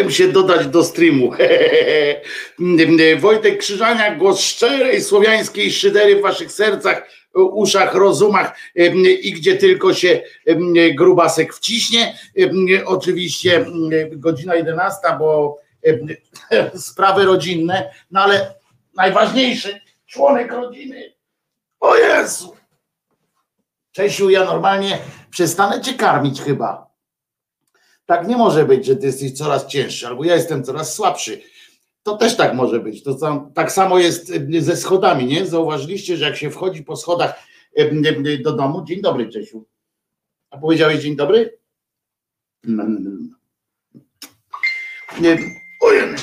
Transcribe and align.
Zapomniałem 0.00 0.10
się 0.10 0.32
dodać 0.32 0.66
do 0.66 0.84
streamu. 0.84 1.32
Wojtek 3.20 3.58
Krzyżania, 3.58 4.14
głos 4.14 4.40
szczerej 4.40 5.02
słowiańskiej 5.02 5.72
szydery 5.72 6.16
w 6.16 6.22
waszych 6.22 6.52
sercach, 6.52 7.08
uszach, 7.34 7.94
rozumach 7.94 8.56
i 9.22 9.32
gdzie 9.32 9.56
tylko 9.56 9.94
się 9.94 10.20
grubasek 10.94 11.54
wciśnie. 11.54 12.18
Oczywiście 12.86 13.66
godzina 14.10 14.54
11, 14.54 14.98
bo 15.18 15.58
sprawy 16.88 17.24
rodzinne, 17.24 17.90
no 18.10 18.20
ale 18.20 18.54
najważniejszy 18.94 19.80
członek 20.06 20.52
rodziny. 20.52 21.12
O 21.80 21.96
Jezu! 21.96 22.56
Czesiu, 23.92 24.30
ja 24.30 24.44
normalnie 24.44 24.98
przestanę 25.30 25.80
cię 25.80 25.94
karmić 25.94 26.40
chyba. 26.40 26.89
Tak 28.10 28.28
nie 28.28 28.36
może 28.36 28.64
być, 28.64 28.86
że 28.86 28.96
ty 28.96 29.06
jesteś 29.06 29.32
coraz 29.32 29.66
cięższy, 29.66 30.06
albo 30.06 30.24
ja 30.24 30.34
jestem 30.34 30.64
coraz 30.64 30.94
słabszy. 30.94 31.42
To 32.02 32.16
też 32.16 32.36
tak 32.36 32.54
może 32.54 32.80
być. 32.80 33.02
To 33.02 33.14
tam, 33.14 33.52
tak 33.52 33.72
samo 33.72 33.98
jest 33.98 34.32
ze 34.58 34.76
schodami, 34.76 35.24
nie? 35.24 35.46
Zauważyliście, 35.46 36.16
że 36.16 36.24
jak 36.24 36.36
się 36.36 36.50
wchodzi 36.50 36.82
po 36.84 36.96
schodach 36.96 37.34
do 38.42 38.52
domu. 38.52 38.84
Dzień 38.84 39.00
dobry, 39.00 39.28
Czesiu. 39.28 39.64
A 40.50 40.58
powiedziałeś 40.58 41.00
dzień 41.00 41.16
dobry? 41.16 41.58
Nie. 45.20 45.38
Ojej. 45.80 46.14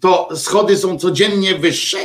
To 0.00 0.36
schody 0.36 0.76
są 0.76 0.98
codziennie 0.98 1.54
wyższe. 1.54 1.98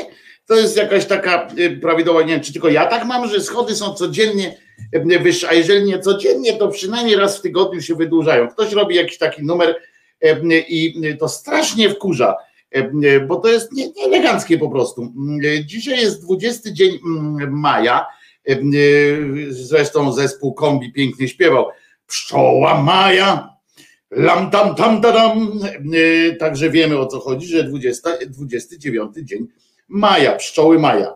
To 0.45 0.56
jest 0.56 0.77
jakaś 0.77 1.06
taka 1.06 1.47
prawidłowa, 1.81 2.21
nie 2.21 2.33
wiem, 2.33 2.41
czy 2.44 2.53
tylko 2.53 2.69
ja 2.69 2.85
tak 2.85 3.06
mam, 3.06 3.30
że 3.30 3.41
schody 3.41 3.75
są 3.75 3.94
codziennie 3.94 4.66
wyższe, 5.21 5.50
a 5.50 5.53
jeżeli 5.53 5.85
nie 5.85 6.00
codziennie, 6.00 6.53
to 6.53 6.68
przynajmniej 6.68 7.15
raz 7.15 7.38
w 7.38 7.41
tygodniu 7.41 7.81
się 7.81 7.95
wydłużają. 7.95 8.47
Ktoś 8.47 8.74
robi 8.74 8.95
jakiś 8.95 9.18
taki 9.18 9.44
numer, 9.44 9.75
i 10.50 11.01
to 11.19 11.29
strasznie 11.29 11.89
wkurza, 11.89 12.35
bo 13.27 13.35
to 13.35 13.47
jest 13.47 13.71
eleganckie 14.06 14.57
po 14.57 14.69
prostu. 14.69 15.13
Dzisiaj 15.65 16.00
jest 16.00 16.24
20 16.24 16.71
dzień 16.71 17.00
maja, 17.50 18.06
zresztą 19.50 20.12
zespół 20.12 20.53
Kombi 20.53 20.94
pięknie 20.94 21.27
śpiewał. 21.27 21.65
Pszczoła 22.07 22.81
Maja, 22.81 23.57
lam 24.12 24.51
tam 24.51 24.75
tam 24.75 25.01
tam. 25.01 25.59
Także 26.39 26.69
wiemy 26.69 26.97
o 26.97 27.07
co 27.07 27.19
chodzi, 27.19 27.47
że 27.47 27.63
20, 27.63 28.09
29 28.27 29.12
dzień 29.18 29.47
maja, 29.88 30.35
pszczoły 30.35 30.80
maja. 30.80 31.15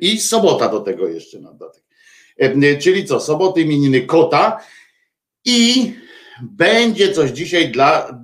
I 0.00 0.18
sobota 0.20 0.68
do 0.68 0.80
tego 0.80 1.08
jeszcze 1.08 1.40
na 1.40 1.52
dodatek. 1.52 1.82
Czyli 2.80 3.04
co, 3.04 3.20
soboty 3.20 3.60
imieniny 3.60 4.00
kota 4.00 4.60
i 5.44 5.92
będzie 6.42 7.12
coś 7.12 7.30
dzisiaj 7.30 7.68
dla, 7.68 8.20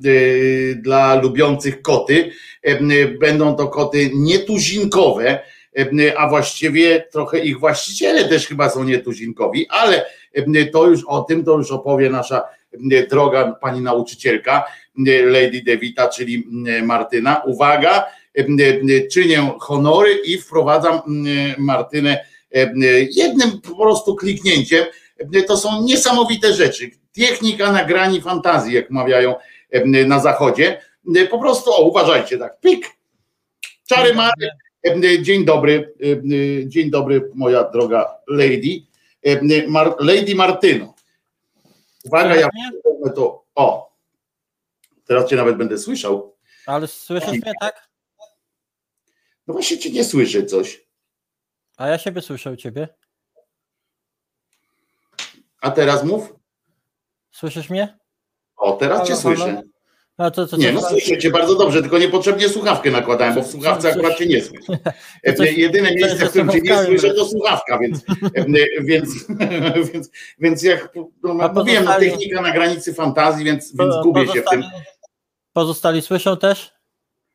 dla 0.77 1.15
lubiących 1.15 1.82
koty. 1.82 2.32
Będą 3.21 3.56
to 3.56 3.69
koty 3.69 4.11
nietuzinkowe, 4.15 5.41
a 6.17 6.29
właściwie 6.29 7.00
trochę 7.12 7.38
ich 7.38 7.61
właściciele 7.61 8.25
też 8.25 8.47
chyba 8.47 8.71
są 8.71 8.85
nietuzinkowi, 8.85 9.67
ale 9.69 10.06
to 10.73 10.87
już 10.87 11.05
o 11.06 11.23
tym 11.23 11.44
to 11.44 11.59
już 11.59 11.71
opowie 11.71 12.11
nasza 12.11 12.43
droga 13.11 13.53
pani 13.61 13.81
nauczycielka, 13.81 14.65
Lady 15.25 15.62
Devita, 15.67 16.09
czyli 16.09 16.47
Martyna. 16.82 17.43
Uwaga, 17.47 18.06
czynię 19.12 19.53
honory 19.61 20.15
i 20.15 20.38
wprowadzam 20.38 21.00
Martynę 21.59 22.25
jednym 23.11 23.61
po 23.61 23.77
prostu 23.77 24.17
kliknięciem. 24.17 24.85
To 25.47 25.56
są 25.56 25.82
niesamowite 25.82 26.55
rzeczy. 26.55 26.91
Technika 27.12 27.73
nagrani 27.73 28.21
fantazji, 28.21 28.75
jak 28.75 28.91
mawiają 28.91 29.35
na 30.06 30.21
zachodzie. 30.21 30.81
Po 31.31 31.38
prostu, 31.38 31.71
o, 31.73 31.82
uważajcie, 31.82 32.38
tak, 32.38 32.61
pik, 32.61 32.87
czary 33.87 34.15
mary. 34.15 34.49
Dzień 35.23 35.44
dobry, 35.44 35.94
dzień 36.67 36.91
dobry, 36.91 37.31
moja 37.35 37.65
droga 37.65 38.17
lady. 38.29 38.82
Lady 39.99 40.35
Martyno. 40.35 40.94
Uwaga, 42.05 42.37
ja 42.37 42.49
to. 43.15 43.44
O, 43.55 43.93
teraz 45.06 45.31
cię 45.31 45.37
nawet 45.37 45.56
będę 45.56 45.79
słyszał. 45.79 46.37
Ale 46.67 46.87
słyszysz 46.87 47.31
mnie, 47.31 47.53
tak? 47.61 47.90
No 49.50 49.55
właśnie 49.55 49.79
cię 49.79 49.91
nie 49.91 50.05
słyszę 50.05 50.43
coś. 50.43 50.87
A 51.76 51.88
ja 51.88 51.99
siebie 51.99 52.23
słyszę 52.23 52.50
u 52.50 52.56
ciebie. 52.56 52.88
A 55.61 55.70
teraz 55.70 56.05
mów. 56.05 56.35
Słyszysz 57.31 57.70
mnie? 57.70 57.99
O, 58.56 58.73
teraz 58.73 58.99
halo, 58.99 59.08
cię 59.08 59.17
słyszę. 59.17 59.62
No 60.19 60.31
to, 60.31 60.47
to, 60.47 60.56
nie, 60.56 60.73
no 60.73 60.81
słyszę 60.81 61.19
cię 61.19 61.31
bardzo 61.31 61.55
dobrze, 61.55 61.81
tylko 61.81 61.99
niepotrzebnie 61.99 62.49
słuchawkę 62.49 62.91
nakładałem, 62.91 63.35
bo 63.35 63.43
w 63.43 63.47
słuchawce 63.47 63.93
akurat 63.93 64.19
cię 64.19 64.26
nie 64.26 64.43
słyszę. 64.43 64.79
Coś, 65.37 65.53
Jedyne 65.53 65.94
miejsce, 65.94 66.26
w 66.26 66.31
którym 66.31 66.49
cię 66.49 66.61
nie 66.61 66.85
słyszę, 66.85 67.14
to 67.14 67.26
słuchawka, 67.26 67.79
więc, 67.79 68.05
więc, 68.81 69.26
więc, 69.93 70.11
więc 70.38 70.62
jak 70.62 70.94
no, 71.23 71.49
mówiłem, 71.55 71.85
no, 71.85 71.99
technika 71.99 72.43
na 72.43 72.53
granicy 72.53 72.94
fantazji, 72.94 73.44
więc, 73.44 73.76
więc 73.76 73.94
gubię 74.03 74.26
się 74.26 74.43
w 74.43 74.50
tym. 74.50 74.64
Pozostali 75.53 76.03
słyszą 76.03 76.37
też? 76.37 76.80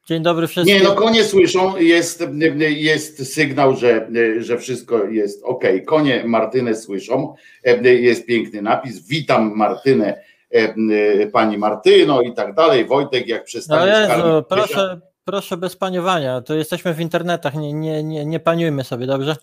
Dzień 0.05 0.23
dobry 0.23 0.47
wszystkim. 0.47 0.77
Nie, 0.77 0.83
no 0.83 0.91
konie 0.91 1.23
słyszą, 1.23 1.77
jest, 1.77 2.23
jest 2.69 3.33
sygnał, 3.33 3.75
że, 3.75 4.09
że 4.39 4.57
wszystko 4.57 5.03
jest 5.03 5.43
ok. 5.43 5.63
Konie 5.85 6.23
Martynę 6.25 6.75
słyszą, 6.75 7.35
jest 7.83 8.25
piękny 8.25 8.61
napis. 8.61 9.07
Witam 9.07 9.51
Martynę, 9.55 10.21
pani 11.33 11.57
Martyno 11.57 12.21
i 12.21 12.33
tak 12.33 12.53
dalej. 12.53 12.85
Wojtek, 12.85 13.27
jak 13.27 13.43
przestaniesz 13.43 14.09
no 14.09 14.15
Jezu, 14.15 14.43
proszę, 14.49 14.99
proszę 15.25 15.57
bez 15.57 15.75
paniowania, 15.75 16.41
to 16.41 16.55
jesteśmy 16.55 16.93
w 16.93 16.99
internetach, 16.99 17.55
nie, 17.55 17.73
nie, 17.73 18.03
nie, 18.03 18.25
nie 18.25 18.39
paniujmy 18.39 18.83
sobie, 18.83 19.07
dobrze? 19.07 19.35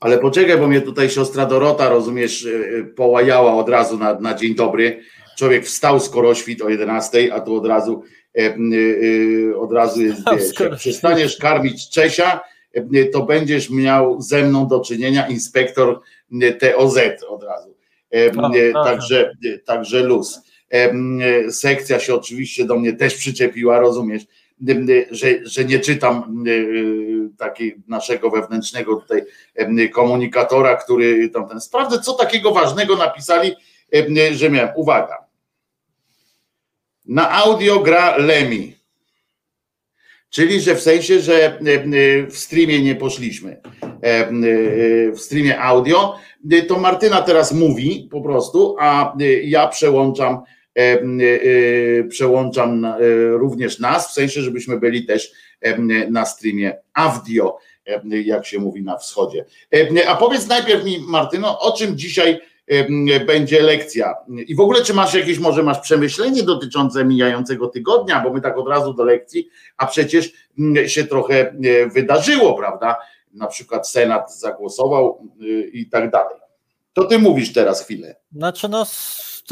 Ale 0.00 0.18
poczekaj, 0.18 0.58
bo 0.58 0.68
mnie 0.68 0.80
tutaj 0.80 1.10
siostra 1.10 1.46
Dorota, 1.46 1.88
rozumiesz, 1.88 2.48
połajała 2.96 3.54
od 3.54 3.68
razu 3.68 3.98
na, 3.98 4.14
na 4.14 4.34
dzień 4.34 4.54
dobry. 4.54 5.02
Człowiek 5.36 5.66
wstał 5.66 6.00
skoro 6.00 6.34
świt 6.34 6.62
o 6.62 6.68
11, 6.68 7.34
a 7.34 7.40
tu 7.40 7.56
od 7.56 7.66
razu 7.66 8.02
od 9.56 9.72
razu 9.72 10.02
jest, 10.02 10.20
jak 10.60 10.76
przestaniesz 10.76 11.36
karmić 11.36 11.90
Czesia, 11.90 12.40
e, 12.72 13.04
to 13.04 13.22
będziesz 13.22 13.70
miał 13.70 14.20
ze 14.20 14.42
mną 14.42 14.68
do 14.68 14.80
czynienia 14.80 15.28
inspektor 15.28 16.00
TOZ 16.60 16.98
od 17.28 17.42
razu. 17.42 17.74
Także, 18.84 19.32
także 19.64 20.02
luz. 20.02 20.40
Sekcja 21.50 22.00
się 22.00 22.14
oczywiście 22.14 22.64
do 22.64 22.76
mnie 22.76 22.92
też 22.92 23.14
przyczepiła, 23.14 23.80
rozumiesz, 23.80 24.22
że, 25.10 25.26
że 25.42 25.64
nie 25.64 25.78
czytam 25.78 26.44
takiego 27.38 27.76
naszego 27.88 28.30
wewnętrznego 28.30 28.96
tutaj 28.96 29.22
komunikatora, 29.92 30.76
który 30.76 31.28
tam 31.28 31.48
ten. 31.48 31.60
Sprawdzę, 31.60 31.98
co 31.98 32.12
takiego 32.12 32.50
ważnego 32.50 32.96
napisali, 32.96 33.52
że 34.32 34.50
miałem. 34.50 34.70
Uwaga, 34.76 35.29
na 37.10 37.30
audio 37.30 37.80
gra 37.80 38.16
Lemi. 38.16 38.76
Czyli, 40.30 40.60
że 40.60 40.74
w 40.74 40.80
sensie, 40.80 41.20
że 41.20 41.34
e, 41.34 41.56
e, 41.56 42.26
w 42.26 42.36
streamie 42.36 42.82
nie 42.82 42.94
poszliśmy. 42.94 43.60
E, 44.02 44.30
w 45.12 45.20
streamie 45.20 45.60
audio. 45.60 46.18
To 46.68 46.78
Martyna 46.78 47.22
teraz 47.22 47.52
mówi 47.52 48.08
po 48.10 48.20
prostu, 48.20 48.76
a 48.78 49.16
ja 49.42 49.68
przełączam 49.68 50.42
przełączam 52.08 52.86
również 53.30 53.78
nas, 53.78 54.08
w 54.08 54.12
sensie, 54.12 54.42
żebyśmy 54.42 54.80
byli 54.80 55.06
też 55.06 55.32
na 56.10 56.26
streamie 56.26 56.78
audio, 56.94 57.58
jak 58.24 58.46
się 58.46 58.58
mówi 58.58 58.82
na 58.82 58.96
wschodzie. 58.96 59.44
A 60.08 60.16
powiedz 60.16 60.46
najpierw 60.48 60.84
mi, 60.84 60.98
Martyno, 61.08 61.60
o 61.60 61.76
czym 61.76 61.98
dzisiaj 61.98 62.40
będzie 63.26 63.62
lekcja. 63.62 64.14
I 64.46 64.54
w 64.54 64.60
ogóle, 64.60 64.84
czy 64.84 64.94
masz 64.94 65.14
jakieś, 65.14 65.38
może 65.38 65.62
masz 65.62 65.80
przemyślenie 65.80 66.42
dotyczące 66.42 67.04
mijającego 67.04 67.68
tygodnia, 67.68 68.20
bo 68.20 68.32
my 68.32 68.40
tak 68.40 68.58
od 68.58 68.68
razu 68.68 68.94
do 68.94 69.04
lekcji, 69.04 69.48
a 69.76 69.86
przecież 69.86 70.32
mm, 70.58 70.88
się 70.88 71.04
trochę 71.04 71.34
e, 71.34 71.86
wydarzyło, 71.86 72.54
prawda? 72.54 72.96
Na 73.32 73.46
przykład 73.46 73.88
Senat 73.88 74.38
zagłosował 74.38 75.28
y, 75.42 75.70
i 75.72 75.88
tak 75.88 76.10
dalej. 76.10 76.36
To 76.92 77.04
ty 77.04 77.18
mówisz 77.18 77.52
teraz 77.52 77.84
chwilę. 77.84 78.16
Znaczy, 78.32 78.68
no 78.68 78.86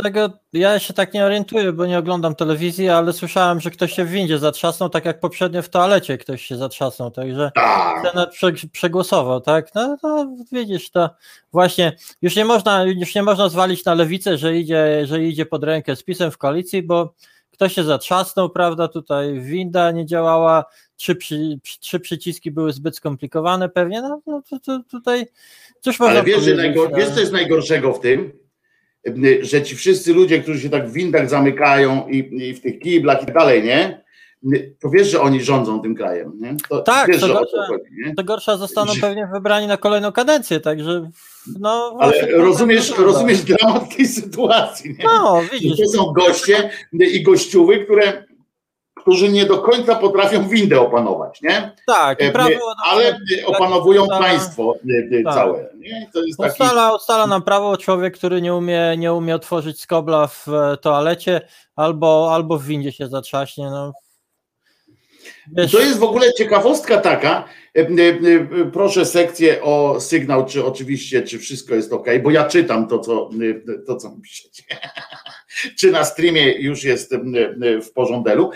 tego 0.02 0.30
ja 0.52 0.78
się 0.78 0.94
tak 0.94 1.14
nie 1.14 1.24
orientuję, 1.24 1.72
bo 1.72 1.86
nie 1.86 1.98
oglądam 1.98 2.34
telewizji, 2.34 2.88
ale 2.88 3.12
słyszałem, 3.12 3.60
że 3.60 3.70
ktoś 3.70 3.92
się 3.92 4.04
w 4.04 4.10
windzie 4.10 4.38
zatrzasnął, 4.38 4.88
tak 4.88 5.04
jak 5.04 5.20
poprzednio 5.20 5.62
w 5.62 5.68
toalecie 5.68 6.18
ktoś 6.18 6.44
się 6.44 6.56
zatrzasnął, 6.56 7.10
także 7.10 7.50
tak. 7.54 8.06
Senat 8.06 8.30
prze, 8.30 8.52
przegłosował, 8.72 9.40
tak? 9.40 9.74
No 9.74 9.96
to 10.02 10.26
widzisz, 10.52 10.90
to 10.90 11.10
właśnie 11.52 11.92
już 12.22 12.36
nie 12.36 12.44
można, 12.44 12.84
już 12.84 13.14
nie 13.14 13.22
można 13.22 13.48
zwalić 13.48 13.84
na 13.84 13.94
lewicę, 13.94 14.38
że 14.38 14.56
idzie, 14.56 15.06
że 15.06 15.24
idzie 15.24 15.46
pod 15.46 15.64
rękę 15.64 15.96
z 15.96 16.02
pisem 16.02 16.30
w 16.30 16.38
koalicji, 16.38 16.82
bo 16.82 17.14
ktoś 17.50 17.74
się 17.74 17.84
zatrzasnął, 17.84 18.50
prawda? 18.50 18.88
Tutaj 18.88 19.40
winda 19.40 19.90
nie 19.90 20.06
działała, 20.06 20.64
trzy, 20.96 21.16
przy, 21.16 21.58
trzy 21.80 22.00
przyciski 22.00 22.50
były 22.50 22.72
zbyt 22.72 22.96
skomplikowane 22.96 23.68
pewnie, 23.68 24.02
no, 24.02 24.20
no 24.26 24.42
to, 24.50 24.60
to, 24.60 24.80
tutaj 24.90 25.26
coś 25.80 26.00
można 26.00 26.14
Ale 26.14 26.24
wiesz, 26.24 26.42
że 26.42 26.54
najgor- 26.54 26.96
wiesz, 26.96 27.08
co 27.08 27.20
jest 27.20 27.32
najgorszego 27.32 27.92
w 27.92 28.00
tym? 28.00 28.47
Że 29.40 29.62
ci 29.62 29.76
wszyscy 29.76 30.14
ludzie, 30.14 30.38
którzy 30.38 30.60
się 30.60 30.70
tak 30.70 30.88
w 30.88 30.92
windach 30.92 31.30
zamykają 31.30 32.08
i, 32.08 32.18
i 32.48 32.54
w 32.54 32.60
tych 32.60 32.78
kiblach 32.78 33.22
i 33.22 33.26
tak 33.26 33.34
dalej, 33.34 33.64
nie? 33.64 34.08
To 34.80 34.90
wiesz, 34.90 35.10
że 35.10 35.20
oni 35.20 35.42
rządzą 35.42 35.82
tym 35.82 35.94
krajem, 35.94 36.32
nie? 36.40 36.56
To 36.68 36.82
tak, 36.82 37.08
wiesz, 37.08 37.20
to, 37.20 37.28
gorsza, 37.28 37.66
chodzi, 37.68 38.14
to 38.16 38.24
gorsza 38.24 38.56
zostaną 38.56 38.92
że... 38.92 39.00
pewnie 39.00 39.28
wybrani 39.34 39.66
na 39.66 39.76
kolejną 39.76 40.12
kadencję, 40.12 40.60
także 40.60 41.10
no 41.60 41.96
Ale 42.00 42.26
rozumiesz, 42.30 42.98
rozumiesz 42.98 43.42
dramat 43.42 43.96
tej 43.96 44.06
sytuacji, 44.06 44.90
nie? 44.90 45.04
No, 45.04 45.42
widzisz. 45.52 45.78
To 45.78 45.86
są 45.86 46.12
goście 46.12 46.70
i 46.92 47.22
gościuły, 47.22 47.84
które 47.84 48.24
którzy 49.08 49.28
nie 49.28 49.46
do 49.46 49.58
końca 49.58 49.94
potrafią 49.94 50.48
windę 50.48 50.80
opanować, 50.80 51.42
nie? 51.42 51.72
Tak, 51.86 52.22
e, 52.22 52.30
prawo, 52.30 52.50
ale 52.84 53.20
opanowują 53.46 54.02
ustala, 54.02 54.20
państwo 54.20 54.74
e, 55.12 55.18
e, 55.18 55.22
tak. 55.22 55.34
całe. 55.34 55.68
Nie? 55.78 56.10
To 56.12 56.24
jest 56.24 56.38
taki... 56.38 56.50
ustala, 56.52 56.94
ustala 56.94 57.26
nam 57.26 57.42
prawo 57.42 57.76
człowiek, 57.76 58.14
który 58.14 58.42
nie 58.42 58.54
umie, 58.54 58.94
nie 58.98 59.12
umie 59.12 59.34
otworzyć 59.34 59.80
skobla 59.80 60.26
w 60.26 60.46
toalecie 60.80 61.40
albo, 61.76 62.34
albo 62.34 62.58
w 62.58 62.64
windzie 62.64 62.92
się 62.92 63.08
zatrzaśnie. 63.08 63.70
No. 63.70 63.92
Wiesz... 65.52 65.72
To 65.72 65.80
jest 65.80 65.98
w 65.98 66.04
ogóle 66.04 66.32
ciekawostka 66.32 66.96
taka. 66.96 67.44
Proszę 68.72 69.06
sekcję 69.06 69.62
o 69.62 70.00
sygnał, 70.00 70.46
czy 70.46 70.64
oczywiście, 70.64 71.22
czy 71.22 71.38
wszystko 71.38 71.74
jest 71.74 71.92
ok, 71.92 72.06
bo 72.22 72.30
ja 72.30 72.44
czytam 72.44 72.88
to, 72.88 72.98
co, 72.98 73.30
to, 73.86 73.96
co 73.96 74.16
piszecie 74.22 74.62
czy 75.78 75.90
na 75.90 76.04
streamie 76.04 76.52
już 76.52 76.84
jest 76.84 77.14
w 77.82 77.92
porządku. 77.92 78.50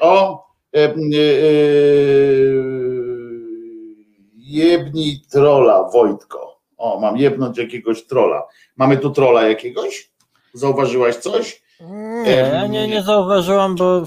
O 0.00 0.46
jebni 4.36 5.22
trola, 5.30 5.90
Wojtko. 5.92 6.60
O, 6.76 7.00
mam 7.00 7.16
jebnąć 7.16 7.58
jakiegoś 7.58 8.06
trola. 8.06 8.42
Mamy 8.76 8.96
tu 8.96 9.10
trola 9.10 9.48
jakiegoś? 9.48 10.10
Zauważyłaś 10.52 11.16
coś? 11.16 11.62
Nie, 12.24 12.30
ja 12.30 12.66
nie, 12.66 12.88
nie 12.88 13.02
zauważyłam, 13.02 13.76
bo 13.76 14.02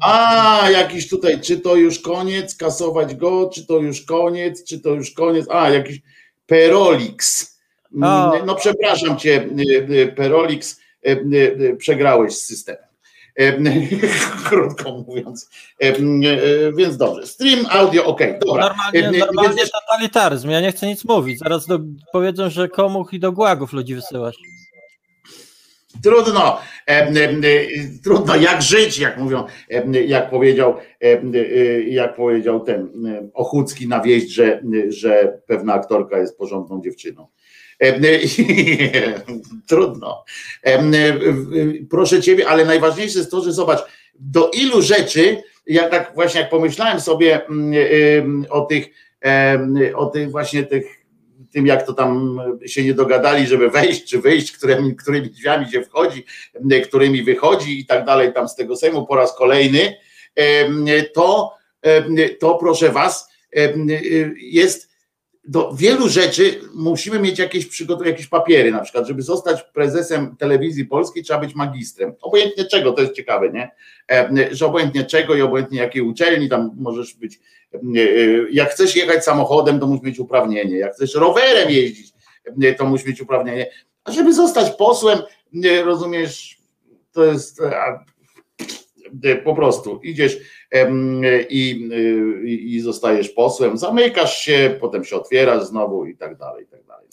A, 0.00 0.70
jakiś 0.70 1.08
tutaj, 1.08 1.40
czy 1.40 1.60
to 1.60 1.76
już 1.76 1.98
koniec, 1.98 2.56
kasować 2.56 3.14
go, 3.14 3.50
czy 3.54 3.66
to 3.66 3.78
już 3.78 4.02
koniec, 4.02 4.64
czy 4.64 4.80
to 4.80 4.90
już 4.90 5.10
koniec. 5.10 5.46
A, 5.50 5.70
jakiś 5.70 6.00
Perolix. 6.46 7.50
No 8.46 8.54
przepraszam 8.54 9.16
cię, 9.16 9.48
y, 9.58 9.92
y, 9.92 10.12
Perolix, 10.16 10.80
przegrałeś 11.78 12.34
z 12.34 12.44
systemem. 12.46 12.82
E, 13.38 13.52
Krótko 14.48 15.04
mówiąc. 15.08 15.50
E, 15.82 15.86
e, 15.88 15.96
Więc 16.76 16.96
dobrze. 16.96 17.26
Stream 17.26 17.66
audio, 17.70 18.04
ok, 18.04 18.20
dobra. 18.46 18.62
normalnie, 18.68 19.00
E, 19.18 19.22
e, 19.24 19.26
normalnie 19.26 19.56
więc- 19.56 19.70
totalitaryzm. 19.70 20.50
Ja 20.50 20.60
nie 20.60 20.72
chcę 20.72 20.86
nic 20.86 21.04
mówić. 21.04 21.38
Zaraz 21.38 21.66
do, 21.66 21.78
powiedzą, 22.12 22.50
że 22.50 22.68
komuch 22.68 23.12
i 23.12 23.20
do 23.20 23.32
głagów 23.32 23.72
ludzi 23.72 23.94
wysyłasz. 23.94 24.36
Trudno, 26.02 26.58
e, 26.88 26.90
e, 26.90 27.30
e, 27.30 27.66
trudno 28.04 28.36
jak 28.36 28.62
żyć, 28.62 28.98
jak 28.98 29.18
mówią, 29.18 29.44
e, 29.70 30.02
jak 30.04 30.30
powiedział, 30.30 30.76
e, 31.02 31.22
e, 31.22 31.82
jak 31.82 32.16
powiedział 32.16 32.60
ten 32.60 33.06
e, 33.06 33.28
Ochucki 33.34 33.88
na 33.88 34.00
wieść, 34.00 34.30
że, 34.30 34.62
że 34.88 35.38
pewna 35.46 35.74
aktorka 35.74 36.18
jest 36.18 36.38
porządną 36.38 36.80
dziewczyną. 36.84 37.26
E, 37.80 38.00
Trudno. 39.68 40.24
E, 40.62 40.82
Proszę 41.90 42.22
ciebie, 42.22 42.48
ale 42.48 42.64
najważniejsze 42.64 43.18
jest 43.18 43.30
to, 43.30 43.42
że 43.42 43.52
zobacz, 43.52 43.80
do 44.14 44.50
ilu 44.50 44.82
rzeczy, 44.82 45.42
ja 45.66 45.88
tak 45.88 46.12
właśnie 46.14 46.40
jak 46.40 46.50
pomyślałem 46.50 47.00
sobie 47.00 47.46
mm, 47.46 47.72
e, 48.44 48.50
o 48.50 48.60
tych, 48.60 48.86
o 49.94 50.06
tych 50.06 50.30
właśnie 50.30 50.62
tych 50.62 51.04
tym, 51.52 51.66
jak 51.66 51.86
to 51.86 51.92
tam 51.92 52.40
się 52.66 52.84
nie 52.84 52.94
dogadali, 52.94 53.46
żeby 53.46 53.70
wejść 53.70 54.04
czy 54.04 54.20
wyjść, 54.20 54.52
którymi, 54.52 54.96
którymi 54.96 55.30
drzwiami 55.30 55.70
się 55.70 55.82
wchodzi, 55.82 56.24
którymi 56.84 57.22
wychodzi 57.22 57.80
i 57.80 57.86
tak 57.86 58.04
dalej, 58.04 58.32
tam 58.32 58.48
z 58.48 58.56
tego 58.56 58.76
Sejmu 58.76 59.06
po 59.06 59.16
raz 59.16 59.36
kolejny, 59.36 59.96
to, 61.14 61.54
to 62.40 62.54
proszę 62.54 62.90
Was, 62.90 63.28
jest 64.36 64.93
do 65.46 65.72
wielu 65.74 66.08
rzeczy 66.08 66.60
musimy 66.74 67.18
mieć 67.18 67.38
jakieś 67.38 67.66
przygotowane, 67.66 68.10
jakieś 68.10 68.26
papiery, 68.26 68.72
na 68.72 68.80
przykład, 68.80 69.06
żeby 69.06 69.22
zostać 69.22 69.62
prezesem 69.62 70.36
telewizji 70.36 70.84
polskiej, 70.84 71.22
trzeba 71.22 71.40
być 71.40 71.54
magistrem. 71.54 72.14
Obojętnie 72.20 72.64
czego, 72.64 72.92
to 72.92 73.02
jest 73.02 73.14
ciekawe, 73.14 73.50
nie? 73.50 73.70
Em, 74.08 74.36
Że 74.50 74.66
obojętnie 74.66 75.04
czego 75.04 75.34
i 75.34 75.42
obojętnie 75.42 75.78
jakiej 75.78 76.02
uczelni, 76.02 76.48
tam 76.48 76.70
możesz 76.76 77.14
być 77.14 77.40
jak 78.50 78.70
chcesz 78.70 78.96
jechać 78.96 79.24
samochodem, 79.24 79.80
to 79.80 79.86
musisz 79.86 80.04
mieć 80.04 80.18
uprawnienie. 80.18 80.78
Jak 80.78 80.94
chcesz 80.94 81.14
rowerem 81.14 81.70
jeździć, 81.70 82.12
to 82.78 82.84
musisz 82.84 83.06
mieć 83.06 83.20
uprawnienie. 83.20 83.70
A 84.04 84.12
żeby 84.12 84.34
zostać 84.34 84.70
posłem, 84.76 85.18
rozumiesz, 85.84 86.58
to 87.12 87.24
jest 87.24 87.60
e, 87.60 87.98
po 89.44 89.54
prostu 89.54 90.00
idziesz 90.02 90.38
em, 90.70 91.22
i, 91.48 91.88
y, 91.92 92.48
i, 92.48 92.74
i 92.74 92.80
zostajesz 92.80 93.28
posłem, 93.28 93.78
zamykasz 93.78 94.38
się, 94.38 94.76
potem 94.80 95.04
się 95.04 95.16
otwierasz 95.16 95.64
znowu 95.64 96.06
i 96.06 96.16
tak 96.16 96.36
dalej, 96.36 96.64
i 96.64 96.66
tak 96.66 96.84
dalej. 96.84 97.08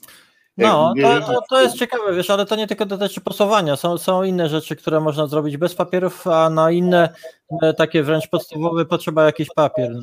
No, 0.57 0.93
to, 1.01 1.21
to, 1.21 1.41
to 1.49 1.61
jest 1.61 1.77
ciekawe, 1.77 2.13
wiesz, 2.15 2.29
ale 2.29 2.45
to 2.45 2.55
nie 2.55 2.67
tylko 2.67 2.85
dotyczy 2.85 3.21
posuwania. 3.21 3.75
Są, 3.75 3.97
są 3.97 4.23
inne 4.23 4.49
rzeczy, 4.49 4.75
które 4.75 4.99
można 4.99 5.27
zrobić 5.27 5.57
bez 5.57 5.75
papierów, 5.75 6.27
a 6.27 6.49
na 6.49 6.71
inne 6.71 7.13
e, 7.61 7.73
takie 7.73 8.03
wręcz 8.03 8.27
podstawowe 8.27 8.85
potrzeba 8.85 9.25
jakiś 9.25 9.47
papier. 9.55 9.95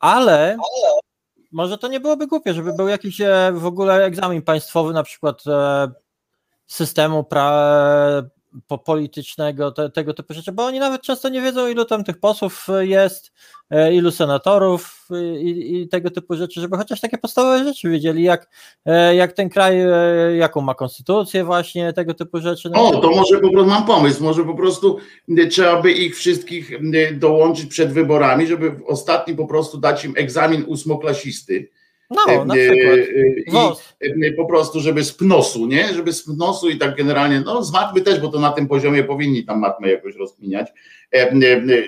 Ale 0.00 0.56
może 1.52 1.78
to 1.78 1.88
nie 1.88 2.00
byłoby 2.00 2.26
głupie, 2.26 2.54
żeby 2.54 2.72
był 2.72 2.88
jakiś 2.88 3.20
e, 3.20 3.52
w 3.54 3.66
ogóle 3.66 4.04
egzamin 4.04 4.42
państwowy, 4.42 4.92
na 4.92 5.02
przykład 5.02 5.42
e, 5.46 5.88
systemu 6.66 7.24
pra, 7.24 8.22
po 8.66 8.78
politycznego, 8.78 9.72
te, 9.72 9.90
tego 9.90 10.14
typu 10.14 10.34
rzeczy, 10.34 10.52
bo 10.52 10.64
oni 10.64 10.78
nawet 10.78 11.02
często 11.02 11.28
nie 11.28 11.40
wiedzą, 11.40 11.68
ilu 11.68 11.84
tam 11.84 12.04
tych 12.04 12.20
posłów 12.20 12.66
jest, 12.80 13.32
e, 13.70 13.94
ilu 13.94 14.10
senatorów 14.10 15.06
e, 15.10 15.40
i, 15.40 15.82
i 15.82 15.88
tego 15.88 16.10
typu 16.10 16.36
rzeczy, 16.36 16.60
żeby 16.60 16.76
chociaż 16.76 17.00
takie 17.00 17.18
podstawowe 17.18 17.64
rzeczy 17.64 17.90
wiedzieli, 17.90 18.22
jak, 18.22 18.48
e, 18.86 19.14
jak 19.14 19.32
ten 19.32 19.48
kraj, 19.48 19.80
e, 19.80 20.36
jaką 20.36 20.60
ma 20.60 20.74
konstytucję 20.74 21.44
właśnie, 21.44 21.92
tego 21.92 22.14
typu 22.14 22.40
rzeczy. 22.40 22.70
No, 22.70 22.88
O, 22.88 23.00
to 23.00 23.10
może 23.10 23.40
po 23.40 23.50
prostu 23.50 23.70
mam 23.70 23.86
pomysł, 23.86 24.24
może 24.24 24.44
po 24.44 24.54
prostu 24.54 24.98
trzeba 25.50 25.82
by 25.82 25.92
ich 25.92 26.16
wszystkich 26.16 26.70
dołączyć 27.18 27.66
przed 27.66 27.92
wyborami, 27.92 28.46
żeby 28.46 28.80
ostatni 28.86 29.34
po 29.34 29.46
prostu 29.46 29.78
dać 29.78 30.04
im 30.04 30.14
egzamin 30.16 30.64
ósmoklasisty. 30.66 31.70
No 32.10 32.44
na 32.44 32.54
Y, 32.56 32.70
przykład. 32.70 32.96
y, 34.02 34.28
I 34.28 34.32
po 34.36 34.46
prostu, 34.46 34.80
żeby 34.80 35.04
z 35.04 35.12
pnosu, 35.12 35.66
nie? 35.66 35.88
Żeby 35.94 36.12
z 36.12 36.22
pnosu 36.24 36.68
i 36.70 36.78
tak 36.78 36.96
generalnie, 36.96 37.40
no 37.40 37.64
z 37.64 37.72
matmy 37.72 38.00
też, 38.00 38.20
bo 38.20 38.28
to 38.28 38.40
na 38.40 38.50
tym 38.52 38.68
poziomie 38.68 39.04
powinni 39.04 39.44
tam 39.44 39.58
matmę 39.58 39.90
jakoś 39.90 40.14
rozkminiać, 40.16 40.68
e, 41.14 41.32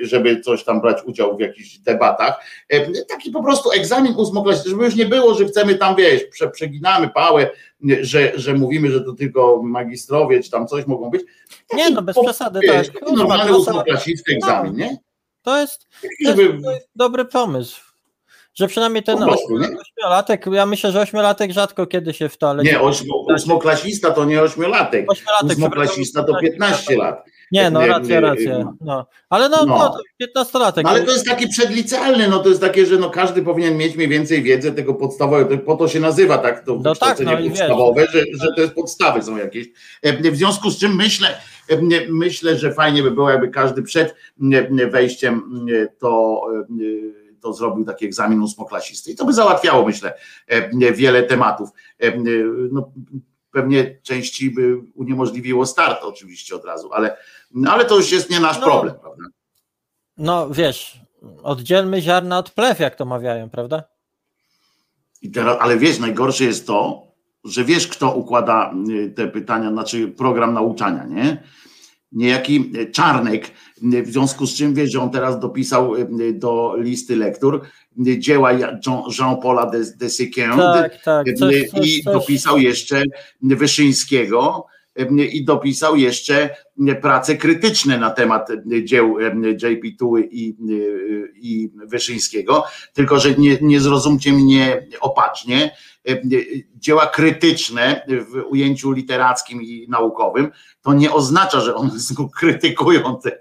żeby 0.02 0.40
coś 0.40 0.64
tam 0.64 0.80
brać 0.80 1.02
udział 1.06 1.36
w 1.36 1.40
jakichś 1.40 1.78
debatach. 1.78 2.44
E, 2.68 3.04
Taki 3.04 3.30
po 3.30 3.42
prostu 3.42 3.70
egzamin 3.72 4.14
ósmoklasisty, 4.16 4.70
żeby 4.70 4.84
już 4.84 4.94
nie 4.96 5.06
było, 5.06 5.34
że 5.34 5.44
chcemy 5.44 5.74
tam, 5.74 5.96
wiesz, 5.96 6.24
prze, 6.24 6.50
przeginamy 6.50 7.08
pałę, 7.08 7.50
że, 8.00 8.32
że 8.34 8.54
mówimy, 8.54 8.90
że 8.90 9.00
to 9.00 9.12
tylko 9.12 9.62
magistrowie, 9.62 10.42
czy 10.42 10.50
tam 10.50 10.66
coś 10.66 10.86
mogą 10.86 11.10
być. 11.10 11.22
Nie, 11.74 11.90
no 11.90 12.02
bez 12.02 12.14
po- 12.16 12.24
przesady, 12.24 12.60
wiesz, 12.62 12.86
tak. 12.88 13.00
taki 13.00 13.16
normalny 13.16 13.50
No, 13.50 13.58
ósmoklasisty 13.58 14.32
egzamin, 14.34 14.76
nie? 14.76 14.96
To 15.42 15.60
jest, 15.60 15.86
to 16.24 16.30
jest 16.70 16.88
dobry 16.96 17.24
pomysł. 17.24 17.91
Że 18.54 18.68
przynajmniej 18.68 19.02
ten 19.02 19.18
prostu, 19.18 19.54
ośmiolatek, 19.80 20.46
ja 20.52 20.66
myślę, 20.66 20.92
że 20.92 21.00
ośmiolatek 21.00 21.52
rzadko 21.52 21.86
kiedy 21.86 22.14
się 22.14 22.28
w 22.28 22.36
toalecie. 22.36 22.72
nie, 22.72 22.80
ośmo, 22.80 23.24
ósmoklasista 23.34 24.10
to 24.10 24.24
nie 24.24 24.42
ośmiolatek, 24.42 25.10
Ośmiolatek, 25.10 25.50
ósmoklasista 25.50 26.20
to 26.24 26.32
przepraszam, 26.34 26.52
15 26.52 26.96
lat. 26.96 27.24
Nie, 27.52 27.70
no 27.70 27.86
racja, 27.86 28.20
racja. 28.20 28.72
No. 28.80 29.06
Ale 29.30 29.48
no, 29.48 29.66
No. 29.66 29.78
no. 29.78 29.94
to 30.34 30.42
15-latek. 30.44 30.82
No 30.84 30.90
ale 30.90 31.02
to 31.02 31.12
jest 31.12 31.26
taki 31.26 31.48
przedlicealny, 31.48 32.28
no 32.28 32.38
to 32.38 32.48
jest 32.48 32.60
takie, 32.60 32.86
że 32.86 32.96
no 32.98 33.10
każdy 33.10 33.42
powinien 33.42 33.76
mieć 33.76 33.96
mniej 33.96 34.08
więcej 34.08 34.42
wiedzę 34.42 34.72
tego 34.72 34.94
podstawowego, 34.94 35.58
po 35.58 35.76
to 35.76 35.88
się 35.88 36.00
nazywa 36.00 36.38
tak 36.38 36.66
to 36.66 36.78
No 36.84 36.94
tak, 36.94 37.20
no 37.20 37.32
podstawowe, 37.48 38.06
że, 38.12 38.24
że 38.40 38.48
to 38.56 38.62
jest 38.62 38.74
podstawy 38.74 39.22
są 39.22 39.36
jakieś. 39.36 39.66
E, 40.02 40.30
W 40.30 40.36
związku 40.36 40.70
z 40.70 40.78
czym 40.78 40.96
myślę, 40.96 41.28
e, 41.68 41.78
myślę, 42.08 42.56
że 42.56 42.72
fajnie 42.72 43.02
by 43.02 43.10
było, 43.10 43.30
jakby 43.30 43.48
każdy 43.48 43.82
przed 43.82 44.14
e, 44.52 44.86
wejściem 44.86 45.66
to, 45.98 46.40
to 47.42 47.52
zrobił 47.52 47.84
taki 47.84 48.06
egzamin 48.06 48.40
ósmoklasisty 48.42 49.10
i 49.12 49.16
to 49.16 49.24
by 49.24 49.32
załatwiało, 49.32 49.86
myślę, 49.86 50.14
e, 50.46 50.92
wiele 50.92 51.22
tematów. 51.22 51.68
E, 51.98 52.12
No, 52.72 52.92
pewnie 53.50 53.98
części 54.02 54.50
by 54.50 54.78
uniemożliwiło 54.94 55.66
start 55.66 56.02
oczywiście 56.04 56.56
od 56.56 56.64
razu, 56.64 56.92
ale, 56.92 57.16
no, 57.54 57.72
ale 57.72 57.84
to 57.84 57.96
już 57.96 58.12
jest 58.12 58.30
nie 58.30 58.40
nasz 58.40 58.60
No. 58.60 58.66
problem, 58.66 58.94
prawda? 59.00 59.22
No 60.16 60.50
wiesz, 60.50 61.00
oddzielmy 61.42 62.00
ziarna 62.02 62.38
od 62.38 62.50
plew, 62.50 62.80
jak 62.80 62.96
to 62.96 63.04
mawiają, 63.04 63.50
prawda? 63.50 63.82
I 65.22 65.30
teraz, 65.30 65.56
ale 65.60 65.76
wiesz, 65.78 65.98
najgorsze 65.98 66.44
jest 66.44 66.66
to, 66.66 67.02
że 67.44 67.64
wiesz, 67.64 67.88
kto 67.88 68.14
układa 68.14 68.74
te 69.16 69.28
pytania, 69.28 69.70
znaczy 69.70 70.08
program 70.08 70.54
nauczania, 70.54 71.04
nie? 71.04 71.42
Niejaki 72.12 72.72
Czarnek, 72.92 73.50
w 73.82 74.12
związku 74.12 74.46
z 74.46 74.54
czym 74.54 74.74
wiesz, 74.74 74.92
że 74.92 75.00
on 75.00 75.10
teraz 75.10 75.40
dopisał 75.40 75.96
y, 75.96 76.32
do 76.32 76.74
listy 76.78 77.16
lektur 77.16 77.60
dzieła 77.96 78.52
Jean-Paula 79.18 79.70
de, 79.70 79.78
de 79.96 80.10
Sequin 80.10 80.50
Tak, 80.56 81.02
tak. 81.02 81.26
Coś, 81.38 81.54
y, 81.54 81.66
coś, 81.66 81.86
i 81.86 82.02
coś. 82.02 82.14
dopisał 82.14 82.58
jeszcze 82.58 83.02
Wyszyńskiego 83.42 84.66
y, 85.00 85.26
i 85.26 85.44
dopisał 85.44 85.96
jeszcze 85.96 86.50
prace 87.02 87.36
krytyczne 87.36 87.98
na 87.98 88.10
temat 88.10 88.48
dzieł 88.84 89.16
JP 89.62 89.98
Tuły 89.98 90.28
i, 90.32 90.56
i 91.34 91.70
Wyszyńskiego, 91.86 92.64
tylko 92.92 93.18
że 93.18 93.34
nie, 93.34 93.58
nie 93.60 93.80
zrozumcie 93.80 94.32
mnie 94.32 94.86
opacznie, 95.00 95.70
dzieła 96.76 97.06
krytyczne 97.06 98.06
w 98.08 98.44
ujęciu 98.48 98.92
literackim 98.92 99.62
i 99.62 99.86
naukowym, 99.88 100.50
to 100.82 100.94
nie 100.94 101.12
oznacza, 101.12 101.60
że 101.60 101.74
one 101.74 101.90
krytykują 102.38 103.18
te, 103.20 103.38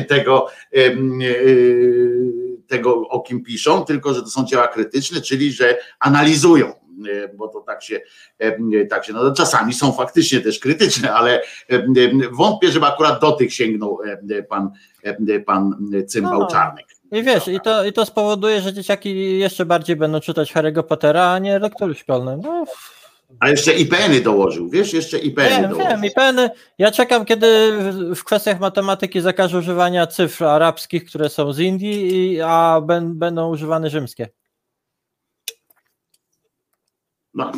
tego, 0.00 0.46
y, 0.76 2.32
tego, 2.66 3.08
o 3.08 3.20
kim 3.20 3.42
piszą, 3.42 3.84
tylko 3.84 4.14
że 4.14 4.22
to 4.22 4.28
są 4.28 4.44
dzieła 4.44 4.68
krytyczne, 4.68 5.20
czyli 5.20 5.52
że 5.52 5.78
analizują, 6.00 6.72
bo 7.36 7.48
to 7.48 7.60
tak 7.60 7.82
się, 7.82 8.00
tak 8.90 9.04
się 9.04 9.12
no, 9.12 9.32
czasami 9.34 9.74
są 9.74 9.92
faktycznie 9.92 10.40
też 10.40 10.58
krytyczne, 10.58 11.12
ale 11.12 11.42
wątpię, 12.32 12.70
żeby 12.70 12.86
akurat 12.86 13.20
do 13.20 13.32
tych 13.32 13.54
sięgnął 13.54 13.98
pan, 14.48 14.70
pan 15.46 15.92
Cymbał 16.06 16.40
No. 16.40 16.46
Czarnek. 16.46 16.99
I 17.12 17.22
wiesz, 17.22 17.48
i 17.48 17.60
to, 17.60 17.84
i 17.84 17.92
to 17.92 18.06
spowoduje, 18.06 18.60
że 18.60 18.72
dzieciaki 18.72 19.38
jeszcze 19.38 19.66
bardziej 19.66 19.96
będą 19.96 20.20
czytać 20.20 20.52
Harry'ego 20.54 20.82
Pottera, 20.82 21.32
a 21.32 21.38
nie 21.38 21.58
lektury 21.58 21.94
szkolne. 21.94 22.36
No, 22.36 22.64
A 23.40 23.48
jeszcze 23.50 23.74
IPN-y 23.74 24.20
dołożył, 24.20 24.68
wiesz, 24.70 24.92
jeszcze 24.92 25.18
IPN-y 25.18 25.50
wiem, 25.50 25.70
dołożył. 25.70 25.90
wiem, 25.90 26.04
i 26.04 26.10
peny. 26.10 26.50
Ja 26.78 26.90
czekam, 26.90 27.24
kiedy 27.24 27.72
w- 28.14 28.24
kwestiach 28.24 28.60
matematyki 28.60 29.20
zakażą 29.20 29.58
używania 29.58 30.06
cyfr 30.06 30.44
arabskich, 30.44 31.04
które 31.04 31.28
są 31.28 31.52
z 31.52 31.58
Indii, 31.58 32.40
a 32.40 32.80
ben, 32.86 33.18
będą 33.18 33.50
używane 33.50 33.90
rzymskie. 33.90 34.28
No, 37.34 37.52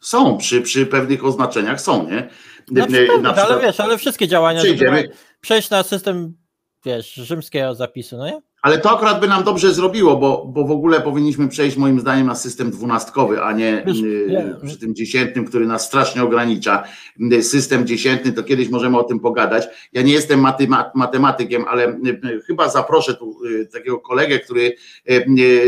są, 0.00 0.38
przy, 0.38 0.60
przy 0.62 0.86
pewnych 0.86 1.24
oznaczeniach 1.24 1.80
są, 1.80 2.10
nie? 2.10 2.28
No, 2.70 2.82
E, 2.84 2.86
pewnie, 2.86 3.06
na 3.22 3.28
ale 3.34 3.36
przykład- 3.42 3.62
wiesz, 3.62 3.80
ale 3.80 3.98
wszystkie 3.98 4.28
działania, 4.28 4.60
żeby, 4.60 5.10
przejść 5.40 5.70
na 5.70 5.82
system, 5.82 6.36
wiesz, 6.84 7.12
rzymskiego 7.14 7.74
zapisu, 7.74 8.16
no 8.16 8.26
nie? 8.26 8.40
Ale 8.62 8.78
to 8.78 8.90
akurat 8.96 9.20
by 9.20 9.28
nam 9.28 9.44
dobrze 9.44 9.74
zrobiło, 9.74 10.16
bo, 10.16 10.46
bo 10.46 10.64
w 10.64 10.70
ogóle 10.70 11.00
powinniśmy 11.00 11.48
przejść 11.48 11.76
moim 11.76 12.00
zdaniem 12.00 12.26
na 12.26 12.34
system 12.34 12.70
dwunastkowy, 12.70 13.42
a 13.42 13.52
nie 13.52 13.86
y, 13.88 14.56
przy 14.66 14.78
tym 14.78 14.94
dziesiętnym, 14.94 15.44
który 15.44 15.66
nas 15.66 15.86
strasznie 15.86 16.22
ogranicza. 16.22 16.84
Y, 17.32 17.42
System 17.42 17.86
dziesiętny, 17.86 18.32
to 18.32 18.42
kiedyś 18.42 18.68
możemy 18.68 18.98
o 18.98 19.04
tym 19.04 19.20
pogadać. 19.20 19.68
Ja 19.92 20.02
nie 20.02 20.12
jestem 20.12 20.46
matematykiem, 20.94 21.64
ale 21.68 21.88
y, 21.88 22.40
chyba 22.46 22.68
zaproszę 22.68 23.14
tu 23.14 23.40
takiego 23.72 23.98
kolegę, 23.98 24.38
który 24.38 24.74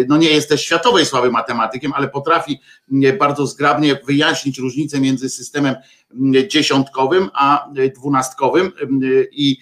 no 0.09 0.17
nie 0.17 0.31
jest 0.31 0.49
też 0.49 0.65
światowej 0.65 1.07
sławy 1.07 1.31
matematykiem, 1.31 1.93
ale 1.95 2.09
potrafi 2.09 2.61
bardzo 3.19 3.47
zgrabnie 3.47 3.99
wyjaśnić 4.07 4.59
różnicę 4.59 5.01
między 5.01 5.29
systemem 5.29 5.75
dziesiątkowym 6.49 7.31
a 7.35 7.69
dwunastkowym 7.95 8.73
i 9.33 9.57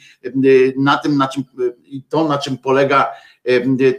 na 0.76 0.98
tym, 0.98 1.16
na 1.16 1.28
czym 1.28 1.44
to, 2.08 2.28
na 2.28 2.38
czym 2.38 2.58
polega 2.58 3.12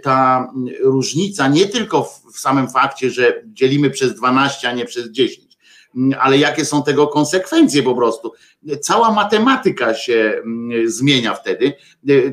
ta 0.01 0.51
różnica, 0.84 1.48
nie 1.48 1.65
tylko 1.65 2.03
w, 2.03 2.39
samym 2.39 2.70
fakcie, 2.70 3.10
że 3.10 3.43
dzielimy 3.46 3.89
przez 3.89 4.15
12, 4.15 4.70
a 4.70 4.74
nie 4.74 4.86
przez 4.86 5.12
10, 5.12 5.58
mm, 5.96 6.20
ale 6.22 6.38
jakie 6.38 6.65
są 6.65 6.84
tego 6.84 7.08
konsekwencje 7.08 7.84
po 7.84 7.96
prostu. 7.96 8.34
Cała 8.81 9.12
matematyka 9.12 9.93
się 9.93 10.41
zmienia 10.86 11.34
wtedy. 11.34 11.74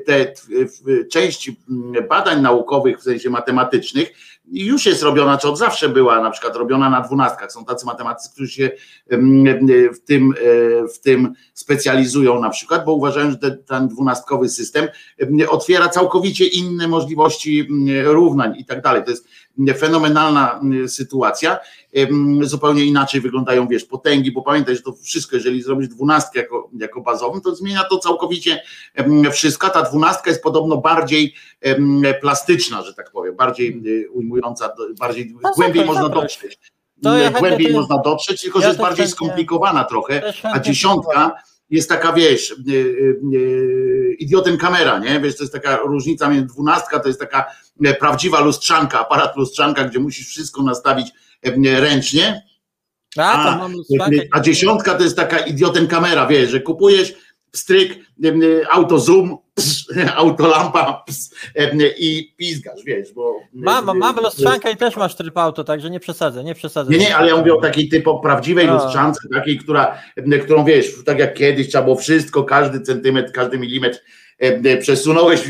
Te, 0.06 0.32
mm, 1.68 2.08
badań 2.08 2.42
naukowych, 2.42 2.98
w 2.98 3.02
sensie 3.02 3.30
matematycznych, 3.30 4.12
już 4.50 4.87
jest 4.87 5.02
robiona, 5.02 5.38
czy 5.38 5.49
od 5.49 5.59
zawsze 5.59 5.88
była 5.88 6.23
na 6.23 6.31
przykład 6.31 6.57
robiona 6.57 6.90
na 6.90 7.00
dwunastkach. 7.00 7.52
Są 7.52 7.64
tacy 7.64 7.87
matematycy, 7.87 8.31
którzy 8.33 8.49
się 8.49 8.71
w 9.95 9.99
tym, 10.05 10.33
e, 10.33 10.88
w 10.88 11.00
tym 11.00 11.33
specjalizują 11.55 12.40
na 12.40 12.50
przykład, 12.50 12.85
bo 12.85 12.93
uważają, 12.93 13.31
że 13.31 13.37
ten, 13.67 13.88
dwunastkowy 13.88 14.49
system 14.49 14.88
otwiera 15.49 15.88
całkowicie 15.88 16.46
inne 16.46 16.88
możliwości 16.88 17.61
mm, 17.61 18.07
równań 18.07 18.55
i 18.59 18.64
tak 18.64 18.83
dalej. 18.83 19.05
To 19.05 19.11
jest 19.11 19.29
fenomenalna 19.79 20.61
mm, 20.62 20.88
sytuacja. 20.88 21.59
Zupełnie 22.42 22.85
inaczej 22.85 23.21
wyglądają, 23.21 23.68
wiesz, 23.68 23.85
potęgi, 23.85 24.33
bo 24.33 24.42
pamiętaj, 24.42 24.77
że 24.77 24.83
to 24.83 24.92
wszystko, 24.92 25.37
jeżeli 25.37 25.62
zrobisz 25.62 25.88
dwunastkę 25.88 26.40
jako, 26.40 26.71
jako 26.79 27.01
bazową, 27.01 27.40
to 27.40 27.55
zmienia 27.55 27.85
to 27.85 27.99
całkowicie 27.99 28.62
wszystko. 29.33 29.71
Ta 29.71 29.83
dwunastka 29.83 30.31
jest 30.31 30.42
podobno 30.42 30.77
bardziej 30.77 31.35
plastyczna, 32.21 32.83
że 32.83 32.94
tak 32.94 33.11
powiem, 33.11 33.37
bardziej 33.37 33.83
y, 33.87 34.11
ujmująca, 34.11 34.73
bardziej 34.99 35.35
No 35.42 35.51
głębiej 35.57 35.83
super, 35.83 35.87
można 35.87 36.09
dotrzeć. 36.09 36.59
To 37.03 37.16
ja 37.18 37.31
głębiej 37.31 37.66
ty- 37.66 37.73
można 37.73 37.99
dotrzeć, 37.99 38.42
tylko 38.42 38.59
że 38.59 38.62
ja 38.62 38.68
jest 38.68 38.79
też 38.79 38.87
bardziej 38.88 39.07
chętnie- 39.07 39.16
skomplikowana 39.16 39.85
trochę, 39.85 40.33
a 40.42 40.59
dziesiątka 40.59 41.33
jest 41.70 41.88
taka, 41.88 42.12
wiesz, 42.12 42.50
y, 42.50 42.72
y, 42.72 43.20
y, 43.35 44.16
idiotem 44.18 44.59
kamera, 44.59 44.98
nie? 44.98 45.20
Wiesz, 45.20 45.37
to 45.37 45.42
jest 45.42 45.52
taka 45.52 45.76
różnica 45.76 46.28
między 46.28 46.46
dwunastka, 46.46 47.00
to 47.00 47.09
jest 47.09 47.20
taka 47.20 47.46
e, 47.85 47.94
prawdziwa 47.94 48.40
lustrzanka, 48.40 49.00
aparat 49.00 49.37
lustrzanka, 49.37 49.85
gdzie 49.85 49.98
musisz 49.98 50.28
wszystko 50.28 50.62
nastawić 50.62 51.09
e, 51.42 51.81
ręcznie, 51.81 52.42
A, 53.16 53.61
a, 53.61 53.68
a 54.33 54.40
dziesiątka 54.40 54.94
to 54.94 55.04
jest 55.04 55.16
taka 55.16 55.38
idiotem 55.38 55.87
kamera, 55.87 56.26
wiesz, 56.26 56.50
że 56.50 56.61
kupujesz 56.61 57.14
stryk, 57.52 57.98
em, 58.24 58.40
auto 58.70 58.98
zoom, 58.98 59.37
autolampa 60.16 61.05
ps, 61.07 61.35
em, 61.55 61.79
i 61.99 62.35
pizgasz, 62.37 62.81
wiesz, 62.85 63.12
bo... 63.12 63.40
Mam, 63.53 63.99
mam 63.99 64.16
lustrzankę 64.16 64.73
i 64.73 64.77
też 64.77 64.97
masz 64.97 65.14
tryb 65.14 65.38
auto, 65.38 65.64
także 65.64 65.90
nie 65.90 66.01
przesadzę, 66.01 66.44
nie 66.44 66.55
przesadzę. 66.55 66.90
Nie, 66.90 66.99
nie, 66.99 67.16
ale 67.16 67.29
ja 67.29 67.37
mówię 67.37 67.55
o 67.55 67.61
takiej 67.61 67.88
typu 67.88 68.21
prawdziwej 68.21 68.68
A. 68.68 68.75
lustrzance, 68.75 69.21
takiej, 69.35 69.59
która, 69.59 69.99
em, 70.16 70.40
którą 70.40 70.64
wiesz, 70.64 71.05
tak 71.05 71.18
jak 71.18 71.35
kiedyś 71.35 71.68
trzeba 71.68 71.85
było 71.85 71.97
wszystko, 71.97 72.44
każdy 72.44 72.81
centymetr, 72.81 73.33
każdy 73.33 73.59
milimetr 73.59 73.99
przesunąłeś, 74.81 75.40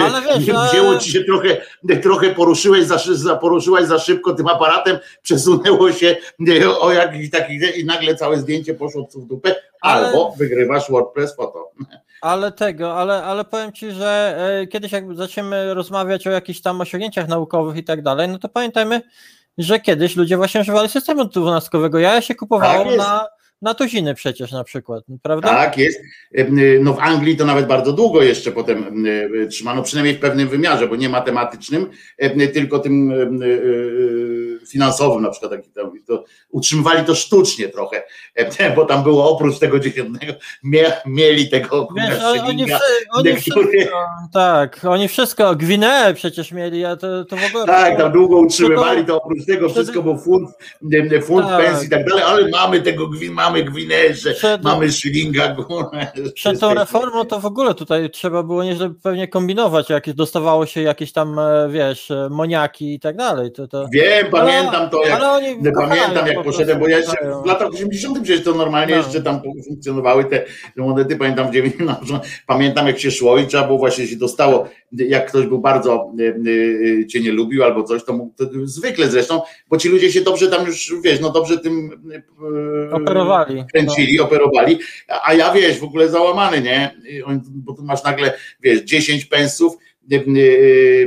Ale 0.00 0.22
wiesz, 0.22 0.70
wzięło 0.70 0.98
ci 0.98 1.10
się 1.10 1.24
trochę, 1.24 1.56
trochę 2.02 2.34
poruszyłeś 2.34 2.84
za, 2.84 2.98
za, 3.12 3.36
poruszyłaś 3.36 3.84
za 3.84 3.98
szybko 3.98 4.34
tym 4.34 4.48
aparatem, 4.48 4.98
przesunęło 5.22 5.92
się 5.92 6.16
o 6.80 6.92
jakiś 6.92 7.30
taki 7.30 7.60
i 7.76 7.84
nagle 7.84 8.14
całe 8.14 8.36
zdjęcie 8.36 8.74
poszło 8.74 9.08
w 9.14 9.26
dupę, 9.26 9.54
Ale- 9.80 10.06
albo 10.06 10.34
wygrywasz 10.38 10.90
WordPress 10.90 11.36
foto. 11.36 11.70
Ale 12.20 12.52
tego, 12.52 12.94
ale, 12.94 13.24
ale 13.24 13.44
powiem 13.44 13.72
ci, 13.72 13.90
że 13.90 14.36
e, 14.62 14.66
kiedyś 14.66 14.92
jak 14.92 15.16
zaczniemy 15.16 15.74
rozmawiać 15.74 16.26
o 16.26 16.30
jakichś 16.30 16.60
tam 16.60 16.80
osiągnięciach 16.80 17.28
naukowych 17.28 17.76
i 17.76 17.84
tak 17.84 18.02
dalej, 18.02 18.28
no 18.28 18.38
to 18.38 18.48
pamiętajmy, 18.48 19.02
że 19.58 19.80
kiedyś 19.80 20.16
ludzie 20.16 20.36
właśnie 20.36 20.60
używali 20.60 20.88
systemu 20.88 21.24
dwunastkowego. 21.24 21.98
Ja 21.98 22.20
się 22.20 22.34
kupowało 22.34 22.84
Tak 22.84 22.96
na, 22.96 23.26
na 23.62 23.74
tuziny 23.74 24.14
przecież 24.14 24.52
na 24.52 24.64
przykład, 24.64 25.04
prawda? 25.22 25.48
Tak, 25.48 25.78
jest. 25.78 26.00
No 26.80 26.94
w 26.94 26.98
Anglii 26.98 27.36
to 27.36 27.44
nawet 27.44 27.66
bardzo 27.66 27.92
długo 27.92 28.22
jeszcze 28.22 28.52
potem 28.52 28.84
em, 28.84 29.48
trzymano, 29.48 29.82
przynajmniej 29.82 30.14
w 30.14 30.20
pewnym 30.20 30.48
wymiarze, 30.48 30.88
bo 30.88 30.96
nie 30.96 31.08
matematycznym, 31.08 31.90
em, 32.18 32.48
tylko 32.52 32.78
tym 32.78 33.12
e, 33.12 34.66
finansowym 34.66 35.22
na 35.22 35.30
przykład. 35.30 35.52
To, 36.06 36.24
utrzymywali 36.50 37.04
to 37.04 37.14
sztucznie 37.14 37.68
trochę, 37.68 38.02
bo 38.76 38.84
tam 38.84 39.02
było 39.02 39.30
oprócz 39.30 39.58
tego 39.58 39.78
dziesiętnego, 39.78 40.32
mie, 40.64 40.92
mieli 41.06 41.48
tego 41.48 41.88
Wiesz, 41.96 42.24
oni, 42.24 42.66
oni, 43.14 43.36
wszystko, 43.36 43.60
tak, 44.32 44.84
oni 44.84 45.08
wszystko, 45.08 45.56
Gwineę 45.56 46.14
przecież 46.14 46.52
mieli, 46.52 46.84
a 46.84 46.96
to, 46.96 47.24
to 47.24 47.36
w 47.36 47.44
ogóle... 47.48 47.66
Tak, 47.66 47.98
tam 47.98 48.12
długo 48.12 48.38
utrzymywali 48.38 49.04
to, 49.04 49.22
oprócz 49.22 49.46
tego 49.46 49.68
wszystko 49.68 50.02
był 50.02 50.18
fund, 50.18 50.50
em, 50.92 51.22
fund 51.22 51.46
Tak. 51.46 51.64
pensji 51.64 51.86
i 51.86 51.90
tak 51.90 52.08
dalej, 52.08 52.24
ale 52.24 52.48
mamy 52.48 52.80
tego, 52.80 53.08
gwin- 53.08 53.30
mamy 53.32 53.49
Gwinę, 53.52 53.94
Przed- 54.34 54.62
mamy 54.62 54.92
szylinga. 54.92 55.56
Przed 56.34 56.60
tą 56.60 56.74
reformą 56.74 57.24
to 57.24 57.40
w 57.40 57.46
ogóle 57.46 57.74
tutaj 57.74 58.10
trzeba 58.10 58.42
było 58.42 58.64
nieźle 58.64 58.90
pewnie 59.02 59.28
kombinować, 59.28 59.90
jak 59.90 60.12
dostawało 60.12 60.66
się 60.66 60.82
jakieś 60.82 61.12
tam, 61.12 61.38
e, 61.38 61.68
wiesz, 61.70 62.10
e, 62.10 62.28
moniaki 62.30 62.94
i 62.94 63.00
tak 63.00 63.16
dalej. 63.16 63.52
To, 63.52 63.68
to... 63.68 63.86
Wiem, 63.92 64.26
pamiętam 64.30 64.90
to, 64.90 65.06
jak 65.06 65.20
pamiętam 65.74 66.26
jak 66.26 66.36
po 66.36 66.44
poszedłem, 66.44 66.78
bo 66.78 66.88
ja 66.88 66.98
jeszcze 66.98 67.16
w 67.44 67.46
latach 67.46 67.68
80. 67.68 68.20
przecież 68.22 68.44
to 68.44 68.54
normalnie 68.54 68.96
No. 68.96 69.02
jeszcze 69.02 69.22
tam 69.22 69.40
funkcjonowały 69.68 70.24
te, 70.24 70.44
monety, 70.76 71.16
pamiętam 71.16 71.48
w 71.48 71.52
90. 71.52 72.10
no, 72.10 72.20
pamiętam 72.46 72.86
jak 72.86 72.98
się 72.98 73.10
szło 73.10 73.38
i 73.38 73.46
trzeba 73.46 73.66
było 73.66 73.78
właśnie 73.78 74.06
się 74.06 74.16
dostało, 74.16 74.68
jak 74.92 75.28
ktoś 75.28 75.46
był 75.46 75.58
bardzo 75.58 76.12
y, 76.20 77.06
cię 77.06 77.20
nie 77.20 77.32
lubił 77.32 77.64
albo 77.64 77.82
coś, 77.82 78.04
to, 78.04 78.12
mógł, 78.12 78.34
to 78.36 78.44
zwykle 78.64 79.08
zresztą, 79.08 79.42
bo 79.68 79.76
ci 79.76 79.88
ludzie 79.88 80.12
się 80.12 80.20
dobrze 80.20 80.48
tam 80.48 80.66
już, 80.66 80.94
wiesz, 81.04 81.20
no 81.20 81.30
dobrze 81.30 81.58
tym 81.58 81.90
y, 82.12 82.94
Operowali. 83.42 83.72
kręcili, 83.72 84.20
operowali, 84.20 84.78
a 85.24 85.34
ja 85.34 85.52
wiesz, 85.52 85.78
w 85.78 85.84
ogóle 85.84 86.08
załamany, 86.08 86.60
nie? 86.60 86.90
Bo 87.44 87.74
tu 87.74 87.82
masz 87.82 88.04
nagle, 88.04 88.32
wiesz, 88.60 88.80
10 88.80 89.24
pensów, 89.24 89.76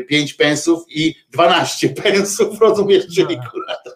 5 0.08 0.34
pensów 0.34 0.86
i 0.90 1.16
12 1.34 1.90
pensów, 1.90 2.60
rozumiesz, 2.62 3.04
czyli 3.16 3.38
No. 3.38 3.44
kurwa, 3.52 3.76
to, 3.86 3.92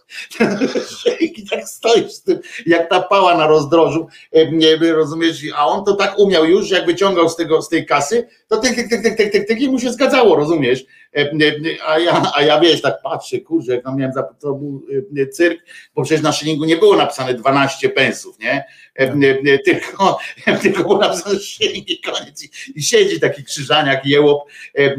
i 1.19 1.47
tak 1.49 1.69
stoisz 1.69 2.11
z 2.11 2.23
tym, 2.23 2.39
jak 2.65 2.89
ta 2.89 3.01
pała 3.01 3.37
na 3.37 3.47
rozdrożu, 3.47 4.07
nie, 4.51 4.75
rozumiesz, 4.75 5.41
a 5.55 5.67
on 5.67 5.85
to 5.85 5.95
tak 5.95 6.19
umiał 6.19 6.45
już, 6.45 6.69
jak 6.69 6.85
wyciągał 6.85 7.29
z 7.29 7.35
tego, 7.35 7.61
z 7.61 7.69
tej 7.69 7.85
kasy, 7.85 8.27
to 8.47 8.57
tyk, 8.57 8.75
tyk, 8.75 8.89
tyk, 8.89 9.03
tyk, 9.03 9.17
tyk, 9.17 9.31
tyk, 9.31 9.47
tyk 9.47 9.61
i 9.61 9.69
mu 9.69 9.79
się 9.79 9.91
zgadzało, 9.91 10.35
rozumiesz, 10.35 10.85
em, 11.13 11.39
a 11.87 11.99
ja, 11.99 12.31
a 12.35 12.41
ja 12.41 12.59
wiesz, 12.59 12.81
tak 12.81 13.01
patrzę, 13.03 13.39
kurczę, 13.39 13.71
jak 13.71 13.83
tam 13.83 13.97
miałem, 13.97 14.13
to 14.39 14.53
był 14.53 14.85
em, 15.17 15.31
cyrk, 15.31 15.59
bo 15.95 16.03
przecież 16.03 16.23
na 16.23 16.31
szylingu 16.31 16.65
nie 16.65 16.77
było 16.77 16.95
napisane 16.95 17.33
12 17.33 17.89
pensów, 17.89 18.39
nie, 18.39 18.65
em, 18.95 19.21
tylko, 19.65 20.19
tylko 20.61 20.83
było 20.83 20.97
napisane 20.97 21.39
szyling 21.39 21.89
i 21.89 22.01
koniec. 22.01 22.43
I, 22.75 22.83
siedzi 22.83 23.19
taki 23.19 23.43
krzyżaniak, 23.43 24.05
jełop, 24.05 24.43
e, 24.73 24.95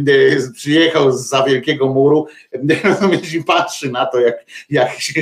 przyjechał 0.52 1.12
z 1.12 1.28
za 1.28 1.42
wielkiego 1.42 1.86
muru, 1.86 2.26
rozumiesz, 2.84 3.34
i 3.34 3.44
patrzy 3.44 3.90
na 3.90 4.06
to, 4.06 4.20
jak, 4.20 4.44
jak 4.70 4.90
się 5.00 5.20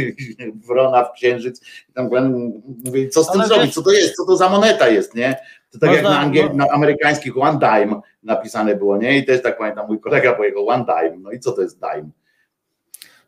wrona 0.66 1.04
w 1.04 1.12
księżyc, 1.12 1.60
tam 1.94 2.10
pan 2.10 2.52
mówi, 2.84 3.08
co 3.08 3.24
z 3.24 3.30
tym 3.30 3.40
Ale 3.40 3.48
zrobić, 3.48 3.74
co 3.74 3.82
to 3.82 3.92
jest, 3.92 4.14
co 4.16 4.26
to 4.26 4.36
za 4.36 4.48
moneta 4.48 4.88
jest, 4.88 5.14
nie? 5.14 5.36
To 5.72 5.78
tak 5.78 5.90
jak 5.90 6.02
Można- 6.02 6.24
na, 6.24 6.30
angiel- 6.30 6.48
no- 6.48 6.54
na 6.54 6.72
amerykańskich 6.72 7.38
one 7.38 7.58
dime 7.58 8.00
napisane 8.22 8.74
było, 8.74 8.96
nie? 8.96 9.18
I 9.18 9.24
też 9.24 9.42
tak 9.42 9.58
pamiętam, 9.58 9.86
mój 9.86 10.00
kolega 10.00 10.34
pojechał 10.34 10.68
one 10.68 10.84
dime, 10.84 11.16
no 11.20 11.30
i 11.32 11.40
co 11.40 11.52
to 11.52 11.62
jest 11.62 11.80
dime? 11.80 12.10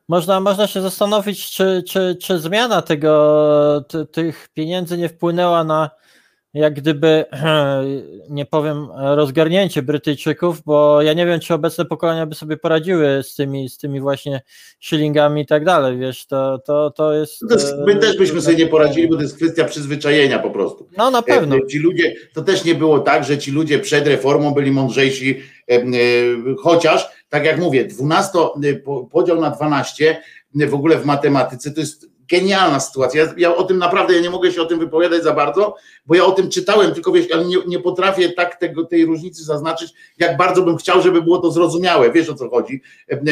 Można, 0.08 0.40
można 0.40 0.66
się 0.66 0.80
zastanowić, 0.80 1.50
czy, 1.50 1.82
czy, 1.88 2.16
czy 2.22 2.38
zmiana 2.38 2.82
tego, 2.82 3.84
ty, 3.88 4.06
tych 4.06 4.48
pieniędzy 4.54 4.98
nie 4.98 5.08
wpłynęła 5.08 5.64
na 5.64 5.90
jak 6.54 6.74
gdyby, 6.74 7.24
nie 8.30 8.46
powiem, 8.46 8.88
rozgarnięcie 8.96 9.82
Brytyjczyków, 9.82 10.62
bo 10.62 11.02
ja 11.02 11.12
nie 11.12 11.26
wiem, 11.26 11.40
czy 11.40 11.54
obecne 11.54 11.84
pokolenia 11.84 12.26
by 12.26 12.34
sobie 12.34 12.56
poradziły 12.56 13.22
z 13.22 13.34
tymi, 13.34 13.68
z 13.68 13.78
tymi 13.78 14.00
właśnie 14.00 14.40
shillingami 14.80 15.42
i 15.42 15.46
tak 15.46 15.64
dalej, 15.64 15.98
wiesz, 15.98 16.26
to, 16.26 16.58
to, 16.58 16.90
to 16.90 17.12
jest... 17.12 17.42
No 17.42 17.48
to 17.48 17.54
jest 17.54 17.74
my 17.86 17.96
też 17.96 18.18
byśmy 18.18 18.40
sobie 18.40 18.56
nie 18.56 18.66
poradzili, 18.66 19.08
bo 19.08 19.16
to 19.16 19.22
jest 19.22 19.36
kwestia 19.36 19.64
przyzwyczajenia 19.64 20.38
po 20.38 20.50
prostu. 20.50 20.88
No 20.96 21.10
na 21.10 21.22
pewno. 21.22 21.56
E, 21.56 21.66
Ci 21.66 21.78
ludzie, 21.78 22.14
to 22.34 22.42
też 22.42 22.64
nie 22.64 22.74
było 22.74 22.98
tak, 22.98 23.24
że 23.24 23.38
ci 23.38 23.50
ludzie 23.50 23.78
przed 23.78 24.06
reformą 24.06 24.50
byli 24.54 24.70
mądrzejsi, 24.70 25.40
e, 25.70 25.74
e, 25.74 25.84
chociaż, 26.58 27.08
tak 27.28 27.44
jak 27.44 27.58
mówię, 27.58 27.84
12, 27.84 28.38
e, 28.64 28.74
po- 28.74 29.04
podział 29.04 29.40
na 29.40 29.50
12 29.50 30.22
e, 30.60 30.66
w 30.66 30.74
ogóle 30.74 30.98
w 30.98 31.04
matematyce 31.04 31.70
to 31.70 31.80
jest 31.80 32.17
genialna 32.30 32.80
sytuacja. 32.80 33.24
Ja, 33.24 33.34
ja, 33.36 33.56
o 33.56 33.64
tym 33.64 33.78
naprawdę 33.78 34.14
ja 34.14 34.20
nie 34.20 34.30
mogę 34.30 34.52
się 34.52 34.62
o 34.62 34.66
tym 34.66 34.78
wypowiadać 34.78 35.22
za 35.22 35.32
bardzo, 35.32 35.76
bo 36.06 36.14
ja 36.14 36.24
o 36.24 36.32
tym 36.32 36.50
czytałem, 36.50 36.94
tylko 36.94 37.12
wiesz, 37.12 37.26
ale 37.32 37.44
nie, 37.44 37.56
nie 37.66 37.78
potrafię 37.78 38.32
tak 38.32 38.56
tego, 38.56 38.84
tej 38.84 39.04
różnicy 39.04 39.44
zaznaczyć, 39.44 39.92
jak 40.18 40.36
bardzo 40.36 40.62
bym 40.62 40.76
chciał, 40.76 41.02
żeby 41.02 41.22
było 41.22 41.38
to 41.38 41.50
zrozumiałe. 41.50 42.12
Wiesz 42.12 42.28
o 42.28 42.34
co 42.34 42.50
chodzi. 42.50 42.82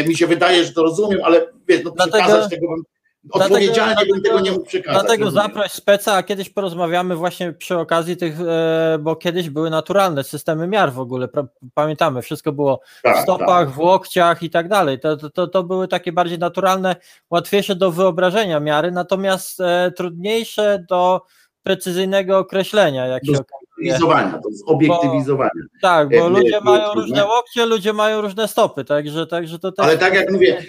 Mi 0.06 0.16
się 0.16 0.26
wydaje, 0.26 0.64
że 0.64 0.72
to 0.72 0.82
rozumiem, 0.82 1.20
ale 1.24 1.52
wiesz, 1.68 1.84
no 1.84 1.92
przekazać 1.92 2.28
Dlatego... 2.28 2.48
tego 2.48 2.68
bym 2.68 2.95
Odpowiedzialnie 3.30 3.94
dlatego, 3.94 4.14
bym 4.14 4.22
tego 4.22 4.40
nie 4.40 4.52
mógł 4.52 4.64
przekazać. 4.64 5.02
Dlatego 5.02 5.30
zaproś 5.30 5.72
speca, 5.72 6.14
a 6.14 6.22
kiedyś 6.22 6.50
porozmawiamy 6.50 7.16
właśnie 7.16 7.52
przy 7.52 7.78
okazji 7.78 8.16
tych, 8.16 8.40
e, 8.40 8.98
bo 9.00 9.16
kiedyś 9.16 9.50
były 9.50 9.70
naturalne 9.70 10.24
systemy 10.24 10.66
miar 10.66 10.92
w 10.92 11.00
ogóle, 11.00 11.28
pamiętamy, 11.74 12.22
wszystko 12.22 12.52
było 12.52 12.80
tak, 13.02 13.16
w 13.16 13.20
stopach, 13.20 13.66
tak. 13.66 13.70
w 13.70 13.78
łokciach 13.78 14.42
i 14.42 14.50
tak 14.50 14.68
dalej. 14.68 15.00
To, 15.00 15.30
to, 15.30 15.46
to 15.46 15.62
były 15.62 15.88
takie 15.88 16.12
bardziej 16.12 16.38
naturalne, 16.38 16.96
łatwiejsze 17.30 17.76
do 17.76 17.92
wyobrażenia 17.92 18.60
miary, 18.60 18.90
natomiast 18.90 19.60
e, 19.60 19.92
trudniejsze 19.96 20.84
do 20.88 21.22
precyzyjnego 21.62 22.38
określenia, 22.38 23.06
jak 23.06 23.24
do 23.24 23.34
się 23.34 23.40
Obiektywizowania, 23.78 24.38
to 24.42 24.48
jest 24.48 24.64
obiektywizowania. 24.66 25.50
Bo, 25.54 25.80
tak, 25.82 26.08
bo 26.10 26.28
ludzie 26.28 26.60
mają 26.60 26.94
różne 26.94 27.24
łokcie, 27.24 27.66
ludzie 27.66 27.92
mają 27.92 28.20
różne 28.20 28.48
stopy, 28.48 28.84
także, 28.84 29.26
także 29.26 29.58
to 29.58 29.72
też... 29.72 29.86
Ale 29.86 29.98
tak 29.98 30.14
jak 30.14 30.32
mówię, 30.32 30.64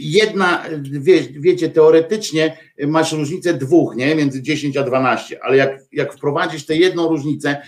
jedna, 0.00 0.62
wie, 0.82 1.22
wiecie, 1.30 1.68
teoretycznie 1.68 2.56
masz 2.86 3.12
różnicę 3.12 3.54
dwóch, 3.54 3.96
nie, 3.96 4.14
między 4.14 4.42
10 4.42 4.76
a 4.76 4.82
12, 4.82 5.44
ale 5.44 5.56
jak, 5.56 5.80
jak 5.92 6.14
wprowadzisz 6.14 6.66
tę 6.66 6.76
jedną 6.76 7.08
różnicę, 7.08 7.62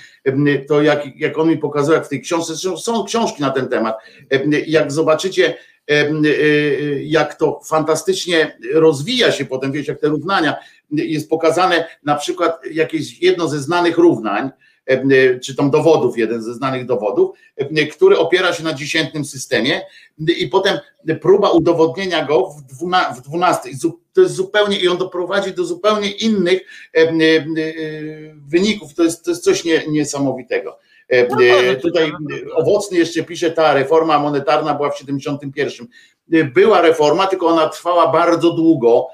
to 0.69 0.83
jak, 0.83 1.17
jak 1.17 1.39
on 1.39 1.49
mi 1.49 1.59
pokazał, 1.59 1.95
jak 1.95 2.07
w 2.07 2.09
tej 2.09 2.21
książce, 2.21 2.55
są 2.77 3.05
książki 3.05 3.43
na 3.43 3.51
ten 3.51 3.69
temat, 3.69 3.97
jak 4.67 4.93
zobaczycie, 4.93 5.55
jak 7.01 7.35
to 7.35 7.61
fantastycznie 7.65 8.59
rozwija 8.75 9.33
się 9.33 9.45
potem, 9.45 9.73
wiesz, 9.73 9.89
jak 9.89 10.01
te 10.01 10.09
równania, 10.09 10.57
jest 10.91 11.31
pokazane 11.31 11.85
na 12.03 12.15
przykład 12.15 12.61
jakieś 12.71 13.23
jedno 13.23 13.49
ze 13.49 13.59
znanych 13.59 13.99
równań, 13.99 14.51
czy 15.43 15.57
tam 15.57 15.71
dowodów, 15.71 16.19
jeden 16.19 16.43
ze 16.43 16.55
znanych 16.55 16.87
dowodów, 16.87 17.37
który 17.93 18.19
opiera 18.19 18.53
się 18.53 18.65
na 18.65 18.75
dziesiętnym 18.75 19.25
systemie 19.25 19.83
i 20.19 20.49
potem 20.49 20.79
próba 21.21 21.51
udowodnienia 21.51 22.25
go 22.25 22.51
w 23.17 23.23
dwunastej, 23.23 23.73
to 24.13 24.21
jest 24.21 24.35
zupełnie, 24.35 24.79
i 24.79 24.89
on 24.89 24.99
doprowadzi 24.99 25.53
do 25.53 25.65
zupełnie 25.65 26.11
innych 26.11 26.61
wyników, 28.49 28.95
to 28.95 29.05
jest, 29.05 29.25
to 29.25 29.31
jest 29.31 29.45
coś 29.45 29.65
nie, 29.65 29.83
niesamowitego. 29.89 30.79
No, 31.31 31.37
Tutaj 31.83 32.13
owocny 32.55 32.99
jeszcze 32.99 33.23
pisze, 33.23 33.51
ta 33.51 33.75
reforma 33.75 34.19
monetarna 34.19 34.75
była 34.75 34.91
w 34.91 34.99
71. 34.99 35.87
Była 36.55 36.81
reforma, 36.81 37.27
tylko 37.27 37.47
ona 37.47 37.69
trwała 37.69 38.13
bardzo 38.13 38.51
długo 38.51 39.09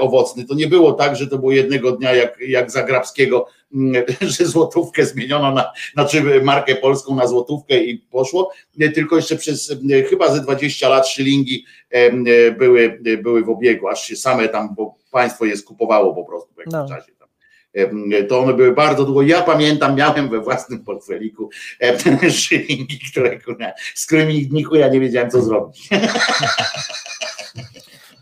owocny. 0.00 0.44
To 0.44 0.54
nie 0.54 0.66
było 0.66 0.92
tak, 0.92 1.16
że 1.16 1.26
to 1.26 1.38
było 1.38 1.52
jednego 1.52 1.92
dnia 1.92 2.14
jak, 2.14 2.40
jak 2.40 2.70
Zagrabskiego, 2.70 3.46
mm, 3.74 4.04
że 4.20 4.46
złotówkę 4.46 5.06
zmieniono 5.06 5.52
na, 5.52 5.72
znaczy 5.92 6.40
markę 6.44 6.74
polską 6.74 7.14
na 7.14 7.26
złotówkę 7.26 7.84
i 7.84 7.98
poszło, 7.98 8.52
tylko 8.94 9.16
jeszcze 9.16 9.36
przez 9.36 9.74
chyba 10.10 10.34
ze 10.34 10.40
20 10.40 10.88
lat 10.88 11.08
szylingi 11.08 11.64
były, 12.58 13.00
były 13.22 13.44
w 13.44 13.50
obiegu, 13.50 13.88
aż 13.88 14.04
się 14.04 14.16
same 14.16 14.48
tam, 14.48 14.74
bo 14.74 14.94
państwo 15.10 15.44
je 15.44 15.56
skupowało 15.56 16.14
po 16.14 16.24
prostu 16.24 16.54
w 16.54 16.58
jakimś 16.58 16.72
no. 16.72 16.88
czasie 16.88 17.12
to 18.28 18.40
one 18.40 18.54
były 18.54 18.72
bardzo 18.72 19.04
długo. 19.04 19.22
Ja 19.22 19.42
pamiętam, 19.42 19.96
miałem 19.96 20.28
we 20.28 20.40
własnym 20.40 20.84
portfeliku 20.84 21.50
szylingi, 22.30 23.00
które, 23.10 23.38
z 23.94 24.06
którymi 24.06 24.48
nikt 24.50 24.72
ja 24.72 24.88
nie 24.88 25.00
wiedziałem, 25.00 25.30
co 25.30 25.42
zrobić. 25.42 25.88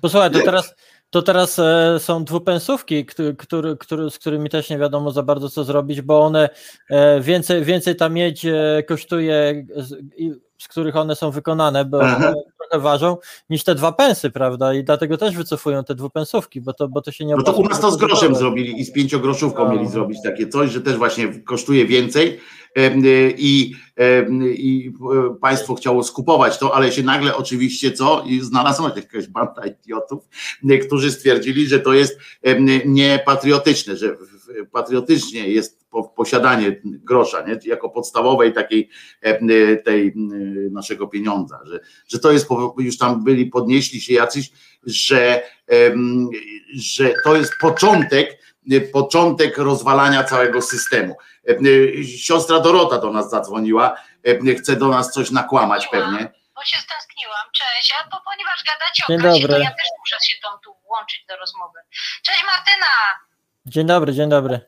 Posłuchaj, 0.03 0.31
to 0.31 0.43
teraz 0.43 0.75
to 1.11 1.23
teraz 1.23 1.59
e, 1.59 1.97
są 1.99 2.25
dwupensówki, 2.25 3.07
który, 3.07 3.77
który, 3.77 4.11
z 4.11 4.19
którymi 4.19 4.51
też 4.51 4.71
nie 4.71 4.79
wiadomo 4.79 5.11
za 5.11 5.23
bardzo 5.23 5.51
co 5.51 5.65
zrobić, 5.65 6.01
bo 6.01 6.21
one 6.21 6.49
e, 6.91 7.21
więcej, 7.21 7.65
więcej 7.65 7.97
ta 7.97 8.09
miedź 8.09 8.47
e, 8.47 8.83
kosztuje, 8.89 9.67
z 10.59 10.69
których 10.69 10.97
one 10.97 11.17
są 11.17 11.31
wykonane, 11.31 11.85
bo 11.85 11.99
one 11.99 12.35
trochę 12.59 12.83
ważą, 12.83 13.17
niż 13.51 13.65
te 13.65 13.75
dwa 13.75 13.93
pensy, 13.93 14.31
prawda? 14.31 14.75
I 14.75 14.85
dlatego 14.85 15.17
też 15.17 15.37
wycofują 15.37 15.85
te 15.85 15.95
dwupensówki, 15.95 16.61
bo 16.61 16.73
to, 16.73 16.89
bo 16.89 17.03
to 17.03 17.13
się 17.13 17.25
nie 17.25 17.37
No 17.37 17.43
to 17.43 17.53
u 17.53 17.65
nas 17.65 17.81
to 17.81 17.91
z 17.91 17.97
groszem 17.97 18.35
zrobili 18.35 18.81
i 18.81 18.85
z 18.85 18.93
pięciogroszówką 18.93 19.65
no. 19.65 19.73
mieli 19.73 19.89
zrobić 19.89 20.19
takie 20.23 20.49
coś, 20.49 20.71
że 20.71 20.81
też 20.81 20.97
właśnie 20.97 21.29
kosztuje 21.45 21.87
więcej 21.87 22.41
i, 23.39 23.75
i 24.55 24.93
państwo 25.41 25.75
chciało 25.75 26.03
skupować 26.03 26.59
to, 26.59 26.75
ale 26.75 26.93
się 26.93 27.03
nagle 27.03 27.37
oczywiście 27.37 27.93
co? 27.93 28.25
I 28.27 28.41
znalazła 28.41 28.93
jakaś 28.97 29.27
banda 29.27 29.63
idiotów, 29.67 30.29
którzy 30.87 31.13
stwierdzili, 31.13 31.67
że 31.67 31.81
to 31.81 31.93
jest 31.93 32.19
niepatriotyczne, 32.85 33.97
że 33.97 34.17
patriotycznie 34.73 35.49
jest 35.49 35.81
posiadanie 36.17 36.81
grosza, 36.85 37.47
nie? 37.47 37.59
jako 37.65 37.91
podstawowej 37.91 38.53
takiej 38.53 38.89
tej 39.85 40.13
naszego 40.71 41.07
pieniądza, 41.07 41.61
że, 41.65 41.81
że 42.09 42.19
to 42.19 42.33
jest, 42.33 42.47
już 42.79 42.99
tam 42.99 43.25
byli, 43.25 43.47
podnieśli 43.47 44.01
się 44.01 44.15
jacyś, 44.15 44.51
że, 44.87 45.43
że 46.75 47.15
to 47.25 47.37
jest 47.37 47.53
początek 47.61 48.41
początek 48.93 49.59
rozwalania 49.59 50.25
całego 50.25 50.63
systemu. 50.63 51.15
Siostra 52.19 52.61
Dorota 52.61 52.99
do 52.99 53.11
nas 53.11 53.31
zadzwoniła, 53.31 53.97
chce 54.59 54.77
do 54.77 54.89
nas 54.89 55.13
coś 55.13 55.31
nakłamać 55.31 55.87
pewnie. 55.87 56.33
Bo 56.55 56.65
się 56.65 56.79
stęskniłam. 56.79 57.47
Cześć, 57.53 57.95
a 58.01 58.09
bo 58.09 58.17
ponieważ 58.25 58.65
gadacie 58.65 59.05
o 59.05 59.31
kasie, 59.31 59.49
to 59.49 59.59
ja 59.59 59.71
też 59.71 59.89
muszę 59.99 60.17
się 60.23 60.37
tą 60.43 60.49
tu 60.65 60.77
włączyć 60.87 61.25
do 61.29 61.37
rozmowy. 61.37 61.79
Cześć 62.23 62.45
Martyna! 62.45 62.87
Dzień 63.67 63.87
dobry, 63.87 64.13
dzień 64.13 64.29
dobry. 64.29 64.61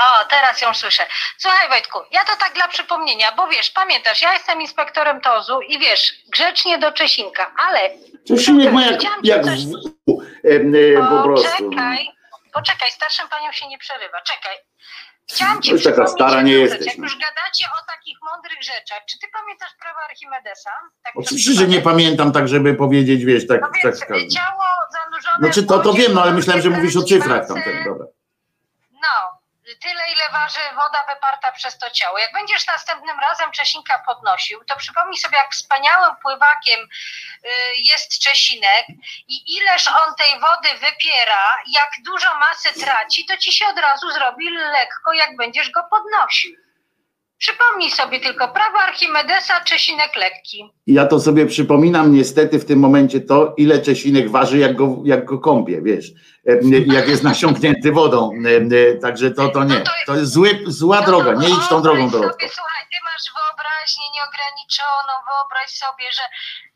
O, 0.00 0.24
teraz 0.24 0.62
ją 0.62 0.74
słyszę. 0.74 1.06
Słuchaj 1.38 1.68
Wojtku, 1.68 1.98
ja 2.10 2.24
to 2.24 2.36
tak 2.36 2.54
dla 2.54 2.68
przypomnienia, 2.68 3.32
bo 3.32 3.48
wiesz, 3.48 3.70
pamiętasz, 3.70 4.22
ja 4.22 4.32
jestem 4.32 4.60
inspektorem 4.60 5.20
TOZU 5.20 5.60
i 5.60 5.78
wiesz, 5.78 6.12
grzecznie 6.28 6.78
do 6.78 6.92
Czesinka, 6.92 7.54
ale... 7.58 7.90
Czesinek 8.28 8.72
ma 8.72 8.86
jak, 8.86 9.00
jak 9.22 9.44
coś... 9.44 9.66
w, 9.66 9.74
e, 10.44 11.08
po 11.08 11.22
prostu. 11.22 11.70
Czekaj, 11.70 12.14
Poczekaj, 12.54 12.90
starszym 12.90 13.28
paniom 13.28 13.52
się 13.52 13.68
nie 13.68 13.78
przerywa. 13.78 14.20
Czekaj. 14.20 14.56
Chciałam 15.30 15.62
ci 15.62 15.70
Już 15.70 15.84
taka 15.84 16.06
stara 16.06 16.42
nie 16.42 16.52
jesteś. 16.52 16.86
Jak 16.86 16.96
już 16.96 17.12
gadacie 17.18 17.64
o 17.64 17.86
takich 17.86 18.18
mądrych 18.32 18.62
rzeczach, 18.62 19.00
czy 19.10 19.18
ty 19.18 19.26
pamiętasz 19.32 19.74
prawa 19.80 19.98
Archimedesa? 20.10 20.70
Tak 21.02 21.12
Oczywiście, 21.16 21.52
że 21.52 21.66
nie 21.66 21.80
pamiętam, 21.80 22.32
tak 22.32 22.48
żeby 22.48 22.74
powiedzieć, 22.74 23.24
wiesz, 23.24 23.46
tak. 23.46 23.60
No 23.60 23.68
więc 23.84 24.00
tak, 24.00 24.08
ciało 24.08 24.64
zanurzone 24.92 25.38
Znaczy 25.38 25.66
to, 25.66 25.78
to 25.78 25.92
wiem, 25.92 26.14
no 26.14 26.22
ale 26.22 26.32
myślałem, 26.32 26.62
że 26.62 26.70
mówisz 26.70 26.96
o 26.96 27.02
cyfrach 27.02 27.48
tamtego, 27.48 27.84
dobra. 27.84 28.06
No, 28.92 29.38
tyle, 29.82 30.02
ile 30.14 30.28
waży 30.32 30.60
woda 30.74 31.14
wyparta 31.14 31.52
przez 31.52 31.78
to 31.78 31.90
ciało. 31.90 32.18
Jak 32.18 32.32
będziesz 32.32 32.66
następnym 32.66 33.16
razem 33.20 33.50
Czesinka 33.52 34.02
podnosił, 34.06 34.64
to 34.64 34.76
przypomnij 34.76 35.18
sobie, 35.18 35.36
jak 35.36 35.52
wspaniałym 35.52 36.16
pływakiem 36.22 36.80
y, 36.80 37.48
jest 37.76 38.18
Czesinek 38.18 38.84
i 39.28 39.56
ileż 39.56 39.88
on 39.88 40.14
tej 40.14 40.40
wody 40.40 40.68
wypiera, 40.68 41.44
jak 41.72 41.90
dużo 42.04 42.28
masy 42.38 42.80
traci, 42.84 43.26
to 43.26 43.36
ci 43.36 43.52
się 43.52 43.64
od 43.66 43.78
razu 43.78 44.10
zrobi 44.10 44.50
lekko, 44.50 45.12
jak 45.12 45.36
będziesz 45.36 45.70
go 45.70 45.80
podnosił. 45.90 46.64
Przypomnij 47.38 47.90
sobie 47.90 48.20
tylko 48.20 48.48
prawo 48.48 48.78
Archimedesa, 48.78 49.60
Czesinek 49.64 50.16
lekki. 50.16 50.70
Ja 50.86 51.06
to 51.06 51.20
sobie 51.20 51.46
przypominam 51.46 52.14
niestety 52.14 52.58
w 52.58 52.64
tym 52.64 52.78
momencie 52.78 53.20
to, 53.20 53.54
ile 53.56 53.78
Czesinek 53.78 54.30
waży, 54.30 54.58
jak 54.58 54.76
go, 54.76 54.96
jak 55.04 55.24
go 55.24 55.38
kąpie, 55.38 55.82
wiesz, 55.82 56.12
jak 56.86 57.08
jest 57.08 57.22
nasiąknięty 57.22 57.92
wodą. 57.92 58.30
Także 59.02 59.30
to, 59.30 59.48
to 59.48 59.64
nie. 59.64 59.78
No 59.78 59.84
to 60.06 60.16
jest 60.16 60.32
zły, 60.32 60.60
zła 60.66 61.00
no 61.00 61.06
droga, 61.06 61.32
nie 61.32 61.48
idź 61.48 61.68
tą 61.68 61.82
drogą, 61.82 62.10
Dorotko. 62.10 62.38
Słuchaj, 62.38 62.84
ty 62.90 62.98
masz 63.04 63.24
wyobraźnię 63.36 64.04
nieograniczoną, 64.16 65.12
wyobraź 65.28 65.70
sobie, 65.70 66.04
że 66.12 66.22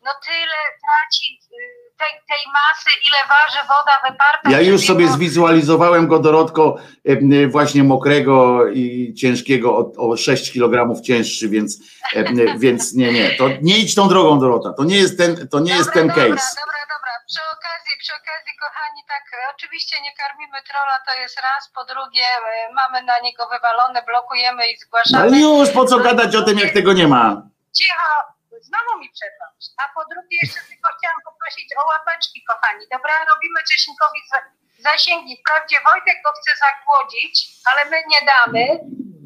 no 0.04 0.10
tyle 0.24 0.58
traci 0.84 1.40
y, 1.52 1.88
tej, 1.98 2.12
tej 2.28 2.52
masy, 2.52 2.90
ile 3.08 3.18
waży 3.28 3.68
woda 3.68 4.10
wyparta. 4.10 4.50
Ja 4.50 4.60
już 4.60 4.86
sobie 4.86 5.08
zwizualizowałem 5.08 6.08
go, 6.08 6.18
Dorotko, 6.18 6.76
właśnie 7.48 7.84
mokrego 7.84 8.66
i 8.68 9.14
ciężkiego, 9.14 9.78
o, 9.78 9.92
o 10.10 10.16
6 10.16 10.52
kg 10.52 11.02
cięższy, 11.02 11.48
więc, 11.48 11.78
więc 12.58 12.94
nie, 12.94 13.12
nie, 13.12 13.30
to 13.30 13.48
nie 13.62 13.78
idź 13.78 13.94
tą 13.94 14.08
drogą, 14.08 14.40
Dorota, 14.40 14.72
to 14.72 14.84
nie 14.84 14.96
jest 14.96 15.18
ten, 15.18 15.48
to 15.48 15.58
nie 15.60 15.64
dobra, 15.64 15.76
jest 15.76 15.92
ten 15.92 16.08
dobra, 16.08 16.22
case. 16.22 16.56
Dobra, 16.56 16.80
dobra, 16.94 17.12
przy 18.02 18.12
okazji, 18.20 18.52
kochani, 18.64 19.00
tak, 19.08 19.24
oczywiście 19.54 20.00
nie 20.00 20.12
karmimy 20.20 20.62
trola, 20.62 20.96
to 21.06 21.12
jest 21.20 21.36
raz, 21.40 21.70
po 21.74 21.84
drugie, 21.84 22.26
e, 22.54 22.72
mamy 22.72 23.02
na 23.02 23.18
niego 23.18 23.48
wywalone, 23.52 24.02
blokujemy 24.02 24.62
i 24.66 24.76
zgłaszamy. 24.78 25.24
Ale 25.24 25.36
już, 25.36 25.70
po 25.70 25.84
co 25.84 25.98
gadać 25.98 26.36
o 26.36 26.42
tym, 26.42 26.58
jak 26.58 26.72
tego 26.72 26.92
nie 26.92 27.08
ma? 27.08 27.24
Cicho, 27.78 28.10
znowu 28.68 28.92
mi 29.00 29.08
przerwasz. 29.16 29.66
A 29.82 29.82
po 29.94 30.02
drugie, 30.12 30.36
jeszcze 30.42 30.60
tylko 30.70 30.88
chciałam 30.96 31.20
poprosić 31.28 31.68
o 31.80 31.86
łapeczki, 31.86 32.38
kochani. 32.48 32.84
Dobra, 32.94 33.14
robimy 33.32 33.58
Czesinkowi 33.70 34.20
zasięgi. 34.88 35.32
Wprawdzie 35.40 35.76
Wojtek 35.88 36.16
go 36.24 36.30
chce 36.38 36.52
zagłodzić, 36.64 37.34
ale 37.68 37.90
my 37.90 37.98
nie 38.12 38.20
damy, 38.32 38.64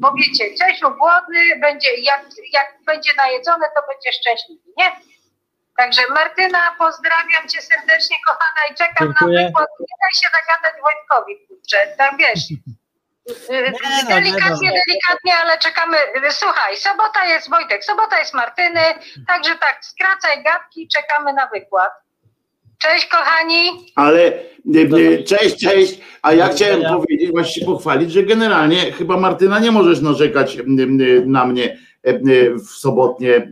bo 0.01 0.07
wiecie, 0.19 0.45
Czesiu 0.59 0.89
głodny, 1.01 1.59
będzie, 1.65 1.91
jak, 2.09 2.21
jak 2.51 2.67
będzie 2.85 3.11
najedzony, 3.17 3.65
to 3.75 3.81
będzie 3.89 4.09
szczęśliwy, 4.19 4.69
nie? 4.77 4.91
Także 5.77 6.01
Martyna, 6.09 6.75
pozdrawiam 6.79 7.47
cię 7.49 7.61
serdecznie, 7.61 8.17
kochana, 8.27 8.61
i 8.71 8.75
czekam 8.75 9.07
Dziękuję. 9.07 9.41
na 9.41 9.47
wykład. 9.47 9.69
Nie 9.79 9.95
daj 10.01 10.11
się 10.21 10.27
zagadać 10.37 10.81
Wojtkowi, 10.81 11.47
kurczę, 11.47 11.95
tam 11.97 12.17
wiesz. 12.17 12.51
y, 12.51 13.71
no, 13.71 14.15
delikatnie, 14.15 14.69
nie 14.69 14.75
no. 14.75 14.81
delikatnie, 14.87 15.37
ale 15.37 15.57
czekamy. 15.57 15.97
Słuchaj, 16.29 16.77
sobota 16.77 17.25
jest 17.25 17.49
Wojtek, 17.49 17.85
sobota 17.85 18.19
jest 18.19 18.33
Martyny, 18.33 18.81
także 19.27 19.55
tak, 19.55 19.79
skracaj 19.85 20.43
gadki, 20.43 20.87
czekamy 20.87 21.33
na 21.33 21.47
wykład. 21.47 21.91
Cześć 22.81 23.05
kochani. 23.05 23.91
Ale 23.95 24.21
e, 25.19 25.23
cześć, 25.23 25.59
cześć. 25.59 25.99
A 26.21 26.33
ja 26.33 26.47
chciałem 26.49 26.81
powiedzieć, 26.81 27.31
właśnie 27.31 27.65
pochwalić, 27.65 28.11
że 28.11 28.23
generalnie 28.23 28.91
chyba 28.91 29.17
Martyna 29.17 29.59
nie 29.59 29.71
możesz 29.71 30.01
narzekać 30.01 30.57
na 31.25 31.45
mnie 31.45 31.77
w 32.65 32.69
sobotnie 32.69 33.35
e, 33.35 33.49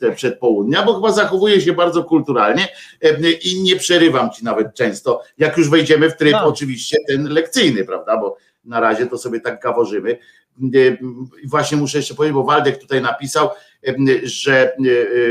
te 0.00 0.12
przedpołudnia, 0.12 0.82
bo 0.82 0.94
chyba 0.94 1.12
zachowuję 1.12 1.60
się 1.60 1.72
bardzo 1.72 2.04
kulturalnie 2.04 2.68
e, 3.02 3.30
i 3.30 3.62
nie 3.62 3.76
przerywam 3.76 4.30
ci 4.30 4.44
nawet 4.44 4.74
często, 4.74 5.22
jak 5.38 5.56
już 5.56 5.70
wejdziemy 5.70 6.10
w 6.10 6.16
tryb 6.16 6.32
Tak. 6.32 6.46
oczywiście 6.46 6.96
ten 7.08 7.28
lekcyjny, 7.28 7.84
prawda, 7.84 8.16
bo 8.16 8.36
na 8.64 8.80
razie 8.80 9.06
to 9.06 9.18
sobie 9.18 9.40
tak 9.40 9.62
gaworzymy. 9.62 10.18
E, 10.62 10.78
I 11.42 11.48
właśnie 11.48 11.76
muszę 11.76 11.98
jeszcze 11.98 12.14
powiedzieć, 12.14 12.34
bo 12.34 12.44
Waldek 12.44 12.78
tutaj 12.78 13.02
napisał, 13.02 13.48
e, 13.88 13.94
że 14.22 14.52
e, 14.52 14.78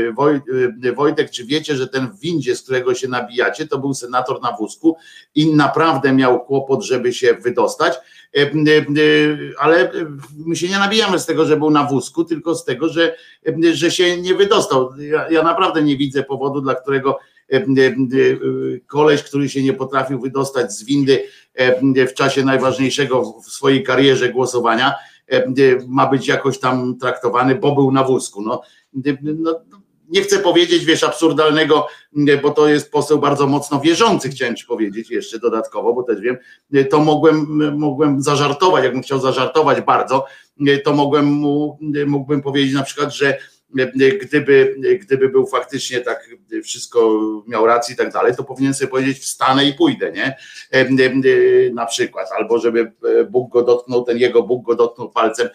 e, 0.08 0.12
Woj, 0.12 0.40
e, 0.84 0.92
Wojtek, 0.92 1.30
czy 1.30 1.44
wiecie, 1.44 1.76
że 1.76 1.88
ten 1.88 2.10
w 2.10 2.20
windzie, 2.20 2.56
z 2.56 2.62
którego 2.62 2.94
się 2.94 3.08
nabijacie, 3.08 3.66
to 3.66 3.78
był 3.78 3.94
senator 3.94 4.42
na 4.42 4.52
wózku 4.52 4.96
i 5.34 5.54
naprawdę 5.54 6.12
miał 6.12 6.44
kłopot, 6.44 6.82
żeby 6.82 7.12
się 7.12 7.34
wydostać, 7.34 7.94
E, 7.94 7.94
e, 7.94 7.94
e, 7.94 8.15
ale 9.58 9.92
e, 9.92 10.06
my 10.36 10.56
się 10.56 10.68
nie 10.68 10.78
nabijamy 10.78 11.18
z 11.18 11.26
tego, 11.26 11.46
że 11.46 11.56
był 11.56 11.70
na 11.70 11.84
wózku, 11.84 12.24
tylko 12.24 12.54
z 12.54 12.64
tego, 12.64 12.88
że, 12.88 13.16
e, 13.46 13.74
że 13.74 13.90
się 13.90 14.20
nie 14.20 14.34
wydostał. 14.34 14.90
Ja, 14.98 15.30
ja 15.30 15.42
naprawdę 15.42 15.82
nie 15.82 15.96
widzę 15.96 16.22
powodu, 16.22 16.60
dla 16.60 16.74
którego 16.74 17.18
e, 17.52 17.56
e, 17.56 17.60
e, 17.60 17.94
koleś, 18.86 19.22
który 19.22 19.48
się 19.48 19.62
nie 19.62 19.72
potrafił 19.72 20.20
wydostać 20.20 20.72
z 20.72 20.84
windy 20.84 21.22
e, 21.54 22.06
w 22.06 22.14
czasie 22.14 22.44
najważniejszego 22.44 23.40
w 23.40 23.50
swojej 23.50 23.82
karierze 23.82 24.28
głosowania, 24.32 24.94
e, 25.32 25.36
e, 25.36 25.52
ma 25.88 26.06
być 26.06 26.28
jakoś 26.28 26.58
tam 26.58 26.98
traktowany, 26.98 27.54
bo 27.54 27.74
był 27.74 27.92
na 27.92 28.04
wózku. 28.04 28.42
No, 28.42 28.62
e, 29.06 29.16
no, 29.22 29.60
nie 30.08 30.22
chcę 30.22 30.38
powiedzieć, 30.38 30.84
wiesz, 30.84 31.04
absurdalnego, 31.04 31.86
e, 32.28 32.36
bo 32.36 32.50
to 32.50 32.68
jest 32.68 32.90
poseł 32.90 33.18
bardzo 33.18 33.46
mocno 33.46 33.80
wierzący, 33.80 34.28
chciałem 34.28 34.56
ci 34.56 34.66
powiedzieć 34.66 35.10
jeszcze 35.10 35.38
dodatkowo, 35.38 35.92
bo 35.94 36.02
też 36.02 36.20
wiem, 36.20 36.36
e, 36.74 36.84
to 36.84 37.00
mogłem, 37.00 37.46
mogłem 37.78 38.22
zażartować, 38.22 38.84
jakbym 38.84 39.02
chciał 39.02 39.20
zażartować 39.20 39.80
bardzo, 39.80 40.24
e, 40.66 40.78
to 40.78 40.92
mogłem 40.92 41.24
mu, 41.24 41.78
mógłbym 42.06 42.42
powiedzieć 42.42 42.74
na 42.74 42.82
przykład, 42.82 43.14
że 43.14 43.38
gdyby, 44.22 44.76
gdyby 45.00 45.28
był 45.28 45.46
faktycznie 45.46 46.00
tak, 46.00 46.28
wszystko 46.64 47.20
miał 47.46 47.66
rację 47.66 47.94
i 47.94 47.98
tak 47.98 48.12
dalej, 48.12 48.36
to 48.36 48.44
powinien 48.44 48.74
sobie 48.74 48.90
powiedzieć 48.90 49.18
wstanę 49.18 49.64
i 49.64 49.72
pójdę, 49.74 50.12
nie? 50.12 50.36
Na 51.72 51.86
przykład, 51.86 52.28
albo 52.38 52.58
żeby 52.58 52.92
e, 53.20 53.24
Bóg 53.24 53.52
go 53.52 53.62
dotknął, 53.62 54.04
ten 54.04 54.18
jego 54.18 54.42
Bóg 54.42 54.66
go 54.66 54.74
dotknął 54.74 55.10
palcem, 55.10 55.48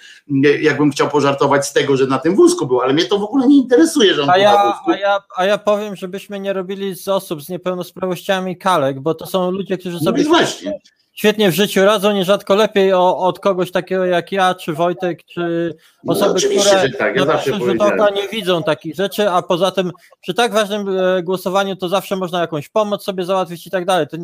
jakbym 0.61 0.91
chciał 0.91 1.09
pożartować 1.09 1.67
z 1.67 1.73
tego, 1.73 1.97
że 1.97 2.07
na 2.07 2.19
tym 2.19 2.35
wózku 2.35 2.67
był, 2.67 2.81
ale 2.81 2.93
mnie 2.93 3.05
to 3.05 3.19
w 3.19 3.23
ogóle 3.23 3.47
nie 3.47 3.57
interesuje, 3.57 4.13
że 4.13 4.23
on 4.23 4.29
A 4.29 4.33
był 4.33 4.43
na 4.43 4.49
ja, 4.51 4.63
wózku. 4.71 4.91
a, 4.91 4.97
ja, 4.97 5.19
a 5.37 5.45
ja 5.45 5.57
powiem, 5.57 5.95
żebyśmy 5.95 6.39
nie 6.39 6.53
robili 6.53 6.95
z 6.95 7.07
osób 7.07 7.41
z 7.41 7.49
niepełnosprawnościami 7.49 8.57
kalek, 8.57 8.99
bo 8.99 9.13
to 9.15 9.25
są 9.25 9.51
ludzie, 9.51 9.77
którzy 9.77 9.95
No 9.95 10.03
sobie 10.03 10.17
więc 10.17 10.27
właśnie. 10.29 10.79
Świetnie 11.13 11.51
w 11.51 11.55
życiu 11.55 11.85
radzą, 11.85 12.11
nierzadko 12.13 12.55
lepiej 12.55 12.93
o, 12.93 13.17
od 13.17 13.39
kogoś 13.39 13.71
takiego 13.71 14.05
jak 14.05 14.31
ja, 14.31 14.55
czy 14.55 14.73
Wojtek, 14.73 15.23
czy 15.25 15.75
No 16.03 16.13
osoby, 16.13 16.31
oczywiście, 16.31 16.77
które 16.77 16.89
tak, 16.89 17.15
ja 17.15 17.25
na 17.25 17.33
pierwszy 17.33 17.53
rzut 17.53 17.81
oka 17.81 18.09
nie 18.09 18.27
widzą 18.27 18.63
takich 18.63 18.95
rzeczy, 18.95 19.29
a 19.29 19.41
poza 19.41 19.71
tym 19.71 19.91
przy 20.21 20.33
tak 20.33 20.53
ważnym 20.53 20.89
e, 20.89 21.23
głosowaniu 21.23 21.75
to 21.75 21.89
zawsze 21.89 22.15
można 22.15 22.41
jakąś 22.41 22.69
pomoc 22.69 23.03
sobie 23.03 23.25
załatwić 23.25 23.67
i 23.67 23.71
tak 23.71 23.85
dalej. 23.85 24.07
To, 24.07 24.17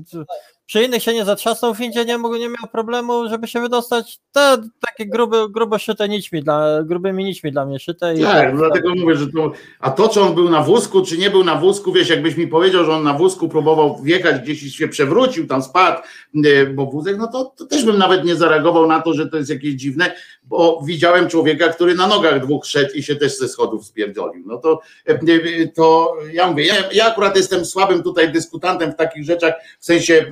przy 0.67 0.83
innych 0.83 1.03
się 1.03 1.13
nie 1.13 1.25
zatrzasnął 1.25 1.73
w 1.73 1.81
Indzie, 1.81 2.05
nie, 2.05 2.17
mógł, 2.17 2.35
nie 2.35 2.49
miał 2.49 2.67
problemu, 2.71 3.29
żeby 3.29 3.47
się 3.47 3.61
wydostać. 3.61 4.19
To 4.31 4.57
takie 4.87 5.09
grube, 5.09 5.49
grubo 5.49 5.77
szyte 5.77 6.09
nićmi, 6.09 6.43
dla, 6.43 6.83
grubymi 6.83 7.23
nićmi 7.23 7.51
dla 7.51 7.65
mnie 7.65 7.79
szyte. 7.79 8.15
I 8.15 8.21
Tak, 8.21 8.53
no 8.53 8.59
dlatego 8.59 8.95
mówię, 8.95 9.15
że 9.15 9.27
to. 9.27 9.51
A 9.79 9.91
to, 9.91 10.09
czy 10.09 10.21
on 10.21 10.35
był 10.35 10.49
na 10.49 10.61
wózku, 10.61 11.01
czy 11.01 11.17
nie 11.17 11.29
był 11.29 11.43
na 11.43 11.55
wózku, 11.55 11.93
wiesz, 11.93 12.09
jakbyś 12.09 12.37
mi 12.37 12.47
powiedział, 12.47 12.85
że 12.85 12.93
on 12.93 13.03
na 13.03 13.13
wózku 13.13 13.49
próbował 13.49 14.01
wjechać 14.03 14.41
gdzieś 14.41 14.63
i 14.63 14.71
się 14.71 14.87
przewrócił, 14.87 15.47
tam 15.47 15.61
spadł, 15.63 16.01
e, 16.45 16.65
bo 16.65 16.85
wózek, 16.85 17.17
no 17.17 17.27
to, 17.27 17.53
to 17.57 17.65
też 17.65 17.85
bym 17.85 17.97
nawet 17.97 18.25
nie 18.25 18.35
zareagował 18.35 18.87
na 18.87 19.01
to, 19.01 19.13
że 19.13 19.29
to 19.29 19.37
jest 19.37 19.49
jakieś 19.49 19.73
dziwne, 19.73 20.15
bo 20.49 20.81
widziałem 20.85 21.29
człowieka, 21.29 21.67
który 21.67 21.95
na 21.95 22.07
nogach 22.07 22.45
dwóch 22.45 22.65
szedł 22.65 22.93
i 22.93 23.03
się 23.03 23.15
też 23.15 23.37
ze 23.37 23.47
schodów 23.47 23.85
spierdolił. 23.85 24.43
No 24.45 24.57
to, 24.57 24.79
e, 25.07 25.11
e, 25.11 25.67
to 25.67 26.15
ja 26.33 26.47
mówię, 26.47 26.65
ja, 26.65 26.75
ja 26.93 27.05
akurat 27.05 27.37
jestem 27.37 27.65
słabym 27.65 28.03
tutaj 28.03 28.31
dyskutantem 28.31 28.91
w 28.91 28.95
takich 28.95 29.23
rzeczach, 29.23 29.53
w 29.79 29.85
sensie 29.85 30.25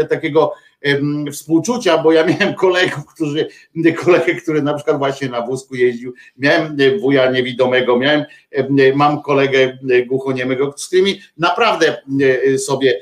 e, 0.00 0.04
takiego 0.04 0.52
współczucia, 1.32 1.98
bo 1.98 2.12
ja 2.12 2.24
miałem 2.38 2.54
kolegów, 2.54 3.06
którzy, 3.14 3.48
kolegę, 4.04 4.34
który 4.34 4.62
na 4.62 4.74
przykład 4.74 4.98
właśnie 4.98 5.28
na 5.28 5.46
wózku 5.46 5.74
jeździł, 5.74 6.14
miałem 6.36 6.76
wuja 7.00 7.30
niewidomego, 7.30 7.98
miałem, 7.98 8.24
mam 8.94 9.22
kolegę 9.22 9.78
głuchoniemego, 10.06 10.74
z 10.76 10.86
którymi 10.86 11.20
naprawdę 11.38 12.02
sobie 12.58 13.00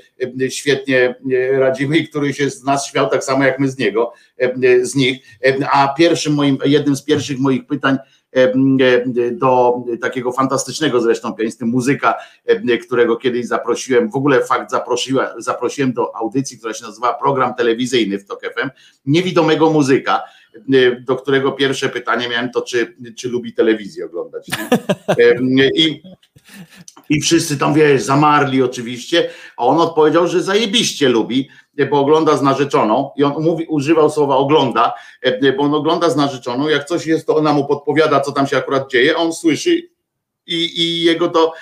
świetnie 0.48 1.14
e, 1.33 1.59
radzimy 1.59 1.98
i 1.98 2.09
który 2.09 2.35
się 2.35 2.50
z 2.50 2.64
nas 2.64 2.87
śmiał 2.87 3.11
tak 3.11 3.24
samo 3.24 3.44
jak 3.44 3.59
my 3.59 3.68
z 3.68 3.78
niego, 3.78 4.12
e, 4.38 4.85
z 4.85 4.94
nich, 4.94 5.20
E, 5.44 5.68
a 5.72 5.94
pierwszym 5.94 6.35
moim, 6.35 6.59
jednym 6.64 6.96
z 6.96 7.02
pierwszych 7.02 7.38
moich 7.38 7.66
pytań 7.66 7.96
e, 8.37 8.42
e, 8.42 9.30
do 9.30 9.83
takiego 10.00 10.33
fantastycznego 10.33 11.00
zresztą 11.00 11.33
pianisty, 11.33 11.64
muzyka, 11.64 12.14
e, 12.46 12.78
którego 12.78 13.16
kiedyś 13.16 13.46
zaprosiłem, 13.46 14.11
w 14.11 14.16
ogóle 14.16 14.44
fakt 14.44 14.70
zaprosiłem, 14.70 15.26
zaprosiłem 15.38 15.92
do 15.92 16.16
audycji, 16.16 16.59
która 16.59 16.74
się 16.74 16.85
nazywa 16.85 17.14
program 17.14 17.54
telewizyjny 17.54 18.18
w 18.18 18.26
TOK 18.26 18.40
FM, 18.42 18.68
niewidomego 19.06 19.70
muzyka, 19.70 20.16
e, 20.16 20.22
do 21.00 21.16
którego 21.16 21.52
pierwsze 21.52 21.88
pytanie 21.88 22.28
miałem 22.28 22.50
to, 22.50 22.62
czy, 22.62 22.96
czy 23.16 23.28
lubi 23.28 23.54
telewizję 23.54 24.04
oglądać. 24.04 24.46
I, 25.76 26.02
I 27.08 27.20
wszyscy 27.20 27.58
tam, 27.58 27.74
wiesz, 27.74 28.02
zamarli 28.02 28.62
oczywiście, 28.62 29.30
a 29.56 29.64
on 29.64 29.80
odpowiedział, 29.80 30.26
że 30.26 30.42
zajebiście 30.42 31.08
lubi, 31.08 31.48
bo 31.90 32.00
ogląda 32.00 32.36
z 32.36 32.42
narzeczoną 32.42 33.10
i 33.16 33.24
on 33.24 33.42
mówi, 33.42 33.66
używał 33.68 34.10
słowa 34.10 34.36
ogląda, 34.36 34.94
bo 35.56 35.62
on 35.62 35.74
ogląda 35.74 36.10
z 36.10 36.16
narzeczoną, 36.16 36.68
jak 36.68 36.84
coś 36.84 37.06
jest, 37.06 37.26
to 37.26 37.36
ona 37.36 37.52
mu 37.52 37.66
podpowiada, 37.66 38.20
co 38.20 38.32
tam 38.32 38.46
się 38.46 38.56
akurat 38.56 38.90
dzieje, 38.90 39.14
a 39.16 39.18
on 39.18 39.32
słyszy 39.32 39.90
i, 40.46 40.83
i 40.83 41.03
jego 41.03 41.29
to 41.29 41.53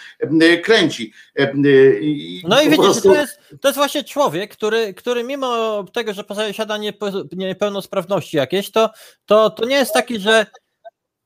e, 0.41 0.57
kręci. 0.57 1.13
E, 1.39 1.53
i 2.01 2.43
No 2.49 2.61
i 2.61 2.65
widzisz, 2.65 2.85
prostu- 2.85 3.09
to 3.09 3.15
jest, 3.15 3.41
to 3.61 3.69
jest 3.69 3.77
właśnie 3.79 4.05
człowiek, 4.05 4.53
który, 4.53 4.95
który 4.95 5.25
mimo 5.25 5.85
tego, 5.93 6.13
że 6.13 6.25
posiada 6.25 6.79
niepe- 6.79 7.29
niepełnosprawności 7.33 8.37
jakieś, 8.37 8.71
to, 8.71 8.91
to, 9.27 9.51
to 9.51 9.67
nie 9.67 9.77
jest 9.77 9.93
taki, 9.93 10.21
że 10.21 10.47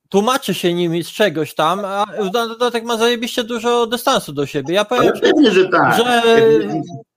tłumaczy 0.09 0.55
się 0.55 0.75
nimi 0.75 1.05
z 1.05 1.09
czegoś 1.09 1.55
tam, 1.55 1.85
a 1.85 2.07
w 2.21 2.31
dodatek 2.31 2.85
ma 2.85 2.97
zajebiście 2.97 3.45
dużo 3.45 3.87
dystansu 3.87 4.33
do 4.33 4.47
siebie. 4.47 4.75
Ja 4.75 4.85
powiem, 4.85 5.12
pewnie, 5.21 5.51
że 5.51 5.69
tak. 5.69 5.97
że 5.97 6.23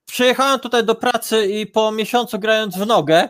przyjechałem 0.06 0.60
tutaj 0.60 0.84
do 0.84 0.96
pracy 0.96 1.46
i 1.46 1.68
po 1.68 1.92
miesiącu 1.92 2.40
grając 2.40 2.78
w 2.78 2.86
nogę, 2.88 3.30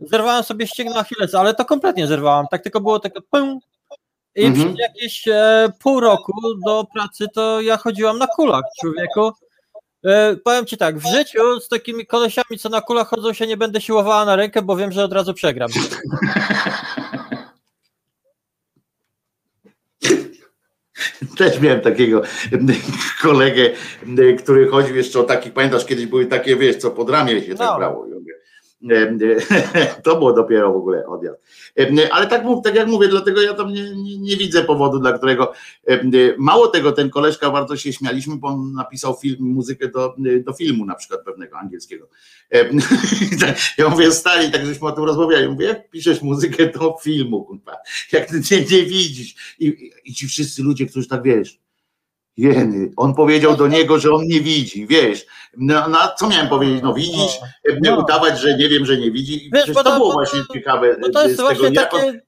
zerwałem 0.00 0.44
sobie 0.44 0.66
ścięgno 0.66 0.96
Achillesa, 0.96 1.40
ale 1.40 1.54
to 1.54 1.64
kompletnie 1.64 2.06
zerwałem, 2.06 2.46
tak 2.50 2.62
tylko 2.62 2.80
było 2.80 2.98
takie 2.98 3.20
pum. 3.30 3.60
I 4.36 4.44
Mhm. 4.44 4.66
przez 4.74 4.78
jakieś 4.88 5.28
e, 5.28 5.68
pół 5.78 6.00
roku 6.00 6.32
do 6.66 6.84
pracy 6.94 7.26
to 7.34 7.60
ja 7.60 7.76
chodziłam 7.76 8.18
na 8.18 8.26
kulach, 8.26 8.62
człowieku. 8.80 9.32
E, 10.04 10.36
powiem 10.44 10.66
ci 10.66 10.76
tak, 10.76 10.98
w 10.98 11.10
życiu 11.16 11.60
z 11.60 11.68
takimi 11.68 12.06
kolesiami, 12.06 12.58
co 12.58 12.68
na 12.68 12.80
kulach 12.80 13.08
chodzą, 13.08 13.32
się 13.32 13.46
nie 13.46 13.56
będę 13.56 13.80
siłowała 13.80 14.24
na 14.24 14.36
rękę, 14.36 14.62
bo 14.62 14.76
wiem, 14.76 14.92
że 14.92 15.04
od 15.04 15.12
razu 15.12 15.34
przegram. 15.34 15.70
Też 21.38 21.60
miałem 21.60 21.80
takiego 21.80 22.22
kolegę, 23.22 23.70
który 24.38 24.68
chodził 24.68 24.96
jeszcze 24.96 25.20
o 25.20 25.24
takich, 25.24 25.52
pamiętasz, 25.52 25.84
kiedyś 25.86 26.06
były 26.06 26.26
takie, 26.26 26.56
wiesz, 26.56 26.76
co 26.76 26.90
pod 26.90 27.10
ramię 27.10 27.42
się 27.42 27.54
tak 27.54 27.68
No. 27.70 27.76
brało. 27.76 28.06
To 30.04 30.16
było 30.16 30.32
dopiero 30.32 30.72
w 30.72 30.76
ogóle 30.76 31.06
odjazd. 31.06 31.38
Ale 32.10 32.26
tak, 32.26 32.42
tak 32.64 32.74
jak 32.74 32.88
mówię, 32.88 33.08
dlatego 33.08 33.42
ja 33.42 33.54
tam 33.54 33.72
nie, 33.72 33.96
nie, 33.96 34.18
nie 34.18 34.36
widzę 34.36 34.64
powodu, 34.64 34.98
dla 34.98 35.12
którego. 35.12 35.52
Mało 36.38 36.68
tego, 36.68 36.92
ten 36.92 37.10
koleżka 37.10 37.50
bardzo 37.50 37.76
się 37.76 37.92
śmialiśmy, 37.92 38.36
bo 38.36 38.48
on 38.48 38.72
napisał 38.72 39.16
film, 39.16 39.36
muzykę 39.40 39.88
do, 39.88 40.14
do 40.44 40.52
filmu 40.52 40.84
na 40.84 40.94
przykład 40.94 41.24
pewnego 41.24 41.58
angielskiego. 41.58 42.08
Ja 43.78 43.88
mówię, 43.88 44.12
stali, 44.12 44.52
tak 44.52 44.66
żeśmy 44.66 44.88
o 44.88 44.92
tym 44.92 45.04
rozmawiali. 45.04 45.48
Mówię, 45.48 45.66
jak 45.66 45.90
piszesz 45.90 46.22
muzykę 46.22 46.66
do 46.66 46.96
filmu, 47.02 47.44
kurwa, 47.44 47.76
jak 48.12 48.28
ty 48.28 48.40
nie, 48.50 48.58
nie 48.58 48.82
widzisz. 48.82 49.56
I, 49.58 49.90
I 50.04 50.14
ci 50.14 50.28
wszyscy 50.28 50.62
ludzie, 50.62 50.86
którzy 50.86 51.08
tak 51.08 51.22
wiesz. 51.22 51.65
Jeny, 52.36 52.90
on 52.96 53.14
powiedział 53.14 53.56
do 53.56 53.66
niego, 53.68 53.98
że 53.98 54.10
on 54.12 54.26
nie 54.26 54.40
widzi, 54.40 54.86
wiesz. 54.86 55.26
No, 55.56 55.88
no 55.88 55.98
co 56.18 56.28
miałem 56.28 56.48
powiedzieć? 56.48 56.82
No 56.82 56.94
widzisz, 56.94 57.38
nie 57.80 57.90
No. 57.90 57.98
udawać, 57.98 58.40
że 58.40 58.56
nie 58.56 58.68
wiem, 58.68 58.86
że 58.86 58.96
nie 58.96 59.10
widzi. 59.10 59.50
Wiesz, 59.54 59.66
to 59.66 59.74
to- 59.74 59.82
było 59.84 59.98
bo 59.98 60.06
to- 60.08 60.12
właśnie 60.12 60.40
ciekawe. 60.52 60.96
Bo 61.00 61.10
to 61.10 61.28
jest 61.28 61.40
właśnie 61.40 61.72
takie. 61.72 62.20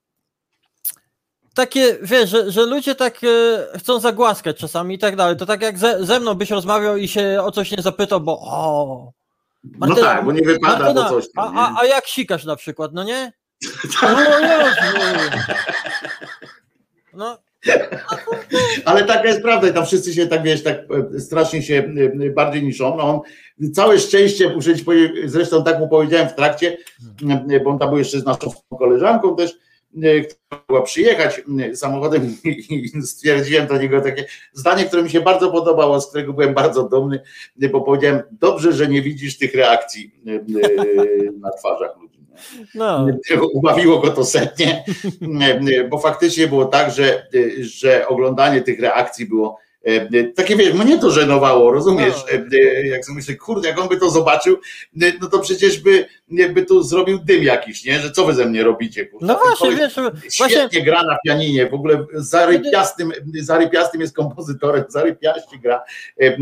takie, 1.55 1.97
wiesz, 2.03 2.31
że, 2.31 2.51
że 2.51 2.66
ludzie 2.66 2.94
tak 2.94 3.21
e, 3.25 3.79
chcą 3.79 4.01
zagłaskać 4.01 4.57
czasami 4.57 4.94
i 4.94 4.99
tak 4.99 5.16
dalej. 5.16 5.37
To 5.37 5.47
tak 5.47 5.62
jak 5.62 5.79
ze, 5.79 6.05
ze 6.07 6.21
mną 6.21 6.35
byś 6.35 6.51
rozmawiał 6.51 6.97
i 6.97 7.09
się 7.09 7.38
o 7.42 7.51
coś 7.51 7.71
nie 7.71 7.83
zapytał, 7.83 8.21
bo 8.21 8.38
o. 8.42 9.12
No 9.64 9.94
tak, 9.94 10.25
bo 10.25 10.33
nie 10.33 10.42
wypada 10.42 10.79
Martyna, 10.79 11.09
coś 11.09 11.25
tam, 11.33 11.59
a, 11.59 11.81
a, 11.81 11.85
jak 11.87 12.07
sikasz 12.07 12.44
na 12.44 12.57
przykład, 12.57 12.90
no 12.94 13.05
nie? 13.05 13.33
No, 14.03 14.21
Jezu. 14.38 14.83
no 17.14 17.38
Ale 18.85 19.05
taka 19.05 19.29
jest 19.29 19.42
prawda 19.42 19.68
i 19.68 19.73
tam 19.73 19.87
wszyscy 19.87 20.14
się 20.14 20.27
tak, 20.27 20.42
wiesz, 20.42 20.62
tak 20.62 20.77
e, 21.14 21.21
strasznie 21.21 21.62
się 21.62 21.92
e, 22.27 22.31
bardziej 22.31 22.62
niszą. 22.62 22.97
No 22.97 23.03
on, 23.03 23.21
całe 23.73 23.99
szczęście, 23.99 24.55
muszę 24.55 24.77
ci 24.77 24.85
powiedzieć, 24.85 25.31
zresztą 25.31 25.64
tak 25.64 25.79
mu 25.79 25.88
powiedziałem 25.88 26.29
w 26.29 26.35
trakcie, 26.35 26.77
e, 27.51 27.61
bo 27.61 27.71
on 27.71 27.79
tam 27.79 27.88
był 27.88 27.99
jeszcze 27.99 28.21
z 28.21 28.25
naszą 28.25 28.53
koleżanką 28.79 29.37
też, 29.37 29.59
e, 30.03 30.21
która 30.21 30.62
mogła 30.68 30.83
przyjechać 30.83 31.42
e, 31.61 31.77
samochodem 31.77 32.37
i 32.71 33.03
stwierdziłem 33.03 33.66
do 33.66 33.79
niego 33.79 34.01
takie 34.01 34.25
zdanie, 34.53 34.85
które 34.85 35.03
mi 35.03 35.11
się 35.11 35.21
bardzo 35.21 35.51
podobało, 35.51 36.01
z 36.01 36.09
którego 36.09 36.33
byłem 36.33 36.55
bardzo 36.55 36.88
dumny, 36.88 37.21
e, 37.62 37.68
bo 37.68 37.81
powiedziałem, 37.81 38.23
dobrze, 38.33 38.73
że 38.73 38.88
nie 38.88 39.03
widzisz 39.03 39.38
tych 39.38 39.55
reakcji 39.55 40.14
e, 40.27 40.31
e, 40.31 41.33
na 41.40 41.51
twarzach 41.51 41.97
ludzi. 42.01 42.08
No. 42.74 43.07
Ubawiło 43.55 43.98
go 43.98 44.11
to 44.11 44.24
setnie, 44.24 44.85
bo 45.90 45.98
faktycznie 45.98 46.46
było 46.46 46.64
tak, 46.64 46.90
że, 46.90 47.27
że 47.61 48.09
oglądanie 48.09 48.62
tych 48.62 48.81
reakcji 48.81 49.27
było 49.27 49.59
e, 49.85 50.24
takie, 50.24 50.57
wiesz, 50.57 50.74
mnie 50.74 50.98
to 50.98 51.11
żenowało, 51.11 51.72
rozumiesz? 51.72 52.14
No. 52.33 52.59
E, 52.59 52.87
Jak 52.87 53.05
sobie 53.05 53.16
myślę, 53.16 53.35
kurde, 53.35 53.68
jak 53.68 53.81
on 53.81 53.88
by 53.88 53.96
to 53.96 54.11
zobaczył, 54.11 54.57
e, 55.03 55.12
no 55.20 55.29
to 55.29 55.38
przecież 55.38 55.81
by, 55.81 56.07
nie, 56.30 56.48
by 56.48 56.66
tu 56.66 56.82
zrobił 56.82 57.18
dym 57.18 57.42
jakiś, 57.42 57.84
nie? 57.84 58.00
Że 58.00 58.10
co 58.10 58.24
wy 58.24 58.34
ze 58.34 58.46
mnie 58.46 58.64
robicie? 58.64 59.06
Kurde? 59.06 59.26
no 59.26 59.34
właśnie, 59.34 59.76
wiesz, 59.76 59.92
Świetnie 60.30 60.58
właśnie 60.58 60.82
gra 60.82 61.02
na 61.02 61.18
pianinie, 61.26 61.70
w 61.70 61.74
ogóle 61.74 62.06
zarypiastym, 62.14 63.12
zarypiastym 63.40 64.00
jest 64.00 64.16
kompozytorem, 64.16 64.84
zarypiaście 64.98 65.58
gra 65.58 65.84
e, 66.20 66.26
e, 66.26 66.36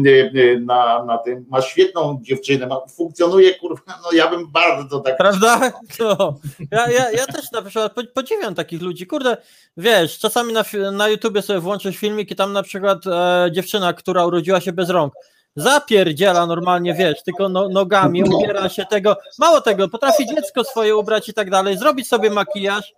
na, 0.60 1.04
na 1.04 1.18
tym, 1.18 1.46
ma 1.48 1.62
świetną 1.62 2.18
dziewczynę, 2.22 2.66
ma, 2.66 2.80
funkcjonuje, 2.96 3.54
kurwa, 3.54 3.82
no 3.86 4.12
ja 4.12 4.30
bym 4.30 4.52
bardzo 4.52 5.00
tak 5.00 5.16
Prawda? 5.16 5.60
No. 6.00 6.38
Ja, 6.70 6.90
ja, 6.90 7.10
ja 7.10 7.26
też 7.26 7.52
na 7.52 7.62
przykład 7.62 7.92
po- 7.92 8.02
podziwiam 8.14 8.54
takich 8.54 8.82
ludzi. 8.82 9.06
Kurde, 9.06 9.36
wiesz, 9.76 10.18
czasami 10.18 10.52
na, 10.52 10.64
na 10.92 11.08
YouTubie 11.08 11.42
sobie 11.42 11.60
włączysz 11.60 11.96
filmik 11.96 12.30
i 12.30 12.36
tam 12.36 12.52
na 12.52 12.62
przykład 12.62 13.06
e, 13.06 13.48
dziewczyna, 13.52 13.92
która 13.92 14.26
urodziła 14.26 14.60
się 14.60 14.72
bez 14.72 14.90
rąk, 14.90 15.12
zapierdziela 15.56 16.46
normalnie, 16.46 16.94
wiesz, 16.94 17.22
tylko 17.22 17.48
no, 17.48 17.68
nogami, 17.68 18.22
No. 18.22 18.36
ubiera 18.36 18.68
się 18.68 18.86
tego, 18.86 19.16
mało 19.38 19.60
tego, 19.60 19.88
potrafi 19.88 20.26
dziecko 20.26 20.64
swoje 20.64 20.96
ubrać 20.96 21.28
i 21.28 21.34
tak 21.34 21.50
dalej, 21.50 21.78
zrobić 21.78 22.08
sobie 22.08 22.30
makijaż 22.30 22.92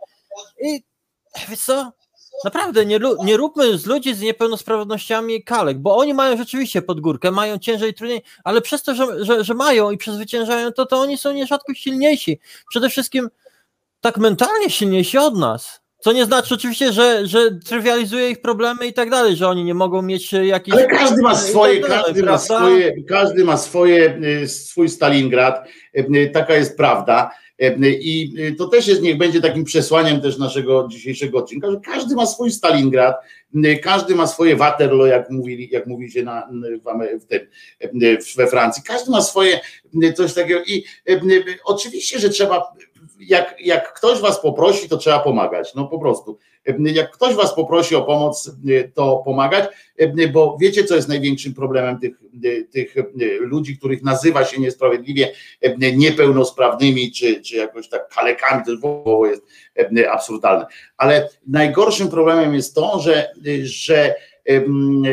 i 0.63 0.83
wiesz 1.49 1.61
co, 1.61 1.93
naprawdę 2.45 2.87
nie, 2.87 3.01
nie 3.25 3.37
róbmy 3.37 3.79
z 3.79 3.87
ludzi 3.87 4.15
z 4.15 4.21
niepełnosprawnościami 4.21 5.45
kalek, 5.45 5.79
bo 5.79 5.97
oni 5.97 6.15
mają 6.15 6.37
rzeczywiście 6.37 6.83
podgórkę, 6.83 7.31
mają 7.31 7.59
ciężej, 7.59 7.95
trudniej, 7.95 8.23
ale 8.45 8.61
przez 8.61 8.83
to, 8.83 8.95
że, 8.95 9.25
że, 9.25 9.45
że 9.45 9.55
mają 9.55 9.91
i 9.91 9.99
przezwyciężają 9.99 10.73
to, 10.73 10.87
to 10.87 11.01
oni 11.01 11.19
są 11.19 11.33
nierzadko 11.33 11.75
silniejsi. 11.75 12.41
Przede 12.71 12.91
wszystkim 12.91 13.29
tak 14.01 14.19
mentalnie 14.19 14.71
silniejsi 14.71 15.19
od 15.19 15.39
nas. 15.39 15.81
Co 16.01 16.13
nie 16.13 16.25
znaczy 16.25 16.55
oczywiście, 16.55 16.93
że, 16.93 17.27
że 17.27 17.51
trywializuje 17.51 18.31
ich 18.31 18.41
problemy 18.41 18.87
i 18.87 18.93
tak 18.93 19.11
dalej, 19.11 19.37
że 19.37 19.49
oni 19.49 19.65
nie 19.65 19.75
mogą 19.75 20.03
mieć 20.03 20.33
jakichś. 20.33 20.77
Ale 20.77 20.87
każdy 20.87 21.23
ma 21.23 21.35
swoje, 21.35 21.75
i 21.75 21.81
tak 21.81 21.91
dalej, 21.91 22.05
każdy 22.05 22.23
ma 22.23 22.39
swoje, 22.39 23.03
każdy 23.03 23.45
ma 23.45 23.57
swoje, 23.57 24.21
y, 24.43 24.49
swój 24.49 24.89
Stalingrad, 24.89 25.69
y, 25.97 26.31
taka 26.33 26.55
jest 26.55 26.77
prawda. 26.77 27.31
I 28.01 28.35
to 28.59 28.69
też 28.69 28.89
jest, 28.89 29.03
niech 29.03 29.19
będzie 29.19 29.41
takim 29.41 29.65
przesłaniem 29.65 30.21
też 30.21 30.39
naszego 30.39 30.89
dzisiejszego 30.91 31.39
odcinka, 31.39 31.71
że 31.71 31.81
każdy 31.85 32.15
ma 32.15 32.27
swój 32.27 32.51
Stalingrad, 32.51 33.17
każdy 33.83 34.15
ma 34.15 34.27
swoje 34.27 34.57
Waterloo, 34.57 35.07
jak 35.07 35.31
mówili, 35.31 35.69
jak 35.73 35.87
mówi 35.87 36.11
się 36.11 36.23
na, 36.23 36.49
w, 37.21 37.25
tym, 37.25 37.41
we 38.37 38.47
Francji, 38.47 38.83
każdy 38.87 39.11
ma 39.11 39.23
swoje 39.23 39.61
coś 40.17 40.35
takiego 40.35 40.61
i 40.67 40.85
oczywiście, 41.65 42.19
że 42.19 42.29
trzeba, 42.29 42.73
jak, 43.21 43.57
jak 43.61 43.93
ktoś 43.93 44.21
was 44.21 44.41
poprosi, 44.41 44.89
to 44.89 44.97
trzeba 44.97 45.19
pomagać, 45.19 45.75
no 45.75 45.87
po 45.87 45.99
prostu. 45.99 46.39
Jak 46.79 47.11
ktoś 47.11 47.35
was 47.35 47.55
poprosi 47.55 47.95
o 47.95 48.03
pomoc, 48.03 48.51
to 48.95 49.23
pomagać, 49.25 49.69
bo 50.33 50.57
wiecie, 50.61 50.85
co 50.85 50.97
jest 50.97 51.09
największym 51.09 51.55
problemem 51.55 51.99
tych, 51.99 52.17
tych 52.71 52.95
ludzi, 53.41 53.79
których 53.79 54.03
nazywa 54.03 54.45
się 54.45 54.61
niesprawiedliwie 54.61 55.33
niepełnosprawnymi, 55.79 57.13
czy, 57.13 57.41
czy 57.43 57.57
jakoś 57.57 57.89
tak 57.89 58.09
kalekami, 58.09 58.63
to 58.83 59.23
jest 59.27 59.43
absurdalne. 60.11 60.67
Ale 60.97 61.29
najgorszym 61.47 62.09
problemem 62.09 62.55
jest 62.55 62.75
to, 62.75 63.01
że, 63.01 63.33
że 63.63 64.15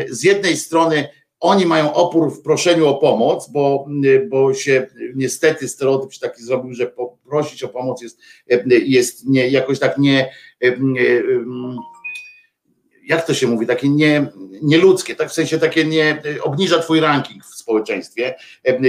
z 0.09 0.23
jednej 0.23 0.57
strony 0.57 1.09
oni 1.39 1.65
mają 1.65 1.93
opór 1.93 2.31
w 2.31 2.41
proszeniu 2.41 2.87
o 2.87 2.93
pomoc, 2.93 3.49
bo, 3.49 3.85
bo 4.29 4.53
się 4.53 4.87
niestety 5.15 5.67
stereotyp 5.67 6.13
się 6.13 6.19
taki 6.19 6.43
zrobił, 6.43 6.73
że 6.73 6.87
poprosić 6.87 7.63
o 7.63 7.67
pomoc 7.67 8.01
jest, 8.01 8.19
jest 8.69 9.27
nie, 9.27 9.47
jakoś 9.47 9.79
tak 9.79 9.97
nie, 9.97 10.31
nie 10.79 11.21
jak 13.07 13.25
to 13.25 13.33
się 13.33 13.47
mówi, 13.47 13.67
takie 13.67 13.89
nie, 13.89 14.27
nieludzkie, 14.61 15.15
tak 15.15 15.29
w 15.29 15.33
sensie 15.33 15.59
takie 15.59 15.85
nie 15.85 16.21
obniża 16.43 16.79
twój 16.79 16.99
ranking 16.99 17.45
w 17.45 17.55
społeczeństwie, 17.55 18.35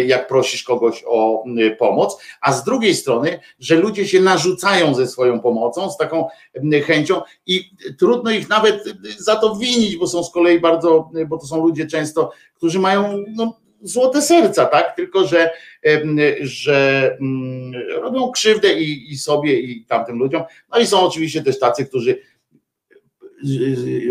jak 0.07 0.29
prosisz 0.29 0.63
kogoś 0.63 1.05
o 1.07 1.45
pomoc, 1.79 2.19
a 2.41 2.53
z 2.53 2.65
drugiej 2.65 2.95
strony, 2.95 3.41
że 3.59 3.75
ludzie 3.75 4.09
się 4.09 4.21
narzucają 4.21 4.95
ze 4.95 5.07
swoją 5.07 5.41
pomocą, 5.41 5.91
z 5.91 5.97
taką 5.97 6.29
chęcią 6.87 7.21
i 7.47 7.71
trudno 7.99 8.31
ich 8.31 8.49
nawet 8.49 8.85
za 9.19 9.37
to 9.37 9.57
winić, 9.57 9.97
bo 9.97 10.07
są 10.07 10.25
z 10.25 10.33
kolei 10.33 10.61
bardzo, 10.61 11.11
bo 11.29 11.39
to 11.39 11.47
są 11.47 11.67
ludzie 11.67 11.87
często, 11.87 12.31
którzy 12.57 12.79
mają 12.79 13.25
no, 13.29 13.61
złote 13.83 14.23
serca, 14.23 14.65
tak? 14.65 14.97
Tylko, 14.97 15.27
że, 15.27 15.51
że 16.41 17.19
robią 18.03 18.31
krzywdę 18.31 18.81
i, 18.81 19.13
i 19.13 19.19
sobie, 19.19 19.61
i 19.61 19.85
tamtym 19.85 20.19
ludziom. 20.19 20.43
No 20.73 20.79
i 20.79 20.87
są 20.87 21.01
oczywiście 21.01 21.43
też 21.43 21.59
tacy, 21.59 21.87
którzy 21.87 22.19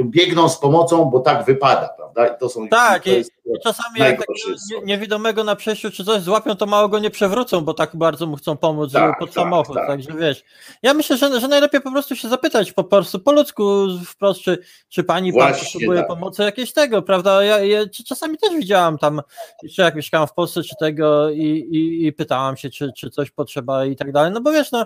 biegną 0.06 0.50
z 0.50 0.58
pomocą, 0.60 1.06
bo 1.06 1.20
tak 1.20 1.46
wypada, 1.46 1.90
prawda? 1.98 2.28
I 2.28 2.40
to 2.40 2.50
są 2.50 2.68
Tak, 2.68 3.04
to 3.04 3.10
jest, 3.10 3.32
i 3.46 3.60
czasami 3.64 4.00
jak 4.00 4.22
niewidomego 4.86 5.44
na 5.44 5.56
przejściu 5.56 5.92
czy 5.92 6.04
coś 6.06 6.22
złapią, 6.22 6.56
to 6.56 6.66
mało 6.66 6.90
go 6.90 7.00
nie 7.00 7.10
przewrócą, 7.10 7.62
bo 7.62 7.74
tak 7.74 7.96
bardzo 7.96 8.28
mu 8.28 8.36
chcą 8.36 8.58
pomóc 8.58 8.92
Tak, 8.94 9.20
pod 9.20 9.30
tak, 9.30 9.36
samochód. 9.36 9.76
tak. 9.76 9.88
Także 9.88 10.10
wiesz, 10.20 10.44
ja 10.84 10.94
myślę, 10.94 11.18
że, 11.18 11.40
że 11.40 11.48
najlepiej 11.48 11.82
po 11.82 11.92
prostu 11.92 12.16
się 12.16 12.30
zapytać 12.30 12.72
po 12.72 12.84
prostu 12.84 13.20
po 13.20 13.32
ludzku 13.32 13.88
wprost, 14.06 14.42
czy, 14.42 14.58
czy 14.90 15.04
pani 15.04 15.34
pan 15.34 15.42
Właśnie 15.42 15.64
potrzebuje 15.64 16.00
tak. 16.00 16.08
pomocy 16.08 16.44
jakieś 16.44 16.74
tego, 16.74 17.02
prawda? 17.02 17.44
Ja, 17.44 17.60
ja 17.60 17.80
czasami 18.08 18.38
też 18.38 18.54
widziałam 18.54 18.98
tam, 18.98 19.22
czy 19.76 19.82
jak 19.82 19.96
mieszkałam 19.96 20.28
w 20.28 20.34
Polsce, 20.34 20.64
czy 20.64 20.76
tego 20.80 21.30
i, 21.30 21.42
i, 21.72 22.06
i 22.06 22.14
pytałam 22.14 22.58
się, 22.58 22.70
czy, 22.70 22.92
czy 22.98 23.10
coś 23.10 23.32
potrzeba 23.32 23.86
i 23.86 23.96
tak 23.96 24.12
dalej. 24.12 24.32
No 24.32 24.42
bo 24.42 24.52
wiesz, 24.52 24.72
no 24.72 24.86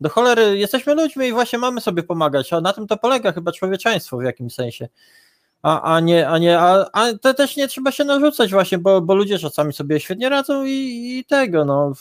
do 0.00 0.08
cholery 0.08 0.58
jesteśmy 0.58 0.94
ludźmi 0.94 1.26
i 1.26 1.32
właśnie 1.32 1.58
mamy 1.58 1.80
sobie 1.80 2.02
pomagać, 2.02 2.52
a 2.52 2.60
na 2.60 2.72
tym 2.72 2.86
to 2.86 2.96
polega 2.96 3.32
chyba 3.32 3.52
człowieczeństwo 3.52 4.18
w 4.18 4.22
jakimś 4.22 4.54
sensie. 4.54 4.88
A, 5.62 5.94
a 5.94 6.00
nie, 6.00 6.28
a 6.28 6.38
nie, 6.38 6.58
a, 6.58 6.86
a 6.92 7.12
to 7.22 7.34
też 7.34 7.56
nie 7.56 7.68
trzeba 7.68 7.92
się 7.92 8.04
narzucać 8.04 8.50
właśnie, 8.50 8.78
bo, 8.78 9.00
bo 9.00 9.14
ludzie 9.14 9.38
czasami 9.38 9.72
sobie 9.72 10.00
świetnie 10.00 10.28
radzą 10.28 10.64
i, 10.64 10.70
i 10.70 11.24
tego, 11.24 11.64
no. 11.64 11.92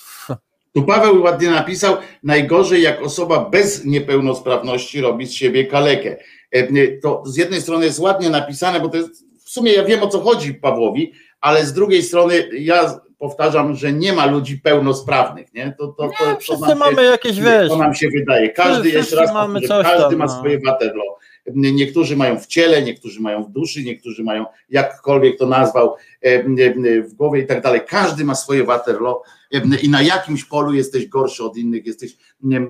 Tu 0.75 0.83
Paweł 0.83 1.21
ładnie 1.21 1.49
napisał, 1.49 1.97
najgorzej 2.23 2.81
jak 2.81 3.01
osoba 3.01 3.49
bez 3.49 3.85
niepełnosprawności 3.85 5.01
robi 5.01 5.25
z 5.25 5.33
siebie 5.33 5.65
kalekę. 5.65 6.17
E, 6.51 6.87
To 7.01 7.23
z 7.25 7.37
jednej 7.37 7.61
strony 7.61 7.85
jest 7.85 7.99
ładnie 7.99 8.29
napisane, 8.29 8.79
bo 8.79 8.89
to 8.89 8.97
jest, 8.97 9.25
w 9.45 9.49
sumie 9.49 9.73
ja 9.73 9.83
wiem 9.83 10.03
o 10.03 10.07
co 10.07 10.21
chodzi 10.21 10.53
Pawłowi, 10.53 11.13
ale 11.41 11.65
z 11.65 11.73
drugiej 11.73 12.03
strony 12.03 12.49
ja 12.59 12.99
powtarzam, 13.19 13.75
że 13.75 13.93
nie 13.93 14.13
ma 14.13 14.25
ludzi 14.25 14.57
pełnosprawnych, 14.57 15.53
nie? 15.53 15.75
To, 15.79 15.87
to, 15.87 15.93
to, 16.19 16.25
Nie, 16.25 16.33
to 16.33 16.39
wszyscy 16.39 16.61
nam 16.61 16.69
się- 16.69 16.75
mamy 16.75 17.03
jakieś, 17.03 17.39
wiesz, 17.39 17.69
To 17.69 17.77
nam 17.77 17.95
się 17.95 18.07
wydaje. 18.09 18.49
Każdy, 18.49 18.89
jeszcze 18.89 19.15
raz 19.15 19.33
mamy 19.33 19.59
powtórzę, 19.61 19.83
każdy 19.83 20.09
tam, 20.09 20.15
ma 20.15 20.25
no. 20.25 20.31
swoje 20.31 20.59
Waterloo. 20.65 21.17
Niektórzy 21.55 22.15
mają 22.15 22.39
w 22.39 22.47
ciele, 22.47 22.81
niektórzy 22.81 23.21
mają 23.21 23.43
w 23.43 23.49
duszy, 23.49 23.83
niektórzy 23.83 24.23
mają 24.23 24.45
jakkolwiek 24.69 25.37
to 25.39 25.45
nazwał 25.45 25.95
e, 25.95 26.27
e, 26.27 26.43
w 27.01 27.13
głowie 27.13 27.41
i 27.41 27.45
tak 27.45 27.61
dalej. 27.61 27.81
Każdy 27.87 28.25
ma 28.25 28.35
swoje 28.35 28.63
Waterloo 28.63 29.21
e, 29.53 29.61
i 29.81 29.89
na 29.89 30.01
jakimś 30.01 30.45
polu 30.45 30.73
jesteś 30.73 31.07
gorszy 31.07 31.43
od 31.43 31.57
innych, 31.57 31.85
jesteś 31.85 32.17
nie- 32.41 32.67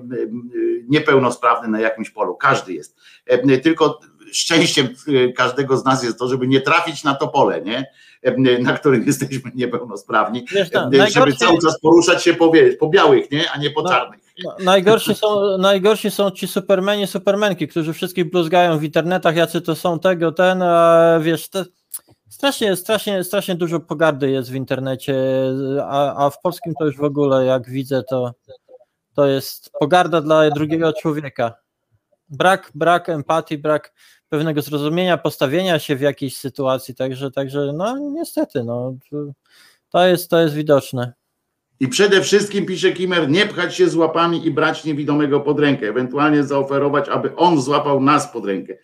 niepełnosprawny 0.88 1.68
na 1.68 1.80
jakimś 1.80 2.10
polu. 2.10 2.34
Każdy 2.34 2.72
jest. 2.72 2.96
Tylko 3.62 4.00
szczęściem 4.32 4.88
każdego 5.36 5.76
z 5.76 5.84
nas 5.84 6.02
jest 6.02 6.18
to, 6.18 6.28
żeby 6.28 6.48
nie 6.48 6.60
trafić 6.60 7.04
na 7.04 7.14
to 7.14 7.28
pole, 7.28 7.62
nie? 7.62 7.86
Na 8.62 8.72
którym 8.72 9.04
jesteśmy 9.06 9.50
niepełnosprawni, 9.54 10.44
no, 10.74 11.06
żeby 11.10 11.32
cały 11.32 11.58
czas 11.62 11.80
poruszać 11.80 12.22
się 12.22 12.34
po, 12.34 12.52
po 12.80 12.88
białych, 12.88 13.30
nie? 13.30 13.50
a 13.50 13.58
nie 13.58 13.70
po 13.70 13.82
No. 13.82 13.88
czarnych. 13.88 14.20
no, 14.44 14.56
najgorsi, 14.64 15.14
są, 15.14 15.58
najgorsi 15.58 16.10
są 16.10 16.30
ci 16.30 16.48
supermeni, 16.48 17.06
supermenki, 17.06 17.68
którzy 17.68 17.92
wszystkich 17.92 18.30
bluzgają 18.30 18.78
w 18.78 18.84
internetach, 18.84 19.36
jacy 19.36 19.60
to 19.60 19.76
są 19.76 19.98
tego, 19.98 20.32
ten, 20.32 20.62
a 20.62 21.18
wiesz, 21.22 21.48
te, 21.48 21.64
strasznie, 22.28 22.76
strasznie, 22.76 23.24
strasznie 23.24 23.54
dużo 23.54 23.80
pogardy 23.80 24.30
jest 24.30 24.50
w 24.50 24.54
internecie, 24.54 25.14
a, 25.82 26.26
a 26.26 26.30
w 26.30 26.40
polskim 26.40 26.74
to 26.78 26.86
już 26.86 26.96
w 26.96 27.02
ogóle, 27.04 27.44
jak 27.44 27.70
widzę, 27.70 28.02
to, 28.10 28.32
to 29.14 29.26
jest 29.26 29.70
pogarda 29.80 30.20
dla 30.20 30.50
drugiego 30.50 30.92
człowieka. 30.92 31.54
Brak, 32.30 32.70
brak 32.74 33.08
empatii, 33.08 33.58
brak 33.58 33.92
pewnego 34.28 34.62
zrozumienia, 34.62 35.18
postawienia 35.18 35.78
się 35.78 35.96
w 35.96 36.00
jakiejś 36.00 36.36
sytuacji, 36.36 36.94
także, 36.94 37.30
także 37.30 37.72
no 37.74 37.98
niestety, 37.98 38.64
no, 38.64 38.94
to 39.90 40.06
jest, 40.06 40.30
to 40.30 40.40
jest 40.40 40.54
widoczne. 40.54 41.12
I 41.80 41.88
przede 41.88 42.20
wszystkim, 42.20 42.66
pisze 42.66 42.92
Kimer, 42.92 43.30
nie 43.30 43.46
pchać 43.46 43.74
się 43.74 43.88
z 43.88 43.96
łapami 43.96 44.46
i 44.46 44.50
brać 44.50 44.84
niewidomego 44.84 45.40
pod 45.40 45.60
rękę, 45.60 45.88
ewentualnie 45.88 46.44
zaoferować, 46.44 47.08
aby 47.08 47.36
on 47.36 47.62
złapał 47.62 48.00
nas 48.00 48.32
pod 48.32 48.46
rękę. 48.46 48.74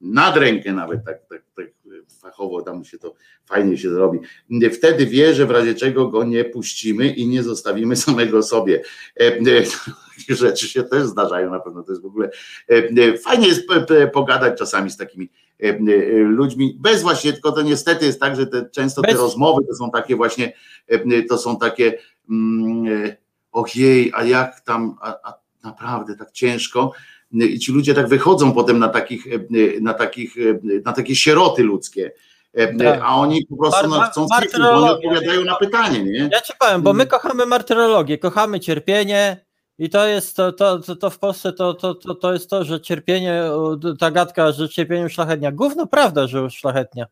Nad 0.00 0.36
rękę 0.36 0.72
nawet, 0.72 1.04
tak, 1.04 1.28
tak, 1.28 1.42
tak 1.56 1.66
fachowo 2.22 2.62
tam 2.62 2.84
się 2.84 2.98
to 2.98 3.14
fajnie 3.46 3.78
się 3.78 3.90
zrobi. 3.90 4.18
Wtedy 4.72 5.06
wie, 5.06 5.34
że 5.34 5.46
w 5.46 5.50
razie 5.50 5.74
czego 5.74 6.08
go 6.08 6.24
nie 6.24 6.44
puścimy 6.44 7.08
i 7.08 7.28
nie 7.28 7.42
zostawimy 7.42 7.96
samego 7.96 8.42
sobie. 8.42 8.82
E, 9.20 9.24
e, 9.24 9.40
takie 10.18 10.34
rzeczy 10.34 10.68
się 10.68 10.82
też 10.82 11.06
zdarzają 11.06 11.50
na 11.50 11.60
pewno, 11.60 11.82
to 11.82 11.92
jest 11.92 12.02
w 12.02 12.06
ogóle 12.06 12.30
e, 12.68 13.18
fajnie 13.18 13.48
jest 13.48 13.62
pogadać 14.12 14.58
czasami 14.58 14.90
z 14.90 14.96
takimi 14.96 15.30
ludźmi, 16.24 16.78
bez 16.80 17.02
właśnie, 17.02 17.32
tylko 17.32 17.52
to 17.52 17.62
niestety 17.62 18.06
jest 18.06 18.20
tak, 18.20 18.36
że 18.36 18.46
te, 18.46 18.70
często 18.70 19.02
te 19.02 19.12
rozmowy 19.12 19.62
to 19.68 19.74
są 19.74 19.90
takie 19.90 20.16
właśnie, 20.16 20.52
to 21.28 21.38
są 21.38 21.58
takie 21.58 21.98
mm, 22.30 23.12
ojej, 23.52 24.12
a 24.14 24.24
jak 24.24 24.60
tam, 24.60 24.96
a, 25.00 25.16
a 25.22 25.34
naprawdę 25.64 26.16
tak 26.16 26.32
ciężko, 26.32 26.92
i 27.32 27.58
ci 27.58 27.72
ludzie 27.72 27.94
tak 27.94 28.08
wychodzą 28.08 28.52
potem 28.52 28.78
na 28.78 28.88
takich, 28.88 29.26
na 29.80 29.94
takich, 29.94 30.34
na 30.84 30.92
takie 30.92 31.16
sieroty 31.16 31.62
ludzkie. 31.62 32.12
Tak. 32.78 33.00
A 33.02 33.16
oni 33.16 33.46
po 33.46 33.56
prostu 33.56 33.88
no, 33.88 34.00
chcą 34.00 34.26
cyfry, 34.40 34.62
bo 34.62 34.70
oni 34.70 34.88
odpowiadają 34.88 35.44
na 35.44 35.56
pytanie, 35.56 36.04
nie? 36.04 36.28
Ja 36.32 36.40
ci 36.40 36.52
powiem, 36.58 36.82
bo 36.82 36.92
my 36.92 37.06
kochamy 37.06 37.46
martyrologię, 37.46 38.18
kochamy 38.18 38.60
cierpienie 38.60 39.44
i 39.78 39.90
to 39.90 40.06
jest 40.06 40.36
to, 40.36 40.52
to, 40.52 40.78
to, 40.78 41.10
w 41.10 41.18
Polsce 41.18 41.52
to, 41.52 41.74
to, 41.74 41.94
to, 41.94 42.14
to 42.14 42.32
jest 42.32 42.50
to, 42.50 42.64
że 42.64 42.80
cierpienie, 42.80 43.42
ta 43.98 44.10
gadka, 44.10 44.52
że 44.52 44.68
cierpienie 44.68 45.06
uszlachetnia. 45.06 45.52
Gówno 45.52 45.86
prawda, 45.86 46.26
że 46.26 46.42
uszlachetnia. 46.42 47.06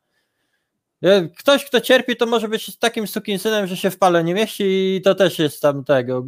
Ktoś, 1.39 1.65
kto 1.65 1.81
cierpi, 1.81 2.17
to 2.17 2.27
może 2.27 2.49
być 2.49 2.79
takim 2.79 3.07
synem, 3.39 3.67
że 3.67 3.77
się 3.77 3.91
w 3.91 3.99
pale 3.99 4.25
nie 4.25 4.35
mieści 4.35 4.65
i 4.97 5.03
to 5.05 5.15
też 5.15 5.39
jest 5.39 5.63
tam 5.63 5.85
tego. 5.85 6.27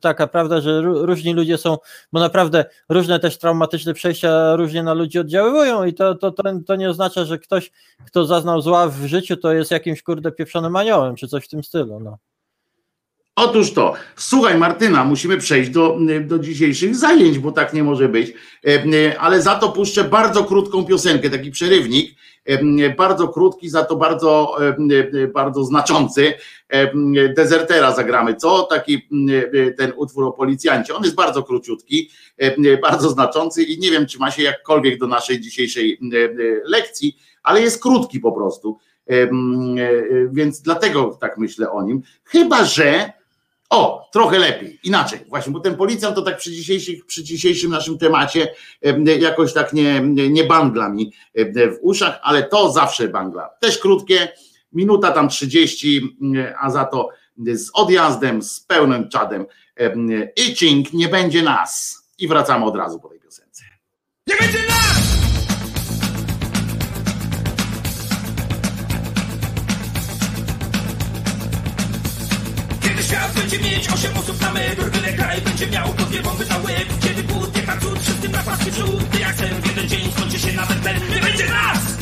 Taka 0.00 0.26
prawda, 0.26 0.60
że 0.60 0.80
różni 0.82 1.34
ludzie 1.34 1.58
są, 1.58 1.76
bo 2.12 2.20
naprawdę 2.20 2.64
różne 2.88 3.20
też 3.20 3.38
traumatyczne 3.38 3.94
przejścia 3.94 4.56
różnie 4.56 4.82
na 4.82 4.94
ludzi 4.94 5.18
oddziaływują 5.18 5.84
i 5.84 5.94
to, 5.94 6.14
to, 6.14 6.30
to, 6.30 6.42
to 6.66 6.76
nie 6.76 6.90
oznacza, 6.90 7.24
że 7.24 7.38
ktoś, 7.38 7.70
kto 8.06 8.24
zaznał 8.24 8.60
zła 8.60 8.88
w 8.88 9.06
życiu, 9.06 9.36
to 9.36 9.52
jest 9.52 9.70
jakimś 9.70 10.02
kurde 10.02 10.32
pieprzonym 10.32 10.76
aniołem, 10.76 11.16
czy 11.16 11.28
coś 11.28 11.44
w 11.44 11.48
tym 11.48 11.64
stylu. 11.64 12.00
No. 12.00 12.18
Otóż 13.38 13.72
to, 13.72 13.94
słuchaj 14.16 14.58
Martyna, 14.58 15.04
musimy 15.04 15.38
przejść 15.38 15.70
do, 15.70 15.98
do 16.20 16.38
dzisiejszych 16.38 16.96
zajęć, 16.96 17.38
bo 17.38 17.52
tak 17.52 17.72
nie 17.72 17.84
może 17.84 18.08
być, 18.08 18.32
e, 18.66 19.20
ale 19.20 19.42
za 19.42 19.54
to 19.54 19.68
puszczę 19.68 20.04
bardzo 20.04 20.44
krótką 20.44 20.84
piosenkę, 20.84 21.30
taki 21.30 21.50
przerywnik, 21.50 22.14
e, 22.44 22.90
bardzo 22.90 23.28
krótki, 23.28 23.68
za 23.68 23.84
to 23.84 23.96
bardzo, 23.96 24.56
e, 25.22 25.26
bardzo 25.28 25.64
znaczący. 25.64 26.34
Dezertera 27.36 27.92
zagramy, 27.92 28.34
co? 28.34 28.62
Taki 28.62 29.08
ten 29.78 29.92
utwór 29.96 30.24
o 30.24 30.32
policjancie. 30.32 30.94
On 30.94 31.02
jest 31.02 31.16
bardzo 31.16 31.42
króciutki, 31.42 32.10
bardzo 32.82 33.10
znaczący 33.10 33.62
i 33.62 33.78
nie 33.78 33.90
wiem, 33.90 34.06
czy 34.06 34.18
ma 34.18 34.30
się 34.30 34.42
jakkolwiek 34.42 34.98
do 34.98 35.06
naszej 35.06 35.40
dzisiejszej 35.40 35.98
lekcji, 36.64 37.18
ale 37.42 37.60
jest 37.60 37.82
krótki 37.82 38.20
po 38.20 38.32
prostu. 38.32 38.78
Więc 40.30 40.60
dlatego 40.62 41.18
tak 41.20 41.38
myślę 41.38 41.70
o 41.70 41.82
nim. 41.82 42.02
Chyba, 42.24 42.64
że 42.64 43.12
o, 43.70 44.08
trochę 44.12 44.38
lepiej, 44.38 44.80
inaczej, 44.84 45.18
właśnie, 45.28 45.52
bo 45.52 45.60
ten 45.60 45.76
policjant 45.76 46.16
to 46.16 46.22
tak 46.22 46.36
przy, 46.36 46.50
przy 47.06 47.24
dzisiejszym 47.24 47.70
naszym 47.70 47.98
temacie 47.98 48.54
jakoś 49.20 49.52
tak 49.52 49.72
nie, 49.72 50.00
nie 50.30 50.44
bangla 50.44 50.88
mi 50.88 51.12
w 51.54 51.78
uszach, 51.80 52.20
ale 52.22 52.42
to 52.42 52.72
zawsze 52.72 53.08
bangla. 53.08 53.50
Też 53.60 53.78
krótkie, 53.78 54.28
minuta 54.72 55.12
tam 55.12 55.28
30, 55.28 56.16
a 56.60 56.70
za 56.70 56.84
to 56.84 57.08
z 57.54 57.70
odjazdem, 57.74 58.42
z 58.42 58.60
pełnym 58.60 59.08
czadem. 59.08 59.46
Itching, 60.36 60.92
nie 60.92 61.08
będzie 61.08 61.42
nas. 61.42 62.02
I 62.18 62.28
wracamy 62.28 62.64
od 62.64 62.76
razu 62.76 63.00
po 63.00 63.08
tej 63.08 63.20
piosence. 63.20 63.64
Nie 64.26 64.36
będzie 64.36 64.58
nas! 64.58 65.15
Będzie 73.58 73.76
mieć 73.76 73.88
osiem 73.88 74.16
osób 74.16 74.40
na 74.40 74.52
metr 74.52 74.90
Byle 74.90 75.12
kraj 75.12 75.40
będzie 75.40 75.66
miał 75.66 75.88
po 75.88 76.02
dwie 76.02 76.22
bomby 76.22 76.46
na 76.46 76.56
łeb. 76.56 76.88
Kiedy 77.00 77.22
głód, 77.22 77.56
jak 77.56 77.66
na 77.66 77.76
cud, 77.76 77.98
wszyscy 78.02 78.28
na 78.28 78.42
paski 78.42 78.70
wśród 78.70 79.10
Ty 79.10 79.18
jak 79.18 79.36
sen 79.36 79.62
jeden 79.66 79.88
dzień 79.88 80.12
skończy 80.12 80.38
się 80.38 80.52
nawet 80.52 80.82
ten 80.82 81.00
Nie 81.14 81.20
będzie 81.20 81.48
nas! 81.48 81.95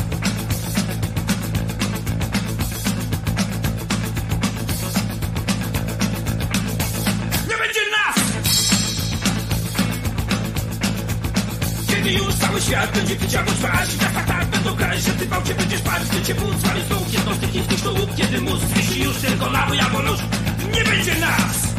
Kiedy 12.04 12.16
już 12.16 12.34
cały 12.34 12.60
świat 12.60 12.90
będzie 12.94 13.16
pić 13.16 13.34
albo 13.34 13.50
ćwać 13.52 13.88
Tak, 14.00 14.26
tak, 14.26 14.46
będą 14.46 14.74
grać, 14.74 15.02
że 15.02 15.12
ty 15.12 15.26
bałcie 15.26 15.54
będziesz 15.54 15.80
spać 15.80 16.02
Gdy 16.02 16.22
cię 16.22 16.34
wód 16.34 16.58
zwali 16.58 16.82
z 16.82 16.90
nóg 16.90 17.12
jednostek 17.12 17.50
chińskich 17.50 17.78
sztuk 17.78 18.14
Kiedy 18.16 18.40
mózg 18.40 18.64
wisi 18.66 19.02
już 19.02 19.16
tylko 19.16 19.50
na 19.50 19.66
albo 19.66 20.02
nóż 20.02 20.20
nie 20.72 20.84
będzie 20.84 21.14
nas! 21.14 21.74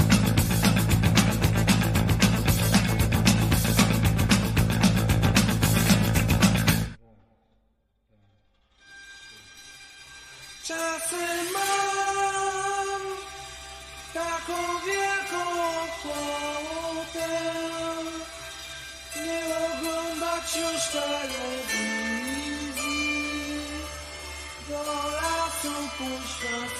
Czasem 10.68 11.46
mam 11.54 13.02
taką 14.14 14.54
wielką 14.86 15.42
ochotę 15.62 16.55
już 20.74 20.84
telewizji, 20.88 21.36
do 24.70 24.84
lasu 25.12 25.74
puszczać 25.98 26.76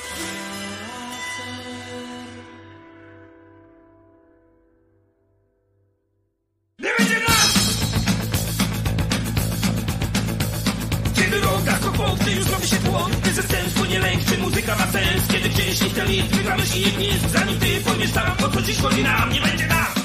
Gdy 12.26 12.32
już 12.32 12.50
robi 12.50 12.68
się 12.68 12.76
tło, 12.76 13.08
ty 13.24 13.34
ze 13.34 13.44
sens 13.44 13.90
nie 13.90 14.00
lęk, 14.00 14.26
czy 14.26 14.38
muzyka 14.38 14.76
ma 14.76 14.88
sens. 14.92 15.28
Kiedy 15.32 15.50
gdzieś 15.50 15.82
nie 15.82 15.90
ten 15.90 16.08
list, 16.08 16.28
wygramy 16.28 16.66
się 16.66 16.80
jedni 16.80 17.10
Zanim 17.34 17.60
ty 17.60 17.82
pojmiesz 17.86 18.12
tam, 18.12 18.32
o 18.46 18.50
co 18.50 18.62
dziś 18.62 18.78
chodzi 18.78 19.04
nam. 19.04 19.34
Nie 19.34 19.42
będzie 19.42 19.68
nas 19.68 20.05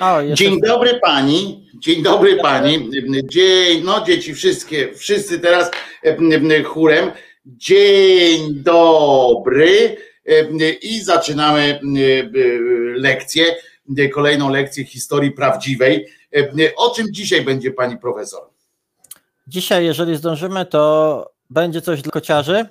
O, 0.00 0.34
Dzień 0.34 0.60
dobry 0.60 1.00
pani, 1.02 1.68
dzień 1.78 2.02
dobry 2.02 2.36
pani, 2.36 2.90
dzień, 3.24 3.82
no 3.84 4.04
dzieci 4.04 4.34
wszystkie, 4.34 4.94
wszyscy 4.94 5.40
teraz 5.40 5.70
chórem, 6.64 7.10
dzień 7.46 8.54
dobry. 8.54 9.96
I 10.82 11.00
zaczynamy 11.00 11.80
lekcję, 12.94 13.44
kolejną 14.14 14.48
lekcję 14.50 14.84
historii 14.84 15.30
prawdziwej. 15.30 16.06
O 16.76 16.90
czym 16.90 17.06
dzisiaj 17.10 17.42
będzie 17.42 17.70
pani 17.70 17.98
profesor? 17.98 18.42
Dzisiaj, 19.46 19.84
jeżeli 19.84 20.16
zdążymy, 20.16 20.66
to 20.66 21.30
będzie 21.50 21.80
coś 21.82 22.02
dla 22.02 22.12
kociarzy, 22.12 22.66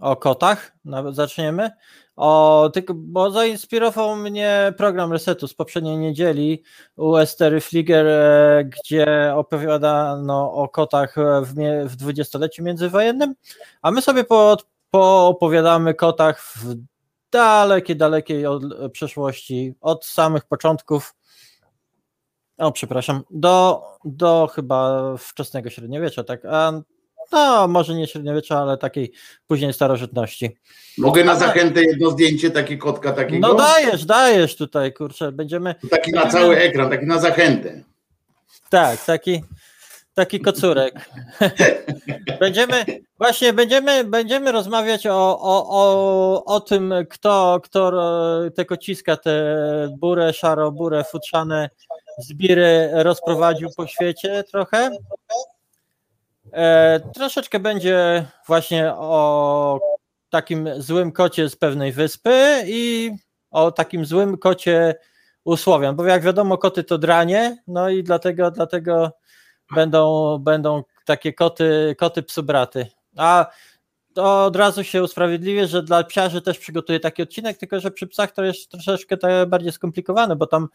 o 0.00 0.16
kotach, 0.16 0.72
zaczniemy. 1.10 1.70
O, 2.16 2.70
tylko, 2.74 2.94
bo 2.94 3.30
zainspirował 3.30 4.16
mnie 4.16 4.74
program 4.76 5.12
Resetu 5.12 5.48
z 5.48 5.54
poprzedniej 5.54 5.98
niedzieli 5.98 6.62
u 6.96 7.16
Estery 7.16 7.60
Flieger, 7.60 8.06
e, 8.06 8.64
gdzie 8.64 9.32
opowiadano 9.34 10.52
o 10.52 10.68
kotach 10.68 11.14
w, 11.42 11.54
w 11.90 11.96
dwudziestoleciu 11.96 12.62
międzywojennym, 12.62 13.34
a 13.82 13.90
my 13.90 14.02
sobie 14.02 14.24
po, 14.24 14.56
poopowiadamy 14.90 15.94
kotach 15.94 16.42
w 16.42 16.74
dalekiej, 17.32 17.96
dalekiej 17.96 18.46
od, 18.46 18.62
przeszłości, 18.92 19.74
od 19.80 20.04
samych 20.06 20.44
początków, 20.44 21.14
o 22.58 22.72
przepraszam, 22.72 23.22
do, 23.30 23.82
do 24.04 24.50
chyba 24.54 25.02
wczesnego 25.16 25.70
średniowiecza, 25.70 26.24
tak, 26.24 26.44
a 26.44 26.72
no 27.32 27.68
może 27.68 27.94
nie 27.94 28.06
średniowiecza, 28.06 28.58
ale 28.58 28.78
takiej 28.78 29.12
później 29.46 29.72
starożytności. 29.72 30.56
Mogę 30.98 31.24
na 31.24 31.34
zachętę 31.36 31.84
jedno 31.84 32.10
zdjęcie, 32.10 32.50
takie 32.50 32.78
kotka 32.78 33.12
takiego? 33.12 33.48
No 33.48 33.54
dajesz, 33.54 34.04
dajesz 34.04 34.56
tutaj, 34.56 34.92
kurczę, 34.92 35.32
będziemy, 35.32 35.74
Taki 35.90 36.12
na 36.12 36.26
cały 36.26 36.56
ekran, 36.56 36.90
taki 36.90 37.06
na 37.06 37.18
zachętę. 37.18 37.82
tak, 38.70 39.04
taki, 39.04 39.42
taki 40.14 40.40
kocurek. 40.40 41.10
będziemy, 42.40 42.84
właśnie 43.18 43.52
będziemy, 43.52 44.04
będziemy 44.04 44.52
rozmawiać 44.52 45.06
o, 45.06 45.40
o, 45.40 45.66
o, 45.70 46.44
o 46.44 46.60
tym, 46.60 46.94
kto, 47.10 47.60
kto 47.64 47.92
e, 48.46 48.50
te 48.50 48.64
kociska, 48.64 49.16
te 49.16 49.56
burę, 49.98 50.32
szaro, 50.32 50.72
burę, 50.72 51.04
futrzane 51.04 51.70
zbiry 52.18 52.90
rozprowadził 52.92 53.68
po 53.76 53.86
świecie 53.86 54.44
trochę. 54.44 54.90
E, 56.52 57.00
troszeczkę 57.14 57.60
będzie 57.60 58.26
właśnie 58.46 58.92
o 58.94 59.80
takim 60.30 60.68
złym 60.82 61.12
kocie 61.12 61.48
z 61.48 61.56
pewnej 61.56 61.92
wyspy 61.92 62.64
i 62.66 63.10
o 63.50 63.72
takim 63.72 64.04
złym 64.06 64.38
kocie 64.38 64.94
u 65.44 65.56
bo 65.94 66.04
jak 66.04 66.22
wiadomo 66.22 66.58
koty 66.58 66.84
to 66.84 66.98
dranie, 66.98 67.62
no 67.66 67.88
i 67.88 68.02
dlatego, 68.02 68.50
dlatego 68.50 69.12
będą, 69.74 70.38
będą 70.38 70.82
takie 71.04 71.32
koty, 71.32 71.96
koty 71.98 72.22
psubraty. 72.22 72.86
A 73.16 73.46
to 74.14 74.44
od 74.44 74.56
razu 74.56 74.84
się 74.84 75.02
usprawiedliwię, 75.02 75.66
że 75.66 75.82
dla 75.82 76.04
psiarzy 76.04 76.42
też 76.42 76.58
przygotuję 76.58 77.00
taki 77.00 77.22
odcinek, 77.22 77.58
tylko 77.58 77.80
że 77.80 77.90
przy 77.90 78.06
psach 78.06 78.32
to 78.32 78.44
jest 78.44 78.70
troszeczkę 78.70 79.16
bardziej 79.46 79.72
skomplikowane, 79.72 80.36
bo 80.36 80.46
tam 80.46 80.68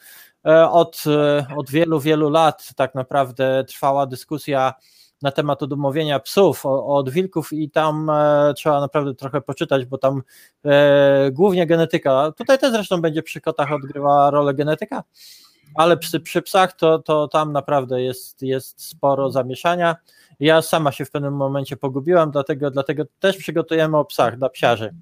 e, 0.45 0.69
od, 0.69 1.03
e, 1.07 1.47
od 1.57 1.69
wielu, 1.69 1.99
wielu 1.99 2.29
lat 2.29 2.69
tak 2.75 2.95
naprawdę 2.95 3.63
trwała 3.63 4.05
dyskusja 4.05 4.73
na 5.21 5.31
temat 5.31 5.63
odmówienia 5.63 6.19
psów 6.19 6.65
od 6.65 7.09
wilków 7.09 7.53
i 7.53 7.69
tam 7.69 8.09
e, 8.09 8.53
trzeba 8.55 8.79
naprawdę 8.79 9.15
trochę 9.15 9.41
poczytać, 9.41 9.85
bo 9.85 9.97
tam 9.97 10.21
e, 10.65 11.31
głównie 11.31 11.67
genetyka, 11.67 12.31
tutaj 12.37 12.59
też 12.59 12.71
zresztą 12.71 13.01
będzie 13.01 13.23
przy 13.23 13.41
kotach 13.41 13.71
odgrywała 13.71 14.31
rolę 14.31 14.53
genetyka, 14.53 15.03
ale 15.75 15.97
przy, 15.97 16.19
przy 16.19 16.41
psach 16.41 16.73
to, 16.73 16.99
to 16.99 17.27
tam 17.27 17.51
naprawdę 17.51 18.01
jest, 18.01 18.41
jest 18.41 18.83
sporo 18.85 19.31
zamieszania. 19.31 19.95
Ja 20.39 20.61
sama 20.61 20.91
się 20.91 21.05
w 21.05 21.11
pewnym 21.11 21.33
momencie 21.33 21.77
pogubiłam, 21.77 22.31
dlatego, 22.31 22.71
dlatego 22.71 23.03
też 23.19 23.37
przygotujemy 23.37 23.97
o 23.97 24.05
psach 24.05 24.37
dla 24.37 24.49
psiarzy. 24.49 24.95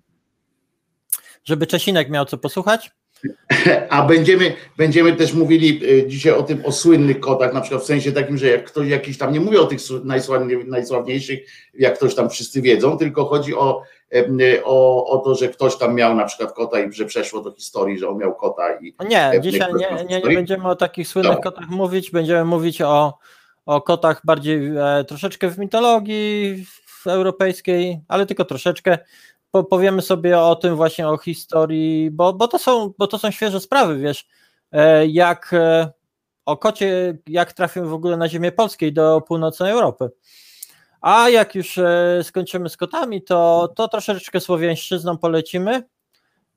Żeby 1.44 1.68
Czesinek 1.68 2.10
miał 2.10 2.26
co 2.26 2.38
posłuchać. 2.38 2.92
A 3.90 4.02
będziemy, 4.06 4.54
będziemy 4.78 5.16
też 5.16 5.34
mówili 5.34 5.80
y, 5.84 6.08
dzisiaj 6.08 6.34
o 6.34 6.44
tym, 6.44 6.66
o 6.66 6.72
słynnych 6.72 7.20
kotach, 7.20 7.54
na 7.54 7.62
przykład 7.62 7.84
w 7.84 7.86
sensie 7.86 8.12
takim, 8.12 8.38
że 8.38 8.48
jak 8.48 8.66
ktoś 8.66 8.88
jakiś 8.88 9.18
tam, 9.18 9.34
nie 9.34 9.40
mówię 9.40 9.62
o 9.62 9.66
tych 9.66 9.80
sł- 9.80 10.06
najsławniej, 10.06 10.66
najsławniejszych, 10.66 11.40
jak 11.74 11.96
ktoś 11.96 12.16
tam 12.16 12.30
wszyscy 12.30 12.62
wiedzą, 12.62 12.98
tylko 12.98 13.26
chodzi 13.26 13.56
o, 13.56 13.82
y, 14.16 14.64
o, 14.64 15.06
o 15.08 15.18
to, 15.18 15.36
że 15.36 15.48
ktoś 15.48 15.78
tam 15.78 15.96
miał 15.96 16.16
na 16.16 16.26
przykład 16.26 16.54
kota 16.54 16.80
i 16.80 16.94
że 16.94 17.06
przeszło 17.06 17.42
do 17.42 17.52
historii, 17.52 18.00
że 18.00 18.10
on 18.10 18.18
miał 18.18 18.36
kota 18.36 18.80
i 18.80 18.94
Nie, 19.10 19.32
dzisiaj 19.42 19.74
nie- 19.74 20.04
nie, 20.10 20.20
nie, 20.20 20.36
będziemy 20.36 20.68
o 20.68 20.76
takich 20.76 21.08
słynnych 21.08 21.36
Dobra. 21.36 21.52
kotach 21.52 21.70
mówić, 21.70 22.12
będziemy 22.12 22.46
mówić 22.46 22.82
o, 22.82 23.18
o 23.66 23.82
kotach 23.82 24.22
bardziej 24.24 24.68
e, 24.68 25.04
troszeczkę 25.08 25.50
w 25.50 25.58
mitologii 25.60 26.66
w 26.86 27.08
europejskiej, 27.08 28.00
ale 28.08 28.26
tylko 28.26 28.46
troszeczkę. 28.46 28.98
Po, 29.52 29.64
powiemy 29.64 30.02
sobie 30.02 30.40
o 30.40 30.56
tym 30.56 30.76
właśnie 30.76 31.08
o 31.08 31.18
historii, 31.18 32.12
bo, 32.12 32.34
bo, 32.34 32.48
to 32.48 32.60
są, 32.60 32.94
bo 32.98 33.08
to 33.08 33.18
są 33.18 33.32
świeże 33.32 33.60
sprawy, 33.60 33.98
wiesz, 33.98 34.28
e, 34.72 35.08
jak 35.08 35.54
e, 35.54 35.92
o 36.46 36.58
kocie, 36.58 37.18
jak 37.28 37.54
trafił 37.54 37.90
w 37.90 37.94
ogóle 37.94 38.18
na 38.18 38.30
ziemię 38.30 38.52
polskiej 38.52 38.94
do 38.94 39.22
północnej 39.22 39.72
Europy. 39.72 40.10
A 41.02 41.30
jak 41.30 41.56
już 41.56 41.78
e, 41.78 42.20
skończymy 42.24 42.70
z 42.70 42.78
kotami, 42.78 43.24
to, 43.24 43.70
to 43.76 43.88
troszeczkę 43.88 44.40
słowiańszczyzną 44.40 45.18
polecimy. 45.18 45.84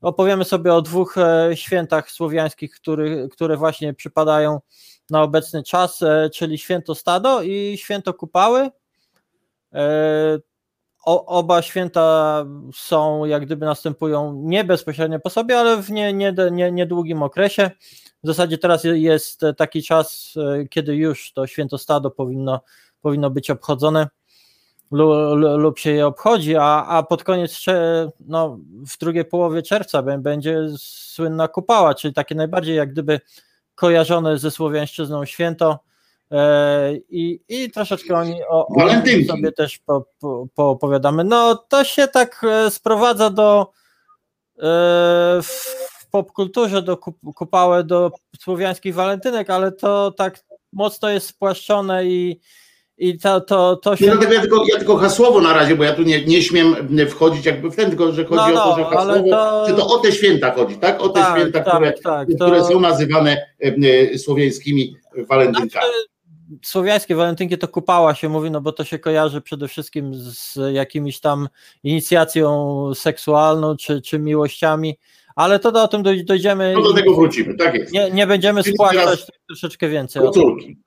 Opowiemy 0.00 0.44
sobie 0.44 0.74
o 0.74 0.82
dwóch 0.82 1.16
świętach 1.54 2.10
słowiańskich, 2.10 2.74
który, 2.74 3.28
które 3.32 3.56
właśnie 3.56 3.94
przypadają 3.94 4.60
na 5.10 5.22
obecny 5.22 5.62
czas, 5.62 6.00
czyli 6.34 6.58
święto 6.58 6.94
Stado 6.94 7.42
i 7.42 7.78
święto 7.78 8.14
Kupały. 8.14 8.70
O, 11.04 11.26
oba 11.26 11.62
święta 11.62 12.44
są, 12.74 13.24
jak 13.24 13.46
gdyby 13.46 13.66
następują 13.66 14.42
nie 14.44 14.64
bezpośrednio 14.64 15.20
po 15.20 15.30
sobie, 15.30 15.58
ale 15.58 15.82
w 15.82 15.90
nie, 15.90 16.12
nie, 16.12 16.34
nie, 16.50 16.72
niedługim 16.72 17.22
okresie. 17.22 17.70
W 18.22 18.26
zasadzie 18.26 18.58
teraz 18.58 18.84
jest 18.84 19.40
taki 19.56 19.82
czas, 19.82 20.34
kiedy 20.70 20.96
już 20.96 21.32
to 21.32 21.46
święto 21.46 21.78
Stado 21.78 22.10
powinno, 22.10 22.60
powinno 23.00 23.30
być 23.30 23.50
obchodzone 23.50 24.08
lu- 24.90 25.34
lu- 25.34 25.58
lub 25.58 25.78
się 25.78 25.90
je 25.90 26.06
obchodzi, 26.06 26.56
a, 26.56 26.84
a 26.86 27.02
pod 27.02 27.24
koniec, 27.24 27.64
no, 28.20 28.58
w 28.92 28.98
drugiej 28.98 29.24
połowie 29.24 29.62
czerwca 29.62 30.02
bę- 30.02 30.20
będzie 30.20 30.58
słynna 30.78 31.48
kupała, 31.48 31.94
czyli 31.94 32.14
takie 32.14 32.34
najbardziej 32.34 32.76
jak 32.76 32.92
gdyby 32.92 33.20
kojarzone 33.74 34.38
ze 34.38 34.50
słowiańszczyzną 34.50 35.24
święto 35.24 35.78
i, 37.10 37.40
i 37.48 37.70
troszeczkę 37.70 38.14
oni 38.14 38.34
o, 38.48 38.66
o 38.66 38.74
Walentynki. 38.78 39.26
sobie 39.26 39.52
też 39.52 39.78
po, 39.78 40.04
po, 40.20 40.46
poopowiadamy. 40.54 41.24
No 41.24 41.54
to 41.68 41.84
się 41.84 42.08
tak 42.08 42.44
e, 42.44 42.70
sprowadza 42.70 43.30
do 43.30 43.66
e, 44.58 44.62
w 45.42 46.06
popkulturze 46.10 46.82
do 46.82 46.96
kup- 46.96 47.34
kupały 47.34 47.84
do 47.84 48.10
słowiańskich 48.40 48.94
walentynek, 48.94 49.50
ale 49.50 49.72
to 49.72 50.10
tak 50.10 50.40
mocno 50.72 51.10
jest 51.10 51.26
spłaszczone 51.26 52.04
i 52.06 52.40
i 52.98 53.18
to, 53.18 53.40
to, 53.40 53.76
to 53.76 53.90
Nie, 53.90 53.96
się. 53.96 54.04
dlatego 54.06 54.32
ja 54.32 54.40
tylko, 54.40 54.64
ja 54.72 54.78
tylko 54.78 54.96
hasłowo 54.96 55.40
na 55.40 55.52
razie, 55.52 55.76
bo 55.76 55.84
ja 55.84 55.92
tu 55.92 56.02
nie, 56.02 56.24
nie 56.24 56.42
śmiem 56.42 56.76
wchodzić 57.08 57.46
jakby 57.46 57.70
w 57.70 57.76
ten, 57.76 57.88
tylko 57.88 58.12
że 58.12 58.24
chodzi 58.24 58.54
No, 58.54 58.64
o 58.64 58.70
to, 58.70 58.76
że 58.76 58.82
no, 58.82 58.88
ale 58.88 59.12
hasłowo, 59.12 59.30
to- 59.30 59.66
że 59.68 59.74
to 59.74 59.86
o 59.86 59.98
te 59.98 60.12
święta 60.12 60.50
chodzi, 60.54 60.76
tak? 60.78 61.00
O 61.02 61.08
te 61.08 61.20
Tak, 61.20 61.38
święta, 61.38 61.60
tak, 61.60 61.74
które, 61.74 61.92
tak, 61.92 62.28
które 62.34 62.58
to- 62.60 62.64
są 62.68 62.80
nazywane 62.80 63.36
e, 63.64 63.74
e, 64.12 64.18
słowiańskimi 64.18 64.96
walentynkami. 65.28 65.70
Znaczy, 65.70 65.86
słowiańskie 66.62 67.14
walentynki 67.14 67.58
to 67.58 67.68
kupała 67.68 68.14
się 68.14 68.28
mówi, 68.28 68.50
no 68.50 68.60
bo 68.60 68.72
to 68.72 68.84
się 68.84 68.98
kojarzy 68.98 69.40
przede 69.40 69.68
wszystkim 69.68 70.14
z 70.14 70.58
jakimiś 70.72 71.20
tam 71.20 71.48
inicjacją 71.82 72.94
seksualną 72.94 73.76
czy, 73.76 74.02
czy 74.02 74.18
miłościami, 74.18 74.98
ale 75.36 75.58
to 75.58 75.72
do, 75.72 75.82
o 75.82 75.88
tym 75.88 76.02
doj- 76.02 76.24
dojdziemy. 76.24 76.72
No 76.76 76.82
do 76.82 76.94
tego 76.94 77.14
wrócimy, 77.14 77.54
tak 77.54 77.74
jest. 77.74 77.92
Nie, 77.92 78.10
nie 78.10 78.26
będziemy 78.26 78.62
Czyli 78.62 78.74
spłaszczać 78.74 79.26
troszeczkę 79.46 79.88
więcej. 79.88 80.22
Kocurki. 80.22 80.78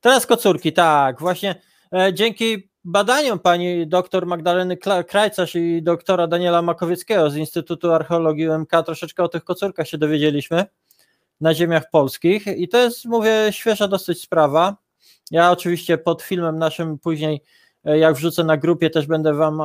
Teraz 0.00 0.26
kocurki, 0.26 0.72
tak. 0.72 1.20
Właśnie 1.20 1.54
e, 1.94 2.14
dzięki 2.14 2.70
badaniom 2.84 3.38
pani 3.38 3.86
doktor 3.86 4.26
Magdaleny 4.26 4.76
Krajcarz 5.08 5.54
i 5.54 5.82
doktora 5.82 6.26
Daniela 6.26 6.62
Makowieckiego 6.62 7.30
z 7.30 7.36
Instytutu 7.36 7.92
Archeologii 7.92 8.48
UMK 8.48 8.70
troszeczkę 8.86 9.22
o 9.22 9.28
tych 9.28 9.44
kocurkach 9.44 9.88
się 9.88 9.98
dowiedzieliśmy 9.98 10.64
na 11.40 11.54
ziemiach 11.54 11.90
polskich 11.90 12.46
i 12.46 12.68
to 12.68 12.78
jest, 12.78 13.04
mówię, 13.04 13.32
świeża 13.50 13.88
dosyć 13.88 14.22
sprawa. 14.22 14.76
Ja 15.30 15.50
oczywiście 15.50 15.98
pod 15.98 16.22
filmem 16.22 16.58
naszym 16.58 16.98
później, 16.98 17.42
e, 17.84 17.98
jak 17.98 18.14
wrzucę 18.14 18.44
na 18.44 18.56
grupie, 18.56 18.90
też 18.90 19.06
będę 19.06 19.34
wam 19.34 19.62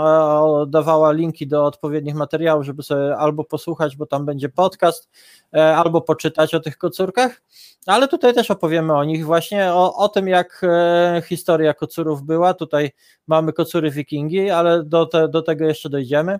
dawała 0.67 1.11
linki 1.11 1.47
do 1.47 1.65
odpowiednich 1.65 2.15
materiałów, 2.15 2.65
żeby 2.65 2.83
sobie 2.83 3.17
albo 3.17 3.43
posłuchać, 3.43 3.95
bo 3.95 4.05
tam 4.05 4.25
będzie 4.25 4.49
podcast, 4.49 5.09
e, 5.53 5.75
albo 5.77 6.01
poczytać 6.01 6.55
o 6.55 6.59
tych 6.59 6.77
kocurkach. 6.77 7.41
Ale 7.85 8.07
tutaj 8.07 8.33
też 8.33 8.51
opowiemy 8.51 8.93
o 8.93 9.03
nich, 9.03 9.25
właśnie 9.25 9.73
o, 9.73 9.95
o 9.95 10.09
tym, 10.09 10.27
jak 10.27 10.61
e, 10.63 11.21
historia 11.25 11.73
kocurów 11.73 12.23
była. 12.23 12.53
Tutaj 12.53 12.91
mamy 13.27 13.53
kocury 13.53 13.91
wikingi, 13.91 14.49
ale 14.49 14.83
do, 14.83 15.05
te, 15.05 15.29
do 15.29 15.41
tego 15.41 15.65
jeszcze 15.65 15.89
dojdziemy. 15.89 16.39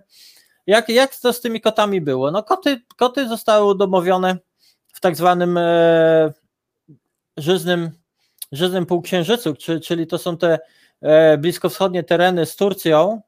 Jak, 0.66 0.88
jak 0.88 1.16
to 1.16 1.32
z 1.32 1.40
tymi 1.40 1.60
kotami 1.60 2.00
było? 2.00 2.30
No 2.30 2.42
koty, 2.42 2.80
koty 2.96 3.28
zostały 3.28 3.70
udomowione 3.70 4.38
tak 5.02 5.16
zwanym 5.16 5.58
e, 5.58 6.32
żyznym, 7.36 7.90
żyznym 8.52 8.86
półksiężycu, 8.86 9.54
czy, 9.54 9.80
czyli 9.80 10.06
to 10.06 10.18
są 10.18 10.36
te 10.36 10.58
e, 11.00 11.38
bliskowschodnie 11.38 12.04
tereny 12.04 12.46
z 12.46 12.56
Turcją 12.56 13.20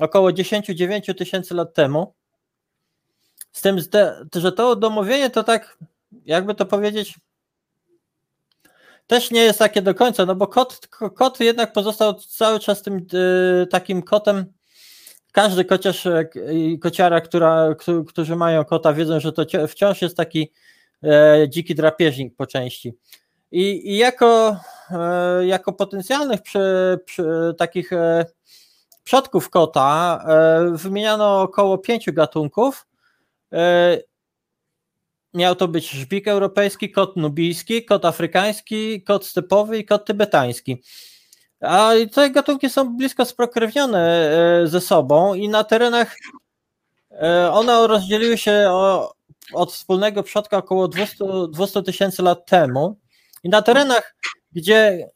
około 0.00 0.30
10-9 0.30 1.14
tysięcy 1.14 1.54
lat 1.54 1.74
temu. 1.74 2.14
Z 3.52 3.60
tym, 3.60 3.78
że 4.34 4.52
to 4.52 4.70
udomowienie 4.70 5.30
to 5.30 5.44
tak, 5.44 5.78
jakby 6.24 6.54
to 6.54 6.66
powiedzieć, 6.66 7.18
też 9.06 9.30
nie 9.30 9.40
jest 9.40 9.58
takie 9.58 9.82
do 9.82 9.94
końca, 9.94 10.26
no 10.26 10.34
bo 10.34 10.46
kot, 10.46 10.86
ko- 10.86 11.10
kot 11.10 11.40
jednak 11.40 11.72
pozostał 11.72 12.14
cały 12.14 12.60
czas 12.60 12.82
tym 12.82 13.06
y, 13.62 13.66
takim 13.66 14.02
kotem. 14.02 14.52
Każdy 15.32 15.64
kociarz 15.64 16.06
e, 16.06 16.28
i 16.52 16.78
kociara, 16.78 17.20
która, 17.20 17.74
któ- 17.78 18.04
którzy 18.04 18.36
mają 18.36 18.64
kota, 18.64 18.92
wiedzą, 18.92 19.20
że 19.20 19.32
to 19.32 19.44
wciąż 19.68 20.02
jest 20.02 20.16
taki 20.16 20.42
e, 20.42 20.48
dziki 21.48 21.74
drapieżnik 21.74 22.36
po 22.36 22.46
części. 22.46 22.94
I, 23.52 23.92
i 23.92 23.96
jako, 23.96 24.56
e, 24.90 25.46
jako 25.46 25.72
potencjalnych 25.72 26.42
przy, 26.42 26.98
przy 27.04 27.54
takich 27.58 27.92
e, 27.92 28.26
przodków 29.04 29.50
kota 29.50 30.20
e, 30.28 30.76
wymieniano 30.76 31.42
około 31.42 31.78
pięciu 31.78 32.12
gatunków. 32.12 32.86
E, 33.52 33.98
miał 35.34 35.54
to 35.54 35.68
być 35.68 35.90
żbik 35.90 36.28
europejski, 36.28 36.90
kot 36.90 37.16
nubijski, 37.16 37.84
kot 37.84 38.04
afrykański, 38.04 39.02
kot 39.02 39.26
stepowy 39.26 39.78
i 39.78 39.84
kot 39.84 40.04
tybetański. 40.04 40.82
A 41.60 41.90
te 42.14 42.30
gatunki 42.30 42.70
są 42.70 42.96
blisko 42.96 43.24
spokrewnione 43.24 44.30
e, 44.62 44.66
ze 44.66 44.80
sobą 44.80 45.34
i 45.34 45.48
na 45.48 45.64
terenach 45.64 46.16
e, 47.10 47.52
one 47.52 47.86
rozdzieliły 47.86 48.38
się 48.38 48.66
o, 48.70 49.12
od 49.54 49.72
wspólnego 49.72 50.22
przodka 50.22 50.56
około 50.56 50.88
200 50.88 51.82
tysięcy 51.82 52.22
lat 52.22 52.46
temu 52.46 52.96
i 53.44 53.48
na 53.48 53.62
terenach, 53.62 54.16
gdzie, 54.52 55.10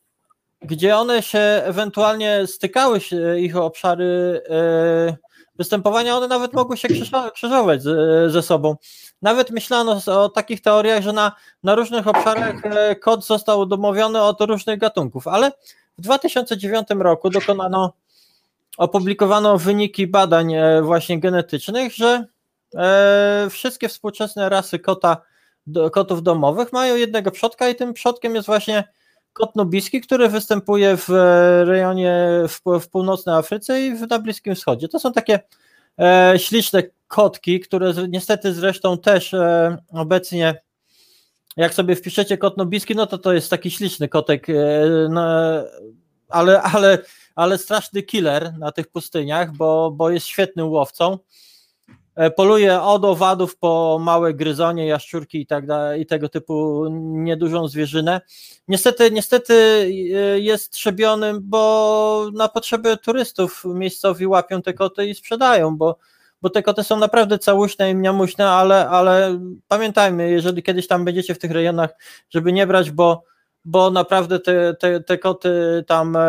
gdzie 0.63 0.97
one 0.97 1.23
się 1.23 1.39
ewentualnie 1.65 2.47
stykały, 2.47 3.01
się, 3.01 3.39
ich 3.39 3.57
obszary 3.57 4.43
e, 4.49 5.17
występowania, 5.55 6.17
one 6.17 6.29
nawet 6.29 6.53
mogły 6.53 6.77
się 6.77 6.89
krzyżować 7.35 7.83
ze 8.27 8.43
sobą. 8.43 8.77
Nawet 9.23 9.51
myślano 9.51 10.01
o 10.07 10.29
takich 10.29 10.63
teoriach, 10.63 11.03
że 11.03 11.13
na, 11.13 11.33
na 11.63 11.75
różnych 11.75 12.09
obszarach 12.09 12.55
kod 13.01 13.27
został 13.27 13.67
domowiony 13.67 14.23
od 14.23 14.41
różnych 14.41 14.79
gatunków, 14.79 15.29
ale 15.29 15.53
w 15.99 16.03
2009 16.03 16.89
roku 16.91 17.31
dokonano, 17.31 17.93
opublikowano 18.79 19.59
wyniki 19.59 20.07
badań 20.07 20.55
e, 20.55 20.83
właśnie 20.83 21.21
genetycznych, 21.21 21.95
że 21.95 22.07
e, 22.07 22.32
wszystkie 23.51 23.89
współczesne 23.89 24.49
rasy 24.49 24.79
kota, 24.79 25.17
kotów 25.93 26.23
domowych 26.23 26.73
mają 26.73 26.97
jednego 26.97 27.31
przodka 27.31 27.69
i 27.69 27.75
tym 27.75 27.95
przodkiem 27.95 28.35
jest 28.35 28.47
właśnie 28.47 28.85
kot 29.33 29.57
nubijski, 29.57 30.01
który 30.01 30.29
występuje 30.29 30.97
w 30.97 31.09
rejonie 31.67 32.29
w, 32.49 32.81
w 32.81 32.89
północnej 32.89 33.35
Afryce 33.35 33.83
i 33.83 33.93
na 33.93 34.19
Bliskim 34.19 34.55
Wschodzie. 34.55 34.89
To 34.89 34.99
są 34.99 35.13
takie 35.13 35.41
e, 35.99 36.35
śliczne 36.37 36.83
kotki, 37.09 37.61
które 37.61 37.93
niestety 38.09 38.55
zresztą 38.55 38.99
też 38.99 39.35
e, 39.35 39.77
obecnie 39.93 40.63
jak 41.57 41.75
sobie 41.75 41.97
wpiszecie 41.97 42.39
kot 42.39 42.57
nobijski, 42.57 42.95
no 42.95 43.07
to 43.07 43.19
to 43.19 43.33
jest 43.33 43.51
taki 43.51 43.71
śliczny 43.71 44.09
kotek, 44.09 44.51
e, 44.51 44.55
no, 45.11 45.23
ale, 46.29 46.63
ale, 46.63 46.99
ale 47.35 47.59
straszny 47.59 48.03
killer 48.03 48.59
na 48.59 48.73
tych 48.73 48.89
pustyniach, 48.89 49.57
bo, 49.57 49.91
bo 49.91 50.11
jest 50.11 50.27
świetnym 50.27 50.69
łowcą. 50.69 51.19
E, 52.15 52.31
poluje 52.31 52.81
od 52.81 53.05
owadów 53.05 53.57
po 53.57 53.99
małe 54.01 54.35
gryzonie, 54.35 54.87
jaszczurki 54.87 55.41
i 55.41 55.47
tak 55.47 55.67
dalej, 55.67 56.01
i 56.01 56.07
tego 56.07 56.29
typu 56.29 56.87
niedużą 57.01 57.69
zwierzynę. 57.69 58.21
Niestety, 58.69 59.11
niestety 59.11 59.55
e, 59.55 60.41
jest 60.41 60.71
trzebionym, 60.71 61.39
bo 61.43 62.31
na 62.35 62.49
potrzeby 62.49 62.97
turystów 62.97 63.63
miejscowi 63.65 64.27
łapią 64.27 64.63
te 64.63 64.75
koty 64.75 65.07
i 65.07 65.15
sprzedają, 65.15 65.77
bo 65.77 65.99
bo 66.43 66.51
te 66.51 66.63
koty 66.63 66.85
są 66.85 66.99
naprawdę 66.99 67.39
całuśne 67.39 67.91
i 67.91 67.95
mniamuśne, 67.95 68.49
ale, 68.49 68.89
ale 68.89 69.39
pamiętajmy, 69.69 70.31
jeżeli 70.31 70.63
kiedyś 70.63 70.87
tam 70.87 71.05
będziecie 71.05 71.35
w 71.35 71.39
tych 71.39 71.51
rejonach, 71.51 71.91
żeby 72.31 72.53
nie 72.53 72.67
brać, 72.67 72.91
bo, 72.91 73.25
bo 73.65 73.91
naprawdę 73.91 74.41
te, 74.41 74.75
te, 74.75 75.01
te 75.01 75.19
koty 75.19 75.85
tam 75.87 76.17
e, 76.17 76.21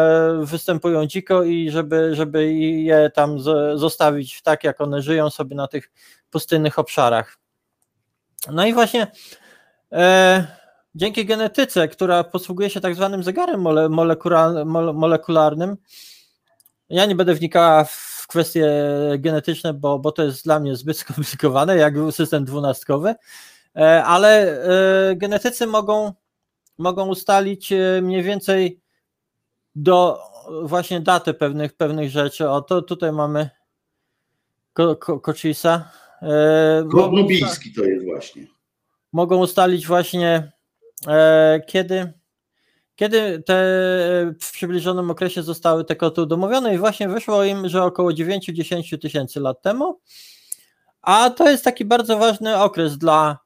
występują 0.43 1.05
dziko 1.05 1.43
i 1.43 1.69
żeby, 1.69 2.15
żeby 2.15 2.53
je 2.53 3.11
tam 3.13 3.39
zostawić 3.75 4.41
tak, 4.41 4.63
jak 4.63 4.81
one 4.81 5.01
żyją 5.01 5.29
sobie 5.29 5.55
na 5.55 5.67
tych 5.67 5.91
pustynnych 6.29 6.79
obszarach. 6.79 7.37
No 8.51 8.65
i 8.65 8.73
właśnie 8.73 9.11
e, 9.91 10.47
dzięki 10.95 11.25
genetyce, 11.25 11.87
która 11.87 12.23
posługuje 12.23 12.69
się 12.69 12.81
tak 12.81 12.95
zwanym 12.95 13.23
zegarem 13.23 13.61
mole, 13.61 13.89
molekularnym, 14.93 15.77
ja 16.89 17.05
nie 17.05 17.15
będę 17.15 17.33
wnikała 17.33 17.83
w 17.83 18.25
kwestie 18.27 18.71
genetyczne, 19.19 19.73
bo, 19.73 19.99
bo 19.99 20.11
to 20.11 20.23
jest 20.23 20.43
dla 20.43 20.59
mnie 20.59 20.75
zbyt 20.75 20.97
skomplikowane, 21.03 21.77
jak 21.77 21.93
system 22.11 22.45
dwunastkowy, 22.45 23.15
e, 23.75 24.03
ale 24.03 24.63
e, 25.09 25.15
genetycy 25.15 25.67
mogą, 25.67 26.13
mogą 26.77 27.07
ustalić 27.07 27.71
e, 27.71 28.01
mniej 28.01 28.23
więcej 28.23 28.81
do 29.75 30.19
właśnie 30.63 31.01
datę 31.01 31.33
pewnych, 31.33 31.73
pewnych 31.73 32.09
rzeczy. 32.09 32.49
O, 32.49 32.61
to 32.61 32.81
tutaj 32.81 33.11
mamy 33.11 33.49
ko, 34.73 34.95
ko, 34.95 35.19
Kocisa. 35.19 35.91
Nubijski 37.11 37.73
to 37.73 37.83
jest 37.83 38.05
właśnie. 38.05 38.47
Mogą 39.11 39.39
ustalić 39.39 39.87
właśnie 39.87 40.51
kiedy 41.67 42.13
kiedy 42.95 43.43
te 43.43 43.53
w 44.41 44.51
przybliżonym 44.51 45.11
okresie 45.11 45.43
zostały 45.43 45.85
te 45.85 45.95
koty 45.95 46.21
udomowione 46.21 46.75
i 46.75 46.77
właśnie 46.77 47.09
wyszło 47.09 47.43
im, 47.43 47.69
że 47.69 47.83
około 47.83 48.11
9-10 48.11 48.97
tysięcy 48.97 49.39
lat 49.39 49.61
temu, 49.61 49.99
a 51.01 51.29
to 51.29 51.49
jest 51.49 51.63
taki 51.63 51.85
bardzo 51.85 52.17
ważny 52.17 52.57
okres 52.57 52.97
dla, 52.97 53.31
e, 53.31 53.42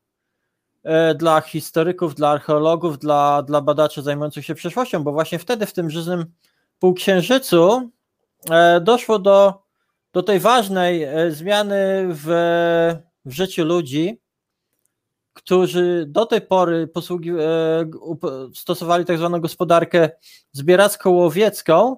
dla 1.15 1.41
historyków, 1.41 2.15
dla 2.15 2.29
archeologów, 2.29 2.99
dla, 2.99 3.41
dla 3.41 3.61
badaczy 3.61 4.01
zajmujących 4.01 4.45
się 4.45 4.55
przeszłością, 4.55 5.03
bo 5.03 5.11
właśnie 5.11 5.39
wtedy 5.39 5.65
w 5.65 5.73
tym 5.73 5.89
żyznym 5.89 6.25
półksiężycu 6.79 7.91
e, 8.49 8.81
doszło 8.81 9.19
do, 9.19 9.63
do 10.13 10.23
tej 10.23 10.39
ważnej 10.39 11.03
e, 11.03 11.31
zmiany 11.31 12.07
w, 12.09 12.25
w 13.25 13.31
życiu 13.31 13.65
ludzi, 13.65 14.21
którzy 15.33 16.05
do 16.07 16.25
tej 16.25 16.41
pory 16.41 16.88
posługi, 16.88 17.29
e, 17.29 17.35
stosowali 18.55 19.05
tak 19.05 19.17
zwaną 19.17 19.39
gospodarkę 19.39 20.09
zbieracko-łowiecką, 20.51 21.97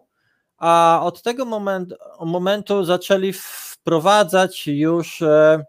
a 0.57 0.99
od 1.03 1.21
tego 1.21 1.45
moment, 1.45 1.93
momentu 2.19 2.83
zaczęli 2.83 3.33
wprowadzać 3.33 4.67
już 4.67 5.21
e, 5.21 5.65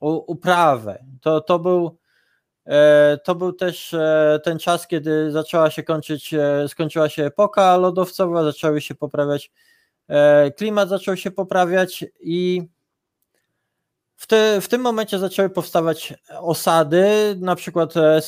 uprawę. 0.00 1.04
To, 1.20 1.40
to, 1.40 1.58
był, 1.58 1.86
e, 1.86 2.01
to 3.24 3.34
był 3.34 3.52
też 3.52 3.94
ten 4.44 4.58
czas, 4.58 4.86
kiedy 4.86 5.30
zaczęła 5.30 5.70
się 5.70 5.82
kończyć, 5.82 6.34
skończyła 6.68 7.08
się 7.08 7.24
epoka 7.24 7.76
lodowcowa, 7.76 8.44
zaczęły 8.44 8.80
się 8.80 8.94
poprawiać, 8.94 9.50
klimat 10.56 10.88
zaczął 10.88 11.16
się 11.16 11.30
poprawiać 11.30 12.04
i 12.20 12.68
w, 14.22 14.26
te, 14.26 14.60
w 14.60 14.68
tym 14.68 14.80
momencie 14.80 15.18
zaczęły 15.18 15.50
powstawać 15.50 16.14
osady, 16.40 17.04
na 17.40 17.56
przykład 17.56 17.96
e, 17.96 18.20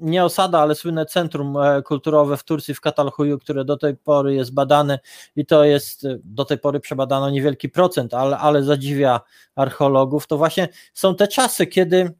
nie 0.00 0.24
osada, 0.24 0.60
ale 0.60 0.74
słynne 0.74 1.06
centrum 1.06 1.56
e, 1.56 1.82
kulturowe 1.82 2.36
w 2.36 2.44
Turcji, 2.44 2.74
w 2.74 2.80
Katalhuju, 2.80 3.38
które 3.38 3.64
do 3.64 3.76
tej 3.76 3.96
pory 3.96 4.34
jest 4.34 4.54
badane 4.54 4.98
i 5.36 5.46
to 5.46 5.64
jest, 5.64 6.04
e, 6.04 6.18
do 6.24 6.44
tej 6.44 6.58
pory 6.58 6.80
przebadano 6.80 7.30
niewielki 7.30 7.68
procent, 7.68 8.14
ale, 8.14 8.38
ale 8.38 8.62
zadziwia 8.62 9.20
archeologów, 9.54 10.26
to 10.26 10.36
właśnie 10.36 10.68
są 10.94 11.14
te 11.14 11.28
czasy, 11.28 11.66
kiedy 11.66 12.14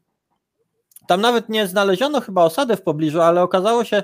tam 1.07 1.21
nawet 1.21 1.49
nie 1.49 1.67
znaleziono 1.67 2.21
chyba 2.21 2.43
osady 2.43 2.75
w 2.75 2.81
pobliżu, 2.81 3.21
ale 3.21 3.41
okazało 3.41 3.83
się, 3.83 4.03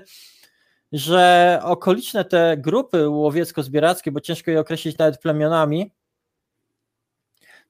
że 0.92 1.60
okoliczne 1.64 2.26
te 2.26 2.58
grupy 2.58 3.10
łowiecko-zbierackie, 3.10 4.12
bo 4.12 4.22
ciężko 4.22 4.52
je 4.52 4.60
określić 4.60 4.98
nawet 4.98 5.22
plemionami, 5.22 5.92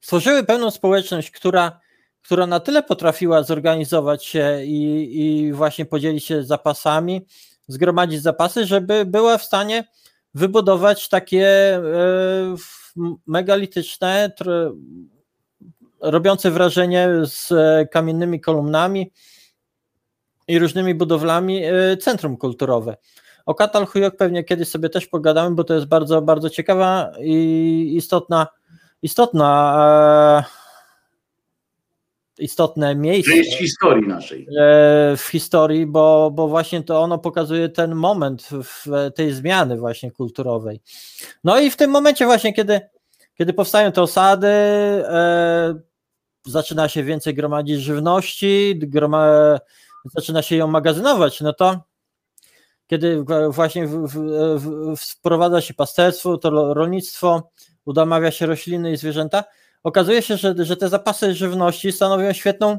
stworzyły 0.00 0.44
pełną 0.44 0.70
społeczność, 0.70 1.30
która, 1.30 1.80
która 2.22 2.46
na 2.46 2.60
tyle 2.60 2.82
potrafiła 2.82 3.42
zorganizować 3.42 4.24
się 4.24 4.64
i, 4.64 5.10
i 5.20 5.52
właśnie 5.52 5.86
podzielić 5.86 6.24
się 6.24 6.44
zapasami, 6.44 7.26
zgromadzić 7.68 8.22
zapasy, 8.22 8.66
żeby 8.66 9.04
była 9.04 9.38
w 9.38 9.44
stanie 9.44 9.84
wybudować 10.34 11.08
takie 11.08 11.46
e, 11.76 11.80
megalityczne, 13.26 14.32
robiące 16.10 16.50
wrażenie 16.50 17.08
z 17.22 17.52
kamiennymi 17.90 18.40
kolumnami 18.40 19.12
i 20.48 20.58
różnymi 20.58 20.94
budowlami 20.94 21.64
e, 21.64 21.96
centrum 21.96 22.36
kulturowe. 22.36 22.96
O 23.46 23.54
Katalhujok 23.54 24.16
pewnie 24.16 24.44
kiedyś 24.44 24.68
sobie 24.68 24.88
też 24.88 25.06
pogadamy, 25.06 25.56
bo 25.56 25.64
to 25.64 25.74
jest 25.74 25.86
bardzo, 25.86 26.22
bardzo 26.22 26.50
ciekawa 26.50 27.12
i 27.20 27.94
istotna 27.96 28.46
istotna, 29.04 30.44
e, 32.38 32.42
istotne 32.42 32.94
miejsce. 32.94 33.32
Część 33.32 33.58
historii 33.58 34.08
naszej. 34.08 34.42
E, 34.42 35.16
w 35.16 35.28
historii, 35.30 35.86
bo, 35.86 36.30
bo 36.30 36.48
właśnie 36.48 36.82
to 36.82 37.00
ono 37.00 37.18
pokazuje 37.18 37.68
ten 37.68 37.94
moment 37.94 38.48
w 38.52 39.10
tej 39.14 39.32
zmiany 39.32 39.76
właśnie 39.76 40.10
kulturowej. 40.10 40.80
No 41.44 41.60
i 41.60 41.70
w 41.70 41.76
tym 41.76 41.90
momencie 41.90 42.24
właśnie, 42.24 42.52
kiedy, 42.52 42.80
kiedy 43.38 43.52
powstają 43.52 43.92
te 43.92 44.02
osady, 44.02 44.46
e, 44.46 45.74
zaczyna 46.46 46.88
się 46.88 47.02
więcej 47.02 47.34
gromadzić 47.34 47.80
żywności, 47.80 48.74
groma, 48.78 49.28
zaczyna 50.04 50.42
się 50.42 50.56
ją 50.56 50.66
magazynować, 50.66 51.40
no 51.40 51.52
to 51.52 51.80
kiedy 52.86 53.24
właśnie 53.50 53.88
wprowadza 54.96 55.60
się 55.60 55.74
pasterstwo, 55.74 56.38
to 56.38 56.74
rolnictwo, 56.74 57.50
udamawia 57.84 58.30
się 58.30 58.46
rośliny 58.46 58.92
i 58.92 58.96
zwierzęta, 58.96 59.44
okazuje 59.82 60.22
się, 60.22 60.36
że, 60.36 60.54
że 60.58 60.76
te 60.76 60.88
zapasy 60.88 61.34
żywności 61.34 61.92
stanowią 61.92 62.32
świetną 62.32 62.78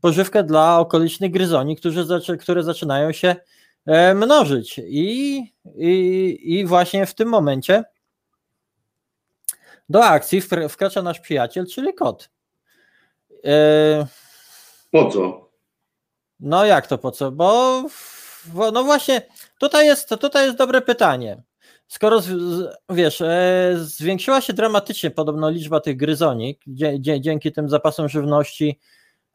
pożywkę 0.00 0.44
dla 0.44 0.78
okolicznych 0.78 1.30
gryzoni, 1.30 1.76
którzy, 1.76 2.06
które 2.40 2.62
zaczynają 2.62 3.12
się 3.12 3.36
e, 3.86 4.14
mnożyć. 4.14 4.80
I, 4.84 5.36
i, 5.76 6.38
I 6.42 6.66
właśnie 6.66 7.06
w 7.06 7.14
tym 7.14 7.28
momencie 7.28 7.84
do 9.88 10.04
akcji 10.04 10.40
wkracza 10.68 11.02
nasz 11.02 11.20
przyjaciel, 11.20 11.66
czyli 11.66 11.94
kot. 11.94 12.30
E, 13.44 14.06
po 14.90 15.10
co? 15.10 15.50
No 16.40 16.64
jak 16.64 16.86
to 16.86 16.98
po 16.98 17.10
co? 17.10 17.32
Bo 17.32 17.84
no 18.72 18.84
właśnie, 18.84 19.22
tutaj 19.60 19.86
jest, 19.86 20.08
tutaj 20.08 20.46
jest 20.46 20.58
dobre 20.58 20.80
pytanie. 20.80 21.42
skoro 21.88 22.20
wiesz, 22.90 23.20
e, 23.20 23.72
zwiększyła 23.76 24.40
się 24.40 24.52
dramatycznie 24.52 25.10
podobno 25.10 25.50
liczba 25.50 25.80
tych 25.80 25.96
gryzoni 25.96 26.58
dzie, 26.66 27.00
dzie, 27.00 27.20
dzięki 27.20 27.52
tym 27.52 27.68
zapasom 27.68 28.08
żywności 28.08 28.80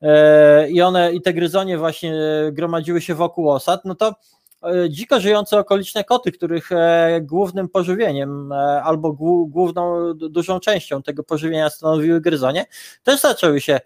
e, 0.02 0.70
i 0.70 0.82
one 0.82 1.14
i 1.14 1.22
te 1.22 1.34
gryzonie 1.34 1.78
właśnie 1.78 2.14
gromadziły 2.52 3.02
się 3.02 3.16
wokół 3.16 3.50
osad, 3.50 3.86
no 3.86 3.96
to 3.96 4.16
dziko 4.90 5.20
żyjące 5.20 5.60
okoliczne 5.60 6.04
koty, 6.04 6.32
których 6.32 6.72
e, 6.72 7.20
głównym 7.22 7.70
pożywieniem 7.70 8.52
e, 8.52 8.84
albo 8.84 9.14
główną 9.48 10.14
du- 10.14 10.30
dużą 10.30 10.60
częścią 10.60 11.04
tego 11.04 11.24
pożywienia 11.24 11.70
stanowiły 11.70 12.22
gryzonie, 12.22 12.66
też 13.04 13.22
zaczęły 13.22 13.62
się 13.62 13.80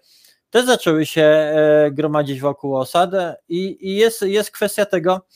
też 0.50 0.66
zaczęły 0.66 1.06
się 1.06 1.22
e, 1.22 1.90
gromadzić 1.90 2.40
wokół 2.40 2.76
osad 2.76 3.10
i, 3.48 3.88
i 3.88 3.96
jest, 3.96 4.22
jest 4.22 4.50
kwestia 4.50 4.86
tego, 4.86 5.26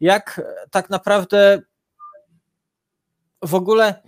jak 0.00 0.40
tak 0.70 0.90
naprawdę 0.90 1.62
w 3.42 3.54
ogóle 3.54 4.02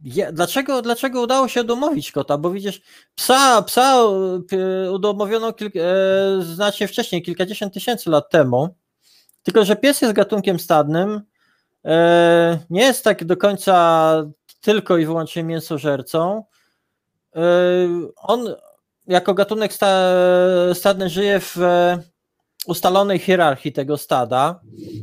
je, 0.00 0.32
dlaczego, 0.32 0.82
dlaczego 0.82 1.22
udało 1.22 1.48
się 1.48 1.60
udomowić 1.60 2.12
kota? 2.12 2.38
Bo 2.38 2.50
widzisz, 2.50 2.80
psa, 3.14 3.62
psa 3.62 3.96
e, 4.52 4.90
udomowiono 4.92 5.48
e, 5.48 5.54
znacznie 6.42 6.88
wcześniej, 6.88 7.22
kilkadziesiąt 7.22 7.74
tysięcy 7.74 8.10
lat 8.10 8.30
temu, 8.30 8.76
tylko 9.42 9.64
że 9.64 9.76
pies 9.76 10.00
jest 10.00 10.14
gatunkiem 10.14 10.58
stadnym, 10.58 11.20
e, 11.84 12.58
nie 12.70 12.82
jest 12.82 13.04
tak 13.04 13.24
do 13.24 13.36
końca 13.36 14.24
tylko 14.60 14.98
i 14.98 15.06
wyłącznie 15.06 15.44
mięsożercą. 15.44 16.44
E, 17.36 17.42
on 18.16 18.54
jako 19.06 19.34
gatunek 19.34 19.72
sta, 19.72 20.12
stadny 20.74 21.08
żyje 21.08 21.40
w 21.40 21.58
e, 21.58 21.98
ustalonej 22.66 23.18
hierarchii 23.18 23.72
tego 23.72 23.96
stada. 23.96 24.60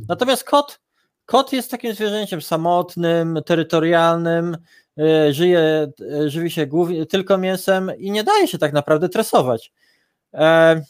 Natomiast 0.08 0.44
kot, 0.44 0.80
kot 1.24 1.52
jest 1.52 1.70
takim 1.70 1.94
zwierzęciem 1.94 2.42
samotnym, 2.42 3.40
terytorialnym, 3.46 4.56
żyje, 5.30 5.58
e, 5.60 6.30
żywi 6.30 6.50
się 6.50 6.66
głównie 6.66 7.06
tylko 7.06 7.38
mięsem 7.38 7.92
i 7.98 8.10
nie 8.10 8.24
daje 8.24 8.48
się 8.48 8.58
tak 8.58 8.72
naprawdę 8.72 9.08
tresować. 9.08 9.72
E, 10.34 10.80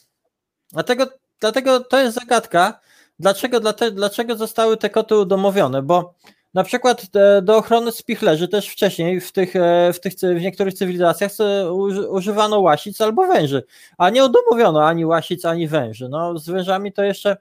Dlatego, 0.73 1.07
dlatego 1.41 1.81
to 1.81 1.99
jest 1.99 2.19
zagadka, 2.21 2.81
dlaczego, 3.19 3.61
dlaczego 3.93 4.37
zostały 4.37 4.77
te 4.77 4.91
koty 4.91 5.17
udomowione, 5.17 5.83
bo 5.83 6.15
na 6.55 6.65
przykład 6.65 7.07
e, 7.15 7.43
do 7.43 7.57
ochrony 7.57 7.93
spichlerzy 7.93 8.49
też 8.49 8.69
wcześniej 8.69 9.21
w 9.21 9.33
tych, 9.33 9.57
e, 9.57 9.93
w 9.93 10.01
tych 10.01 10.13
w 10.15 10.41
niektórych 10.41 10.75
cywilizacjach 10.75 11.31
e, 11.41 11.73
uży- 11.73 12.09
używano 12.09 12.61
łasic 12.61 13.01
albo 13.01 13.27
węży, 13.27 13.63
a 13.99 14.11
nie 14.11 14.25
udomowiono 14.25 14.87
ani 14.87 15.07
łasic, 15.07 15.45
ani 15.45 15.69
węży. 15.69 16.09
No, 16.09 16.39
z 16.39 16.49
wężami 16.51 16.93
to 16.93 17.03
jeszcze 17.05 17.37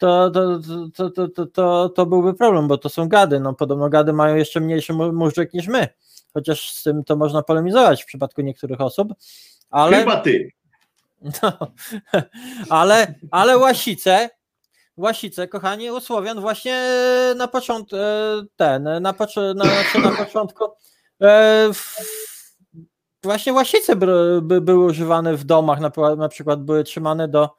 to, 0.00 0.30
to, 0.30 1.10
to, 1.10 1.28
to, 1.28 1.46
to, 1.46 1.88
to, 1.88 2.06
byłby 2.06 2.34
problem, 2.34 2.68
bo 2.68 2.78
to 2.78 2.88
są 2.88 3.08
gady. 3.08 3.40
No, 3.40 3.54
podobno 3.54 3.88
gady 3.88 4.12
mają 4.12 4.36
jeszcze 4.36 4.60
mniejszy 4.60 4.92
móżdżek 4.92 5.54
niż 5.54 5.66
my, 5.66 5.88
chociaż 6.34 6.72
z 6.72 6.82
tym 6.82 7.04
to 7.04 7.16
można 7.16 7.42
polemizować 7.42 8.02
w 8.02 8.06
przypadku 8.06 8.40
niektórych 8.40 8.80
osób, 8.80 9.14
ale... 9.70 9.96
Chyba 9.96 10.16
ty. 10.16 10.50
No, 11.42 11.52
ale, 12.80 13.14
ale 13.30 13.58
łasice, 13.58 14.30
łasice, 14.96 15.48
kochani, 15.48 15.90
u 15.90 16.00
Słowian 16.00 16.40
właśnie 16.40 16.84
na 17.36 17.48
początku, 17.48 17.96
ten, 18.56 18.82
na, 18.82 19.12
pocz- 19.12 19.54
na, 19.54 19.64
znaczy 19.64 19.98
na 19.98 20.24
początku 20.24 20.64
właśnie 23.22 23.52
łasice 23.52 23.96
by, 23.96 24.40
by, 24.42 24.60
były 24.60 24.84
używane 24.84 25.36
w 25.36 25.44
domach, 25.44 25.80
na, 25.80 26.16
na 26.16 26.28
przykład 26.28 26.62
były 26.62 26.84
trzymane 26.84 27.28
do, 27.28 27.50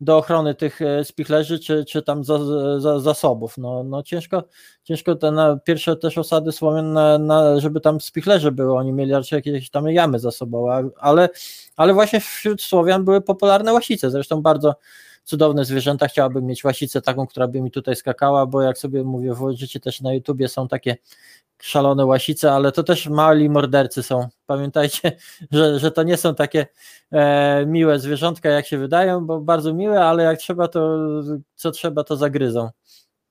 do 0.00 0.16
ochrony 0.16 0.54
tych 0.54 0.82
e, 0.82 1.04
spichlerzy, 1.04 1.58
czy, 1.58 1.84
czy 1.84 2.02
tam 2.02 2.24
za, 2.24 2.38
za, 2.80 3.00
zasobów. 3.00 3.58
No, 3.58 3.84
no 3.84 4.02
ciężko, 4.02 4.44
ciężko 4.84 5.14
te 5.14 5.30
na 5.30 5.56
pierwsze 5.56 5.96
też 5.96 6.18
osady 6.18 6.52
Słowian, 6.52 6.92
na, 6.92 7.18
na, 7.18 7.60
żeby 7.60 7.80
tam 7.80 8.00
spichlerze 8.00 8.52
były, 8.52 8.76
oni 8.76 8.92
mieli 8.92 9.12
raczej 9.12 9.36
jakieś 9.36 9.70
tam 9.70 9.88
jamy 9.88 10.18
zasobowe, 10.18 10.90
ale, 11.00 11.28
ale 11.76 11.94
właśnie 11.94 12.20
wśród 12.20 12.62
Słowian 12.62 13.04
były 13.04 13.20
popularne 13.20 13.72
łasice, 13.72 14.10
zresztą 14.10 14.42
bardzo 14.42 14.74
cudowne 15.24 15.64
zwierzęta, 15.64 16.08
chciałabym 16.08 16.46
mieć 16.46 16.64
łasicę 16.64 17.02
taką, 17.02 17.26
która 17.26 17.48
by 17.48 17.60
mi 17.60 17.70
tutaj 17.70 17.96
skakała, 17.96 18.46
bo 18.46 18.62
jak 18.62 18.78
sobie 18.78 19.04
mówię, 19.04 19.34
włożycie 19.34 19.80
też 19.80 20.00
na 20.00 20.14
YouTubie 20.14 20.48
są 20.48 20.68
takie 20.68 20.96
szalone 21.62 22.06
łasice, 22.06 22.52
ale 22.52 22.72
to 22.72 22.82
też 22.82 23.08
mali 23.08 23.50
mordercy 23.50 24.02
są. 24.02 24.28
Pamiętajcie, 24.46 25.16
że, 25.52 25.78
że 25.78 25.90
to 25.90 26.02
nie 26.02 26.16
są 26.16 26.34
takie 26.34 26.66
e, 27.12 27.66
miłe 27.66 27.98
zwierzątka, 27.98 28.48
jak 28.48 28.66
się 28.66 28.78
wydają, 28.78 29.26
bo 29.26 29.40
bardzo 29.40 29.74
miłe, 29.74 30.04
ale 30.04 30.22
jak 30.22 30.38
trzeba, 30.38 30.68
to 30.68 30.98
co 31.54 31.70
trzeba, 31.70 32.04
to 32.04 32.16
zagryzą. 32.16 32.70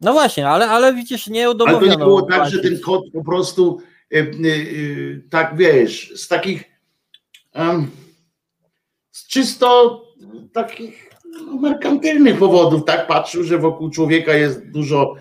No 0.02 0.14
właśnie, 0.14 0.50
ale, 0.50 0.70
ale 0.70 0.94
widzisz, 0.94 1.28
nie 1.28 1.48
Ale 1.48 1.56
to 1.56 1.86
nie 1.86 1.98
było 1.98 2.22
tak, 2.22 2.50
że 2.50 2.58
łasic. 2.58 2.62
ten 2.62 2.80
kot 2.80 3.04
po 3.14 3.24
prostu 3.24 3.80
y, 4.14 4.18
y, 4.18 4.48
y, 4.48 5.24
tak 5.30 5.58
wiesz, 5.58 6.14
z 6.16 6.28
takich 6.28 6.64
em, 7.54 7.92
z 9.12 9.28
czysto 9.28 10.02
takich 10.54 11.13
merkantylnych 11.60 12.40
powodów 12.40 12.86
tak 12.86 13.08
patrzył, 13.08 13.44
że 13.44 13.58
wokół 13.58 13.90
człowieka 13.90 14.34
jest 14.34 14.72
dużo, 14.72 15.14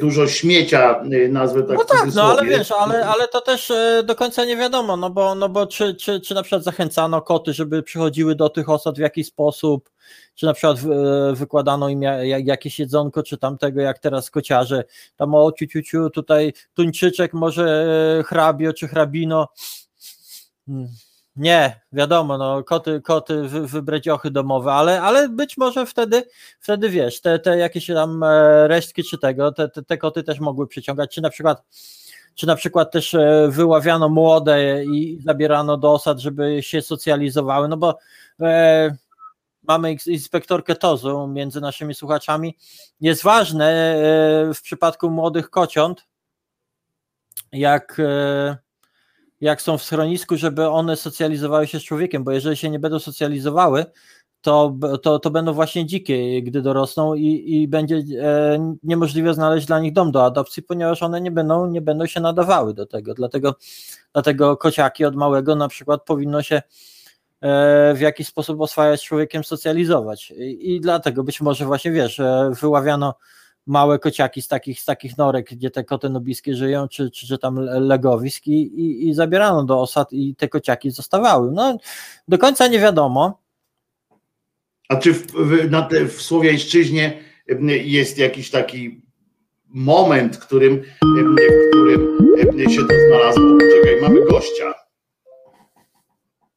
dużo 0.00 0.26
śmiecia, 0.28 1.02
nazwę 1.28 1.62
tak 1.62 1.78
No 1.78 1.84
tak, 1.84 2.14
no 2.14 2.22
ale 2.22 2.44
wiesz, 2.44 2.72
ale, 2.72 3.06
ale 3.06 3.28
to 3.28 3.40
też 3.40 3.70
e, 3.70 4.02
do 4.06 4.14
końca 4.14 4.44
nie 4.44 4.56
wiadomo, 4.56 4.96
no 4.96 5.10
bo, 5.10 5.34
no 5.34 5.48
bo 5.48 5.66
czy, 5.66 5.94
czy, 5.94 6.20
czy 6.20 6.34
na 6.34 6.42
przykład 6.42 6.64
zachęcano 6.64 7.22
koty, 7.22 7.52
żeby 7.52 7.82
przychodziły 7.82 8.34
do 8.34 8.48
tych 8.48 8.68
osad 8.68 8.96
w 8.96 9.00
jakiś 9.00 9.26
sposób, 9.26 9.90
czy 10.34 10.46
na 10.46 10.52
przykład 10.54 10.78
e, 10.78 11.34
wykładano 11.34 11.88
im 11.88 12.02
ja- 12.02 12.24
ja- 12.24 12.38
jakieś 12.38 12.78
jedzonko, 12.78 13.22
czy 13.22 13.38
tamtego, 13.38 13.80
jak 13.80 13.98
teraz 13.98 14.30
kociarze, 14.30 14.84
tam 15.16 15.34
o 15.34 15.52
ciu, 15.52 15.66
ciu, 15.66 15.82
ciu 15.82 16.10
tutaj 16.10 16.52
tuńczyczek, 16.74 17.32
może 17.34 17.86
e, 18.20 18.22
hrabio, 18.22 18.72
czy 18.72 18.88
hrabino. 18.88 19.48
Hmm. 20.66 20.88
Nie, 21.38 21.80
wiadomo, 21.92 22.38
no 22.38 22.64
koty, 22.64 23.00
koty 23.00 23.42
wy, 23.42 23.66
wybredziochy 23.66 24.30
domowe, 24.30 24.72
ale, 24.72 25.02
ale 25.02 25.28
być 25.28 25.56
może 25.56 25.86
wtedy, 25.86 26.24
wtedy 26.60 26.90
wiesz, 26.90 27.20
te, 27.20 27.38
te 27.38 27.58
jakieś 27.58 27.86
tam 27.86 28.22
e, 28.22 28.68
resztki 28.68 29.04
czy 29.04 29.18
tego, 29.18 29.52
te, 29.52 29.68
te, 29.68 29.82
te 29.82 29.98
koty 29.98 30.22
też 30.22 30.40
mogły 30.40 30.66
przyciągać, 30.66 31.14
czy 31.14 31.20
na 31.20 31.30
przykład 31.30 31.62
czy 32.34 32.46
na 32.46 32.56
przykład 32.56 32.92
też 32.92 33.14
e, 33.14 33.48
wyławiano 33.50 34.08
młode 34.08 34.84
i 34.84 35.18
zabierano 35.24 35.76
do 35.76 35.92
osad, 35.92 36.18
żeby 36.18 36.62
się 36.62 36.82
socjalizowały, 36.82 37.68
no 37.68 37.76
bo 37.76 37.98
e, 38.40 38.96
mamy 39.62 39.94
ins- 39.94 40.10
inspektorkę 40.10 40.74
TOZU 40.76 41.26
między 41.26 41.60
naszymi 41.60 41.94
słuchaczami. 41.94 42.56
Jest 43.00 43.22
ważne 43.22 43.66
e, 43.70 44.54
w 44.54 44.62
przypadku 44.62 45.10
młodych 45.10 45.50
kociąt, 45.50 46.06
jak, 47.52 48.00
e, 48.00 48.56
jak 49.40 49.62
są 49.62 49.78
w 49.78 49.82
schronisku, 49.82 50.36
żeby 50.36 50.68
one 50.68 50.96
socjalizowały 50.96 51.66
się 51.66 51.80
z 51.80 51.84
człowiekiem, 51.84 52.24
bo 52.24 52.32
jeżeli 52.32 52.56
się 52.56 52.70
nie 52.70 52.78
będą 52.78 52.98
socjalizowały, 52.98 53.84
to, 54.40 54.76
to, 55.02 55.18
to 55.18 55.30
będą 55.30 55.52
właśnie 55.52 55.86
dzikie, 55.86 56.42
gdy 56.42 56.62
dorosną 56.62 57.14
i, 57.14 57.44
i 57.46 57.68
będzie 57.68 57.96
e, 57.96 58.76
niemożliwe 58.82 59.34
znaleźć 59.34 59.66
dla 59.66 59.80
nich 59.80 59.92
dom 59.92 60.12
do 60.12 60.24
adopcji, 60.24 60.62
ponieważ 60.62 61.02
one 61.02 61.20
nie 61.20 61.30
będą, 61.30 61.66
nie 61.70 61.80
będą 61.80 62.06
się 62.06 62.20
nadawały 62.20 62.74
do 62.74 62.86
tego. 62.86 63.14
Dlatego, 63.14 63.54
dlatego 64.12 64.56
kociaki 64.56 65.04
od 65.04 65.16
małego 65.16 65.56
na 65.56 65.68
przykład 65.68 66.04
powinno 66.04 66.42
się 66.42 66.62
e, 67.40 67.94
w 67.94 68.00
jakiś 68.00 68.26
sposób 68.26 68.60
oswajać 68.60 69.04
człowiekiem, 69.04 69.44
socjalizować. 69.44 70.30
I, 70.30 70.74
I 70.74 70.80
dlatego 70.80 71.24
być 71.24 71.40
może 71.40 71.64
właśnie 71.64 71.90
wiesz, 71.92 72.20
e, 72.20 72.50
wyławiano 72.60 73.14
małe 73.68 73.98
kociaki 73.98 74.42
z 74.42 74.48
takich, 74.48 74.80
z 74.80 74.84
takich 74.84 75.18
norek, 75.18 75.50
gdzie 75.50 75.70
te 75.70 75.84
koty 75.84 76.08
nubiskie 76.10 76.54
żyją, 76.56 76.88
czy, 76.88 77.10
czy, 77.10 77.26
czy 77.26 77.38
tam 77.38 77.56
legowisk 77.64 78.46
i, 78.46 78.62
i, 78.62 79.08
i 79.08 79.14
zabierano 79.14 79.64
do 79.64 79.80
osad 79.80 80.12
i 80.12 80.34
te 80.34 80.48
kociaki 80.48 80.90
zostawały. 80.90 81.52
No, 81.52 81.78
do 82.28 82.38
końca 82.38 82.66
nie 82.66 82.78
wiadomo, 82.78 83.40
A 84.88 84.96
czy 84.96 85.14
w, 85.14 85.26
w, 85.26 85.70
na 85.70 85.82
te, 85.82 86.04
w 86.04 86.22
Słowiańszczyźnie 86.22 87.22
jest 87.84 88.18
jakiś 88.18 88.50
taki 88.50 89.02
moment, 89.66 90.36
w 90.36 90.38
którym, 90.38 90.82
w 91.02 91.68
którym 91.70 92.70
się 92.70 92.80
to 92.80 92.94
znalazło? 93.08 93.58
Czekaj, 93.58 94.00
mamy 94.02 94.24
gościa. 94.24 94.74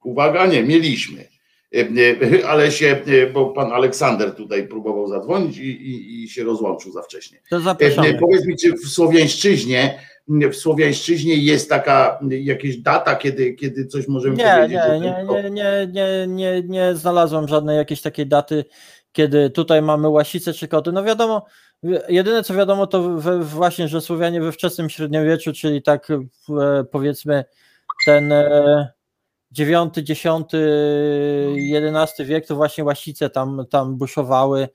Uwaga, 0.04 0.46
nie, 0.46 0.64
mieliśmy. 0.64 1.31
Em, 1.72 1.96
e, 1.98 2.48
Ale 2.52 2.72
się, 2.72 3.02
e, 3.08 3.28
bo 3.28 3.46
pan 3.46 3.72
Aleksander 3.72 4.36
tutaj 4.36 4.68
próbował 4.68 5.08
zadzwonić 5.08 5.58
i, 5.58 5.70
i, 5.70 6.24
i 6.24 6.30
się 6.30 6.44
rozłączył 6.44 6.92
za 6.92 7.02
wcześnie. 7.02 7.40
to 7.50 7.60
zapraszamy. 7.60 8.18
Powiedz 8.20 8.46
mi, 8.46 8.58
czy 8.58 8.74
w 8.74 8.88
Słowiańszczyźnie 8.88 10.00
w 10.28 10.56
Słowiańszczyźnie 10.56 11.36
jest 11.36 11.70
taka 11.70 12.20
jakaś 12.30 12.78
data, 12.78 13.16
kiedy, 13.16 13.54
kiedy 13.54 13.86
coś 13.86 14.08
możemy 14.08 14.36
Nie, 14.36 14.54
powiedzieć? 14.56 14.80
nie, 14.88 15.00
nie, 15.00 15.26
nie, 15.26 15.50
nie, 15.50 15.88
nie, 15.92 16.28
nie, 16.28 16.62
nie 16.68 16.96
znalazłem 16.96 17.48
żadnej 17.48 17.78
jakiejś 17.78 18.02
takiej 18.02 18.28
daty, 18.28 18.66
kiedy 19.12 19.50
tutaj 19.50 19.82
mamy 19.82 20.10
łasice 20.10 20.54
czy 20.54 20.68
koty. 20.68 20.92
No 20.92 21.04
wiadomo, 21.04 21.46
jedyne 22.10 22.44
co 22.44 22.54
wiadomo 22.54 22.88
to 22.88 23.04
we, 23.04 23.40
właśnie, 23.40 23.88
że 23.88 24.02
Słowianie 24.02 24.42
we 24.42 24.52
wczesnym 24.52 24.90
średniowieczu, 24.90 25.54
czyli 25.54 25.82
tak 25.82 26.08
e, 26.12 26.84
powiedzmy 26.92 27.46
ten 28.06 28.34
e, 29.60 29.64
IX, 29.64 29.98
X, 29.98 30.26
XI 32.18 32.26
wiek, 32.26 32.48
to 32.48 32.56
właśnie 32.56 32.84
łasice 32.84 33.30
tam, 33.30 33.66
tam 33.70 33.96
buszowały 33.96 34.70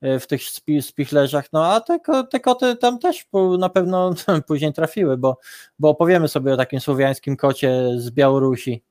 e, 0.00 0.20
w 0.20 0.26
tych 0.26 0.42
spi, 0.42 0.82
spichlerzach, 0.82 1.44
no 1.52 1.66
a 1.66 1.80
te, 1.80 1.98
te 2.30 2.40
koty 2.40 2.76
tam 2.76 2.98
też 2.98 3.26
na 3.58 3.68
pewno 3.68 4.14
później 4.48 4.72
trafiły, 4.72 5.16
bo, 5.16 5.38
bo 5.78 5.88
opowiemy 5.88 6.28
sobie 6.28 6.52
o 6.52 6.56
takim 6.56 6.80
słowiańskim 6.80 7.36
kocie 7.36 7.88
z 7.96 8.10
Białorusi. 8.10 8.82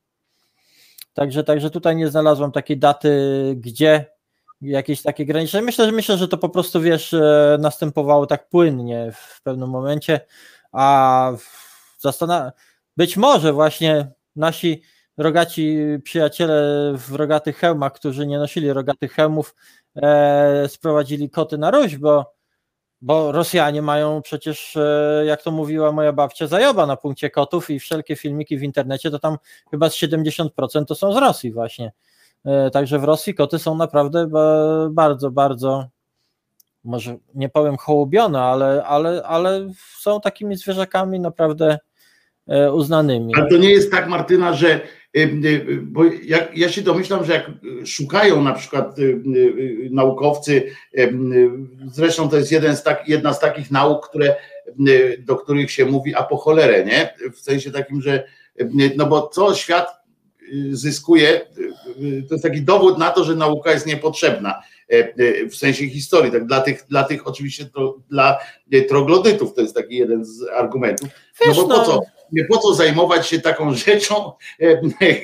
Także, 1.13 1.43
także 1.43 1.69
tutaj 1.69 1.95
nie 1.95 2.09
znalazłam 2.09 2.51
takiej 2.51 2.77
daty, 2.77 3.11
gdzie 3.57 4.05
jakieś 4.61 5.01
takie 5.01 5.25
graniczne. 5.25 5.61
Myślę, 5.61 5.85
że 5.85 5.91
myślę, 5.91 6.17
że 6.17 6.27
to 6.27 6.37
po 6.37 6.49
prostu 6.49 6.81
wiesz, 6.81 7.13
e, 7.13 7.57
następowało 7.59 8.27
tak 8.27 8.49
płynnie 8.49 9.11
w 9.15 9.41
pewnym 9.41 9.69
momencie, 9.69 10.21
a 10.71 11.31
zastanawiam 11.97 12.51
być 12.97 13.17
może 13.17 13.53
właśnie 13.53 14.11
nasi 14.35 14.81
rogaci 15.17 15.77
przyjaciele 16.03 16.93
w 16.97 17.11
rogatych 17.15 17.57
hełmach, 17.57 17.93
którzy 17.93 18.27
nie 18.27 18.39
nosili 18.39 18.73
rogatych 18.73 19.13
hełmów, 19.13 19.55
e, 19.95 20.67
sprowadzili 20.67 21.29
koty 21.29 21.57
na 21.57 21.71
Ruś, 21.71 21.97
bo, 21.97 22.33
bo 23.01 23.31
Rosjanie 23.31 23.81
mają 23.81 24.21
przecież, 24.21 24.77
e, 24.77 25.23
jak 25.25 25.41
to 25.41 25.51
mówiła 25.51 25.91
moja 25.91 26.13
babcia, 26.13 26.47
zajoba 26.47 26.85
na 26.85 26.95
punkcie 26.97 27.29
kotów 27.29 27.69
i 27.69 27.79
wszelkie 27.79 28.15
filmiki 28.15 28.57
w 28.57 28.63
internecie, 28.63 29.11
to 29.11 29.19
tam 29.19 29.37
chyba 29.71 29.89
z 29.89 29.95
70% 29.95 30.85
to 30.87 30.95
są 30.95 31.13
z 31.13 31.17
Rosji 31.17 31.51
właśnie. 31.51 31.91
E, 32.45 32.71
Także 32.71 32.99
w 32.99 33.03
Rosji 33.03 33.35
koty 33.35 33.59
są 33.59 33.75
naprawdę 33.75 34.27
ba- 34.27 34.89
bardzo, 34.91 35.31
bardzo, 35.31 35.87
może 36.83 37.17
nie 37.35 37.49
powiem 37.49 37.77
hołubione, 37.77 38.41
ale, 38.41 38.83
ale, 38.83 39.23
ale 39.23 39.69
są 39.99 40.21
takimi 40.21 40.55
zwierzakami 40.57 41.19
naprawdę 41.19 41.77
e, 42.47 42.73
uznanymi. 42.73 43.35
Ale 43.35 43.49
to 43.49 43.57
nie 43.57 43.69
jest 43.71 43.91
tak, 43.91 44.07
Martyna, 44.07 44.53
że 44.53 44.81
bo 45.81 46.03
ja, 46.05 46.47
ja 46.55 46.69
się 46.69 46.81
domyślam, 46.81 47.25
że 47.25 47.33
jak 47.33 47.49
y, 47.81 47.87
szukają 47.87 48.43
na 48.43 48.53
przykład 48.53 48.99
y, 48.99 49.01
y, 49.01 49.37
y, 49.37 49.89
naukowcy, 49.91 50.51
y, 50.97 51.01
y, 51.01 51.49
zresztą 51.91 52.29
to 52.29 52.37
jest 52.37 52.51
jeden 52.51 52.75
z 52.75 52.83
tak, 52.83 53.09
jedna 53.09 53.33
z 53.33 53.39
takich 53.39 53.71
nauk, 53.71 54.09
które, 54.09 54.35
y, 54.87 55.23
do 55.27 55.35
których 55.35 55.71
się 55.71 55.85
mówi 55.85 56.15
a 56.15 56.23
po 56.23 56.37
cholerę, 56.37 56.85
nie? 56.85 57.13
W 57.33 57.39
sensie 57.39 57.71
takim, 57.71 58.01
że 58.01 58.23
y, 58.61 58.69
no 58.97 59.05
bo 59.05 59.27
co 59.27 59.55
świat 59.55 59.87
y, 60.53 60.75
zyskuje, 60.75 61.41
y, 61.57 62.05
y, 62.05 62.23
to 62.29 62.33
jest 62.35 62.43
taki 62.43 62.61
dowód 62.61 62.97
na 62.97 63.09
to, 63.09 63.23
że 63.23 63.35
nauka 63.35 63.71
jest 63.71 63.85
niepotrzebna 63.85 64.61
y, 64.93 65.13
y, 65.19 65.49
w 65.49 65.55
sensie 65.55 65.89
historii, 65.89 66.31
tak 66.31 66.45
dla 66.45 66.61
tych, 66.61 66.85
dla 66.89 67.03
tych 67.03 67.27
oczywiście 67.27 67.65
to, 67.65 67.97
dla 68.09 68.37
y, 68.73 68.81
troglodytów 68.81 69.53
to 69.53 69.61
jest 69.61 69.75
taki 69.75 69.95
jeden 69.95 70.25
z 70.25 70.47
argumentów, 70.55 71.09
no 71.09 71.47
Wiesz, 71.47 71.55
bo 71.55 71.67
po 71.67 71.77
no- 71.77 71.85
co? 71.85 72.20
Po 72.49 72.57
co 72.57 72.73
zajmować 72.73 73.27
się 73.27 73.39
taką 73.41 73.73
rzeczą, 73.85 74.31
e, 74.59 74.81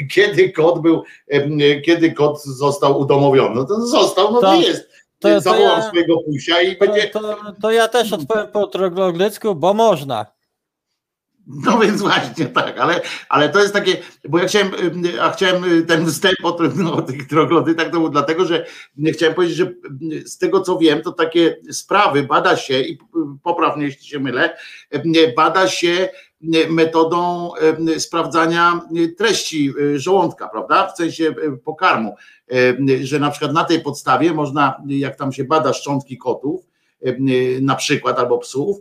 kiedy 0.08 0.51
kot 0.51 0.82
był, 0.82 1.03
e, 1.28 1.82
kiedy 1.82 2.12
kot 2.12 2.43
został 2.43 2.99
udomowiony. 2.99 3.55
No 3.55 3.66
to 3.66 3.86
został, 3.88 4.32
no 4.34 4.41
to, 4.41 4.47
To- 4.47 4.55
jest. 4.55 4.89
to- 5.20 5.30
to 5.30 5.41
Zawołam 5.41 5.80
ja- 5.80 5.88
swojego 5.88 6.18
pusia 6.18 6.62
i 6.62 6.78
To, 6.78 6.86
będzie. 6.86 7.08
to, 7.08 7.36
to 7.62 7.72
ja 7.72 7.88
też 7.88 8.14
odpowiem 8.14 8.47
po 8.47 8.68
troglodycku, 8.68 9.55
bo 9.55 9.74
można. 9.74 10.26
No 11.66 11.80
więc 11.80 12.01
właśnie 12.01 12.45
tak, 12.45 12.80
ale, 12.80 13.01
ale 13.30 13.49
to 13.49 13.60
jest 13.60 13.74
takie, 13.74 13.97
bo 14.30 14.38
ja 14.39 14.47
chciałem, 14.47 14.72
y, 15.05 15.22
a 15.22 15.32
chciałem 15.32 15.86
ten 15.86 16.05
wstęp 16.08 16.36
o, 16.43 16.51
tym- 16.51 16.88
o 16.97 17.01
tych 17.01 17.28
troglodytach, 17.28 17.86
to 17.91 17.99
był 17.99 18.10
dlatego, 18.10 18.45
że 18.45 18.66
chciałem 19.14 19.36
powiedzieć, 19.36 19.58
że 19.58 19.72
z 20.26 20.38
tego 20.38 20.62
co 20.62 20.78
wiem, 20.78 21.01
to 21.01 21.12
takie 21.12 21.58
sprawy 21.72 22.24
bada 22.24 22.58
się 22.58 22.80
i 22.82 22.97
popraw 23.43 23.78
mnie, 23.78 23.86
jeśli 23.86 24.05
się 24.08 24.20
mylę, 24.20 24.58
bada 25.36 25.68
się 25.68 26.10
metodą 26.70 27.52
y, 27.96 28.00
sprawdzania 28.00 28.82
y, 28.98 29.08
treści 29.10 29.74
y, 29.82 30.00
żołądka, 30.00 30.48
prawda? 30.48 30.88
W 30.94 30.98
sensie 30.98 31.24
y, 31.24 31.58
pokarmu, 31.58 32.16
y, 32.90 33.06
że 33.06 33.20
na 33.20 33.32
przykład 33.32 33.54
na 33.54 33.64
tej 33.64 33.82
podstawie 33.82 34.34
można, 34.34 34.82
jak 34.88 35.16
tam 35.16 35.34
się 35.34 35.44
bada 35.44 35.74
szczątki 35.74 36.18
kotów, 36.18 36.62
y, 37.06 37.60
na 37.62 37.76
przykład 37.76 38.20
albo 38.20 38.38
psów, 38.38 38.78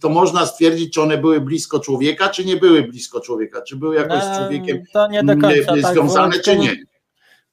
to 0.00 0.08
można 0.08 0.46
stwierdzić, 0.46 0.94
czy 0.94 1.02
one 1.02 1.18
były 1.18 1.40
blisko 1.40 1.80
człowieka, 1.80 2.28
czy 2.28 2.44
nie 2.44 2.56
były 2.56 2.82
blisko 2.82 3.20
człowieka, 3.20 3.62
czy 3.62 3.76
były 3.76 3.96
jakoś 3.96 4.22
z 4.22 4.28
No, 4.28 4.38
człowiekiem 4.38 4.76
mm, 4.76 5.40
tak, 5.66 5.92
związane, 5.92 6.36
bo- 6.36 6.42
czy 6.42 6.56
nie. 6.56 6.89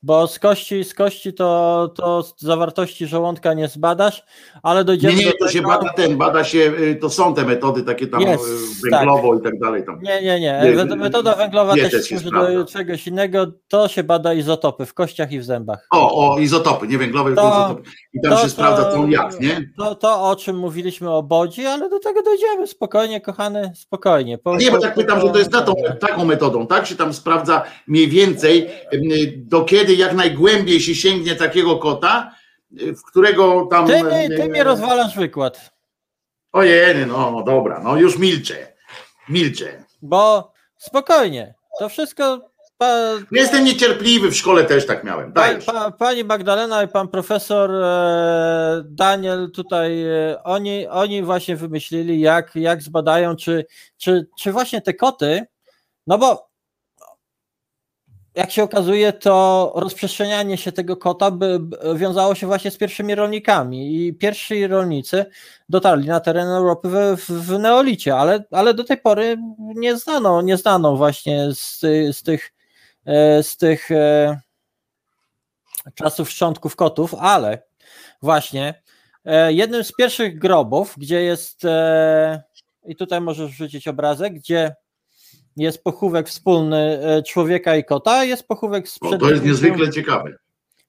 Bo 0.07 0.27
z 0.27 0.39
kości, 0.39 0.83
z 0.83 0.93
kości 0.93 1.33
to, 1.33 1.89
to 1.95 2.23
z 2.23 2.33
zawartości 2.41 3.07
żołądka 3.07 3.53
nie 3.53 3.67
zbadasz, 3.67 4.23
ale 4.63 4.79
Nie, 4.79 4.85
dojdziemy 4.85 5.15
nie, 5.15 5.25
do 5.25 5.31
to 5.39 5.47
się 5.47 5.61
bada 5.61 5.93
ten, 5.93 6.17
bada 6.17 6.43
się, 6.43 6.59
y, 6.59 6.95
to 7.01 7.09
są 7.09 7.33
te 7.33 7.45
metody 7.45 7.83
takie 7.83 8.07
tam 8.07 8.21
Jest, 8.21 8.43
y, 8.85 8.89
węglowo 8.91 9.35
i 9.35 9.41
tak 9.41 9.59
dalej. 9.59 9.85
Tam. 9.85 9.99
Nie, 10.01 10.21
nie, 10.21 10.39
nie. 10.39 10.61
Nie, 10.75 10.95
Metoda 10.95 11.35
węglowa 11.35 11.75
nie, 11.75 11.89
też 11.89 12.05
służy 12.05 12.27
sprawdza. 12.27 12.53
do 12.53 12.65
czegoś 12.65 13.07
innego. 13.07 13.47
To 13.67 13.87
się 13.87 14.03
bada 14.03 14.33
izotopy 14.33 14.85
w 14.85 14.93
kościach 14.93 15.31
i 15.31 15.39
w 15.39 15.43
zębach. 15.45 15.87
O, 15.91 16.33
o, 16.35 16.39
izotopy, 16.39 16.87
nie 16.87 16.97
węglowe, 16.97 17.35
To- 17.35 17.41
izotopy. 17.49 17.89
I 18.13 18.21
tam 18.21 18.31
to- 18.31 18.43
się 18.43 18.49
sprawdza, 18.49 18.83
co 18.91 18.97
on 18.97 19.05
to- 19.05 19.11
jadł, 19.11 19.35
nie? 19.39 19.69
To, 19.77 19.95
to, 19.95 20.29
o 20.29 20.35
czym 20.35 20.57
mówiliśmy 20.57 21.11
o 21.11 21.23
bodzi, 21.23 21.65
ale 21.65 21.89
do 21.89 21.99
tego 21.99 22.21
dojdziemy. 22.23 22.67
Spokojnie, 22.67 23.21
kochany, 23.21 23.71
spokojnie. 23.75 24.37
Po, 24.37 24.55
Nie, 24.57 24.71
bo 24.71 24.79
tak 24.79 24.95
pytam, 24.95 25.21
że 25.21 25.29
to 25.29 25.37
jest 25.39 25.51
taką, 25.51 25.73
taką 25.99 26.25
metodą, 26.25 26.67
tak? 26.67 26.87
Się 26.87 26.95
tam 26.95 27.13
sprawdza 27.13 27.63
mniej 27.87 28.07
więcej, 28.07 28.69
y, 28.93 29.33
do 29.37 29.61
kiedy 29.63 29.96
jak 29.97 30.13
najgłębiej 30.13 30.81
się 30.81 30.95
sięgnie 30.95 31.35
takiego 31.35 31.77
kota, 31.77 32.31
y, 32.81 32.95
w 32.95 33.03
którego 33.03 33.67
tam. 33.71 33.87
Ty, 33.87 34.03
mi- 34.03 34.25
y, 34.33 34.37
ty 34.37 34.49
mi 34.49 34.63
rozwalasz 34.63 35.15
wykład, 35.15 35.71
Ojej, 36.51 37.05
no 37.07 37.43
dobra, 37.45 37.79
no 37.83 37.95
już 37.97 38.17
milczę. 38.17 38.73
Milczę. 39.29 39.83
bo 40.01 40.51
spokojnie. 40.77 41.53
To 41.79 41.89
wszystko. 41.89 42.49
Pa, 42.77 42.97
Jestem 43.31 43.65
niecierpliwy, 43.65 44.31
w 44.31 44.35
szkole 44.35 44.63
też 44.65 44.85
tak 44.85 45.03
miałem. 45.03 45.33
pa, 45.33 45.43
pa, 45.65 45.91
pani 45.91 46.23
Magdalena 46.23 46.83
i 46.83 46.87
pan 46.87 47.07
profesor 47.07 47.71
e, 47.71 48.81
Daniel 48.85 49.51
tutaj, 49.51 50.03
e, 50.03 50.43
oni, 50.43 50.87
oni 50.87 51.23
właśnie 51.23 51.55
wymyślili, 51.55 52.19
jak, 52.19 52.55
jak 52.55 52.81
zbadają, 52.81 53.35
czy, 53.35 53.65
czy, 53.97 54.27
czy 54.39 54.51
właśnie 54.51 54.81
te 54.81 54.93
koty, 54.93 55.45
no 56.07 56.17
bo 56.17 56.46
jak 58.37 58.51
się 58.51 58.63
okazuje, 58.63 59.13
to 59.13 59.71
rozprzestrzenianie 59.75 60.57
się 60.57 60.71
tego 60.71 60.97
kota 60.97 61.31
by, 61.31 61.59
by 61.59 61.77
wiązało 61.95 62.35
się 62.35 62.47
właśnie 62.47 62.71
z 62.71 62.77
pierwszymi 62.77 63.15
rolnikami. 63.15 64.07
I 64.07 64.13
pierwsi 64.13 64.67
rolnicy 64.67 65.25
dotarli 65.69 66.07
na 66.07 66.19
teren 66.19 66.47
Europy 66.47 66.89
w, 67.17 67.25
w, 67.29 67.59
neolicie, 67.59 68.15
ale, 68.15 68.43
ale 68.51 68.73
do 68.73 68.83
tej 68.83 68.97
pory 68.97 69.37
nie 69.59 69.97
znano, 69.97 70.41
nie 70.41 70.57
znano 70.57 70.95
właśnie 70.95 71.47
z, 71.51 71.79
z 72.17 72.23
tych, 72.23 72.53
e, 73.05 73.43
z 73.43 73.57
tych 73.57 73.91
e, 73.91 74.39
czasów 75.95 76.29
szczątków 76.29 76.75
kotów, 76.75 77.15
ale 77.19 77.63
właśnie 78.21 78.81
e, 79.25 79.53
jednym 79.53 79.83
z 79.83 79.91
pierwszych 79.91 80.39
grobów, 80.39 80.93
gdzie 80.97 81.21
jest 81.21 81.65
e, 81.65 82.43
i 82.85 82.95
tutaj 82.95 83.21
możesz 83.21 83.51
wrzucić 83.51 83.87
obrazek, 83.87 84.33
gdzie 84.33 84.75
jest 85.57 85.83
pochówek 85.83 86.27
wspólny 86.27 86.99
e, 87.03 87.23
człowieka 87.23 87.75
i 87.75 87.83
kota, 87.83 88.23
jest 88.23 88.47
pochówek 88.47 88.89
sprzed, 88.89 89.19
to 89.19 89.29
jest 89.29 89.43
9,5 89.43 89.47
niezwykle 89.47 89.89
ciekawe. 89.89 90.33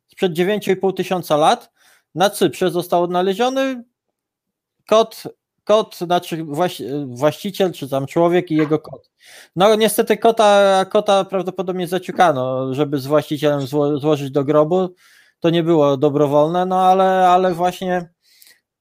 sprzed 0.08 0.32
9,5 0.32 0.94
tysiąca 0.94 1.36
lat. 1.36 1.70
Na 2.14 2.30
Cyprze 2.30 2.70
został 2.70 3.02
odnaleziony 3.02 3.84
kot, 4.86 5.22
kot 5.64 5.96
znaczy 5.96 6.44
właś, 6.44 6.82
właściciel, 7.06 7.72
czy 7.72 7.88
tam 7.88 8.06
człowiek 8.06 8.50
i 8.50 8.56
jego 8.56 8.78
kot. 8.78 9.10
No 9.56 9.74
niestety 9.74 10.16
kota, 10.16 10.84
kota 10.84 11.24
prawdopodobnie 11.24 11.86
zaciukano, 11.86 12.74
żeby 12.74 12.98
z 12.98 13.06
właścicielem 13.06 13.66
zło, 13.66 13.98
złożyć 13.98 14.30
do 14.30 14.44
grobu. 14.44 14.94
To 15.40 15.50
nie 15.50 15.62
było 15.62 15.96
dobrowolne, 15.96 16.66
no 16.66 16.80
ale, 16.80 17.28
ale 17.28 17.54
właśnie 17.54 18.08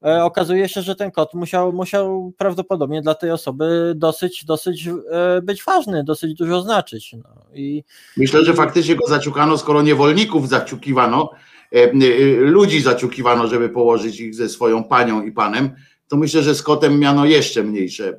okazuje 0.02 0.68
się, 0.68 0.82
że 0.82 0.94
ten 0.94 1.10
kot 1.10 1.34
musiał, 1.34 1.72
musiał 1.72 2.32
prawdopodobnie 2.36 3.02
dla 3.02 3.14
tej 3.14 3.30
osoby 3.30 3.92
dosyć, 3.96 4.44
dosyć 4.44 4.88
e, 5.10 5.42
być 5.42 5.64
ważny, 5.64 6.04
dosyć 6.04 6.34
dużo 6.34 6.62
znaczyć. 6.62 7.12
No. 7.12 7.44
I, 7.54 7.84
Myślę, 8.16 8.44
że 8.44 8.54
faktycznie 8.54 8.96
go 8.96 9.06
zaciukano, 9.06 9.58
skoro 9.58 9.82
niewolników 9.82 10.48
zaciukiwano, 10.48 11.30
e, 11.72 11.76
e, 11.76 11.92
ludzi 12.40 12.80
zaciukiwano, 12.80 13.46
żeby 13.46 13.68
położyć 13.68 14.20
ich 14.20 14.34
ze 14.34 14.48
swoją 14.48 14.84
panią 14.84 15.22
i 15.22 15.32
panem, 15.32 15.70
to 16.08 16.16
myślę, 16.16 16.42
że 16.42 16.54
z 16.54 16.62
kotem 16.62 16.98
miano 16.98 17.24
jeszcze 17.24 17.62
mniejsze 17.62 18.08
e, 18.08 18.18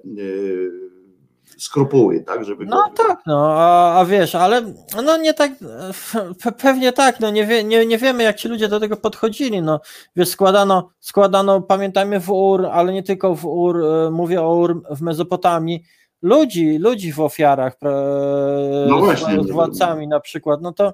skrupuły, 1.59 2.23
tak, 2.27 2.45
żeby 2.45 2.65
No 2.65 2.77
go... 2.77 3.03
tak, 3.07 3.19
no, 3.27 3.53
a, 3.57 3.99
a 3.99 4.05
wiesz, 4.05 4.35
ale 4.35 4.61
no 5.05 5.17
nie 5.17 5.33
tak, 5.33 5.51
pe- 6.43 6.51
pewnie 6.61 6.91
tak, 6.93 7.19
no 7.19 7.29
nie, 7.29 7.45
wie, 7.45 7.63
nie, 7.63 7.85
nie 7.85 7.97
wiemy 7.97 8.23
jak 8.23 8.35
ci 8.37 8.47
ludzie 8.47 8.67
do 8.67 8.79
tego 8.79 8.97
podchodzili, 8.97 9.61
no 9.61 9.79
wiesz, 10.15 10.29
składano, 10.29 10.89
składano, 10.99 11.61
pamiętajmy 11.61 12.19
w 12.19 12.29
Ur, 12.31 12.65
ale 12.65 12.93
nie 12.93 13.03
tylko 13.03 13.35
w 13.35 13.45
Ur, 13.45 13.85
e, 13.85 14.11
mówię 14.11 14.41
o 14.41 14.55
Ur 14.55 14.83
w 14.89 15.01
Mezopotamii, 15.01 15.83
ludzi, 16.21 16.77
ludzi 16.77 17.13
w 17.13 17.19
ofiarach, 17.19 17.73
pra- 17.79 18.87
No 18.89 18.97
właśnie. 18.99 19.43
z 19.43 19.51
władcami 19.51 20.07
na 20.07 20.19
przykład, 20.19 20.61
no 20.61 20.73
to, 20.73 20.93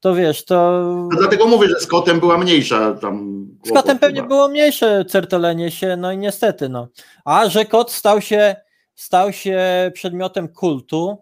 to 0.00 0.14
wiesz, 0.14 0.44
to 0.44 0.82
No 1.12 1.18
dlatego 1.18 1.46
mówię, 1.46 1.68
że 1.68 1.80
z 1.80 1.86
kotem 1.86 2.20
była 2.20 2.38
mniejsza 2.38 2.92
tam... 2.94 3.46
z 3.64 3.72
kotem 3.72 3.98
pewnie 3.98 4.16
chyba. 4.20 4.28
było 4.28 4.48
mniejsze 4.48 5.04
certelenie 5.04 5.70
się, 5.70 5.96
no 5.96 6.12
i 6.12 6.18
niestety, 6.18 6.68
no. 6.68 6.88
A 7.24 7.48
że 7.48 7.64
kot 7.64 7.90
stał 7.92 8.20
się, 8.20 8.56
stał 8.98 9.32
się 9.32 9.60
przedmiotem 9.94 10.48
kultu, 10.48 11.18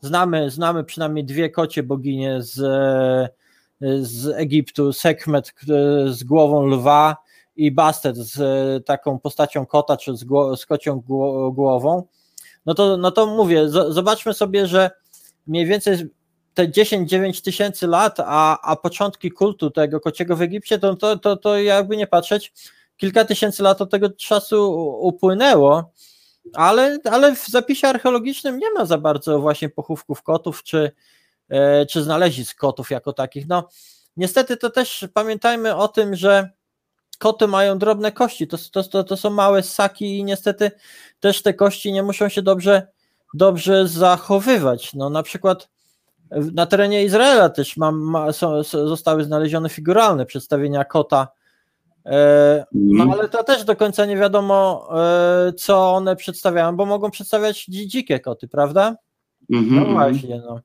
znamy, 0.00 0.50
znamy 0.50 0.84
przynajmniej 0.84 1.24
dwie 1.24 1.50
kocie 1.50 1.82
boginie 1.82 2.42
z, 2.42 2.54
z 4.00 4.26
Egiptu, 4.26 4.92
Sekmet 4.92 5.52
k- 5.52 5.66
z 6.08 6.24
głową 6.24 6.66
lwa 6.66 7.16
i 7.56 7.72
Bastet 7.72 8.16
z 8.16 8.86
taką 8.86 9.18
postacią 9.18 9.66
kota 9.66 9.96
czy 9.96 10.16
z, 10.16 10.26
z 10.56 10.66
kocią 10.66 11.00
gło- 11.00 11.54
głową, 11.54 12.02
no 12.66 12.74
to, 12.74 12.96
no 12.96 13.10
to 13.10 13.26
mówię, 13.26 13.68
zobaczmy 13.68 14.34
sobie, 14.34 14.66
że 14.66 14.90
mniej 15.46 15.66
więcej 15.66 15.96
te 16.54 16.68
10-9 16.68 17.44
tysięcy 17.44 17.86
lat, 17.86 18.16
a, 18.18 18.60
a 18.62 18.76
początki 18.76 19.30
kultu 19.30 19.70
tego 19.70 20.00
kociego 20.00 20.36
w 20.36 20.42
Egipcie, 20.42 20.78
to, 20.78 20.96
to, 20.96 21.16
to, 21.18 21.36
to 21.36 21.58
jakby 21.58 21.96
nie 21.96 22.06
patrzeć, 22.06 22.52
kilka 22.96 23.24
tysięcy 23.24 23.62
lat 23.62 23.80
od 23.80 23.90
tego 23.90 24.10
czasu 24.10 24.72
upłynęło, 25.00 25.92
ale, 26.54 26.98
ale 27.10 27.34
w 27.34 27.46
zapisie 27.46 27.88
archeologicznym 27.88 28.58
nie 28.58 28.72
ma 28.72 28.84
za 28.84 28.98
bardzo 28.98 29.40
właśnie 29.40 29.68
pochówków 29.68 30.22
kotów, 30.22 30.62
czy, 30.62 30.90
e, 31.48 31.86
czy 31.86 32.02
znalezisk 32.02 32.58
kotów 32.58 32.90
jako 32.90 33.12
takich. 33.12 33.48
No, 33.48 33.68
niestety 34.16 34.56
to 34.56 34.70
też 34.70 35.08
pamiętajmy 35.14 35.76
o 35.76 35.88
tym, 35.88 36.16
że 36.16 36.50
koty 37.18 37.46
mają 37.46 37.78
drobne 37.78 38.12
kości, 38.12 38.46
to, 38.46 38.56
to, 38.72 38.84
to, 38.84 39.04
to 39.04 39.16
są 39.16 39.30
małe 39.30 39.62
ssaki 39.62 40.18
i 40.18 40.24
niestety 40.24 40.70
też 41.20 41.42
te 41.42 41.54
kości 41.54 41.92
nie 41.92 42.02
muszą 42.02 42.28
się 42.28 42.42
dobrze, 42.42 42.86
dobrze 43.34 43.88
zachowywać. 43.88 44.94
No, 44.94 45.10
na 45.10 45.22
przykład 45.22 45.68
na 46.30 46.66
terenie 46.66 47.04
Izraela 47.04 47.48
też 47.48 47.76
mam, 47.76 47.98
ma, 47.98 48.32
są, 48.32 48.62
zostały 48.62 49.24
znalezione 49.24 49.68
figuralne 49.68 50.26
przedstawienia 50.26 50.84
kota, 50.84 51.28
no 52.04 53.04
Mhm. 53.04 53.10
ale 53.10 53.28
to 53.28 53.44
też 53.44 53.64
do 53.64 53.76
końca 53.76 54.06
nie 54.06 54.16
wiadomo, 54.16 54.88
e, 55.48 55.52
co 55.52 55.92
one 55.92 56.16
przedstawiają, 56.16 56.76
bo 56.76 56.86
mogą 56.86 57.10
przedstawiać 57.10 57.66
dzi- 57.70 57.88
dzikie 57.88 58.20
koty, 58.20 58.48
prawda? 58.48 58.96
Mhm, 59.52 59.74
No 59.74 59.80
mhm. 59.88 59.94
właśnie, 60.12 60.42
no. 60.46 60.60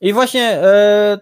I 0.00 0.12
właśnie 0.12 0.42
e, 0.42 1.18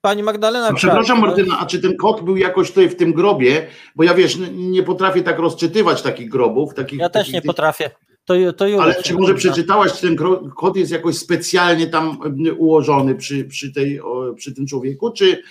pani 0.00 0.22
Magdalena. 0.22 0.68
A 0.68 0.74
Przepraszam 0.74 1.20
Martyna, 1.20 1.58
a 1.60 1.66
czy 1.66 1.80
ten 1.82 1.96
kot 1.96 2.20
był 2.20 2.36
jakoś 2.36 2.68
tutaj 2.68 2.88
w 2.88 2.96
tym 2.96 3.12
grobie? 3.12 3.66
Bo 3.96 4.04
ja 4.04 4.14
wiesz, 4.14 4.36
nie 4.52 4.82
potrafię 4.82 5.22
tak 5.22 5.38
rozczytywać 5.38 6.02
takich 6.02 6.28
grobów. 6.30 6.74
Takich, 6.74 6.98
Ja 6.98 7.08
też 7.08 7.20
takich 7.22 7.34
nie 7.34 7.42
potrafię. 7.42 7.90
To, 8.24 8.34
to 8.56 8.66
Julia 8.66 8.82
Ale 8.82 9.02
czy 9.02 9.14
może 9.14 9.34
przeczytałaś, 9.34 9.92
czy 9.92 10.00
ten 10.00 10.16
kot 10.56 10.76
jest 10.76 10.92
jakoś 10.92 11.18
specjalnie 11.18 11.86
tam 11.86 12.18
ułożony 12.58 13.14
przy, 13.14 13.44
przy, 13.44 13.72
tej, 13.72 14.00
przy 14.36 14.54
tym 14.54 14.66
człowieku, 14.66 15.10
czy, 15.10 15.42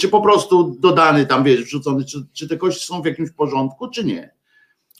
czy 0.00 0.08
po 0.08 0.20
prostu 0.20 0.76
dodany 0.80 1.26
tam, 1.26 1.44
wiesz, 1.44 1.62
wrzucony, 1.62 2.04
czy, 2.04 2.26
czy 2.32 2.48
te 2.48 2.56
kości 2.56 2.86
są 2.86 3.02
w 3.02 3.06
jakimś 3.06 3.30
porządku, 3.30 3.90
czy 3.90 4.04
nie? 4.04 4.35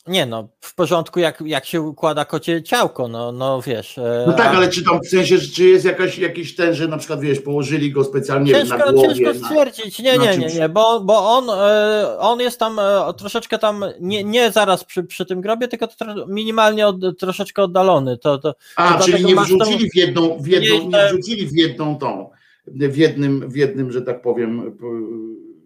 Nie 0.09 0.27
no, 0.27 0.49
w 0.61 0.75
porządku 0.75 1.21
jak, 1.21 1.43
jak 1.47 1.65
się 1.65 1.83
układa 1.83 2.25
kocie 2.25 2.63
ciałko, 2.63 3.09
no, 3.09 3.33
no 3.33 3.63
wiesz. 3.63 3.99
e, 3.99 4.25
No 4.27 4.33
tak, 4.33 4.55
ale 4.55 4.69
czy 4.69 4.85
tam 4.85 5.01
w 5.01 5.09
sensie, 5.09 5.39
czy 5.39 5.65
jest 5.65 5.85
jakaś, 5.85 6.19
jakiś 6.19 6.57
ten, 6.57 6.75
że 6.75 6.89
na 6.89 6.99
przykład, 6.99 7.21
wiesz, 7.21 7.41
położyli 7.41 7.93
go 7.93 8.05
specjalnie 8.05 8.53
nie 8.53 8.59
wiem, 8.59 8.69
na 8.69 8.77
Ciężko, 8.77 8.93
głowie? 8.93 9.15
ciężko 9.15 9.45
stwierdzić. 9.47 9.99
Nie, 9.99 10.19
nie, 10.19 10.39
nie, 10.39 10.47
nie, 10.47 10.69
bo, 10.69 11.01
bo 11.01 11.31
on, 11.31 11.51
e, 11.51 12.19
on 12.19 12.41
jest 12.41 12.59
tam 12.59 12.79
e, 12.79 13.15
troszeczkę 13.19 13.59
tam, 13.59 13.85
nie, 14.01 14.25
nie 14.25 14.51
zaraz 14.51 14.85
przy, 14.85 15.05
przy 15.05 15.27
tym 15.27 15.41
grobie, 15.41 15.69
tylko 15.69 15.89
minimalnie 16.29 16.87
od, 16.87 16.97
troszeczkę 17.19 17.63
oddalony. 17.63 18.19
To, 18.19 18.39
to, 18.39 18.55
A, 18.77 18.99
czyli 18.99 19.25
nie 19.25 19.37
wrzucili 19.37 19.91
w 19.91 19.97
jedną, 19.97 20.39
w 20.43 20.47
jedną, 20.47 20.91
nie 20.91 21.09
wrzucili 21.09 21.47
w 21.47 21.57
jedną 21.57 21.99
tą, 21.99 22.31
w 22.67 22.97
jednym, 22.97 23.51
w 23.51 23.57
jednym, 23.57 23.93
że 23.93 24.03
tak 24.03 24.23
powiem, 24.23 24.77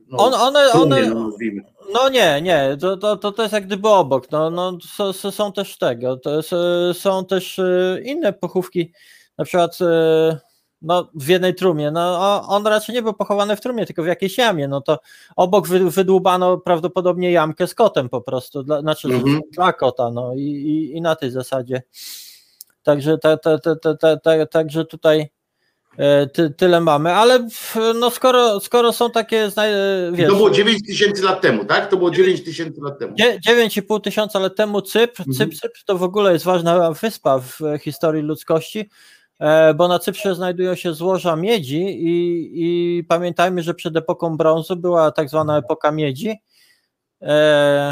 no, 0.09 0.18
on, 0.18 0.34
one, 0.34 0.72
one, 0.72 1.14
no, 1.93 2.09
nie, 2.09 2.43
nie, 2.43 2.76
to, 2.80 2.97
to, 2.97 3.16
to, 3.16 3.32
to 3.32 3.43
jest 3.43 3.53
jak 3.55 3.66
gdyby 3.66 3.88
obok. 3.88 4.30
No, 4.30 4.51
no, 4.51 4.78
są, 5.12 5.12
są- 5.12 5.53
też 5.53 5.78
tego, 5.78 6.16
to 6.16 6.36
jest, 6.36 6.53
e, 6.53 6.95
są 6.95 7.24
też 7.24 7.59
e, 7.59 7.99
inne 8.05 8.32
pochówki, 8.32 8.93
na 9.38 9.45
przykład 9.45 9.78
e, 9.80 10.38
no, 10.82 11.11
w 11.14 11.28
jednej 11.28 11.55
trumie. 11.55 11.91
No, 11.91 12.43
on 12.49 12.66
raczej 12.66 12.95
nie 12.95 13.03
był 13.03 13.14
pochowany 13.14 13.57
w 13.57 13.61
trumie, 13.61 13.86
tylko 13.86 14.03
w 14.03 14.07
jakiejś 14.07 14.38
jamie. 14.38 14.68
No 14.68 14.80
to 14.80 14.99
obok 15.36 15.68
wy, 15.68 15.91
wydłubano 15.91 16.59
prawdopodobnie 16.59 17.32
jamkę 17.32 17.66
z 17.66 17.74
kotem 17.74 18.09
po 18.09 18.20
prostu, 18.20 18.62
dla, 18.62 18.80
znaczy 18.80 19.09
Mhm. 19.09 19.41
dla 19.53 19.72
kota, 19.72 20.11
no 20.11 20.34
i, 20.34 20.41
i, 20.43 20.97
i 20.97 21.01
na 21.01 21.16
tej 21.16 21.30
zasadzie. 21.30 21.82
Także, 22.82 23.18
ta, 23.18 23.36
ta, 23.36 23.59
ta, 23.59 23.76
ta, 23.76 23.95
ta, 23.95 24.16
ta, 24.16 24.47
także 24.47 24.84
tutaj 24.84 25.30
ty, 26.32 26.51
tyle 26.51 26.80
mamy, 26.80 27.12
ale 27.12 27.48
no 27.94 28.11
skoro, 28.11 28.61
skoro 28.61 28.92
są 28.92 29.11
takie, 29.11 29.51
e, 29.59 30.11
wiesz... 30.12 30.28
To 30.28 30.36
było 30.36 30.51
9 30.51 30.86
tysięcy 30.86 31.22
lat 31.22 31.40
temu, 31.40 31.64
tak? 31.64 31.90
To 31.90 31.96
było 31.96 32.11
9 32.11 32.44
tysięcy 32.44 32.80
lat 32.80 32.98
temu. 32.98 33.14
Dzie- 33.14 33.38
9,5 33.48 34.01
tysiąca 34.01 34.38
lat 34.38 34.57
temu 34.57 34.82
Cypr. 34.82 35.20
Mhm. 35.20 35.36
Cypr, 35.36 35.57
Cypr 35.57 35.80
to 35.86 35.98
w 35.98 36.03
ogóle 36.03 36.32
jest 36.32 36.44
ważna 36.44 36.92
wyspa 36.92 37.38
w 37.38 37.62
e, 37.62 37.78
historii 37.78 38.22
ludzkości, 38.22 38.90
e, 39.38 39.74
bo 39.74 39.88
na 39.88 39.98
Cyprze 39.98 40.34
znajdują 40.34 40.74
się 40.74 40.94
złoża 40.94 41.36
miedzi 41.36 41.82
i, 41.82 42.51
i 42.55 43.05
pamiętajmy, 43.05 43.62
że 43.62 43.74
przed 43.74 43.96
epoką 43.96 44.36
brązu 44.36 44.76
była 44.76 45.11
tak 45.11 45.28
zwana 45.28 45.59
epoka 45.59 45.92
miedzi, 45.92 46.28
e, 46.28 46.36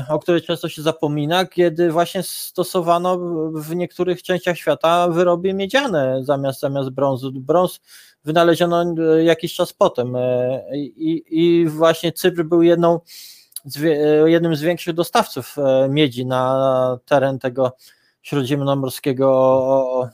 o 0.08 0.18
której 0.18 0.42
często 0.42 0.68
się 0.68 0.82
zapomina, 0.82 1.46
kiedy 1.46 1.90
właśnie 1.90 2.22
stosowano 2.22 3.18
w 3.54 3.76
niektórych 3.76 4.22
częściach 4.22 4.58
świata 4.58 5.08
wyroby 5.08 5.54
miedziane 5.54 6.20
zamiast, 6.24 6.60
zamiast 6.60 6.90
brązu. 6.90 7.32
Brąz 7.32 7.80
wynaleziono 8.24 8.82
e, 8.82 9.24
jakiś 9.24 9.54
czas 9.54 9.72
potem 9.72 10.16
e, 10.16 10.60
i, 10.76 11.24
i 11.28 11.66
właśnie 11.66 12.12
Cypr 12.12 12.42
był 12.42 12.62
jedną 12.62 13.00
z 13.64 13.84
e, 13.84 14.30
jednym 14.30 14.56
z 14.56 14.62
większych 14.62 14.94
dostawców 14.94 15.56
e, 15.58 15.88
miedzi 15.88 16.26
na 16.26 16.98
teren 17.04 17.38
tego 17.38 17.76
śródziemnomorskiego 18.22 20.10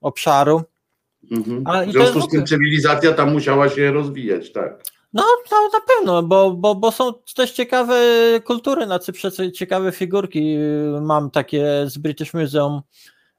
obszaru. 0.00 0.62
Mhm. 1.30 1.62
A, 1.66 1.84
W 1.84 1.92
związku 1.92 2.20
z 2.20 2.28
tym 2.28 2.46
cywilizacja 2.46 3.12
tam 3.12 3.32
musiała 3.32 3.68
się 3.68 3.92
rozwijać, 3.92 4.52
tak. 4.52 4.82
No, 5.14 5.22
no 5.52 5.68
na 5.72 5.80
pewno, 5.80 6.22
bo, 6.22 6.50
bo, 6.50 6.74
bo 6.74 6.92
są 6.92 7.12
też 7.36 7.52
ciekawe 7.52 7.96
kultury 8.44 8.86
na 8.86 8.98
Cyprze, 8.98 9.30
co- 9.30 9.50
ciekawe 9.50 9.92
figurki. 9.92 10.56
Mam 11.00 11.30
takie 11.30 11.84
z 11.86 11.98
British 11.98 12.34
Museum. 12.34 12.80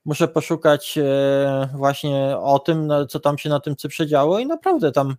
Muszę 0.05 0.28
poszukać 0.28 0.97
e, 0.97 1.69
właśnie 1.73 2.38
o 2.38 2.59
tym, 2.59 2.93
co 3.09 3.19
tam 3.19 3.38
się 3.38 3.49
na 3.49 3.59
tym 3.59 3.76
Cyprze 3.76 4.07
działo 4.07 4.39
i 4.39 4.45
naprawdę 4.45 4.91
tam 4.91 5.15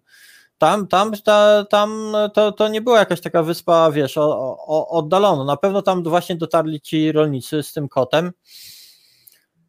tam, 0.59 0.87
tam, 0.87 1.13
ta, 1.25 1.65
tam 1.71 2.17
to, 2.35 2.53
to 2.53 2.69
nie 2.69 2.81
była 2.81 2.99
jakaś 2.99 3.21
taka 3.21 3.43
wyspa, 3.43 3.91
wiesz, 3.91 4.19
o, 4.19 4.57
o, 4.67 4.89
oddalona. 4.89 5.45
Na 5.45 5.57
pewno 5.57 5.83
tam 5.83 6.03
właśnie 6.03 6.37
dotarli 6.37 6.81
ci 6.81 7.13
rolnicy 7.13 7.63
z 7.63 7.73
tym 7.73 7.89
kotem. 7.89 8.33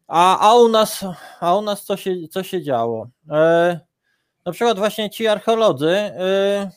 A, 0.06 0.48
a 0.50 0.54
u 0.54 0.68
nas, 0.68 1.04
a 1.40 1.56
u 1.56 1.62
nas 1.62 1.84
co 1.84 1.96
się, 1.96 2.28
co 2.30 2.42
się 2.42 2.62
działo? 2.62 3.08
E, 3.30 3.80
na 4.46 4.52
przykład 4.52 4.78
właśnie 4.78 5.10
ci 5.10 5.26
archeolodzy 5.26 5.90
e, 5.90 6.70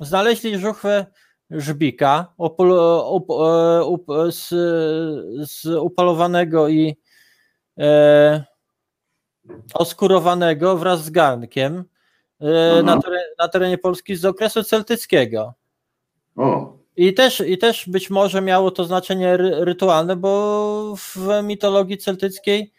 znaleźli 0.00 0.58
żuchwę 0.58 1.06
żbika 1.50 2.32
opol, 2.38 2.72
up, 3.10 3.34
e, 3.34 3.84
up, 3.84 4.32
z, 4.32 4.48
z 5.50 5.66
upalowanego 5.66 6.68
i 6.68 6.96
e, 7.78 8.44
oskurowanego 9.74 10.76
wraz 10.76 11.04
z 11.04 11.10
garnkiem 11.10 11.84
e, 12.40 12.72
Aha. 12.72 12.82
na, 12.82 13.02
teren, 13.02 13.22
na 13.38 13.48
terenie 13.48 13.78
Polski 13.78 14.16
z 14.16 14.24
okresu 14.24 14.64
celtyckiego. 14.64 15.54
O, 16.36 16.78
I 16.96 17.14
też, 17.14 17.40
I 17.40 17.58
też 17.58 17.88
być 17.88 18.10
może 18.10 18.42
miało 18.42 18.70
to 18.70 18.84
znaczenie 18.84 19.36
ry, 19.36 19.64
rytualne, 19.64 20.16
bo 20.16 20.94
w 20.96 21.42
mitologii 21.42 21.98
celtyckiej 21.98 22.72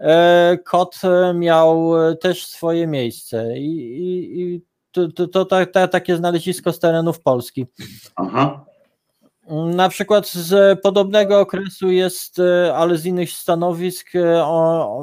e, 0.00 0.58
kot 0.64 0.96
e, 1.04 1.34
miał 1.34 2.02
e, 2.08 2.16
też 2.16 2.46
swoje 2.46 2.86
miejsce. 2.86 3.58
I, 3.58 3.76
i, 3.98 4.40
i 4.40 4.62
to, 4.96 5.28
to, 5.28 5.44
to 5.44 5.66
ta, 5.66 5.88
takie 5.88 6.16
znalezisko 6.16 6.72
z 6.72 6.78
terenów 6.78 7.20
Polski. 7.20 7.66
aha. 8.16 8.64
Na 9.50 9.88
przykład 9.88 10.28
z 10.28 10.80
podobnego 10.80 11.40
okresu 11.40 11.90
jest, 11.90 12.38
e, 12.38 12.76
ale 12.76 12.96
z 12.96 13.06
innych 13.06 13.30
stanowisk, 13.30 14.14
e, 14.14 14.44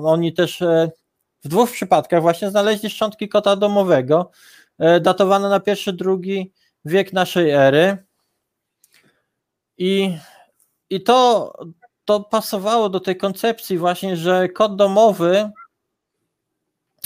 oni 0.03 0.33
też 0.33 0.61
e, 0.61 0.91
w 1.43 1.47
dwóch 1.47 1.71
przypadkach 1.71 2.21
właśnie 2.21 2.49
znaleźli 2.49 2.89
szczątki 2.89 3.29
kota 3.29 3.55
domowego, 3.55 4.31
datowane 5.01 5.49
na 5.49 5.59
pierwszy, 5.59 5.93
drugi 5.93 6.51
wiek 6.85 7.13
naszej 7.13 7.49
ery. 7.49 7.97
I, 9.77 10.17
i 10.89 11.03
to, 11.03 11.53
to 12.05 12.19
pasowało 12.19 12.89
do 12.89 12.99
tej 12.99 13.17
koncepcji 13.17 13.77
właśnie, 13.77 14.17
że 14.17 14.49
kot 14.49 14.75
domowy 14.75 15.51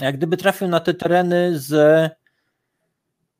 jak 0.01 0.17
gdyby 0.17 0.37
trafił 0.37 0.67
na 0.67 0.79
te 0.79 0.93
tereny 0.93 1.59
z 1.59 2.11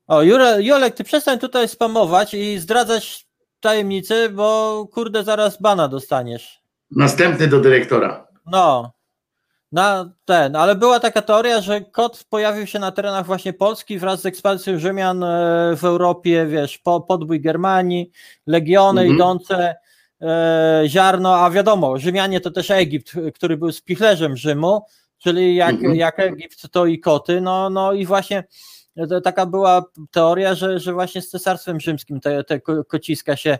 o, 0.07 0.21
Jure, 0.21 0.63
Jolek, 0.63 0.95
ty 0.95 1.03
przestań 1.03 1.39
tutaj 1.39 1.67
spamować 1.67 2.33
i 2.33 2.59
zdradzać 2.59 3.27
tajemnicy, 3.59 4.29
bo 4.29 4.87
kurde, 4.93 5.23
zaraz 5.23 5.61
bana 5.61 5.87
dostaniesz. 5.87 6.61
Następny 6.91 7.47
do 7.47 7.59
dyrektora. 7.59 8.27
No, 8.45 8.91
na 9.71 10.13
ten, 10.25 10.55
ale 10.55 10.75
była 10.75 10.99
taka 10.99 11.21
teoria, 11.21 11.61
że 11.61 11.81
kot 11.81 12.23
pojawił 12.29 12.67
się 12.67 12.79
na 12.79 12.91
terenach 12.91 13.25
właśnie 13.25 13.53
Polski 13.53 13.99
wraz 13.99 14.21
z 14.21 14.25
ekspansją 14.25 14.79
Rzymian 14.79 15.23
e, 15.23 15.27
w 15.77 15.83
Europie, 15.85 16.45
wiesz, 16.45 16.77
po, 16.77 17.01
podbój 17.01 17.41
Germanii, 17.41 18.11
legiony 18.47 19.01
Mhm. 19.01 19.15
idące, 19.15 19.75
e, 20.21 20.83
ziarno, 20.87 21.35
a 21.35 21.49
wiadomo, 21.49 21.97
Rzymianie 21.97 22.39
to 22.41 22.51
też 22.51 22.71
Egipt, 22.71 23.11
który 23.35 23.57
był 23.57 23.71
spichlerzem 23.71 24.37
Rzymu, 24.37 24.81
czyli 25.17 25.55
jak, 25.55 25.75
Mhm. 25.75 25.95
jak 25.95 26.19
Egipt 26.19 26.71
to 26.71 26.85
i 26.85 26.99
koty, 26.99 27.41
no, 27.41 27.69
no 27.69 27.93
i 27.93 28.05
właśnie 28.05 28.43
to 29.09 29.21
taka 29.21 29.45
była 29.45 29.83
teoria, 30.11 30.55
że, 30.55 30.79
że 30.79 30.93
właśnie 30.93 31.21
z 31.21 31.29
cesarstwem 31.29 31.79
rzymskim 31.79 32.19
te, 32.19 32.43
te 32.43 32.59
ko- 32.61 32.83
kociska 32.85 33.35
się 33.35 33.59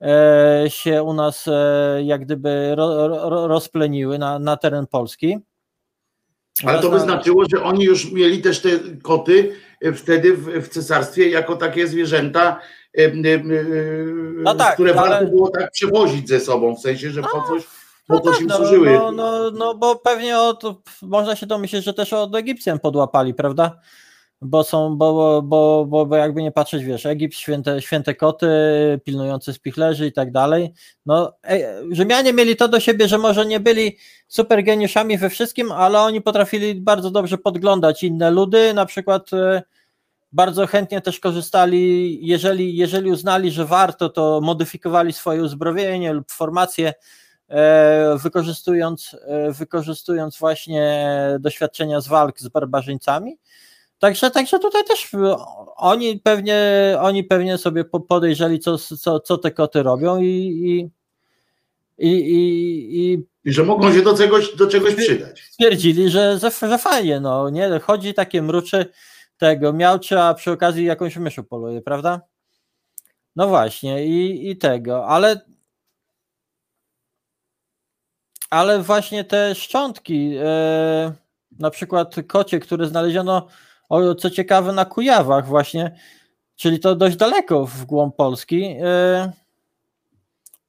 e, 0.00 0.64
się 0.68 1.02
u 1.02 1.12
nas 1.14 1.48
e, 1.48 2.00
jak 2.04 2.24
gdyby 2.24 2.74
ro, 2.74 3.08
ro, 3.08 3.46
rozpleniły 3.48 4.18
na, 4.18 4.38
na 4.38 4.56
teren 4.56 4.86
Polski. 4.86 5.38
Ale 6.66 6.78
to 6.82 6.90
by 6.90 7.00
znaczyło, 7.00 7.44
że 7.54 7.62
oni 7.64 7.84
już 7.84 8.12
mieli 8.12 8.42
też 8.42 8.60
te 8.62 8.68
koty 9.02 9.54
e, 9.80 9.92
wtedy 9.92 10.36
w, 10.36 10.64
w 10.66 10.68
cesarstwie 10.68 11.30
jako 11.30 11.56
takie 11.56 11.86
zwierzęta, 11.88 12.60
No 14.36 14.54
tak, 14.54 14.74
które 14.74 14.90
ale- 15.00 15.10
warto 15.10 15.26
było 15.26 15.50
tak 15.50 15.70
przewozić 15.70 16.28
ze 16.28 16.40
sobą, 16.40 16.76
w 16.76 16.80
sensie, 16.80 17.10
że 17.10 17.22
po 17.22 17.42
coś, 17.48 17.62
po 18.08 18.14
No 18.14 18.20
coś 18.20 18.32
tak, 18.32 18.40
im 18.42 18.46
no, 18.46 18.56
służyły. 18.56 18.92
no, 18.92 19.12
no, 19.12 19.50
no 19.50 19.74
bo 19.74 19.96
pewnie 19.96 20.38
od, 20.38 20.62
można 21.02 21.36
się 21.36 21.46
domyśleć, 21.46 21.84
że 21.84 21.94
też 21.94 22.12
od 22.12 22.34
Egipcjan 22.36 22.78
podłapali, 22.78 23.34
prawda? 23.34 23.80
Bo 24.44 24.64
są, 24.64 24.96
bo, 24.96 25.42
bo, 25.42 25.84
bo, 25.88 26.06
bo 26.06 26.16
jakby 26.16 26.42
nie 26.42 26.52
patrzeć, 26.52 26.84
wiesz, 26.84 27.06
Egipt, 27.06 27.34
święte, 27.34 27.82
święte 27.82 28.14
koty, 28.14 28.46
pilnujące 29.04 29.52
spichlerzy 29.52 30.06
i 30.06 30.12
tak 30.12 30.32
dalej. 30.32 30.72
No, 31.06 31.32
e, 31.44 31.82
Rzymianie 31.90 32.32
mieli 32.32 32.56
to 32.56 32.68
do 32.68 32.80
siebie, 32.80 33.08
że 33.08 33.18
może 33.18 33.46
nie 33.46 33.60
byli 33.60 33.96
super 34.28 34.64
geniuszami 34.64 35.18
we 35.18 35.30
wszystkim, 35.30 35.72
ale 35.72 36.00
oni 36.00 36.20
potrafili 36.20 36.74
bardzo 36.74 37.10
dobrze 37.10 37.38
podglądać 37.38 38.02
inne 38.02 38.30
ludy, 38.30 38.74
na 38.74 38.86
przykład 38.86 39.32
e, 39.32 39.62
bardzo 40.32 40.66
chętnie 40.66 41.00
też 41.00 41.20
korzystali, 41.20 42.18
jeżeli, 42.26 42.76
jeżeli 42.76 43.10
uznali, 43.10 43.50
że 43.50 43.64
warto, 43.64 44.08
to 44.08 44.40
modyfikowali 44.40 45.12
swoje 45.12 45.42
uzbrojenie 45.42 46.12
lub 46.12 46.30
formacje, 46.30 46.94
e, 47.48 48.16
wykorzystując, 48.22 49.16
wykorzystując 49.58 50.38
właśnie 50.38 51.08
doświadczenia 51.40 52.00
z 52.00 52.08
walk 52.08 52.40
z 52.40 52.48
barbarzyńcami. 52.48 53.38
Także, 54.02 54.30
także 54.30 54.58
tutaj 54.58 54.84
też 54.84 55.14
e, 55.14 55.36
oni 55.76 56.18
pewnie, 56.18 56.56
oni 57.00 57.24
pewnie 57.24 57.58
sobie 57.58 57.84
po- 57.84 58.00
podejrzeli, 58.00 58.58
co, 58.58 58.78
co, 58.78 59.20
co 59.20 59.38
te 59.38 59.50
koty 59.50 59.82
robią 59.82 60.20
i, 60.20 60.26
i, 60.28 60.90
i, 61.98 62.34
i, 62.36 63.12
i 63.44 63.52
że 63.52 63.64
mogą 63.64 63.92
się 63.92 64.02
do 64.02 64.16
czegoś, 64.16 64.56
do 64.56 64.66
czegoś 64.66 64.94
przydać. 64.94 65.40
stwierdzili, 65.40 66.10
że, 66.10 66.38
że, 66.38 66.78
fajnie, 66.78 67.20
no 67.20 67.50
nie, 67.50 67.78
chodzi 67.78 68.14
takie 68.14 68.42
mruczy 68.42 68.86
tego 69.38 69.72
miałczy, 69.72 70.20
a 70.20 70.34
przy 70.34 70.50
okazji 70.50 70.84
jakąś 70.84 71.16
myszu 71.16 71.44
poluje, 71.44 71.82
prawda? 71.82 72.20
No 73.36 73.48
właśnie 73.48 74.06
i, 74.06 74.50
i 74.50 74.56
tego, 74.56 75.06
ale 75.06 75.40
ale 78.50 78.82
właśnie 78.82 79.24
te 79.24 79.54
szczątki, 79.54 80.36
e, 80.44 81.12
na 81.58 81.70
przykład 81.70 82.14
kocie, 82.26 82.60
które 82.60 82.86
znaleziono, 82.86 83.48
o, 83.92 84.14
co 84.14 84.30
ciekawe, 84.30 84.72
na 84.72 84.84
Kujawach 84.84 85.46
właśnie, 85.46 85.96
czyli 86.56 86.80
to 86.80 86.94
dość 86.94 87.16
daleko 87.16 87.66
w 87.66 87.84
głąb 87.84 88.16
Polski 88.16 88.76
e, 88.82 89.32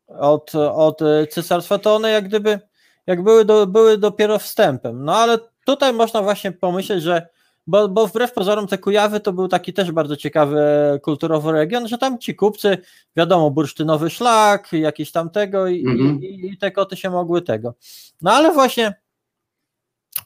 od, 0.08 0.56
od 0.56 1.00
cesarstwa, 1.30 1.78
to 1.80 1.96
one 1.96 2.12
jak 2.12 2.28
gdyby 2.28 2.60
jak 3.08 3.24
były, 3.24 3.46
do, 3.46 3.68
były 3.68 3.98
dopiero 3.98 4.40
wstępem. 4.40 5.06
No 5.06 5.16
ale 5.16 5.38
tutaj 5.66 5.94
można 5.94 6.22
właśnie 6.22 6.52
pomyśleć, 6.52 7.04
że 7.04 7.28
bo, 7.68 7.88
bo 7.90 8.08
wbrew 8.08 8.34
pozorom 8.34 8.68
te 8.68 8.78
Kujawy 8.78 9.20
to 9.20 9.34
był 9.34 9.48
taki 9.48 9.74
też 9.74 9.92
bardzo 9.92 10.16
ciekawy 10.16 10.62
kulturowy 11.02 11.52
region, 11.52 11.88
że 11.88 11.98
tam 11.98 12.20
ci 12.20 12.36
kupcy, 12.36 12.78
wiadomo, 13.16 13.52
bursztynowy 13.52 14.10
szlak, 14.10 14.74
jakieś 14.74 15.12
tam 15.12 15.30
tego 15.30 15.68
i, 15.68 15.86
Mhm. 15.88 16.24
i, 16.24 16.52
i 16.54 16.58
te 16.58 16.72
koty 16.72 16.98
się 16.98 17.10
mogły 17.10 17.42
tego. 17.42 17.74
No 18.22 18.32
ale 18.32 18.54
właśnie, 18.54 18.94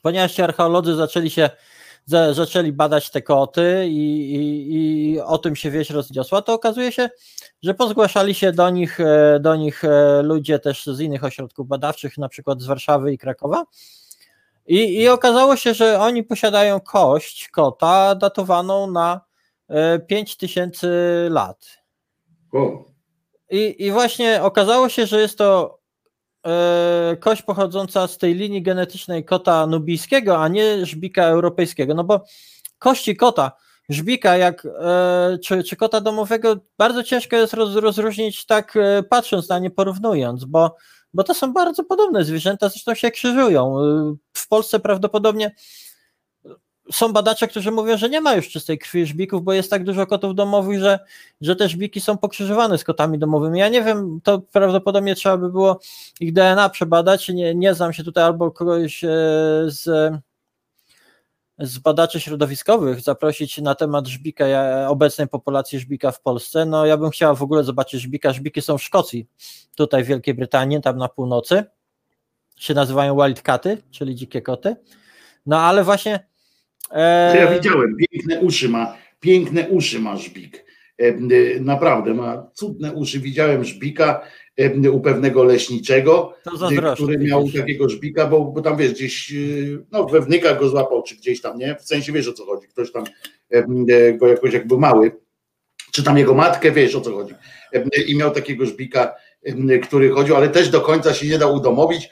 ponieważ 0.02 0.32
ci 0.32 0.42
archeolodzy 0.42 0.94
zaczęli 0.94 1.30
się 1.30 1.50
zaczęli 2.08 2.72
badać 2.72 3.10
te 3.10 3.22
koty 3.22 3.86
i, 3.88 4.34
i, 4.34 4.74
i 5.14 5.20
o 5.20 5.38
tym 5.38 5.56
się 5.56 5.70
wieś 5.70 5.90
rozniosła, 5.90 6.42
to 6.42 6.52
okazuje 6.52 6.92
się, 6.92 7.10
że 7.62 7.74
pozgłaszali 7.74 8.34
się 8.34 8.52
do 8.52 8.70
nich, 8.70 9.00
e, 9.00 9.40
do 9.40 9.56
nich 9.56 9.84
e, 9.84 10.22
ludzie 10.22 10.58
też 10.58 10.86
z 10.86 11.00
innych 11.00 11.24
ośrodków 11.24 11.68
badawczych, 11.68 12.18
na 12.18 12.28
przykład 12.28 12.60
z 12.60 12.66
Warszawy 12.66 13.12
i 13.12 13.18
Krakowa. 13.18 13.64
I, 14.66 15.00
I 15.00 15.08
okazało 15.08 15.56
się, 15.56 15.74
że 15.74 16.00
oni 16.00 16.24
posiadają 16.24 16.80
kość 16.80 17.48
kota 17.48 18.14
datowaną 18.14 18.90
na 18.90 19.20
e, 19.68 19.98
5000 19.98 20.88
lat. 21.30 21.66
O, 22.52 22.84
I, 23.50 23.86
I 23.86 23.92
właśnie 23.92 24.42
okazało 24.42 24.88
się, 24.88 25.06
że 25.06 25.20
jest 25.20 25.38
to 25.38 25.77
e, 25.77 25.77
kość 27.20 27.42
pochodząca 27.42 28.06
z 28.06 28.18
tej 28.18 28.34
linii 28.34 28.62
genetycznej 28.62 29.24
kota 29.24 29.66
nubijskiego, 29.66 30.42
a 30.42 30.48
nie 30.48 30.86
żbika 30.86 31.24
europejskiego. 31.24 31.94
No 31.94 32.04
bo 32.04 32.24
kości 32.78 33.16
kota, 33.16 33.52
żbika 33.88 34.36
jak, 34.36 34.66
e, 34.66 35.38
czy, 35.44 35.62
czy 35.64 35.76
kota 35.76 36.00
domowego 36.00 36.56
bardzo 36.78 37.02
ciężko 37.02 37.36
jest 37.36 37.54
roz, 37.54 37.76
rozróżnić 37.76 38.46
tak 38.46 38.76
e, 38.76 39.02
patrząc 39.02 39.48
na 39.48 39.58
nie, 39.58 39.70
porównując, 39.70 40.44
bo, 40.44 40.76
bo 41.14 41.24
to 41.24 41.34
są 41.34 41.52
bardzo 41.52 41.84
podobne 41.84 42.24
zwierzęta, 42.24 42.68
zresztą 42.68 42.94
się 42.94 43.10
krzyżują. 43.10 43.78
E, 43.80 44.16
W 44.32 44.48
Polsce 44.48 44.80
prawdopodobnie 44.80 45.54
są 46.92 47.12
badacze, 47.12 47.48
którzy 47.48 47.70
mówią, 47.70 47.96
że 47.96 48.08
nie 48.08 48.20
ma 48.20 48.34
już 48.34 48.48
czystej 48.48 48.78
krwi 48.78 49.06
żbików, 49.06 49.44
bo 49.44 49.52
jest 49.52 49.70
tak 49.70 49.84
dużo 49.84 50.06
kotów 50.06 50.34
domowych, 50.34 50.80
że, 50.80 50.98
że 51.40 51.56
te 51.56 51.68
żbiki 51.68 52.00
są 52.00 52.18
pokrzyżowane 52.18 52.78
z 52.78 52.84
kotami 52.84 53.18
domowymi. 53.18 53.58
Ja 53.58 53.68
nie 53.68 53.82
wiem, 53.82 54.20
to 54.24 54.38
prawdopodobnie 54.38 55.14
trzeba 55.14 55.36
by 55.36 55.50
było 55.50 55.80
ich 56.20 56.32
DNA 56.32 56.68
przebadać. 56.68 57.28
Nie, 57.28 57.54
nie 57.54 57.74
znam 57.74 57.92
się 57.92 58.04
tutaj 58.04 58.24
albo 58.24 58.50
kogoś 58.50 59.04
e, 59.04 59.08
z, 59.66 60.12
z 61.58 61.78
badaczy 61.78 62.20
środowiskowych 62.20 63.00
zaprosić 63.00 63.58
na 63.58 63.74
temat 63.74 64.06
żbika, 64.06 64.44
obecnej 64.88 65.28
populacji 65.28 65.78
żbika 65.78 66.10
w 66.10 66.20
Polsce. 66.20 66.66
No 66.66 66.86
ja 66.86 66.96
bym 66.96 67.10
chciała 67.10 67.34
w 67.34 67.42
ogóle 67.42 67.64
zobaczyć 67.64 68.00
żbika. 68.00 68.32
Żbiki 68.32 68.62
są 68.62 68.78
w 68.78 68.82
Szkocji, 68.82 69.26
tutaj 69.74 70.04
w 70.04 70.06
Wielkiej 70.06 70.34
Brytanii, 70.34 70.82
tam 70.82 70.98
na 70.98 71.08
północy. 71.08 71.64
Się 72.56 72.74
nazywają 72.74 73.16
wildcaty, 73.16 73.82
czyli 73.90 74.14
dzikie 74.14 74.42
koty. 74.42 74.76
No 75.46 75.60
ale 75.60 75.84
właśnie 75.84 76.28
e, 76.90 77.32
to 77.32 77.38
ja 77.38 77.54
widziałem, 77.54 77.96
piękne 77.96 78.40
uszy 78.40 78.68
ma, 78.68 78.96
piękne 79.20 79.68
uszy 79.68 80.00
ma 80.00 80.16
żbik. 80.16 80.68
E, 81.00 81.04
e, 81.04 81.60
Naprawdę 81.60 82.14
ma 82.14 82.50
cudne 82.54 82.92
uszy. 82.92 83.20
Widziałem 83.20 83.64
żbika 83.64 84.20
e, 84.56 84.90
u 84.90 85.00
pewnego 85.00 85.44
leśniczego, 85.44 86.34
który 86.94 87.18
miał 87.18 87.48
takiego 87.48 87.88
żbika, 87.88 88.26
bo, 88.26 88.44
bo 88.44 88.60
tam 88.60 88.76
wiesz, 88.76 88.92
gdzieś 88.92 89.34
no, 89.92 90.06
we 90.06 90.20
wnykach 90.20 90.58
go 90.58 90.68
złapał, 90.68 91.02
czy 91.02 91.16
gdzieś 91.16 91.40
tam, 91.40 91.58
nie? 91.58 91.76
W 91.76 91.82
sensie 91.82 92.12
wiesz 92.12 92.28
o 92.28 92.32
co 92.32 92.46
chodzi. 92.46 92.68
Ktoś 92.68 92.92
tam 92.92 93.04
go 94.14 94.28
jakoś 94.28 94.52
jak 94.52 94.66
był 94.66 94.80
mały, 94.80 95.12
czy 95.92 96.02
tam 96.02 96.18
jego 96.18 96.34
matkę, 96.34 96.72
wiesz 96.72 96.94
o 96.94 97.00
co 97.00 97.12
chodzi. 97.12 97.34
I 98.06 98.16
miał 98.16 98.30
takiego 98.30 98.66
żbika, 98.66 99.14
który 99.82 100.10
chodził, 100.10 100.36
ale 100.36 100.48
też 100.48 100.68
do 100.68 100.80
końca 100.80 101.14
się 101.14 101.28
nie 101.28 101.38
dał 101.38 101.54
udomowić. 101.54 102.10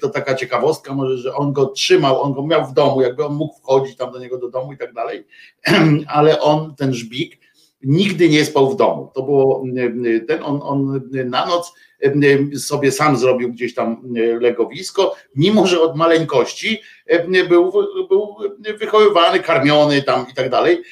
To 0.00 0.08
taka 0.08 0.34
ciekawostka 0.34 0.94
może, 0.94 1.18
że 1.18 1.34
on 1.34 1.52
go 1.52 1.66
trzymał, 1.66 2.22
on 2.22 2.32
go 2.32 2.46
miał 2.46 2.66
w 2.66 2.72
domu, 2.72 3.00
jakby 3.00 3.24
on 3.24 3.34
mógł 3.34 3.58
wchodzić 3.58 3.96
tam 3.96 4.12
do 4.12 4.18
niego 4.18 4.38
do 4.38 4.50
domu 4.50 4.72
i 4.72 4.76
tak 4.76 4.92
dalej, 4.92 5.26
ale 6.06 6.40
on, 6.40 6.74
ten 6.76 6.94
żbik, 6.94 7.40
nigdy 7.82 8.28
nie 8.28 8.44
spał 8.44 8.70
w 8.70 8.76
domu. 8.76 9.10
To 9.14 9.22
było 9.22 9.64
ten, 10.28 10.42
on, 10.42 10.60
on 10.62 11.00
na 11.24 11.46
noc 11.46 11.72
sobie 12.58 12.92
sam 12.92 13.16
zrobił 13.16 13.52
gdzieś 13.52 13.74
tam 13.74 14.14
legowisko, 14.40 15.16
mimo 15.34 15.66
że 15.66 15.80
od 15.80 15.96
maleńkości 15.96 16.80
był, 17.48 17.72
był 18.08 18.36
wychowywany, 18.78 19.40
karmiony 19.40 20.02
tam 20.02 20.26
i 20.32 20.34
tak 20.34 20.50
dalej 20.50 20.82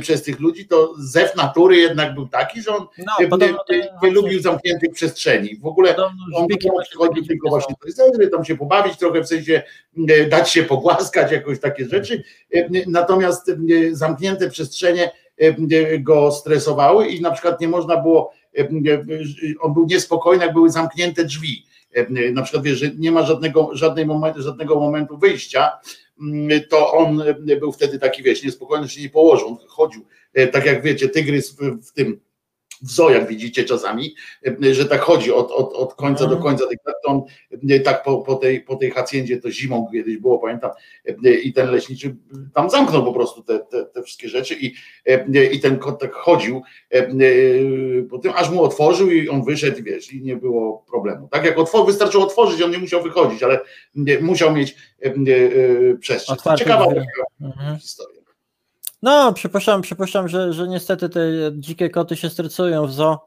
przez 0.00 0.22
tych 0.22 0.40
ludzi, 0.40 0.68
to 0.68 0.94
zew 0.98 1.36
natury 1.36 1.76
jednak 1.76 2.14
był 2.14 2.28
taki, 2.28 2.62
że 2.62 2.76
on 2.76 2.86
No, 2.98 3.04
nie, 3.20 3.28
podobno 3.28 3.58
nie, 3.70 3.88
nie 4.02 4.10
lubił 4.10 4.40
zamkniętych 4.40 4.92
przestrzeni. 4.92 5.56
W 5.56 5.66
ogóle 5.66 5.96
on 6.34 6.46
przychodził 6.84 7.26
tylko 7.26 7.48
właśnie 7.48 7.74
do 7.82 7.88
Izraela, 7.88 8.30
tam 8.30 8.44
się 8.44 8.56
pobawić 8.56 8.96
trochę, 8.96 9.22
w 9.22 9.28
sensie 9.28 9.62
dać 10.28 10.50
się 10.50 10.62
pogłaskać, 10.62 11.32
jakoś 11.32 11.60
takie 11.60 11.84
rzeczy. 11.84 12.22
Natomiast 12.86 13.52
zamknięte 13.92 14.50
przestrzenie 14.50 15.10
go 16.00 16.32
stresowały 16.32 17.06
i 17.06 17.20
na 17.20 17.30
przykład 17.30 17.60
nie 17.60 17.68
można 17.68 17.96
było, 17.96 18.32
on 19.60 19.74
był 19.74 19.86
niespokojny, 19.86 20.44
jak 20.44 20.54
były 20.54 20.70
zamknięte 20.70 21.24
drzwi. 21.24 21.66
E, 21.94 22.30
Na 22.32 22.42
przykład 22.42 22.64
wiesz, 22.64 22.78
że 22.78 22.90
nie 22.98 23.12
ma 23.12 23.22
żadnego, 23.22 23.70
żadnej 23.72 24.06
moment, 24.06 24.36
żadnego 24.36 24.80
momentu 24.80 25.18
wyjścia, 25.18 25.70
to 26.70 26.92
on 26.92 27.22
e, 27.48 27.56
był 27.56 27.72
wtedy 27.72 27.98
taki, 27.98 28.22
wiesz, 28.22 28.44
niespokojny, 28.44 28.88
się 28.88 29.02
nie 29.02 29.10
położył, 29.10 29.58
chodził, 29.68 30.06
e, 30.34 30.46
tak 30.46 30.66
jak 30.66 30.82
wiecie, 30.82 31.08
tygrys 31.08 31.56
w, 31.56 31.88
w 31.88 31.92
tym 31.92 32.20
w 32.82 32.90
zoo, 32.90 33.10
jak 33.10 33.28
widzicie 33.28 33.64
czasami, 33.64 34.14
że 34.72 34.84
tak 34.86 35.00
chodzi 35.00 35.32
od, 35.32 35.50
od, 35.50 35.72
od 35.74 35.94
końca 35.94 36.18
do 36.26 36.34
Mhm. 36.36 36.42
końca 36.42 36.66
tych 36.66 36.78
lat, 36.86 36.96
to 37.04 37.08
on 37.10 37.22
tak 37.84 38.02
po, 38.02 38.18
po, 38.18 38.34
tej, 38.34 38.60
po 38.60 38.76
tej 38.76 38.90
haciendzie 38.90 39.36
to 39.40 39.50
zimą 39.50 39.88
kiedyś 39.92 40.16
było, 40.16 40.38
pamiętam, 40.38 40.70
i 41.42 41.52
ten 41.52 41.70
leśniczy 41.70 42.16
tam 42.54 42.70
zamknął 42.70 43.04
po 43.04 43.12
prostu 43.12 43.42
te, 43.42 43.58
te, 43.58 43.84
te 43.84 44.02
wszystkie 44.02 44.28
rzeczy 44.28 44.54
i, 44.60 44.74
i 45.52 45.60
ten 45.60 45.78
kot 45.78 46.00
tak 46.00 46.12
chodził 46.12 46.62
po 48.10 48.18
tym, 48.18 48.32
aż 48.36 48.50
mu 48.50 48.62
otworzył 48.62 49.10
i 49.10 49.28
on 49.28 49.44
wyszedł, 49.44 49.82
wiesz, 49.82 50.12
i 50.12 50.22
nie 50.22 50.36
było 50.36 50.84
problemu. 50.90 51.28
Tak 51.28 51.44
jak 51.44 51.56
otwor- 51.58 51.86
wystarczyło 51.86 52.24
otworzyć, 52.24 52.62
on 52.62 52.70
nie 52.70 52.78
musiał 52.78 53.02
wychodzić, 53.02 53.42
ale 53.42 53.60
musiał 54.20 54.54
mieć 54.54 54.76
e, 55.02 55.06
e, 55.06 55.12
przestrzeń. 56.00 56.34
Otwarte 56.36 56.64
Ciekawa 56.64 56.86
Mhm. 57.40 57.78
historia. 57.78 58.21
No, 59.02 59.32
przypuszczam, 59.32 59.82
przypuszczam 59.82 60.28
że, 60.28 60.52
że 60.52 60.68
niestety 60.68 61.08
te 61.08 61.20
dzikie 61.52 61.90
koty 61.90 62.16
się 62.16 62.30
stresują 62.30 62.86
w 62.86 62.92
zoo. 62.92 63.18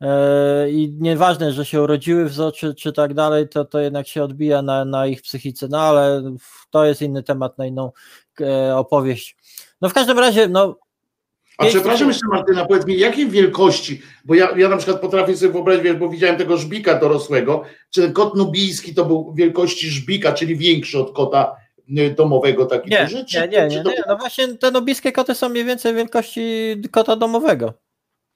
e, 0.00 0.70
i 0.70 0.96
nieważne, 1.00 1.52
że 1.52 1.64
się 1.64 1.82
urodziły 1.82 2.24
w 2.24 2.32
zoo 2.32 2.52
czy, 2.52 2.74
czy 2.74 2.92
tak 2.92 3.14
dalej, 3.14 3.48
to, 3.48 3.64
to 3.64 3.80
jednak 3.80 4.08
się 4.08 4.24
odbija 4.24 4.62
na, 4.62 4.84
na 4.84 5.06
ich 5.06 5.22
psychice, 5.22 5.68
no 5.70 5.80
ale 5.80 6.22
to 6.70 6.84
jest 6.84 7.02
inny 7.02 7.22
temat 7.22 7.58
na 7.58 7.66
inną 7.66 7.92
e, 8.40 8.76
opowieść. 8.76 9.36
No 9.80 9.88
w 9.88 9.92
każdym 9.92 10.18
razie, 10.18 10.48
no 10.48 10.78
A 11.58 11.66
przepraszam 11.66 12.08
jeszcze 12.08 12.26
Martyna, 12.28 12.66
powiedz 12.66 12.86
mi, 12.86 12.98
jakiej 12.98 13.30
wielkości, 13.30 14.02
bo 14.24 14.34
ja, 14.34 14.48
ja 14.56 14.68
na 14.68 14.76
przykład 14.76 15.00
potrafię 15.00 15.36
sobie 15.36 15.52
wyobrazić, 15.52 15.84
wiesz, 15.84 15.96
bo 15.96 16.08
widziałem 16.08 16.36
tego 16.36 16.56
żbika 16.56 16.98
dorosłego, 16.98 17.62
czy 17.90 18.02
ten 18.02 18.12
kot 18.12 18.36
nubijski 18.36 18.94
to 18.94 19.04
był 19.04 19.34
wielkości 19.34 19.90
żbika, 19.90 20.32
czyli 20.32 20.56
większy 20.56 20.98
od 20.98 21.12
kota 21.12 21.61
domowego, 22.16 22.66
taki 22.66 22.90
nie, 22.90 23.02
duży? 23.04 23.24
Czy, 23.24 23.40
nie, 23.40 23.48
nie, 23.48 23.70
czy 23.70 23.76
nie, 23.76 23.82
nie, 23.90 24.02
no 24.08 24.16
właśnie 24.16 24.48
te 24.48 24.70
nobiskie 24.70 25.12
koty 25.12 25.34
są 25.34 25.48
mniej 25.48 25.64
więcej 25.64 25.94
wielkości 25.94 26.42
kota 26.90 27.16
domowego. 27.16 27.72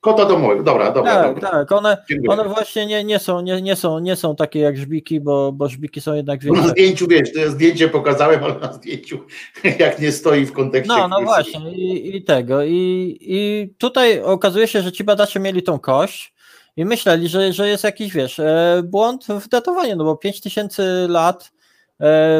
Kota 0.00 0.24
domowego, 0.24 0.62
dobra, 0.62 0.90
dobra, 0.92 1.14
Tak, 1.14 1.34
dobra. 1.34 1.50
tak, 1.50 1.72
one, 1.72 1.96
Dziękuję. 2.10 2.30
one 2.30 2.44
właśnie 2.44 2.86
nie, 2.86 3.04
nie, 3.04 3.18
są, 3.18 3.40
nie, 3.40 3.62
nie, 3.62 3.76
są, 3.76 3.98
nie 3.98 4.16
są 4.16 4.36
takie 4.36 4.60
jak 4.60 4.76
żbiki, 4.76 5.20
bo, 5.20 5.52
bo 5.52 5.68
żbiki 5.68 6.00
są 6.00 6.14
jednak 6.14 6.40
Bo 6.44 6.46
na 6.46 6.52
większe. 6.54 6.70
zdjęciu, 6.70 7.06
wiesz, 7.08 7.32
to 7.32 7.50
zdjęcie 7.50 7.88
pokazałem, 7.88 8.44
ale 8.44 8.54
na 8.58 8.72
zdjęciu 8.72 9.18
jak 9.78 9.98
nie 9.98 10.12
stoi 10.12 10.46
w 10.46 10.52
kontekście. 10.52 10.94
No, 10.96 11.08
no 11.08 11.22
właśnie, 11.22 11.72
i, 11.72 12.16
i 12.16 12.24
tego. 12.24 12.64
I, 12.64 13.16
I 13.20 13.70
tutaj 13.78 14.22
okazuje 14.22 14.68
się, 14.68 14.82
że 14.82 14.92
ci 14.92 15.04
badacze 15.04 15.40
mieli 15.40 15.62
tą 15.62 15.78
kość 15.78 16.34
i 16.76 16.84
myśleli, 16.84 17.28
że, 17.28 17.52
że 17.52 17.68
jest 17.68 17.84
jakiś, 17.84 18.12
wiesz, 18.12 18.38
e, 18.38 18.82
błąd 18.84 19.26
w 19.28 19.48
datowaniu, 19.48 19.96
no 19.96 20.04
bo 20.04 20.16
5000 20.16 21.06
lat 21.08 21.52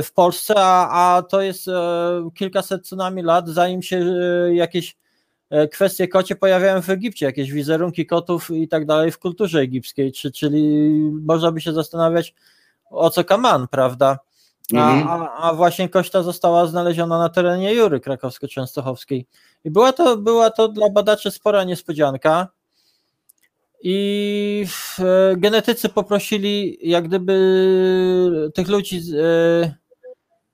w 0.02 0.08
Polsce, 0.14 0.54
a, 0.56 1.16
a 1.16 1.22
to 1.22 1.40
jest 1.40 1.68
e, 1.68 1.72
kilkaset 2.34 2.88
co 2.88 2.96
najmniej 2.96 3.24
lat, 3.24 3.48
zanim 3.48 3.82
się 3.82 3.96
e, 3.96 4.54
jakieś 4.54 4.96
e, 5.50 5.68
kwestie 5.68 6.08
kocie 6.08 6.36
pojawiają 6.36 6.82
w 6.82 6.90
Egipcie, 6.90 7.26
jakieś 7.26 7.52
wizerunki 7.52 8.06
kotów 8.06 8.50
i 8.50 8.68
tak 8.68 8.86
dalej 8.86 9.10
w 9.12 9.18
kulturze 9.18 9.60
egipskiej, 9.60 10.12
czy, 10.12 10.32
czyli 10.32 10.88
można 11.24 11.52
by 11.52 11.60
się 11.60 11.72
zastanawiać, 11.72 12.34
o 12.90 13.10
co 13.10 13.24
kaman, 13.24 13.68
prawda? 13.68 14.18
A, 14.74 14.76
Mhm. 14.76 15.08
a, 15.08 15.32
a 15.32 15.54
właśnie 15.54 15.88
kość 15.88 16.10
ta 16.10 16.22
została 16.22 16.66
znaleziona 16.66 17.18
na 17.18 17.28
terenie 17.28 17.74
Jury 17.74 18.00
krakowsko-częstochowskiej. 18.00 19.26
I 19.64 19.70
była 19.70 19.92
to, 19.92 20.16
była 20.16 20.50
to 20.50 20.68
dla 20.68 20.90
badaczy 20.90 21.30
spora 21.30 21.64
niespodzianka. 21.64 22.48
I 23.82 24.66
e, 24.98 25.36
genetycy 25.36 25.88
poprosili 25.88 26.78
jak 26.82 27.08
gdyby 27.08 28.50
tych 28.54 28.68
ludzi 28.68 29.00
e, 29.22 29.74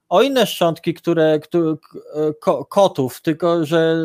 o 0.09 0.21
inne 0.21 0.45
szczątki, 0.45 0.93
które, 0.93 1.39
które 1.39 1.75
ko, 2.41 2.65
kotów, 2.65 3.21
tylko 3.21 3.65
że 3.65 3.95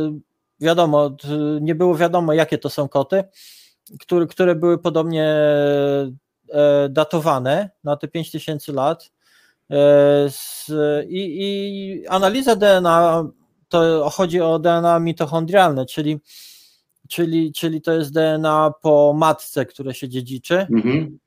wiadomo, 0.60 1.16
nie 1.60 1.74
było 1.74 1.94
wiadomo 1.96 2.32
jakie 2.32 2.58
to 2.58 2.70
są 2.70 2.88
koty, 2.88 3.24
które, 4.00 4.26
które 4.26 4.54
były 4.54 4.78
podobnie 4.78 5.24
e, 5.24 6.88
datowane 6.90 7.70
na 7.84 7.96
te 7.96 8.08
5000 8.08 8.72
lat. 8.72 9.10
I, 11.08 11.36
I 11.40 12.06
analiza 12.06 12.56
DNA 12.56 13.24
to 13.68 14.10
chodzi 14.10 14.40
o 14.40 14.58
DNA 14.58 14.98
mitochondrialne, 14.98 15.86
czyli, 15.86 16.20
czyli, 17.08 17.52
czyli 17.52 17.82
to 17.82 17.92
jest 17.92 18.12
DNA 18.12 18.72
po 18.82 19.14
matce, 19.16 19.66
które 19.66 19.94
się 19.94 20.08
dziedziczy. 20.08 20.66
Mhm. 20.72 21.18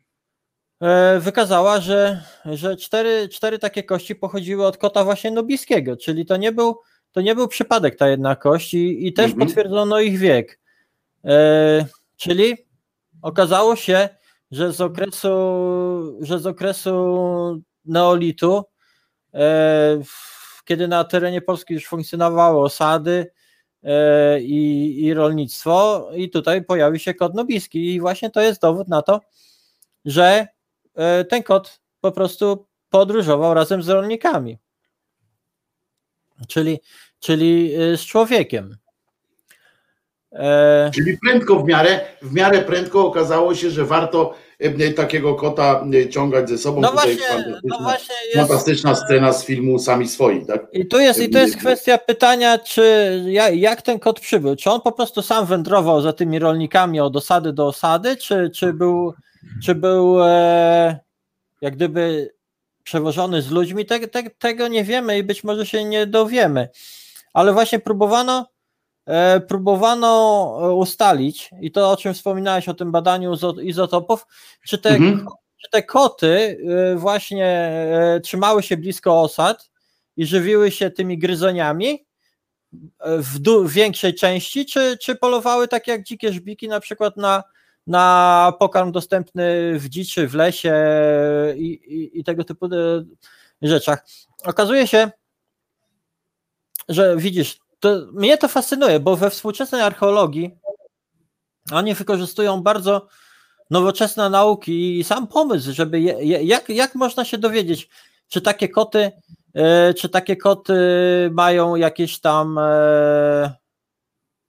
E, 0.82 1.20
Wykazała, 1.20 1.80
że, 1.80 2.24
że 2.46 2.76
cztery, 2.78 3.30
cztery 3.30 3.60
takie 3.60 3.84
kości 3.84 4.16
pochodziły 4.16 4.66
od 4.66 4.78
kota 4.78 5.04
właśnie 5.04 5.32
nobiskiego, 5.32 5.98
czyli 5.98 6.26
to 6.26 6.38
nie 6.38 6.52
był, 6.52 6.80
to 7.12 7.22
nie 7.22 7.36
był 7.36 7.48
przypadek 7.48 7.96
ta 7.96 8.08
jedna 8.10 8.36
kość 8.36 8.74
i, 8.74 9.08
i 9.08 9.14
też 9.14 9.32
Mhm. 9.32 9.48
potwierdzono 9.48 10.00
ich 10.00 10.18
wiek. 10.20 10.60
E, 11.26 11.86
czyli 12.18 12.58
okazało 13.22 13.76
się, 13.76 14.10
że 14.52 14.72
z 14.74 14.82
okresu, 14.82 15.30
że 16.22 16.40
z 16.40 16.46
okresu 16.48 17.62
neolitu, 17.86 18.64
e, 19.34 20.00
kiedy 20.66 20.88
na 20.88 21.04
terenie 21.04 21.42
Polski 21.42 21.74
już 21.74 21.86
funkcjonowały 21.88 22.60
osady 22.60 23.32
i, 24.42 24.96
i 25.00 25.14
rolnictwo, 25.14 26.10
i 26.16 26.30
tutaj 26.30 26.64
pojawił 26.64 27.00
się 27.00 27.14
kot 27.14 27.34
nobiski. 27.34 27.96
I 27.96 28.00
właśnie 28.00 28.30
to 28.30 28.42
jest 28.42 28.62
dowód 28.62 28.88
na 28.88 29.02
to, 29.02 29.22
że 30.06 30.48
e, 30.96 31.26
ten 31.26 31.44
kot 31.44 31.82
po 32.02 32.12
prostu 32.12 32.68
podróżował 32.90 33.54
razem 33.54 33.84
z 33.84 33.90
rolnikami. 33.90 34.58
Czyli, 36.48 36.80
czyli 37.20 37.76
e, 37.76 37.98
z 37.98 38.02
człowiekiem. 38.02 38.78
E, 40.32 40.92
Czyli 40.94 41.18
prędko 41.18 41.60
w 41.60 41.66
miarę, 41.66 42.00
w 42.22 42.34
miarę 42.34 42.62
prędko 42.62 43.06
okazało 43.08 43.56
się, 43.56 43.70
że 43.70 43.86
warto 43.86 44.34
e, 44.34 44.51
takiego 44.96 45.36
kota 45.36 45.86
ciągać 46.10 46.50
ze 46.50 46.58
sobą. 46.58 46.82
no, 46.82 46.92
właśnie, 46.92 47.14
no 47.14 47.78
fantastyczna, 47.78 47.78
właśnie 47.82 48.16
jest. 48.26 48.38
fantastyczna 48.38 48.96
scena 48.96 49.34
z 49.34 49.46
filmu 49.46 49.80
Sami 49.80 50.08
Swoi, 50.08 50.46
tak? 50.46 50.68
I 50.74 50.86
tu 50.86 51.00
jest, 51.00 51.20
i 51.20 51.30
to 51.30 51.40
jest 51.40 51.58
kwestia 51.58 51.98
pytania, 51.98 52.58
czy 52.58 52.84
jak, 53.28 53.56
jak 53.56 53.82
ten 53.82 54.00
kot 54.00 54.20
przybył? 54.20 54.56
Czy 54.56 54.70
on 54.70 54.82
po 54.82 54.92
prostu 54.92 55.22
sam 55.22 55.46
wędrował 55.46 56.02
za 56.02 56.14
tymi 56.14 56.40
rolnikami 56.40 57.00
od 57.00 57.16
osady 57.16 57.54
do 57.54 57.68
osady, 57.68 58.18
czy, 58.18 58.52
czy 58.56 58.74
był, 58.74 59.14
czy 59.64 59.76
był 59.76 60.24
e, 60.24 61.00
jak 61.62 61.76
gdyby 61.76 62.34
przewożony 62.84 63.42
z 63.42 63.52
ludźmi? 63.52 63.86
Te, 63.86 64.08
te, 64.08 64.24
tego 64.30 64.68
nie 64.68 64.84
wiemy 64.84 65.18
i 65.18 65.24
być 65.24 65.44
może 65.44 65.66
się 65.66 65.84
nie 65.84 66.08
dowiemy. 66.08 66.70
Ale 67.34 67.54
właśnie 67.54 67.80
próbowano, 67.80 68.51
próbowano 69.48 70.58
e, 70.62 70.74
ustalić, 70.74 71.50
i 71.62 71.72
to 71.72 71.92
o 71.92 71.98
czym 71.98 72.14
wspominałeś 72.14 72.70
o 72.70 72.74
tym 72.74 72.92
badaniu 72.92 73.34
izo- 73.34 73.64
izotopów, 73.64 74.28
czy 74.68 74.78
te 74.78 74.90
Mhm. 74.90 75.26
czy 75.64 75.70
te 75.70 75.84
koty 75.84 76.58
y, 76.94 76.96
właśnie 76.96 77.46
e, 77.46 78.20
trzymały 78.24 78.64
się 78.64 78.78
blisko 78.78 79.22
osad 79.22 79.70
i 80.18 80.26
żywiły 80.26 80.72
się 80.72 80.90
tymi 80.92 81.18
gryzoniami 81.18 82.06
e, 83.00 83.18
w 83.18 83.40
w 83.40 83.72
większej 83.72 84.16
części, 84.16 84.66
czy, 84.66 84.98
czy 84.98 85.16
polowały 85.16 85.68
tak 85.68 85.88
jak 85.88 86.04
dzikie 86.04 86.34
żbiki 86.34 86.68
na 86.68 86.80
przykład 86.80 87.18
na, 87.18 87.44
na 87.88 88.54
pokarm 88.60 88.92
dostępny 88.92 89.74
w 89.80 89.90
dziczy, 89.90 90.28
w 90.28 90.36
lesie 90.36 90.76
i, 91.56 91.66
i, 91.66 92.20
i 92.20 92.24
tego 92.24 92.44
typu 92.44 92.66
e, 92.66 92.70
rzeczach. 93.62 94.06
Okazuje 94.44 94.88
się, 94.88 95.12
że 96.90 97.18
widzisz, 97.18 97.60
to, 97.82 98.08
mnie 98.14 98.38
to 98.38 98.48
fascynuje, 98.48 99.00
bo 99.00 99.16
we 99.16 99.30
współczesnej 99.30 99.82
archeologii 99.82 100.52
oni 101.72 101.94
wykorzystują 101.94 102.62
bardzo 102.62 103.08
nowoczesne 103.70 104.30
nauki 104.30 105.00
i 105.00 105.04
sam 105.04 105.28
pomysł, 105.28 105.72
żeby 105.74 106.00
je, 106.00 106.44
jak, 106.44 106.70
jak 106.70 106.96
można 106.96 107.26
się 107.26 107.38
dowiedzieć, 107.38 107.90
czy 108.28 108.42
takie 108.42 108.70
koty, 108.70 109.12
e, 109.54 109.94
czy 109.94 110.10
takie 110.10 110.36
koty 110.36 110.74
mają 111.34 111.76
jakieś 111.76 112.20
tam 112.20 112.58
e, 112.58 113.56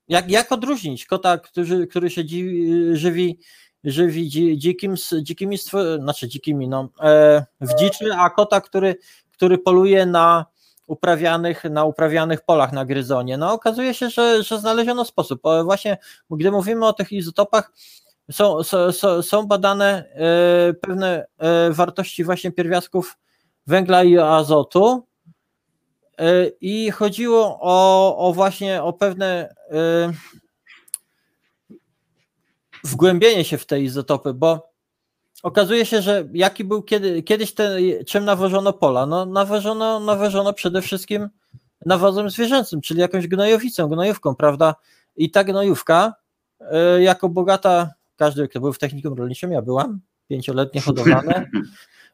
jak, 0.09 0.31
jak 0.31 0.53
odróżnić 0.53 1.07
kota, 1.07 1.39
który, 1.39 1.87
który 1.87 2.11
się 2.11 2.25
dzi, 2.25 2.67
żywi, 2.93 3.39
żywi 3.85 4.29
dzi, 4.29 4.59
dzikim, 4.59 4.95
dzikimi, 5.23 5.59
znaczy 5.99 6.29
dzikimi, 6.29 6.69
no, 6.69 6.89
e, 7.01 7.45
w 7.61 7.75
dziczy, 7.75 8.15
a 8.15 8.31
kota, 8.31 8.61
który, 8.61 8.97
który 9.33 9.59
poluje 9.59 10.07
na 10.07 10.52
uprawianych, 10.87 11.65
na 11.65 11.85
uprawianych 11.85 12.41
polach 12.41 12.73
na 12.73 12.85
gryzonie. 12.85 13.37
No 13.39 13.53
okazuje 13.53 13.95
się, 13.95 14.11
że, 14.11 14.43
że 14.43 14.59
znaleziono 14.59 15.05
sposób. 15.05 15.43
Właśnie 15.65 15.99
gdy 16.31 16.51
mówimy 16.51 16.87
o 16.87 16.93
tych 16.93 17.13
izotopach, 17.13 17.73
są, 18.31 18.63
są, 18.63 19.23
są- 19.23 19.47
badane 19.47 20.05
e, 20.15 20.75
pewne 20.75 21.27
e, 21.39 21.71
wartości 21.71 22.25
właśnie 22.25 22.53
pierwiastków 22.53 23.19
węgla 23.67 24.05
i 24.05 24.19
azotu 24.19 25.07
e, 26.19 26.47
i 26.61 26.91
chodziło 26.91 27.59
o, 27.61 28.17
o 28.29 28.33
właśnie 28.33 28.83
o 28.83 28.93
pewne 28.93 29.55
wgłębienie 32.85 33.45
się 33.45 33.59
w 33.59 33.67
te 33.67 33.81
izotopy, 33.81 34.35
bo 34.35 34.72
okazuje 35.43 35.87
się, 35.87 36.03
że 36.03 36.29
jaki 36.33 36.65
był 36.65 36.83
kiedy, 36.83 37.23
kiedyś 37.23 37.55
ten, 37.55 37.83
czym 38.07 38.25
nawożono 38.25 38.73
pola? 38.73 39.07
No 39.07 39.27
nawożono, 39.27 40.01
nawożono 40.01 40.53
przede 40.53 40.83
wszystkim 40.83 41.29
nawozem 41.87 42.31
zwierzęcym, 42.31 42.81
czyli 42.81 43.01
jakąś 43.01 43.29
gnojowicą, 43.29 43.89
gnojówką, 43.89 44.35
prawda? 44.35 44.75
I 45.17 45.31
ta 45.31 45.45
gnojówka 45.45 46.15
e, 46.61 47.03
jako 47.03 47.29
bogata, 47.29 47.91
każdy 48.17 48.49
kto 48.49 48.61
był 48.61 48.73
w 48.73 48.79
technikum 48.79 49.15
rolniczym, 49.15 49.53
ja 49.53 49.63
byłam, 49.63 50.01
pięcioletnie 50.29 50.81
hodowlane, 50.87 51.47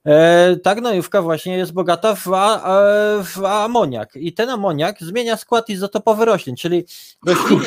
e, 0.04 0.56
ta 0.56 0.74
gnojówka 0.74 1.22
właśnie 1.22 1.56
jest 1.56 1.72
bogata 1.72 2.14
w, 2.14 2.28
a, 2.34 2.78
e, 2.80 3.24
w 3.24 3.44
amoniak 3.44 4.16
i 4.16 4.32
ten 4.32 4.50
amoniak 4.50 5.00
zmienia 5.00 5.36
skład 5.36 5.68
izotopowy 5.68 6.24
roślin, 6.24 6.56
czyli 6.56 6.84
rośliny, 7.26 7.64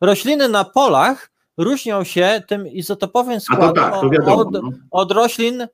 rośliny 0.00 0.48
na 0.48 0.64
polach 0.64 1.30
różnią 1.56 2.04
się 2.04 2.42
tym 2.48 2.66
izotopowym 2.68 3.34
to 3.34 3.40
składem 3.40 3.74
tak, 3.84 3.94
od, 4.28 4.52
No. 4.52 4.60
od 4.90 5.12
roślin 5.12 5.66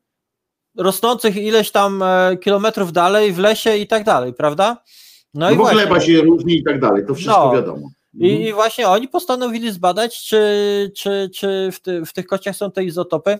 rosnących 0.78 1.36
ileś 1.36 1.70
tam 1.70 2.02
e, 2.02 2.36
kilometrów 2.36 2.92
dalej 2.92 3.32
w 3.32 3.38
lesie 3.38 3.76
i 3.76 3.86
tak 3.86 4.04
dalej, 4.04 4.34
prawda? 4.34 4.82
No 5.34 5.40
No 5.46 5.50
i 5.50 5.56
bo 5.56 5.62
właśnie. 5.62 5.80
gleba 5.80 6.00
się 6.00 6.20
różni 6.20 6.54
i 6.54 6.62
tak 6.64 6.80
dalej, 6.80 7.06
to 7.06 7.14
wszystko 7.14 7.46
No. 7.46 7.52
wiadomo. 7.52 7.90
I, 8.14 8.30
Mhm. 8.30 8.48
I 8.48 8.52
właśnie 8.52 8.88
oni 8.88 9.08
postanowili 9.08 9.70
zbadać, 9.72 10.22
czy, 10.24 10.42
czy, 10.96 11.30
czy 11.34 11.70
w, 11.72 11.80
ty, 11.80 12.04
w 12.06 12.12
tych 12.12 12.26
kociach 12.26 12.56
są 12.56 12.70
te 12.70 12.84
izotopy 12.84 13.38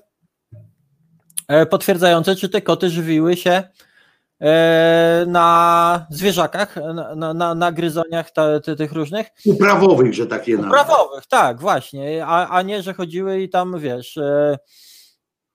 e, 1.49 1.67
potwierdzające, 1.67 2.37
czy 2.37 2.49
te 2.49 2.63
koty 2.63 2.91
żywiły 2.91 3.37
się 3.37 3.63
na 5.27 6.07
zwierzakach, 6.11 6.77
na, 7.17 7.35
na, 7.35 7.55
na, 7.55 7.73
gryzoniach 7.73 8.31
ta, 8.31 8.61
ty, 8.61 8.77
tych 8.77 8.93
różnych. 8.93 9.27
Uprawowych, 9.47 10.15
że 10.15 10.27
takie 10.27 10.53
nazwy. 10.57 10.71
Prawowych, 10.71 11.27
tak, 11.27 11.61
właśnie, 11.61 12.27
a, 12.27 12.49
a 12.49 12.63
nie, 12.63 12.83
że 12.83 12.95
chodziły 12.95 13.41
i 13.41 13.49
tam, 13.49 13.79
wiesz, 13.79 14.17
e, 14.17 14.59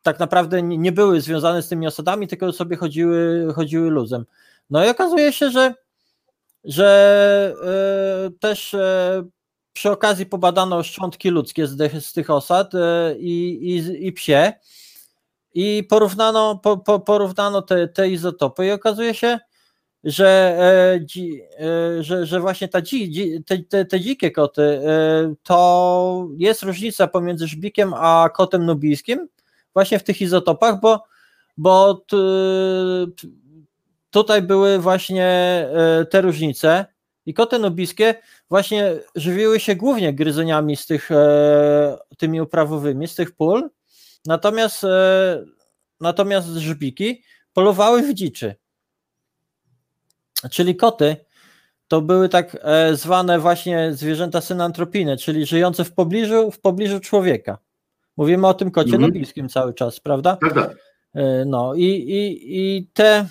tak 0.01 0.19
naprawdę 0.19 0.61
nie, 0.63 0.91
były 0.91 1.21
związane 1.21 1.61
z 1.61 1.67
tymi 1.69 1.87
osadami, 1.87 2.27
tylko 2.27 2.51
sobie 2.53 2.77
chodziły, 2.77 3.47
chodziły 3.55 3.89
luzem. 3.89 4.25
No 4.69 4.85
i 4.85 4.89
okazuje 4.89 5.33
się, 5.33 5.49
że, 5.49 5.73
że 6.63 7.53
e, 7.63 8.29
też 8.39 8.73
e, 8.73 9.23
przy 9.73 9.91
okazji 9.91 10.25
pobadano 10.25 10.83
szczątki 10.83 11.29
ludzkie 11.29 11.67
z, 11.67 11.77
tych- 11.77 12.01
z 12.01 12.13
tych 12.13 12.29
osad 12.29 12.75
e, 12.75 13.15
i, 13.17 13.59
i, 13.75 14.07
i 14.07 14.13
psie 14.13 14.53
i 15.59 15.83
porównano, 15.83 16.59
po, 16.63 16.77
po, 16.77 16.99
porównano 16.99 17.61
te, 17.61 17.87
te 17.87 18.09
izotopy 18.09 18.65
i 18.65 18.71
okazuje 18.71 19.13
się, 19.13 19.39
że, 20.03 20.57
e, 20.59 20.99
e, 21.59 22.03
że, 22.03 22.25
że 22.25 22.39
właśnie 22.39 22.67
ta 22.67 22.81
dzi, 22.81 23.11
dzi, 23.11 23.43
te, 23.43 23.57
te, 23.57 23.85
te 23.85 23.99
dzikie 23.99 24.31
koty 24.31 24.61
e, 24.61 25.33
to 25.43 26.27
jest 26.37 26.63
różnica 26.63 27.07
pomiędzy 27.07 27.47
żbikiem 27.47 27.93
a 27.93 28.29
kotem 28.33 28.65
nubijskim 28.65 29.27
właśnie 29.73 29.99
w 29.99 30.03
tych 30.03 30.21
izotopach, 30.21 30.79
bo, 30.79 31.03
bo 31.57 31.93
t, 31.93 32.17
tutaj 34.09 34.41
były 34.41 34.79
właśnie 34.79 35.25
e, 35.25 36.05
te 36.05 36.21
różnice 36.21 36.85
i 37.25 37.33
koty 37.33 37.59
nubijskie 37.59 38.15
właśnie 38.49 38.95
żywiły 39.15 39.59
się 39.59 39.75
głównie 39.75 40.13
gryzoniami 40.13 40.75
z 40.75 40.85
tych 40.85 41.11
e, 41.11 41.97
tymi 42.17 42.41
uprawowymi, 42.41 43.07
z 43.07 43.15
tych 43.15 43.31
pól, 43.31 43.69
natomiast 44.27 44.83
e, 44.83 45.45
natomiast 46.01 46.47
żbiki 46.47 47.23
polowały 47.53 48.01
w 48.01 48.13
dziczy. 48.13 48.55
Czyli 50.51 50.75
koty 50.75 51.15
to 51.87 52.01
były 52.01 52.29
tak 52.29 52.57
e, 52.61 52.95
zwane 52.95 53.39
właśnie 53.39 53.93
zwierzęta 53.93 54.41
synantropijne, 54.41 55.17
czyli 55.17 55.45
żyjące 55.45 55.83
w 55.83 55.93
pobliżu, 55.93 56.51
w 56.51 56.59
pobliżu 56.59 56.99
człowieka. 56.99 57.57
Mówimy 58.17 58.47
o 58.47 58.53
tym 58.53 58.71
kocie 58.71 58.95
Mhm. 58.95 59.49
cały 59.49 59.73
czas, 59.73 59.99
prawda? 59.99 60.37
Tak, 60.41 60.53
tak. 60.53 60.77
E, 61.15 61.45
No 61.45 61.75
i, 61.75 61.83
i, 61.83 62.57
i 62.59 62.87
te. 62.93 63.27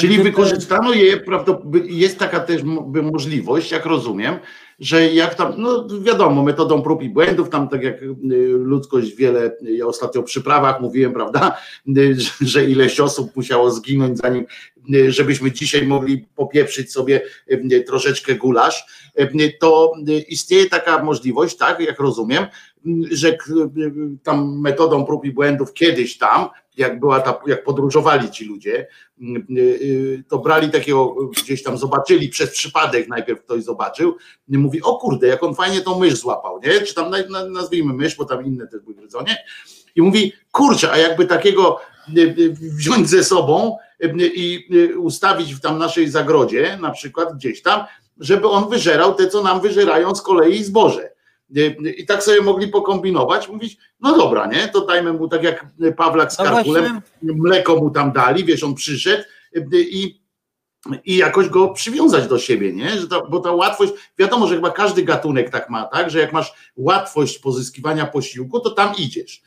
Czyli 0.00 0.18
wykorzystano 0.22 0.92
je, 0.92 1.16
prawdopodobnie 1.16 1.80
jest 1.98 2.18
taka 2.18 2.40
też 2.40 2.62
możliwość, 3.02 3.70
jak 3.70 3.86
rozumiem, 3.86 4.38
że 4.78 5.06
jak 5.06 5.34
tam, 5.34 5.54
no 5.56 5.86
wiadomo, 6.00 6.42
metodą 6.42 6.82
prób 6.82 7.02
i 7.02 7.08
błędów, 7.08 7.50
tam 7.50 7.68
tak 7.68 7.82
jak 7.82 8.02
y, 8.02 8.16
ludzkość 8.48 9.14
wiele, 9.16 9.56
ja 9.60 9.86
ostatnio 9.86 10.22
przy 10.22 10.42
prawach 10.42 10.80
mówiłem, 10.80 11.12
prawda, 11.12 11.58
y, 11.96 12.16
że- 12.40 12.64
ileś 12.64 13.00
osób 13.00 13.36
musiało 13.36 13.70
zginąć, 13.70 14.18
zanim, 14.18 14.46
y, 14.94 15.12
żebyśmy 15.12 15.52
dzisiaj 15.52 15.86
mogli 15.86 16.26
popieprzyć 16.36 16.92
sobie 16.92 17.20
troszeczkę 17.86 18.34
gulasz, 18.34 18.84
to 19.60 19.92
istnieje 20.28 20.66
taka 20.66 21.04
możliwość, 21.04 21.56
tak, 21.56 21.80
jak 21.80 22.00
rozumiem, 22.00 22.46
że 23.10 23.36
tam 24.22 24.60
metodą 24.60 25.04
prób 25.04 25.24
i 25.24 25.32
błędów 25.32 25.72
kiedyś 25.72 26.18
tam, 26.18 26.48
jak 26.76 27.00
była 27.00 27.20
ta, 27.20 27.40
jak 27.46 27.64
podróżowali 27.64 28.30
ci 28.30 28.44
ludzie, 28.44 28.86
y, 29.50 30.24
to 30.28 30.38
brali 30.38 30.70
takiego, 30.70 31.14
gdzieś 31.44 31.62
tam 31.62 31.78
zobaczyli 31.78 32.28
przez 32.28 32.50
przypadek, 32.50 33.08
najpierw 33.08 33.42
ktoś 33.42 33.64
zobaczył, 33.64 34.16
mówi, 34.48 34.82
o 34.82 34.96
kurde, 34.96 35.26
jak 35.26 35.42
on 35.42 35.54
fajnie 35.54 35.80
tą 35.80 35.98
mysz 35.98 36.14
złapał, 36.14 36.60
nie? 36.64 36.80
Czy 36.80 36.94
tam 36.94 37.10
na- 37.10 37.26
na- 37.30 37.48
nazwijmy 37.48 37.92
mysz, 37.94 38.16
bo 38.16 38.24
tam 38.24 38.46
inne 38.46 38.66
też 38.66 38.80
były 38.80 38.94
gryzonie. 38.96 39.36
I 39.96 40.02
mówi, 40.02 40.32
kurczę, 40.52 40.92
a 40.92 40.98
jakby 40.98 41.26
takiego 41.26 41.80
y, 42.16 42.20
y, 42.20 42.54
wziąć 42.60 43.08
ze 43.08 43.24
sobą 43.24 43.76
i 44.34 44.68
ustawić 44.98 45.54
w 45.54 45.60
tam 45.60 45.78
naszej 45.78 46.08
zagrodzie, 46.08 46.78
na 46.80 46.90
przykład 46.90 47.34
gdzieś 47.34 47.62
tam, 47.62 47.80
żeby 48.20 48.48
on 48.48 48.68
wyżerał 48.70 49.14
te, 49.14 49.28
co 49.28 49.42
nam 49.42 49.60
wyżerają 49.60 50.14
z 50.14 50.22
kolei 50.22 50.64
zboże. 50.64 51.07
Y, 51.56 51.94
I 51.98 52.06
tak 52.06 52.22
sobie 52.22 52.42
mogli 52.42 52.68
pokombinować, 52.68 53.48
mówić, 53.48 53.78
no 54.00 54.16
dobra, 54.16 54.46
nie, 54.46 54.68
to 54.68 54.80
dajmy 54.86 55.12
mu 55.12 55.28
tak 55.28 55.42
jak 55.42 55.66
Pawlak 55.96 56.32
z 56.32 56.38
No 56.38 56.44
Karkulem, 56.44 57.00
mleko 57.22 57.76
mu 57.76 57.90
tam 57.90 58.12
dali, 58.12 58.44
wiesz, 58.44 58.64
on 58.64 58.74
przyszedł 58.74 59.24
y, 59.56 59.64
i, 59.72 60.20
i 61.04 61.16
jakoś 61.16 61.48
go 61.48 61.68
przywiązać 61.68 62.26
do 62.26 62.38
siebie, 62.38 62.72
nie? 62.72 62.90
Że 62.90 63.06
bo 63.30 63.40
ta 63.40 63.52
łatwość, 63.52 63.92
wiadomo, 64.18 64.46
że 64.46 64.54
chyba 64.54 64.70
każdy 64.70 65.02
gatunek 65.02 65.50
tak 65.50 65.70
ma, 65.70 65.84
tak? 65.84 66.10
Że 66.10 66.18
jak 66.18 66.32
masz 66.32 66.52
łatwość 66.76 67.38
pozyskiwania 67.38 68.06
posiłku, 68.06 68.60
to 68.60 68.70
tam 68.70 68.94
idziesz. 68.98 69.42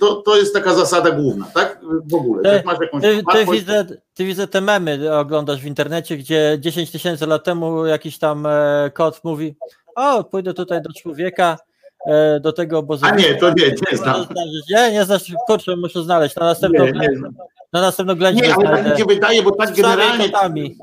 To, 0.00 0.14
to 0.14 0.36
jest 0.36 0.54
taka 0.54 0.74
zasada 0.74 1.10
główna, 1.10 1.46
tak? 1.54 1.80
W 2.06 2.14
ogóle. 2.14 2.42
Ty- 2.42 2.48
Jak 2.48 2.64
masz 2.64 2.78
jakąś 2.80 3.02
Ty, 3.02 3.16
ty, 3.16 3.22
łatwość, 3.26 3.60
widzę, 3.60 3.86
ty 4.14 4.24
widzę 4.24 4.46
te 4.48 4.60
memy, 4.60 5.18
oglądasz 5.18 5.60
w 5.60 5.66
internecie, 5.66 6.16
gdzie 6.16 6.56
10 6.60 6.90
tysięcy 6.90 7.26
lat 7.26 7.44
temu 7.44 7.86
jakiś 7.86 8.18
tam 8.18 8.46
e, 8.46 8.90
kot 8.94 9.20
mówi: 9.24 9.54
O, 9.96 10.24
pójdę 10.24 10.54
tutaj 10.54 10.82
do 10.82 10.90
człowieka, 10.92 11.56
e, 12.06 12.40
do 12.40 12.52
tego 12.52 12.78
obozu. 12.78 13.06
a 13.06 13.14
nie, 13.14 13.34
to 13.34 13.48
nie, 13.50 13.74
nie 13.92 13.96
znam. 13.98 14.26
Nie, 14.70 14.92
nie 14.92 15.04
znasz, 15.04 15.22
kurczę, 15.46 15.76
muszę 15.76 16.02
znaleźć. 16.02 16.36
Na 16.36 16.46
następną, 16.46 16.84
Nie, 16.86 16.92
nie 16.92 17.08
na 17.72 17.80
następną 17.80 18.14
Nie, 18.14 18.54
ale 18.54 18.64
tak 18.84 18.92
mi 18.92 18.98
się 18.98 19.04
wydaje, 19.04 19.42
bo 19.42 19.50
tak 19.50 19.74
generalnie. 19.74 20.24
kotami. 20.30 20.76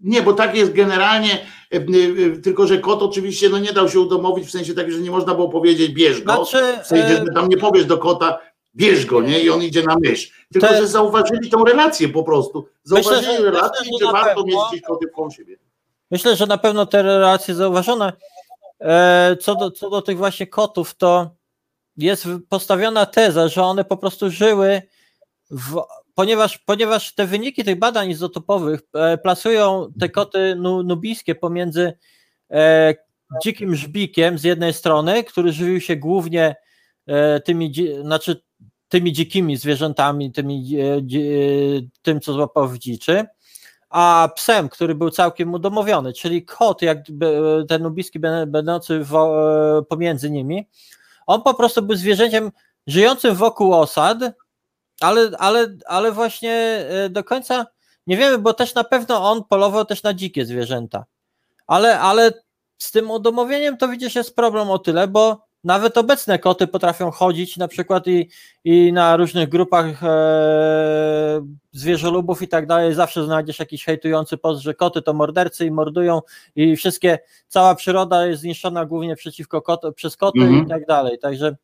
Nie, 0.00 0.22
bo 0.22 0.32
tak 0.32 0.54
jest 0.56 0.72
generalnie, 0.72 1.32
e, 1.74 1.76
e, 1.76 2.36
tylko 2.42 2.66
że 2.66 2.78
kot 2.78 3.02
oczywiście 3.02 3.48
no 3.48 3.58
nie 3.58 3.72
dał 3.72 3.88
się 3.88 4.00
udomowić, 4.00 4.46
w 4.46 4.50
sensie 4.50 4.74
takim, 4.74 4.90
że 4.92 4.98
nie 5.00 5.10
można 5.10 5.34
było 5.34 5.48
powiedzieć 5.48 5.92
bierz 5.92 6.22
go. 6.22 6.32
Znaczy, 6.44 6.78
W 6.82 6.86
sensie, 6.86 7.24
tam 7.34 7.48
nie 7.48 7.56
powiesz 7.56 7.84
do 7.84 7.98
kota, 7.98 8.38
bierz 8.76 9.06
go, 9.06 9.22
nie? 9.22 9.40
I 9.40 9.50
on 9.50 9.62
idzie 9.62 9.82
na 9.82 9.96
mysz. 10.00 10.46
Tylko, 10.52 10.68
Te- 10.68 10.76
że 10.76 10.86
zauważyli 10.86 11.50
tą 11.50 11.64
relację 11.64 12.08
po 12.08 12.22
prostu. 12.24 12.66
Zauważyli 12.84 13.26
Myślę, 13.26 13.36
że- 13.36 13.44
relację, 13.50 13.80
myślę, 13.92 13.98
że 14.00 14.06
że 14.06 14.12
warto 14.12 14.28
pewno- 14.28 14.44
mieć 14.46 14.56
gdzieś 14.70 14.82
koty 14.82 15.06
koło 15.14 15.30
siebie. 15.30 15.56
Myślę, 16.10 16.36
że 16.36 16.46
na 16.46 16.58
pewno 16.58 16.86
te 16.86 17.02
relacje 17.02 17.54
zauważone. 17.54 18.12
E, 18.80 19.36
Co 19.40 19.54
do, 19.54 19.70
co 19.70 19.90
do 19.90 20.02
tych 20.02 20.16
właśnie 20.18 20.46
kotów, 20.46 20.94
to 20.94 21.36
jest 21.96 22.26
postawiona 22.48 23.06
teza, 23.06 23.48
że 23.48 23.62
one 23.62 23.84
po 23.84 23.96
prostu 23.96 24.30
żyły, 24.30 24.82
w, 25.50 25.82
ponieważ, 26.14 26.58
ponieważ 26.58 27.14
te 27.14 27.26
wyniki 27.26 27.64
tych 27.64 27.78
badań 27.78 28.10
izotopowych 28.10 28.80
e, 28.94 29.18
plasują 29.18 29.92
te 30.00 30.08
koty 30.08 30.54
nu, 30.56 30.82
nubijskie 30.82 31.34
pomiędzy 31.34 31.92
e, 32.50 32.94
dzikim 33.44 33.74
żbikiem 33.74 34.38
z 34.38 34.44
jednej 34.44 34.72
strony, 34.72 35.24
który 35.24 35.52
żywił 35.52 35.80
się 35.80 35.96
głównie 35.96 36.56
tymi, 37.44 37.72
znaczy 38.02 38.42
tymi 38.88 39.12
dzikimi 39.12 39.56
zwierzętami, 39.56 40.32
tymi, 40.32 40.76
tym, 42.02 42.20
co 42.20 42.32
złapał 42.32 42.68
w 42.68 42.78
dziczy, 42.78 43.26
a 43.90 44.28
psem, 44.34 44.68
który 44.68 44.94
był 44.94 45.10
całkiem 45.10 45.54
udomowiony, 45.54 46.12
czyli 46.12 46.44
kot, 46.44 46.82
jak 46.82 47.02
gdyby, 47.02 47.64
ten 47.68 47.82
nubijski 47.82 48.20
bę- 48.20 48.46
będący 48.46 49.04
e, 49.12 49.82
pomiędzy 49.82 50.30
nimi, 50.30 50.68
on 51.26 51.42
po 51.42 51.54
prostu 51.54 51.82
był 51.82 51.96
zwierzęciem 51.96 52.50
żyjącym 52.86 53.34
wokół 53.34 53.74
osad, 53.74 54.18
ale, 55.00 55.30
ale, 55.38 55.66
ale 55.86 56.12
właśnie 56.12 56.52
e, 56.90 57.08
do 57.08 57.24
końca 57.24 57.66
nie 58.06 58.16
wiemy, 58.16 58.38
bo 58.38 58.54
też 58.54 58.74
na 58.74 58.84
pewno 58.84 59.30
on 59.30 59.44
polował 59.44 59.84
też 59.84 60.02
na 60.02 60.14
dzikie 60.14 60.46
zwierzęta. 60.46 61.04
Ale, 61.66 62.00
ale 62.00 62.32
z 62.78 62.90
tym 62.90 63.10
udomowieniem 63.10 63.76
to 63.76 63.88
widzisz 63.88 64.14
jest 64.14 64.36
problem 64.36 64.70
o 64.70 64.78
tyle, 64.78 65.08
bo 65.08 65.46
nawet 65.64 65.98
obecne 65.98 66.38
koty 66.38 66.66
potrafią 66.66 67.10
chodzić 67.10 67.56
na 67.56 67.68
przykład 67.68 68.06
i, 68.06 68.28
i 68.64 68.92
na 68.92 69.16
różnych 69.16 69.48
grupach 69.48 70.04
e, 70.04 71.46
zwierzolubów 71.72 72.42
i 72.42 72.48
tak 72.48 72.66
dalej, 72.66 72.94
zawsze 72.94 73.24
znajdziesz 73.24 73.58
jakiś 73.58 73.84
hejtujący 73.84 74.36
post, 74.36 74.60
że 74.62 74.74
koty 74.74 75.02
to 75.02 75.12
mordercy 75.12 75.66
i 75.66 75.70
mordują 75.70 76.20
i 76.56 76.76
wszystkie, 76.76 77.18
cała 77.48 77.74
przyroda 77.74 78.26
jest 78.26 78.40
zniszczona 78.40 78.86
głównie 78.86 79.16
przeciwko 79.16 79.62
kot, 79.62 79.80
przez 79.94 80.16
koty 80.16 80.40
Mhm. 80.40 80.66
i 80.66 80.68
tak 80.68 80.86
dalej, 80.86 81.18
także 81.18 81.56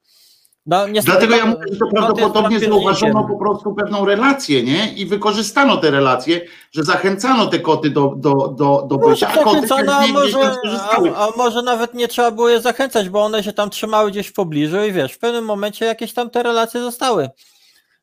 no 0.66 0.88
niestety 0.88 1.18
Dlatego 1.18 1.36
ja 1.36 1.42
kot- 1.42 1.50
mówię, 1.50 1.72
że 1.72 1.78
to 1.78 1.86
prawdopodobnie 1.86 2.60
zauważono 2.60 3.24
po 3.24 3.38
prostu 3.38 3.74
pewną 3.74 4.04
relację, 4.04 4.62
nie? 4.62 4.92
I 4.92 5.06
wykorzystano 5.06 5.76
te 5.76 5.90
relacje, 5.90 6.40
że 6.72 6.84
zachęcano 6.84 7.46
te 7.46 7.58
koty 7.58 7.90
do, 7.90 8.14
do, 8.16 8.48
do, 8.48 8.86
do 8.88 8.98
bycia. 8.98 9.28
Może 9.28 9.40
A 9.40 9.44
koty 9.44 9.74
a 9.92 10.06
może, 10.12 10.56
a, 10.90 11.26
a 11.26 11.28
może 11.36 11.62
nawet 11.62 11.94
nie 11.94 12.08
trzeba 12.08 12.30
było 12.30 12.48
je 12.48 12.60
zachęcać, 12.60 13.08
bo 13.08 13.24
one 13.24 13.42
się 13.42 13.52
tam 13.52 13.70
trzymały 13.70 14.10
gdzieś 14.10 14.26
w 14.26 14.32
pobliżu 14.32 14.84
i 14.84 14.92
wiesz, 14.92 15.12
w 15.12 15.18
pewnym 15.18 15.44
momencie 15.44 15.84
jakieś 15.84 16.12
tam 16.14 16.30
te 16.30 16.42
relacje 16.42 16.80
zostały. 16.80 17.30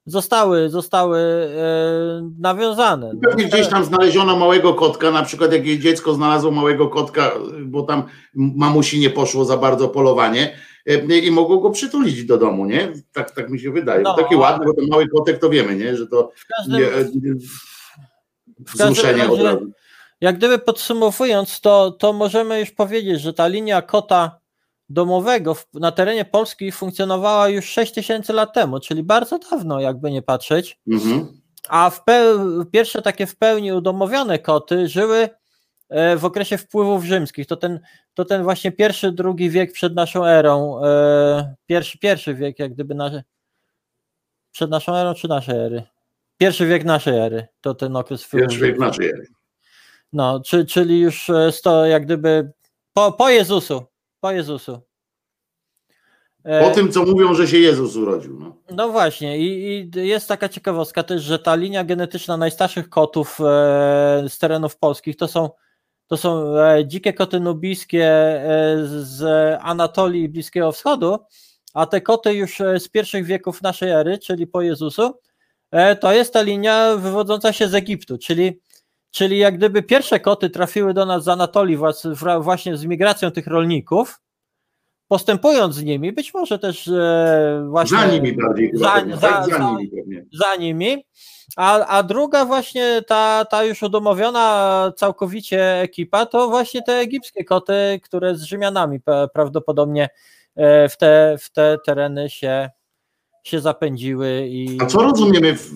Zostały, 0.05 0.69
zostały 0.69 1.19
e, 1.19 2.29
nawiązane. 2.39 3.11
No, 3.13 3.29
Pewnie 3.29 3.45
gdzieś 3.45 3.67
tam 3.67 3.85
znaleziono 3.85 4.35
małego 4.37 4.73
kotka, 4.73 5.11
na 5.11 5.23
przykład 5.23 5.53
jak 5.53 5.65
jej 5.65 5.79
dziecko 5.79 6.13
znalazło 6.13 6.51
małego 6.51 6.87
kotka, 6.87 7.31
bo 7.65 7.83
tam 7.83 8.03
mamusi 8.35 8.99
nie 8.99 9.09
poszło 9.09 9.45
za 9.45 9.57
bardzo 9.57 9.87
polowanie 9.87 10.53
i 11.23 11.31
mogło 11.31 11.59
go 11.59 11.69
przytulić 11.69 12.25
do 12.25 12.37
domu, 12.37 12.65
nie? 12.65 12.93
Tak, 13.13 13.31
tak 13.31 13.49
mi 13.49 13.59
się 13.59 13.71
wydaje. 13.71 14.01
No. 14.01 14.15
Taki 14.15 14.35
ładny, 14.35 14.65
bo 14.65 14.73
ten 14.73 14.87
mały 14.87 15.07
kotek 15.07 15.39
to 15.39 15.49
wiemy, 15.49 15.75
nie? 15.75 15.97
Że 15.97 16.07
to 16.07 16.31
W 16.35 16.45
każdym, 16.57 16.81
nie, 16.81 16.87
e, 16.87 17.05
wzruszenie 18.59 19.29
od 19.29 19.41
razu. 19.41 19.71
jak 20.21 20.37
gdyby 20.37 20.59
podsumowując, 20.59 21.61
to, 21.61 21.91
to 21.91 22.13
możemy 22.13 22.59
już 22.59 22.71
powiedzieć, 22.71 23.21
że 23.21 23.33
ta 23.33 23.47
linia 23.47 23.81
kota 23.81 24.39
domowego 24.89 25.55
na 25.73 25.91
terenie 25.91 26.25
Polski 26.25 26.71
funkcjonowała 26.71 27.49
już 27.49 27.65
6 27.65 27.93
tysięcy 27.93 28.33
lat 28.33 28.53
temu, 28.53 28.79
czyli 28.79 29.03
bardzo 29.03 29.39
dawno, 29.39 29.79
jakby 29.79 30.11
nie 30.11 30.21
patrzeć. 30.21 30.79
Mhm. 30.87 31.27
A 31.69 31.89
w 31.89 32.01
pierwsze 32.71 33.01
takie 33.01 33.25
w 33.25 33.35
pełni 33.35 33.71
udomowione 33.71 34.39
koty 34.39 34.87
żyły 34.87 35.17
e, 35.17 35.29
w 36.17 36.25
okresie 36.25 36.57
wpływów 36.57 37.03
rzymskich. 37.03 37.47
To 37.47 37.55
ten, 37.57 37.79
to 38.13 38.25
ten 38.25 38.43
właśnie 38.43 38.71
pierwszy, 38.71 39.11
drugi 39.11 39.49
wiek 39.49 39.71
przed 39.71 39.95
naszą 39.95 40.25
erą. 40.25 40.83
e, 40.85 41.55
Pierwszy, 41.65 41.97
pierwszy 41.97 42.35
wiek, 42.35 42.59
jak 42.59 42.73
gdyby 42.73 42.95
nasze, 42.95 43.23
przed 44.51 44.69
naszą 44.69 44.95
erą 44.95 45.13
czy 45.13 45.27
naszej 45.27 45.55
ery? 45.59 45.83
Pierwszy 46.37 46.65
wiek 46.65 46.83
naszej 46.85 47.17
ery, 47.17 47.47
to 47.61 47.75
ten 47.75 47.95
okres 47.95 48.23
wpływów 48.23 48.49
Pierwszy 48.49 48.65
wiek 48.65 48.79
naszej 48.79 49.09
ery. 49.09 49.27
No, 50.13 50.39
czy, 50.45 50.65
czyli 50.65 50.99
już 50.99 51.29
e, 51.29 51.51
sto, 51.51 51.85
jak 51.85 52.05
gdyby 52.05 52.51
po, 52.93 53.11
po 53.11 53.29
Jezusu, 53.29 53.83
po 54.19 54.31
Jezusu. 54.31 54.81
E, 56.43 56.69
Po 56.69 56.75
tym, 56.75 56.91
co 56.91 57.05
mówią, 57.05 57.33
że 57.33 57.47
się 57.47 57.57
Jezus 57.57 57.95
urodził. 57.95 58.39
No. 58.39 58.55
No 58.71 58.89
właśnie, 58.89 59.37
i, 59.39 59.79
i 59.95 60.07
jest 60.07 60.27
taka 60.27 60.49
ciekawostka 60.49 61.03
też, 61.03 61.21
że 61.23 61.39
ta 61.39 61.55
linia 61.55 61.83
genetyczna 61.83 62.37
najstarszych 62.37 62.89
kotów 62.89 63.39
e, 63.41 63.43
z 64.29 64.37
terenów 64.39 64.77
polskich 64.77 65.15
to 65.17 65.27
są, 65.27 65.49
to 66.07 66.17
są 66.17 66.57
e, 66.57 66.87
dzikie 66.87 67.13
koty 67.13 67.39
nubijskie 67.39 68.05
e, 68.05 68.77
z 68.85 69.23
Anatolii 69.61 70.23
i 70.23 70.29
Bliskiego 70.29 70.71
Wschodu, 70.71 71.17
a 71.73 71.85
te 71.85 72.01
koty 72.01 72.33
już 72.33 72.61
e, 72.61 72.79
z 72.79 72.89
pierwszych 72.89 73.25
wieków 73.25 73.61
naszej 73.61 73.89
ery, 73.89 74.17
czyli 74.17 74.47
po 74.47 74.61
Jezusu, 74.61 75.19
to 75.99 76.13
jest 76.13 76.33
ta 76.33 76.41
linia 76.41 76.95
wywodząca 76.97 77.53
się 77.53 77.67
z 77.67 77.75
Egiptu, 77.75 78.17
czyli, 78.17 78.59
czyli 79.11 79.37
jak 79.37 79.57
gdyby 79.57 79.83
pierwsze 79.83 80.19
koty 80.19 80.49
trafiły 80.49 80.93
do 80.93 81.05
nas 81.05 81.23
z 81.23 81.27
Anatolii 81.27 81.77
właśnie 82.41 82.77
z 82.77 82.85
migracją 82.85 83.31
tych 83.31 83.47
rolników, 83.47 84.19
postępując 85.07 85.75
z 85.75 85.83
nimi, 85.83 86.11
być 86.11 86.33
może 86.33 86.59
też 86.59 86.89
właśnie 87.69 87.97
Za 87.97 88.07
nimi 88.07 88.33
bardziej 88.33 88.71
za- 88.73 88.85
tak? 88.85 89.09
za 89.09 89.17
za- 89.19 89.45
za 90.33 90.55
nimi, 90.55 91.05
a, 91.55 91.85
a 91.85 92.03
druga 92.03 92.45
właśnie 92.45 93.01
ta, 93.07 93.45
ta 93.45 93.63
już 93.63 93.83
udomowiona 93.83 94.91
całkowicie 94.97 95.81
ekipa, 95.81 96.25
to 96.25 96.49
właśnie 96.49 96.81
te 96.83 96.93
egipskie 96.93 97.43
koty, 97.43 97.99
które 98.03 98.35
z 98.35 98.43
Rzymianami 98.43 98.99
prawdopodobnie 99.33 100.09
e, 100.55 100.89
w 100.89 100.97
te, 100.97 101.37
w 101.39 101.51
te 101.51 101.77
tereny 101.85 102.29
się, 102.29 102.69
się 103.43 103.59
zapędziły 103.59 104.47
i 104.47 104.77
A 104.81 104.85
co 104.85 105.01
rozumiemy 105.01 105.53
w, 105.53 105.69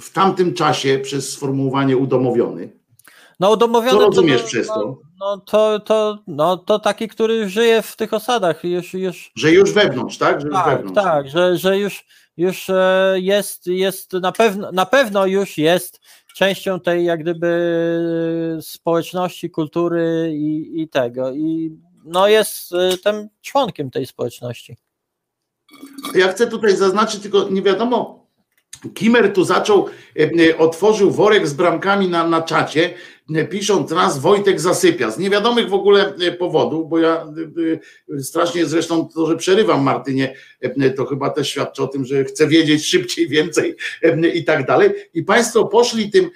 w, 0.00 0.12
tamtym 0.12 0.54
czasie 0.54 0.98
przez 0.98 1.32
sformułowanie 1.32 1.96
udomowiony? 1.96 2.68
no 3.40 3.50
udomowione 3.50 3.90
Co 3.92 3.98
to- 3.98 4.06
rozumiesz 4.06 4.42
no, 4.42 4.46
przez 4.48 4.68
no, 4.68 4.74
to? 4.74 4.98
No 5.20 5.38
to, 5.38 5.80
to, 5.80 6.18
no 6.26 6.56
to 6.56 6.78
taki, 6.78 7.08
który 7.08 7.48
żyje 7.48 7.82
w 7.82 7.96
tych 7.96 8.12
osadach, 8.12 8.64
już, 8.64 8.94
już 8.94 9.32
Że 9.36 9.52
już 9.52 9.72
wewnątrz, 9.72 10.18
tak? 10.18 10.40
Że 10.40 10.46
już 10.46 10.56
tak, 10.56 10.76
wewnątrz. 10.76 11.02
tak, 11.02 11.28
że, 11.28 11.56
że 11.56 11.78
już, 11.78 12.04
już 12.36 12.70
e, 12.70 13.14
jest, 13.16 13.66
jest 13.66 14.12
na, 14.12 14.32
pewno, 14.32 14.72
na 14.72 14.86
pewno 14.86 15.26
już 15.26 15.58
jest 15.58 16.00
częścią 16.36 16.80
tej 16.80 17.04
jak 17.04 17.20
gdyby 17.20 18.58
społeczności, 18.60 19.50
kultury 19.50 20.32
i, 20.34 20.82
i 20.82 20.88
tego. 20.88 21.32
I 21.32 21.78
no 22.04 22.28
jest 22.28 22.72
e, 22.72 22.96
tym 22.98 23.28
członkiem 23.42 23.90
tej 23.90 24.06
społeczności. 24.06 24.76
Ja 26.14 26.28
chcę 26.28 26.46
tutaj 26.46 26.76
zaznaczyć, 26.76 27.22
tylko 27.22 27.48
nie 27.50 27.62
wiadomo, 27.62 28.23
Kimer 28.94 29.32
tu 29.32 29.44
zaczął, 29.44 29.88
e, 30.18 30.22
e, 30.22 30.58
otworzył 30.58 31.10
worek 31.10 31.46
z 31.46 31.52
bramkami 31.52 32.08
na, 32.08 32.28
na 32.28 32.42
czacie, 32.42 32.94
e, 33.34 33.44
pisząc 33.44 33.90
nas 33.90 34.18
Wojtek 34.18 34.60
zasypia. 34.60 35.10
Z 35.10 35.18
niewiadomych 35.18 35.68
w 35.68 35.74
ogóle 35.74 36.14
powodów, 36.38 36.88
bo 36.88 36.98
ja 36.98 37.26
strasznie 38.18 38.66
zresztą 38.66 39.08
to, 39.14 39.26
że 39.26 39.36
przerywam 39.36 39.82
Martynie, 39.82 40.34
to 40.96 41.04
chyba 41.04 41.30
też 41.30 41.48
świadczy 41.48 41.82
o 41.82 41.86
tym, 41.86 42.04
że 42.04 42.24
chcę 42.24 42.46
wiedzieć 42.46 42.86
szybciej, 42.90 43.28
więcej 43.28 43.76
i 44.34 44.44
tak 44.44 44.66
dalej. 44.66 44.90
I 45.14 45.22
Państwo 45.22 45.64
poszli 45.64 46.10
tym, 46.10 46.30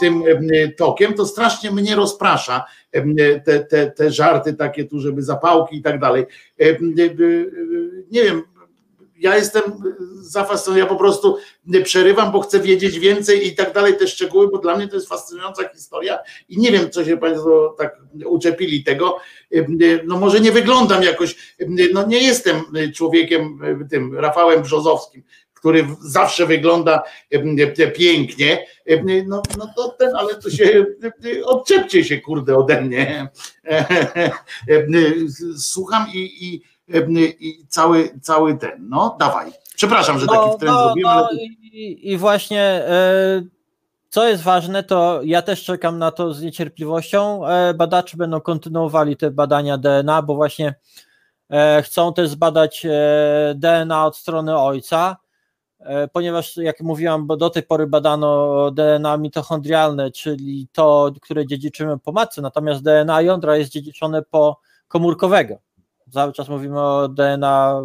tym 0.00 0.22
tokiem, 0.76 1.14
to 1.14 1.26
strasznie 1.26 1.70
mnie 1.70 1.96
rozprasza 1.96 2.64
te, 3.44 3.60
te, 3.60 3.90
te 3.90 4.10
żarty 4.10 4.54
takie 4.54 4.84
tu, 4.84 5.00
żeby 5.00 5.22
zapałki 5.22 5.76
i 5.76 5.82
tak 5.82 6.00
dalej. 6.00 6.26
Nie 8.10 8.22
wiem, 8.24 8.42
ja 9.20 9.36
jestem 9.36 9.62
zafascynowany, 10.20 10.80
ja 10.80 10.86
po 10.86 10.96
prostu 10.96 11.36
przerywam, 11.84 12.32
bo 12.32 12.40
chcę 12.40 12.60
wiedzieć 12.60 12.98
więcej 12.98 13.48
i 13.48 13.54
tak 13.54 13.74
dalej, 13.74 13.96
te 13.96 14.08
szczegóły, 14.08 14.48
bo 14.48 14.58
dla 14.58 14.76
mnie 14.76 14.88
to 14.88 14.96
jest 14.96 15.08
fascynująca 15.08 15.68
historia 15.68 16.18
i 16.48 16.58
nie 16.58 16.72
wiem, 16.72 16.90
co 16.90 17.04
się 17.04 17.16
Państwo 17.16 17.74
tak 17.78 17.96
uczepili 18.26 18.84
tego. 18.84 19.18
No 20.04 20.18
może 20.18 20.40
nie 20.40 20.52
wyglądam 20.52 21.02
jakoś, 21.02 21.56
no 21.92 22.06
nie 22.06 22.18
jestem 22.18 22.62
człowiekiem 22.94 23.58
tym 23.90 24.18
Rafałem 24.18 24.62
Brzozowskim, 24.62 25.22
który 25.54 25.86
zawsze 26.00 26.46
wygląda 26.46 27.02
pięknie, 27.96 28.66
no, 29.26 29.42
no 29.58 29.72
to 29.76 29.88
ten, 29.88 30.16
ale 30.16 30.34
to 30.34 30.50
się 30.50 30.84
odczepcie 31.44 32.04
się 32.04 32.20
kurde 32.20 32.56
ode 32.56 32.80
mnie. 32.80 33.28
Słucham 35.58 36.06
i, 36.14 36.46
i 36.46 36.62
i 37.40 37.66
cały, 37.68 38.20
cały 38.20 38.56
ten. 38.56 38.88
No, 38.88 39.16
dawaj. 39.20 39.52
Przepraszam, 39.76 40.18
że 40.18 40.26
taki 40.26 40.56
wtręt 40.56 40.78
zrobiłem, 40.78 41.12
ale. 41.12 41.28
i, 41.34 42.12
I 42.12 42.16
właśnie 42.16 42.62
e, 42.62 43.42
co 44.08 44.28
jest 44.28 44.42
ważne, 44.42 44.82
to 44.82 45.20
ja 45.24 45.42
też 45.42 45.64
czekam 45.64 45.98
na 45.98 46.10
to 46.10 46.34
z 46.34 46.42
niecierpliwością. 46.42 47.46
E, 47.46 47.74
badacze 47.74 48.16
będą 48.16 48.40
kontynuowali 48.40 49.16
te 49.16 49.30
badania 49.30 49.78
DNA, 49.78 50.22
bo 50.22 50.34
właśnie 50.34 50.74
e, 51.50 51.82
chcą 51.82 52.12
też 52.12 52.28
zbadać 52.28 52.86
DNA 53.54 54.06
od 54.06 54.16
strony 54.16 54.58
ojca, 54.58 55.16
ponieważ 56.12 56.56
jak 56.56 56.80
mówiłam, 56.80 57.26
bo 57.26 57.36
do 57.36 57.50
tej 57.50 57.62
pory 57.62 57.86
badano 57.86 58.70
DNA 58.70 59.16
mitochondrialne, 59.16 60.10
czyli 60.10 60.68
to, 60.72 61.10
które 61.22 61.46
dziedziczymy 61.46 61.98
po 61.98 62.12
matce, 62.12 62.42
natomiast 62.42 62.82
DNA 62.82 63.20
jądra 63.20 63.56
jest 63.56 63.70
dziedziczone 63.70 64.22
po 64.22 64.60
komórkowego 64.88 65.58
cały 66.10 66.32
czas 66.32 66.48
mówimy 66.48 66.80
o 66.80 67.08
DNA 67.08 67.82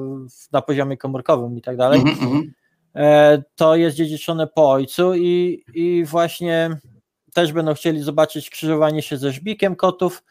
na 0.52 0.62
poziomie 0.62 0.98
komórkowym 0.98 1.58
i 1.58 1.62
tak 1.62 1.78
dalej, 1.78 2.00
Mhm, 2.00 2.18
mhm. 2.20 2.54
e, 2.96 3.44
to 3.56 3.76
jest 3.76 3.98
dziedziczone 3.98 4.48
po 4.48 4.72
ojcu 4.72 5.16
i, 5.16 5.64
i 5.74 6.06
właśnie 6.06 6.78
też 7.34 7.52
będą 7.54 7.74
chcieli 7.74 8.00
zobaczyć 8.02 8.50
krzyżowanie 8.50 9.02
się 9.02 9.18
ze 9.18 9.32
żbikiem 9.32 9.76
kotów. 9.76 10.24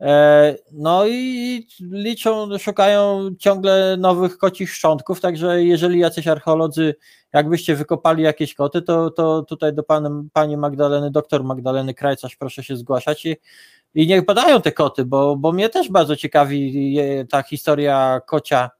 E, 0.00 0.56
No 0.72 1.06
i 1.06 1.66
liczą, 1.80 2.58
szukają 2.58 3.28
ciągle 3.38 3.96
nowych 3.96 4.38
kocich 4.38 4.70
szczątków, 4.70 5.20
także 5.20 5.64
jeżeli 5.64 5.98
jacyś 5.98 6.28
archeolodzy, 6.28 6.94
jakbyście 7.32 7.76
wykopali 7.76 8.22
jakieś 8.22 8.54
koty, 8.54 8.82
to, 8.82 9.10
to 9.10 9.42
tutaj 9.42 9.74
do 9.74 9.82
pani 10.32 10.56
Magdaleny, 10.56 11.10
doktor 11.10 11.44
Magdaleny 11.44 11.94
Krajcarz 11.94 12.36
proszę 12.36 12.64
się 12.64 12.76
zgłaszać 12.76 13.26
i, 13.26 13.36
i 13.94 14.06
niech 14.06 14.24
badają 14.24 14.62
te 14.62 14.72
koty, 14.72 15.04
bo, 15.04 15.36
bo 15.36 15.52
mnie 15.52 15.68
też 15.68 15.88
bardzo 15.88 16.16
ciekawi 16.16 16.98
ta 17.30 17.42
historia 17.42 18.20
kocia 18.26 18.70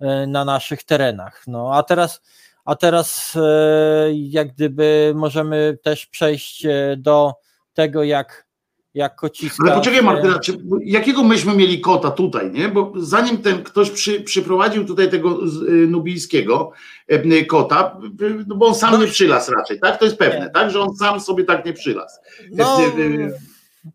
e, 0.00 0.26
na 0.26 0.44
naszych 0.44 0.82
terenach. 0.82 1.42
No 1.46 1.74
a 1.74 1.82
teraz, 1.82 2.20
a 2.64 2.76
teraz 2.76 3.36
e, 3.36 4.10
jak 4.12 4.52
gdyby 4.52 5.12
możemy 5.16 5.78
też 5.82 6.06
przejść 6.06 6.66
do 6.96 7.34
tego, 7.72 8.04
jak, 8.04 8.49
jak 8.94 9.16
kociska. 9.16 9.64
Ale 9.66 9.74
poczekaj, 9.74 10.02
Martyna, 10.02 10.38
czy, 10.38 10.58
jakiego 10.84 11.22
myśmy 11.24 11.56
mieli 11.56 11.80
kota 11.80 12.10
tutaj, 12.10 12.50
nie? 12.50 12.68
Bo 12.68 12.92
zanim 12.96 13.38
ten 13.38 13.62
ktoś 13.62 13.90
przy, 13.90 14.20
przyprowadził 14.20 14.84
tutaj 14.84 15.10
tego 15.10 15.48
z, 15.48 15.62
y, 15.62 15.86
nubijskiego 15.86 16.72
y, 17.12 17.44
kota, 17.46 17.96
y, 18.22 18.44
no 18.46 18.56
bo 18.56 18.66
on 18.66 18.74
sam 18.74 18.92
No. 18.92 18.98
nie 18.98 19.06
przylas 19.06 19.48
raczej, 19.48 19.80
tak? 19.80 19.98
To 19.98 20.04
jest 20.04 20.16
pewne, 20.16 20.40
Nie. 20.40 20.50
tak? 20.50 20.70
Że 20.70 20.80
on 20.80 20.96
sam 20.96 21.20
sobie 21.20 21.44
tak 21.44 21.66
nie 21.66 21.72
przylas. 21.72 22.20
No, 22.50 22.78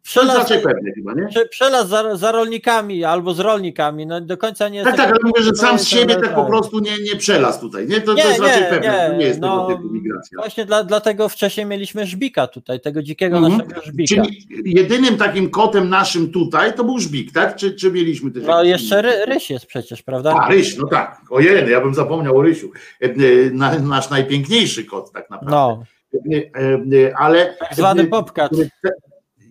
Przelaz, 0.04 0.38
raczej 0.38 0.62
pewne 0.62 0.92
chyba, 0.96 1.14
nie? 1.14 1.28
prze- 1.28 1.46
przelaz 1.46 1.88
za, 1.90 2.16
za 2.16 2.32
rolnikami 2.32 3.04
albo 3.04 3.34
z 3.34 3.40
rolnikami, 3.40 4.06
no 4.08 4.22
do 4.22 4.38
końca 4.38 4.70
nie 4.70 4.84
Tak, 4.84 4.94
jest. 4.94 5.04
tak, 5.04 5.10
ale 5.12 5.20
mówię, 5.24 5.44
że 5.44 5.56
sam 5.56 5.80
z 5.80 5.88
siebie 5.88 6.16
tak 6.16 6.36
po 6.36 6.46
prostu 6.46 6.80
nie, 6.80 6.92
nie 7.04 7.16
przelas 7.16 7.60
tutaj, 7.60 7.88
nie? 7.88 8.02
To, 8.02 8.14
Nie, 8.14 8.22
to 8.24 8.28
jest 8.30 8.42
nie, 8.42 8.48
raczej 8.48 8.64
pewne, 8.70 9.10
nie, 9.12 9.18
nie 9.18 9.26
jest 9.26 9.40
no, 9.40 9.68
tego 9.68 9.78
typu 9.78 9.94
migracja. 9.94 10.38
Właśnie 10.38 10.66
dla, 10.66 10.84
dlatego 10.84 11.30
wcześniej 11.30 11.66
mieliśmy 11.66 12.06
żbika 12.06 12.48
tutaj, 12.48 12.82
tego 12.82 13.04
dzikiego 13.04 13.38
Mhm. 13.38 13.58
naszego 13.58 13.82
żbika. 13.86 14.16
Czyli 14.16 14.48
jedynym 14.66 15.18
takim 15.18 15.50
kotem 15.50 15.90
naszym 15.90 16.32
tutaj 16.32 16.74
to 16.74 16.84
był 16.84 17.00
żbik, 17.00 17.32
tak? 17.32 17.56
Czy, 17.56 17.74
czy 17.74 17.92
mieliśmy 17.92 18.32
też 18.32 18.44
No 18.48 18.64
jeszcze 18.64 19.02
ry, 19.02 19.26
ryś 19.26 19.50
jest 19.50 19.66
przecież, 19.66 20.04
prawda? 20.04 20.34
A, 20.42 20.50
Ryś, 20.50 20.78
no 20.78 20.88
tak. 20.88 21.22
Ojej, 21.30 21.72
ja 21.72 21.82
bym 21.82 21.94
zapomniał 21.96 22.38
o 22.38 22.42
Rysiu. 22.42 22.72
E, 23.02 23.06
e, 23.06 23.12
na- 23.52 23.80
Nasz 23.80 24.10
najpiękniejszy 24.10 24.86
kot 24.86 25.12
tak 25.12 25.30
naprawdę. 25.30 25.56
No, 25.56 25.84
E, 26.32 27.18
Ale 27.18 27.56
tak 27.60 27.76
zwany 27.76 28.06
popkat. 28.08 28.52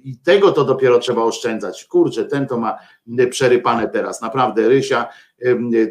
I 0.05 0.18
tego 0.18 0.52
to 0.52 0.64
dopiero 0.64 0.98
trzeba 0.98 1.22
oszczędzać. 1.22 1.85
Kurczę, 1.85 2.24
ten 2.24 2.47
to 2.47 2.59
ma 2.59 2.78
przerypane 3.31 3.89
teraz, 3.89 4.22
naprawdę, 4.22 4.68
Rysia 4.68 5.09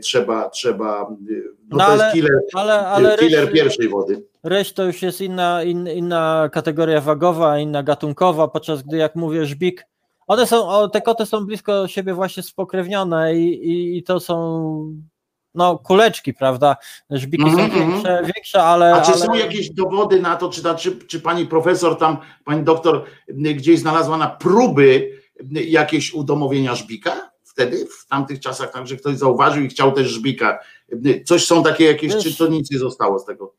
trzeba, 0.03 0.49
trzeba, 0.49 1.07
no, 1.09 1.37
No 1.69 1.77
to 1.77 1.85
ale- 1.85 2.03
jest 2.03 2.15
killer, 2.15 2.39
Ale, 2.53 2.87
ale 2.87 3.17
killer 3.17 3.43
ryż, 3.45 3.53
pierwszej 3.53 3.89
wody. 3.89 4.23
ryż 4.43 4.73
to 4.73 4.85
już 4.85 5.01
jest 5.01 5.21
inna, 5.21 5.63
in, 5.63 5.87
inna 5.87 6.49
kategoria 6.51 7.01
wagowa, 7.01 7.59
inna 7.59 7.83
gatunkowa, 7.83 8.47
podczas 8.47 8.81
gdy 8.83 8.97
jak 8.97 9.15
mówię 9.15 9.45
żbik, 9.45 9.85
one 10.27 10.47
są, 10.47 10.89
te 10.89 11.01
koty 11.01 11.25
są 11.25 11.45
blisko 11.45 11.87
siebie 11.87 12.13
właśnie 12.13 12.43
spokrewnione 12.43 13.35
i, 13.35 13.69
i, 13.69 13.97
i 13.97 14.03
to 14.03 14.19
są 14.19 15.03
no 15.55 15.77
kuleczki, 15.77 16.33
prawda? 16.33 16.77
Żbiki 17.09 17.43
Mhm, 17.43 17.59
są 17.69 17.73
mhm. 17.75 17.91
większe, 17.91 18.21
większe 18.35 18.63
ale, 18.63 18.93
A 18.95 19.01
czy 19.01 19.11
ale... 19.11 19.21
są 19.25 19.33
jakieś 19.33 19.69
dowody 19.69 20.21
na 20.21 20.35
to, 20.35 20.49
czy, 20.49 20.63
ta, 20.63 20.75
czy, 20.75 20.97
czy 20.97 21.19
pani 21.19 21.45
profesor 21.45 21.97
tam, 21.97 22.17
pani 22.45 22.63
doktor 22.63 23.03
gdzieś 23.29 23.79
znalazła 23.79 24.17
na 24.17 24.27
próby 24.27 25.09
jakieś 25.51 26.13
udomowienia 26.13 26.75
żbika? 26.75 27.31
Wtedy, 27.43 27.85
w 27.85 28.07
tamtych 28.07 28.39
czasach, 28.39 28.71
tak, 28.71 28.87
że 28.87 28.95
ktoś 28.97 29.17
zauważył 29.17 29.63
i 29.63 29.67
chciał 29.69 29.91
też 29.91 30.07
żbika. 30.07 30.59
Coś 31.25 31.45
są 31.45 31.63
takie 31.63 31.85
jakieś, 31.85 32.13
Wiesz- 32.13 32.23
czy 32.23 32.37
to 32.37 32.47
nic 32.47 32.71
nie 32.71 32.79
zostało 32.79 33.19
z 33.19 33.25
tego? 33.25 33.53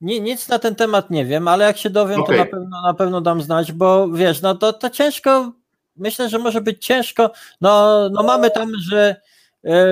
Ni- 0.00 0.20
nic 0.20 0.48
na 0.48 0.58
ten 0.58 0.74
temat 0.74 1.10
nie 1.10 1.24
wiem, 1.24 1.48
ale 1.48 1.64
jak 1.64 1.78
się 1.78 1.90
dowiem, 1.90 2.20
Okej. 2.20 2.38
to 2.38 2.44
na 2.44 2.50
pewno, 2.50 2.82
na 2.82 2.94
pewno 2.94 3.20
dam 3.20 3.42
znać, 3.42 3.72
bo 3.72 4.08
wiesz, 4.08 4.42
no 4.42 4.54
to, 4.54 4.72
to 4.72 4.90
ciężko, 4.90 5.52
myślę, 5.96 6.28
że 6.28 6.38
może 6.38 6.60
być 6.60 6.86
ciężko, 6.86 7.30
no, 7.60 7.98
no 8.12 8.22
mamy 8.22 8.50
tam, 8.50 8.72
że 8.90 9.16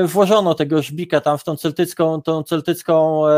włożono 0.04 0.54
tego 0.54 0.82
żbika 0.82 1.20
tam 1.20 1.38
w 1.38 1.44
tą 1.44 1.56
celtycką, 1.56 2.22
tą 2.22 2.42
celtycką, 2.42 3.26
e, 3.28 3.32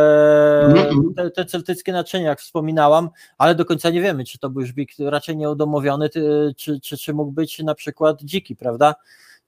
Mhm. 0.65 1.15
te, 1.17 1.31
te 1.31 1.45
celtyckie 1.45 1.93
naczynia, 1.93 2.29
jak 2.29 2.41
wspominałam, 2.41 3.11
ale 3.39 3.55
do 3.55 3.65
końca 3.65 3.91
nie 3.91 4.01
wiemy, 4.03 4.25
czy 4.25 4.39
to 4.39 4.51
był 4.51 4.63
żbik 4.67 4.91
raczej 5.01 5.37
nieudomowiony, 5.37 6.09
czy, 6.57 6.81
czy, 6.81 6.99
czy 6.99 7.15
mógł 7.15 7.33
być 7.33 7.59
na 7.59 7.75
przykład 7.75 8.23
dziki, 8.23 8.57
prawda? 8.57 8.95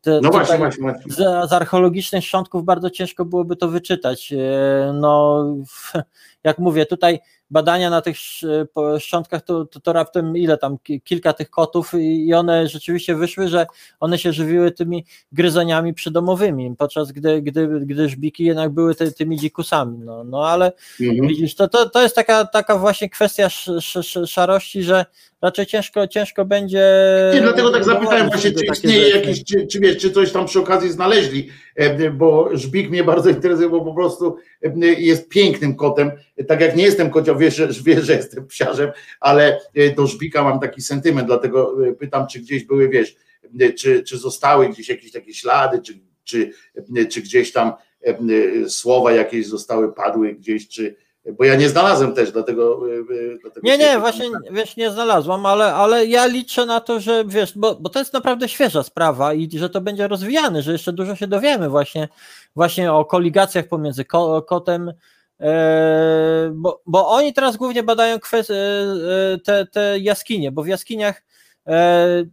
Te, 0.00 0.20
No 0.22 0.30
właśnie, 0.30 0.58
właśnie, 0.58 0.82
właśnie. 0.82 1.12
z, 1.12 1.16
z 1.50 1.52
archeologicznych 1.52 2.24
szczątków 2.24 2.64
bardzo 2.64 2.90
ciężko 2.90 3.24
byłoby 3.24 3.56
to 3.56 3.68
wyczytać. 3.68 4.32
E, 4.32 4.92
No, 4.94 5.44
jak 6.44 6.58
mówię, 6.58 6.86
tutaj 6.86 7.18
badania 7.50 7.90
na 7.90 8.00
tych 8.02 8.16
po- 8.74 9.00
szczątkach 9.00 9.42
to, 9.44 9.64
to, 9.64 9.80
to 9.80 9.92
raptem 9.92 10.36
ile 10.36 10.58
tam, 10.58 10.78
ki- 10.78 11.00
kilka 11.00 11.32
tych 11.32 11.50
kotów 11.50 11.92
i 11.94 12.34
one 12.34 12.68
rzeczywiście 12.68 13.14
wyszły, 13.14 13.48
że 13.48 13.66
one 14.00 14.18
się 14.18 14.32
żywiły 14.32 14.70
tymi 14.70 15.04
gryzoniami 15.32 15.94
przydomowymi, 15.94 16.76
podczas 16.78 17.12
gdy, 17.12 17.42
gdy, 17.42 17.68
gdy 17.80 18.08
żbiki 18.08 18.44
jednak 18.44 18.70
były 18.70 18.94
ty, 18.94 19.12
tymi 19.12 19.38
dzikusami. 19.38 19.98
No, 19.98 20.24
no 20.24 20.46
ale 20.48 20.72
Mhm. 21.00 21.28
widzisz, 21.28 21.54
to, 21.54 21.68
to, 21.68 21.90
to 21.90 22.02
jest 22.02 22.14
taka, 22.14 22.44
taka 22.44 22.78
właśnie 22.78 23.10
kwestia 23.10 23.46
sz, 23.46 23.76
sz, 23.78 23.96
sz, 23.96 24.30
szarości, 24.30 24.82
że 24.82 25.04
raczej 25.42 25.66
ciężko, 25.66 26.06
ciężko 26.08 26.44
będzie. 26.44 26.84
Nie, 27.34 27.40
dlatego 27.40 27.70
tak 27.70 27.84
zapytałem 27.84 28.28
właśnie, 28.28 28.52
czy 28.52 28.64
istnieje 28.72 29.08
jakiś, 29.08 29.44
czy, 29.44 29.66
czy 29.66 29.80
wiesz, 29.80 29.96
czy 29.98 30.10
coś 30.10 30.32
tam 30.32 30.46
przy 30.46 30.60
okazji 30.60 30.92
znaleźli, 30.92 31.48
e, 31.48 31.69
bo 32.12 32.56
żbik 32.56 32.90
mnie 32.90 33.04
bardzo 33.04 33.30
interesuje, 33.30 33.68
bo 33.68 33.80
po 33.80 33.94
prostu 33.94 34.36
e, 34.62 34.86
jest 34.86 35.28
pięknym 35.28 35.76
kotem, 35.76 36.10
tak 36.48 36.60
jak 36.60 36.76
nie 36.76 36.84
jestem 36.84 37.10
kocią, 37.10 37.38
wiesz, 37.38 37.82
wiesz, 37.82 38.04
że 38.04 38.16
jestem 38.16 38.46
psiarzem, 38.46 38.90
ale 39.20 39.60
e, 39.74 39.94
do 39.94 40.06
żbika 40.06 40.44
mam 40.44 40.60
taki 40.60 40.82
sentyment, 40.82 41.26
dlatego 41.26 41.86
e, 41.86 41.92
pytam, 41.92 42.26
czy 42.26 42.40
gdzieś 42.40 42.64
były, 42.64 42.88
wiesz, 42.88 43.16
e, 43.60 43.72
czy, 43.72 44.02
czy 44.02 44.18
zostały 44.18 44.68
gdzieś 44.68 44.88
jakieś 44.88 45.12
takie 45.12 45.34
ślady, 45.34 45.82
czy, 45.82 46.00
czy, 46.24 46.52
e, 46.96 47.06
czy 47.06 47.20
gdzieś 47.22 47.52
tam 47.52 47.72
e, 48.06 48.18
e, 48.64 48.68
słowa 48.68 49.12
jakieś 49.12 49.46
zostały, 49.46 49.92
padły 49.92 50.34
gdzieś, 50.34 50.68
czy, 50.68 50.96
bo 51.38 51.44
ja 51.44 51.56
nie 51.56 51.68
znalazłem 51.68 52.14
też, 52.14 52.32
dlatego... 52.32 52.80
e, 52.88 52.94
e, 52.94 53.38
dlatego 53.42 53.66
Nie, 53.66 53.78
nie, 53.78 53.98
właśnie 53.98 54.26
wiesz, 54.50 54.76
nie 54.76 54.90
znalazłam, 54.90 55.46
ale, 55.46 55.74
ale 55.74 56.06
ja 56.06 56.26
liczę 56.26 56.66
na 56.66 56.80
to, 56.80 57.00
że 57.00 57.24
wiesz, 57.26 57.58
bo, 57.58 57.74
bo 57.74 57.88
to 57.88 57.98
jest 57.98 58.12
naprawdę 58.12 58.48
świeża 58.48 58.82
sprawa 58.82 59.34
i 59.34 59.58
że 59.58 59.70
to 59.70 59.80
będzie 59.80 60.08
rozwijane, 60.08 60.62
że 60.62 60.72
jeszcze 60.72 60.92
dużo 60.92 61.16
się 61.16 61.26
dowiemy 61.26 61.68
właśnie, 61.68 62.08
właśnie 62.56 62.92
o 62.92 63.04
koligacjach 63.04 63.68
pomiędzy 63.68 64.04
ko, 64.04 64.42
kotem, 64.42 64.92
e, 65.40 66.50
bo, 66.54 66.82
bo 66.86 67.08
oni 67.08 67.32
teraz 67.32 67.56
głównie 67.56 67.82
badają 67.82 68.20
kwestie, 68.20 68.54
e, 68.54 69.38
te, 69.44 69.66
te 69.66 69.98
jaskinie, 69.98 70.52
bo 70.52 70.62
w 70.62 70.68
jaskiniach 70.68 71.22
e, 71.66 72.24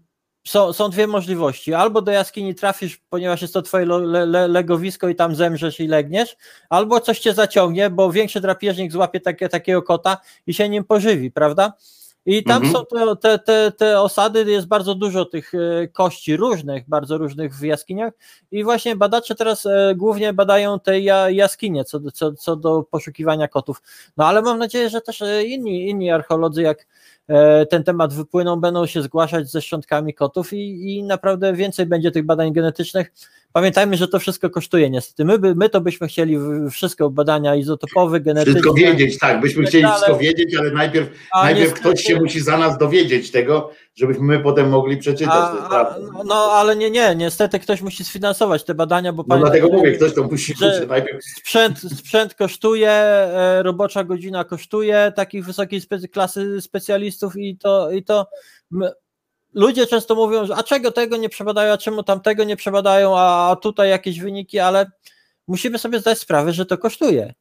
są, 0.48 0.74
są 0.74 0.90
dwie 0.90 1.08
możliwości. 1.08 1.74
Albo 1.74 2.02
do 2.02 2.12
jaskini 2.12 2.56
trafisz, 2.56 3.02
ponieważ 3.10 3.42
jest 3.42 3.54
to 3.54 3.62
twoje 3.62 3.86
le, 3.86 4.26
le, 4.26 4.48
legowisko 4.48 5.10
i 5.10 5.16
tam 5.16 5.36
zemrzesz 5.36 5.80
i 5.80 5.88
legniesz, 5.88 6.38
albo 6.70 7.00
coś 7.00 7.20
cię 7.20 7.34
zaciągnie, 7.34 7.90
bo 7.90 8.12
większy 8.12 8.42
drapieżnik 8.42 8.92
złapie 8.92 9.20
takie, 9.20 9.50
takiego 9.50 9.82
kota 9.84 10.18
i 10.48 10.54
się 10.54 10.70
nim 10.70 10.84
pożywi, 10.84 11.32
prawda? 11.32 11.74
I 12.30 12.44
tam 12.44 12.64
Mhm. 12.64 12.74
są 12.74 12.86
te, 12.86 13.16
te, 13.16 13.40
te, 13.40 13.72
te 13.72 14.02
osady, 14.02 14.52
jest 14.52 14.68
bardzo 14.68 14.96
dużo 14.96 15.26
tych 15.26 15.52
e, 15.56 15.88
kości 15.88 16.38
różnych, 16.38 16.90
bardzo 16.90 17.18
różnych 17.18 17.56
w 17.56 17.64
jaskiniach 17.64 18.14
i 18.52 18.64
właśnie 18.64 18.96
badacze 18.96 19.36
teraz 19.36 19.66
e, 19.66 19.94
głównie 19.96 20.34
badają 20.34 20.80
te 20.80 21.00
ja, 21.00 21.30
jaskinie 21.30 21.86
co, 21.86 22.00
do- 22.00 22.12
co, 22.12 22.34
co 22.34 22.56
do 22.56 22.84
poszukiwania 22.92 23.48
kotów. 23.48 23.82
No 24.18 24.26
ale 24.28 24.42
mam 24.42 24.60
nadzieję, 24.60 24.90
że 24.90 25.02
też 25.02 25.22
e, 25.22 25.44
inni, 25.44 25.90
inni 25.90 26.12
archeolodzy, 26.12 26.62
jak 26.62 26.88
ten 27.70 27.84
temat 27.84 28.14
wypłyną, 28.14 28.56
będą 28.56 28.86
się 28.86 29.02
zgłaszać 29.02 29.52
ze 29.52 29.62
szczątkami 29.62 30.14
kotów 30.14 30.54
i, 30.54 30.96
i 30.98 31.04
naprawdę 31.04 31.54
więcej 31.54 31.86
będzie 31.86 32.12
tych 32.12 32.26
badań 32.26 32.54
genetycznych. 32.54 33.12
Pamiętajmy, 33.58 33.98
że 33.98 34.08
to 34.08 34.20
wszystko 34.20 34.50
kosztuje 34.50 34.90
niestety. 34.90 35.26
My, 35.26 35.40
by, 35.40 35.56
my 35.56 35.70
to 35.70 35.82
byśmy 35.82 36.08
chcieli 36.08 36.38
wszystko 36.72 37.10
badania 37.10 37.56
izotopowe, 37.56 38.20
genetyczne. 38.20 38.54
Wszystko 38.54 38.74
wiedzieć, 38.74 39.20
tak, 39.20 39.42
byśmy 39.42 39.64
tak 39.64 39.70
chcieli 39.70 39.84
dalej. 39.84 39.98
wszystko 39.98 40.18
wiedzieć, 40.18 40.56
ale 40.56 40.72
najpierw, 40.72 41.10
najpierw 41.44 41.70
niestety- 41.70 41.80
ktoś 41.80 42.04
się 42.04 42.16
musi 42.16 42.40
za 42.42 42.58
nas 42.58 42.78
dowiedzieć 42.78 43.32
tego, 43.32 43.72
żebyśmy 43.96 44.24
my 44.24 44.40
potem 44.40 44.70
mogli 44.70 44.98
przeczytać. 44.98 45.34
A, 45.34 45.80
a, 45.80 45.96
no, 46.26 46.36
ale 46.36 46.76
nie, 46.76 46.92
nie, 46.92 47.16
niestety 47.16 47.60
ktoś 47.60 47.82
musi 47.82 48.04
sfinansować 48.04 48.64
te 48.64 48.76
badania, 48.76 49.14
bo 49.14 49.24
No 49.28 49.38
dlatego 49.38 49.68
mówię, 49.68 49.92
ktoś 49.92 50.14
to 50.14 50.24
musi, 50.24 50.54
najpierw. 50.88 51.26
sprzęt, 51.40 51.80
sprzęt 51.80 52.34
kosztuje, 52.34 52.92
e, 52.92 53.64
robocza 53.64 54.04
godzina 54.04 54.44
kosztuje 54.44 55.14
takich 55.16 55.46
wysokiej 55.46 55.82
klasy 56.12 56.62
specjalistów 56.62 57.38
i 57.38 57.58
to, 57.58 57.92
i 57.92 58.04
to 58.04 58.28
ludzie 59.54 59.88
często 59.88 60.16
mówią, 60.16 60.46
że 60.46 60.56
a 60.56 60.64
czego 60.64 60.92
tego 60.92 61.18
nie 61.18 61.30
przebadają, 61.30 61.74
a 61.74 61.78
czemu 61.78 62.04
tamtego 62.04 62.44
nie 62.44 62.56
przebadają, 62.56 63.18
a 63.18 63.56
tutaj 63.62 63.90
jakieś 63.90 64.20
wyniki, 64.20 64.60
ale 64.60 64.92
musimy 65.48 65.80
sobie 65.80 66.00
zdać 66.00 66.20
sprawę, 66.20 66.54
że 66.54 66.66
to 66.66 66.78
kosztuje 66.78 67.34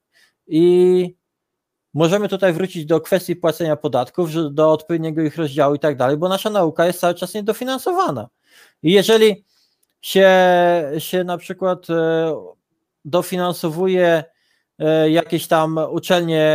i 0.46 1.14
możemy 1.94 2.28
tutaj 2.28 2.52
wrócić 2.52 2.86
do 2.86 3.00
kwestii 3.00 3.36
płacenia 3.36 3.76
podatków, 3.76 4.30
do 4.54 4.72
odpowiedniego 4.72 5.22
ich 5.22 5.36
rozdziału 5.36 5.74
i 5.74 5.78
tak 5.78 5.96
dalej, 5.96 6.16
bo 6.16 6.28
nasza 6.28 6.50
nauka 6.50 6.86
jest 6.86 7.00
cały 7.00 7.14
czas 7.14 7.34
niedofinansowana. 7.34 8.28
I 8.82 8.92
jeżeli 8.92 9.44
się, 10.00 10.30
się 10.98 11.24
na 11.24 11.38
przykład 11.38 11.90
e, 11.90 12.34
dofinansowuje 13.04 14.24
jakieś 15.08 15.46
tam 15.46 15.78
uczelnie 15.90 16.46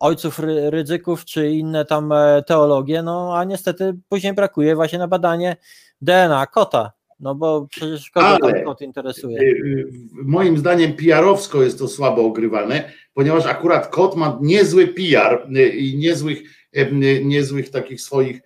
ojców 0.00 0.38
ry- 0.38 0.70
ryzyków, 0.70 1.24
czy 1.24 1.50
inne 1.50 1.84
tam 1.84 2.12
e, 2.12 2.42
teologie, 2.46 3.02
no 3.02 3.36
a 3.36 3.44
niestety 3.44 3.96
później 4.08 4.32
brakuje 4.32 4.74
właśnie 4.76 4.98
na 4.98 5.08
badanie 5.08 5.56
DNA 6.00 6.46
kota, 6.46 6.92
no 7.20 7.34
bo 7.34 7.66
przecież 7.70 8.10
kogo 8.10 8.26
Ale- 8.26 8.52
ten 8.52 8.64
kot 8.64 8.80
interesuje. 8.82 9.40
y, 9.40 9.86
Moim 10.12 10.58
zdaniem 10.58 10.92
PR-owsko 10.92 11.62
jest 11.62 11.78
to 11.78 11.88
słabo 11.88 12.22
ogrywane, 12.24 12.92
ponieważ 13.14 13.46
akurat 13.46 13.86
kot 13.88 14.16
ma 14.16 14.38
niezły 14.42 14.88
PR 14.88 15.46
i 15.74 15.96
niezłych, 15.98 16.38
niezłych 17.24 17.70
takich 17.70 18.00
swoich 18.00 18.40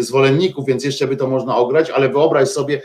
zwolenników, 0.00 0.66
więc 0.66 0.84
jeszcze 0.84 1.06
by 1.06 1.16
to 1.16 1.28
można 1.28 1.56
ograć, 1.56 1.90
ale 1.90 2.08
wyobraź 2.08 2.48
sobie 2.48 2.82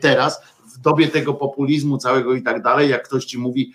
teraz, 0.00 0.42
w 0.76 0.80
dobie 0.80 1.08
tego 1.08 1.34
populizmu 1.34 1.98
całego 1.98 2.34
i 2.34 2.42
tak 2.42 2.62
dalej, 2.62 2.90
jak 2.90 3.02
ktoś 3.08 3.24
ci 3.24 3.38
mówi, 3.38 3.72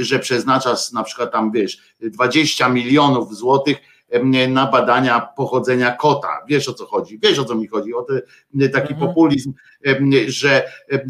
że 0.00 0.18
przeznaczasz 0.18 0.92
na 0.92 1.02
przykład 1.02 1.32
tam, 1.32 1.52
wiesz, 1.52 1.78
20 2.00 2.68
milionów 2.68 3.36
złotych 3.36 3.76
y, 4.14 4.48
na 4.48 4.66
badania 4.66 5.20
pochodzenia 5.20 5.90
kota. 5.90 6.28
Wiesz 6.48 6.68
o 6.68 6.74
co 6.74 6.86
chodzi, 6.86 7.18
wiesz 7.22 7.38
o 7.38 7.44
co 7.44 7.54
mi 7.54 7.66
chodzi, 7.66 7.94
o 7.94 8.02
te, 8.02 8.20
taki 8.68 8.92
Mhm. 8.92 9.08
populizm, 9.08 9.52
y, 9.86 10.30
że, 10.30 10.62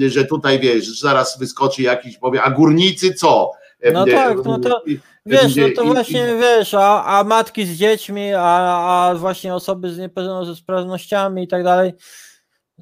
że 0.07 0.25
tutaj 0.25 0.61
wiesz, 0.61 1.01
zaraz 1.01 1.39
wyskoczy 1.39 1.83
jakiś, 1.83 2.19
powie, 2.19 2.43
a 2.43 2.51
górnicy 2.51 3.15
co? 3.15 3.51
No 3.93 4.07
tak, 4.07 4.37
no 4.45 4.59
to 4.59 4.83
Wiesz, 5.27 5.57
no 5.57 5.67
to 5.77 5.85
właśnie 5.85 6.27
wiesz, 6.41 6.75
a, 6.75 7.05
a 7.05 7.25
matki 7.25 7.67
z 7.67 7.79
dziećmi, 7.79 8.33
a, 8.35 8.43
a 8.43 9.15
właśnie 9.15 9.55
osoby 9.55 9.91
z 9.91 9.99
niepełnosprawnościami 9.99 11.43
i 11.43 11.49
tak 11.49 11.65
dalej, 11.65 11.93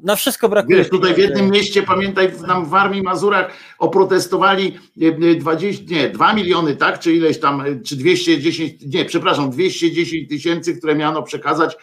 na 0.02 0.16
wszystko 0.16 0.48
brakuje. 0.48 0.78
Wiesz, 0.78 0.88
tutaj 0.88 1.14
w 1.14 1.18
jednym 1.18 1.50
mieście, 1.50 1.82
pamiętaj, 1.82 2.28
w- 2.28 2.40
nam 2.42 2.66
w 2.66 2.74
Armii 2.74 3.02
Mazurach 3.02 3.52
oprotestowali 3.78 4.78
e, 5.02 5.06
e, 5.30 5.34
20, 5.34 5.84
nie, 5.88 6.08
2 6.08 6.32
miliony, 6.34 6.76
tak, 6.76 6.98
czy 7.00 7.12
ileś 7.14 7.40
tam, 7.40 7.60
e, 7.60 7.80
czy 7.80 7.96
210, 7.96 8.74
nie, 8.86 9.04
przepraszam, 9.04 9.50
210 9.50 10.28
tysięcy, 10.28 10.76
które 10.78 10.94
miano 10.94 11.22
przekazać 11.22 11.74
e, 11.74 11.78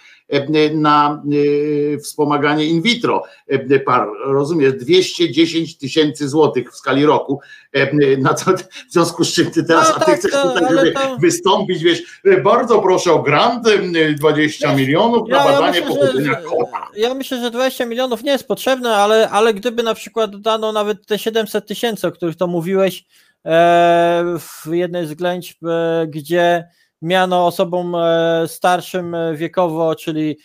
na 0.74 1.24
e, 1.96 1.98
wspomaganie 2.00 2.66
in 2.66 2.82
vitro 2.82 3.24
e, 3.48 3.80
par. 3.80 4.08
Rozumiesz, 4.26 4.74
210 4.74 5.78
tysięcy 5.78 6.30
złotych 6.30 6.72
w 6.72 6.76
skali 6.76 7.06
roku. 7.06 7.40
Na 8.20 8.34
to, 8.34 8.52
w 8.90 8.92
związku 8.92 9.24
z 9.26 9.34
czym 9.34 9.52
ty 9.52 9.64
teraz, 9.64 9.90
No 9.90 9.96
a 9.96 10.00
ty 10.00 10.06
tak, 10.06 10.20
chcesz 10.20 10.32
to- 10.32 10.54
tutaj 10.54 10.76
żeby 10.76 10.92
to- 10.92 11.18
wystąpić, 11.20 11.84
wiesz, 11.84 12.04
bardzo 12.44 12.80
proszę 12.80 13.12
o 13.12 13.20
grant, 13.22 13.68
20 14.18 14.76
milionów 14.76 15.30
na 15.30 15.38
Ja- 15.38 15.46
ja 15.46 15.52
badanie 15.52 15.82
myślę, 15.82 15.96
że- 15.96 16.00
pochodzenia 16.00 16.36
kota. 16.36 16.88
Ja 16.98 17.14
myślę, 17.14 17.42
że 17.42 17.52
20 17.52 17.86
milionów 17.86 18.24
nie 18.24 18.32
jest 18.32 18.48
potrzebne, 18.48 18.96
ale, 18.96 19.30
ale 19.30 19.54
gdyby 19.54 19.84
na 19.84 19.94
przykład 19.94 20.42
dano 20.42 20.72
nawet 20.72 21.06
te 21.06 21.20
700 21.20 21.68
tysięcy, 21.68 22.08
o 22.08 22.12
których 22.12 22.36
to 22.36 22.48
mówiłeś 22.48 23.06
e, 23.46 24.24
w 24.40 24.74
jednej 24.74 25.08
z 25.08 25.14
ględź, 25.14 25.58
e, 25.68 26.08
gdzie 26.08 26.68
miano 27.02 27.46
osobom 27.48 27.96
e, 27.96 28.44
starszym 28.48 29.16
e, 29.16 29.36
wiekowo, 29.36 29.96
czyli 29.96 30.38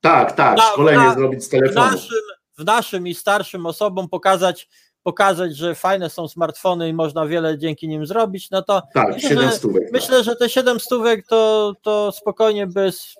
Tak, 0.00 0.32
tak, 0.32 0.56
Na- 0.56 0.62
szkolenie 0.62 0.98
na- 1.04 1.14
zrobić 1.14 1.44
z 1.44 1.48
w 1.48 1.50
telefonu. 1.50 1.86
naszym, 1.90 2.18
w 2.58 2.64
naszym 2.64 3.06
i 3.06 3.14
starszym 3.14 3.66
osobom 3.66 4.08
pokazać, 4.08 4.68
pokazać, 5.02 5.56
że 5.56 5.74
fajne 5.74 6.10
są 6.10 6.28
smartfony 6.28 6.88
i 6.88 6.92
można 6.92 7.26
wiele 7.26 7.58
dzięki 7.58 7.88
nim 7.88 8.06
zrobić, 8.06 8.50
no 8.50 8.62
to 8.62 8.82
Tak, 8.94 9.08
myślę, 9.14 9.28
7 9.28 9.50
że- 9.50 9.56
stówek. 9.56 9.82
myślę, 9.92 10.24
że 10.24 10.36
te 10.36 10.48
7 10.50 10.80
stówek 10.80 11.26
to, 11.26 11.72
to 11.82 12.12
spokojnie 12.12 12.66
bez 12.66 13.14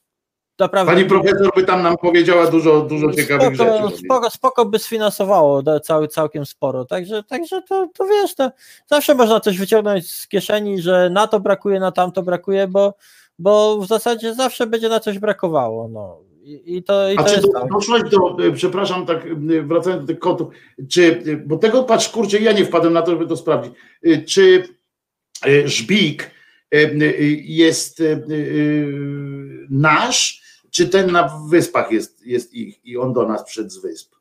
naprawdę 0.63 0.93
Pani 0.93 1.05
profesor 1.05 1.51
by 1.57 1.65
tam 1.65 1.83
nam 1.83 1.97
powiedziała 1.97 2.47
dużo, 2.47 2.81
dużo 2.81 3.13
ciekawych 3.13 3.55
spoko, 3.55 3.89
rzeczy. 3.89 4.03
spoko, 4.05 4.31
spoko 4.31 4.65
by 4.65 4.79
sfinansowało 4.79 5.63
cały, 5.83 6.09
całkiem 6.09 6.47
sporo. 6.47 6.85
Także, 6.85 7.23
także 7.23 7.63
to, 7.63 7.89
to 7.95 8.07
wiesz, 8.07 8.35
to 8.35 8.51
zawsze 8.87 9.15
można 9.15 9.41
coś 9.41 9.59
wyciągnąć 9.59 10.11
z 10.11 10.29
kieszeni, 10.29 10.83
że 10.83 11.11
na 11.11 11.27
to 11.27 11.41
brakuje, 11.41 11.81
na 11.81 11.93
tamto 11.93 12.23
brakuje, 12.23 12.69
bo, 12.69 12.95
bo 13.39 13.79
w 13.79 13.87
zasadzie 13.87 14.35
zawsze 14.35 14.67
będzie 14.67 14.89
na 14.89 15.01
coś 15.01 15.19
brakowało. 15.19 15.89
No. 15.89 16.19
I, 16.43 16.77
i 16.77 16.83
to, 16.83 17.11
i 17.11 17.17
A 17.19 17.23
to 17.23 17.29
czy 17.29 17.35
jest 17.35 17.47
do, 17.47 17.53
tak. 17.53 17.71
doszłaś 17.73 18.03
do, 18.11 18.37
e, 18.47 18.53
przepraszam, 18.53 19.07
tak 19.07 19.39
wracając 19.67 20.03
do 20.03 20.07
tych 20.07 20.19
kotów, 20.19 20.49
czy, 20.91 21.23
e, 21.27 21.37
bo 21.37 21.59
tego, 21.59 21.85
patrz, 21.85 22.09
kurczę, 22.09 22.39
ja 22.39 22.53
nie 22.53 22.65
wpadłem 22.65 22.93
na 22.93 23.03
to, 23.03 23.11
żeby 23.11 23.27
to 23.27 23.37
sprawdzić, 23.37 23.73
E, 24.03 24.23
czy 24.23 24.63
żbik 25.65 26.31
jest 27.45 28.03
nasz, 29.71 30.42
czy 30.73 30.89
ten 30.89 31.13
na 31.13 31.39
wyspach 31.49 31.93
jest, 31.93 32.27
jest 32.27 32.55
ich 32.55 32.85
i 32.85 32.99
on 32.99 33.13
do 33.13 33.29
nas 33.29 33.45
przyszedł 33.45 33.71
z 33.71 33.79
wysp? 33.83 34.15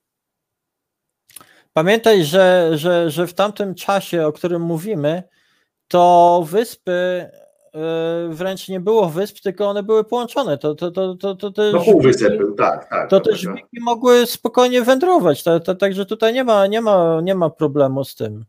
Pamiętaj, 1.74 2.24
że, 2.24 2.72
że, 2.74 3.10
że 3.12 3.28
w 3.28 3.34
tamtym 3.34 3.76
czasie, 3.76 4.28
o 4.28 4.32
którym 4.32 4.62
mówimy, 4.62 5.24
to 5.88 6.44
wyspy 6.50 6.92
e, 6.92 7.30
wręcz 8.30 8.68
nie 8.70 8.80
było 8.80 9.10
wysp, 9.10 9.40
tylko 9.44 9.70
one 9.70 9.84
były 9.84 10.04
połączone. 10.04 10.58
To, 10.58 10.76
to, 10.76 10.92
to, 10.92 11.16
to, 11.16 11.36
to, 11.36 11.52
te 11.52 11.72
No 11.74 11.80
półwysep 11.84 12.38
był, 12.38 12.56
tak, 12.56 12.90
tak. 12.90 13.10
to 13.10 13.20
też 13.20 13.40
żbiki 13.40 13.80
mogły 13.82 14.26
spokojnie 14.26 14.82
wędrować, 14.82 15.44
także 15.80 16.06
tutaj 16.06 16.34
nie 16.34 16.44
ma, 16.44 16.68
nie, 16.68 16.82
ma, 16.82 17.22
nie 17.24 17.36
ma 17.36 17.50
problemu 17.50 18.04
z 18.04 18.16
tym. 18.16 18.46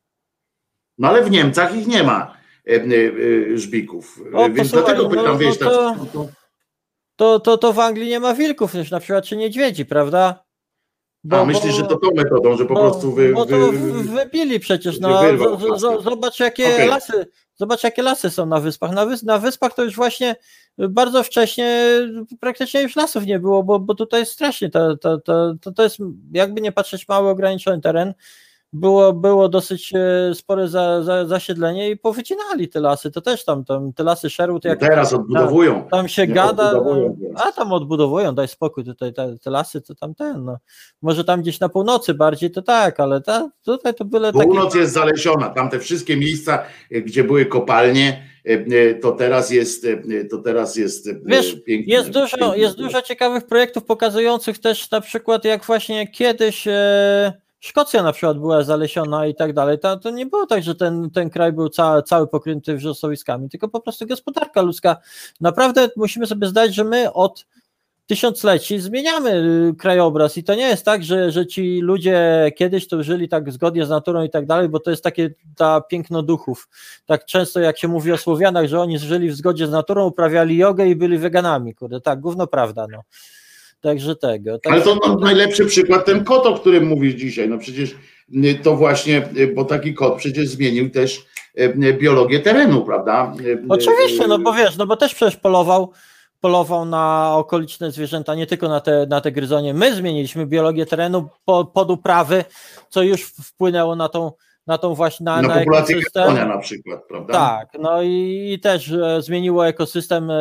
No 0.98 1.08
ale 1.08 1.22
w 1.24 1.30
Niemcach 1.30 1.76
ich 1.76 1.86
nie 1.86 2.02
ma 2.02 2.34
e, 2.66 2.70
e, 2.74 3.58
żbików, 3.58 4.20
O, 4.34 4.50
więc 4.50 4.70
dlatego 4.70 5.08
pytam, 5.08 5.24
no- 5.26 5.38
wiesz, 5.38 5.60
no 5.60 5.70
to- 5.70 5.90
tak, 5.90 6.32
to, 7.22 7.40
To, 7.40 7.58
to, 7.58 7.72
w 7.72 7.78
Anglii 7.78 8.08
nie 8.08 8.20
ma 8.20 8.34
wilków, 8.34 8.72
też 8.72 8.90
na 8.90 9.00
przykład, 9.00 9.24
czy 9.24 9.36
niedźwiedzi, 9.36 9.86
prawda? 9.86 10.44
a 11.30 11.44
myślisz, 11.44 11.74
że 11.74 11.82
to 11.82 11.96
tą 11.96 12.10
metodą, 12.14 12.56
że 12.56 12.64
po 12.64 12.74
no, 12.74 12.80
prostu 12.80 13.12
wy, 13.12 13.32
bo 13.32 13.46
to 13.46 13.56
wy, 13.56 14.02
wybili 14.02 14.60
przecież, 14.60 15.00
no, 15.00 15.22
wyrwał 15.22 15.58
z- 15.60 15.80
z- 15.80 16.04
zobacz 16.04 16.40
jakie 16.40 16.74
Okej. 16.74 16.88
lasy, 16.88 17.26
zobacz 17.54 17.84
jakie 17.84 18.02
lasy 18.02 18.30
są 18.30 18.46
na 18.46 18.60
wyspach. 18.60 18.90
Na, 18.92 19.06
wys, 19.06 19.22
na 19.22 19.38
wyspach 19.38 19.74
to 19.74 19.84
już 19.84 19.96
właśnie 19.96 20.36
bardzo 20.78 21.22
wcześnie 21.22 21.86
praktycznie 22.40 22.82
już 22.82 22.96
lasów 22.96 23.26
nie 23.26 23.38
było, 23.38 23.62
bo, 23.62 23.78
bo 23.80 23.94
tutaj 23.94 24.26
strasznie 24.26 24.70
to, 24.70 24.96
to, 24.96 25.18
to, 25.18 25.54
to, 25.60 25.72
to 25.72 25.82
jest 25.82 25.96
jakby 26.32 26.60
nie 26.60 26.72
patrzeć 26.72 27.08
mały 27.08 27.28
ograniczony 27.28 27.80
teren. 27.80 28.14
Było, 28.74 29.12
było 29.12 29.48
dosyć 29.48 29.92
e, 29.94 30.34
spore 30.34 30.68
za, 30.68 31.02
za, 31.02 31.26
zasiedlenie 31.26 31.90
i 31.90 31.96
powycinali 31.96 32.68
te 32.68 32.80
lasy. 32.80 33.10
To 33.10 33.20
też 33.20 33.44
tam, 33.44 33.64
tam 33.64 33.92
te 33.92 34.02
lasy 34.02 34.30
Sherwood, 34.30 34.64
jak 34.64 34.80
teraz 34.80 35.12
odbudowują. 35.12 35.88
tam 35.90 36.08
się 36.08 36.26
gada, 36.26 36.72
no, 36.72 37.14
a 37.34 37.52
tam 37.52 37.72
odbudowują, 37.72 38.34
daj 38.34 38.48
spokój, 38.48 38.84
tutaj 38.84 39.14
te, 39.14 39.38
te 39.38 39.50
lasy, 39.50 39.80
to 39.80 39.94
tam 39.94 40.14
ten, 40.14 40.44
no. 40.44 40.58
Może 41.02 41.24
tam 41.24 41.42
gdzieś 41.42 41.60
na 41.60 41.68
północy 41.68 42.14
bardziej 42.14 42.50
to 42.50 42.62
tak, 42.62 43.00
ale 43.00 43.20
ta, 43.20 43.50
tutaj 43.62 43.94
to 43.94 44.04
byle 44.04 44.32
takie... 44.32 44.44
Północ 44.44 44.74
jest 44.74 44.92
zalesiona, 44.92 45.48
tam 45.48 45.70
te 45.70 45.78
wszystkie 45.78 46.16
miejsca, 46.16 46.62
e, 46.90 47.00
gdzie 47.00 47.24
były 47.24 47.46
kopalnie, 47.46 48.28
e, 48.44 48.94
to 48.94 49.12
teraz 49.12 49.50
jest, 49.50 49.86
to 50.30 50.38
teraz 50.38 50.76
jest 50.76 51.08
Wiesz, 51.24 51.56
pięknie. 51.64 51.94
Jest 51.94 52.10
dużo, 52.10 52.36
pięknie. 52.36 52.62
jest 52.62 52.76
dużo 52.76 53.02
ciekawych 53.02 53.46
projektów 53.46 53.84
pokazujących 53.84 54.58
też 54.58 54.90
na 54.90 55.00
przykład 55.00 55.44
jak 55.44 55.64
właśnie 55.64 56.08
kiedyś 56.08 56.68
Szkocja 57.64 58.02
na 58.02 58.12
przykład 58.12 58.38
była 58.38 58.62
zalesiona 58.62 59.26
i 59.26 59.34
tak 59.34 59.52
dalej. 59.52 59.78
To, 59.78 59.96
to 59.96 60.10
nie 60.10 60.26
było 60.26 60.46
tak, 60.46 60.62
że 60.62 60.74
ten, 60.74 61.10
ten 61.10 61.30
kraj 61.30 61.52
był 61.52 61.68
ca, 61.68 62.02
cały 62.02 62.28
pokryty 62.28 62.76
wrzosowiskami, 62.76 63.48
tylko 63.48 63.68
po 63.68 63.80
prostu 63.80 64.06
gospodarka 64.06 64.62
ludzka. 64.62 64.96
Naprawdę 65.40 65.88
musimy 65.96 66.26
sobie 66.26 66.46
zdać, 66.46 66.74
że 66.74 66.84
my 66.84 67.12
od 67.12 67.46
tysiącleci 68.06 68.80
zmieniamy 68.80 69.30
y, 69.70 69.74
krajobraz 69.78 70.38
i 70.38 70.44
to 70.44 70.54
nie 70.54 70.68
jest 70.68 70.84
tak, 70.84 71.04
że, 71.04 71.30
że 71.30 71.46
ci 71.46 71.80
ludzie 71.80 72.50
kiedyś 72.56 72.88
to 72.88 73.02
żyli 73.02 73.28
tak 73.28 73.52
zgodnie 73.52 73.86
z 73.86 73.90
naturą 73.90 74.24
i 74.24 74.30
tak 74.30 74.46
dalej, 74.46 74.68
bo 74.68 74.80
to 74.80 74.90
jest 74.90 75.04
takie 75.04 75.30
ta 75.56 75.80
piękno 75.80 76.22
duchów. 76.22 76.68
Tak 77.06 77.24
często 77.24 77.60
jak 77.60 77.78
się 77.78 77.88
mówi 77.88 78.12
o 78.12 78.18
Słowianach, 78.18 78.66
że 78.66 78.80
oni 78.80 78.98
żyli 78.98 79.30
w 79.30 79.36
zgodzie 79.36 79.66
z 79.66 79.70
naturą, 79.70 80.06
uprawiali 80.06 80.56
jogę 80.56 80.86
i 80.86 80.96
byli 80.96 81.18
weganami, 81.18 81.74
kurde, 81.74 82.00
tak, 82.00 82.20
gówno 82.20 82.46
prawda, 82.46 82.86
no. 82.90 83.02
Także 83.82 84.16
tego. 84.16 84.50
Ale 84.50 84.60
Także, 84.60 84.84
to 84.84 85.08
no, 85.08 85.16
najlepszy 85.16 85.66
przykład 85.66 86.04
ten 86.04 86.24
kot, 86.24 86.46
o 86.46 86.54
którym 86.54 86.86
mówisz 86.86 87.14
dzisiaj. 87.14 87.48
No 87.48 87.58
przecież 87.58 87.90
y, 88.44 88.54
to 88.62 88.76
właśnie, 88.76 89.28
y, 89.36 89.54
bo 89.54 89.64
taki 89.64 89.94
kot 89.94 90.16
przecież 90.16 90.48
zmienił 90.48 90.90
też 90.90 91.26
y, 91.60 91.94
biologię 91.94 92.40
terenu, 92.40 92.84
prawda? 92.84 93.34
Oczywiście, 93.68 94.26
no 94.26 94.38
bo 94.38 94.52
wiesz, 94.52 94.76
no 94.76 94.86
bo 94.86 94.96
też 94.96 95.14
przecież 95.14 95.36
polował, 95.36 95.92
polował 96.40 96.84
na 96.84 97.34
okoliczne 97.36 97.90
zwierzęta, 97.90 98.34
nie 98.34 98.46
tylko 98.46 98.68
na 98.68 98.80
te, 98.80 99.06
na 99.06 99.20
te 99.20 99.32
gryzonie. 99.32 99.74
My 99.74 99.94
zmieniliśmy 99.94 100.46
biologię 100.46 100.86
terenu 100.86 101.28
po, 101.44 101.64
pod 101.64 101.90
uprawy, 101.90 102.44
co 102.88 103.02
już 103.02 103.22
wpłynęło 103.22 103.96
na 103.96 104.08
tą, 104.08 104.32
na 104.66 104.78
tą 104.78 104.94
właśnie 104.94 105.24
na, 105.24 105.42
Na 105.42 105.48
na 105.48 105.60
ekosystem. 105.60 106.26
konia 106.26 106.46
na 106.46 106.58
przykład, 106.58 107.00
prawda? 107.08 107.32
Tak, 107.32 107.68
no 107.80 108.02
i, 108.02 108.50
i 108.54 108.60
też 108.60 108.92
e, 108.92 109.22
zmieniło 109.22 109.66
ekosystem, 109.66 110.30
e, 110.30 110.34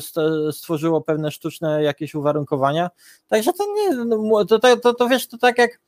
st- 0.00 0.20
stworzyło 0.52 1.00
pewne 1.00 1.30
sztuczne 1.30 1.82
jakieś 1.82 2.14
uwarunkowania. 2.14 2.90
Także 3.28 3.52
to 3.52 3.64
nie, 3.74 3.90
no, 4.04 4.44
to, 4.44 4.58
to, 4.58 4.76
to, 4.76 4.94
to 4.94 5.08
wiesz, 5.08 5.28
to 5.28 5.38
tak 5.38 5.58
jak 5.58 5.80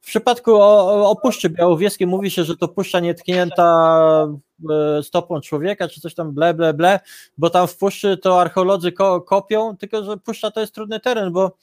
w 0.00 0.06
przypadku 0.06 0.54
o, 0.54 1.10
o 1.10 1.16
Puszczy 1.16 1.50
Białowieskiej 1.50 2.06
mówi 2.06 2.30
się, 2.30 2.44
że 2.44 2.56
to 2.56 2.68
puszcza 2.68 3.00
nietknięta 3.00 4.26
e, 4.70 5.02
stopą 5.02 5.40
człowieka, 5.40 5.88
czy 5.88 6.00
coś 6.00 6.14
tam 6.14 6.32
ble, 6.32 6.54
ble, 6.54 6.74
ble, 6.74 7.00
bo 7.38 7.50
tam 7.50 7.66
w 7.68 7.76
puszczy 7.76 8.16
to 8.16 8.40
archeolodzy 8.40 8.92
ko, 8.92 9.20
kopią, 9.20 9.76
tylko 9.76 10.04
że 10.04 10.16
puszcza 10.16 10.50
to 10.50 10.60
jest 10.60 10.74
trudny 10.74 11.00
teren, 11.00 11.32
bo 11.32 11.56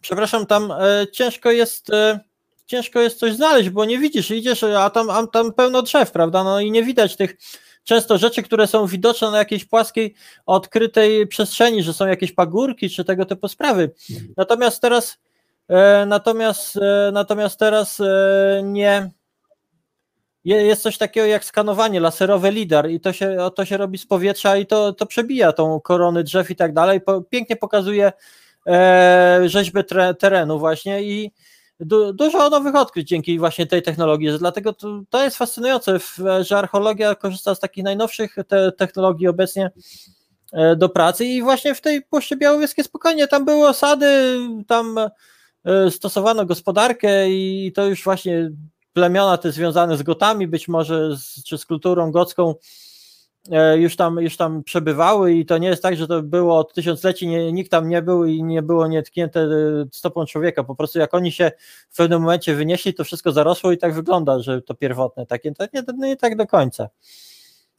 przepraszam, 0.00 0.46
tam 0.46 0.72
ciężko 1.12 1.50
jest 1.50 1.90
ciężko 2.66 3.00
jest 3.00 3.18
coś 3.18 3.32
znaleźć, 3.34 3.70
bo 3.70 3.84
nie 3.84 3.98
widzisz, 3.98 4.30
idziesz, 4.30 4.62
a 4.62 4.90
tam, 4.90 5.10
a 5.10 5.26
tam 5.26 5.52
pełno 5.52 5.82
drzew, 5.82 6.10
prawda, 6.10 6.44
no 6.44 6.60
i 6.60 6.70
nie 6.70 6.82
widać 6.82 7.16
tych 7.16 7.36
często 7.84 8.18
rzeczy, 8.18 8.42
które 8.42 8.66
są 8.66 8.86
widoczne 8.86 9.30
na 9.30 9.38
jakiejś 9.38 9.64
płaskiej, 9.64 10.14
odkrytej 10.46 11.26
przestrzeni, 11.26 11.82
że 11.82 11.92
są 11.94 12.06
jakieś 12.06 12.32
pagórki, 12.32 12.90
czy 12.90 13.04
tego 13.04 13.24
typu 13.26 13.48
sprawy. 13.48 13.90
Natomiast 14.36 14.82
teraz 14.82 15.18
e, 15.68 16.06
natomiast, 16.06 16.76
e, 16.76 17.10
natomiast 17.12 17.58
teraz 17.58 18.00
e, 18.00 18.60
nie. 18.64 19.10
Je- 20.44 20.62
jest 20.66 20.82
coś 20.82 20.98
takiego 20.98 21.26
jak 21.26 21.44
skanowanie, 21.44 22.00
laserowe 22.00 22.52
lidar 22.52 22.90
i 22.90 23.00
to 23.00 23.12
się, 23.12 23.36
to 23.54 23.64
się 23.64 23.76
robi 23.76 23.98
z 23.98 24.06
powietrza 24.06 24.56
i 24.56 24.66
to, 24.66 24.92
to 24.92 25.06
przebija 25.06 25.52
tą 25.52 25.80
korony 25.80 26.24
drzew 26.24 26.50
i 26.50 26.56
tak 26.56 26.72
dalej, 26.72 27.00
pięknie 27.30 27.56
pokazuje 27.56 28.12
rzeźbę 29.46 29.84
terenu 30.18 30.58
właśnie 30.58 31.02
i 31.02 31.32
du, 31.80 32.12
dużo 32.12 32.50
nowych 32.50 32.74
odkryć 32.74 33.08
dzięki 33.08 33.38
właśnie 33.38 33.66
tej 33.66 33.82
technologii, 33.82 34.38
dlatego 34.38 34.72
to, 34.72 35.02
to 35.10 35.24
jest 35.24 35.36
fascynujące, 35.36 35.98
że 36.40 36.58
archeologia 36.58 37.14
korzysta 37.14 37.54
z 37.54 37.60
takich 37.60 37.84
najnowszych 37.84 38.36
te, 38.48 38.72
technologii 38.72 39.28
obecnie 39.28 39.70
e, 40.52 40.76
do 40.76 40.88
pracy 40.88 41.24
i 41.24 41.42
właśnie 41.42 41.74
w 41.74 41.80
tej 41.80 42.02
Puszczy 42.02 42.36
Białowieskiej 42.36 42.84
spokojnie, 42.84 43.28
tam 43.28 43.44
były 43.44 43.68
osady, 43.68 44.38
tam 44.66 44.98
e, 45.64 45.90
stosowano 45.90 46.46
gospodarkę 46.46 47.30
i 47.30 47.72
to 47.74 47.86
już 47.86 48.04
właśnie 48.04 48.50
plemiona 48.92 49.38
te 49.38 49.52
związane 49.52 49.96
z 49.96 50.02
Gotami, 50.02 50.48
być 50.48 50.68
może 50.68 51.16
z, 51.16 51.44
czy 51.44 51.58
z 51.58 51.66
kulturą 51.66 52.10
gocką 52.10 52.54
już 53.76 53.96
tam, 53.96 54.16
już 54.20 54.36
tam 54.36 54.62
przebywały 54.62 55.32
i 55.32 55.46
to 55.46 55.58
nie 55.58 55.68
jest 55.68 55.82
tak, 55.82 55.96
że 55.96 56.08
to 56.08 56.22
było 56.22 56.58
od 56.58 56.74
tysiącleci, 56.74 57.28
nie, 57.28 57.52
nikt 57.52 57.70
tam 57.70 57.88
nie 57.88 58.02
był 58.02 58.24
i 58.24 58.42
nie 58.42 58.62
było 58.62 58.86
nietknięte 58.86 59.40
e, 59.40 59.48
stopą 59.92 60.26
człowieka, 60.26 60.64
po 60.64 60.74
prostu 60.74 60.98
jak 60.98 61.14
oni 61.14 61.32
się 61.32 61.52
w 61.90 61.96
pewnym 61.96 62.22
momencie 62.22 62.54
wynieśli, 62.54 62.94
to 62.94 63.04
wszystko 63.04 63.32
zarosło 63.32 63.72
i 63.72 63.78
tak 63.78 63.94
wygląda, 63.94 64.40
że 64.40 64.62
to 64.62 64.74
pierwotne 64.74 65.26
takie, 65.26 65.52
to 65.52 65.64
nie, 65.74 65.82
nie 66.08 66.16
tak 66.16 66.36
do 66.36 66.46
końca. 66.46 66.88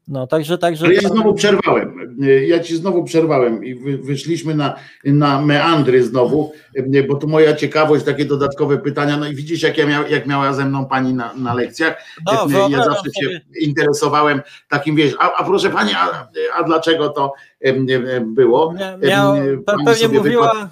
No, 0.08 0.28
także, 0.28 0.58
także. 0.58 0.86
Ale 0.86 0.96
ja 0.96 1.10
znowu 1.10 1.34
przerwałem. 1.34 2.18
Ja 2.48 2.60
ci 2.60 2.76
znowu 2.76 3.04
przerwałem 3.04 3.66
i 3.66 3.76
wy, 3.76 3.98
wyszliśmy 3.98 4.56
na, 4.56 4.76
na 5.06 5.42
meandry 5.42 6.04
znowu, 6.04 6.52
bo 7.08 7.16
tu 7.16 7.28
moja 7.28 7.56
ciekawość, 7.56 8.06
takie 8.06 8.26
dodatkowe 8.26 8.78
pytania. 8.78 9.18
No 9.18 9.28
i 9.28 9.36
widzisz, 9.36 9.62
jak, 9.64 9.78
ja 9.78 9.86
miał, 9.86 10.08
jak 10.10 10.28
miała 10.28 10.54
ze 10.54 10.66
mną 10.66 10.86
pani 10.86 11.14
na, 11.14 11.34
na 11.34 11.54
lekcjach. 11.54 12.04
No, 12.26 12.34
ja 12.34 12.46
wyobrażam 12.46 12.94
zawsze 12.94 13.10
się 13.22 13.26
sobie. 13.26 13.42
interesowałem 13.62 14.42
takim, 14.70 14.96
wiesz, 14.96 15.14
a, 15.20 15.34
a 15.34 15.44
proszę 15.44 15.70
pani, 15.70 15.92
a, 15.98 16.28
a 16.56 16.64
dlaczego 16.64 17.10
to 17.10 17.34
było? 18.22 18.74
Mia- 18.74 19.08
miał- 19.08 19.34
pani 19.66 19.86
pewnie 19.86 19.96
sobie 20.08 20.20
mówiła- 20.20 20.70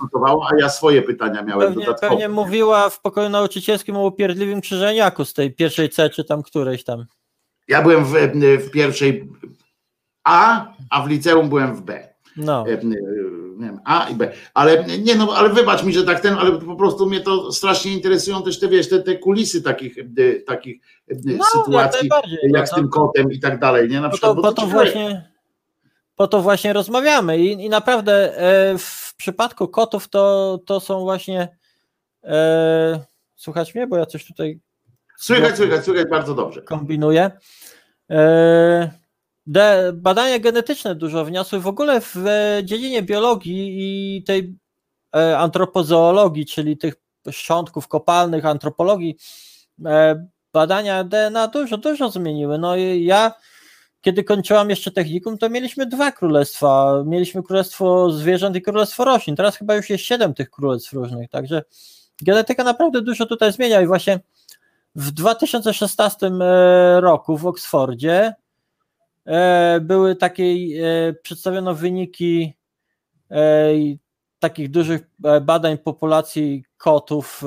a 0.52 0.60
ja 0.60 0.70
swoje 0.70 1.02
pytania 1.02 1.42
miałem 1.42 1.68
Pewnie, 1.68 1.86
dodatkowe. 1.86 2.10
pewnie 2.10 2.30
mówiła 2.30 2.90
w 2.90 3.02
pokoju 3.02 3.30
nauczycielskim 3.30 3.98
o 3.98 4.06
upierdliwym 4.06 4.62
krzyżeniaku 4.62 5.26
z 5.26 5.34
tej 5.34 5.54
pierwszej 5.54 5.90
C, 5.90 6.10
czy 6.10 6.24
tam 6.24 6.44
którejś 6.44 6.84
tam. 6.84 7.06
Ja 7.68 7.82
byłem 7.82 8.06
w, 8.06 8.14
w 8.68 8.72
pierwszej 8.72 9.30
A, 10.24 10.68
a 10.90 11.02
w 11.02 11.10
liceum 11.10 11.50
byłem 11.50 11.76
w 11.76 11.82
B. 11.82 12.08
No. 12.38 12.66
E, 12.68 12.74
e, 12.74 12.80
A 13.86 14.10
i 14.10 14.16
B. 14.16 14.32
Ale 14.54 14.84
nie 14.84 15.16
no, 15.16 15.34
ale 15.36 15.50
wybacz 15.50 15.84
mi, 15.84 15.94
że 15.94 16.04
tak 16.04 16.20
ten, 16.20 16.34
ale 16.34 16.52
po 16.60 16.76
prostu 16.76 17.06
mnie 17.06 17.22
to 17.22 17.52
strasznie 17.52 17.94
interesują 17.94 18.44
też 18.44 18.60
te, 18.60 18.68
wiesz, 18.68 18.90
te, 18.90 19.00
te 19.00 19.16
kulisy 19.18 19.62
takich, 19.62 19.98
e, 19.98 20.34
takich 20.40 20.82
No, 21.26 21.44
sytuacji, 21.46 22.10
jak 22.44 22.62
no 22.62 22.68
z 22.68 22.70
to- 22.70 22.76
tym 22.76 22.90
kotem 22.90 23.32
i 23.32 23.40
tak 23.40 23.60
dalej, 23.60 23.90
nie? 23.90 24.02
Na 24.02 24.10
przykład, 24.10 24.36
to, 24.36 24.42
bo 24.42 24.54
to 24.54 24.62
ciekawe. 24.62 24.72
właśnie 24.74 25.30
po 26.16 26.28
to 26.28 26.42
właśnie 26.42 26.74
rozmawiamy 26.74 27.38
i, 27.40 27.52
i 27.52 27.70
naprawdę 27.70 28.34
w 28.78 29.16
przypadku 29.16 29.68
kotów 29.68 30.08
to, 30.08 30.60
to 30.66 30.80
są 30.80 31.00
właśnie 31.00 31.58
e, 32.24 33.06
słuchać 33.36 33.76
mnie, 33.76 33.88
bo 33.88 33.98
ja 33.98 34.06
coś 34.06 34.26
tutaj 34.26 34.60
Słychać, 35.18 35.56
słychać, 35.56 35.86
słychać 35.86 36.10
bardzo 36.10 36.36
dobrze. 36.36 36.62
kombinuję. 36.62 37.32
E, 38.12 38.92
de, 39.46 39.92
badania 39.94 40.40
genetyczne 40.40 40.96
dużo 40.96 41.26
wniosły 41.26 41.60
w 41.60 41.68
ogóle 41.68 42.02
w 42.02 42.16
e, 42.18 42.62
dziedzinie 42.64 43.04
biologii 43.04 43.76
i 44.18 44.24
tej 44.24 44.56
e, 45.16 45.38
antropozoologii, 45.38 46.46
czyli 46.46 46.78
tych 46.78 46.96
szczątków 47.32 47.88
kopalnych, 47.88 48.46
antropologii. 48.46 49.18
Badania 50.54 51.04
DNA 51.04 51.48
dużo, 51.48 51.78
dużo 51.78 52.10
zmieniły. 52.10 52.58
No 52.58 52.76
i 52.76 53.04
ja, 53.04 53.34
kiedy 54.02 54.24
kończyłam 54.24 54.70
jeszcze 54.70 54.92
technikum, 54.92 55.38
to 55.38 55.50
mieliśmy 55.50 55.86
dwa 55.86 56.12
królestwa. 56.12 57.04
Mieliśmy 57.06 57.44
królestwo 57.44 58.12
zwierząt 58.12 58.56
i 58.56 58.62
królestwo 58.62 59.06
roślin. 59.06 59.36
Teraz 59.36 59.58
chyba 59.58 59.76
już 59.76 59.90
jest 59.90 60.04
siedem 60.04 60.34
tych 60.34 60.50
królestw 60.50 60.94
różnych, 60.94 61.30
także 61.30 61.64
genetyka 62.22 62.64
naprawdę 62.64 63.02
dużo 63.02 63.26
tutaj 63.26 63.54
zmienia 63.54 63.82
i 63.82 63.88
właśnie 63.88 64.20
w 64.96 65.12
2016 65.12 66.28
e, 66.28 67.02
roku 67.02 67.38
w 67.38 67.46
Oksfordzie 67.46 68.34
e, 69.26 69.80
były 69.80 70.16
takie, 70.16 70.44
e, 70.44 71.14
przedstawiono 71.14 71.76
wyniki 71.76 72.54
takich 74.40 74.72
dużych 74.72 75.02
badań 75.42 75.78
populacji 75.78 76.64
kotów, 76.78 77.44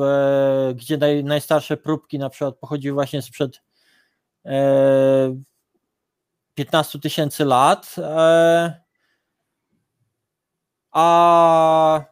gdzie 0.75 0.97
naj, 0.97 1.25
najstarsze 1.25 1.77
próbki 1.77 2.19
na 2.19 2.31
przykład 2.31 2.57
pochodziły 2.57 2.95
właśnie 2.95 3.23
sprzed 3.23 3.63
e, 4.47 5.37
15 6.55 6.99
tysięcy 6.99 7.45
lat, 7.45 7.97
a 10.93 12.05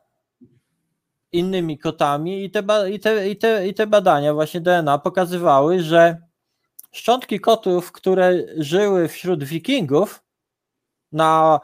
innymi 1.36 1.78
kotami 1.78 2.44
i 2.44 2.50
te, 2.50 2.62
i, 2.90 3.00
te, 3.00 3.28
i, 3.28 3.36
te, 3.36 3.68
i 3.68 3.74
te 3.74 3.86
badania 3.86 4.34
właśnie 4.34 4.60
DNA 4.60 4.98
pokazywały, 4.98 5.80
że 5.80 6.16
szczątki 6.92 7.40
kotów, 7.40 7.92
które 7.92 8.32
żyły 8.56 9.08
wśród 9.08 9.44
wikingów 9.44 10.22
na 11.12 11.60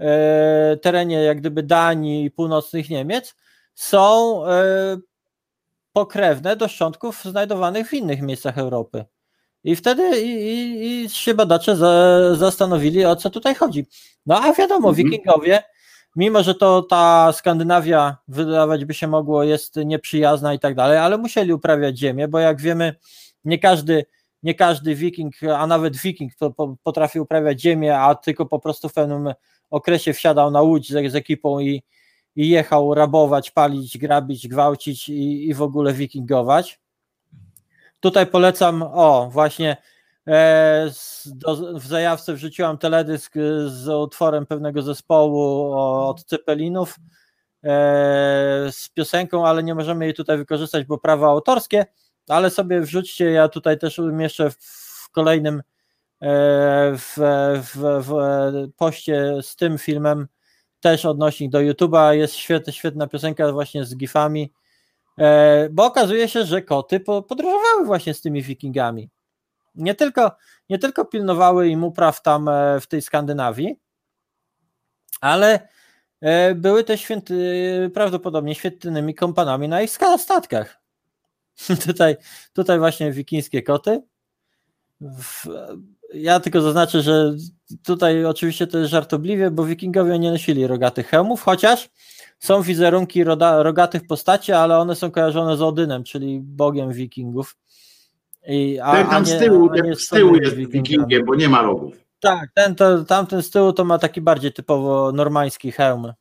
e, 0.00 0.76
terenie 0.82 1.22
jak 1.22 1.40
gdyby 1.40 1.62
Danii 1.62 2.24
i 2.24 2.30
północnych 2.30 2.90
Niemiec 2.90 3.34
są 3.74 4.46
e, 4.46 4.96
pokrewne 5.92 6.56
do 6.56 6.68
szczątków 6.68 7.24
znajdowanych 7.24 7.88
w 7.88 7.92
innych 7.92 8.22
miejscach 8.22 8.58
Europy. 8.58 9.04
I 9.64 9.76
wtedy 9.76 10.20
i, 10.20 10.30
i, 10.30 11.04
i 11.04 11.08
się 11.08 11.34
badacze 11.34 11.76
za, 11.76 12.18
zastanowili, 12.34 13.04
o 13.04 13.16
co 13.16 13.30
tutaj 13.30 13.54
chodzi. 13.54 13.86
No 14.26 14.40
a 14.42 14.52
wiadomo, 14.52 14.88
Mhm. 14.88 14.94
wikingowie, 15.10 15.62
mimo 16.16 16.42
że 16.42 16.54
to 16.54 16.82
ta 16.82 17.32
Skandynawia, 17.32 18.16
wydawać 18.28 18.84
by 18.84 18.94
się 18.94 19.08
mogło, 19.08 19.44
jest 19.44 19.76
nieprzyjazna 19.76 20.54
i 20.54 20.58
tak 20.58 20.74
dalej, 20.74 20.98
ale 20.98 21.18
musieli 21.18 21.52
uprawiać 21.52 21.98
ziemię, 21.98 22.28
bo 22.28 22.38
jak 22.38 22.60
wiemy, 22.60 22.94
nie 23.44 23.58
każdy, 23.58 24.04
nie 24.42 24.54
każdy 24.54 24.94
wiking, 24.94 25.34
a 25.56 25.66
nawet 25.66 25.96
wiking 25.96 26.32
potrafi 26.82 27.20
uprawiać 27.20 27.60
ziemię, 27.60 27.98
a 27.98 28.14
tylko 28.14 28.46
po 28.46 28.58
prostu 28.58 28.88
w 28.88 28.92
pewnym 28.92 29.34
okresie 29.70 30.12
wsiadał 30.12 30.50
na 30.50 30.62
łódź 30.62 30.92
z, 30.92 31.12
z 31.12 31.14
ekipą 31.14 31.58
i, 31.58 31.82
i 32.36 32.48
jechał 32.48 32.94
rabować, 32.94 33.50
palić, 33.50 33.98
grabić, 33.98 34.48
gwałcić 34.48 35.08
i, 35.08 35.48
i 35.48 35.54
w 35.54 35.62
ogóle 35.62 35.92
wikingować. 35.92 36.80
Tutaj 38.00 38.26
polecam, 38.26 38.82
o 38.82 39.28
właśnie 39.30 39.76
do, 41.26 41.78
w 41.78 41.86
zajawce 41.86 42.34
wrzuciłam 42.34 42.78
teledysk 42.78 43.36
e, 43.36 43.40
z 43.68 43.88
utworem 43.88 44.46
pewnego 44.46 44.82
zespołu 44.82 45.72
od 46.08 46.24
Cepelinów 46.24 46.96
e, 47.64 47.68
z 48.70 48.88
piosenką, 48.88 49.46
ale 49.46 49.62
nie 49.62 49.74
możemy 49.74 50.04
jej 50.04 50.14
tutaj 50.14 50.38
wykorzystać, 50.38 50.84
bo 50.84 50.98
prawa 50.98 51.28
autorskie, 51.28 51.86
ale 52.28 52.50
sobie 52.50 52.80
wrzućcie, 52.80 53.30
ja 53.30 53.48
tutaj 53.48 53.78
też 53.78 53.98
umieszczę 53.98 54.50
w, 54.50 55.08
kolejnym 55.12 55.62
e, 56.20 56.32
w, 56.96 57.16
w, 57.62 58.04
w 58.06 58.12
poście 58.76 59.42
z 59.42 59.56
tym 59.56 59.78
filmem 59.78 60.28
też 60.80 61.04
odnośnik 61.04 61.50
do 61.50 61.58
YouTube'a, 61.58 62.10
jest 62.10 62.34
świetna, 62.34 62.72
świetna 62.72 63.06
piosenka 63.06 63.52
właśnie 63.52 63.84
z 63.84 63.96
gifami, 63.96 64.52
E, 65.18 65.68
bo 65.70 65.84
okazuje 65.84 66.28
się, 66.28 66.44
że 66.44 66.62
koty 66.62 67.00
po, 67.00 67.22
podróżowały 67.22 67.84
właśnie 67.84 68.14
z 68.14 68.20
tymi 68.20 68.42
wikingami. 68.42 69.10
Nie 69.74 69.94
tylko, 69.94 70.36
nie 70.68 70.78
tylko 70.78 71.04
pilnowały 71.04 71.68
im 71.68 71.84
upraw 71.84 72.22
tam 72.22 72.48
e, 72.48 72.80
w 72.80 72.86
tej 72.86 73.02
Skandynawii, 73.02 73.76
ale 75.20 75.68
e, 76.20 76.54
były 76.54 76.84
też 76.84 77.00
święty, 77.00 77.90
prawdopodobnie 77.94 78.54
świetnymi 78.54 79.14
kompanami 79.14 79.68
na 79.68 79.82
ich 79.82 79.90
statkach. 80.18 80.80
tutaj, 81.86 82.16
tutaj 82.52 82.78
właśnie 82.78 83.12
wikińskie 83.12 83.62
koty. 83.62 84.02
Ja 86.14 86.40
tylko 86.40 86.60
zaznaczę, 86.60 87.02
że 87.02 87.34
tutaj 87.84 88.24
oczywiście 88.24 88.66
to 88.66 88.78
jest 88.78 88.90
żartobliwie, 88.90 89.50
bo 89.50 89.64
wikingowie 89.64 90.18
nie 90.18 90.30
nosili 90.30 90.66
rogatych 90.66 91.08
hełmów, 91.08 91.42
chociaż 91.42 91.90
są 92.38 92.62
wizerunki 92.62 93.24
roda, 93.24 93.62
rogatych 93.62 94.06
postaci, 94.06 94.52
ale 94.52 94.78
one 94.78 94.96
są 94.96 95.10
kojarzone 95.10 95.56
z 95.56 95.62
Odynem, 95.62 96.04
czyli 96.04 96.40
bogiem 96.40 96.92
wikingów. 96.92 97.56
I, 98.46 98.78
a, 98.82 98.92
Ten 98.92 99.06
tam 99.06 99.24
nie- 99.24 99.30
z 99.30 99.38
tyłu, 99.38 99.68
ten 99.68 99.96
z 99.96 100.08
tyłu 100.08 100.36
jest 100.36 100.56
wikingiem, 100.56 101.24
bo 101.26 101.34
nie 101.34 101.48
ma 101.48 101.62
rogów. 101.62 101.94
Tak, 102.20 102.50
ten 102.54 102.74
to, 102.74 103.04
tamten 103.04 103.42
z 103.42 103.50
tyłu 103.50 103.72
to 103.72 103.84
ma 103.84 103.98
taki 103.98 104.20
bardziej 104.20 104.52
typowo 104.52 105.12
normański 105.12 105.72
hełm. 105.72 106.12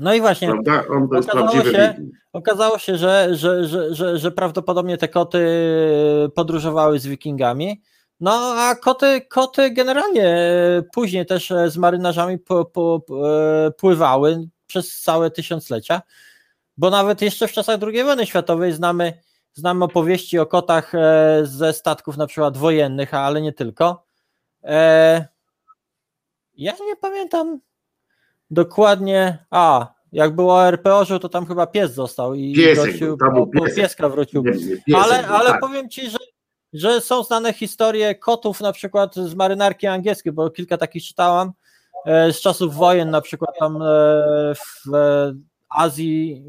No 0.00 0.14
i 0.14 0.20
właśnie, 0.20 0.52
Okazało 0.52 1.62
się- 1.64 1.94
okazało 2.32 2.78
się, 2.78 2.96
że, 2.96 3.28
że, 3.32 3.64
że, 3.94 4.18
że, 4.18 4.30
prawdopodobnie 4.30 4.98
te 4.98 5.08
koty 5.08 5.46
podróżowały 6.34 6.98
z 6.98 7.06
wikingami. 7.06 7.82
No 8.20 8.32
a 8.56 8.74
koty, 8.74 9.20
koty 9.20 9.70
generalnie 9.70 10.36
później 10.94 11.26
też 11.26 11.52
z 11.66 11.76
marynarzami 11.76 12.34
e, 12.34 13.70
pływały 13.70 14.48
przez 14.66 15.00
całe 15.00 15.30
tysiąclecia, 15.30 16.02
bo 16.76 16.90
nawet 16.90 17.22
jeszcze 17.22 17.48
w 17.48 17.52
czasach 17.52 17.78
II 17.82 18.04
wojny 18.04 18.26
światowej 18.26 18.72
znamy, 18.72 19.12
znamy 19.56 19.84
opowieści 19.84 20.38
o 20.38 20.46
kotach 20.46 20.94
e, 20.94 21.40
ze 21.44 21.72
statków 21.72 22.16
na 22.16 22.26
przykład 22.26 22.56
wojennych, 22.56 23.14
ale 23.14 23.40
nie 23.42 23.52
tylko. 23.52 24.04
E, 24.64 25.26
Ja 26.54 26.72
nie 26.86 26.96
pamiętam 26.96 27.60
dokładnie, 28.50 29.44
a 29.50 29.94
jak 30.12 30.34
było 30.36 30.64
RP 30.68 30.94
Orzeł, 30.94 31.18
to 31.18 31.28
tam 31.28 31.46
chyba 31.46 31.66
pies 31.66 31.92
został 31.94 32.34
i 32.34 32.54
Piesek 32.54 32.98
był, 32.98 33.46
piesek. 33.46 33.74
pieska 33.76 34.08
wrócił. 34.08 34.42
Nie, 34.42 34.50
nie, 34.50 34.58
piesek 34.58 35.04
Ale, 35.04 35.28
ale 35.28 35.50
tak. 35.50 35.60
powiem 35.60 35.90
ci, 35.90 36.10
że, 36.10 36.18
że 36.72 37.00
są 37.00 37.22
znane 37.22 37.52
historie 37.52 38.14
kotów 38.14 38.60
na 38.60 38.72
przykład 38.72 39.14
z 39.14 39.34
marynarki 39.34 39.86
angielskiej, 39.86 40.32
bo 40.32 40.50
kilka 40.50 40.78
takich 40.78 41.04
czytałam 41.04 41.52
e, 42.06 42.32
z 42.32 42.40
czasów 42.40 42.74
wojen, 42.74 43.10
na 43.10 43.20
przykład 43.20 43.50
tam 43.58 43.78
w 44.54 44.90
Azji, 45.76 46.42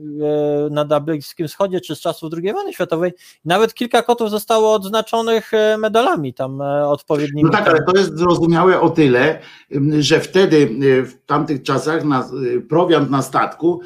e, 0.67 0.69
na 0.69 0.99
Bliskim 0.99 1.47
Wschodzie, 1.47 1.81
czy 1.81 1.95
z 1.95 1.99
czasów 1.99 2.31
II 2.43 2.53
wojny 2.53 2.73
światowej. 2.73 3.11
Nawet 3.45 3.73
kilka 3.73 4.01
kotów 4.01 4.29
zostało 4.31 4.73
odznaczonych 4.73 5.53
e, 5.53 5.77
medalami 5.77 6.33
tam 6.33 6.61
e, 6.61 6.87
odpowiednimi. 6.87 7.43
No 7.43 7.49
tak, 7.57 7.67
ale 7.67 7.83
to 7.83 7.97
jest 7.97 8.17
zrozumiałe 8.17 8.81
o 8.81 8.89
tyle, 8.89 9.39
że 9.99 10.19
wtedy 10.19 10.69
w 11.05 11.13
tamtych 11.25 11.63
czasach 11.63 12.03
na, 12.05 12.29
prowiant 12.69 13.09
na 13.09 13.21
statku 13.21 13.81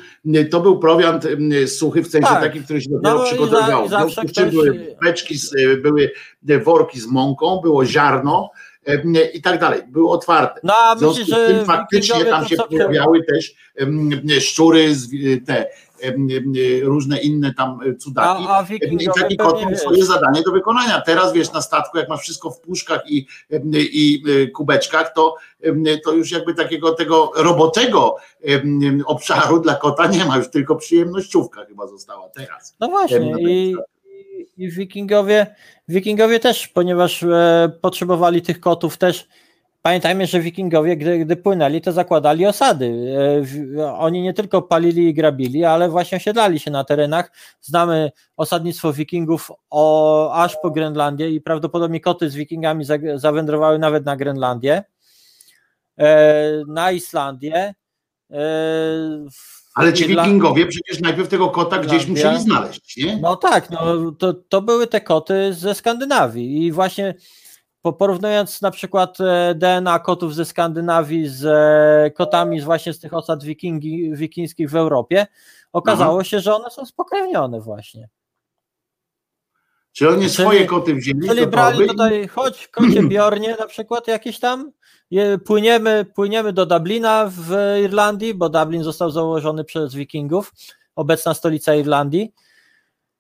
to 0.52 0.60
był 0.60 0.80
prowiant 0.80 1.24
suchy, 1.68 2.02
w 2.04 2.08
sensie 2.08 2.28
Tak. 2.28 2.42
taki, 2.44 2.62
który 2.62 2.82
się 2.82 2.90
dopiero 2.90 3.14
No 3.14 3.20
za- 3.20 3.26
przygotowywał. 3.26 3.86
i 3.86 3.88
W 3.88 3.92
zawsze 3.92 4.06
związku 4.14 4.28
z 4.28 4.32
czym 4.32 4.44
ktoś- 4.50 4.56
były 4.56 4.96
beczki, 5.04 5.38
z, 5.38 5.56
były 5.82 6.12
worki 6.66 7.00
z 7.00 7.08
mąką, 7.08 7.58
było 7.64 7.86
ziarno 7.86 8.50
i 9.34 9.42
tak 9.42 9.60
dalej, 9.60 9.82
były 9.88 10.10
otwarte. 10.10 10.62
No 10.64 10.74
a 10.74 10.96
W 10.96 11.00
związku 11.00 11.20
myślisz, 11.20 11.38
z 11.38 11.40
że 11.40 11.48
tym 11.48 11.66
faktycznie 11.66 12.26
tam 12.26 12.48
się 12.48 12.58
pojawiały 12.58 13.24
też 13.24 13.56
szczury, 14.40 14.96
te 15.46 15.66
różne 16.84 17.20
inne 17.20 17.54
tam 17.54 17.80
cudaki. 18.00 18.44
A, 18.48 18.58
a 18.58 18.62
I 18.62 18.80
wikingowie 18.80 19.22
taki 19.22 19.38
kot 19.38 19.60
wiesz, 19.70 19.80
swoje 19.80 20.06
zadanie 20.06 20.42
do 20.42 20.52
wykonania. 20.52 21.02
Teraz 21.02 21.34
wiesz, 21.34 21.52
na 21.54 21.62
statku, 21.62 21.98
jak 21.98 22.10
masz 22.10 22.22
wszystko 22.22 22.52
w 22.52 22.60
puszkach 22.60 23.02
i, 23.12 23.28
i 23.74 24.24
kubeczkach, 24.54 25.14
to, 25.14 25.36
to 26.04 26.14
już 26.14 26.32
jakby 26.32 26.54
takiego 26.54 26.94
tego 26.94 27.32
roboczego 27.36 28.16
obszaru 29.06 29.60
dla 29.60 29.76
kota 29.76 30.08
nie 30.08 30.26
ma, 30.26 30.38
już 30.38 30.50
tylko 30.50 30.76
przyjemnościówka 30.76 31.66
chyba 31.66 31.88
została 31.88 32.30
teraz. 32.30 32.76
No 32.80 32.88
właśnie 32.88 33.18
Em, 33.18 33.40
i, 33.40 33.76
i, 34.58 34.70
wikingowie, 34.72 35.56
wikingowie 35.88 36.40
też, 36.40 36.68
ponieważ 36.68 37.24
e, 37.24 37.72
potrzebowali 37.82 38.42
tych 38.42 38.60
kotów 38.60 38.98
też, 38.98 39.28
pamiętajmy, 39.82 40.28
że 40.28 40.40
wikingowie, 40.40 40.98
gdy, 40.98 41.20
gdy 41.20 41.36
płynęli, 41.36 41.82
to 41.82 41.92
zakładali 41.92 42.46
osady. 42.46 42.86
E, 42.86 43.42
w, 43.42 43.80
oni 43.98 44.22
nie 44.22 44.34
tylko 44.34 44.62
palili 44.62 45.08
i 45.08 45.14
grabili, 45.14 45.66
ale 45.66 45.90
właśnie 45.90 46.16
osiedlali 46.18 46.60
się 46.60 46.72
na 46.72 46.84
terenach. 46.84 47.32
Znamy 47.62 48.12
osadnictwo 48.38 48.94
wikingów 48.94 49.52
o, 49.70 50.34
aż 50.34 50.58
po 50.62 50.72
Grenlandię 50.72 51.30
i 51.30 51.42
prawdopodobnie 51.42 52.00
koty 52.00 52.30
z 52.30 52.36
wikingami 52.36 52.86
za, 52.86 52.96
zawędrowały 53.16 53.80
nawet 53.80 54.06
na 54.06 54.16
Grenlandię, 54.16 54.84
e, 56.00 56.64
na 56.68 56.92
Islandię. 56.92 57.56
e, 57.56 57.76
w- 59.32 59.61
Ale 59.76 59.94
ci 59.94 60.04
wikingowie 60.26 60.66
przecież 60.66 61.00
najpierw 61.02 61.30
tego 61.30 61.50
kota 61.50 61.78
gdzieś 61.78 62.08
musieli 62.08 62.40
znaleźć, 62.42 62.98
nie? 62.98 63.18
No 63.18 63.36
tak, 63.36 63.70
no, 63.70 64.12
to, 64.12 64.34
to 64.34 64.62
były 64.62 64.88
te 64.88 65.02
koty 65.02 65.54
ze 65.54 65.76
Skandynawii 65.76 66.66
i 66.66 66.72
właśnie 66.72 67.14
po- 67.82 67.94
porównując 67.94 68.62
na 68.62 68.72
przykład 68.72 69.18
e, 69.22 69.56
DNA 69.56 70.00
kotów 70.00 70.36
ze 70.36 70.46
Skandynawii 70.46 71.28
z 71.28 71.46
e, 71.46 72.12
kotami 72.12 72.60
z 72.60 72.64
właśnie 72.64 72.94
z 72.94 73.00
tych 73.00 73.14
osad 73.14 73.44
wikingi, 73.44 74.12
wikińskich 74.16 74.70
w 74.70 74.76
Europie, 74.76 75.28
okazało 75.74 76.24
się, 76.24 76.40
że 76.40 76.56
one 76.56 76.70
są 76.70 76.86
spokrewnione 76.86 77.62
właśnie. 77.62 78.10
Czy 79.94 80.10
oni 80.10 80.22
Czyli- 80.22 80.30
swoje 80.30 80.66
koty 80.66 80.96
wzięli? 80.96 81.28
Czyli 81.28 81.42
to 81.42 81.48
brali 81.48 81.86
i- 81.86 81.88
tutaj, 81.88 82.28
choć 82.28 82.68
kocie 82.68 83.04
Bjornie 83.04 83.56
na 83.60 83.66
przykład 83.68 84.08
jakieś 84.08 84.40
tam, 84.40 84.72
je, 85.12 85.38
płyniemy, 85.46 86.06
płyniemy 86.16 86.54
do 86.54 86.66
Dublina 86.66 87.32
w 87.38 87.56
Irlandii, 87.84 88.34
bo 88.34 88.50
Dublin 88.50 88.84
został 88.84 89.12
założony 89.12 89.64
przez 89.64 89.96
wikingów, 89.96 90.54
obecna 90.96 91.34
stolica 91.34 91.76
Irlandii. 91.76 92.34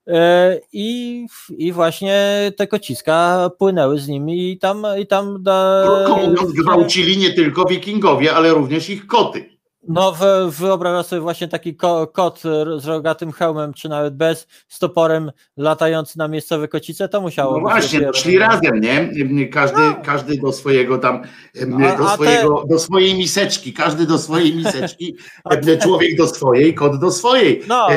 E, 0.07 0.59
I, 0.73 1.25
I 1.57 1.71
właśnie 1.71 2.51
te 2.57 2.67
kociska 2.67 3.49
płynęły 3.57 3.99
z 3.99 4.07
nimi 4.07 4.51
i 4.51 4.57
tam, 4.57 4.85
i 4.99 5.07
tam 5.07 5.43
da, 5.43 5.83
Krótko 5.85 6.17
mówiąc, 6.27 6.51
gwałcili 6.53 7.17
nie 7.17 7.33
tylko 7.33 7.65
wikingowie, 7.65 8.33
ale 8.35 8.53
również 8.53 8.89
ich 8.89 9.07
koty. 9.07 9.49
No, 9.87 10.11
wy- 10.11 10.51
wyobrażasz 10.51 11.05
sobie 11.05 11.21
właśnie 11.21 11.47
taki 11.47 11.75
ko, 11.75 12.07
kot 12.07 12.41
z 12.77 12.85
rogatym 12.85 13.31
hełmem, 13.31 13.73
czy 13.73 13.89
nawet 13.89 14.15
bez, 14.15 14.47
z 14.67 14.79
toporem 14.79 15.31
latający 15.57 16.17
na 16.17 16.27
miejscowe 16.27 16.67
kocice, 16.67 17.09
to 17.09 17.21
musiało 17.21 17.51
No 17.51 17.59
być 17.59 17.71
właśnie, 17.71 18.01
no 18.01 18.13
szli 18.13 18.37
razem, 18.39 18.79
nie? 18.81 19.09
Każdy, 19.49 19.77
każdy 20.05 20.37
do 20.37 20.51
swojego 20.51 20.97
tam, 20.97 21.21
No. 21.67 21.77
A- 21.87 21.97
do, 21.97 22.03
a 22.05 22.07
te- 22.09 22.13
swojego, 22.13 22.63
do 22.69 22.79
swojej 22.79 23.15
miseczki, 23.17 23.73
każdy 23.73 24.05
do 24.05 24.17
swojej 24.17 24.55
miseczki, 24.55 25.15
te- 25.65 25.77
człowiek 25.77 26.17
do 26.17 26.27
swojej, 26.27 26.73
kot 26.75 26.99
do 26.99 27.11
swojej. 27.11 27.61
No, 27.67 27.87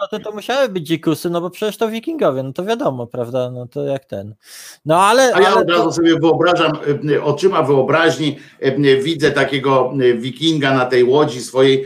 koty 0.00 0.24
to 0.24 0.32
musiały 0.32 0.68
być 0.68 0.86
dzikusy, 0.86 1.30
no 1.30 1.40
bo 1.40 1.50
przecież 1.50 1.76
to 1.76 1.88
wikingowie, 1.88 2.42
no 2.42 2.52
to 2.52 2.64
wiadomo, 2.64 3.06
prawda, 3.06 3.50
no 3.50 3.66
to 3.66 3.84
jak 3.84 4.04
ten. 4.04 4.34
No 4.84 5.00
ale, 5.00 5.34
A 5.34 5.40
ja 5.40 5.48
ale 5.48 5.60
od 5.60 5.70
razu 5.70 5.84
to, 5.84 5.92
sobie 5.92 6.18
wyobrażam, 6.20 6.72
oczyma 7.22 7.62
wyobraźni, 7.62 8.36
widzę 9.02 9.30
takiego 9.30 9.92
wikinga 10.16 10.74
na 10.74 10.83
tej 10.84 11.04
łodzi 11.04 11.40
swojej, 11.40 11.84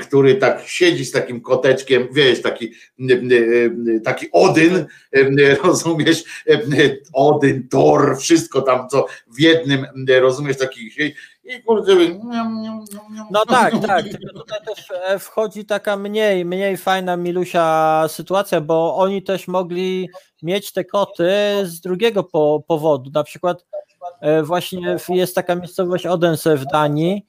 który 0.00 0.34
tak 0.34 0.62
siedzi 0.66 1.04
z 1.04 1.12
takim 1.12 1.40
koteczkiem, 1.40 2.08
wiesz, 2.12 2.42
taki, 2.42 2.72
taki 4.04 4.26
Odyn, 4.32 4.86
rozumiesz, 5.62 6.24
Odyn, 7.12 7.68
Thor, 7.68 8.16
wszystko 8.18 8.62
tam, 8.62 8.88
co 8.88 9.06
w 9.36 9.40
jednym, 9.40 9.86
rozumiesz, 10.20 10.56
taki 10.56 10.90
i 11.46 11.62
kurde, 11.62 11.94
no 13.30 13.46
tak, 13.46 13.74
tak, 13.86 14.04
tutaj 14.34 14.58
też 14.66 14.90
e, 14.90 15.18
wchodzi 15.18 15.64
taka 15.64 15.96
mniej, 15.96 16.44
mniej 16.44 16.76
fajna 16.76 17.16
milusia 17.16 18.04
sytuacja, 18.08 18.60
bo 18.60 18.96
oni 18.96 19.22
też 19.22 19.48
mogli 19.48 20.08
mieć 20.42 20.72
te 20.72 20.84
koty 20.84 21.30
z 21.64 21.80
drugiego 21.80 22.24
po, 22.24 22.64
powodu, 22.68 23.10
na 23.14 23.24
przykład 23.24 23.66
e, 24.20 24.42
właśnie 24.42 24.96
jest 25.08 25.34
taka 25.34 25.54
miejscowość 25.54 26.06
Odense 26.06 26.56
w 26.56 26.64
Danii, 26.64 27.26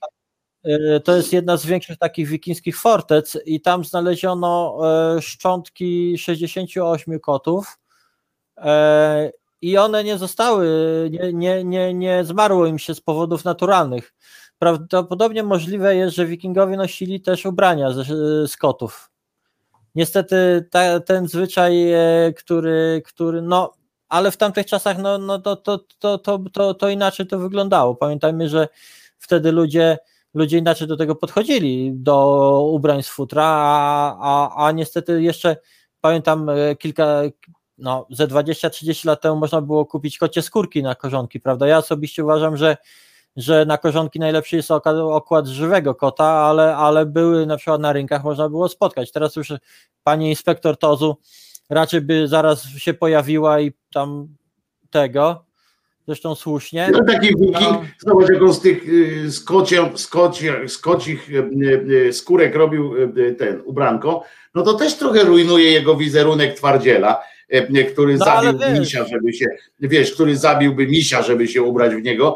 To 1.04 1.16
jest 1.16 1.34
jedna 1.34 1.58
z 1.58 1.66
większych 1.66 1.98
takich 1.98 2.28
wikińskich 2.28 2.80
fortec 2.80 3.38
i 3.46 3.62
tam 3.62 3.86
znaleziono 3.86 4.78
e, 5.18 5.22
szczątki 5.22 6.18
68 6.18 7.20
kotów 7.20 7.80
e, 8.58 9.32
i 9.62 9.78
one 9.78 10.04
nie 10.04 10.18
zostały, 10.18 10.68
nie, 11.12 11.34
nie, 11.34 11.64
nie, 11.64 11.94
nie 11.94 12.26
zmarło 12.26 12.66
im 12.66 12.80
się 12.80 12.96
z 12.96 13.02
powodów 13.02 13.46
naturalnych. 13.46 14.14
Prawdopodobnie 14.60 15.44
możliwe 15.44 15.96
jest, 15.96 16.16
że 16.16 16.26
wikingowie 16.26 16.78
nosili 16.78 17.22
też 17.22 17.46
ubrania 17.46 17.92
z, 17.92 18.08
z 18.52 18.58
kotów. 18.58 19.12
Niestety 19.96 20.68
ta, 20.72 21.00
ten 21.00 21.28
zwyczaj, 21.28 21.92
e, 21.92 22.34
który, 22.38 23.02
który 23.06 23.42
no, 23.42 23.74
ale 24.10 24.32
w 24.32 24.38
tamtych 24.38 24.66
czasach 24.66 24.98
no, 24.98 25.18
no 25.18 25.40
to, 25.40 25.56
to, 25.56 25.80
to, 26.00 26.18
to, 26.18 26.40
to, 26.54 26.74
to 26.74 26.90
inaczej 26.90 27.28
to 27.28 27.40
wyglądało. 27.40 27.96
Pamiętajmy, 27.96 28.50
że 28.50 28.68
wtedy 29.18 29.52
ludzie 29.52 29.98
ludzie 30.34 30.58
inaczej 30.58 30.88
do 30.88 30.98
tego 30.98 31.16
podchodzili, 31.16 31.92
do 31.96 32.62
ubrań 32.72 33.04
z 33.04 33.08
futra, 33.08 33.44
a, 33.46 34.18
a, 34.22 34.66
a 34.66 34.72
niestety 34.72 35.22
jeszcze 35.22 35.58
pamiętam 36.02 36.50
e, 36.50 36.76
kilka, 36.76 37.22
no 37.78 38.08
ze 38.10 38.28
20-30 38.28 39.06
lat 39.06 39.22
temu 39.22 39.36
można 39.36 39.62
było 39.62 39.86
kupić 39.86 40.18
kocie 40.18 40.42
skórki 40.42 40.84
na 40.84 40.96
korzonki, 40.96 41.40
prawda? 41.40 41.68
Ja 41.68 41.78
osobiście 41.78 42.24
uważam, 42.24 42.58
że, 42.58 42.78
że 43.36 43.66
na 43.66 43.78
korzonki 43.78 44.20
najlepszy 44.20 44.56
jest 44.56 44.72
okład 44.72 45.48
żywego 45.48 45.96
kota, 45.96 46.26
ale, 46.26 46.76
ale 46.76 47.06
były 47.06 47.46
na 47.46 47.58
przykład 47.58 47.82
na 47.82 47.94
rynkach, 47.94 48.24
można 48.24 48.50
było 48.50 48.70
spotkać. 48.70 49.12
Teraz 49.12 49.36
już 49.36 49.54
pani 50.04 50.30
inspektor 50.30 50.78
Tozu 50.78 51.18
raczej 51.70 52.02
by 52.02 52.28
zaraz 52.28 52.68
się 52.68 52.94
pojawiła 52.94 53.60
i 53.60 53.72
tam 53.94 54.28
tego, 54.90 55.47
zresztą 56.08 56.36
słusznie. 56.36 56.90
No 56.92 57.04
taki 57.08 57.28
wiking, 57.28 57.62
No. 57.62 57.84
zobacz 58.00 58.30
jaką 58.30 58.54
z 58.54 58.62
tych 58.62 58.90
y, 58.90 59.32
z, 59.32 59.40
kocie, 59.40 59.90
z, 59.96 60.08
kocie, 60.08 60.70
z 60.70 60.78
kocich 60.78 61.30
y, 61.30 61.50
y, 62.08 62.14
skórek 62.14 62.56
robił 62.56 62.94
ten 63.38 63.62
ubranko, 63.66 64.24
no 64.56 64.64
to 64.64 64.74
też 64.74 64.96
trochę 64.96 65.24
rujnuje 65.24 65.72
jego 65.72 65.96
wizerunek 65.96 66.54
twardziela, 66.56 67.24
który 67.94 68.18
No, 68.18 68.26
ale 68.26 68.46
zabił 68.52 68.70
wiesz. 68.70 68.80
misia, 68.80 69.06
żeby 69.06 69.34
się, 69.34 69.46
wiesz, 69.80 70.12
który 70.14 70.38
zabiłby 70.38 70.88
misia, 70.88 71.22
żeby 71.22 71.48
się 71.48 71.62
ubrać 71.62 71.96
w 71.96 72.02
niego, 72.04 72.36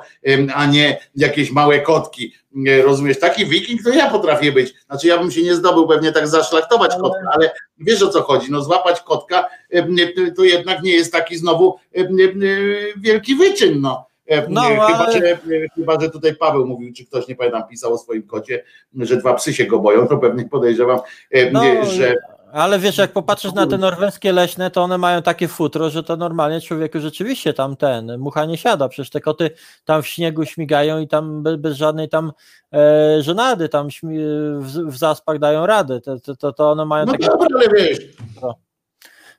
a 0.53 0.65
nie 0.65 0.99
jakieś 1.15 1.51
małe 1.51 1.79
kotki. 1.79 2.33
Rozumiesz, 2.83 3.19
taki 3.19 3.45
wiking 3.45 3.83
to 3.83 3.89
ja 3.89 4.09
potrafię 4.09 4.51
być. 4.51 4.73
Znaczy 4.89 5.07
ja 5.07 5.17
bym 5.17 5.31
się 5.31 5.43
nie 5.43 5.55
zdobył 5.55 5.87
pewnie 5.87 6.11
tak 6.11 6.27
zaszlachtować 6.27 6.91
Ale- 6.91 7.01
kotka, 7.01 7.19
ale 7.33 7.51
wiesz 7.79 8.01
o 8.03 8.09
co 8.09 8.21
chodzi, 8.21 8.47
no 8.51 8.61
złapać 8.63 9.01
kotka 9.01 9.45
to 10.35 10.43
jednak 10.43 10.83
nie 10.83 10.91
jest 10.91 11.11
taki 11.11 11.37
znowu 11.37 11.75
wielki 12.97 13.35
wyczyn, 13.35 13.81
no. 13.81 14.11
No, 14.49 14.61
chyba, 14.61 14.85
ale- 14.85 15.13
że, 15.13 15.31
e, 15.31 15.37
chyba, 15.75 15.99
że 15.99 16.09
tutaj 16.09 16.35
Paweł 16.35 16.67
mówił, 16.67 16.93
czy 16.93 17.05
ktoś 17.05 17.27
nie 17.27 17.35
pamiętam, 17.35 17.63
pisał 17.69 17.93
o 17.93 17.97
swoim 17.97 18.23
kocie, 18.23 18.63
że 18.99 19.17
dwa 19.17 19.33
psy 19.33 19.53
się 19.53 19.65
go 19.65 19.79
boją, 19.79 20.07
to 20.07 20.17
pewnie 20.17 20.49
podejrzewam, 20.49 20.99
No, 21.51 21.85
że 21.85 22.15
Ale 22.53 22.79
wiesz, 22.79 22.97
jak 22.97 23.11
popatrzysz 23.11 23.53
na 23.53 23.67
te 23.67 23.77
norweskie 23.77 24.31
leśne, 24.31 24.71
to 24.71 24.81
one 24.81 24.97
mają 24.97 25.21
takie 25.21 25.47
futro, 25.47 25.89
że 25.89 26.03
to 26.03 26.17
normalnie 26.17 26.61
człowieku 26.61 26.99
rzeczywiście 26.99 27.53
tam 27.53 27.75
ten, 27.75 28.17
mucha 28.17 28.45
nie 28.45 28.57
siada, 28.57 28.89
przecież 28.89 29.09
te 29.09 29.21
koty 29.21 29.51
tam 29.85 30.01
w 30.01 30.07
śniegu 30.07 30.45
śmigają 30.45 30.99
i 30.99 31.07
tam 31.07 31.43
bez, 31.57 31.77
żadnej 31.77 32.09
tam 32.09 32.31
e, 32.73 33.17
żenady 33.21 33.69
tam 33.69 33.87
w, 34.59 34.65
w 34.87 34.97
zaspach 34.97 35.39
dają 35.39 35.65
radę, 35.65 36.01
to, 36.01 36.19
to, 36.19 36.35
to, 36.35 36.53
to 36.53 36.71
one 36.71 36.85
mają 36.85 37.05
no 37.05 37.11
takie... 37.11 37.25
dobra, 37.25 37.47
ale 37.55 37.67
wiesz, 37.69 37.99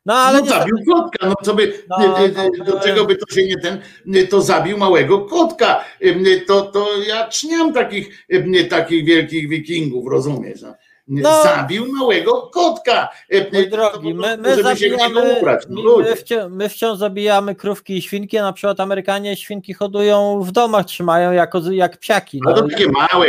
No 0.07 0.15
ale 0.15 0.41
no 0.41 0.47
zabił 0.47 0.77
kotka, 0.95 1.27
no 1.29 1.35
co 1.43 1.55
by, 1.55 1.85
No, 1.89 2.19
e, 2.19 2.25
e, 2.25 2.51
no, 2.59 2.65
do 2.65 2.81
czego 2.81 3.05
by 3.05 3.17
to 3.17 3.35
się 3.35 3.47
nie 3.47 3.57
ten, 3.57 3.81
to 4.31 4.43
zabił 4.43 4.79
małego 4.79 5.21
kotka, 5.21 5.85
to, 6.47 6.63
to 6.63 7.03
ja 7.09 7.29
czniam 7.29 7.73
takich, 7.73 8.27
takich 8.71 9.05
wielkich 9.05 9.49
wikingów, 9.49 10.11
rozumiesz, 10.11 10.63
no. 10.63 10.75
No. 11.21 11.43
zabił 11.43 11.87
małego 11.93 12.43
kotka. 12.43 13.09
E, 13.31 13.51
Mój 13.53 13.71
to 13.71 13.77
drogi, 13.77 14.15
my, 14.15 14.37
my 14.37 14.63
zabijamy, 14.63 15.37
ubrać. 15.39 15.63
No, 15.69 15.99
my, 15.99 16.17
wciąż, 16.17 16.45
my 16.51 16.69
wciąż 16.69 16.99
zabijamy 16.99 17.55
krówki 17.55 17.97
i 17.97 18.03
świnki, 18.03 18.39
a 18.39 18.43
na 18.43 18.53
przykład 18.53 18.81
Amerykanie 18.81 19.37
świnki 19.37 19.75
hodują 19.75 20.43
w 20.43 20.53
domach, 20.53 20.87
trzymają 20.87 21.33
jako, 21.33 21.61
jak 21.71 21.99
psiaki. 21.99 22.41
No, 22.45 22.55
to 22.55 22.69
takie 22.69 22.87
małe, 22.89 23.27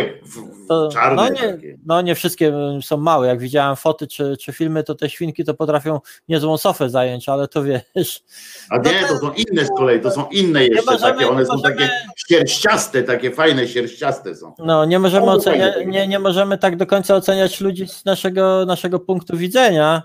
to, 0.67 0.89
czarne 0.93 1.15
no, 1.15 1.29
nie, 1.29 1.53
takie. 1.53 1.77
no 1.85 2.01
nie 2.01 2.15
wszystkie 2.15 2.53
są 2.81 2.97
małe, 2.97 3.27
jak 3.27 3.39
widziałem 3.39 3.75
foty 3.75 4.07
czy, 4.07 4.37
czy 4.37 4.51
filmy, 4.53 4.83
to 4.83 4.95
te 4.95 5.09
świnki 5.09 5.43
to 5.43 5.53
potrafią 5.53 5.99
niezłą 6.29 6.57
sofę 6.57 6.89
zająć, 6.89 7.29
ale 7.29 7.47
to 7.47 7.63
wiesz, 7.63 8.23
A 8.69 8.77
nie, 8.77 9.07
to 9.07 9.17
są 9.17 9.31
inne 9.33 9.65
z 9.65 9.69
kolei, 9.77 10.01
to 10.01 10.11
są 10.11 10.25
inne 10.31 10.65
jeszcze 10.65 10.91
możemy- 10.91 11.13
takie, 11.13 11.29
one 11.29 11.45
są 11.45 11.53
możemy- 11.53 11.75
takie 11.75 11.89
sierściaste, 12.27 13.03
takie 13.03 13.31
fajne 13.31 13.67
sierściaste 13.67 14.35
są. 14.35 14.53
no 14.59 14.85
nie 14.85 14.99
możemy, 14.99 15.25
No, 15.25 15.39
fajnie. 15.41 15.73
nie, 15.85 16.07
nie 16.07 16.19
możemy 16.19 16.57
tak 16.57 16.75
do 16.75 16.85
końca 16.85 17.15
oceniać 17.15 17.61
ludzi 17.61 17.72
z 17.87 18.05
naszego, 18.05 18.65
naszego 18.65 18.99
punktu 18.99 19.37
widzenia. 19.37 20.03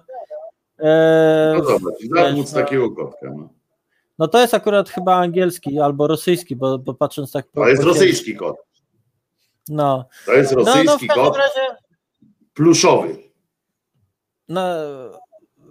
E, 0.81 1.55
No 1.59 1.65
zawód 1.65 1.95
z 2.49 2.55
no. 2.55 2.61
takiego 2.61 2.90
kotka. 2.90 3.31
No. 3.36 3.49
No 4.19 4.28
to 4.28 4.40
jest 4.40 4.55
akurat 4.55 4.90
chyba 4.90 5.16
angielski 5.16 5.81
albo 5.81 6.07
rosyjski, 6.07 6.57
bo, 6.57 6.78
bo 6.78 6.95
patrząc 6.95 7.32
tak 7.32 7.47
po. 7.47 7.61
To 7.61 7.69
jest 7.69 7.82
po- 7.82 7.89
rosyjski 7.89 8.36
kot. 8.36 8.57
No. 9.69 10.05
To 10.27 10.32
jest 10.32 10.53
No, 10.53 10.59
no 10.62 10.65
rosyjski 10.66 11.07
każdym 11.09 11.24
kot 11.24 11.36
razie. 11.36 11.61
pluszowy. 12.55 13.16
No, 14.49 14.62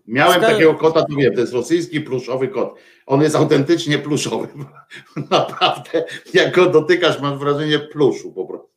Miałem 0.07 0.41
takiego 0.41 0.75
kota, 0.75 1.01
to 1.05 1.15
wiem, 1.15 1.33
to 1.33 1.41
jest 1.41 1.53
rosyjski 1.53 2.01
pluszowy 2.01 2.47
kot. 2.47 2.75
On 3.05 3.21
jest 3.21 3.35
autentycznie 3.35 3.99
pluszowy. 3.99 4.47
Naprawdę, 5.31 6.05
jak 6.33 6.55
go 6.55 6.65
dotykasz, 6.65 7.21
masz 7.21 7.37
wrażenie 7.39 7.79
pluszu 7.79 8.31
po 8.33 8.45
prostu. 8.45 8.69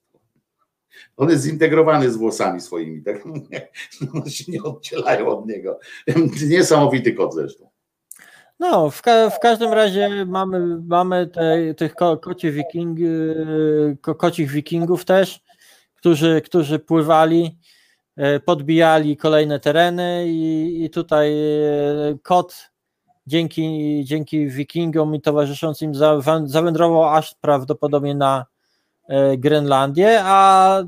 On 1.20 1.30
jest 1.30 1.44
zintegrowany 1.44 2.10
z 2.10 2.16
włosami 2.16 2.60
swoimi, 2.60 3.02
tak? 3.02 3.16
One 4.14 4.30
się 4.30 4.52
nie 4.52 4.62
oddzielają 4.62 5.28
od 5.28 5.47
niego. 5.47 5.78
Niesamowity 6.48 7.12
kot 7.12 7.34
zresztą. 7.34 7.70
no 8.59 8.90
w, 8.90 9.02
ka- 9.02 9.30
w 9.30 9.40
każdym 9.40 9.72
razie 9.72 10.24
mamy, 10.26 10.78
mamy 10.86 11.26
te, 11.26 11.74
tych 11.74 11.94
ko, 11.94 12.16
kocie 12.16 12.52
wiking, 12.52 12.98
ko, 14.01 14.14
kocich 14.14 14.51
wikingów 14.51 15.05
też, 15.05 15.40
którzy, 15.97 16.42
którzy 16.44 16.78
pływali, 16.78 17.59
e, 18.16 18.40
podbijali 18.40 19.16
kolejne 19.16 19.60
tereny 19.60 20.24
i, 20.28 20.84
i 20.84 20.90
tutaj 20.90 21.32
e, 21.32 22.18
kot 22.22 22.70
dzięki, 23.26 24.01
dzięki 24.05 24.48
wikingom 24.48 25.14
i 25.14 25.20
towarzyszącym 25.20 25.92
zawędrował 26.44 27.05
aż 27.05 27.34
prawdopodobnie 27.34 28.14
na 28.14 28.47
e, 29.09 29.36
Grenlandię, 29.36 30.20
a 30.24 30.82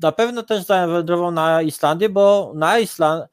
na 0.00 0.12
pewno 0.12 0.42
też 0.42 0.64
zawędrował 0.64 1.30
na 1.30 1.62
Islandię, 1.62 2.08
bo 2.08 2.52
na 2.54 2.78
Island, 2.78 3.24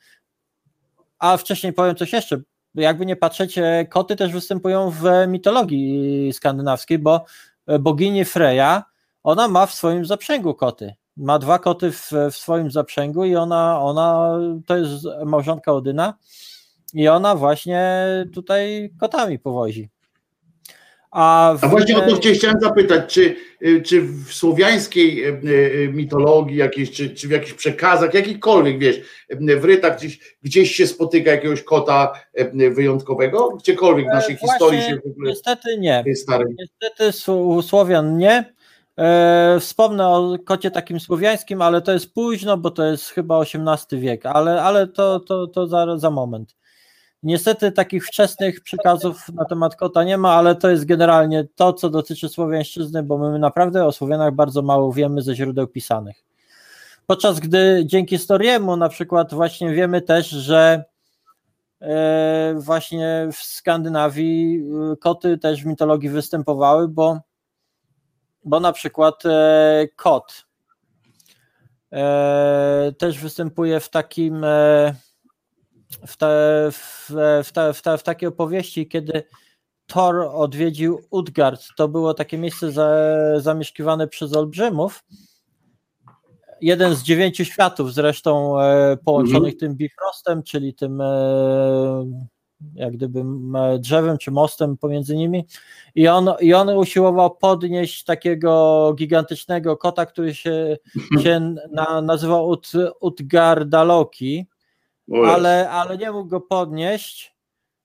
a 1.20 1.38
wcześniej 1.38 1.74
powiem 1.74 1.96
coś 1.96 2.14
jeszcze, 2.14 2.42
jakby 2.76 3.06
nie 3.06 3.16
patrzeć, 3.16 3.58
e, 3.58 3.86
koty 3.90 4.16
też 4.16 4.32
występują 4.32 4.90
w 4.90 5.04
mitologii 5.28 6.34
skandynawskiej, 6.34 7.00
bo 7.00 7.26
e, 7.68 7.80
bogini 7.80 8.26
Freya, 8.26 8.84
ona 9.24 9.48
ma 9.48 9.66
w 9.66 9.74
swoim 9.74 10.06
zaprzęgu 10.06 10.54
koty. 10.54 10.94
Ma 11.18 11.40
dwa 11.40 11.60
koty 11.60 11.92
w, 11.92 12.12
w 12.32 12.36
swoim 12.36 12.72
zaprzęgu 12.72 13.26
i 13.26 13.36
ona, 13.36 13.82
ona 13.82 14.38
to 14.66 14.78
jest 14.78 15.06
małżonka 15.26 15.74
Odyna 15.74 16.14
i 16.94 17.08
ona 17.08 17.36
właśnie 17.36 18.06
tutaj 18.34 18.94
kotami 19.00 19.40
powozi. 19.40 19.90
A, 21.14 21.56
w 21.58 21.64
A 21.64 21.68
właśnie 21.68 21.98
o 21.98 22.02
to 22.02 22.18
cię 22.18 22.34
chciałem 22.34 22.60
zapytać, 22.62 23.14
czy, 23.14 23.36
y, 23.66 23.82
czy 23.82 24.02
w 24.02 24.34
słowiańskiej 24.34 25.26
y, 25.26 25.42
y, 25.46 25.92
mitologii 25.94 26.58
jakiejś, 26.58 26.92
czy, 26.92 27.10
czy 27.10 27.28
w 27.28 27.32
jakichś 27.32 27.54
przekazach, 27.54 28.14
jakikolwiek, 28.14 28.80
wiesz, 28.80 29.02
w 29.60 29.66
rytach 29.66 29.98
gdzieś, 29.98 30.20
gdzieś 30.44 30.76
się 30.76 30.88
spotyka 30.88 31.32
jakiegoś 31.32 31.64
kota 31.64 32.14
wyjątkowego? 32.54 33.50
Gdziekolwiek 33.50 34.06
w 34.06 34.14
naszej 34.14 34.36
E, 34.36 34.38
Właśnie, 34.38 34.54
historii 34.54 34.82
się 34.82 34.96
w 34.96 35.12
ogóle 35.12 35.30
Niestety 35.30 35.78
nie. 35.80 36.04
Niestety 36.06 37.32
u 37.34 37.62
Słowian 37.62 38.18
nie. 38.18 38.54
E, 39.00 39.58
wspomnę 39.60 40.08
o 40.08 40.38
kocie 40.46 40.72
takim 40.72 41.00
słowiańskim, 41.00 41.62
ale 41.62 41.82
to 41.82 41.92
jest 41.92 42.14
późno, 42.14 42.58
bo 42.58 42.72
to 42.72 42.86
jest 42.86 43.10
chyba 43.10 43.42
XVIII 43.42 44.02
wiek, 44.02 44.26
ale, 44.26 44.64
ale 44.64 44.88
to, 44.88 45.20
to, 45.20 45.48
to 45.48 45.68
za, 45.68 45.98
za 45.98 46.10
moment. 46.10 46.56
Niestety 47.24 47.72
takich 47.72 48.06
wczesnych 48.06 48.62
przekazów 48.62 49.30
na 49.30 49.46
temat 49.46 49.76
kota 49.76 50.04
nie 50.04 50.18
ma, 50.18 50.34
ale 50.34 50.56
to 50.56 50.70
jest 50.70 50.86
generalnie 50.86 51.48
to, 51.56 51.74
co 51.74 51.90
dotyczy 51.90 52.30
słowiańszczyzny, 52.30 53.04
bo 53.04 53.18
my 53.18 53.40
naprawdę 53.40 53.86
o 53.86 53.92
Słowianach 53.92 54.34
bardzo 54.34 54.62
mało 54.62 54.94
wiemy 54.94 55.22
ze 55.22 55.36
źródeł 55.36 55.68
pisanych. 55.68 56.24
Podczas 57.08 57.40
gdy 57.40 57.84
dzięki 57.86 58.18
Storiemu 58.18 58.78
na 58.78 58.90
przykład 58.90 59.34
właśnie 59.34 59.74
wiemy 59.74 60.02
też, 60.02 60.30
że 60.30 60.84
e, 61.82 62.56
właśnie 62.58 63.28
w 63.34 63.36
Skandynawii 63.36 64.64
e, 64.92 64.96
koty 64.96 65.38
też 65.38 65.64
w 65.64 65.66
mitologii 65.66 66.10
występowały, 66.10 66.88
bo, 66.88 67.20
bo 68.46 68.60
na 68.60 68.74
przykład 68.74 69.26
e, 69.26 69.88
kot 69.96 70.46
też 72.98 73.20
występuje 73.20 73.80
w 73.80 73.90
takim 73.90 74.46
w, 76.08 76.18
te, 76.18 76.28
w, 76.72 77.10
w, 77.44 77.52
te, 77.52 77.74
w, 77.74 77.82
te, 77.82 77.98
w 77.98 78.04
takiej 78.04 78.30
opowieści, 78.30 78.88
kiedy 78.88 79.24
Thor 79.88 80.16
odwiedził 80.34 81.00
Utgard. 81.10 81.62
To 81.78 81.88
było 81.88 82.14
takie 82.14 82.38
miejsce 82.38 82.72
za, 82.72 82.96
zamieszkiwane 83.38 84.08
przez 84.08 84.36
olbrzymów. 84.36 85.04
Jeden 86.62 86.96
z 86.96 87.04
dziewięciu 87.04 87.46
światów 87.46 87.94
zresztą 87.94 88.62
e, 88.62 88.98
połączonych 88.98 89.58
tym 89.58 89.76
Bifrostem, 89.76 90.44
czyli 90.44 90.74
tym 90.74 91.02
e, 91.02 92.06
jak 92.76 92.94
gdyby 92.94 93.24
drzewem 93.80 94.18
czy 94.18 94.32
mostem 94.32 94.78
pomiędzy 94.78 95.16
nimi. 95.16 95.46
I 95.96 96.08
on, 96.08 96.30
I 96.40 96.54
on 96.54 96.70
usiłował 96.70 97.36
podnieść 97.36 98.04
takiego 98.04 98.94
gigantycznego 98.98 99.78
kota, 99.78 100.06
który 100.06 100.36
się, 100.36 100.78
się 101.24 101.56
na, 101.72 102.02
nazywał 102.02 102.48
Ut, 102.48 102.72
Utgardaloki. 103.00 104.46
Ale, 105.26 105.70
ale 105.70 105.98
nie 105.98 106.12
mógł 106.12 106.30
go 106.30 106.42
podnieść, 106.42 107.36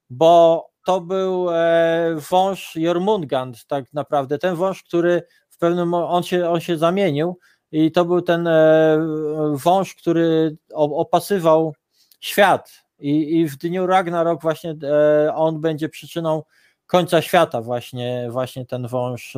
bo 0.09 0.65
to 0.85 1.01
był 1.01 1.49
e, 1.51 2.15
wąż 2.29 2.75
Jormungand 2.75 3.65
tak 3.65 3.93
naprawdę, 3.93 4.37
ten 4.37 4.55
wąż, 4.55 4.83
który 4.83 5.23
w 5.49 5.57
pewnym 5.57 5.93
on 5.93 6.23
się, 6.23 6.49
on 6.49 6.59
się 6.59 6.77
zamienił 6.77 7.37
i 7.71 7.91
to 7.91 8.05
był 8.05 8.21
ten 8.21 8.47
e, 8.47 8.97
wąż, 9.53 9.95
który 9.95 10.57
opasywał 10.73 11.73
świat. 12.19 12.83
I, 12.99 13.39
i 13.39 13.47
w 13.47 13.57
dniu 13.57 13.87
Ragnarok 13.87 14.41
właśnie 14.41 14.75
e, 14.83 15.35
on 15.35 15.61
będzie 15.61 15.89
przyczyną 15.89 16.43
końca 16.87 17.21
świata 17.21 17.61
właśnie, 17.61 18.27
właśnie 18.31 18.65
ten 18.65 18.87
wąż 18.87 19.37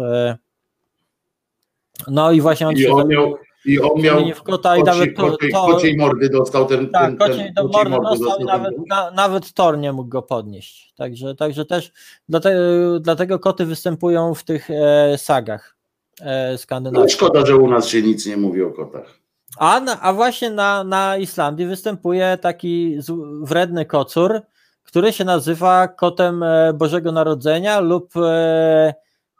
no 2.07 2.31
i 2.31 2.41
właśnie 2.41 2.67
on 2.67 2.75
I 2.75 2.79
się 2.79 2.93
on 2.93 3.07
miał, 3.07 3.37
i 3.65 3.79
on 3.79 4.01
miał 4.01 4.29
w 4.35 4.43
kota 4.43 4.77
i 4.77 4.83
nawet 4.83 5.15
to, 5.15 5.21
koci, 5.27 5.51
to, 5.51 5.67
kociej 5.67 5.97
mordy 5.97 6.29
dostał 6.29 6.65
ten, 6.65 6.89
tak, 6.89 7.05
ten, 7.05 7.17
kociej 7.17 7.37
ten 7.37 7.53
do 7.53 7.69
kociej 7.69 7.91
mordy 7.91 8.07
dostał 8.09 8.39
i 8.39 8.45
nawet, 8.45 8.73
na, 8.89 9.11
nawet 9.11 9.53
Thor 9.53 9.77
nie 9.77 9.91
mógł 9.91 10.09
go 10.09 10.21
podnieść. 10.21 10.93
Także, 10.97 11.35
także 11.35 11.65
też 11.65 11.91
dlatego, 12.29 12.59
dlatego 12.99 13.39
koty 13.39 13.65
występują 13.65 14.33
w 14.33 14.43
tych 14.43 14.69
e, 14.69 15.17
sagach 15.17 15.75
e, 16.21 16.51
No, 16.51 16.57
skandynawskich. 16.57 17.15
szkoda, 17.15 17.45
że 17.45 17.57
u 17.57 17.67
nas 17.67 17.87
się 17.87 18.01
nic 18.01 18.25
nie 18.25 18.37
mówi 18.37 18.63
o 18.63 18.71
kotach. 18.71 19.21
A, 19.57 19.79
na, 19.79 20.01
a 20.01 20.13
właśnie 20.13 20.49
na, 20.49 20.83
na 20.83 21.17
Islandii 21.17 21.65
występuje 21.65 22.37
taki 22.41 22.97
wredny 23.41 23.85
kocur, 23.85 24.41
który 24.83 25.13
się 25.13 25.25
nazywa 25.25 25.87
kotem 25.87 26.43
e, 26.43 26.73
Bożego 26.73 27.11
Narodzenia 27.11 27.79
lub 27.79 28.17
e, 28.17 28.93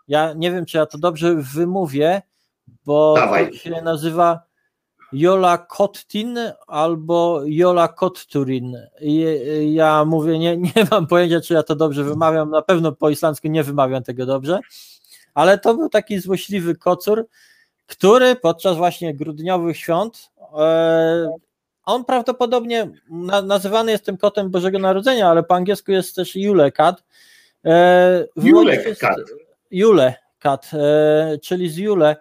ja 0.08 0.34
nie 0.34 0.52
wiem, 0.52 0.66
czy 0.66 0.78
ja 0.78 0.86
to 0.86 0.98
dobrze 0.98 1.36
wymówię, 1.36 2.22
bo 2.86 3.14
Dawaj. 3.18 3.50
to 3.52 3.58
się 3.58 3.82
nazywa 3.82 4.40
Jola 5.14 5.58
Kottin 5.58 6.40
albo 6.68 7.42
Jola 7.46 7.88
Kotturin. 7.88 8.78
I- 9.02 9.74
Ja 9.74 10.06
mówię, 10.06 10.40
nie, 10.40 10.58
nie 10.58 10.72
mam 10.92 11.08
pojęcia, 11.08 11.42
czy 11.42 11.54
ja 11.54 11.64
to 11.64 11.76
dobrze 11.76 12.04
wymawiam. 12.04 12.50
Na 12.50 12.62
pewno 12.62 12.92
po 12.92 13.10
islandzku 13.10 13.48
nie 13.48 13.64
wymawiam 13.64 14.04
tego 14.04 14.26
dobrze, 14.26 14.60
ale 15.34 15.58
to 15.58 15.74
był 15.76 15.90
taki 15.90 16.20
złośliwy 16.20 16.76
kocur, 16.76 17.28
który 17.88 18.36
podczas 18.36 18.78
właśnie 18.78 19.14
grudniowych 19.16 19.78
świąt, 19.78 20.32
e, 20.60 21.38
on 21.86 22.06
prawdopodobnie 22.06 22.90
na, 23.10 23.42
nazywany 23.42 23.92
jest 23.92 24.06
tym 24.06 24.18
kotem 24.18 24.50
Bożego 24.50 24.80
Narodzenia, 24.80 25.28
ale 25.30 25.44
po 25.44 25.56
angielsku 25.56 25.92
jest 25.92 26.16
też 26.16 26.36
Jule 26.36 26.72
Cat. 26.72 27.04
E, 27.66 28.26
wywodzi 28.36 28.50
Julek 28.50 28.84
się 28.84 28.96
z- 28.96 29.00
kat. 29.00 29.18
Jule 29.72 30.14
Cat, 30.40 30.72
e, 30.74 31.38
czyli 31.44 31.70
z 31.70 31.78
Jule. 31.78 32.16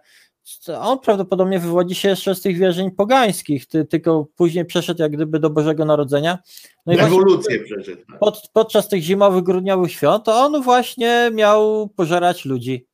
On 0.80 0.98
prawdopodobnie 0.98 1.58
wywodzi 1.58 1.94
się 1.94 2.08
jeszcze 2.08 2.34
z 2.34 2.40
tych 2.40 2.58
wierzeń 2.58 2.90
pogańskich, 2.90 3.66
ty, 3.66 3.84
tylko 3.84 4.26
później 4.36 4.64
przeszedł 4.64 5.02
jak 5.02 5.12
gdyby 5.12 5.38
do 5.38 5.50
Bożego 5.50 5.84
Narodzenia. 5.84 6.38
No 6.86 6.96
Rewolucję 6.96 7.60
przeszedł. 7.64 8.02
pod, 8.20 8.50
podczas 8.52 8.88
tych 8.88 9.02
zimowych, 9.02 9.44
grudniowych 9.44 9.92
świąt 9.92 10.28
on 10.28 10.62
właśnie 10.62 11.30
miał 11.32 11.88
pożerać 11.88 12.44
ludzi. 12.44 12.86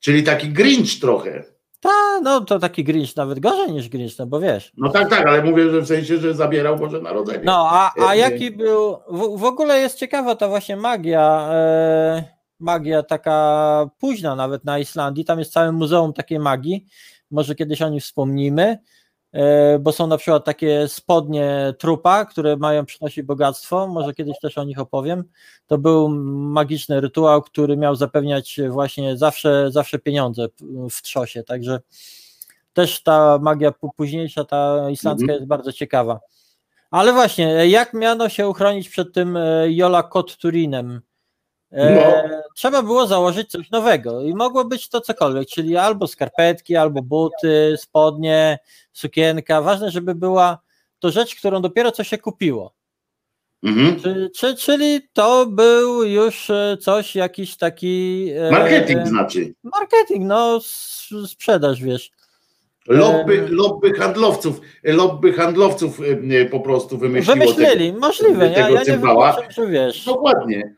Czyli 0.00 0.22
taki 0.22 0.48
Grinch 0.48 1.00
trochę. 1.00 1.44
Tak, 1.80 1.92
A, 1.92 2.20
no 2.20 2.40
to 2.40 2.58
taki 2.58 2.84
Grinch 2.84 3.16
nawet 3.16 3.40
gorzej 3.40 3.72
niż 3.72 3.88
Grinch, 3.88 4.18
no 4.18 4.26
bo 4.26 4.40
wiesz. 4.40 4.72
No 4.76 4.88
tak, 4.88 5.10
tak, 5.10 5.26
ale 5.26 5.42
mówię, 5.42 5.70
że 5.70 5.80
w 5.80 5.86
sensie, 5.86 6.18
że 6.18 6.34
zabierał 6.34 6.76
Boże 6.76 7.00
Narodzenie. 7.00 7.40
No, 7.44 7.68
a, 7.70 7.92
a 8.06 8.12
E, 8.12 8.18
jaki 8.18 8.50
był. 8.50 8.96
W, 9.10 9.38
w 9.38 9.44
ogóle 9.44 9.80
jest 9.80 9.98
ciekawa 9.98 10.34
ta 10.36 10.48
właśnie 10.48 10.76
magia. 10.76 11.48
E, 11.52 12.33
magia 12.64 13.02
taka 13.02 13.90
późna 13.98 14.36
nawet 14.36 14.64
na 14.64 14.78
Islandii. 14.78 15.24
Tam 15.24 15.38
jest 15.38 15.52
całe 15.52 15.72
muzeum 15.72 16.12
takiej 16.12 16.38
magii. 16.38 16.86
Może 17.30 17.54
kiedyś 17.54 17.82
o 17.82 17.88
nim 17.88 18.00
wspomnimy. 18.00 18.78
E, 19.32 19.78
bo 19.78 19.92
są 19.92 20.06
na 20.06 20.16
przykład 20.16 20.44
takie 20.44 20.88
spodnie 20.88 21.74
trupa, 21.78 22.24
które 22.24 22.56
mają 22.56 22.84
przynosić 22.86 23.22
bogactwo. 23.24 23.88
Może 23.88 24.14
kiedyś 24.14 24.38
też 24.38 24.58
o 24.58 24.64
nich 24.64 24.78
opowiem. 24.78 25.24
To 25.66 25.78
był 25.78 26.08
magiczny 26.34 27.00
rytuał, 27.00 27.42
który 27.42 27.76
miał 27.76 27.96
zapewniać 27.96 28.60
właśnie 28.68 29.16
zawsze, 29.16 29.70
zawsze 29.70 29.98
pieniądze 29.98 30.46
w 30.90 31.02
trzosie. 31.02 31.42
Także 31.42 31.80
też 32.72 33.02
ta 33.02 33.38
magia 33.42 33.72
późniejsza, 33.96 34.44
ta 34.44 34.90
islandzka 34.90 35.22
Mhm. 35.24 35.36
jest 35.38 35.48
bardzo 35.48 35.72
ciekawa. 35.72 36.20
Ale 36.90 37.12
właśnie, 37.12 37.68
jak 37.68 37.94
miano 37.94 38.28
się 38.28 38.48
uchronić 38.48 38.88
przed 38.88 39.12
tym 39.12 39.36
e, 39.36 39.72
Jola 39.72 40.02
Kot 40.02 40.36
Turinem? 40.36 41.00
E, 41.74 41.94
No. 41.94 42.38
Trzeba 42.54 42.82
było 42.82 43.06
założyć 43.06 43.50
coś 43.50 43.70
nowego 43.70 44.20
i 44.20 44.34
mogło 44.34 44.64
być 44.64 44.88
to 44.88 45.00
cokolwiek, 45.00 45.48
czyli 45.48 45.76
albo 45.76 46.06
skarpetki, 46.06 46.76
albo 46.76 47.02
buty, 47.02 47.74
spodnie, 47.78 48.58
sukienka. 48.92 49.62
Ważne, 49.62 49.90
żeby 49.90 50.14
była 50.14 50.58
to 50.98 51.10
rzecz, 51.10 51.34
którą 51.36 51.62
dopiero 51.62 51.92
co 51.92 52.04
się 52.04 52.18
kupiło. 52.18 52.74
Mhm. 53.62 54.00
Czy, 54.00 54.30
czy, 54.36 54.56
czyli 54.56 55.00
to 55.12 55.46
był 55.46 56.04
już 56.04 56.50
e, 56.50 56.76
coś, 56.80 57.14
jakiś 57.16 57.56
taki. 57.56 58.28
e, 58.36 58.50
Marketing 58.50 59.06
znaczy. 59.08 59.54
Marketing, 59.62 60.24
no, 60.26 60.60
sprzedaż, 61.26 61.82
wiesz. 61.82 62.10
Lobby, 62.88 63.38
E, 63.40 63.48
lobby 63.48 63.92
handlowców, 63.92 64.60
lobby 64.84 65.32
handlowców 65.32 66.00
e, 66.00 66.04
e, 66.40 66.44
po 66.44 66.60
prostu 66.60 66.98
wymyśliło 66.98 67.36
Wymyślili, 67.36 67.86
tego, 67.92 68.00
możliwe. 68.00 68.46
Ja, 68.48 68.54
tego 68.54 68.68
ja 68.74 68.80
nie 68.80 68.86
cymbała. 68.86 69.32
wykluczam, 69.32 69.52
że 69.52 69.66
wiesz. 69.66 70.04
Dokładnie. 70.04 70.74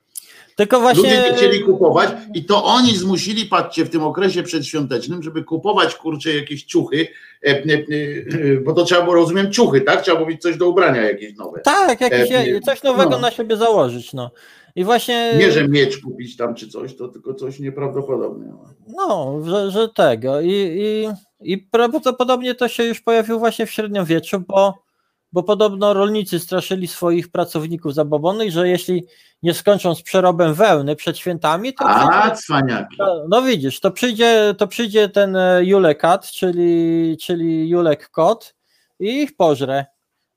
Tylko 0.57 0.81
właśnie. 0.81 1.03
Ludzie 1.03 1.23
nie 1.23 1.37
chcieli 1.37 1.63
kupować 1.63 2.11
i 2.35 2.45
to 2.45 2.65
oni 2.65 2.97
zmusili, 2.97 3.47
patrzcie, 3.47 3.85
w 3.85 3.91
tym 3.91 4.03
okresie 4.03 4.43
przedświątecznym, 4.43 5.23
żeby 5.23 5.45
kupować, 5.45 5.95
kurczę, 5.95 6.35
jakieś 6.35 6.65
ciuchy, 6.65 7.09
e, 7.45 7.49
e, 7.49 7.55
e, 7.55 8.61
bo 8.65 8.73
to 8.73 8.85
trzeba 8.85 9.03
było, 9.03 9.15
rozumiem, 9.15 9.53
ciuchy, 9.53 9.81
tak? 9.81 10.03
Trzeba 10.03 10.17
było 10.17 10.29
mieć 10.29 10.43
coś 10.43 10.57
do 10.57 10.69
ubrania 10.69 11.03
jakieś 11.03 11.37
nowe. 11.37 11.61
Tak, 11.61 12.01
jakieś, 12.01 12.29
coś 12.65 12.83
nowego 12.83 13.11
no. 13.11 13.19
na 13.19 13.31
siebie 13.31 13.57
założyć. 13.57 14.13
No. 14.13 14.31
I 14.77 14.85
właśnie. 14.85 15.33
Nie, 15.39 15.53
że 15.53 15.69
miecz 15.69 16.01
kupić 16.01 16.37
tam 16.37 16.55
czy 16.55 16.69
coś, 16.69 16.97
to 16.97 17.09
tylko 17.09 17.35
coś 17.35 17.61
nieprawdopodobnego. 17.61 18.65
No, 18.89 19.41
że, 19.45 19.71
że 19.71 19.89
tego. 19.89 20.41
I, 20.41 20.51
i, 20.51 21.09
I 21.41 21.59
prawdopodobnie 21.59 22.55
to 22.55 22.69
się 22.69 22.85
już 22.85 23.01
pojawiło 23.01 23.39
właśnie 23.39 23.67
w 23.67 23.71
średniowieczu, 23.71 24.41
bo, 24.41 24.86
bo 25.33 25.43
podobno 25.43 25.95
rolnicy 25.95 26.41
straszyli 26.41 26.87
swoich 26.87 27.29
pracowników 27.29 27.95
zabobonnych, 27.95 28.51
że 28.51 28.69
jeśli 28.69 29.05
nie 29.43 29.55
skończą 29.55 29.95
z 29.95 30.03
przerobem 30.03 30.55
wełny 30.55 30.97
przed 30.97 31.19
świętami, 31.19 31.75
to. 31.75 31.85
A, 31.89 32.31
cwaniaki. 32.31 32.97
no, 32.99 33.25
no 33.29 33.43
widzisz, 33.43 33.81
to 33.81 33.91
przyjdzie, 33.91 34.55
to 34.59 34.67
przyjdzie 34.69 35.09
ten 35.09 35.37
e, 35.37 35.65
Julekat, 35.65 36.27
czyli, 36.31 37.17
czyli 37.21 37.69
Julek 37.69 38.11
kot 38.11 38.55
i 39.01 39.23
ich 39.23 39.37
pożre. 39.37 39.87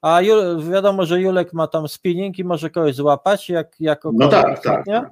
A 0.02 0.22
Jul, 0.22 0.72
wiadomo, 0.72 1.06
że 1.06 1.22
Julek 1.22 1.54
ma 1.54 1.68
tam 1.68 1.88
spinning 1.88 2.40
i 2.40 2.44
może 2.44 2.70
kogoś 2.70 2.96
złapać, 2.96 3.50
jak, 3.50 3.76
jako 3.80 4.12
No 4.14 4.28
tak, 4.28 4.64
tak. 4.64 4.86
tak. 4.86 5.12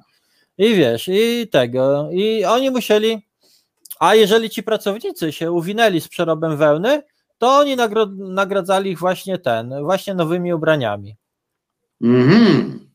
I 0.58 0.74
wiesz, 0.74 1.08
i 1.12 1.48
tego. 1.52 2.08
I 2.12 2.44
oni 2.44 2.70
musieli. 2.70 3.28
A 4.00 4.14
jeżeli 4.14 4.50
ci 4.50 4.62
pracownicy 4.62 5.32
się 5.32 5.52
uwinęli 5.52 6.00
z 6.00 6.08
przerobem 6.08 6.56
wełny, 6.56 7.02
to 7.38 7.48
oni 7.56 7.76
nagradzali 8.18 8.90
ich 8.90 8.98
właśnie 8.98 9.38
ten, 9.38 9.74
właśnie 9.82 10.14
nowymi 10.14 10.52
ubraniami. 10.52 11.16
Mhm. 12.02 12.88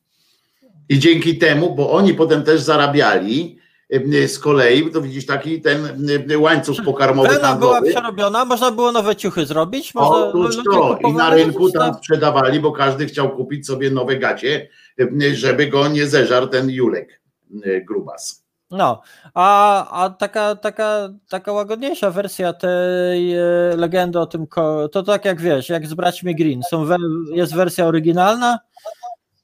I 0.90 1.00
dzięki 1.00 1.38
temu, 1.38 1.76
bo 1.76 1.92
oni 1.92 2.14
potem 2.14 2.44
też 2.44 2.62
zarabiali 2.62 3.60
e, 3.90 4.28
z 4.28 4.40
kolei, 4.40 4.92
to 4.92 5.02
widzisz 5.02 5.26
taki 5.26 5.62
ten 5.62 6.08
e, 6.32 6.38
łańcuch 6.38 6.78
pokarmowy 6.86 7.30
była 7.30 7.42
handlowy. 7.42 7.90
przerobiona, 7.90 8.46
można 8.46 8.72
było 8.72 8.92
nowe 8.92 9.16
ciuchy 9.16 9.46
zrobić. 9.46 9.96
Można, 9.96 10.16
Otóż 10.16 10.58
to, 10.72 10.98
i 11.10 11.14
na 11.14 11.30
rynku 11.30 11.72
tam 11.72 11.94
sprzedawali, 11.94 12.60
bo 12.60 12.72
każdy 12.72 13.06
chciał 13.06 13.36
kupić 13.36 13.68
sobie 13.68 13.92
nowe 13.92 14.18
gacie, 14.18 14.70
e, 15.00 15.36
żeby 15.36 15.68
go 15.68 15.88
nie 15.88 16.08
zeżarł 16.08 16.48
ten 16.48 16.70
Julek 16.70 17.22
e, 17.64 17.82
grubas. 17.82 18.43
No, 18.74 19.02
a, 19.34 20.04
a 20.04 20.10
taka, 20.10 20.56
taka, 20.56 21.10
taka 21.30 21.52
łagodniejsza 21.52 22.12
wersja 22.12 22.54
tej 22.54 23.34
e, 23.34 23.44
legendy 23.78 24.20
o 24.20 24.26
tym, 24.26 24.48
to 24.92 25.04
tak 25.04 25.26
jak 25.26 25.42
wiesz, 25.42 25.70
jak 25.70 25.88
z 25.88 25.94
braćmi 25.94 26.36
Green, 26.36 26.64
są 26.64 26.86
we, 26.86 26.98
jest 27.34 27.56
wersja 27.56 27.86
oryginalna, 27.86 28.60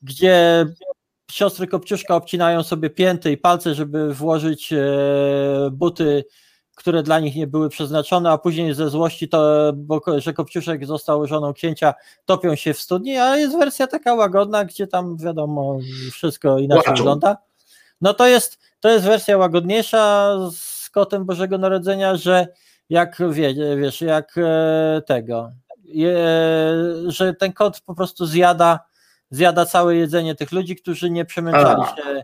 gdzie 0.02 0.66
siostry 1.32 1.68
Kopciuszka 1.68 2.16
obcinają 2.16 2.64
sobie 2.64 2.90
pięty 2.90 3.32
i 3.32 3.38
palce, 3.38 3.76
żeby 3.76 4.14
włożyć 4.14 4.74
e, 4.74 4.80
buty, 5.72 6.26
które 6.76 7.04
dla 7.04 7.20
nich 7.20 7.36
nie 7.36 7.48
były 7.48 7.70
przeznaczone, 7.70 8.32
a 8.32 8.38
później 8.38 8.74
ze 8.74 8.90
złości 8.90 9.30
to, 9.30 9.72
bo, 9.76 10.02
że 10.18 10.34
Kopciuszek 10.34 10.86
został 10.86 11.28
żoną 11.28 11.54
księcia, 11.54 11.94
topią 12.26 12.56
się 12.56 12.74
w 12.74 12.80
studni, 12.80 13.18
a 13.18 13.38
jest 13.38 13.58
wersja 13.58 13.88
taka 13.88 14.14
łagodna, 14.14 14.66
gdzie 14.66 14.88
tam 14.88 15.18
wiadomo, 15.18 15.80
wszystko 16.12 16.60
inaczej 16.60 16.94
wygląda. 16.96 17.38
No 18.02 18.14
to 18.14 18.28
jest, 18.28 18.60
to 18.80 18.90
jest 18.90 19.06
wersja 19.06 19.38
łagodniejsza 19.38 20.36
z 20.52 20.90
kotem 20.90 21.26
Bożego 21.26 21.58
Narodzenia, 21.58 22.16
że 22.16 22.48
jak 22.90 23.18
wie, 23.32 23.78
wiesz, 23.78 24.02
jak 24.02 24.36
e, 24.38 25.02
tego, 25.06 25.52
że 27.08 27.34
ten 27.34 27.54
kot 27.54 27.82
po 27.82 27.96
prostu 27.96 28.26
zjada, 28.26 28.80
zjada 29.32 29.66
całe 29.66 29.96
jedzenie 29.96 30.36
tych 30.36 30.52
ludzi, 30.52 30.76
którzy 30.76 31.10
nie 31.10 31.26
przemęczali 31.26 31.84
się 31.84 32.04
e, 32.12 32.24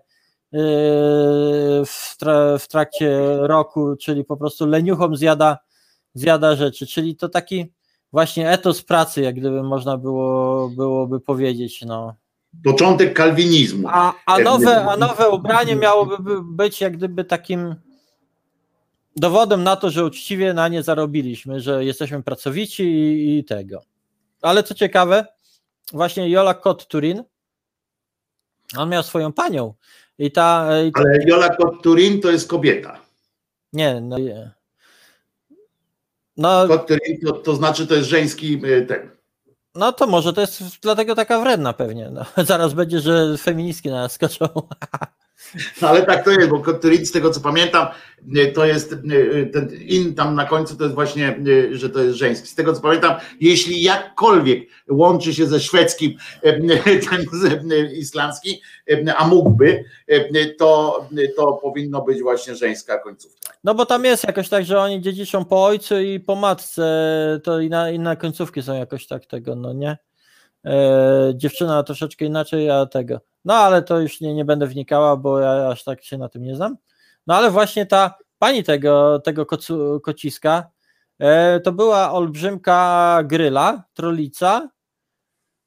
w, 1.85 2.15
tra, 2.19 2.57
w 2.57 2.67
trakcie 2.67 3.37
roku, 3.37 3.95
czyli 3.95 4.23
po 4.23 4.37
prostu 4.37 4.65
leniuchom 4.65 5.15
zjada, 5.15 5.57
zjada 6.13 6.55
rzeczy, 6.55 6.87
czyli 6.87 7.15
to 7.15 7.29
taki 7.29 7.73
właśnie 8.11 8.51
etos 8.51 8.83
pracy, 8.83 9.21
jak 9.21 9.35
gdyby 9.35 9.63
można 9.63 9.97
było, 9.97 10.69
byłoby 10.69 11.19
powiedzieć, 11.19 11.81
no. 11.85 12.15
Początek 12.63 13.13
kalwinizmu. 13.13 13.87
A, 13.91 14.13
a, 14.25 14.39
nowe, 14.39 14.85
a 14.85 14.97
nowe 14.97 15.29
ubranie 15.29 15.75
miałoby 15.75 16.19
by- 16.19 16.41
być 16.43 16.81
jak 16.81 16.97
gdyby 16.97 17.23
takim 17.23 17.75
dowodem 19.15 19.63
na 19.63 19.75
to, 19.75 19.89
że 19.89 20.05
uczciwie 20.05 20.53
na 20.53 20.67
nie 20.67 20.83
zarobiliśmy, 20.83 21.59
że 21.59 21.85
jesteśmy 21.85 22.23
pracowici 22.23 22.83
i, 22.83 23.37
i 23.39 23.43
tego. 23.43 23.81
Ale 24.41 24.63
co 24.63 24.73
ciekawe, 24.73 25.25
właśnie 25.93 26.29
Jola 26.29 26.53
Kot 26.53 26.87
Turin, 26.87 27.23
on 28.77 28.89
miał 28.89 29.03
swoją 29.03 29.33
panią 29.33 29.73
i 30.17 30.31
ta, 30.31 30.69
i 30.87 30.91
ta 30.91 30.99
Ale 30.99 31.19
Jola 31.27 31.49
Kot 31.55 31.83
Turin 31.83 32.21
to 32.21 32.31
jest 32.31 32.47
kobieta. 32.49 32.99
nie, 33.73 34.01
no, 34.01 34.17
nie. 34.17 34.51
no, 36.37 36.67
Kot 36.67 36.87
Turin 36.87 37.19
to, 37.25 37.31
to 37.33 37.55
znaczy 37.55 37.87
to 37.87 37.95
jest 37.95 38.09
żeński 38.09 38.61
e, 38.65 38.81
ten. 38.81 39.14
No 39.75 39.91
to 39.91 40.07
może 40.07 40.33
to 40.33 40.41
jest 40.41 40.63
dlatego 40.81 41.15
taka 41.15 41.39
wredna 41.39 41.73
pewnie. 41.73 42.09
No. 42.11 42.25
Zaraz 42.43 42.73
będzie, 42.73 42.99
że 42.99 43.37
feministki 43.37 43.89
na 43.89 44.01
nas 44.01 44.11
skoczą. 44.11 44.47
No, 45.81 45.89
ale 45.89 46.01
tak 46.01 46.25
to 46.25 46.31
jest, 46.31 46.49
bo 46.49 46.59
Kot 46.59 46.81
Turin 46.81 47.05
z 47.05 47.11
tego 47.11 47.29
co 47.29 47.39
pamiętam, 47.39 47.87
to 48.53 48.65
jest 48.65 48.95
ten 49.53 49.69
in 49.79 50.15
tam 50.15 50.35
na 50.35 50.45
końcu 50.45 50.75
to 50.75 50.83
jest 50.83 50.95
właśnie, 50.95 51.39
że 51.71 51.89
to 51.89 51.99
jest 51.99 52.17
żeński. 52.17 52.47
Z 52.47 52.55
tego 52.55 52.73
co 52.73 52.81
pamiętam, 52.81 53.15
jeśli 53.39 53.81
jakkolwiek 53.81 54.69
łączy 54.89 55.33
się 55.33 55.47
ze 55.47 55.59
szwedzkim 55.59 56.17
e, 56.43 56.59
ten 57.09 57.25
islandzki, 57.95 58.61
e, 58.89 59.15
a 59.15 59.27
mógłby, 59.27 59.83
e, 60.07 60.45
to, 60.45 60.99
to 61.35 61.53
powinno 61.53 62.01
być 62.01 62.21
właśnie 62.21 62.55
żeńska 62.55 62.99
końcówka. 62.99 63.44
No 63.65 63.75
bo 63.75 63.85
tam 63.85 64.05
jest 64.05 64.23
jakoś 64.23 64.49
tak, 64.49 64.65
że 64.65 64.79
oni 64.79 65.01
dziedziczą 65.01 65.45
po 65.45 65.65
ojcu 65.65 65.99
i 65.99 66.19
po 66.19 66.35
matce, 66.35 66.83
to 67.43 67.59
inna, 67.59 67.89
inne 67.89 68.17
końcówki 68.17 68.63
są 68.63 68.73
jakoś 68.73 69.07
tak 69.07 69.25
tego, 69.25 69.55
no 69.55 69.73
nie? 69.73 69.97
E, 70.65 71.33
dziewczyna 71.35 71.83
troszeczkę 71.83 72.25
inaczej, 72.25 72.69
a 72.69 72.85
tego. 72.85 73.21
No 73.45 73.53
ale 73.53 73.83
to 73.83 73.99
już 73.99 74.21
nie, 74.21 74.33
nie 74.33 74.45
będę 74.45 74.67
wnikała, 74.67 75.17
bo 75.17 75.39
ja 75.39 75.67
aż 75.69 75.83
tak 75.83 76.03
się 76.03 76.17
na 76.17 76.29
tym 76.29 76.43
nie 76.43 76.55
znam. 76.55 76.77
No 77.27 77.35
ale 77.35 77.51
właśnie 77.51 77.85
ta 77.85 78.17
pani 78.39 78.63
tego, 78.63 79.19
tego 79.19 79.45
kocu, 79.45 79.99
kociska, 80.03 80.69
e, 81.19 81.59
to 81.59 81.71
była 81.71 82.11
olbrzymka 82.11 83.19
gryla, 83.23 83.83
trolica 83.93 84.69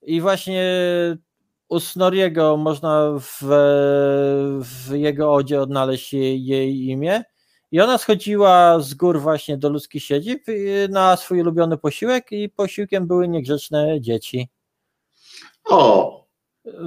i 0.03 0.21
właśnie 0.21 0.65
u 1.69 1.81
Snoriego 1.81 2.57
można 2.57 3.13
w, 3.21 3.39
w 4.61 4.93
jego 4.93 5.35
odzie 5.35 5.61
odnaleźć 5.61 6.13
jej, 6.13 6.45
jej 6.45 6.85
imię. 6.85 7.25
I 7.73 7.81
ona 7.81 7.99
schodziła 7.99 8.81
z 8.81 8.95
gór 8.95 9.21
właśnie 9.21 9.57
do 9.59 9.69
ludzkich 9.69 10.03
siedzib 10.03 10.49
y, 10.49 10.89
na 10.91 11.17
swój 11.17 11.41
ulubiony 11.41 11.77
posiłek 11.77 12.33
i 12.33 12.49
posiłkiem 12.49 13.07
były 13.07 13.29
niegrzeczne 13.29 14.01
dzieci. 14.01 14.49
O, 15.65 16.19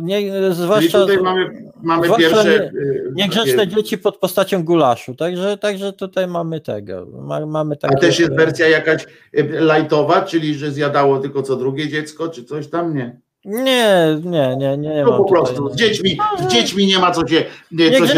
Nie, 0.02 0.32
czyli 0.32 0.54
zwłaszcza, 0.54 1.00
tutaj 1.00 1.18
mamy 1.18 1.72
mamy 1.82 2.18
pierwsze. 2.18 2.72
y, 2.76 3.12
Niegrzeczne 3.14 3.68
dzieci 3.68 3.98
pod 3.98 4.18
postacią 4.18 4.64
gulaszu, 4.64 5.16
także, 5.16 5.58
także 5.58 5.94
tutaj 5.94 6.28
mamy 6.28 6.62
tego. 6.62 7.08
Ma, 7.12 7.46
mamy 7.46 7.76
A 7.82 7.88
takie, 7.88 8.02
też 8.02 8.20
jest 8.20 8.36
wersja 8.36 8.68
jakaś 8.68 9.04
y, 9.38 9.60
lightowa, 9.62 10.22
czyli 10.22 10.56
że 10.56 10.72
zjadało 10.72 11.20
tylko 11.20 11.44
co 11.44 11.56
drugie 11.56 11.90
dziecko, 11.90 12.30
czy 12.30 12.44
coś 12.44 12.68
tam? 12.68 12.96
Nie. 12.96 13.20
Nie, 13.46 14.20
nie, 14.24 14.56
nie, 14.58 14.78
nie. 14.78 15.04
No 15.04 15.12
mam 15.12 15.18
po 15.24 15.30
prostu, 15.30 15.70
z 15.70 15.76
dziećmi, 15.76 16.18
z 16.40 16.48
dziećmi 16.48 16.88
nie 16.88 17.00
ma 17.00 17.12
co 17.12 17.28
się, 17.28 17.46
nie, 17.72 17.92
co 17.92 18.08
się 18.08 18.14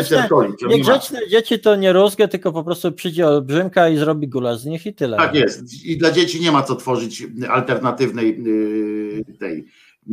Niegrzeczne- 0.68 1.20
nie 1.22 1.30
dzieci 1.30 1.60
to 1.60 1.76
nie 1.76 1.94
rózgę, 1.94 2.28
tylko 2.28 2.52
po 2.52 2.64
prostu 2.64 2.92
przyjdzie 2.92 3.28
olbrzymka 3.28 3.90
i 3.90 3.98
zrobi 3.98 4.28
gulasz 4.28 4.58
z 4.58 4.66
nich 4.66 4.86
i 4.86 4.94
tyle. 4.94 5.18
Tak 5.18 5.36
jest. 5.36 5.86
I 5.86 5.98
dla 5.98 6.12
dzieci 6.12 6.42
nie 6.42 6.52
ma 6.52 6.64
co 6.64 6.76
tworzyć 6.76 7.28
alternatywnej 7.50 8.40
y, 8.48 9.38
tej 9.40 9.66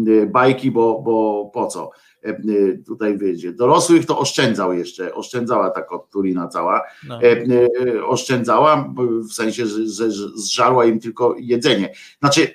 y, 0.09 0.27
bajki, 0.27 0.71
bo, 0.71 1.03
bo 1.03 1.51
po 1.55 1.67
co? 1.67 1.91
E, 2.25 2.29
y, 2.31 2.83
Tutaj 2.87 3.19
wyjdzie. 3.19 3.53
Dorosłych 3.53 4.07
to 4.07 4.19
oszczędzał 4.19 4.73
jeszcze, 4.73 5.15
oszczędzała 5.15 5.71
ta 5.71 5.83
Turina 6.13 6.49
cała, 6.49 6.83
No. 7.09 7.19
e, 7.23 8.05
oszczędzała 8.07 8.95
w 9.31 9.33
sensie, 9.33 9.67
że, 9.67 9.87
że, 9.87 10.11
że 10.13 10.25
zżarła 10.37 10.85
im 10.85 11.01
tylko 11.01 11.35
jedzenie. 11.39 11.93
Znaczy, 12.21 12.49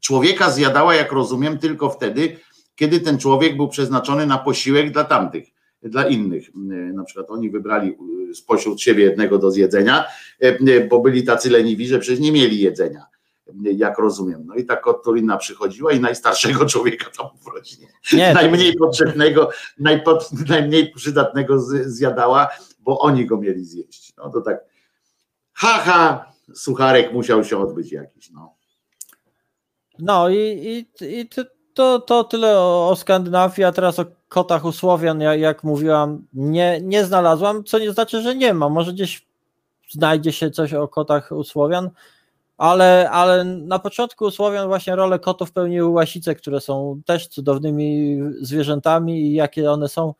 człowieka 0.00 0.50
zjadała, 0.50 0.94
jak 0.94 1.12
rozumiem, 1.12 1.58
tylko 1.58 1.90
wtedy, 1.90 2.36
kiedy 2.74 3.00
ten 3.00 3.18
człowiek 3.18 3.56
był 3.56 3.68
przeznaczony 3.68 4.26
na 4.26 4.38
posiłek 4.38 4.90
dla 4.92 5.04
tamtych, 5.04 5.44
dla 5.82 6.06
innych. 6.08 6.48
Y, 6.48 6.52
Na 6.94 7.04
przykład 7.04 7.30
oni 7.30 7.50
wybrali 7.50 7.96
y, 8.30 8.34
spośród 8.34 8.80
siebie 8.80 9.04
jednego 9.04 9.38
do 9.38 9.50
zjedzenia, 9.50 10.04
e, 10.40 10.80
bo 10.88 11.00
byli 11.00 11.22
tacy 11.24 11.50
leniwi, 11.50 11.86
że 11.86 11.98
przecież 11.98 12.20
nie 12.20 12.32
mieli 12.32 12.60
jedzenia, 12.60 13.06
e, 13.48 13.52
jak 13.72 13.98
rozumiem. 13.98 14.42
No 14.46 14.54
i 14.54 14.64
tak 14.64 14.84
Turina 15.04 15.36
przychodziła 15.36 15.92
i 15.92 16.00
najstarszego 16.00 16.66
człowieka 16.72 17.06
tam 17.18 17.26
w 17.44 17.46
rodzinie, 17.54 17.86
Nie, 18.12 18.28
to- 18.28 18.34
najmniej 18.34 18.74
potrzebnego, 18.74 19.50
najpod, 19.78 20.28
najmniej 20.48 20.92
przydatnego 20.92 21.60
z- 21.60 21.86
zjadała, 21.86 22.48
bo 22.80 22.98
oni 23.00 23.26
go 23.26 23.36
mieli 23.36 23.64
zjeść. 23.64 24.12
No 24.16 24.30
to 24.30 24.40
tak, 24.40 24.58
haha, 25.52 26.32
sucharek 26.54 27.12
musiał 27.12 27.44
się 27.44 27.58
odbyć 27.58 27.92
jakiś, 27.92 28.30
no. 28.30 28.57
No 29.98 30.28
i, 30.28 30.36
i, 30.36 31.04
i 31.20 31.28
to, 31.74 31.98
to, 32.00 32.24
tyle 32.24 32.58
o, 32.58 32.88
o 32.88 32.96
Skandynawii, 32.96 33.64
a 33.64 33.72
teraz 33.72 33.98
o 33.98 34.04
kotach 34.28 34.64
u 34.64 34.72
Słowian, 34.72 35.20
jak, 35.20 35.40
jak 35.40 35.64
mówiłam, 35.64 36.26
nie, 36.32 36.80
nie 36.82 37.04
znalazłam, 37.04 37.64
co 37.64 37.78
nie 37.78 37.92
znaczy, 37.92 38.22
że 38.22 38.34
nie 38.34 38.54
ma. 38.54 38.68
Może 38.68 38.92
gdzieś 38.92 39.26
znajdzie 39.90 40.32
się 40.32 40.50
coś 40.50 40.74
o 40.74 40.88
kotach 40.88 41.32
u 41.32 41.44
Słowian, 41.44 41.90
ale, 42.58 43.10
ale 43.10 43.44
na 43.44 43.78
początku 43.78 44.24
u 44.24 44.30
Słowian 44.30 44.68
właśnie 44.68 44.96
rolę 44.96 45.18
kotów 45.18 45.52
pełniły 45.52 45.88
łasice, 45.88 46.34
które 46.34 46.60
są 46.60 47.00
też 47.06 47.28
cudownymi 47.28 48.18
zwierzętami 48.40 49.20
i 49.20 49.32
jakie 49.32 49.70
one 49.70 49.88
są 49.88 50.14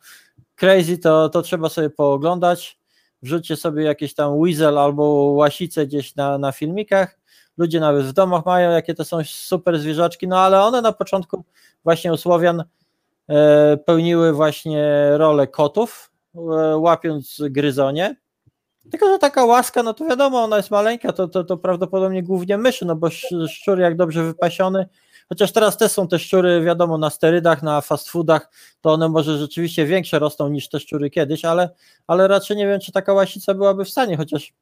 crazy, 0.55 0.97
to, 0.97 1.29
to 1.29 1.41
trzeba 1.41 1.69
sobie 1.69 1.89
pooglądać. 1.89 2.79
Wrzućcie 3.23 3.55
sobie 3.55 3.83
jakieś 3.83 4.13
tam 4.13 4.39
weasel 4.39 4.77
albo 4.77 5.03
łasice 5.13 5.87
gdzieś 5.87 6.15
na, 6.15 6.37
na 6.37 6.51
filmikach. 6.51 7.18
Ludzie 7.59 7.79
nawet 7.79 8.05
w 8.05 8.13
domach 8.13 8.45
mają, 8.45 8.71
jakie 8.71 8.93
to 8.93 9.05
są 9.05 9.17
super 9.23 9.79
zwierzaczki, 9.79 10.27
no 10.27 10.39
ale 10.39 10.61
one 10.61 10.81
na 10.81 10.91
początku 10.91 11.43
właśnie 11.83 12.13
u 12.13 12.17
Słowian 12.17 12.63
e, 13.29 13.77
pełniły 13.77 14.33
właśnie 14.33 15.11
rolę 15.17 15.47
kotów, 15.47 16.11
e, 16.35 16.39
łapiąc 16.77 17.41
gryzonie. 17.49 18.15
Tylko, 18.91 19.07
że 19.07 19.19
taka 19.19 19.45
łaska, 19.45 19.83
no 19.83 19.93
to 19.93 20.05
wiadomo, 20.05 20.43
ona 20.43 20.57
jest 20.57 20.71
maleńka, 20.71 21.13
to, 21.13 21.27
to, 21.27 21.43
to 21.43 21.57
prawdopodobnie 21.57 22.23
głównie 22.23 22.57
myszy, 22.57 22.85
no 22.85 22.95
bo 22.95 23.07
sz- 23.07 23.51
szczur 23.51 23.79
jak 23.79 23.95
dobrze 23.95 24.23
wypasiony, 24.23 24.85
chociaż 25.29 25.51
teraz 25.51 25.77
też 25.77 25.91
są 25.91 26.07
te 26.07 26.19
szczury, 26.19 26.61
wiadomo, 26.61 26.97
na 26.97 27.09
sterydach, 27.09 27.63
na 27.63 27.81
fast 27.81 28.09
foodach, 28.09 28.49
to 28.81 28.93
one 28.93 29.09
może 29.09 29.37
rzeczywiście 29.37 29.85
większe 29.85 30.19
rosną 30.19 30.49
niż 30.49 30.69
te 30.69 30.79
szczury 30.79 31.09
kiedyś, 31.09 31.45
ale, 31.45 31.69
ale 32.07 32.27
raczej 32.27 32.57
nie 32.57 32.67
wiem, 32.67 32.79
czy 32.79 32.91
taka 32.91 33.13
łasica 33.13 33.53
byłaby 33.53 33.85
w 33.85 33.89
stanie, 33.89 34.17
chociaż 34.17 34.53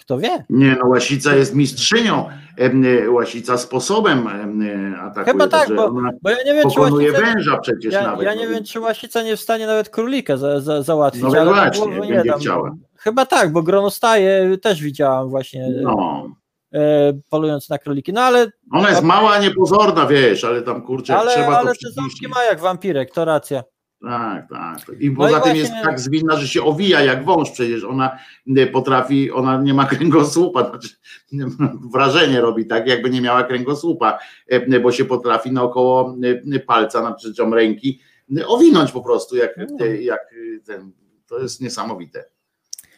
kto 0.00 0.18
wie. 0.18 0.44
Nie, 0.50 0.76
no 0.82 0.88
Łasica 0.88 1.34
jest 1.34 1.54
mistrzynią, 1.54 2.28
e, 2.58 3.10
Łasica 3.10 3.58
sposobem 3.58 4.28
em, 4.28 4.62
e, 4.62 5.00
atakuje. 5.00 5.32
Chyba 5.32 5.48
tak, 5.48 5.76
bo, 5.76 5.84
ona 5.86 6.10
bo 6.22 6.30
ja 6.30 6.36
nie 6.46 6.54
wiem, 6.54 6.70
czy 6.70 6.80
łasica, 6.80 7.20
węża 7.20 7.58
przecież 7.58 7.94
ja, 7.94 8.02
nawet. 8.02 8.26
ja 8.26 8.34
no 8.34 8.40
nie 8.40 8.48
wiem, 8.48 8.64
czy 8.64 8.80
łasica 8.80 9.22
nie 9.22 9.36
w 9.36 9.40
stanie 9.40 9.66
nawet 9.66 9.88
królika 9.88 10.36
za, 10.36 10.60
za, 10.60 10.82
załatwić, 10.82 11.22
No 11.22 11.28
ale 11.28 11.44
właśnie, 11.44 12.00
nie 12.00 12.14
będzie 12.14 12.32
chciała. 12.32 12.74
Chyba 12.96 13.26
tak, 13.26 13.52
bo 13.52 13.62
gronostaje 13.62 14.58
też 14.58 14.82
widziałam 14.82 15.28
właśnie 15.28 15.68
No. 15.82 16.26
e, 16.74 17.12
polując 17.30 17.68
na 17.68 17.78
króliki, 17.78 18.12
no 18.12 18.20
ale, 18.20 18.50
Ona 18.72 18.90
jest 18.90 19.02
mała, 19.02 19.38
niepozorna, 19.38 20.06
wiesz, 20.06 20.44
ale 20.44 20.62
tam 20.62 20.82
kurczę, 20.82 21.16
ale, 21.16 21.34
trzeba 21.34 21.58
ale 21.58 21.74
to 21.74 21.80
te 21.84 21.92
ząbki 21.92 22.28
ma 22.28 22.44
jak 22.44 22.60
wampirek, 22.60 23.10
to 23.10 23.24
racja. 23.24 23.62
Tak, 24.02 24.48
tak. 24.48 24.78
I 25.00 25.10
No 25.10 25.16
poza 25.16 25.28
i 25.30 25.32
tym 25.32 25.42
właśnie- 25.42 25.60
jest 25.60 25.72
tak 25.84 26.00
zwinna, 26.00 26.36
że 26.36 26.48
się 26.48 26.62
owija 26.62 27.00
jak 27.04 27.24
wąż, 27.24 27.50
przecież 27.50 27.84
ona 27.84 28.18
e, 28.56 28.66
potrafi, 28.66 29.30
ona 29.30 29.62
nie 29.62 29.74
ma 29.74 29.86
kręgosłupa, 29.94 30.70
znaczy 30.70 30.88
wrażenie 31.92 32.40
robi 32.40 32.66
tak, 32.66 32.86
jakby 32.86 33.10
nie 33.10 33.20
miała 33.20 33.42
kręgosłupa, 33.44 34.18
e, 34.48 34.80
bo 34.80 34.92
się 34.92 35.04
potrafi 35.04 35.52
naokoło 35.52 36.16
e, 36.54 36.58
palca, 36.60 37.02
na 37.02 37.12
przyczem 37.12 37.54
ręki, 37.54 38.00
e, 38.38 38.46
owinąć 38.46 38.92
po 38.92 39.00
prostu, 39.02 39.36
jak, 39.36 39.56
No. 39.56 39.86
e, 39.86 39.96
jak 40.02 40.20
e, 40.20 40.60
ten, 40.66 40.92
to 41.26 41.38
jest 41.38 41.60
niesamowite. 41.60 42.24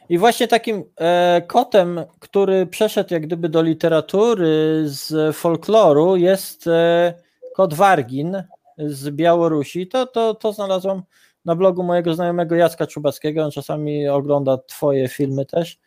I 0.08 0.18
właśnie 0.18 0.48
takim 0.48 0.84
e, 1.00 1.42
kotem, 1.46 2.00
który 2.18 2.66
przeszedł 2.66 3.14
jak 3.14 3.22
gdyby 3.26 3.48
do 3.48 3.62
literatury 3.62 4.82
z 4.84 5.36
folkloru 5.36 6.16
jest 6.16 6.66
e, 6.66 7.14
kot 7.56 7.74
Wargin 7.74 8.42
z 8.86 9.10
Białorusi. 9.10 9.86
To, 9.86 10.06
to, 10.06 10.34
to 10.34 10.52
znalazłam 10.52 11.02
na 11.44 11.56
blogu 11.56 11.82
mojego 11.82 12.14
znajomego 12.14 12.54
Jacka 12.54 12.86
Czubackiego. 12.86 13.44
On 13.44 13.50
czasami 13.50 14.08
ogląda 14.08 14.58
twoje 14.58 15.08
filmy 15.08 15.46
też. 15.46 15.78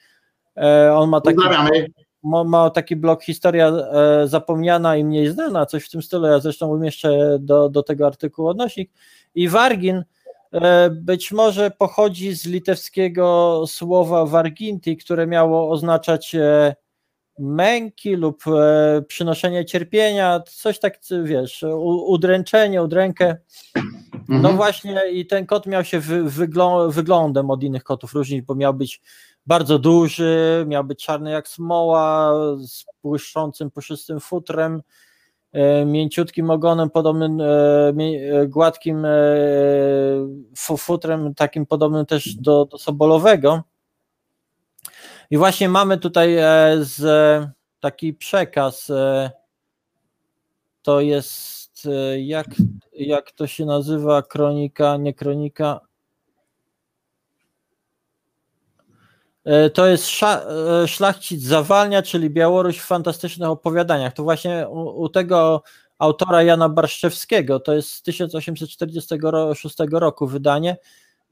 E, 0.57 0.93
on 0.93 1.09
ma 1.09 1.21
taki, 1.21 1.37
ma, 2.23 2.43
ma 2.43 2.69
taki 2.69 2.95
blog 2.95 3.23
Historia 3.23 3.67
e, 3.67 4.27
zapomniana 4.27 4.97
i 4.97 5.05
mniej 5.05 5.27
znana, 5.27 5.65
coś 5.65 5.85
w 5.85 5.89
tym 5.89 6.01
stylu. 6.01 6.27
Ja 6.27 6.39
zresztą 6.39 6.67
umieszczę 6.67 7.37
do, 7.39 7.69
do 7.69 7.83
tego 7.83 8.07
artykułu 8.07 8.47
odnośnik. 8.47 8.91
I 9.35 9.49
Wargin 9.49 10.03
e, 10.51 10.89
być 10.89 11.31
może 11.31 11.71
pochodzi 11.71 12.33
z 12.33 12.45
litewskiego 12.45 13.63
słowa 13.67 14.25
warginti, 14.25 14.97
które 14.97 15.27
miało 15.27 15.69
oznaczać 15.69 16.35
męki 17.39 18.15
lub 18.15 18.43
e, 18.47 19.01
przynoszenie 19.07 19.65
cierpienia, 19.65 20.39
coś 20.47 20.79
tak, 20.79 20.99
wiesz, 21.23 21.65
udręczenie, 22.07 22.83
udrękę. 22.83 23.37
No 24.29 24.35
Mhm. 24.35 24.55
właśnie 24.55 25.09
i 25.11 25.25
ten 25.27 25.45
kot 25.45 25.65
miał 25.65 25.83
się 25.83 25.99
wy, 25.99 26.23
wyglą, 26.23 26.89
wyglądem 26.89 27.49
od 27.49 27.63
innych 27.63 27.83
kotów 27.83 28.13
różnić, 28.13 28.41
bo 28.41 28.55
miał 28.55 28.73
być 28.73 29.01
bardzo 29.45 29.79
duży, 29.79 30.63
miał 30.67 30.83
być 30.83 31.05
czarny 31.05 31.31
jak 31.31 31.47
smoła, 31.47 32.33
z 32.57 32.85
błyszczącym, 33.03 33.71
puszystym 33.71 34.19
futrem, 34.19 34.81
e, 35.53 35.85
mięciutkim 35.85 36.49
ogonem, 36.49 36.89
podobnym, 36.89 37.41
e, 37.41 37.93
gładkim 38.47 39.05
fu- 40.57 40.77
futrem, 40.77 41.35
takim 41.35 41.65
podobnym 41.65 42.05
też 42.05 42.35
do, 42.35 42.65
do 42.65 42.77
sobolowego. 42.77 43.63
I 45.31 45.37
właśnie 45.37 45.69
mamy 45.69 45.97
tutaj 45.97 46.37
e, 46.37 46.77
z, 46.79 47.03
taki 47.79 48.13
przekaz. 48.13 48.89
E, 48.89 49.31
to 50.81 51.01
jest, 51.01 51.85
e, 51.85 52.21
jak, 52.21 52.47
jak 52.93 53.31
to 53.31 53.47
się 53.47 53.65
nazywa, 53.65 54.21
kronika, 54.21 54.97
nie 54.97 55.13
kronika. 55.13 55.79
To 59.73 59.87
jest 59.87 60.09
szlachcic 60.87 61.43
Zawalnia, 61.43 62.01
czyli 62.01 62.29
Białoruś 62.29 62.77
w 62.77 62.85
fantastycznych 62.85 63.49
opowiadaniach. 63.49 64.13
To 64.13 64.23
właśnie 64.23 64.67
u, 64.69 65.01
u 65.01 65.09
tego 65.09 65.63
autora 65.99 66.43
Jana 66.43 66.69
Barszczewskiego, 66.69 67.59
to 67.59 67.73
jest 67.73 67.89
z 67.89 68.01
1846 68.01 69.75
roku 69.91 70.27
wydanie. 70.27 70.77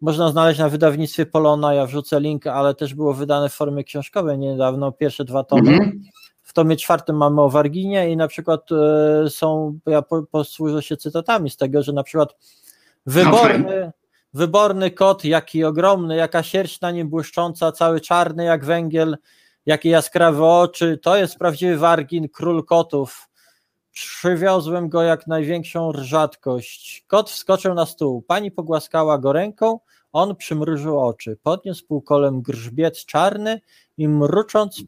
Można 0.03 0.31
znaleźć 0.31 0.59
na 0.59 0.69
wydawnictwie 0.69 1.25
Polona, 1.25 1.73
ja 1.73 1.85
wrzucę 1.85 2.19
link, 2.19 2.47
ale 2.47 2.75
też 2.75 2.93
było 2.93 3.13
wydane 3.13 3.49
w 3.49 3.53
formie 3.53 3.83
książkowej 3.83 4.37
niedawno, 4.37 4.91
pierwsze 4.91 5.25
dwa 5.25 5.43
tomy. 5.43 5.71
Mhm. 5.71 6.03
W 6.41 6.53
tomie 6.53 6.75
czwartym 6.75 7.17
mamy 7.17 7.41
o 7.41 7.49
Warginie 7.49 8.11
i 8.11 8.17
na 8.17 8.27
przykład 8.27 8.69
e, 8.71 9.29
są, 9.29 9.79
ja 9.85 10.01
po, 10.01 10.23
posłużę 10.23 10.81
się 10.81 10.97
cytatami 10.97 11.49
z 11.49 11.57
tego, 11.57 11.83
że 11.83 11.93
na 11.93 12.03
przykład 12.03 12.35
wyborny, 13.05 13.91
wyborny 14.33 14.91
kot, 14.91 15.25
jaki 15.25 15.63
ogromny, 15.63 16.15
jaka 16.15 16.43
sierść 16.43 16.81
na 16.81 16.91
nim 16.91 17.09
błyszcząca, 17.09 17.71
cały 17.71 18.01
czarny 18.01 18.43
jak 18.43 18.65
węgiel, 18.65 19.17
jakie 19.65 19.89
jaskrawe 19.89 20.45
oczy, 20.45 20.97
to 20.97 21.17
jest 21.17 21.37
prawdziwy 21.37 21.77
Wargin, 21.77 22.29
król 22.29 22.65
kotów. 22.65 23.29
Przywiozłem 23.93 24.89
go 24.89 25.03
jak 25.03 25.27
największą 25.27 25.91
rzadkość. 25.95 27.05
Kot 27.07 27.29
wskoczył 27.29 27.73
na 27.73 27.85
stół, 27.85 28.21
pani 28.21 28.51
pogłaskała 28.51 29.17
go 29.17 29.33
ręką, 29.33 29.79
on 30.11 30.35
przymrużył 30.35 30.99
oczy, 30.99 31.37
podniósł 31.43 31.87
półkolem 31.87 32.41
grzbiet 32.41 33.05
czarny 33.05 33.61
i 33.97 34.07
mrucząc 34.07 34.83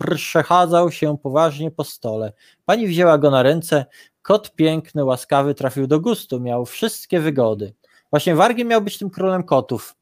przechadzał 0.00 0.90
się 0.90 1.18
poważnie 1.18 1.70
po 1.70 1.84
stole. 1.84 2.32
Pani 2.64 2.86
wzięła 2.86 3.18
go 3.18 3.30
na 3.30 3.42
ręce, 3.42 3.86
kot 4.22 4.54
piękny, 4.54 5.04
łaskawy, 5.04 5.54
trafił 5.54 5.86
do 5.86 6.00
gustu, 6.00 6.40
miał 6.40 6.66
wszystkie 6.66 7.20
wygody. 7.20 7.74
Właśnie 8.10 8.34
Wargin 8.34 8.68
miał 8.68 8.82
być 8.82 8.98
tym 8.98 9.10
królem 9.10 9.42
kotów. 9.42 9.94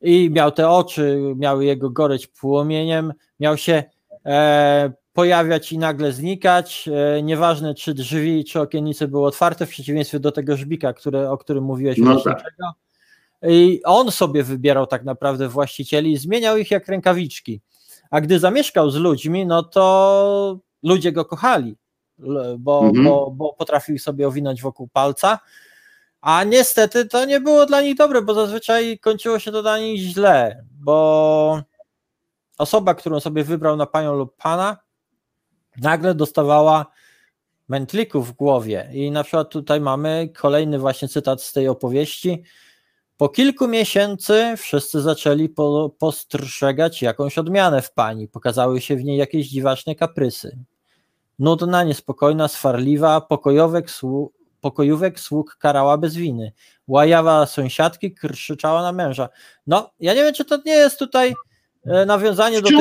I 0.00 0.30
miał 0.30 0.52
te 0.52 0.70
oczy, 0.70 1.34
miały 1.36 1.64
jego 1.64 1.90
goreć 1.90 2.26
płomieniem, 2.26 3.12
miał 3.40 3.56
się 3.56 3.84
e, 4.26 4.92
pojawiać 5.16 5.72
i 5.72 5.78
nagle 5.78 6.12
znikać, 6.12 6.88
e, 7.16 7.22
nieważne 7.22 7.74
czy 7.74 7.94
drzwi, 7.94 8.44
czy 8.44 8.60
okiennice 8.60 9.08
były 9.08 9.26
otwarte, 9.26 9.66
w 9.66 9.68
przeciwieństwie 9.68 10.20
do 10.20 10.32
tego 10.32 10.56
żbika, 10.56 10.92
które, 10.92 11.30
o 11.30 11.38
którym 11.38 11.64
mówiłeś 11.64 11.98
No 11.98 12.12
wcześniejszego. 12.12 12.72
I 13.42 13.80
on 13.84 14.10
sobie 14.10 14.42
wybierał 14.42 14.86
tak 14.86 15.04
naprawdę 15.04 15.48
właścicieli 15.48 16.12
i 16.12 16.16
zmieniał 16.16 16.56
ich 16.56 16.70
jak 16.70 16.88
rękawiczki. 16.88 17.60
A 18.10 18.20
gdy 18.20 18.38
zamieszkał 18.38 18.90
z 18.90 18.96
ludźmi, 18.96 19.46
no 19.46 19.62
to 19.62 20.58
ludzie 20.82 21.12
go 21.12 21.24
kochali, 21.24 21.76
bo, 22.58 22.80
Mhm. 22.84 23.04
bo, 23.04 23.30
bo 23.30 23.52
potrafił 23.52 23.98
sobie 23.98 24.28
owinąć 24.28 24.62
wokół 24.62 24.88
palca. 24.88 25.38
A 26.20 26.44
niestety 26.44 27.06
to 27.06 27.24
nie 27.24 27.40
było 27.40 27.66
dla 27.66 27.80
nich 27.82 27.96
dobre, 27.96 28.22
bo 28.22 28.34
zazwyczaj 28.34 28.98
kończyło 28.98 29.38
się 29.38 29.52
to 29.52 29.62
dla 29.62 29.78
nich 29.78 30.00
źle, 30.00 30.64
bo 30.80 31.62
osoba, 32.58 32.94
którą 32.94 33.20
sobie 33.20 33.44
wybrał 33.44 33.76
na 33.76 33.86
panią 33.86 34.14
lub 34.14 34.36
pana, 34.36 34.76
nagle 35.82 36.14
dostawała 36.14 36.86
mętlików 37.68 38.28
w 38.28 38.32
głowie. 38.32 38.90
I 38.92 39.10
na 39.10 39.24
przykład 39.24 39.50
tutaj 39.50 39.80
mamy 39.80 40.28
kolejny 40.36 40.78
właśnie 40.78 41.08
cytat 41.08 41.42
z 41.42 41.52
tej 41.52 41.68
opowieści. 41.68 42.42
Po 43.16 43.28
kilku 43.28 43.68
miesięcy 43.68 44.54
wszyscy 44.56 45.00
zaczęli 45.00 45.48
po, 45.48 45.90
postrzegać 45.98 47.02
jakąś 47.02 47.38
odmianę 47.38 47.82
w 47.82 47.92
pani. 47.92 48.28
Pokazały 48.28 48.80
się 48.80 48.96
w 48.96 49.04
niej 49.04 49.18
jakieś 49.18 49.48
dziwaczne 49.48 49.94
kaprysy. 49.94 50.58
Nudna, 51.38 51.84
niespokojna, 51.84 52.48
swarliwa, 52.48 53.20
pokojówek, 53.20 53.90
słu, 53.90 54.32
pokojówek 54.60 55.20
sług 55.20 55.56
karała 55.60 55.98
bez 55.98 56.14
winy. 56.14 56.52
Łajawa 56.86 57.46
sąsiadki 57.46 58.14
krzyczała 58.14 58.82
na 58.82 58.92
męża. 58.92 59.28
No, 59.66 59.90
ja 60.00 60.14
nie 60.14 60.24
wiem, 60.24 60.34
czy 60.34 60.44
to 60.44 60.58
nie 60.66 60.72
jest 60.72 60.98
tutaj 60.98 61.34
nawiązanie 62.06 62.58
W 62.58 62.62
do 62.62 62.68
tych, 62.68 62.76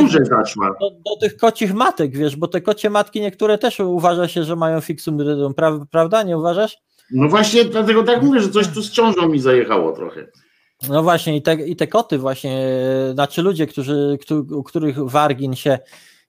do, 0.80 0.90
do 0.92 1.16
tych 1.22 1.38
kocich 1.38 1.74
matek, 1.74 2.18
wiesz, 2.18 2.36
bo 2.36 2.48
te 2.48 2.62
kocie 2.62 2.90
matki 2.90 3.22
niektóre 3.22 3.58
też 3.58 3.80
uważa 3.80 4.28
się, 4.28 4.44
że 4.44 4.56
mają 4.56 4.82
fixum 4.82 5.22
rydum, 5.22 5.54
pra, 5.54 5.80
prawda? 5.92 6.24
Nie 6.24 6.38
uważasz? 6.38 6.78
No 7.12 7.30
właśnie 7.30 7.66
dlatego 7.66 8.04
tak 8.04 8.22
mówię, 8.22 8.40
że 8.42 8.50
coś 8.50 8.68
tu 8.68 8.82
z 8.82 8.92
ciążą 8.92 9.28
mi 9.30 9.40
zajechało 9.40 9.92
trochę. 9.92 10.28
No 10.90 11.04
właśnie, 11.04 11.38
i 11.38 11.42
te, 11.42 11.54
i 11.54 11.76
te 11.76 11.88
koty 11.88 12.18
właśnie, 12.18 12.58
e, 13.10 13.14
znaczy 13.14 13.42
ludzie, 13.42 13.68
którzy, 13.68 14.18
któ- 14.22 14.48
u 14.52 14.64
których 14.64 15.00
Wargin 15.10 15.56
się, 15.56 15.80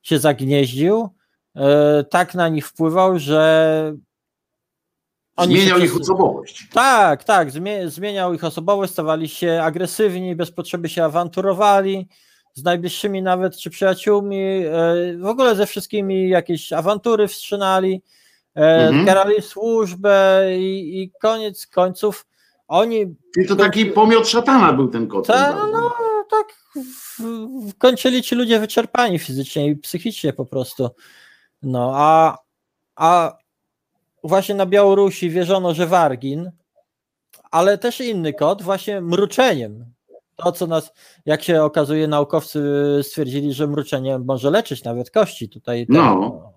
się 0.02 0.18
zagnieździł, 0.18 1.08
e, 1.56 2.04
tak 2.10 2.34
na 2.34 2.48
nich 2.48 2.68
wpływał, 2.68 3.18
że 3.18 3.94
oni 5.36 5.54
Zmieniał 5.60 5.78
ich 5.78 5.96
osobowość. 6.00 6.68
Tak, 6.72 7.24
tak, 7.24 7.50
zmie- 7.50 7.88
zmieniał 7.88 8.34
ich 8.34 8.44
osobowość, 8.44 8.92
stawali 8.92 9.28
się 9.28 9.60
agresywni, 9.62 10.36
bez 10.36 10.50
potrzeby 10.50 10.88
się 10.88 11.04
awanturowali, 11.04 12.08
z 12.56 12.64
najbliższymi 12.64 13.22
nawet 13.22 13.56
czy 13.56 13.70
przyjaciółmi, 13.70 14.40
e, 14.40 14.72
w 15.18 15.26
ogóle 15.26 15.56
ze 15.56 15.66
wszystkimi 15.66 16.28
jakieś 16.28 16.72
awantury 16.72 17.28
wstrzynali, 17.28 18.02
e, 18.56 18.88
Mhm. 18.88 19.06
karali 19.06 19.42
służbę 19.42 20.46
i, 20.58 21.02
i 21.02 21.10
koniec 21.20 21.66
końców 21.66 22.26
oni 22.68 23.16
Czyli 23.34 23.48
to 23.48 23.56
taki 23.56 23.86
pomiot 23.86 24.28
szatana 24.28 24.72
był 24.72 24.88
ten 24.88 25.08
kot. 25.08 25.26
Ta, 25.26 25.66
no, 25.72 25.92
tak 26.30 26.46
w, 26.74 27.20
w, 27.70 27.78
kończyli 27.78 28.22
ci 28.22 28.34
ludzie 28.34 28.60
wyczerpani 28.60 29.18
fizycznie 29.18 29.66
i 29.66 29.76
psychicznie 29.76 30.32
po 30.32 30.44
prostu. 30.46 30.88
No, 31.62 31.92
a, 31.94 32.38
a 32.96 33.36
właśnie 34.24 34.54
na 34.54 34.66
Białorusi 34.66 35.30
wierzono, 35.30 35.74
że 35.74 35.86
Wargin, 35.86 36.50
ale 37.50 37.78
też 37.78 38.00
inny 38.00 38.32
kot, 38.32 38.62
właśnie 38.62 39.00
mruczeniem. 39.00 39.95
To, 40.36 40.52
co 40.52 40.66
nas, 40.66 40.92
jak 41.26 41.42
się 41.42 41.62
okazuje, 41.62 42.08
naukowcy 42.08 42.60
stwierdzili, 43.02 43.52
że 43.52 43.66
mruczenie 43.66 44.18
może 44.18 44.50
leczyć 44.50 44.84
nawet 44.84 45.10
kości 45.10 45.48
tutaj. 45.48 45.86
ten- 45.86 45.96
No. 45.96 46.52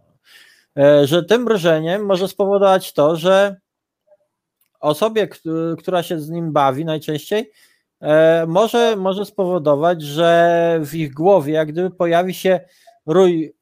E, 0.78 1.08
Że 1.08 1.24
tym 1.24 1.44
mrużeniem 1.44 2.06
może 2.06 2.28
spowodować 2.28 2.94
to, 2.94 3.16
że 3.16 3.56
osobie, 4.80 5.28
któ- 5.28 5.76
która 5.80 6.04
się 6.04 6.20
z 6.20 6.30
nim 6.30 6.52
bawi 6.54 6.86
najczęściej, 6.86 7.52
e, 8.02 8.46
może, 8.48 8.96
może 8.96 9.26
spowodować, 9.26 10.02
że 10.02 10.80
w 10.84 10.96
ich 10.96 11.14
głowie 11.14 11.54
jak 11.54 11.72
gdyby 11.72 11.92
pojawi 11.92 12.34
się 12.34 12.60
rój 13.06 13.54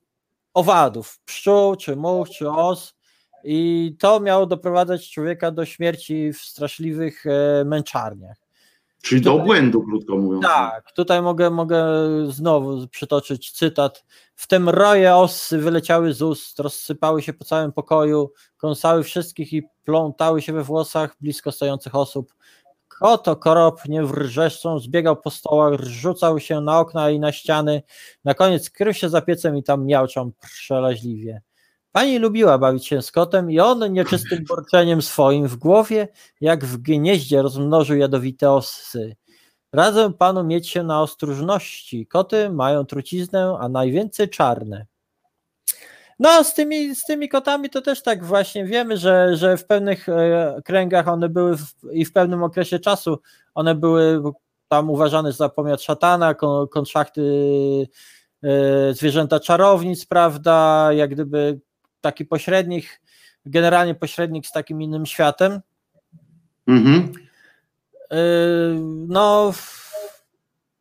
owadów, 0.53 1.19
pszczół, 1.26 1.76
czy 1.76 1.95
much, 1.95 2.30
czy 2.30 2.49
os 2.49 2.94
i 3.44 3.95
to 3.99 4.19
miało 4.19 4.45
doprowadzać 4.45 5.10
człowieka 5.11 5.52
do 5.52 5.65
śmierci 5.65 6.34
w 6.34 6.38
straszliwych 6.38 7.26
e, 7.26 7.65
męczarniach. 7.65 8.38
Czyli 9.07 9.21
do 9.21 9.39
błędu, 9.39 9.84
krótko 9.84 10.17
mówiąc. 10.17 10.43
Tak, 10.43 10.91
tutaj 10.91 11.21
mogę, 11.21 11.49
mogę 11.49 11.85
znowu 12.29 12.88
przytoczyć 12.88 13.51
cytat. 13.51 14.05
W 14.35 14.47
tym 14.47 14.69
roje 14.69 15.15
osy 15.15 15.57
wyleciały 15.57 16.13
z 16.13 16.21
ust, 16.21 16.59
rozsypały 16.59 17.21
się 17.21 17.34
po 17.34 17.45
całym 17.45 17.71
pokoju, 17.71 18.31
kąsały 18.57 19.03
wszystkich 19.03 19.53
i 19.53 19.63
plątały 19.84 20.41
się 20.41 20.53
we 20.53 20.63
włosach 20.63 21.15
blisko 21.21 21.51
stojących 21.51 21.95
osób. 21.95 22.34
Kot 22.88 23.27
okropnie 23.27 24.03
wrzeszcząc 24.03 24.84
zbiegał 24.84 25.15
po 25.15 25.31
stołach, 25.31 25.79
rzucał 25.79 26.39
się 26.39 26.61
na 26.61 26.79
okna 26.79 27.09
i 27.09 27.19
na 27.19 27.31
ściany, 27.31 27.81
na 28.25 28.34
koniec 28.34 28.69
krył 28.69 28.93
się 28.93 29.09
za 29.09 29.21
piecem 29.21 29.57
i 29.57 29.63
tam 29.63 29.85
miałczał 29.85 30.31
przeraźliwie. 30.41 31.41
Pani 31.98 32.19
lubiła 32.19 32.57
bawić 32.57 32.88
się 32.88 33.02
z 33.02 33.11
kotem 33.11 33.52
i 33.52 33.60
on 33.60 33.94
nieczystym 33.94 34.45
borczeniem 34.49 35.02
swoim 35.02 35.48
w 35.48 35.56
głowie, 35.56 36.07
jak 36.41 36.65
w 36.65 36.78
gnieździe 36.78 37.41
rozmnożył 37.41 37.98
jadowite 37.98 38.52
osy. 38.52 39.15
Radzę 39.74 40.14
panu 40.14 40.44
mieć 40.44 40.69
się 40.69 40.84
na 40.84 41.02
ostrożności. 41.02 42.07
Koty 42.07 42.49
mają 42.49 42.86
truciznę, 42.86 43.57
a 43.60 43.69
najwięcej 43.69 44.30
czarne. 44.30 44.86
No, 46.19 46.44
z 46.44 46.53
tymi, 46.53 46.95
z 46.95 47.03
tymi 47.03 47.30
kotami 47.30 47.69
to 47.69 47.82
też 47.82 48.03
tak 48.03 48.26
właśnie 48.26 48.65
wiemy, 48.65 48.98
że, 48.98 49.36
że 49.36 49.57
w 49.57 49.65
pewnych 49.65 50.10
e, 50.10 50.61
kręgach 50.65 51.07
one 51.07 51.30
były 51.30 51.57
w, 51.57 51.65
i 51.91 52.06
w 52.06 52.14
pewnym 52.14 52.44
okresie 52.44 52.80
czasu 52.80 53.19
one 53.56 53.76
były 53.76 54.22
tam 54.68 54.90
uważane 54.90 55.32
za 55.32 55.49
pomiot 55.49 55.82
szatana, 55.82 56.34
kon, 56.34 56.68
konszachty 56.68 57.22
e, 58.44 58.94
zwierzęta 58.94 59.40
czarownic, 59.40 60.06
prawda, 60.06 60.90
jak 60.94 61.10
gdyby 61.10 61.66
taki 62.02 62.26
pośrednik, 62.26 63.02
generalnie 63.45 63.95
pośrednik 63.95 64.48
z 64.48 64.52
takim 64.52 64.82
innym 64.82 65.06
światem. 65.06 65.61
Mhm. 66.68 67.11
Yy, 68.11 68.18
No, 69.07 69.53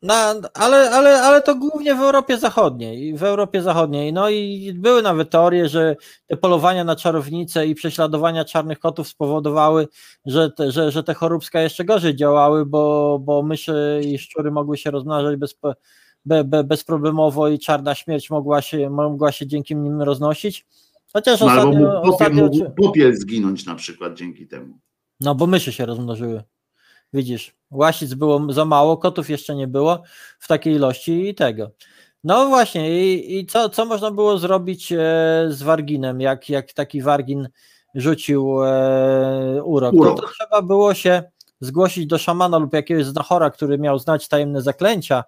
na, 0.01 0.35
ale, 0.53 0.89
ale, 0.91 1.21
ale 1.21 1.41
to 1.41 1.55
głównie 1.55 1.95
w 1.95 2.01
Europie 2.01 2.37
Zachodniej. 2.37 3.17
W 3.17 3.23
Europie 3.23 3.61
Zachodniej. 3.61 4.13
No 4.13 4.29
i 4.29 4.73
były 4.75 5.01
nawet 5.01 5.29
teorie, 5.29 5.69
że 5.69 5.95
te 6.27 6.37
polowania 6.37 6.83
na 6.83 6.95
czarownice 6.95 7.67
i 7.67 7.75
prześladowania 7.75 8.45
czarnych 8.45 8.79
kotów 8.79 9.07
spowodowały, 9.07 9.87
że 10.25 10.51
te, 10.51 10.71
że, 10.71 10.91
że 10.91 11.03
te 11.03 11.13
choróbska 11.13 11.61
jeszcze 11.61 11.85
gorzej 11.85 12.15
działały, 12.15 12.65
bo, 12.65 13.19
bo 13.19 13.43
myszy 13.43 14.01
i 14.05 14.17
szczury 14.17 14.51
mogły 14.51 14.77
się 14.77 14.91
rozmnażać 14.91 15.35
bez, 15.35 15.55
be, 16.25 16.43
be, 16.43 16.63
bezproblemowo 16.63 17.47
i 17.47 17.59
czarna 17.59 17.95
śmierć 17.95 18.29
mogła 18.29 18.61
się, 18.61 18.89
mogła 18.89 19.31
się 19.31 19.47
dzięki 19.47 19.75
nim 19.75 20.01
roznosić. 20.01 20.65
Chociaż 21.13 21.39
No, 21.39 21.45
ostatnio, 21.45 21.71
mógł 21.71 21.91
popiel, 21.91 22.09
ostatnio, 22.09 22.43
mógł 22.43 22.71
popiel 22.83 23.15
zginąć 23.15 23.65
na 23.65 23.75
przykład 23.75 24.13
dzięki 24.13 24.47
temu. 24.47 24.79
no 25.19 25.35
bo 25.35 25.47
myszy 25.47 25.71
się 25.71 25.85
rozmnożyły. 25.85 26.43
Widzisz, 27.13 27.55
łasic 27.71 28.13
było 28.13 28.53
za 28.53 28.65
mało, 28.65 28.97
kotów 28.97 29.29
jeszcze 29.29 29.55
nie 29.55 29.67
było 29.67 30.03
w 30.39 30.47
takiej 30.47 30.73
ilości 30.73 31.29
i 31.29 31.35
tego. 31.35 31.71
No 32.23 32.47
właśnie, 32.47 33.13
i, 33.13 33.37
i 33.39 33.45
co, 33.45 33.69
co 33.69 33.85
można 33.85 34.11
było 34.11 34.37
zrobić 34.37 34.91
e, 34.91 34.95
z 35.49 35.63
Warginem, 35.63 36.21
jak, 36.21 36.49
jak 36.49 36.73
taki 36.73 37.01
Wargin 37.01 37.49
rzucił 37.95 38.63
e, 38.63 39.61
urok? 39.63 39.93
No 39.93 40.01
Urok. 40.01 40.21
to 40.21 40.27
trzeba 40.27 40.61
było 40.61 40.93
się 40.93 41.23
zgłosić 41.61 42.05
do 42.07 42.17
szamana 42.17 42.57
lub 42.57 42.73
jakiegoś 42.73 43.05
znachora, 43.05 43.49
który 43.49 43.77
miał 43.77 43.99
znać 43.99 44.27
tajemne 44.27 44.61
zaklęcia 44.61 45.23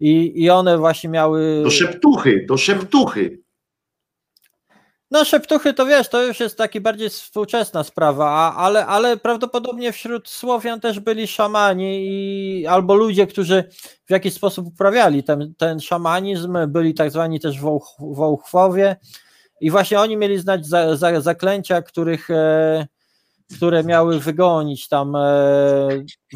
i, 0.00 0.32
i 0.44 0.50
one 0.50 0.78
właśnie 0.78 1.10
miały... 1.10 1.60
Do 1.64 1.70
szeptuchy, 1.70 2.44
do 2.48 2.56
szeptuchy. 2.56 3.40
No 5.10 5.24
szeptuchy 5.24 5.74
to 5.74 5.86
wiesz, 5.86 6.08
to 6.08 6.22
już 6.22 6.40
jest 6.40 6.58
taki 6.58 6.80
bardziej 6.80 7.08
współczesna 7.08 7.84
sprawa, 7.84 8.54
ale, 8.56 8.86
ale 8.86 9.16
prawdopodobnie 9.16 9.92
wśród 9.92 10.28
Słowian 10.28 10.80
też 10.80 11.00
byli 11.00 11.26
szamani 11.26 12.06
i, 12.08 12.66
albo 12.66 12.94
ludzie, 12.94 13.26
którzy 13.26 13.64
w 14.06 14.10
jakiś 14.10 14.34
sposób 14.34 14.66
uprawiali 14.66 15.22
ten, 15.22 15.54
ten 15.58 15.80
szamanizm, 15.80 16.58
byli 16.68 16.94
tak 16.94 17.10
zwani 17.10 17.40
też 17.40 17.60
wołch, 17.60 17.96
wołchwowie. 17.98 18.96
I 19.60 19.70
właśnie 19.70 20.00
oni 20.00 20.16
mieli 20.16 20.38
znać 20.38 20.66
za, 20.66 20.96
za, 20.96 21.20
zaklęcia, 21.20 21.82
których, 21.82 22.30
e, 22.30 22.86
które 23.56 23.84
miały 23.84 24.20
wygonić 24.20 24.88
tam 24.88 25.16
e, 25.16 25.88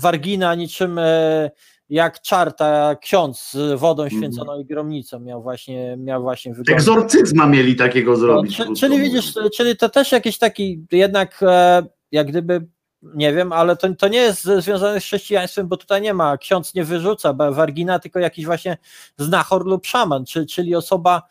Wargina 0.02 0.54
niczym 0.54 0.98
e, 0.98 1.50
jak 1.88 2.20
czarta 2.20 2.96
ksiądz 2.96 3.50
z 3.52 3.80
wodą 3.80 4.08
święconą 4.08 4.60
i 4.60 4.64
gromnicą 4.64 5.20
miał 5.20 5.42
właśnie, 5.42 5.96
miał 5.98 6.22
właśnie 6.22 6.52
wygonić. 6.52 6.70
Egzorcyzma 6.70 7.46
mieli 7.46 7.76
takiego 7.76 8.10
No, 8.10 8.16
zrobić. 8.16 8.56
krótko 8.56 8.74
czyli 8.74 8.92
mówiąc. 8.98 9.14
widzisz, 9.14 9.34
czyli 9.56 9.76
to 9.76 9.88
też 9.88 10.12
jakiś 10.12 10.38
taki 10.38 10.86
jednak 10.92 11.38
e, 11.42 11.82
jak 12.12 12.26
gdyby 12.26 12.66
nie 13.14 13.32
wiem, 13.32 13.52
ale 13.52 13.76
to, 13.76 13.94
to 13.94 14.08
nie 14.08 14.18
jest 14.18 14.42
związane 14.42 15.00
z 15.00 15.04
chrześcijaństwem, 15.04 15.68
bo 15.68 15.76
tutaj 15.76 16.02
nie 16.02 16.14
ma, 16.14 16.38
ksiądz 16.38 16.74
nie 16.74 16.84
wyrzuca 16.84 17.32
wargina, 17.32 17.98
tylko 17.98 18.18
jakiś 18.18 18.46
właśnie 18.46 18.76
znachor 19.18 19.66
lub 19.66 19.86
szaman, 19.86 20.24
czy, 20.24 20.46
czyli 20.46 20.74
osoba 20.74 21.22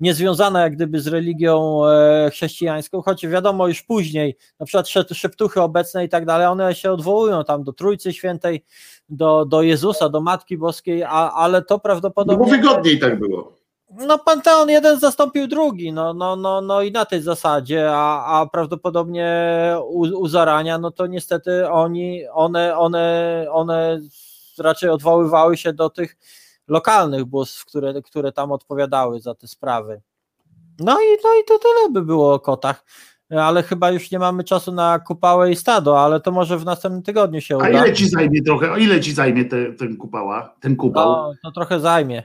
niezwiązana 0.00 0.60
jak 0.62 0.72
gdyby 0.76 1.00
z 1.00 1.06
religią 1.06 1.86
e, 1.86 2.30
chrześcijańską, 2.30 3.02
choć 3.02 3.26
wiadomo 3.26 3.68
już 3.68 3.82
później, 3.82 4.36
na 4.60 4.66
przykład 4.66 4.88
szeptuchy 5.12 5.62
obecne 5.62 6.04
i 6.04 6.08
tak 6.08 6.26
dalej, 6.26 6.46
one 6.46 6.74
się 6.74 6.92
odwołują 6.92 7.44
tam 7.44 7.64
do 7.64 7.72
Trójcy 7.72 8.12
Świętej, 8.12 8.64
do, 9.08 9.44
do 9.44 9.62
Jezusa, 9.62 10.08
do 10.08 10.20
Matki 10.20 10.56
Boskiej, 10.56 11.02
a, 11.02 11.32
ale 11.32 11.62
to 11.62 11.78
prawdopodobnie... 11.78 12.38
No 12.38 12.44
bo 12.44 12.50
wygodniej 12.50 12.98
tak 12.98 13.18
było. 13.18 13.56
No 13.90 14.18
Panteon 14.18 14.68
jeden 14.68 15.00
zastąpił 15.00 15.46
drugi, 15.46 15.92
no, 15.92 16.14
no, 16.14 16.36
no, 16.36 16.60
no 16.60 16.82
i 16.82 16.92
na 16.92 17.04
tej 17.04 17.22
zasadzie, 17.22 17.90
a, 17.92 18.24
a 18.24 18.46
prawdopodobnie 18.46 19.28
u, 19.82 20.00
u 20.00 20.28
zarania, 20.28 20.78
no 20.78 20.90
to 20.90 21.06
niestety 21.06 21.70
oni, 21.70 22.28
one, 22.32 22.78
one, 22.78 23.46
one 23.50 24.00
raczej 24.58 24.90
odwoływały 24.90 25.56
się 25.56 25.72
do 25.72 25.90
tych 25.90 26.16
lokalnych 26.68 27.24
bóstw, 27.24 27.64
które, 27.64 28.02
które 28.02 28.32
tam 28.32 28.52
odpowiadały 28.52 29.20
za 29.20 29.34
te 29.34 29.48
sprawy. 29.48 30.02
No 30.78 30.92
i, 30.92 31.06
no 31.24 31.30
i 31.40 31.44
to 31.44 31.58
tyle 31.58 31.90
by 31.90 32.02
było 32.02 32.34
o 32.34 32.40
kotach. 32.40 32.84
Ale 33.30 33.62
chyba 33.62 33.90
już 33.90 34.10
nie 34.10 34.18
mamy 34.18 34.44
czasu 34.44 34.72
na 34.72 34.98
kupałę 34.98 35.50
i 35.50 35.56
stado, 35.56 36.00
ale 36.00 36.20
to 36.20 36.32
może 36.32 36.58
w 36.58 36.64
następnym 36.64 37.02
tygodniu 37.02 37.40
się 37.40 37.56
uda. 37.56 37.66
A 37.66 37.68
ile 37.68 37.92
ci 37.92 38.08
zajmie 38.08 38.42
trochę? 38.42 38.72
O 38.72 38.76
ile 38.76 39.00
ci 39.00 39.12
zajmie 39.12 39.44
te, 39.44 39.72
ten 39.72 39.96
kupała, 39.96 40.54
ten 40.60 40.76
kupał? 40.76 41.08
No, 41.08 41.32
to 41.42 41.50
trochę 41.50 41.80
zajmie. 41.80 42.22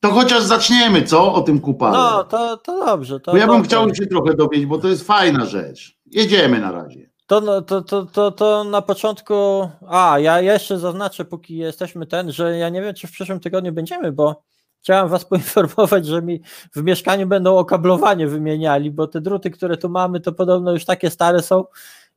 To 0.00 0.10
chociaż 0.10 0.42
zaczniemy, 0.42 1.02
co? 1.02 1.34
O 1.34 1.40
tym 1.40 1.60
kupale. 1.60 1.98
No, 1.98 2.24
to, 2.24 2.56
to 2.56 2.86
dobrze. 2.86 3.20
To 3.20 3.32
bo 3.32 3.38
ja 3.38 3.46
bym 3.46 3.56
dobrze. 3.56 3.68
chciał 3.68 3.94
się 3.94 4.06
trochę 4.06 4.34
dowiedzieć, 4.34 4.66
bo 4.66 4.78
to 4.78 4.88
jest 4.88 5.06
fajna 5.06 5.44
rzecz. 5.44 5.98
Jedziemy 6.06 6.60
na 6.60 6.72
razie. 6.72 7.10
To, 7.26 7.40
no, 7.40 7.62
to, 7.62 7.82
to, 7.82 8.06
to, 8.06 8.30
to 8.30 8.64
na 8.64 8.82
początku. 8.82 9.34
A, 9.88 10.18
ja 10.18 10.40
jeszcze 10.40 10.78
zaznaczę, 10.78 11.24
póki 11.24 11.56
jesteśmy 11.56 12.06
ten, 12.06 12.32
że 12.32 12.58
ja 12.58 12.68
nie 12.68 12.82
wiem, 12.82 12.94
czy 12.94 13.06
w 13.06 13.12
przyszłym 13.12 13.40
tygodniu 13.40 13.72
będziemy, 13.72 14.12
bo 14.12 14.42
chciałem 14.82 15.08
Was 15.08 15.24
poinformować, 15.30 16.06
że 16.06 16.22
mi 16.22 16.40
w 16.74 16.82
mieszkaniu 16.82 17.26
będą 17.26 17.56
okablowanie 17.56 18.26
wymieniali, 18.26 18.90
bo 18.90 19.06
te 19.06 19.20
druty, 19.20 19.50
które 19.50 19.76
tu 19.76 19.88
mamy, 19.88 20.20
to 20.20 20.32
podobno 20.32 20.72
już 20.72 20.84
takie 20.84 21.10
stare 21.10 21.42
są 21.42 21.64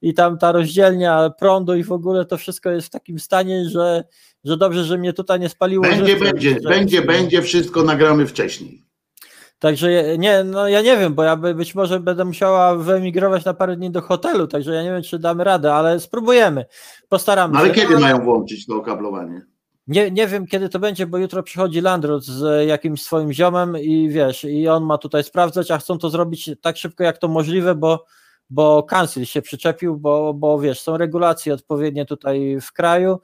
i 0.02 0.14
tam 0.14 0.38
ta 0.38 0.52
rozdzielnia 0.52 1.30
prądu 1.30 1.76
i 1.76 1.84
w 1.84 1.92
ogóle 1.92 2.26
to 2.26 2.38
wszystko 2.38 2.72
jest 2.72 2.88
w 2.88 2.92
takim 2.92 3.20
stanie, 3.20 3.70
że, 3.70 4.04
że 4.44 4.58
dobrze, 4.58 4.84
że 4.84 4.98
mnie 4.98 5.14
tutaj 5.14 5.40
nie 5.40 5.50
spaliło. 5.50 5.84
Będzie, 5.84 6.06
żywcem, 6.06 6.32
będzie, 6.32 6.50
że- 6.50 6.70
będzie, 6.70 7.02
będzie, 7.02 7.42
wszystko 7.42 7.84
nagramy 7.84 8.28
wcześniej. 8.28 8.84
Także 9.60 10.18
nie, 10.18 10.44
no 10.44 10.68
ja 10.68 10.82
nie 10.82 10.98
wiem, 10.98 11.14
bo 11.14 11.24
ja 11.24 11.36
by, 11.36 11.56
być 11.56 11.76
może 11.76 12.00
będę 12.00 12.26
musiała 12.26 12.76
wyemigrować 12.76 13.46
na 13.46 13.54
parę 13.54 13.76
dni 13.76 13.92
do 13.92 14.02
hotelu, 14.02 14.48
także 14.48 14.74
ja 14.74 14.84
nie 14.84 14.92
wiem, 14.92 15.04
czy 15.04 15.20
damy 15.20 15.44
radę, 15.44 15.74
ale 15.74 16.00
spróbujemy. 16.00 16.66
Postaramy 17.10 17.58
ale 17.58 17.68
się. 17.68 17.74
kiedy 17.74 18.00
mają 18.00 18.20
włączyć 18.20 18.66
to 18.66 18.76
okablowanie? 18.76 19.42
Nie, 19.88 20.12
nie 20.12 20.28
wiem, 20.28 20.48
kiedy 20.48 20.70
to 20.70 20.80
będzie, 20.80 21.08
bo 21.08 21.18
jutro 21.18 21.44
przychodzi 21.44 21.82
Landrut 21.82 22.26
z 22.26 22.68
jakimś 22.68 23.02
swoim 23.04 23.34
ziomem 23.34 23.78
i 23.78 24.10
wiesz, 24.10 24.44
i 24.44 24.68
on 24.68 24.84
ma 24.84 24.98
tutaj 24.98 25.24
sprawdzać, 25.24 25.72
a 25.72 25.78
chcą 25.78 25.98
to 25.98 26.10
zrobić 26.10 26.50
tak 26.62 26.78
szybko, 26.78 27.04
jak 27.04 27.18
to 27.18 27.28
możliwe, 27.28 27.76
bo, 27.76 28.06
bo 28.50 28.84
kancel 28.84 29.26
się 29.26 29.42
przyczepił, 29.42 29.98
bo, 29.98 30.34
bo 30.34 30.60
wiesz, 30.60 30.82
są 30.82 30.98
regulacje 30.98 31.54
odpowiednie 31.54 32.06
tutaj 32.06 32.58
w 32.62 32.72
kraju 32.74 33.20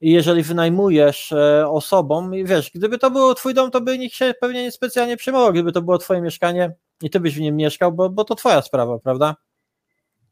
i 0.00 0.12
jeżeli 0.12 0.42
wynajmujesz 0.42 1.32
e, 1.32 1.68
osobom, 1.68 2.34
i 2.34 2.44
wiesz, 2.44 2.70
gdyby 2.74 2.98
to 2.98 3.10
był 3.10 3.34
twój 3.34 3.54
dom, 3.54 3.70
to 3.70 3.80
by 3.80 3.98
nikt 3.98 4.14
się 4.14 4.34
pewnie 4.40 4.62
nie 4.62 4.72
specjalnie 4.72 5.16
przejmował, 5.16 5.52
gdyby 5.52 5.72
to 5.72 5.82
było 5.82 5.98
twoje 5.98 6.20
mieszkanie 6.20 6.74
i 7.02 7.10
ty 7.10 7.20
byś 7.20 7.34
w 7.34 7.40
nim 7.40 7.56
mieszkał, 7.56 7.92
bo, 7.92 8.10
bo 8.10 8.24
to 8.24 8.34
twoja 8.34 8.62
sprawa, 8.62 8.98
prawda? 8.98 9.36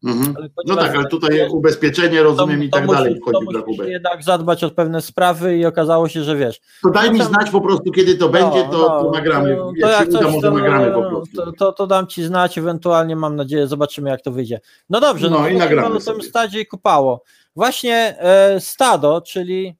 Mhm. 0.04 0.34
No 0.66 0.76
tak, 0.76 0.94
ale 0.96 1.04
tutaj 1.06 1.48
ubezpieczenie, 1.48 2.22
rozumiem, 2.22 2.64
i 2.64 2.70
tak 2.70 2.86
musi- 2.86 2.96
dalej 2.96 3.14
to 3.14 3.20
wchodzi 3.20 3.44
w 3.44 3.44
musi 3.44 3.56
rachubę. 3.56 3.90
jednak 3.90 4.22
zadbać 4.22 4.64
o 4.64 4.70
pewne 4.70 5.02
sprawy 5.02 5.56
i 5.58 5.66
okazało 5.66 6.08
się, 6.08 6.24
że 6.24 6.36
wiesz, 6.36 6.60
To 6.82 6.90
daj 6.90 7.10
mi 7.12 7.18
No 7.18 7.24
tam- 7.24 7.32
znać 7.34 7.50
po 7.50 7.60
prostu, 7.60 7.90
kiedy 7.92 8.14
to 8.14 8.28
będzie, 8.28 8.62
to, 8.62 8.70
no, 8.70 9.02
to 9.02 9.10
nagramy. 9.10 9.56
To, 9.56 9.72
jak 9.74 9.80
to 9.80 9.88
jak 9.88 10.08
uda, 10.08 10.18
coś, 10.20 10.32
może 10.34 10.48
to, 10.48 10.54
nagramy 10.54 10.92
po 10.92 11.02
prostu. 11.02 11.36
To, 11.36 11.52
to, 11.52 11.72
to 11.72 11.86
dam 11.86 12.06
ci 12.06 12.22
znać, 12.24 12.58
ewentualnie 12.58 13.16
mam 13.16 13.36
nadzieję, 13.36 13.66
zobaczymy 13.66 14.10
jak 14.10 14.22
to 14.22 14.32
wyjdzie. 14.32 14.60
No 14.90 15.00
dobrze, 15.00 15.30
No 15.30 15.38
no, 15.40 15.48
i 15.48 15.52
to 15.52 15.58
nagramy 15.58 15.96
o 15.96 16.00
tym 16.00 16.22
stadzie 16.22 16.60
i 16.60 16.66
kupało. 16.66 17.22
Właśnie 17.56 18.16
e, 18.18 18.60
stado, 18.60 19.20
czyli 19.20 19.76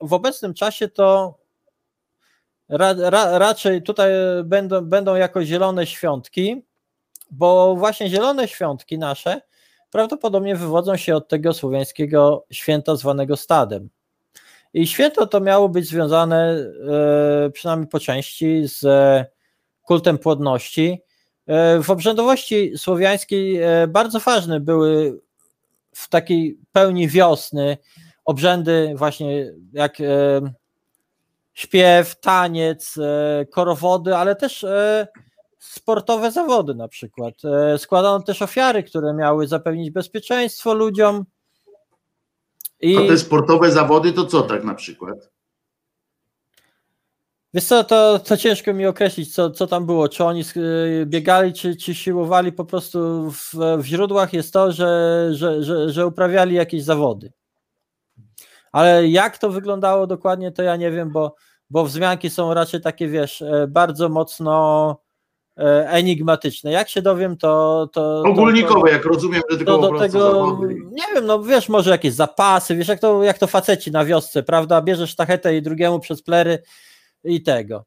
w 0.00 0.12
obecnym 0.12 0.54
czasie 0.54 0.88
to 0.88 1.34
ra, 2.68 2.94
ra, 2.98 3.38
raczej 3.38 3.82
tutaj 3.82 4.10
będą, 4.44 4.80
będą 4.80 5.14
jako 5.14 5.44
zielone 5.44 5.86
świątki, 5.86 6.62
bo 7.30 7.76
właśnie 7.76 8.08
zielone 8.08 8.48
świątki 8.48 8.98
nasze 8.98 9.40
prawdopodobnie 9.90 10.56
wywodzą 10.56 10.96
się 10.96 11.16
od 11.16 11.28
tego 11.28 11.54
słowiańskiego 11.54 12.46
święta 12.50 12.96
zwanego 12.96 13.36
stadem. 13.36 13.88
I 14.74 14.86
święto 14.86 15.26
to 15.26 15.40
miało 15.40 15.68
być 15.68 15.88
związane 15.88 16.56
e, 17.46 17.50
przynajmniej 17.50 17.88
po 17.88 18.00
części 18.00 18.62
z 18.64 18.84
kultem 19.82 20.18
płodności. 20.18 21.02
E, 21.46 21.82
w 21.82 21.90
obrzędowości 21.90 22.72
słowiańskiej 22.76 23.62
e, 23.62 23.86
bardzo 23.88 24.20
ważne 24.20 24.60
były 24.60 25.20
w 25.92 26.08
takiej 26.08 26.58
pełni 26.72 27.08
wiosny 27.08 27.76
obrzędy 28.24 28.92
właśnie 28.96 29.52
jak 29.72 29.98
śpiew, 31.54 32.20
taniec, 32.20 32.94
korowody, 33.50 34.16
ale 34.16 34.36
też 34.36 34.66
sportowe 35.58 36.30
zawody 36.30 36.74
na 36.74 36.88
przykład. 36.88 37.34
E, 37.44 37.78
składano 37.78 38.20
też 38.20 38.42
ofiary, 38.42 38.82
które 38.82 39.14
miały 39.14 39.46
zapewnić 39.46 39.90
bezpieczeństwo 39.90 40.74
ludziom. 40.74 41.24
I... 42.80 42.96
A 42.96 43.08
te 43.08 43.18
sportowe 43.18 43.72
zawody 43.72 44.12
to 44.12 44.24
co 44.24 44.42
tak 44.42 44.64
na 44.64 44.74
przykład? 44.74 45.30
Wiesz 47.54 47.64
co, 47.64 47.84
to, 47.84 48.18
to 48.18 48.36
ciężko 48.36 48.74
mi 48.74 48.86
określić, 48.86 49.34
co, 49.34 49.50
co 49.50 49.66
tam 49.66 49.86
było. 49.86 50.08
Czy 50.08 50.24
oni 50.24 50.44
y, 50.56 51.06
biegali, 51.06 51.52
czy, 51.52 51.76
czy 51.76 51.94
siłowali 51.94 52.52
po 52.52 52.64
prostu 52.64 53.30
w, 53.30 53.54
w 53.78 53.84
źródłach 53.84 54.32
jest 54.32 54.52
to, 54.52 54.72
że, 54.72 55.28
że, 55.32 55.62
że, 55.62 55.90
że 55.90 56.06
uprawiali 56.06 56.54
jakieś 56.54 56.82
zawody. 56.82 57.32
Ale 58.72 59.08
jak 59.08 59.38
to 59.38 59.50
wyglądało 59.50 60.06
dokładnie, 60.06 60.52
to 60.52 60.62
ja 60.62 60.76
nie 60.76 60.90
wiem, 60.90 61.12
bo, 61.12 61.34
bo 61.70 61.84
wzmianki 61.84 62.30
są 62.30 62.54
raczej 62.54 62.80
takie, 62.80 63.08
wiesz, 63.08 63.42
e, 63.42 63.66
bardzo 63.68 64.08
mocno 64.08 64.90
e, 64.90 65.05
enigmatyczne. 65.86 66.70
Jak 66.72 66.88
się 66.88 67.02
dowiem, 67.02 67.36
to. 67.36 67.88
to 67.92 68.22
to- 68.22 68.30
Ogólnikowe, 68.30 68.90
jak 68.90 69.04
rozumiem, 69.04 69.42
że 69.50 69.56
tylko 69.56 69.78
to 69.78 69.92
do 69.92 69.98
tego, 69.98 70.58
nie 70.90 71.04
wiem, 71.14 71.26
no 71.26 71.42
wiesz, 71.42 71.68
może 71.68 71.90
jakieś 71.90 72.12
zapasy, 72.14 72.76
wiesz, 72.76 72.88
jak 72.88 73.00
to, 73.00 73.22
jak 73.22 73.38
to 73.38 73.46
faceci 73.46 73.90
na 73.90 74.04
wiosce, 74.04 74.42
prawda, 74.42 74.82
bierzesz 74.82 75.10
sztachetę 75.10 75.56
i 75.56 75.62
drugiemu 75.62 76.00
przez 76.00 76.22
plery 76.22 76.58
i 77.24 77.42
tego. 77.42 77.84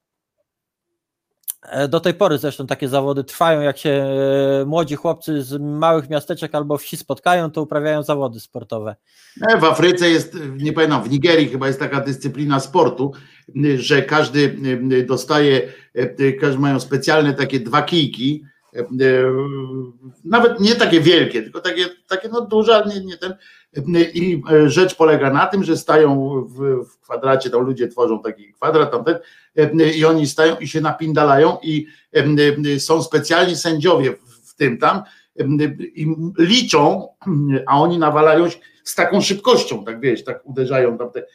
E, 1.61 1.87
Do 1.87 1.99
tej 1.99 2.13
pory 2.13 2.37
zresztą 2.37 2.67
takie 2.67 2.87
zawody 2.87 3.23
trwają, 3.23 3.61
jak 3.61 3.77
się 3.77 3.89
e, 3.89 4.65
młodzi 4.65 4.95
chłopcy 4.95 5.43
z 5.43 5.61
małych 5.61 6.09
miasteczek 6.09 6.55
albo 6.55 6.77
wsi 6.77 6.97
spotkają, 6.97 7.51
to 7.51 7.61
uprawiają 7.61 8.03
zawody 8.03 8.39
sportowe. 8.39 8.95
E, 9.49 9.57
W 9.57 9.63
Afryce 9.63 10.09
jest, 10.09 10.37
nie 10.57 10.73
pamiętam, 10.73 11.03
w 11.03 11.09
Nigerii 11.09 11.47
chyba 11.47 11.67
jest 11.67 11.79
taka 11.79 12.01
dyscyplina 12.01 12.59
sportu, 12.59 13.11
że 13.75 14.01
każdy 14.01 14.57
dostaje, 15.07 15.61
każdy 16.41 16.59
mają 16.59 16.79
specjalne 16.79 17.33
takie 17.33 17.59
dwa 17.59 17.81
kijki, 17.81 18.43
nawet 20.25 20.59
nie 20.59 20.75
takie 20.75 21.01
wielkie, 21.01 21.41
tylko 21.41 21.61
takie, 21.61 21.85
takie 22.07 22.29
no 22.29 22.41
duże, 22.41 22.75
ale 22.75 22.95
nie, 22.95 23.05
nie 23.05 23.17
ten. 23.17 23.33
I 24.13 24.41
y, 24.51 24.69
rzecz 24.69 24.95
polega 24.95 25.29
na 25.29 25.45
tym, 25.45 25.63
że 25.63 25.77
stają 25.77 26.41
w, 26.41 26.85
w 26.85 26.99
kwadracie, 26.99 27.49
tam 27.49 27.61
ludzie 27.61 27.87
tworzą 27.87 28.21
taki 28.21 28.53
kwadrat, 28.53 28.91
tamten, 28.91 29.15
y, 29.57 29.91
i 29.93 30.05
oni 30.05 30.27
stają 30.27 30.57
i 30.57 30.67
się 30.67 30.81
napindalają 30.81 31.57
i 31.63 31.87
y, 32.65 32.79
są 32.79 33.03
specjalni 33.03 33.55
sędziowie 33.55 34.11
w, 34.11 34.55
tym 34.55 34.77
tam 34.77 35.03
i 35.95 36.15
liczą, 36.37 37.07
a 37.67 37.81
oni 37.81 37.97
nawalają 37.97 38.49
się 38.49 38.57
z 38.83 38.95
taką 38.95 39.21
szybkością, 39.21 39.85
tak 39.85 39.99
wiesz, 39.99 40.23
tak 40.23 40.45
uderzają 40.45 40.97
tam 40.97 41.11
te, 41.11 41.25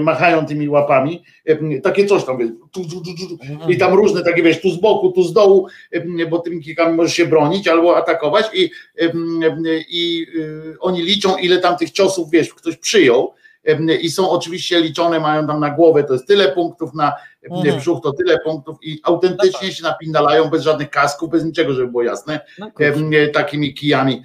machają 0.00 0.46
tymi 0.46 0.68
łapami, 0.68 1.22
e, 1.44 1.80
takie 1.80 2.06
coś 2.06 2.24
tam, 2.24 2.38
wiesz, 2.38 2.50
tu, 2.72 2.84
tu, 2.84 3.00
tu, 3.00 3.70
i 3.70 3.78
tam 3.78 3.94
różne 3.94 4.22
takie, 4.22 4.42
wiesz, 4.42 4.60
tu 4.60 4.70
z 4.70 4.80
boku, 4.80 5.12
tu 5.12 5.22
z 5.22 5.32
dołu, 5.32 5.66
e, 5.92 6.26
bo 6.26 6.38
tymi 6.38 6.62
kikami 6.62 6.96
możesz 6.96 7.14
się 7.14 7.26
bronić 7.26 7.68
albo 7.68 7.96
atakować 7.96 8.46
i, 8.54 8.70
i 9.88 10.26
oni 10.80 11.02
liczą, 11.02 11.36
ile 11.36 11.58
tam 11.58 11.76
tych 11.76 11.90
ciosów, 11.90 12.30
wiesz, 12.30 12.54
ktoś 12.54 12.76
przyjął. 12.76 13.34
I 14.00 14.10
są 14.10 14.30
oczywiście 14.30 14.80
liczone, 14.80 15.20
mają 15.20 15.46
tam 15.46 15.60
na 15.60 15.70
głowę, 15.70 16.04
to 16.04 16.12
jest 16.12 16.26
tyle 16.26 16.52
punktów, 16.52 16.94
na 16.94 17.12
Mhm. 17.50 17.78
brzuch 17.78 18.02
to 18.02 18.12
tyle 18.12 18.38
punktów 18.38 18.76
i 18.82 19.00
autentycznie 19.02 19.72
się 19.72 19.82
napindalają 19.82 20.50
bez 20.50 20.62
żadnych 20.62 20.90
kasków, 20.90 21.30
bez 21.30 21.44
niczego, 21.44 21.72
żeby 21.72 21.88
było 21.90 22.02
jasne, 22.02 22.40
No, 22.58 22.70
takimi 23.34 23.74
kijami 23.74 24.22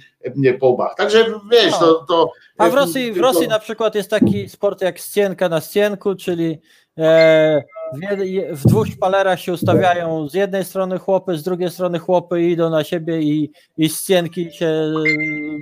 po 0.60 0.68
łbach. 0.68 0.94
Także 0.96 1.26
wiesz, 1.52 1.78
to, 1.78 2.04
to 2.08 2.32
A 2.62 2.70
w 2.70 2.74
Rosji, 2.74 3.12
w 3.12 3.16
Rosji 3.20 3.48
na 3.48 3.58
przykład 3.58 3.94
jest 3.94 4.10
taki 4.10 4.48
sport 4.48 4.80
jak 4.82 5.00
scjenka 5.00 5.48
na 5.48 5.60
scjenku, 5.60 6.14
czyli 6.14 6.58
e, 6.98 7.62
w, 7.94 7.98
jed- 8.00 8.52
w 8.54 8.66
dwóch 8.66 8.86
szpalerach 8.88 9.40
się 9.40 9.52
ustawiają 9.52 10.28
z 10.28 10.34
jednej 10.34 10.64
strony 10.64 10.98
chłopy, 10.98 11.38
z 11.38 11.42
drugiej 11.42 11.70
strony 11.70 11.98
chłopy 11.98 12.42
i 12.42 12.50
idą 12.52 12.70
na 12.70 12.84
siebie 12.84 13.20
i, 13.22 13.52
i 13.76 13.88
scjenki 13.88 14.52
się 14.52 14.92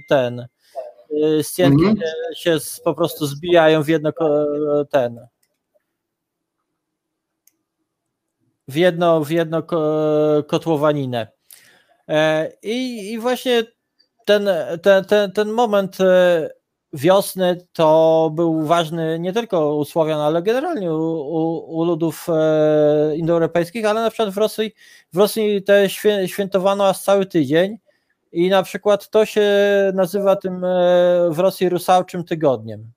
ten 0.09 0.47
y, 1.39 1.43
scjenki 1.43 1.85
Mhm. 1.85 2.10
się, 2.36 2.59
po 2.85 2.94
prostu 2.94 3.27
zbijają 3.27 3.82
w 3.82 3.89
jedno 3.89 4.12
ten 4.90 5.20
w 8.68 8.77
jedno, 8.77 9.24
w 9.24 9.31
jedno 9.31 9.62
ko- 9.62 10.44
kotłowaninę. 10.47 11.27
E, 12.09 12.52
I, 12.62 13.10
i 13.12 13.18
właśnie 13.18 13.62
ten, 14.27 14.48
ten, 14.82 15.05
ten, 15.05 15.32
ten 15.32 15.48
moment 15.48 16.01
e, 16.01 16.51
wiosny 16.93 17.67
to 17.73 18.31
był 18.35 18.62
ważny 18.62 19.19
nie 19.19 19.33
tylko 19.33 19.77
u 19.77 19.85
Słowian, 19.85 20.21
ale 20.21 20.43
generalnie 20.43 20.95
u, 20.95 20.97
u, 20.97 21.77
u 21.79 21.85
ludów 21.85 22.27
e, 22.29 23.17
indoeuropejskich, 23.17 23.87
ale 23.87 24.01
na 24.01 24.11
przykład 24.11 24.35
w 24.35 24.39
Rosji, 24.39 24.75
w 25.12 25.17
Rosji 25.17 25.62
te 25.62 25.91
świę, 25.91 26.29
świętowano 26.29 26.89
aż 26.89 27.01
cały 27.01 27.27
tydzień 27.27 27.79
i 28.33 28.49
na 28.49 28.62
przykład 28.62 29.11
to 29.11 29.27
się 29.27 29.51
nazywa 29.95 30.37
tym 30.37 30.65
e, 30.65 30.69
w 31.31 31.39
Rosji 31.39 31.69
rusałczym 31.69 32.25
tygodniem. 32.25 32.93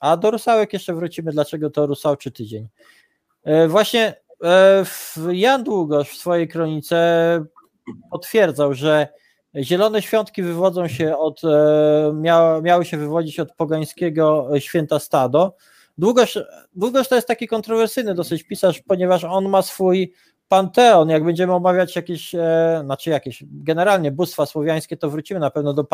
A 0.00 0.16
do 0.16 0.30
rusałek 0.30 0.72
jeszcze 0.72 0.94
wrócimy, 0.94 1.32
dlaczego 1.32 1.70
to 1.70 1.86
rusałczy 1.86 2.30
tydzień. 2.30 2.68
E, 3.44 3.68
Właśnie 3.68 4.14
Jan 5.32 5.64
Długosz 5.64 6.10
w 6.10 6.16
swojej 6.16 6.48
kronice 6.48 7.44
potwierdzał, 8.10 8.74
że 8.74 9.08
zielone 9.62 10.02
świątki 10.02 10.42
wywodzą 10.42 10.88
się 10.88 11.16
od, 11.16 11.44
e, 11.44 12.12
mia, 12.14 12.60
miały 12.60 12.84
się 12.84 12.96
wywodzić 12.96 13.40
od 13.40 13.52
pogańskiego 13.52 14.48
święta 14.58 14.98
stado. 14.98 15.56
Długosz, 15.98 16.38
Długosz 16.74 17.08
to 17.08 17.14
jest 17.14 17.28
taki 17.28 17.48
kontrowersyjny 17.48 18.14
dosyć 18.14 18.42
pisarz, 18.42 18.82
ponieważ 18.86 19.24
on 19.24 19.48
ma 19.48 19.62
swój 19.62 20.12
panteon, 20.48 21.08
jak 21.08 21.24
będziemy 21.24 21.52
omawiać 21.52 21.96
jakieś, 21.96 22.34
e, 22.34 22.80
znaczy 22.84 23.10
jakieś, 23.10 23.44
generalnie 23.50 24.12
bóstwa 24.12 24.46
słowiańskie, 24.46 24.96
to 24.96 25.10
wrócimy 25.10 25.40
na 25.40 25.50
pewno 25.50 25.74
do 25.74 25.84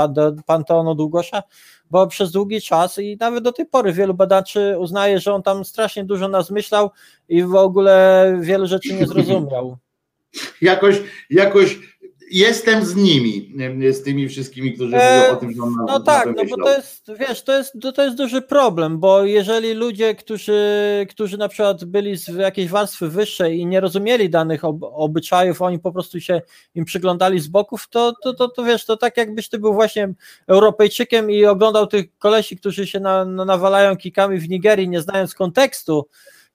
panteonu 0.47 0.95
Długosza, 0.95 1.43
bo 1.91 2.07
przez 2.07 2.33
długi 2.33 2.61
czas 2.61 2.99
i 2.99 3.17
nawet 3.21 3.45
do 3.45 3.53
tej 3.53 3.67
pory 3.67 3.93
wielu 3.93 4.15
badaczy 4.15 4.77
uznaje, 4.79 5.21
że 5.21 5.35
on 5.35 5.43
tam 5.43 5.65
strasznie 5.65 6.05
dużo 6.05 6.29
nas 6.29 6.51
myślał 6.51 6.91
i 7.29 7.43
w 7.43 7.55
ogóle 7.55 8.37
wielu 8.41 8.67
rzeczy 8.67 8.95
nie 8.95 9.07
zrozumiał. 9.07 9.77
Jakoś, 10.61 11.03
jakoś 11.31 11.79
jestem 12.31 12.85
z 12.85 12.97
nimi, 12.97 13.53
z 13.93 14.03
tymi 14.03 14.29
wszystkimi, 14.29 14.73
którzy 14.73 14.97
E, 14.97 15.21
mówią 15.21 15.33
o 15.33 15.37
tym, 15.37 15.53
że 15.53 15.63
on 15.63 15.75
No 15.87 16.01
tak, 16.01 16.29
no 16.37 16.45
bo 16.45 16.65
to 16.65 16.77
jest, 16.77 17.13
wiesz, 17.19 17.43
to 17.43 17.59
jest, 17.59 17.73
to, 17.83 17.93
to 17.93 18.05
jest 18.05 18.17
duży 18.17 18.43
problem, 18.43 18.99
bo 18.99 19.25
jeżeli 19.25 19.75
ludzie, 19.75 20.15
którzy, 20.15 20.61
którzy 21.11 21.39
na 21.39 21.49
przykład 21.49 21.85
byli 21.85 22.17
z 22.17 22.29
jakiejś 22.29 22.69
warstwy 22.69 23.09
wyższej 23.09 23.59
i 23.59 23.67
nie 23.67 23.81
rozumieli 23.81 24.31
danych 24.31 24.65
ob, 24.65 24.77
obyczajów, 24.83 25.63
oni 25.63 25.79
po 25.79 25.93
prostu 25.93 26.21
się 26.21 26.43
im 26.75 26.85
przyglądali 26.85 27.41
z 27.41 27.49
boków, 27.49 27.89
to, 27.89 28.13
to, 28.23 28.35
to, 28.35 28.49
to 28.49 28.65
wiesz, 28.65 28.85
to 28.85 28.97
tak 28.97 29.17
jakbyś 29.17 29.49
ty 29.49 29.59
był 29.59 29.75
właśnie 29.75 30.15
Europejczykiem 30.47 31.31
i 31.31 31.45
oglądał 31.45 31.87
tych 31.87 32.19
kolesi, 32.19 32.57
którzy 32.57 32.87
się 32.87 33.01
na, 33.01 33.25
na, 33.25 33.45
nawalają 33.45 33.97
kikami 33.97 34.39
w 34.39 34.49
Nigerii, 34.49 34.89
nie 34.89 35.01
znając 35.01 35.35
kontekstu, 35.35 36.07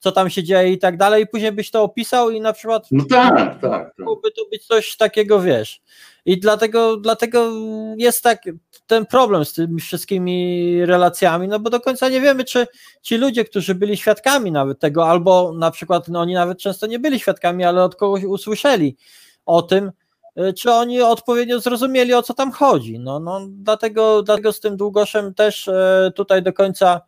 co 0.05 0.11
tam 0.11 0.29
się 0.29 0.43
dzieje 0.43 0.71
i 0.71 0.77
tak 0.77 0.97
dalej, 0.97 1.23
i 1.23 1.27
później 1.27 1.51
byś 1.51 1.71
to 1.71 1.83
opisał 1.83 2.29
i 2.29 2.41
na 2.41 2.53
przykład 2.53 2.87
No 2.91 3.05
tak, 3.09 3.35
tak. 3.35 3.61
tak. 3.61 3.93
mogłoby 3.97 4.31
to 4.31 4.41
być 4.51 4.65
coś 4.67 4.97
takiego, 4.97 5.41
wiesz. 5.41 5.81
I 6.25 6.39
dlatego, 6.39 6.97
dlatego 6.97 7.51
jest 7.97 8.23
tak 8.23 8.41
ten 8.87 9.05
problem 9.05 9.45
z 9.45 9.53
tymi 9.53 9.81
wszystkimi 9.81 10.85
relacjami, 10.85 11.47
no 11.47 11.59
bo 11.59 11.69
do 11.69 11.79
końca 11.79 12.09
nie 12.09 12.21
wiemy, 12.21 12.43
czy 12.43 12.67
ci 13.01 13.17
ludzie, 13.17 13.45
którzy 13.45 13.75
byli 13.75 13.97
świadkami 13.97 14.51
nawet 14.51 14.79
tego, 14.79 15.07
albo 15.07 15.53
na 15.53 15.71
przykład 15.71 16.07
no 16.07 16.19
oni 16.19 16.33
nawet 16.33 16.59
często 16.59 16.87
nie 16.87 16.99
byli 16.99 17.19
świadkami, 17.19 17.63
ale 17.63 17.83
od 17.83 17.95
kogoś 17.95 18.23
usłyszeli 18.23 18.97
o 19.45 19.61
tym, 19.61 19.91
y, 20.39 20.53
czy 20.53 20.71
oni 20.71 21.01
odpowiednio 21.01 21.59
zrozumieli, 21.59 22.13
o 22.13 22.23
co 22.23 22.33
tam 22.33 22.51
chodzi. 22.51 22.99
No, 22.99 23.19
no 23.19 23.41
dlatego, 23.49 24.23
dlatego 24.23 24.53
z 24.53 24.59
tym 24.59 24.77
Długoszem 24.77 25.33
też 25.33 25.67
e, 25.67 26.11
tutaj 26.15 26.43
do 26.43 26.53
końca 26.53 27.01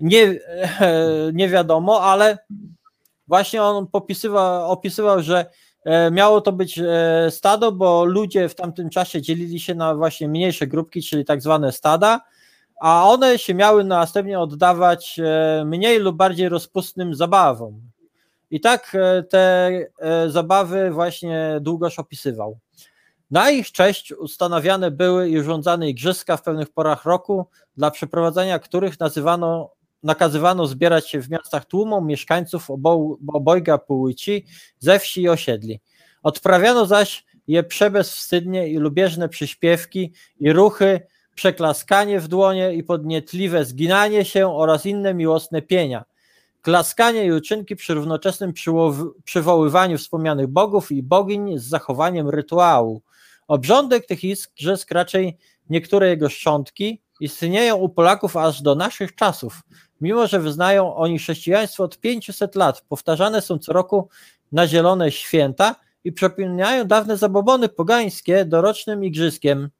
nie, 0.00 0.38
nie 1.32 1.48
wiadomo, 1.48 2.02
ale 2.02 2.38
właśnie 3.28 3.62
on 3.62 3.86
popisywał, 3.86 4.70
opisywał, 4.70 5.22
że 5.22 5.46
e, 5.84 6.10
miało 6.10 6.40
to 6.40 6.52
być 6.52 6.78
e, 6.78 7.30
stado, 7.30 7.72
bo 7.72 8.04
ludzie 8.04 8.48
w 8.48 8.54
tamtym 8.54 8.90
czasie 8.90 9.22
dzielili 9.22 9.60
się 9.60 9.74
na 9.74 9.94
właśnie 9.94 10.28
mniejsze 10.28 10.66
grupki, 10.66 11.02
czyli 11.02 11.24
tak 11.24 11.42
zwane 11.42 11.72
stada, 11.72 12.20
a 12.80 13.08
one 13.08 13.38
się 13.38 13.54
miały 13.54 13.84
następnie 13.84 14.40
oddawać 14.40 15.20
e, 15.24 15.64
mniej 15.64 15.98
lub 15.98 16.16
bardziej 16.16 16.48
rozpustnym 16.48 17.14
zabawom. 17.14 17.80
I 18.50 18.60
tak 18.60 18.96
te 19.30 19.70
zabawy 20.28 20.90
właśnie 20.90 21.58
Długosz 21.60 21.98
opisywał. 21.98 22.58
Na 23.30 23.50
ich 23.50 23.72
cześć 23.72 24.12
ustanawiane 24.12 24.90
były 24.90 25.28
i 25.28 25.38
urządzane 25.38 25.88
igrzyska 25.88 26.36
w 26.36 26.42
pewnych 26.42 26.70
porach 26.70 27.04
roku, 27.04 27.46
dla 27.76 27.90
przeprowadzenia 27.90 28.58
których 28.58 29.00
nazywano, 29.00 29.70
nakazywano 30.02 30.66
zbierać 30.66 31.10
się 31.10 31.22
w 31.22 31.30
miastach 31.30 31.64
tłumom 31.64 32.06
mieszkańców 32.06 32.70
obo, 32.70 33.18
obojga 33.28 33.78
płci 33.78 34.44
ze 34.78 34.98
wsi 34.98 35.22
i 35.22 35.28
osiedli. 35.28 35.80
Odprawiano 36.22 36.86
zaś 36.86 37.24
je 37.46 37.62
przebezwstydnie 37.62 38.68
i 38.68 38.76
lubieżne 38.76 39.28
przyśpiewki 39.28 40.12
i 40.40 40.52
ruchy, 40.52 41.00
przeklaskanie 41.34 42.20
w 42.20 42.28
dłonie 42.28 42.74
i 42.74 42.82
podnietliwe 42.82 43.64
zginanie 43.64 44.24
się 44.24 44.54
oraz 44.54 44.86
inne 44.86 45.14
miłosne 45.14 45.62
pienia. 45.62 46.04
Klaskanie 46.62 47.24
i 47.24 47.32
uczynki 47.32 47.76
przy 47.76 47.94
równoczesnym 47.94 48.52
przywoływaniu 49.24 49.98
wspomnianych 49.98 50.46
bogów 50.46 50.92
i 50.92 51.02
bogiń 51.02 51.58
z 51.58 51.64
zachowaniem 51.64 52.28
rytuału. 52.28 53.02
Obrządek 53.48 54.06
tych 54.06 54.24
igrzysk, 54.24 54.90
raczej 54.90 55.38
niektóre 55.70 56.08
jego 56.08 56.28
szczątki, 56.28 57.02
istnieją 57.20 57.76
u 57.76 57.88
Polaków 57.88 58.36
aż 58.36 58.62
do 58.62 58.74
naszych 58.74 59.14
czasów. 59.14 59.62
Mimo, 60.00 60.26
że 60.26 60.40
wyznają 60.40 60.94
oni 60.94 61.18
chrześcijaństwo 61.18 61.84
od 61.84 61.98
500 61.98 62.54
lat, 62.54 62.80
powtarzane 62.88 63.42
są 63.42 63.58
co 63.58 63.72
roku 63.72 64.08
na 64.52 64.66
zielone 64.66 65.10
święta 65.10 65.74
i 66.04 66.12
przypominają 66.12 66.84
dawne 66.84 67.16
zabobony 67.16 67.68
pogańskie 67.68 68.44
dorocznym 68.44 69.04
igrzyskiem, 69.04 69.70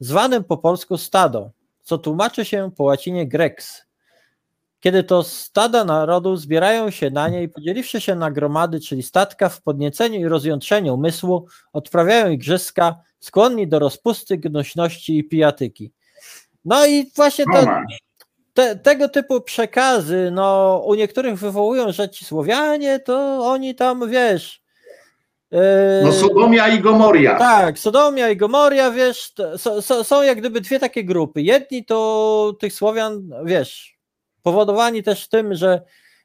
zwanym 0.00 0.44
po 0.44 0.56
polsku 0.56 0.96
stado, 0.96 1.50
co 1.82 1.98
tłumaczy 1.98 2.44
się 2.44 2.70
po 2.76 2.84
łacinie 2.84 3.28
grex. 3.28 3.88
Kiedy 4.80 5.04
to 5.04 5.22
stada 5.22 5.84
narodu 5.84 6.36
zbierają 6.36 6.90
się 6.90 7.10
na 7.10 7.28
nie 7.28 7.42
i 7.42 7.48
podzieliwszy 7.48 8.00
się 8.00 8.14
na 8.14 8.30
gromady, 8.30 8.80
czyli 8.80 9.02
statka 9.02 9.48
w 9.48 9.62
podnieceniu 9.62 10.20
i 10.20 10.28
rozjątrzeniu 10.28 10.94
umysłu, 10.94 11.46
odprawiają 11.72 12.30
igrzyska, 12.30 12.96
skłonni 13.20 13.68
do 13.68 13.78
rozpusty, 13.78 14.38
gnośności 14.38 15.18
i 15.18 15.24
pijatyki. 15.24 15.92
No 16.64 16.86
i 16.86 17.10
właśnie 17.16 17.44
to, 17.44 17.66
te, 18.54 18.76
tego 18.76 19.08
typu 19.08 19.40
przekazy, 19.40 20.30
no 20.32 20.78
u 20.86 20.94
niektórych 20.94 21.38
wywołują, 21.38 21.92
że 21.92 22.08
ci 22.08 22.24
Słowianie, 22.24 23.00
to 23.00 23.38
oni 23.46 23.74
tam, 23.74 24.10
wiesz... 24.10 24.62
yy, 25.50 25.58
No 26.04 26.12
Sodomia 26.12 26.68
i 26.68 26.80
Gomoria. 26.80 27.38
tak, 27.38 27.78
Sodomia 27.78 28.28
i 28.28 28.36
Gomoria, 28.36 28.90
wiesz, 28.90 29.32
to, 29.34 29.58
so, 29.58 29.82
so, 29.82 30.04
są 30.04 30.22
jak 30.22 30.38
gdyby 30.38 30.60
dwie 30.60 30.78
takie 30.80 31.04
grupy. 31.04 31.42
Jedni 31.42 31.84
to 31.84 32.56
tych 32.60 32.72
Słowian, 32.72 33.30
wiesz, 33.44 33.98
powodowani 34.42 35.02
też 35.02 35.28
tym, 35.28 35.54
że, 35.54 35.82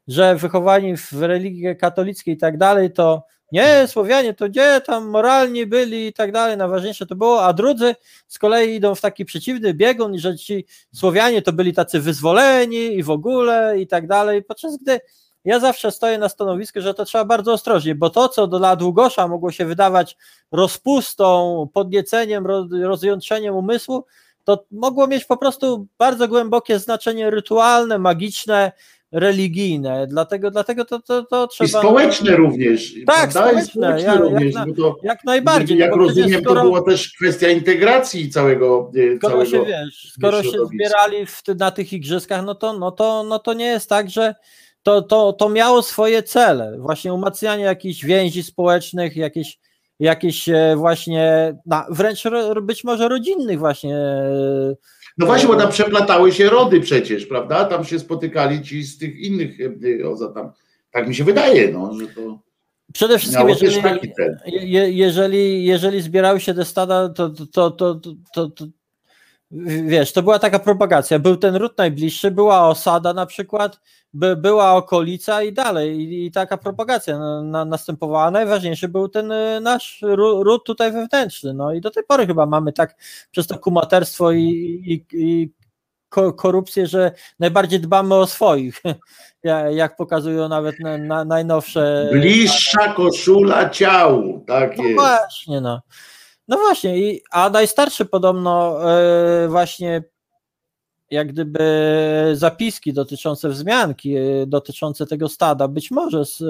że 0.07 0.35
wychowani 0.35 0.97
w 0.97 1.13
religii 1.13 1.77
katolickiej 1.77 2.33
i 2.33 2.37
tak 2.37 2.57
dalej, 2.57 2.91
to 2.91 3.23
nie, 3.53 3.87
Słowianie 3.87 4.33
to 4.33 4.49
gdzie 4.49 4.81
tam 4.85 5.09
moralni 5.09 5.65
byli 5.65 6.07
i 6.07 6.13
tak 6.13 6.31
dalej, 6.31 6.57
najważniejsze 6.57 7.05
to 7.05 7.15
było, 7.15 7.45
a 7.45 7.53
drudzy 7.53 7.95
z 8.27 8.39
kolei 8.39 8.75
idą 8.75 8.95
w 8.95 9.01
taki 9.01 9.25
przeciwny 9.25 9.73
biegun, 9.73 10.19
że 10.19 10.37
ci 10.37 10.65
Słowianie 10.93 11.41
to 11.41 11.53
byli 11.53 11.73
tacy 11.73 11.99
wyzwoleni 11.99 12.77
i 12.77 13.03
w 13.03 13.09
ogóle 13.09 13.79
i 13.79 13.87
tak 13.87 14.07
dalej, 14.07 14.43
podczas 14.43 14.77
gdy 14.77 14.99
ja 15.45 15.59
zawsze 15.59 15.91
stoję 15.91 16.17
na 16.17 16.29
stanowisku, 16.29 16.81
że 16.81 16.93
to 16.93 17.05
trzeba 17.05 17.25
bardzo 17.25 17.53
ostrożnie, 17.53 17.95
bo 17.95 18.09
to, 18.09 18.29
co 18.29 18.47
dla 18.47 18.75
Długosza 18.75 19.27
mogło 19.27 19.51
się 19.51 19.65
wydawać 19.65 20.17
rozpustą, 20.51 21.67
podnieceniem, 21.73 22.47
roz- 22.47 22.71
rozjątrzeniem 22.83 23.55
umysłu, 23.55 24.05
to 24.43 24.65
mogło 24.71 25.07
mieć 25.07 25.25
po 25.25 25.37
prostu 25.37 25.87
bardzo 25.97 26.27
głębokie 26.27 26.79
znaczenie 26.79 27.29
rytualne, 27.29 27.99
magiczne, 27.99 28.71
religijne. 29.13 30.07
Dlatego, 30.07 30.51
dlatego 30.51 30.85
to, 30.85 30.99
to, 30.99 31.23
to 31.23 31.45
I 31.45 31.49
trzeba. 31.49 31.79
społeczne 31.79 32.35
również. 32.35 32.93
Tak? 33.07 33.29
I 33.29 33.33
społeczne. 33.33 33.87
Ja- 33.89 33.97
jak 34.13 34.19
również. 34.19 34.53
na- 34.55 34.65
bo 34.65 34.73
to, 34.73 34.95
Jak 35.03 35.23
najbardziej. 35.23 35.77
jak 35.77 35.91
no 35.91 35.97
rozumiem, 35.97 36.43
to 36.43 36.49
skoro- 36.49 36.61
była 36.63 36.81
też 36.81 37.13
kwestia 37.13 37.49
integracji 37.49 38.29
całego, 38.29 38.91
e, 39.13 39.17
skoro 39.17 39.31
całego 39.33 39.51
się 39.51 39.65
wiesz, 39.65 40.11
skoro 40.17 40.43
się 40.43 40.65
zbierali 40.73 41.25
w, 41.25 41.41
na 41.57 41.71
tych 41.71 41.93
igrzyskach, 41.93 42.45
no 42.45 42.55
to, 42.55 42.73
no 42.73 42.91
to, 42.91 43.23
no 43.23 43.39
to 43.39 43.53
nie 43.53 43.65
jest 43.65 43.89
tak, 43.89 44.09
że 44.09 44.35
to, 44.83 45.01
to, 45.01 45.33
to 45.33 45.49
miało 45.49 45.81
swoje 45.81 46.23
cele. 46.23 46.77
Właśnie 46.79 47.13
umacnianie 47.13 47.63
jakichś 47.63 48.05
więzi 48.05 48.43
społecznych, 48.43 49.15
jakieś, 49.17 49.59
jakieś 49.99 50.49
e, 50.49 50.73
właśnie, 50.77 51.55
na, 51.65 51.85
wręcz 51.89 52.23
być 52.61 52.83
może 52.83 53.09
rodzinnych 53.09 53.59
właśnie. 53.59 53.97
E, 55.13 55.17
No 55.17 55.25
właśnie, 55.25 55.47
bo 55.47 55.55
tam 55.55 55.71
przeplatały 55.71 56.31
się 56.31 56.49
rody 56.49 56.81
przecież, 56.81 57.25
prawda? 57.25 57.65
Tam 57.65 57.85
się 57.85 57.99
spotykali 57.99 58.61
ci 58.61 58.83
z 58.83 58.97
tych 58.97 59.19
innych, 59.19 59.57
e, 60.01 60.09
o, 60.09 60.15
za 60.15 60.27
tam 60.27 60.51
Tak 60.91 61.07
mi 61.07 61.15
się 61.15 61.23
wydaje, 61.23 61.71
no, 61.71 61.93
że 61.99 62.07
to 62.07 62.39
Przede 62.93 63.19
wszystkim, 63.19 63.47
jeżeli, 63.47 64.97
jeżeli, 64.97 65.65
jeżeli 65.65 66.01
zbierały 66.01 66.39
się 66.39 66.53
te 66.53 66.65
stada, 66.65 67.09
to, 67.09 67.29
to, 67.29 67.71
to, 67.71 67.95
to 68.33 68.49
wiesz, 69.85 70.13
to 70.13 70.23
była 70.23 70.39
taka 70.39 70.59
propagacja. 70.59 71.19
Był 71.19 71.37
ten 71.37 71.55
ród 71.55 71.77
najbliższy, 71.77 72.31
była 72.31 72.67
osada 72.69 73.13
na 73.13 73.25
przykład, 73.25 73.79
by, 74.13 74.35
była 74.35 74.73
okolica 74.73 75.43
i 75.43 75.53
dalej. 75.53 75.97
I, 75.99 76.25
i 76.25 76.31
taka 76.31 76.57
propagacja 76.57 77.19
na, 77.19 77.41
na, 77.43 77.65
następowała. 77.65 78.31
Najważniejszy 78.31 78.87
był 78.87 79.09
ten 79.09 79.31
y, 79.31 79.59
nasz 79.61 80.01
ró- 80.01 80.43
ród 80.43 80.65
tutaj 80.65 80.91
wewnętrzny. 80.91 81.53
No 81.53 81.73
i 81.73 81.81
do 81.81 81.91
tej 81.91 82.03
pory 82.03 82.27
chyba 82.27 82.45
mamy 82.45 82.73
tak 82.73 82.95
przez 83.31 83.47
to 83.47 83.59
kumaterstwo 83.59 84.31
i, 84.31 84.41
i, 84.85 85.05
i 85.21 85.51
ko- 86.09 86.33
korupcję, 86.33 86.87
że 86.87 87.11
najbardziej 87.39 87.79
dbamy 87.79 88.15
o 88.15 88.27
swoich. 88.27 88.81
Ja- 89.43 89.69
Jak 89.69 89.95
pokazują 89.95 90.49
nawet 90.49 90.79
na, 90.79 90.97
na, 90.97 91.25
najnowsze. 91.25 92.09
Bliższa 92.11 92.93
koszula 92.93 93.69
ciału, 93.69 94.43
tak 94.47 94.77
No 94.77 94.83
jest. 94.83 94.95
właśnie, 94.95 95.61
no. 95.61 95.81
No 96.47 96.57
właśnie, 96.57 96.95
a 97.31 97.49
najstarszy 97.49 98.05
podobno 98.05 98.79
e, 98.91 99.47
właśnie 99.47 100.03
jak 101.11 101.27
gdyby 101.27 101.63
zapiski 102.33 102.93
dotyczące 102.93 103.49
wzmianki, 103.49 104.15
e, 104.15 104.45
dotyczące 104.47 105.05
tego 105.05 105.29
stada, 105.29 105.67
być 105.67 105.91
może 105.91 106.25
z, 106.25 106.41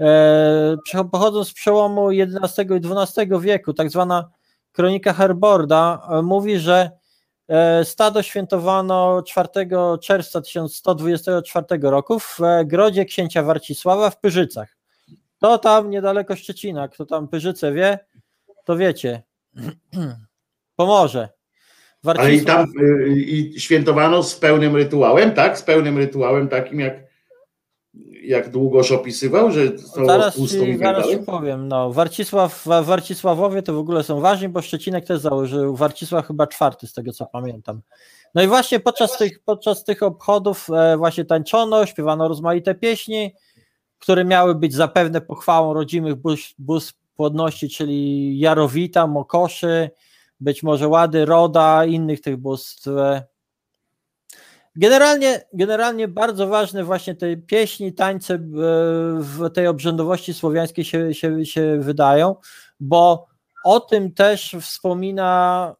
e, 0.00 1.04
pochodzą 1.12 1.44
z 1.44 1.52
przełomu 1.52 2.08
XI 2.10 2.62
i 2.62 2.92
XII 2.92 3.40
wieku, 3.40 3.72
tak 3.72 3.90
zwana 3.90 4.30
kronika 4.72 5.12
Herborda 5.12 6.08
mówi, 6.22 6.58
że 6.58 6.90
stado 7.84 8.22
świętowano 8.22 9.22
4 9.22 9.48
czerwca 10.00 10.40
1124 10.40 11.66
roku 11.82 12.18
w 12.18 12.38
grodzie 12.64 13.04
księcia 13.04 13.42
Warcisława 13.42 14.10
w 14.10 14.20
Pyrzycach. 14.20 14.76
To 15.38 15.58
tam 15.58 15.90
niedaleko 15.90 16.36
Szczecina, 16.36 16.88
kto 16.88 17.06
tam 17.06 17.28
Pyrzyce 17.28 17.72
wie, 17.72 17.98
to 18.64 18.76
wiecie. 18.76 19.22
Pomoże. 20.76 21.28
Ale 22.04 22.34
i 22.34 22.40
Warcisław- 22.40 22.46
tam 22.46 22.66
y, 22.80 23.08
i 23.18 23.60
świętowano 23.60 24.22
z 24.22 24.36
pełnym 24.36 24.76
rytuałem, 24.76 25.32
tak? 25.34 25.58
Z 25.58 25.62
pełnym 25.62 25.98
rytuałem 25.98 26.48
takim 26.48 26.80
jak, 26.80 26.94
jak 28.22 28.50
długoż 28.50 28.92
opisywał, 28.92 29.50
że 29.50 29.70
to 29.70 30.04
Zaraz, 30.04 30.36
pustą 30.36 30.64
i 30.64 30.76
zaraz 30.78 31.08
ci 31.08 31.18
powiem. 31.18 31.68
No, 31.68 31.92
Warcisław, 31.92 32.64
Wa- 32.66 32.82
Warcisławowie 32.82 33.62
to 33.62 33.74
w 33.74 33.78
ogóle 33.78 34.02
są 34.04 34.20
ważni, 34.20 34.48
bo 34.48 34.62
Szczecinek 34.62 35.04
też 35.06 35.20
założył. 35.20 35.76
Warcisław 35.76 36.26
chyba 36.26 36.46
czwarty, 36.46 36.86
z 36.86 36.92
tego 36.92 37.12
co 37.12 37.26
pamiętam. 37.26 37.80
No 38.34 38.42
i 38.42 38.46
właśnie 38.46 38.80
podczas 38.80 39.18
tych, 39.18 39.42
podczas 39.44 39.84
tych 39.84 40.02
obchodów 40.02 40.70
e, 40.70 40.96
właśnie 40.96 41.24
tańczono, 41.24 41.86
śpiewano 41.86 42.28
rozmaite 42.28 42.74
pieśni, 42.74 43.34
które 43.98 44.24
miały 44.24 44.54
być 44.54 44.74
zapewne 44.74 45.20
pochwałą 45.20 45.74
rodzimych 45.74 46.14
bóstw, 46.14 46.54
bóstw 46.58 46.94
płodności, 47.14 47.68
czyli 47.68 48.38
Jarowita, 48.38 49.06
Mokoszy, 49.06 49.90
być 50.40 50.62
może 50.62 50.88
Łady, 50.88 51.24
Roda, 51.24 51.84
innych 51.84 52.20
tych 52.20 52.36
bóstw. 52.36 52.88
Generalnie, 54.76 55.44
generalnie 55.52 56.08
bardzo 56.08 56.48
ważne 56.48 56.84
właśnie 56.84 57.14
te 57.14 57.36
pieśni, 57.36 57.92
tańce 57.92 58.34
e, 58.34 58.38
w 59.18 59.50
tej 59.54 59.66
obrzędowości 59.66 60.34
słowiańskiej 60.34 60.84
się, 60.84 61.14
się, 61.14 61.46
się 61.46 61.78
wydają, 61.80 62.36
bo 62.80 63.26
o 63.64 63.80
tym 63.80 64.12
też 64.12 64.56
wspomina 64.60 65.76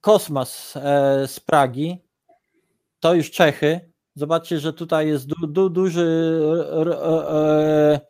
Kosmas 0.00 0.76
e, 0.76 0.80
z 1.28 1.40
Pragi, 1.40 2.04
to 3.00 3.14
już 3.14 3.30
Czechy. 3.30 3.92
Zobaczcie, 4.14 4.60
że 4.60 4.72
tutaj 4.72 5.08
jest 5.08 5.26
du, 5.26 5.46
du, 5.46 5.70
duży, 5.70 6.40
e, 7.30 8.00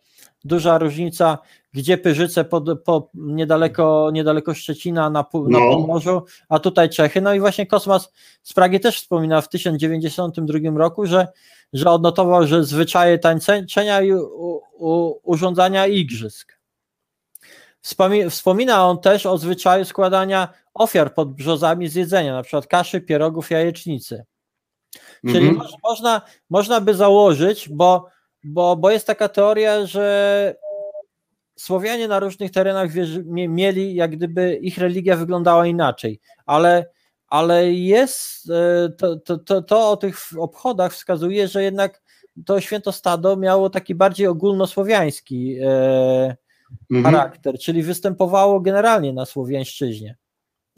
duża 0.45 0.79
różnica, 0.79 1.39
gdzie 1.73 1.99
Pyrzyce 1.99 2.45
pod, 2.45 2.83
po, 2.85 3.11
niedaleko, 3.15 4.11
niedaleko 4.12 4.55
Szczecina 4.55 5.11
na, 5.11 5.11
na 5.11 5.25
No. 5.49 5.59
Pomorzu, 5.59 6.23
a 6.49 6.59
tutaj 6.59 6.91
Czechy. 6.91 7.21
No 7.21 7.35
i 7.35 7.41
właśnie 7.41 7.66
Kosmas 7.66 8.12
z 8.43 8.53
Pragi 8.53 8.81
też 8.81 8.97
wspomina 9.01 9.41
w 9.41 9.49
1092 9.49 10.59
roku, 10.79 11.07
że, 11.07 11.29
że 11.73 11.91
odnotował, 11.91 12.47
że 12.47 12.65
zwyczaje 12.65 13.19
tańczenia 13.19 14.03
i 14.03 14.12
u, 14.12 14.61
u, 14.79 15.21
urządzania 15.23 15.87
igrzysk. 15.87 16.59
Wspomi- 17.83 18.31
Wspomina 18.31 18.87
on 18.89 19.01
też 19.01 19.27
o 19.27 19.39
zwyczaju 19.39 19.85
składania 19.85 20.49
ofiar 20.75 21.15
pod 21.15 21.33
brzozami 21.35 21.89
z 21.89 21.95
jedzenia, 21.95 22.33
na 22.35 22.43
przykład 22.43 22.66
kaszy, 22.66 23.01
pierogów, 23.01 23.51
jajecznicy. 23.51 24.25
Czyli 25.27 25.48
Mhm. 25.48 25.56
moż- 25.56 25.74
można, 25.85 26.21
można 26.51 26.81
by 26.81 26.95
założyć, 26.95 27.69
bo, 27.69 28.06
bo, 28.45 28.77
bo 28.77 28.90
jest 28.90 29.06
taka 29.06 29.29
teoria, 29.29 29.87
że 29.87 30.56
Słowianie 31.56 32.09
na 32.09 32.21
różnych 32.21 32.51
terenach 32.51 32.90
mieli, 33.27 33.95
jak 33.95 34.11
gdyby 34.11 34.55
ich 34.55 34.79
religia 34.79 35.16
wyglądała 35.16 35.66
inaczej, 35.66 36.21
ale, 36.47 36.90
ale 37.27 37.73
jest, 37.73 38.51
e, 38.51 38.89
to, 38.98 39.16
to, 39.16 39.39
to, 39.39 39.63
to 39.63 39.90
o 39.90 39.97
tych 39.97 40.19
obchodach 40.39 40.93
wskazuje, 40.93 41.48
że 41.48 41.63
jednak 41.63 42.03
to 42.47 42.61
święto 42.61 42.93
stado 42.93 43.37
miało 43.37 43.71
taki 43.71 43.95
bardziej 43.95 44.27
ogólnosłowiański 44.27 45.59
e, 45.63 46.37
Mhm. 46.90 47.14
charakter, 47.14 47.59
czyli 47.59 47.82
występowało 47.82 48.61
generalnie 48.61 49.13
na 49.13 49.27
Słowiańszczyźnie. 49.27 50.16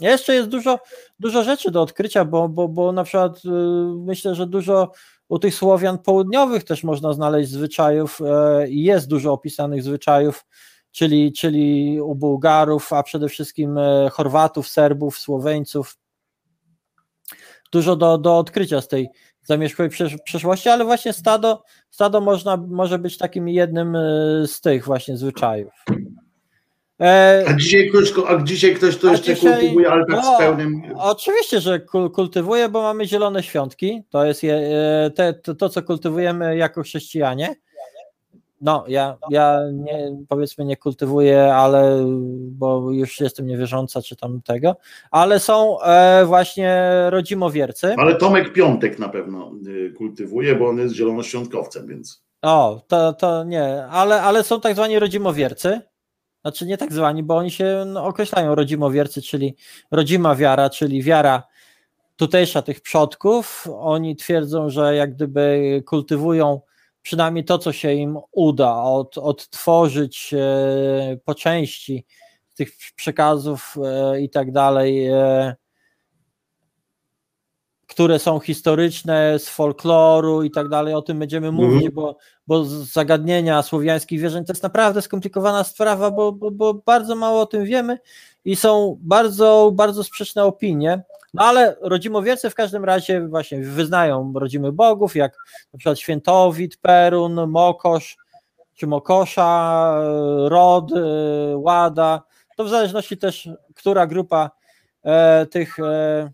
Jeszcze 0.00 0.34
jest 0.34 0.48
dużo, 0.48 0.78
dużo 1.18 1.42
rzeczy 1.42 1.70
do 1.70 1.82
odkrycia, 1.82 2.24
bo, 2.24 2.48
bo, 2.48 2.68
bo 2.68 2.92
na 2.92 3.04
przykład 3.04 3.36
y, 3.44 3.48
myślę, 3.96 4.34
że 4.34 4.46
dużo 4.46 4.92
u 5.28 5.38
tych 5.38 5.54
Słowian 5.54 5.98
południowych 5.98 6.64
też 6.64 6.84
można 6.84 7.12
znaleźć 7.12 7.50
zwyczajów 7.50 8.20
e, 8.20 8.64
jest 8.68 9.08
dużo 9.08 9.32
opisanych 9.32 9.82
zwyczajów, 9.82 10.46
czyli, 10.90 11.32
czyli 11.32 12.00
u 12.00 12.14
Bułgarów, 12.14 12.92
a 12.92 13.02
przede 13.02 13.28
wszystkim 13.28 13.78
e, 13.78 14.08
Chorwatów, 14.12 14.68
Serbów, 14.68 15.18
Słoweńców. 15.18 15.96
Dużo 17.72 17.96
do, 17.96 18.18
do 18.18 18.38
odkrycia 18.38 18.80
z 18.80 18.88
tej 18.88 19.08
zamieszkłej 19.42 19.88
przesz- 19.90 20.18
przeszłości, 20.24 20.68
ale 20.68 20.84
właśnie 20.84 21.12
stado, 21.12 21.62
stado 21.90 22.20
można, 22.20 22.56
może 22.56 22.98
być 22.98 23.18
takim 23.18 23.48
jednym 23.48 23.96
e, 23.96 24.00
z 24.46 24.60
tych 24.60 24.84
właśnie 24.84 25.16
zwyczajów. 25.16 25.72
E, 27.00 27.44
A 27.48 27.52
dzisiaj 27.54 27.88
ktoś, 27.88 28.12
a 28.28 28.42
dzisiaj 28.42 28.74
ktoś 28.74 28.96
to 28.96 29.10
jeszcze 29.10 29.34
dzisiaj- 29.34 29.52
kultywuje, 29.52 29.90
ale 29.90 30.06
tak 30.06 30.16
no, 30.16 30.34
z 30.34 30.38
pełnym. 30.38 30.82
Oczywiście, 30.98 31.60
że 31.60 31.80
kul- 31.80 32.10
kultywuję, 32.10 32.68
bo 32.68 32.82
mamy 32.82 33.06
zielone 33.06 33.42
świątki. 33.42 34.02
To 34.10 34.24
jest 34.24 34.42
je, 34.42 34.54
e, 34.54 35.10
te, 35.10 35.34
to, 35.34 35.54
to, 35.54 35.68
co 35.68 35.82
kultywujemy 35.82 36.56
jako 36.56 36.82
chrześcijanie. 36.82 37.56
No, 38.60 38.84
ja, 38.88 39.16
ja 39.30 39.60
nie, 39.72 40.16
powiedzmy 40.28 40.64
nie 40.64 40.76
kultywuję, 40.76 41.54
ale 41.54 42.04
bo 42.38 42.90
już 42.90 43.20
jestem 43.20 43.46
niewierząca, 43.46 44.02
czy 44.02 44.16
tam 44.16 44.42
tego, 44.42 44.76
ale 45.10 45.40
są 45.40 45.80
e, 45.80 46.24
właśnie 46.26 46.90
rodzimowiercy. 47.10 47.94
Ale 47.98 48.14
Tomek 48.14 48.52
Piątek 48.52 48.98
na 48.98 49.08
pewno 49.08 49.52
y, 49.66 49.92
kultywuje, 49.96 50.54
bo 50.54 50.68
on 50.68 50.78
jest 50.78 50.94
zielonoświątkowcem, 50.94 51.86
więc. 51.86 52.22
O, 52.42 52.80
to, 52.88 53.12
to 53.12 53.44
nie, 53.44 53.84
ale, 53.86 54.22
ale 54.22 54.42
są 54.44 54.60
tak 54.60 54.74
zwani 54.74 54.98
rodzimowiercy. 54.98 55.80
Znaczy 56.46 56.66
nie 56.66 56.78
tak 56.78 56.92
zwani, 56.92 57.22
bo 57.22 57.36
oni 57.36 57.50
się 57.50 57.84
no, 57.86 58.04
określają 58.04 58.54
rodzimowiercy, 58.54 59.22
czyli 59.22 59.56
rodzima 59.90 60.34
wiara, 60.34 60.70
czyli 60.70 61.02
wiara 61.02 61.42
tutejsza 62.16 62.62
tych 62.62 62.80
przodków. 62.80 63.66
Oni 63.78 64.16
twierdzą, 64.16 64.70
że 64.70 64.96
jak 64.96 65.14
gdyby 65.14 65.82
kultywują 65.86 66.60
przynajmniej 67.02 67.44
to, 67.44 67.58
co 67.58 67.72
się 67.72 67.92
im 67.92 68.18
uda, 68.32 68.74
od, 68.82 69.18
odtworzyć 69.18 70.34
e, 70.34 71.18
po 71.24 71.34
części 71.34 72.06
tych 72.54 72.70
przekazów 72.96 73.74
e, 73.84 74.20
i 74.20 74.30
tak 74.30 74.52
dalej, 74.52 75.06
e, 75.06 75.56
które 77.86 78.18
są 78.18 78.40
historyczne, 78.40 79.38
z 79.38 79.48
folkloru 79.48 80.42
i 80.42 80.50
tak 80.50 80.68
dalej, 80.68 80.94
o 80.94 81.02
tym 81.02 81.18
będziemy 81.18 81.48
Mhm. 81.48 81.68
mówić, 81.68 81.90
bo, 81.90 82.16
bo 82.46 82.64
zagadnienia 82.64 83.62
słowiańskich 83.62 84.20
wierzeń 84.20 84.44
to 84.44 84.52
jest 84.52 84.62
naprawdę 84.62 85.02
skomplikowana 85.02 85.64
sprawa, 85.64 86.10
bo, 86.10 86.32
bo, 86.32 86.50
bo 86.50 86.74
bardzo 86.74 87.16
mało 87.16 87.40
o 87.40 87.46
tym 87.46 87.64
wiemy 87.64 87.98
i 88.44 88.56
są 88.56 88.98
bardzo, 89.00 89.70
bardzo 89.74 90.04
sprzeczne 90.04 90.44
opinie. 90.44 91.02
No 91.34 91.44
ale 91.44 91.76
rodzimowiercy 91.80 92.50
w 92.50 92.54
każdym 92.54 92.84
razie 92.84 93.28
właśnie 93.28 93.58
wyznają 93.60 94.32
rodzimych 94.34 94.72
bogów, 94.72 95.16
jak 95.16 95.36
na 95.72 95.78
przykład 95.78 95.98
Świętowit, 95.98 96.76
Perun, 96.76 97.46
Mokosz, 97.46 98.16
czy 98.74 98.86
Mokosza, 98.86 99.92
e, 100.02 100.48
Rod, 100.48 100.92
e, 100.92 101.56
Łada. 101.56 102.22
To 102.56 102.64
w 102.64 102.68
zależności 102.68 103.16
też, 103.16 103.48
która 103.74 104.06
grupa 104.06 104.50
e, 105.04 105.46
tych 105.46 105.78
e, 105.78 106.30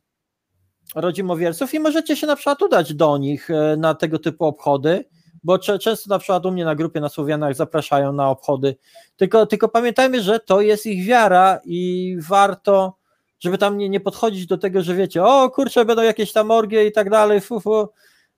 rodzimowierców 0.94 1.74
i 1.74 1.80
możecie 1.80 2.16
się 2.16 2.26
na 2.26 2.36
przykład 2.36 2.62
udać 2.62 2.94
do 2.94 3.18
nich 3.18 3.50
e, 3.50 3.76
na 3.76 3.94
tego 3.94 4.18
typu 4.18 4.44
obchody, 4.44 5.04
bo 5.44 5.58
często 5.58 5.94
na 6.08 6.18
przykład 6.18 6.46
u 6.46 6.50
mnie 6.52 6.64
na 6.64 6.74
grupie 6.74 7.00
na 7.00 7.08
Słowianach 7.08 7.54
zapraszają 7.54 8.12
na 8.12 8.30
obchody. 8.30 8.76
Tylko, 9.16 9.46
tylko 9.46 9.68
pamiętajmy, 9.68 10.22
że 10.22 10.40
to 10.40 10.60
jest 10.60 10.86
ich 10.86 11.06
wiara 11.06 11.60
i 11.64 12.16
warto, 12.28 12.96
żeby 13.40 13.58
tam 13.58 13.78
nie, 13.78 13.88
nie 13.88 14.00
podchodzić 14.00 14.46
do 14.46 14.58
tego, 14.58 14.82
że 14.82 14.94
wiecie, 14.94 15.24
o 15.24 15.50
kurczę, 15.50 15.84
będą 15.84 16.02
jakieś 16.02 16.32
tam 16.32 16.50
orgie 16.50 16.86
i 16.86 16.92
tak 16.92 17.10
dalej, 17.10 17.40
fu, 17.40 17.60
fu. 17.60 17.88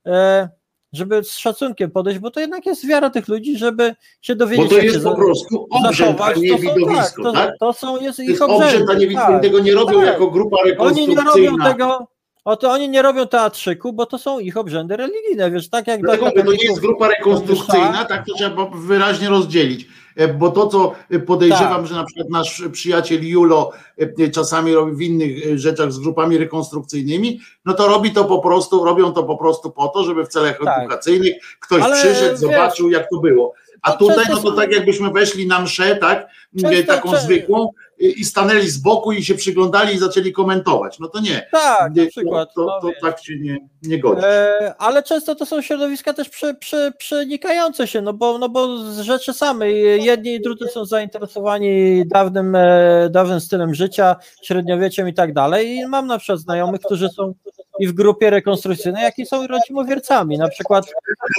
E, 0.07 0.49
żeby 0.93 1.25
z 1.25 1.31
szacunkiem 1.39 1.91
podejść, 1.91 2.19
bo 2.21 2.31
to 2.31 2.41
jednak 2.41 2.67
jest 2.67 2.87
wiara 2.87 3.11
tych 3.11 3.29
ludzi, 3.29 3.59
żeby 3.59 3.95
się 4.21 4.37
dowiedzieć, 4.37 4.65
Bo 4.71 4.77
to 4.77 4.83
jest 4.83 5.05
po 5.05 5.15
prostu 5.15 5.67
obrzęd, 5.71 6.21
a 6.21 6.33
nie 6.33 6.51
To 6.51 6.59
są, 6.59 6.65
tak, 6.65 6.75
widowisko, 6.77 7.23
to, 7.23 7.33
tak? 7.33 7.51
to 7.61 7.73
są 7.73 8.01
jest 8.01 8.17
To 8.17 8.23
ich 8.23 8.29
jest 8.29 8.43
obrzędy. 8.43 8.65
obrzęd, 8.67 8.91
a 8.91 8.93
nie 8.95 9.01
widowisko. 9.09 9.33
tak. 9.33 9.43
Tego 9.43 9.59
nie 9.59 9.75
robią 9.75 9.99
tak. 9.99 10.07
jako 10.07 10.31
grupa 10.31 10.57
Oni 10.79 11.09
nie 11.09 11.17
robią 11.17 11.25
rekonstrukcyjna. 11.25 11.73
tego, 11.73 12.07
o 12.45 12.57
to 12.57 12.71
oni 12.71 12.89
nie 12.89 13.03
robią 13.03 13.27
teatrzyku, 13.27 13.93
bo 13.93 14.07
to 14.07 14.19
są 14.19 14.39
ich 14.39 14.57
obrzędy 14.57 14.97
religijne, 14.97 15.51
wiesz, 15.51 15.69
tak 15.69 15.87
jak 15.87 16.01
Dlatego 16.01 16.33
to 16.33 16.53
nie 16.53 16.65
jest 16.65 16.81
grupa 16.81 17.09
rekonstrukcyjna, 17.09 18.05
tak 18.05 18.27
to 18.27 18.35
trzeba 18.35 18.67
wyraźnie 18.75 19.29
rozdzielić. 19.29 19.89
E, 20.17 20.29
Bo 20.29 20.51
to, 20.51 20.67
co 20.67 20.95
podejrzewam, 21.27 21.77
Tak. 21.81 21.87
że 21.87 21.95
na 21.95 22.05
przykład 22.05 22.31
nasz 22.31 22.63
przyjaciel 22.73 23.27
Julo 23.27 23.73
e, 24.19 24.29
czasami 24.31 24.75
robi 24.75 24.93
w 24.97 25.01
innych 25.03 25.47
e, 25.47 25.59
rzeczach 25.59 25.93
z 25.93 25.99
grupami 25.99 26.39
rekonstrukcyjnymi, 26.39 27.41
no 27.65 27.75
to 27.75 27.89
robi 27.89 28.11
to 28.13 28.25
po 28.25 28.39
prostu, 28.39 28.85
robią 28.85 29.13
to 29.13 29.23
po 29.23 29.37
prostu 29.37 29.71
po 29.71 29.89
to, 29.89 30.05
żeby 30.05 30.25
w 30.25 30.29
celach 30.29 30.59
Tak. 30.65 30.79
edukacyjnych 30.79 31.35
ktoś 31.61 31.83
Ale 31.83 31.97
przyszedł, 31.97 32.31
wiesz, 32.31 32.39
zobaczył, 32.39 32.91
jak 32.91 33.11
to 33.11 33.19
było. 33.21 33.55
A 33.83 33.93
tutaj, 33.93 34.17
często 34.17 34.35
no 34.35 34.51
to 34.51 34.53
tak 34.57 34.73
jakbyśmy 34.73 35.11
weszli 35.11 35.47
na 35.47 35.61
mszę, 35.61 35.97
tak, 35.97 36.27
Często- 36.61 36.79
e, 36.79 36.83
taką 36.85 37.11
czę- 37.13 37.21
zwykłą 37.21 37.65
e, 37.65 37.69
i 37.99 38.25
stanęli 38.25 38.69
z 38.69 38.79
boku 38.79 39.13
i 39.13 39.25
się 39.25 39.35
przyglądali 39.35 39.95
i 39.95 39.99
zaczęli 39.99 40.33
komentować. 40.33 40.99
No 40.99 41.09
to 41.09 41.21
nie. 41.21 41.49
Tak, 41.53 41.95
Nie, 41.95 42.05
na 42.05 42.11
przykład. 42.11 42.49
To, 42.55 42.61
to, 42.61 42.67
no 42.67 42.81
to 42.81 42.89
wiesz. 42.89 43.01
tak 43.03 43.25
się 43.25 43.39
nie, 43.39 43.59
nie 43.83 43.99
godzi. 43.99 44.23
E, 44.25 44.75
ale 44.79 45.03
często 45.03 45.35
to 45.35 45.47
są 45.47 45.63
środowiska 45.63 46.13
też 46.13 46.29
prze, 46.29 46.55
prze, 46.55 46.93
przenikające 46.99 47.87
się, 47.87 48.01
no 48.01 48.13
bo, 48.13 48.39
no 48.39 48.49
bo 48.49 48.79
z 48.79 49.01
rzeczy 49.01 49.33
samej 49.33 50.05
jedni 50.05 50.35
i 50.35 50.41
drudzy 50.41 50.69
są 50.69 50.85
zainteresowani 50.85 52.03
dawnym, 52.07 52.55
e, 52.57 53.09
dawnym 53.11 53.41
stylem 53.41 53.75
życia, 53.75 54.17
średniowieciem 54.43 55.09
i 55.09 55.15
tak 55.15 55.33
dalej. 55.33 55.77
I 55.77 55.87
mam 55.87 56.07
na 56.07 56.19
przykład 56.19 56.39
znajomych, 56.39 56.81
którzy 56.81 57.09
są 57.09 57.35
i 57.79 57.87
w 57.87 57.93
grupie 57.93 58.31
rekonstrukcyjnej, 58.31 59.03
jak 59.03 59.19
i 59.19 59.27
są 59.27 59.47
rodzimowiercami. 59.47 60.39
Na 60.39 60.49
przykład 60.49 60.85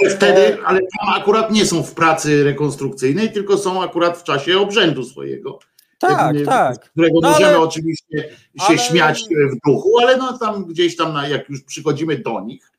Ale 0.00 0.10
wtedy, 0.10 0.58
ale 0.64 0.78
tam 0.78 1.14
akurat 1.14 1.50
nie 1.50 1.66
są 1.66 1.82
w 1.82 1.94
pracy 1.94 2.44
rekonstrukcyjnej, 2.44 3.32
tylko 3.32 3.58
są 3.58 3.82
akurat 3.82 4.18
w 4.18 4.22
czasie 4.22 4.58
obrzędu 4.58 5.04
swojego. 5.04 5.58
Tak, 5.98 6.36
e, 6.36 6.40
tak. 6.44 6.76
Z 6.76 6.78
którego 6.78 7.20
No, 7.22 7.28
możemy 7.30 7.46
ale- 7.46 7.58
oczywiście 7.60 8.18
się 8.58 8.64
ale- 8.68 8.78
śmiać 8.78 9.24
w 9.52 9.68
duchu, 9.70 9.98
ale 10.00 10.16
no 10.16 10.38
tam 10.38 10.64
gdzieś 10.64 10.96
tam, 10.96 11.12
na, 11.12 11.28
jak 11.28 11.48
już 11.48 11.62
przychodzimy 11.62 12.18
do 12.18 12.40
nich, 12.40 12.70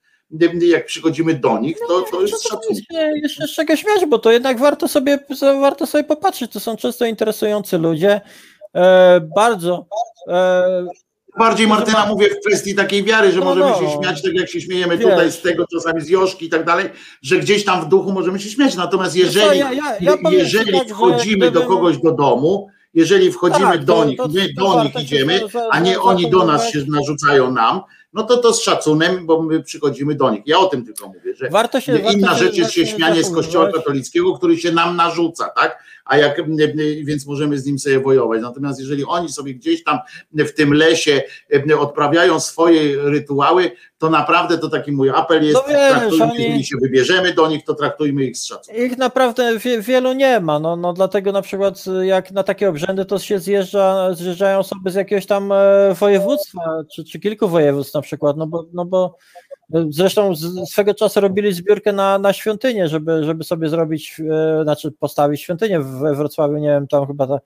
jak 0.61 0.85
przychodzimy 0.85 1.33
do 1.33 1.57
nich, 1.59 1.77
to, 1.87 2.01
to 2.01 2.21
jest 2.21 2.43
szacunek. 2.49 2.83
jeszcze 3.23 3.47
z 3.47 3.51
czego 3.51 3.75
śmiać, 3.75 4.05
bo 4.05 4.19
to 4.19 4.31
jednak 4.31 4.59
warto 4.59 4.87
sobie, 4.87 5.19
warto 5.61 5.87
sobie 5.87 6.03
popatrzeć. 6.03 6.51
To 6.51 6.59
są 6.59 6.77
często 6.77 7.05
interesujący 7.05 7.77
ludzie. 7.77 8.21
E, 8.75 9.21
bardzo. 9.35 9.85
E, 10.27 10.85
Bardziej 11.39 11.67
Martyna 11.67 11.99
ma- 11.99 12.05
mówię 12.05 12.29
w 12.29 12.39
kwestii 12.47 12.75
takiej 12.75 13.03
wiary, 13.03 13.31
że 13.31 13.39
No, 13.39 13.45
możemy 13.45 13.69
no. 13.69 13.79
się 13.79 13.89
śmiać, 13.97 14.21
tak 14.21 14.33
jak 14.33 14.49
się 14.49 14.61
śmiejemy 14.61 14.97
Wiesz. 14.97 15.09
tutaj 15.09 15.31
z 15.31 15.41
tego, 15.41 15.65
czasami 15.73 16.01
z 16.01 16.09
Joszki 16.09 16.45
i 16.45 16.49
tak 16.49 16.65
dalej, 16.65 16.89
że 17.21 17.39
gdzieś 17.39 17.65
tam 17.65 17.81
w 17.85 17.89
duchu 17.89 18.11
możemy 18.13 18.39
się 18.39 18.49
śmiać. 18.49 18.75
Natomiast 18.75 19.11
co, 19.13 19.19
jeżeli, 19.19 19.59
ja- 19.59 19.73
ja- 19.73 19.95
ja 20.01 20.17
jeżeli 20.31 20.79
tak, 20.79 20.87
wchodzimy 20.89 21.51
do 21.51 21.61
kogoś 21.61 21.97
do 21.97 22.11
domu, 22.11 22.67
jeżeli 22.97 23.31
wchodzimy 23.31 23.71
Tak, 23.71 23.85
do 23.85 23.93
to- 23.93 24.05
nich, 24.05 24.19
my 24.33 24.53
to 24.53 24.61
do 24.61 24.73
warto 24.73 24.83
nich 24.99 25.07
idziemy, 25.07 25.41
a 25.71 25.79
nie 25.79 26.01
oni 26.01 26.29
do 26.29 26.45
nas 26.45 26.69
się 26.71 26.83
narzucają 26.87 27.51
nam, 27.51 27.81
no 28.13 28.23
to 28.23 28.37
to 28.37 28.53
z 28.53 28.61
szacunem, 28.63 29.25
bo 29.25 29.41
my 29.43 29.63
przychodzimy 29.63 30.15
do 30.15 30.31
nich. 30.31 30.41
Ja 30.45 30.59
o 30.59 30.65
tym 30.65 30.85
tylko 30.85 31.07
mówię, 31.07 31.35
że 31.35 31.49
warto 31.49 31.81
się, 31.81 31.93
warto 31.93 32.11
inna 32.11 32.33
się, 32.33 32.39
rzecz 32.45 32.55
jest 32.57 32.71
się 32.71 32.87
śmianie 32.87 33.23
z 33.23 33.33
kościoła 33.33 33.71
katolickiego, 33.71 34.33
który 34.37 34.57
się 34.57 34.71
nam 34.71 34.95
narzuca, 34.95 35.49
tak? 35.49 35.83
A 36.07 36.17
jak, 36.17 36.41
więc 37.03 37.25
możemy 37.27 37.59
z 37.59 37.65
nim 37.65 37.79
sobie 37.79 37.99
wojować. 37.99 38.41
Natomiast 38.41 38.79
jeżeli 38.79 39.05
oni 39.05 39.29
sobie 39.29 39.53
gdzieś 39.53 39.83
tam 39.83 39.99
w 40.33 40.51
tym 40.51 40.73
lesie 40.73 41.21
e, 41.69 41.79
odprawiają 41.79 42.39
swoje 42.39 43.01
rytuały, 43.01 43.71
to 43.97 44.09
naprawdę 44.09 44.57
to 44.57 44.69
taki 44.69 44.91
mój 44.91 45.09
apel 45.09 45.43
jest, 45.43 45.55
No 45.55 45.63
wiesz, 45.73 45.91
traktujmy, 45.91 46.23
oni- 46.23 46.43
jeżeli 46.43 46.65
się 46.65 46.75
wybierzemy 46.81 47.33
do 47.33 47.47
nich, 47.47 47.63
to 47.63 47.73
traktujmy 47.73 48.23
ich 48.23 48.37
z 48.37 48.45
szacunkiem. 48.45 48.85
Ich 48.85 48.97
naprawdę 48.97 49.59
wie, 49.59 49.81
wielu 49.81 50.13
nie 50.13 50.39
ma, 50.39 50.59
no, 50.59 50.75
no 50.75 50.93
dlatego 50.93 51.31
na 51.31 51.41
przykład 51.41 51.83
y, 52.01 52.05
jak 52.05 52.31
na 52.31 52.43
takie 52.43 52.69
obrzędy 52.69 53.05
to 53.05 53.19
się 53.19 53.39
zjeżdża, 53.39 54.13
zjeżdżają 54.13 54.59
osoby 54.59 54.91
z 54.91 54.95
jakiegoś 54.95 55.25
tam 55.25 55.51
e, 55.51 55.93
województwa, 55.99 56.61
czy, 56.95 57.03
czy 57.03 57.19
kilku 57.19 57.47
województw 57.47 57.93
na 57.93 58.01
przykład, 58.01 58.37
no 58.37 58.47
bo, 58.47 58.65
no 58.73 58.85
bo 58.85 59.17
e, 59.46 59.46
zresztą 59.89 60.33
swego 60.65 60.93
czasu 60.93 61.19
robili 61.21 61.53
zbiórkę 61.53 61.93
na, 61.93 62.19
na 62.19 62.33
świątynię, 62.33 62.87
żeby, 62.87 63.23
żeby 63.23 63.43
sobie 63.43 63.69
zrobić, 63.69 64.21
e, 64.31 64.63
znaczy 64.63 64.91
postawić 64.91 65.41
świątynię 65.41 65.79
we 65.79 66.15
Wrocławiu, 66.15 66.57
nie 66.57 66.67
wiem, 66.67 66.87
tam 66.87 67.07
chyba 67.07 67.27
ta, 67.27 67.39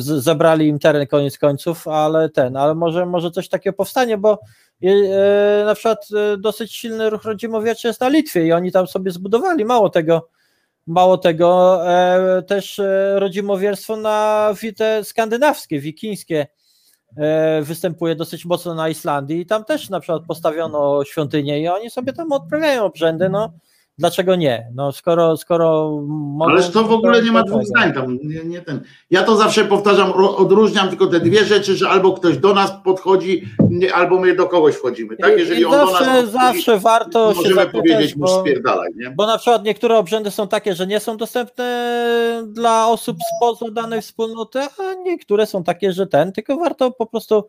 zabrali 0.00 0.68
im 0.68 0.78
teren 0.78 1.06
koniec 1.06 1.38
końców, 1.38 1.88
ale 1.88 2.28
ten, 2.28 2.56
ale 2.56 2.74
może, 2.74 3.06
może 3.06 3.30
coś 3.30 3.48
takiego 3.48 3.76
powstanie, 3.76 4.18
bo 4.18 4.38
e, 4.82 5.62
na 5.64 5.74
przykład 5.74 6.08
e, 6.16 6.36
dosyć 6.36 6.74
silny 6.74 7.10
ruch 7.10 7.24
rodzimowierczy 7.24 7.88
jest 7.88 8.00
na 8.00 8.08
Litwie 8.08 8.46
i 8.46 8.52
oni 8.52 8.72
tam 8.72 8.86
sobie 8.86 9.10
zbudowali, 9.10 9.64
mało 9.64 9.90
tego, 9.90 10.28
Mało 10.86 11.18
tego, 11.18 11.80
też 12.46 12.80
rodzimowierstwo 13.14 13.96
na 13.96 14.54
te 14.76 15.04
skandynawskie, 15.04 15.80
wikińskie 15.80 16.46
występuje 17.62 18.14
dosyć 18.14 18.44
mocno 18.44 18.74
na 18.74 18.88
Islandii 18.88 19.40
i 19.40 19.46
tam 19.46 19.64
też 19.64 19.90
na 19.90 20.00
przykład 20.00 20.22
postawiono 20.28 21.04
świątynię 21.04 21.60
i 21.60 21.68
oni 21.68 21.90
sobie 21.90 22.12
tam 22.12 22.32
odprawiają 22.32 22.84
obrzędy, 22.84 23.28
no 23.28 23.52
dlaczego 24.00 24.36
nie? 24.36 24.66
No 24.74 24.92
skoro, 24.92 25.36
skoro 25.36 26.00
mogą, 26.10 26.52
Ależ 26.52 26.70
to 26.70 26.84
w 26.84 26.92
ogóle 26.92 27.22
nie 27.22 27.32
ma 27.32 27.42
dwóch 27.42 27.64
zdań 27.64 27.92
tam. 27.92 28.18
Nie, 28.22 28.44
nie 28.44 28.60
ten. 28.60 28.80
Ja 29.10 29.22
to 29.22 29.36
zawsze 29.36 29.64
powtarzam, 29.64 30.12
odróżniam 30.12 30.88
tylko 30.88 31.06
te 31.06 31.20
dwie 31.20 31.44
rzeczy, 31.44 31.76
że 31.76 31.88
albo 31.88 32.12
ktoś 32.12 32.38
do 32.38 32.54
nas 32.54 32.72
podchodzi, 32.84 33.44
albo 33.94 34.18
my 34.18 34.34
do 34.34 34.46
kogoś 34.46 34.74
wchodzimy. 34.74 35.16
Tak, 35.16 35.38
jeżeli 35.38 35.60
I 35.60 35.64
on 35.64 35.72
do 35.72 35.76
nas 35.78 35.92
zawsze, 35.92 36.04
podchodzi, 36.04 36.32
zawsze 36.32 36.78
warto 36.78 37.10
to 37.10 37.34
się 37.34 37.36
możemy 37.36 37.54
zapytać, 37.54 37.72
powiedzieć 37.72 38.16
mu 38.16 38.28
spierdalaj, 38.28 38.90
nie? 38.96 39.10
bo 39.10 39.26
na 39.26 39.38
przykład 39.38 39.64
niektóre 39.64 39.98
obrzędy 39.98 40.30
są 40.30 40.48
takie, 40.48 40.74
że 40.74 40.86
nie 40.86 41.00
są 41.00 41.16
dostępne 41.16 41.90
dla 42.46 42.88
osób 42.88 43.16
spoza 43.36 43.70
danej 43.70 44.02
wspólnoty, 44.02 44.58
a 44.58 44.94
niektóre 45.04 45.46
są 45.46 45.64
takie, 45.64 45.92
że 45.92 46.06
ten, 46.06 46.32
tylko 46.32 46.56
warto 46.56 46.90
po 46.90 47.06
prostu 47.06 47.44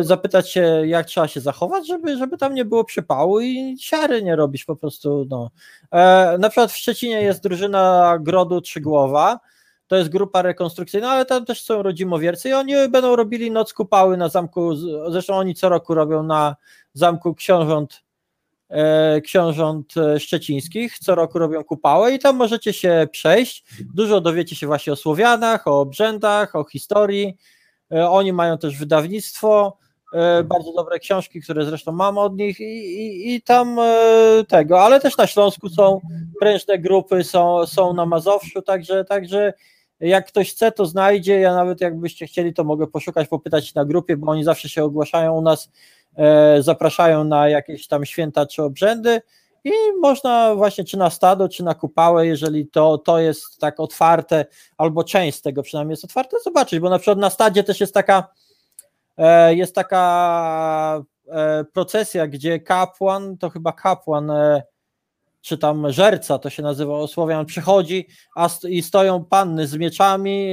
zapytać 0.00 0.50
się, 0.50 0.82
jak 0.86 1.06
trzeba 1.06 1.28
się 1.28 1.40
zachować, 1.40 1.86
żeby, 1.86 2.16
żeby 2.16 2.38
tam 2.38 2.54
nie 2.54 2.64
było 2.64 2.84
przypału 2.84 3.40
i 3.40 3.76
siary 3.80 4.22
nie 4.22 4.36
robić 4.36 4.64
po 4.64 4.76
prostu. 4.76 5.26
No. 5.30 5.50
E, 5.92 6.36
na 6.38 6.48
przykład 6.48 6.72
w 6.72 6.76
Szczecinie 6.76 7.22
jest 7.22 7.42
drużyna 7.42 8.16
Grodu 8.20 8.60
Trzygłowa, 8.60 9.40
to 9.86 9.96
jest 9.96 10.10
grupa 10.10 10.42
rekonstrukcyjna, 10.42 11.10
ale 11.10 11.24
tam 11.24 11.44
też 11.44 11.62
są 11.62 11.82
rodzimowiercy 11.82 12.48
i 12.48 12.52
oni 12.52 12.74
będą 12.88 13.16
robili 13.16 13.50
noc 13.50 13.72
kupały 13.72 14.16
na 14.16 14.28
zamku, 14.28 14.74
zresztą 15.10 15.34
oni 15.34 15.54
co 15.54 15.68
roku 15.68 15.94
robią 15.94 16.22
na 16.22 16.56
zamku 16.92 17.34
książąt 17.34 18.02
e, 18.68 19.20
książąt 19.20 19.96
e, 19.96 20.20
szczecińskich, 20.20 20.98
co 20.98 21.14
roku 21.14 21.38
robią 21.38 21.64
kupałę 21.64 22.14
i 22.14 22.18
tam 22.18 22.36
możecie 22.36 22.72
się 22.72 23.08
przejść, 23.12 23.64
dużo 23.94 24.20
dowiecie 24.20 24.56
się 24.56 24.66
właśnie 24.66 24.92
o 24.92 24.96
Słowianach, 24.96 25.66
o 25.66 25.80
obrzędach, 25.80 26.56
o 26.56 26.64
historii, 26.64 27.36
E, 27.36 27.59
oni 27.90 28.32
mają 28.32 28.58
też 28.58 28.78
wydawnictwo, 28.78 29.76
e, 30.12 30.44
bardzo 30.44 30.72
dobre 30.72 30.98
książki, 30.98 31.40
które 31.40 31.64
zresztą 31.64 31.92
mam 31.92 32.18
od 32.18 32.36
nich 32.36 32.60
i, 32.60 32.64
i, 32.64 33.34
i 33.34 33.42
tam 33.42 33.78
e, 33.78 34.44
tego, 34.48 34.82
ale 34.82 35.00
też 35.00 35.16
na 35.16 35.26
Śląsku 35.26 35.68
są 35.68 36.00
prężne 36.40 36.78
grupy, 36.78 37.24
są, 37.24 37.66
są 37.66 37.92
na 37.92 38.06
Mazowszu, 38.06 38.62
także, 38.62 39.04
także 39.04 39.52
jak 40.00 40.26
ktoś 40.26 40.52
chce, 40.52 40.72
to 40.72 40.86
znajdzie, 40.86 41.40
ja 41.40 41.54
nawet 41.54 41.80
jakbyście 41.80 42.26
chcieli, 42.26 42.54
to 42.54 42.64
mogę 42.64 42.86
poszukać, 42.86 43.28
popytać 43.28 43.74
na 43.74 43.84
grupie, 43.84 44.16
bo 44.16 44.30
oni 44.32 44.44
zawsze 44.44 44.68
się 44.68 44.84
ogłaszają 44.84 45.32
u 45.32 45.42
nas, 45.42 45.70
e, 46.16 46.62
zapraszają 46.62 47.24
na 47.24 47.48
jakieś 47.48 47.86
tam 47.86 48.04
święta 48.04 48.46
czy 48.46 48.62
obrzędy 48.62 49.20
i 49.64 49.72
można 50.00 50.54
właśnie 50.54 50.84
czy 50.84 50.96
na 50.96 51.10
stado, 51.10 51.48
czy 51.48 51.64
na 51.64 51.74
kupałę, 51.74 52.26
jeżeli 52.26 52.66
to, 52.66 52.98
to 52.98 53.18
jest 53.18 53.58
tak 53.58 53.80
otwarte, 53.80 54.46
albo 54.78 55.04
część 55.04 55.38
z 55.38 55.42
tego 55.42 55.62
przynajmniej 55.62 55.92
jest 55.92 56.04
otwarte, 56.04 56.36
zobaczyć, 56.44 56.80
bo 56.80 56.90
na 56.90 56.98
przykład 56.98 57.18
na 57.18 57.30
stadzie 57.30 57.64
też 57.64 57.80
jest 57.80 57.94
taka 57.94 58.28
e, 59.18 59.54
jest 59.54 59.74
taka 59.74 61.02
e, 61.28 61.64
procesja, 61.64 62.26
gdzie 62.26 62.60
kapłan, 62.60 63.38
to 63.38 63.50
chyba 63.50 63.72
kapłan 63.72 64.30
e, 64.30 64.62
czy 65.40 65.58
tam 65.58 65.92
żerca, 65.92 66.38
to 66.38 66.50
się 66.50 66.62
nazywa 66.62 67.06
Słowian, 67.06 67.46
przychodzi 67.46 68.06
a 68.36 68.48
st- 68.48 68.70
i 68.70 68.82
stoją 68.82 69.24
panny 69.24 69.66
z 69.66 69.76
mieczami, 69.76 70.52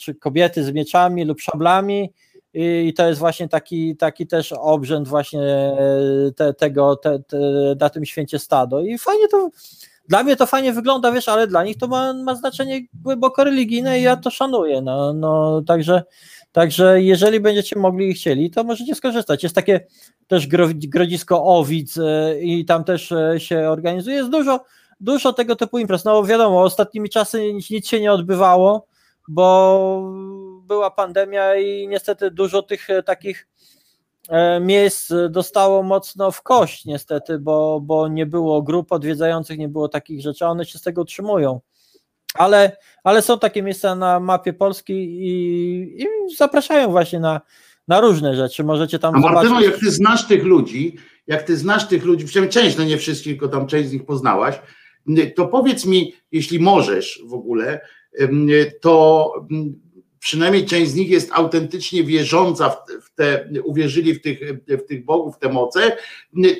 czy 0.00 0.14
kobiety 0.14 0.64
z 0.64 0.72
mieczami 0.72 1.24
lub 1.24 1.40
szablami 1.40 2.12
i, 2.60 2.94
to 2.94 3.08
jest 3.08 3.18
właśnie 3.18 3.48
taki, 3.48 3.96
taki 3.96 4.26
też 4.26 4.52
obrzęd 4.52 5.08
właśnie 5.08 5.40
e, 5.40 6.32
te, 6.36 6.54
tego, 6.54 6.96
te, 6.96 7.18
te, 7.18 7.38
na 7.80 7.90
tym 7.90 8.04
święcie 8.04 8.38
stado 8.38 8.80
i 8.80 8.98
fajnie 8.98 9.28
to, 9.28 9.50
dla 10.08 10.22
mnie 10.22 10.36
to 10.36 10.46
fajnie 10.46 10.72
wygląda, 10.72 11.12
wiesz, 11.12 11.28
ale 11.28 11.46
dla 11.46 11.64
nich 11.64 11.78
to 11.78 11.88
ma, 11.88 12.12
ma 12.12 12.34
znaczenie 12.34 12.80
głęboko 12.94 13.44
religijne 13.44 14.00
i 14.00 14.02
ja 14.02 14.16
to 14.16 14.30
szanuję, 14.30 14.82
no, 14.82 15.12
no 15.12 15.62
także 15.66 16.02
Także 16.52 17.02
jeżeli 17.02 17.40
będziecie 17.40 17.78
mogli 17.78 18.10
i 18.10 18.14
chcieli, 18.14 18.50
to 18.50 18.64
możecie 18.64 18.94
skorzystać. 18.94 19.42
Jest 19.42 19.54
takie 19.54 19.86
też 20.26 20.46
gro, 20.46 20.68
grodzisko 20.74 21.44
Owic 21.44 21.98
e, 21.98 22.40
i 22.40 22.64
tam 22.64 22.84
też 22.84 23.12
e, 23.12 23.40
się 23.40 23.58
organizuje. 23.58 24.16
Jest 24.16 24.30
dużo, 24.30 24.64
dużo 25.00 25.32
tego 25.32 25.56
typu 25.56 25.78
imprez. 25.78 26.04
No 26.04 26.24
wiadomo, 26.24 26.62
ostatnimi 26.62 27.08
czasy 27.08 27.52
nic 27.70 27.88
się 27.88 28.00
nie 28.00 28.12
odbywało, 28.12 28.86
bo 29.28 30.12
była 30.68 30.90
pandemia 30.90 31.56
i 31.56 31.88
niestety 31.88 32.30
dużo 32.30 32.62
tych 32.62 32.90
e, 32.90 33.02
takich 33.02 33.48
e, 34.28 34.60
miejsc 34.60 35.12
dostało 35.30 35.82
mocno 35.82 36.30
w 36.30 36.42
kość 36.42 36.84
niestety, 36.84 37.38
bo, 37.38 37.80
bo 37.80 38.08
nie 38.08 38.26
było 38.26 38.62
grup 38.62 38.92
odwiedzających, 38.92 39.58
nie 39.58 39.68
było 39.68 39.88
takich 39.88 40.20
rzeczy, 40.20 40.44
a 40.44 40.48
one 40.48 40.64
się 40.64 40.78
z 40.78 40.82
tego 40.82 41.02
utrzymują. 41.02 41.60
Ale, 42.34 42.76
ale 43.04 43.22
są 43.22 43.38
takie 43.38 43.62
miejsca 43.62 43.94
na 43.94 44.20
mapie 44.20 44.52
Polski 44.52 44.92
i, 44.92 46.02
i 46.02 46.06
zapraszają 46.36 46.90
właśnie 46.90 47.20
na, 47.20 47.40
na 47.88 48.00
różne 48.00 48.36
rzeczy. 48.36 48.64
Możecie 48.64 48.98
tam 48.98 49.14
A 49.14 49.18
Martyno, 49.18 49.48
zobaczyć. 49.48 49.70
jak 49.70 49.80
ty 49.80 49.90
znasz 49.90 50.26
tych 50.28 50.44
ludzi, 50.44 50.96
jak 51.26 51.42
ty 51.42 51.56
znasz 51.56 51.88
tych 51.88 52.04
ludzi, 52.04 52.24
przynajmniej 52.24 52.52
część, 52.52 52.76
no 52.76 52.84
nie 52.84 52.96
wszystkich, 52.96 53.32
tylko 53.32 53.48
tam 53.48 53.66
część 53.66 53.88
z 53.88 53.92
nich 53.92 54.06
poznałaś, 54.06 54.60
to 55.36 55.46
powiedz 55.46 55.86
mi, 55.86 56.14
jeśli 56.32 56.60
możesz 56.60 57.22
w 57.26 57.34
ogóle, 57.34 57.80
to 58.80 59.32
przynajmniej 60.20 60.66
część 60.66 60.90
z 60.90 60.94
nich 60.94 61.10
jest 61.10 61.30
autentycznie 61.32 62.04
wierząca 62.04 62.76
w 63.02 63.14
te, 63.14 63.48
uwierzyli 63.64 64.14
w 64.14 64.22
tych, 64.22 64.40
w 64.68 64.86
tych 64.86 65.04
bogów, 65.04 65.36
w 65.36 65.38
te 65.38 65.48
moce, 65.48 65.96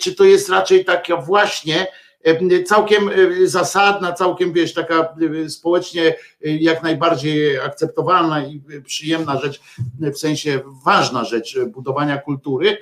czy 0.02 0.14
to 0.14 0.24
jest 0.24 0.48
raczej 0.48 0.84
taka 0.84 1.16
właśnie 1.16 1.86
em, 2.22 2.64
całkiem 2.64 3.08
e, 3.08 3.46
zasadna, 3.46 4.12
całkiem 4.12 4.52
wiesz, 4.52 4.74
taka 4.74 5.14
e, 5.44 5.50
społecznie 5.50 6.06
e, 6.06 6.14
jak 6.42 6.82
najbardziej 6.82 7.58
akceptowalna 7.58 8.46
i 8.46 8.62
przyjemna 8.86 9.40
rzecz, 9.40 9.60
w 10.00 10.18
sensie 10.18 10.60
ważna 10.84 11.24
rzecz 11.24 11.58
budowania 11.58 12.18
kultury, 12.18 12.78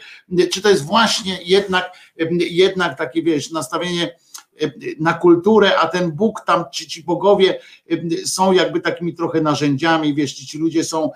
czy 0.52 0.62
to 0.62 0.68
jest 0.68 0.84
właśnie 0.84 1.38
jednak, 1.44 1.98
jednak 2.50 2.98
takie 2.98 3.22
wiesz, 3.22 3.50
nastawienie 3.50 4.16
na 5.00 5.14
kulturę, 5.14 5.78
a 5.78 5.88
ten 5.88 6.12
Bóg 6.12 6.40
tam, 6.46 6.64
czy 6.72 6.86
ci 6.86 7.02
bogowie 7.02 7.60
są 8.24 8.52
jakby 8.52 8.80
takimi 8.80 9.14
trochę 9.14 9.40
narzędziami, 9.40 10.14
wiesz, 10.14 10.32
ci, 10.32 10.46
ci 10.46 10.58
ludzie 10.58 10.84
są, 10.84 11.10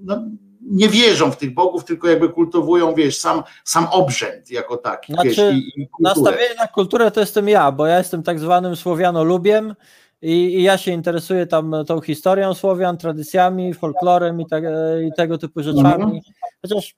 no, 0.00 0.22
nie 0.60 0.88
wierzą 0.88 1.30
w 1.30 1.36
tych 1.36 1.54
bogów, 1.54 1.84
tylko 1.84 2.08
jakby 2.08 2.28
kultywują, 2.28 2.94
wiesz, 2.94 3.18
sam, 3.18 3.42
sam 3.64 3.86
obrzęd 3.90 4.50
jako 4.50 4.76
taki, 4.76 5.12
Znaczy, 5.12 5.28
wiesz, 5.28 5.38
i, 5.54 5.82
i. 5.82 5.88
Nastawienie 6.00 6.54
na 6.58 6.66
kulturę 6.66 7.10
to 7.10 7.20
jestem 7.20 7.48
ja, 7.48 7.72
bo 7.72 7.86
ja 7.86 7.98
jestem 7.98 8.22
tak 8.22 8.38
zwanym 8.38 8.76
Słowianolubiem 8.76 9.74
i, 10.22 10.34
i 10.34 10.62
ja 10.62 10.78
się 10.78 10.90
interesuję 10.90 11.46
tam 11.46 11.74
tą 11.86 12.00
historią 12.00 12.54
Słowian, 12.54 12.96
tradycjami, 12.96 13.74
folklorem 13.74 14.40
i, 14.40 14.46
tak, 14.46 14.64
i 15.08 15.12
tego 15.16 15.38
typu 15.38 15.62
rzeczami. 15.62 16.04
Mhm. 16.04 16.20
Chociaż 16.62 16.94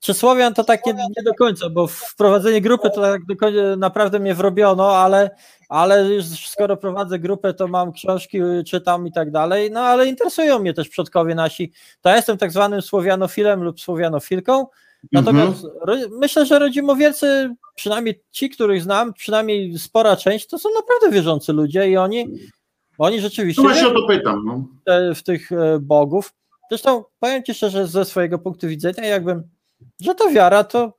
czy 0.00 0.14
Słowian 0.14 0.54
to 0.54 0.64
tak 0.64 0.86
nie, 0.86 0.94
do 1.24 1.34
końca, 1.34 1.70
bo 1.70 1.86
wprowadzenie 1.86 2.60
grupy 2.60 2.90
to 2.90 3.00
tak 3.00 3.22
naprawdę 3.76 4.18
mnie 4.18 4.34
wrobiono, 4.34 4.96
ale, 4.96 5.30
ale 5.68 6.04
już 6.04 6.24
skoro 6.24 6.76
prowadzę 6.76 7.18
grupę, 7.18 7.54
to 7.54 7.68
mam 7.68 7.92
książki, 7.92 8.38
czytam 8.66 9.06
i 9.06 9.12
tak 9.12 9.30
dalej, 9.30 9.70
no 9.70 9.80
ale 9.80 10.06
interesują 10.06 10.58
mnie 10.58 10.74
też 10.74 10.88
przodkowie 10.88 11.34
nasi. 11.34 11.72
To 12.00 12.08
ja 12.08 12.16
jestem 12.16 12.38
tak 12.38 12.50
zwanym 12.50 12.82
Słowianofilem 12.82 13.62
lub 13.62 13.80
Słowianofilką, 13.80 14.66
Natomiast 15.12 15.64
ro, 15.80 15.96
myślę, 16.10 16.46
że 16.46 16.58
rodzimowiercy, 16.58 17.54
przynajmniej 17.74 18.22
ci, 18.30 18.50
których 18.50 18.82
znam, 18.82 19.12
przynajmniej 19.12 19.78
spora 19.78 20.16
część, 20.16 20.46
to 20.46 20.58
są 20.58 20.68
naprawdę 20.74 21.16
wierzący 21.16 21.52
ludzie 21.52 21.90
i 21.90 21.96
oni, 21.96 22.26
oni 22.98 23.20
rzeczywiście 23.20 23.62
No 23.62 23.68
właśnie 23.68 23.88
o 23.88 23.90
to 23.90 24.06
pytam, 24.08 24.44
no. 24.44 24.64
w 25.14 25.22
tych 25.22 25.52
e, 25.52 25.78
bogów. 25.80 26.34
Zresztą 26.70 27.04
powiem 27.20 27.44
Ci 27.44 27.54
szczerze, 27.54 27.86
ze 27.86 28.04
swojego 28.04 28.38
punktu 28.38 28.68
widzenia, 28.68 29.04
jakbym, 29.04 29.42
że 30.00 30.14
to 30.14 30.30
wiara, 30.30 30.64
to 30.64 30.98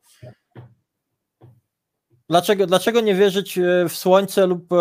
dlaczego, 2.29 2.67
dlaczego 2.67 3.01
nie 3.01 3.15
wierzyć 3.15 3.57
e, 3.57 3.89
w 3.89 3.97
słońce 3.97 4.47
lub 4.47 4.73
e, 4.73 4.75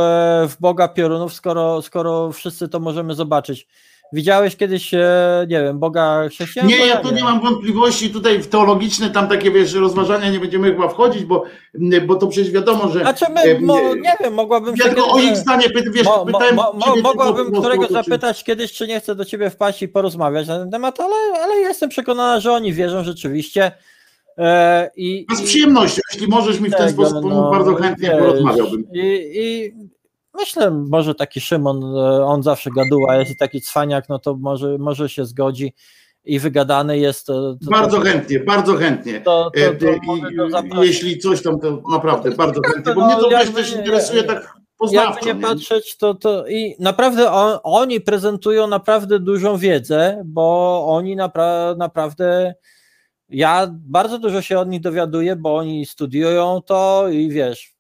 w 0.49 0.57
Boga 0.61 0.89
piorunów, 0.89 1.35
skoro, 1.35 1.83
skoro 1.83 2.33
wszyscy 2.33 2.69
to 2.69 2.81
możemy 2.81 3.15
zobaczyć? 3.15 3.69
Widziałeś 4.13 4.57
kiedyś, 4.57 4.95
e, 4.95 5.47
nie 5.49 5.63
wiem, 5.63 5.79
Boga 5.79 6.29
chrześcijan? 6.29 6.69
Nie, 6.69 6.87
ja 6.87 6.97
tu 6.97 7.15
nie 7.15 7.25
mam 7.25 7.41
wątpliwości, 7.41 8.11
tutaj 8.11 8.39
w 8.39 8.49
teologiczne 8.49 9.11
tam 9.11 9.29
takie 9.29 9.51
wiesz, 9.51 9.75
rozważania 9.75 10.31
nie 10.31 10.41
będziemy 10.41 10.73
chyba 10.73 10.89
wchodzić, 10.89 11.25
bo, 11.25 11.45
bo 12.07 12.15
to 12.15 12.27
przecież 12.27 12.51
wiadomo, 12.51 12.89
że 12.89 13.01
Znaczy, 13.01 13.27
e, 13.27 13.55
my, 13.55 13.67
mo, 13.67 13.95
nie 13.95 14.13
wiem, 14.21 14.35
mogłabym 14.35 14.75
ja 14.77 14.85
tylko 14.85 15.11
o 15.11 15.19
ich 15.19 15.37
zdanie 15.37 15.67
wiesz, 15.93 16.05
Mo, 16.05 16.27
pytałem 16.27 16.55
mo, 16.55 16.73
mo, 16.73 16.87
ciebie 16.87 17.03
mogłabym 17.03 17.53
po 17.53 17.61
którego 17.61 17.87
prostu, 17.87 18.05
czy- 18.05 18.11
zapytać 18.11 18.45
kiedyś, 18.45 18.73
czy 18.73 18.87
nie 18.87 19.01
chce 19.01 19.15
do 19.15 19.25
ciebie 19.25 19.51
wpaść 19.51 19.83
i 19.83 19.89
porozmawiać 19.89 20.49
na 20.49 20.59
ten 20.59 20.71
temat, 20.71 21.01
ale, 21.01 21.43
ale 21.43 21.55
jestem 21.57 21.89
przekonana, 21.89 22.41
że 22.41 22.53
oni 22.53 22.73
wierzą 22.73 23.05
rzeczywiście. 23.05 23.73
E, 24.39 24.91
i, 24.97 25.27
A 25.33 25.35
z 25.35 25.43
przyjemnością, 25.43 26.01
jeśli 26.13 26.29
możesz 26.29 26.61
mi 26.61 26.69
w 26.69 26.75
ten 26.75 26.89
tego, 26.89 27.07
sposób 27.07 27.23
pomóc, 27.23 27.39
no, 27.43 27.51
bardzo 27.51 27.75
chętnie 27.75 28.09
wiesz, 28.09 28.19
porozmawiałbym. 28.19 28.85
I, 28.93 29.31
I 29.35 29.73
myślę, 30.39 30.71
może 30.71 31.15
taki 31.15 31.41
Szymon, 31.41 31.85
e, 31.85 32.25
on 32.25 32.43
zawsze 32.43 32.71
gaduła, 32.71 33.17
jest 33.17 33.39
taki 33.39 33.61
cwaniak, 33.61 34.09
no 34.09 34.19
to 34.19 34.35
może, 34.37 34.79
może 34.79 35.09
się 35.09 35.25
zgodzi 35.25 35.75
i 36.25 36.39
wygadany 36.39 36.99
jest. 36.99 37.27
To, 37.27 37.57
to, 37.65 37.71
Bardzo 37.71 38.01
chętnie, 38.01 38.41
bardzo 38.41 38.77
chętnie. 38.77 39.21
To, 39.21 39.51
E, 39.57 39.67
e, 39.67 39.73
i-. 40.83 40.87
Jeśli 40.87 41.19
coś 41.19 41.43
tam, 41.43 41.61
to 41.61 41.83
naprawdę 41.93 42.31
bardzo 42.31 42.61
chętnie, 42.63 42.95
bo 42.95 43.01
no, 43.01 43.07
mnie 43.07 43.17
to 43.17 43.31
jakby 43.31 43.55
też 43.55 43.73
interesuje 43.73 44.23
tak 44.23 44.37
Jakby 44.37 44.59
poznawczo. 44.79 45.27
nie 45.27 45.35
nie? 45.35 45.41
patrzeć, 45.41 45.97
to, 45.97 46.15
to 46.15 46.47
i 46.47 46.77
naprawdę 46.79 47.33
on, 47.33 47.59
oni 47.63 48.01
prezentują 48.01 48.67
naprawdę 48.67 49.19
dużą 49.19 49.57
wiedzę, 49.57 50.23
bo 50.27 50.85
oni 50.89 51.17
napra 51.17 51.75
naprawdę. 51.79 52.55
Ja 53.29 53.69
bardzo 53.73 54.19
dużo 54.19 54.43
się 54.43 54.59
od 54.59 54.69
nich 54.69 54.81
dowiaduję, 54.81 55.37
bo 55.37 55.57
oni 55.57 55.87
studiują 55.87 56.61
to 56.67 57.09
i 57.09 57.31
wiesz. 57.31 57.75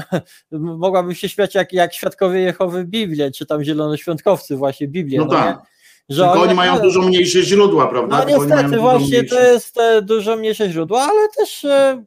Mogłabym 0.50 1.14
się 1.14 1.28
śmiać 1.28 1.54
jak, 1.54 1.72
jak 1.72 1.94
świadkowie 1.94 2.40
Jehowy 2.40 2.84
Biblię, 2.84 3.30
czy 3.30 3.46
tam 3.46 3.64
zielonoświątkowcy 3.64 4.56
właśnie 4.56 4.88
Biblię. 4.88 5.18
No 5.18 5.24
nie? 5.24 5.30
tak. 5.30 5.62
Że 6.08 6.24
Tylko 6.24 6.40
oni 6.40 6.54
mają 6.54 6.80
dużo 6.80 7.02
mniejsze 7.02 7.42
źródła, 7.42 7.86
prawda? 7.86 8.18
no 8.18 8.38
niestety, 8.38 8.78
właśnie 8.78 9.24
to 9.24 9.40
jest 9.40 9.78
e, 9.78 10.02
dużo 10.02 10.36
mniejsze 10.36 10.70
źródło, 10.70 11.02
ale 11.02 11.28
też 11.36 11.64
e, 11.64 12.04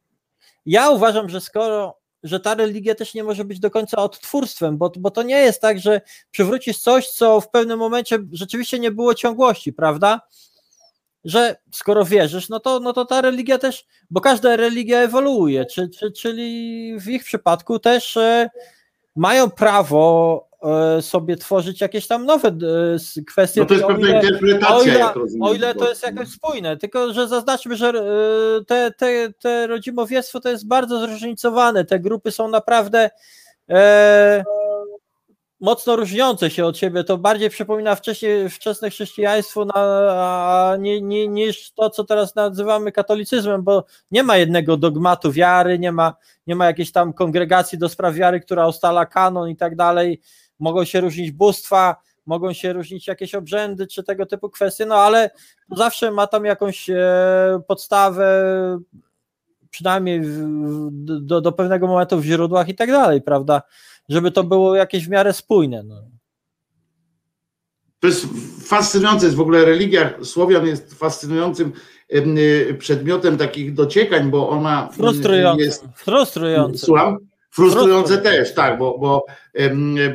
ja 0.65 0.89
uważam, 0.89 1.29
że 1.29 1.41
skoro, 1.41 1.97
że 2.23 2.39
ta 2.39 2.55
religia 2.55 2.95
też 2.95 3.13
nie 3.13 3.23
może 3.23 3.45
być 3.45 3.59
do 3.59 3.71
końca 3.71 3.97
odtwórstwem, 3.97 4.77
bo, 4.77 4.91
bo 4.99 5.11
to 5.11 5.23
nie 5.23 5.37
jest 5.37 5.61
tak, 5.61 5.79
że 5.79 6.01
przywrócisz 6.31 6.77
coś, 6.77 7.07
co 7.07 7.41
w 7.41 7.49
pewnym 7.49 7.79
momencie 7.79 8.19
rzeczywiście 8.31 8.79
nie 8.79 8.91
było 8.91 9.13
ciągłości, 9.13 9.73
prawda? 9.73 10.21
Że 11.25 11.55
skoro 11.71 12.05
wierzysz, 12.05 12.49
no 12.49 12.59
to, 12.59 12.79
no 12.79 12.93
to 12.93 13.05
ta 13.05 13.21
religia 13.21 13.57
też, 13.57 13.85
bo 14.09 14.21
każda 14.21 14.55
religia 14.55 14.99
ewoluuje, 14.99 15.65
czy, 15.65 15.89
czy, 15.89 16.11
czyli 16.11 16.93
w 16.99 17.07
ich 17.07 17.23
przypadku 17.23 17.79
też 17.79 18.17
e, 18.17 18.49
mają 19.15 19.49
prawo 19.49 20.47
e, 20.97 21.01
sobie 21.01 21.35
tworzyć 21.35 21.81
jakieś 21.81 22.07
tam 22.07 22.25
nowe 22.25 22.47
e, 22.47 23.23
kwestie. 23.27 23.61
No 23.61 23.67
to 23.67 23.73
jest 23.73 23.85
pewna 23.85 24.07
ile- 24.09 24.21
interpretacja, 24.21 24.75
o 24.77 24.83
ile, 24.83 25.13
rozumiem. 25.13 25.43
o 25.43 25.53
ile 25.53 25.75
to 25.75 25.89
jest 25.89 26.03
jakoś 26.03 26.27
spójne, 26.27 26.77
tylko 26.77 27.13
że 27.13 27.27
zaznaczmy, 27.27 27.75
że 27.75 27.93
te, 28.67 28.91
te, 28.97 29.33
te 29.39 29.67
rodzimowiectwo 29.67 30.39
to 30.39 30.49
jest 30.49 30.67
bardzo 30.67 30.99
zróżnicowane. 30.99 31.85
Te 31.85 31.99
grupy 31.99 32.31
są 32.31 32.47
naprawdę 32.47 33.09
e, 33.69 34.43
mocno 35.59 35.95
różniące 35.95 36.49
się 36.49 36.65
od 36.65 36.77
siebie. 36.77 37.03
To 37.03 37.17
bardziej 37.17 37.49
przypomina 37.49 37.95
wcześniej, 37.95 38.49
wczesne 38.49 38.89
chrześcijaństwo 38.89 39.65
na, 39.65 39.73
a, 39.73 40.77
nie, 40.79 41.01
nie, 41.01 41.27
niż 41.27 41.71
to, 41.71 41.89
co 41.89 42.03
teraz 42.03 42.35
nazywamy 42.35 42.91
katolicyzmem, 42.91 43.63
bo 43.63 43.85
nie 44.11 44.23
ma 44.23 44.37
jednego 44.37 44.77
dogmatu 44.77 45.31
wiary, 45.31 45.79
nie 45.79 45.91
ma, 45.91 46.15
nie 46.47 46.55
ma 46.55 46.65
jakiejś 46.65 46.91
tam 46.91 47.13
kongregacji 47.13 47.77
do 47.77 47.89
spraw 47.89 48.15
wiary, 48.15 48.39
która 48.39 48.67
ustala 48.67 49.05
kanon 49.05 49.49
i 49.49 49.55
tak 49.55 49.75
dalej. 49.75 50.21
Mogą 50.59 50.85
się 50.85 51.01
różnić 51.01 51.31
bóstwa, 51.31 51.95
mogą 52.25 52.53
się 52.53 52.73
różnić 52.73 53.07
jakieś 53.07 53.35
obrzędy 53.35 53.87
czy 53.87 54.03
tego 54.03 54.25
typu 54.25 54.49
kwestie, 54.49 54.85
no 54.85 54.95
ale 54.95 55.29
zawsze 55.71 56.11
ma 56.11 56.27
tam 56.27 56.45
jakąś 56.45 56.89
e, 56.89 57.61
podstawę, 57.67 58.43
przynajmniej 59.69 60.21
w, 60.21 60.47
do, 61.21 61.41
do 61.41 61.51
pewnego 61.51 61.87
momentu 61.87 62.19
w 62.19 62.25
źródłach 62.25 62.69
i 62.69 62.75
tak 62.75 62.91
dalej, 62.91 63.21
prawda? 63.21 63.61
Żeby 64.09 64.31
to 64.31 64.43
było 64.43 64.75
jakieś 64.75 65.05
w 65.05 65.09
miarę 65.09 65.33
spójne. 65.33 65.83
No. 65.83 65.95
To 67.99 68.07
jest 68.07 68.25
fascynujące, 68.67 69.25
jest 69.25 69.37
w 69.37 69.41
ogóle 69.41 69.65
religia 69.65 70.13
Słowian 70.23 70.67
jest 70.67 70.93
fascynującym 70.93 71.71
y, 72.13 72.75
przedmiotem 72.79 73.37
takich 73.37 73.73
dociekań, 73.73 74.29
bo 74.29 74.49
ona 74.49 74.81
mm, 74.81 74.93
Frustrujące. 74.93 75.63
jest. 75.63 75.85
Frustrujące. 75.95 76.85
Słucham? 76.85 77.28
Frustrujące 77.49 78.17
też, 78.17 78.53
tak, 78.53 78.77
bo, 78.77 78.97
bo, 78.97 79.25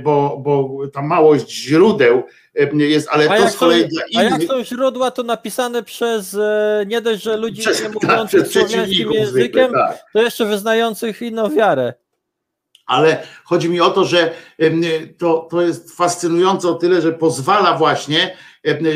bo, 0.02 0.36
bo 0.38 0.80
ta 0.92 1.02
małość 1.02 1.50
źródeł 1.50 2.22
jest, 2.72 3.08
ale 3.10 3.30
A 3.30 3.36
to 3.36 3.48
z 3.48 3.56
kolei 3.56 3.88
dla 3.88 4.02
a 4.16 4.22
jak 4.22 4.34
innych. 4.34 4.48
są 4.48 4.64
źródła, 4.64 5.10
to 5.10 5.22
napisane 5.22 5.82
przez 5.82 6.34
e, 6.34 6.84
nie 6.86 7.00
dość, 7.00 7.22
że 7.22 7.36
ludzi 7.36 7.62
Przez, 7.62 7.82
nie 7.82 7.90
tak, 7.90 8.02
mówiących 8.02 8.46
słowiańskim 8.46 9.12
językiem, 9.12 9.26
zwykle, 9.26 9.70
tak. 9.70 10.04
to 10.12 10.22
jeszcze 10.22 10.46
wyznających 10.46 11.22
inną 11.22 11.50
wiarę. 11.50 11.94
Ale 12.86 13.22
chodzi 13.44 13.68
mi 13.68 13.80
o 13.80 13.90
to, 13.90 14.04
że 14.04 14.30
to, 15.18 15.48
to 15.50 15.62
jest 15.62 15.96
fascynujące 15.96 16.68
o 16.68 16.74
tyle, 16.74 17.00
że 17.00 17.12
pozwala 17.12 17.76
właśnie, 17.76 18.36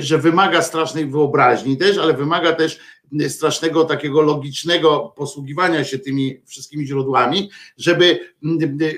że 0.01 0.19
wymaga 0.19 0.63
strasznej 0.63 1.07
wyobraźni 1.07 1.77
też, 1.77 1.99
ale 1.99 2.15
wymaga 2.15 2.53
też 2.53 2.79
strasznego 3.29 3.85
takiego 3.85 4.23
logicznego 4.23 5.13
posługiwania 5.17 5.85
się 5.85 5.99
tymi 5.99 6.41
wszystkimi 6.47 6.87
źródłami, 6.87 7.51
żeby 7.77 8.19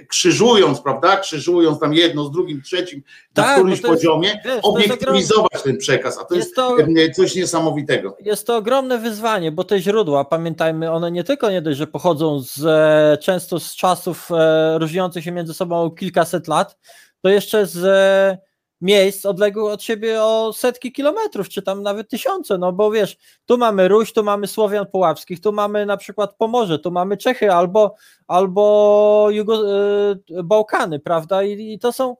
krzyżując, 0.08 0.80
prawda, 0.80 1.16
krzyżując 1.16 1.80
tam 1.80 1.94
jedno 1.94 2.24
z 2.24 2.30
drugim, 2.30 2.62
trzecim, 2.62 3.02
na 3.36 3.42
Tak, 3.42 3.56
którymś 3.56 3.80
bo 3.80 3.88
to 3.88 3.92
jest- 3.94 4.04
poziomie, 4.04 4.40
wiesz, 4.44 4.58
obiektywizować 4.62 5.62
ten 5.64 5.76
przekaz, 5.78 6.18
a 6.18 6.24
to 6.24 6.34
jest, 6.34 6.46
Jest 6.48 6.56
to- 6.56 6.76
coś 7.16 7.34
niesamowitego. 7.34 8.16
Jest 8.20 8.46
to 8.46 8.56
ogromne 8.56 8.98
wyzwanie, 8.98 9.52
bo 9.52 9.64
te 9.64 9.80
źródła, 9.80 10.24
pamiętajmy, 10.24 10.90
one 10.90 11.10
nie 11.10 11.24
tylko 11.24 11.50
nie 11.50 11.62
dość, 11.62 11.78
że 11.78 11.86
pochodzą 11.86 12.40
z, 12.40 12.64
e, 12.66 13.18
często 13.22 13.60
z 13.60 13.76
czasów 13.76 14.28
e, 14.30 14.78
różniących 14.78 15.24
się 15.24 15.32
między 15.32 15.54
sobą 15.54 15.90
kilkaset 15.90 16.48
lat, 16.48 16.78
to 17.22 17.28
jeszcze 17.28 17.66
z 17.66 17.76
e, 17.84 18.49
miejsc 18.80 19.26
odległych 19.26 19.72
od 19.72 19.82
siebie 19.82 20.22
o 20.22 20.52
setki 20.52 20.92
kilometrów, 20.92 21.48
czy 21.48 21.62
tam 21.62 21.82
nawet 21.82 22.08
tysiące, 22.08 22.58
no 22.58 22.72
bo 22.72 22.90
wiesz, 22.90 23.16
tu 23.46 23.58
mamy 23.58 23.88
Ruś, 23.88 24.12
tu 24.12 24.22
mamy 24.24 24.46
Słowian 24.46 24.86
Połapskich, 24.86 25.40
tu 25.40 25.52
mamy 25.52 25.86
na 25.86 25.96
przykład 25.96 26.36
Pomorze, 26.36 26.78
tu 26.78 26.90
mamy 26.90 27.16
Czechy 27.16 27.52
albo, 27.52 27.94
albo 28.26 29.26
Jugo, 29.30 29.62
e, 29.72 30.42
Bałkany, 30.44 30.98
prawda? 31.00 31.42
I, 31.42 31.72
I 31.72 31.78
to 31.78 31.92
są 31.92 32.16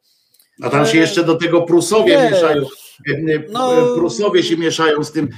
A 0.63 0.71
tam 0.71 0.87
się 0.87 0.99
E, 0.99 1.01
jeszcze 1.01 1.25
do 1.25 1.35
tego 1.35 1.63
Prusowie 1.63 2.19
wiesz, 2.19 2.33
mieszają. 2.33 2.63
E, 3.09 3.43
no- 3.51 3.95
Prusowie 3.95 4.43
się 4.43 4.57
mieszają 4.57 5.05
z 5.05 5.13
tym 5.13 5.29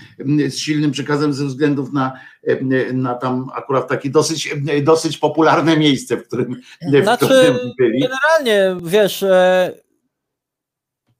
z 0.48 0.56
silnym 0.58 0.90
przekazem 0.90 1.32
ze 1.32 1.44
względów 1.44 1.92
na, 1.92 2.12
e, 2.46 2.92
na 2.92 3.14
tam 3.14 3.50
akurat 3.54 3.88
takie 3.88 4.10
dosyć, 4.10 4.54
e, 4.68 4.82
dosyć 4.82 5.18
popularne 5.18 5.76
miejsce, 5.76 6.16
w 6.16 6.26
którym, 6.26 6.60
w 6.82 7.02
Znaczy, 7.02 7.24
którym 7.24 7.58
byli. 7.78 8.00
Generalnie, 8.00 8.80
wiesz, 8.90 9.22
e, 9.22 9.72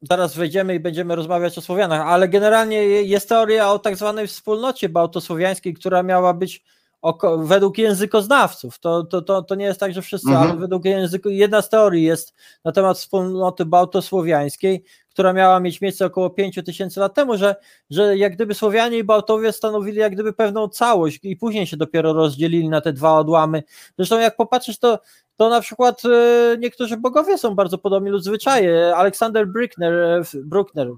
zaraz 0.03 0.37
wejdziemy 0.37 0.75
i 0.75 0.81
będziemy 0.81 1.17
rozmawiać 1.17 1.59
o 1.59 1.61
Słowianach, 1.61 2.07
ale 2.07 2.29
generalnie 2.29 2.83
jest 2.85 3.29
teoria 3.29 3.71
o 3.71 3.79
tak 3.79 3.97
zwanej 3.97 4.27
wspólnocie 4.27 4.89
bałtosłowiańskiej, 4.89 5.75
która 5.75 6.03
miała 6.03 6.35
być 6.35 6.65
oko, 7.03 7.39
według 7.39 7.79
językoznawców. 7.79 8.79
To, 8.79 9.05
to, 9.05 9.23
to, 9.23 9.43
to 9.43 9.55
nie 9.55 9.65
jest 9.65 9.81
tak, 9.81 9.93
że 9.93 10.03
wszyscy, 10.03 10.29
Mhm. 10.29 10.51
ale 10.51 10.61
według 10.61 10.85
języku, 10.85 11.29
jedna 11.29 11.63
z 11.63 11.69
teorii 11.69 12.05
jest 12.05 12.35
na 12.65 12.73
temat 12.73 12.99
wspólnoty 12.99 13.65
bałtosłowiańskiej, 13.65 14.85
która 15.13 15.33
miała 15.33 15.61
mieć 15.61 15.81
miejsce 15.81 16.07
około 16.07 16.31
5 16.31 16.61
tysięcy 16.67 17.01
lat 17.01 17.15
temu, 17.15 17.37
że, 17.37 17.57
że 17.91 18.17
jak 18.17 18.35
gdyby 18.35 18.55
Słowianie 18.55 18.99
i 18.99 19.05
Bałtowie 19.05 19.53
stanowili 19.53 19.99
jak 19.99 20.13
gdyby 20.13 20.33
pewną 20.33 20.69
całość 20.69 21.19
i 21.23 21.37
później 21.37 21.67
się 21.67 21.77
dopiero 21.77 22.13
rozdzielili 22.13 22.69
na 22.69 22.81
te 22.81 22.93
dwa 22.93 23.19
odłamy. 23.19 23.63
Zresztą 23.99 24.19
jak 24.19 24.37
popatrzysz, 24.37 24.79
to 24.79 24.99
to 25.37 25.49
na 25.49 25.61
przykład 25.61 26.03
e, 26.05 26.57
niektórzy 26.59 26.97
bogowie 26.97 27.39
są 27.39 27.55
bardzo 27.55 27.79
podobni 27.79 28.11
lub 28.11 28.23
zwyczaje. 28.23 28.97
Aleksander 28.97 29.49
Bruckner, 29.49 29.93
e, 29.93 30.23
Bruckner 30.35 30.89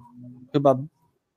chyba 0.52 0.78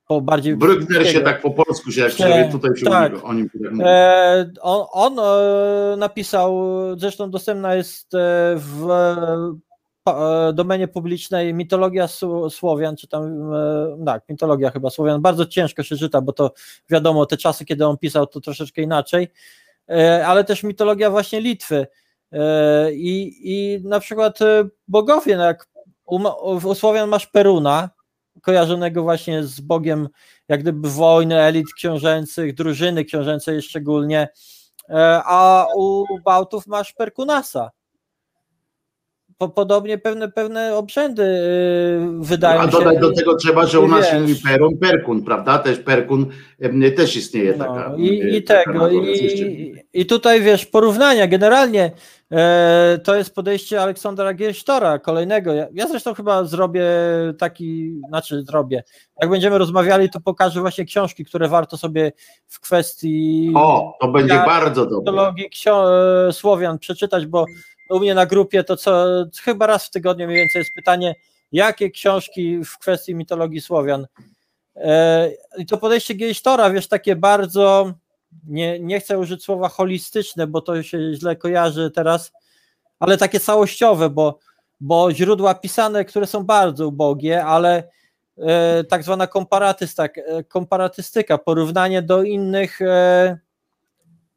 po 0.06 0.20
bardziej 0.20 0.56
Brückner 0.56 1.06
się 1.06 1.20
tak 1.20 1.42
po 1.42 1.50
polsku 1.50 1.90
się, 1.90 2.00
jak 2.00 2.12
się 2.12 2.48
tutaj 2.52 2.76
się 2.76 2.86
tak. 2.86 3.24
o 3.24 3.34
nim 3.34 3.50
tak. 3.50 3.72
E, 3.80 4.50
on 4.60 4.86
on 4.92 5.18
e, 5.18 5.96
napisał, 5.96 6.60
zresztą 6.96 7.30
dostępna 7.30 7.74
jest 7.74 8.12
w 8.56 8.86
domenie 10.52 10.88
publicznej 10.88 11.54
mitologia 11.54 12.06
Sł- 12.06 12.50
Słowian, 12.50 12.96
czy 12.96 13.08
tam, 13.08 13.52
e, 13.54 14.04
tak, 14.06 14.22
mitologia 14.28 14.70
chyba 14.70 14.90
Słowian, 14.90 15.22
bardzo 15.22 15.46
ciężko 15.46 15.82
się 15.82 15.96
czyta, 15.96 16.20
bo 16.20 16.32
to 16.32 16.52
wiadomo, 16.90 17.26
te 17.26 17.36
czasy, 17.36 17.64
kiedy 17.64 17.86
on 17.86 17.98
pisał, 17.98 18.26
to 18.26 18.40
troszeczkę 18.40 18.82
inaczej, 18.82 19.28
e, 19.90 20.26
ale 20.26 20.44
też 20.44 20.62
mitologia 20.62 21.10
właśnie 21.10 21.40
Litwy. 21.40 21.86
E, 22.32 22.92
i, 22.92 23.40
i 23.42 23.80
na 23.84 24.00
przykład 24.00 24.42
e, 24.42 24.68
bogowie, 24.88 25.36
no 25.36 25.44
jak 25.44 25.68
u, 26.06 26.20
u 26.68 26.74
Słowian 26.74 27.08
masz 27.08 27.26
Peruna, 27.26 27.90
kojarzonego 28.42 29.02
właśnie 29.02 29.44
z 29.44 29.60
Bogiem 29.60 30.08
jak 30.48 30.60
gdyby 30.60 30.90
wojny, 30.90 31.40
elit 31.40 31.66
książęcych, 31.76 32.54
drużyny 32.54 33.04
książęcej 33.04 33.62
szczególnie, 33.62 34.28
e, 34.88 35.22
a 35.24 35.66
u 35.76 36.04
Bałtów 36.24 36.66
masz 36.66 36.92
Perkunasa. 36.92 37.70
Po, 39.38 39.48
podobnie 39.48 39.98
pewne, 39.98 40.28
pewne 40.32 40.76
obrzędy 40.76 41.22
y, 41.22 41.98
wydają 42.20 42.60
A 42.60 42.64
się. 42.64 42.70
dodać 42.70 42.98
do 42.98 43.12
tego 43.12 43.36
trzeba, 43.36 43.66
że 43.66 43.80
u 43.80 43.88
nas 43.88 44.06
się 44.06 44.12
wiesz. 44.12 44.20
mówi 44.20 44.34
Perun, 44.48 44.78
Perkun, 44.78 45.24
prawda? 45.24 45.58
Też 45.58 45.78
Perkun 45.78 46.26
em, 46.60 46.82
też 46.96 47.16
istnieje 47.16 47.54
taka. 47.54 47.88
No, 47.88 47.96
i, 47.96 48.20
em, 48.20 48.28
I 48.28 48.42
taka 48.42 48.72
tego, 48.72 48.90
i, 48.90 49.74
i 49.92 50.06
tutaj 50.06 50.40
wiesz, 50.42 50.66
porównania 50.66 51.26
generalnie 51.26 51.90
e, 52.32 52.98
to 53.04 53.14
jest 53.16 53.34
podejście 53.34 53.82
Aleksandra 53.82 54.34
Giersztora, 54.34 54.98
kolejnego. 54.98 55.52
Ja, 55.54 55.66
ja 55.72 55.88
zresztą 55.88 56.14
chyba 56.14 56.44
zrobię 56.44 56.84
taki, 57.38 58.00
znaczy 58.08 58.42
zrobię. 58.42 58.82
Jak 59.20 59.30
będziemy 59.30 59.58
rozmawiali, 59.58 60.10
to 60.10 60.20
pokażę 60.20 60.60
właśnie 60.60 60.84
książki, 60.84 61.24
które 61.24 61.48
warto 61.48 61.76
sobie 61.76 62.12
w 62.46 62.60
kwestii 62.60 63.52
O, 63.56 63.96
to 64.00 64.08
będzie 64.08 64.34
bardzo 64.46 64.86
dobre. 64.86 65.12
e, 66.28 66.32
Słowian 66.32 66.78
przeczytać, 66.78 67.26
bo 67.26 67.44
u 67.90 68.00
mnie 68.00 68.14
na 68.14 68.26
grupie 68.26 68.64
to 68.64 68.76
co 68.76 69.06
chyba 69.42 69.66
raz 69.66 69.86
w 69.86 69.90
tygodniu 69.90 70.26
mniej 70.26 70.38
więcej 70.38 70.60
jest 70.60 70.74
pytanie, 70.74 71.14
jakie 71.52 71.90
książki 71.90 72.64
w 72.64 72.78
kwestii 72.78 73.14
mitologii 73.14 73.60
Słowian. 73.60 74.06
E, 74.76 75.30
I 75.58 75.66
to 75.66 75.78
podejście 75.78 76.14
Geisztora, 76.14 76.70
wiesz, 76.70 76.88
takie 76.88 77.16
bardzo, 77.16 77.92
nie, 78.46 78.80
nie 78.80 79.00
chcę 79.00 79.18
użyć 79.18 79.44
słowa 79.44 79.68
holistyczne, 79.68 80.46
bo 80.46 80.60
to 80.60 80.82
się 80.82 81.14
źle 81.14 81.36
kojarzy 81.36 81.90
teraz, 81.90 82.32
ale 82.98 83.18
takie 83.18 83.40
całościowe, 83.40 84.10
bo, 84.10 84.38
bo 84.80 85.12
źródła 85.12 85.54
pisane, 85.54 86.04
które 86.04 86.26
są 86.26 86.44
bardzo 86.44 86.88
ubogie, 86.88 87.44
ale 87.44 87.88
e, 88.38 88.84
tak 88.84 89.02
zwana 89.02 89.26
komparatysta, 89.26 90.04
e, 90.04 90.44
komparatystyka, 90.44 91.38
porównanie 91.38 92.02
do 92.02 92.22
innych 92.22 92.78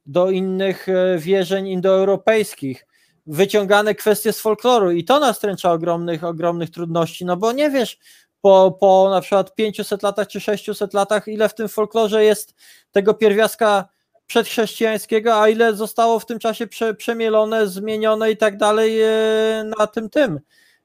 do 0.05 0.31
innych 0.31 0.87
wierzeń 1.17 1.67
indoeuropejskich, 1.67 2.85
wyciągane 3.27 3.95
kwestie 3.95 4.33
z 4.33 4.39
folkloru 4.39 4.91
i 4.91 5.03
to 5.03 5.19
nastręcza 5.19 5.71
ogromnych, 5.71 6.23
ogromnych 6.23 6.69
trudności, 6.69 7.25
no 7.25 7.37
bo 7.37 7.51
nie 7.51 7.69
wiesz 7.69 7.99
po, 8.41 8.77
po 8.79 9.09
na 9.09 9.21
przykład 9.21 9.55
500 9.55 10.03
latach 10.03 10.27
czy 10.27 10.39
600 10.39 10.93
latach, 10.93 11.27
ile 11.27 11.49
w 11.49 11.55
tym 11.55 11.69
folklorze 11.69 12.23
jest 12.23 12.55
tego 12.91 13.13
pierwiastka 13.13 13.89
przedchrześcijańskiego, 14.27 15.41
a 15.41 15.49
ile 15.49 15.75
zostało 15.75 16.19
w 16.19 16.25
tym 16.25 16.39
czasie 16.39 16.67
prze, 16.67 16.93
przemielone, 16.93 17.67
zmienione 17.67 18.31
i 18.31 18.37
tak 18.37 18.57
dalej 18.57 19.01
e, 19.01 19.63
na 19.79 19.87
tym 19.87 20.09
tym. 20.09 20.39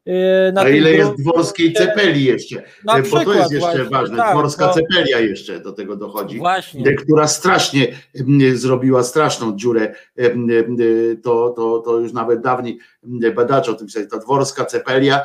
E, 0.06 0.52
Na 0.52 0.60
A 0.60 0.68
ile 0.68 0.92
jest 0.92 1.14
dworskiej 1.22 1.72
cepeli 1.72 2.24
jeszcze? 2.24 2.62
Na 2.84 3.02
Bo 3.02 3.24
to 3.24 3.34
jest 3.34 3.52
jeszcze 3.52 3.58
właśnie, 3.58 3.84
ważne. 3.84 4.16
tak, 4.16 4.30
Dworska 4.36 4.66
bo- 4.66 4.74
cepelia 4.74 5.20
jeszcze 5.20 5.60
do 5.60 5.72
tego 5.72 5.96
dochodzi. 5.96 6.38
Właśnie. 6.38 6.94
która 6.94 7.28
strasznie 7.28 7.88
m, 8.14 8.56
zrobiła 8.56 9.02
straszną 9.02 9.56
dziurę. 9.56 9.94
em, 10.16 10.48
em, 10.50 10.76
To, 11.22 11.50
to, 11.56 11.78
to 11.78 11.98
już 11.98 12.12
nawet 12.12 12.40
dawniej 12.40 12.78
m, 13.04 13.34
badacze 13.34 13.70
o 13.70 13.74
tym 13.74 13.86
pisali. 13.86 14.08
Ta 14.08 14.18
dworska 14.18 14.64
cepelia, 14.64 15.20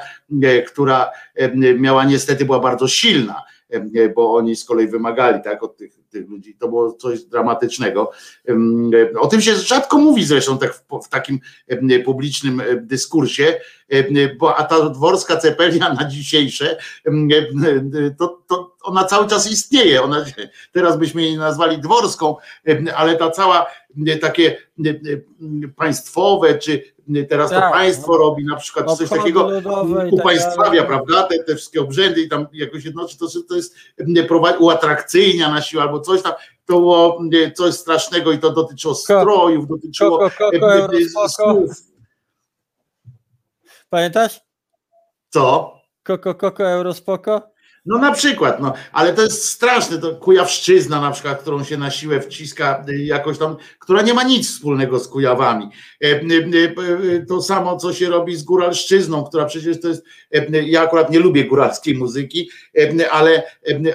która 0.68 1.11
miała 1.77 2.06
niestety 2.06 2.45
była 2.45 2.60
bardzo 2.60 2.88
silna, 2.88 3.42
bo 4.16 4.34
oni 4.35 4.56
z 4.56 4.66
kolei 4.66 4.88
wymagali 4.88 5.42
tak, 5.43 5.64
od 5.64 5.77
tych, 5.77 5.92
tych 6.11 6.30
ludzi. 6.30 6.56
To 6.59 6.67
było 6.67 6.93
coś 6.93 7.23
dramatycznego. 7.23 8.11
E, 8.49 9.19
O 9.19 9.27
tym 9.27 9.41
się 9.41 9.56
rzadko 9.56 9.98
mówi 9.98 10.25
zresztą 10.25 10.57
tak 10.57 10.73
w, 10.73 11.06
w 11.06 11.09
takim 11.09 11.40
em, 11.67 11.90
publicznym 12.06 12.59
e, 12.59 12.75
dyskursie, 12.75 13.59
bo 14.40 14.56
a 14.56 14.64
ta 14.64 14.90
dworska 14.90 15.38
cepelia 15.38 15.93
na 15.93 16.06
dzisiejsze, 16.06 16.77
e, 17.06 17.11
to, 18.19 18.41
to 18.48 18.75
ona 18.83 19.03
cały 19.03 19.27
czas 19.27 19.51
istnieje. 19.51 20.01
Ona 20.01 20.25
teraz 20.72 20.98
byśmy 20.98 21.22
jej 21.22 21.38
nazwali 21.38 21.77
dworską, 21.77 22.35
ale 22.95 23.15
ta 23.15 23.31
cała 23.31 23.65
takie 24.22 24.57
państwowe, 25.75 26.57
czy 26.57 26.83
teraz 27.30 27.49
to 27.49 27.56
Tak, 27.56 27.73
państwo 27.73 28.17
robi 28.17 28.45
na 28.45 28.56
przykład 28.56 28.98
coś 28.98 29.09
takiego, 29.09 29.61
tak 29.61 29.73
upaństwawia, 30.11 30.83
dalej. 30.83 30.88
prawda, 30.88 31.23
te, 31.23 31.43
te 31.43 31.56
wszystkie 31.56 31.81
obrzędy 31.81 32.22
i 32.22 32.30
tam 32.30 32.48
jakoś 32.53 32.85
jednoczy, 32.85 33.17
to, 33.17 33.27
to 33.49 33.56
jest 33.56 33.75
uatrakcyjnia 34.59 35.51
na 35.51 35.61
siłę 35.61 35.83
albo 35.83 35.99
coś 35.99 36.22
tam, 36.22 36.33
to 36.65 36.73
było 36.73 37.19
coś 37.56 37.73
strasznego 37.73 38.31
i 38.31 38.40
to 38.40 38.51
dotyczyło 38.51 38.95
strojów, 38.95 39.67
dotyczyło 39.67 40.25
em, 40.25 40.31
em, 40.53 40.64
eurospoko. 40.64 41.30
snów. 41.30 41.72
Pamiętasz? 43.90 44.41
Co? 45.30 45.75
Koko, 46.03 46.35
koko, 46.35 46.69
eurospoko? 46.69 47.50
No 47.85 47.98
na 47.98 48.11
przykład, 48.11 48.61
no, 48.61 48.74
ale 48.92 49.14
to 49.14 49.22
jest 49.22 49.45
straszne, 49.45 49.98
to 49.98 50.16
Kujawszczyzna 50.16 51.01
na 51.01 51.11
przykład, 51.11 51.42
którą 51.42 51.64
się 51.64 51.77
na 51.77 51.92
siłę 51.92 52.22
wciska 52.22 52.85
y, 52.90 53.03
jakoś 53.03 53.38
tam, 53.38 53.56
która 53.80 54.01
nie 54.01 54.14
ma 54.14 54.24
nic 54.24 54.48
wspólnego 54.51 55.00
z 55.00 55.08
Kujawami. 55.08 55.69
E, 56.03 56.08
y, 56.08 56.76
y, 57.03 57.26
To 57.30 57.42
samo, 57.42 57.77
co 57.77 57.93
się 57.93 58.10
robi 58.10 58.35
z 58.35 58.43
Góralszczyzną, 58.43 59.24
która 59.24 59.45
przecież 59.45 59.82
to 59.82 59.88
jest, 59.88 60.03
e, 60.34 60.64
ja 60.64 60.82
akurat 60.82 61.11
nie 61.11 61.19
lubię 61.19 61.45
góralskiej 61.45 61.95
muzyki, 61.95 62.50
e, 62.77 63.11
ale, 63.11 63.43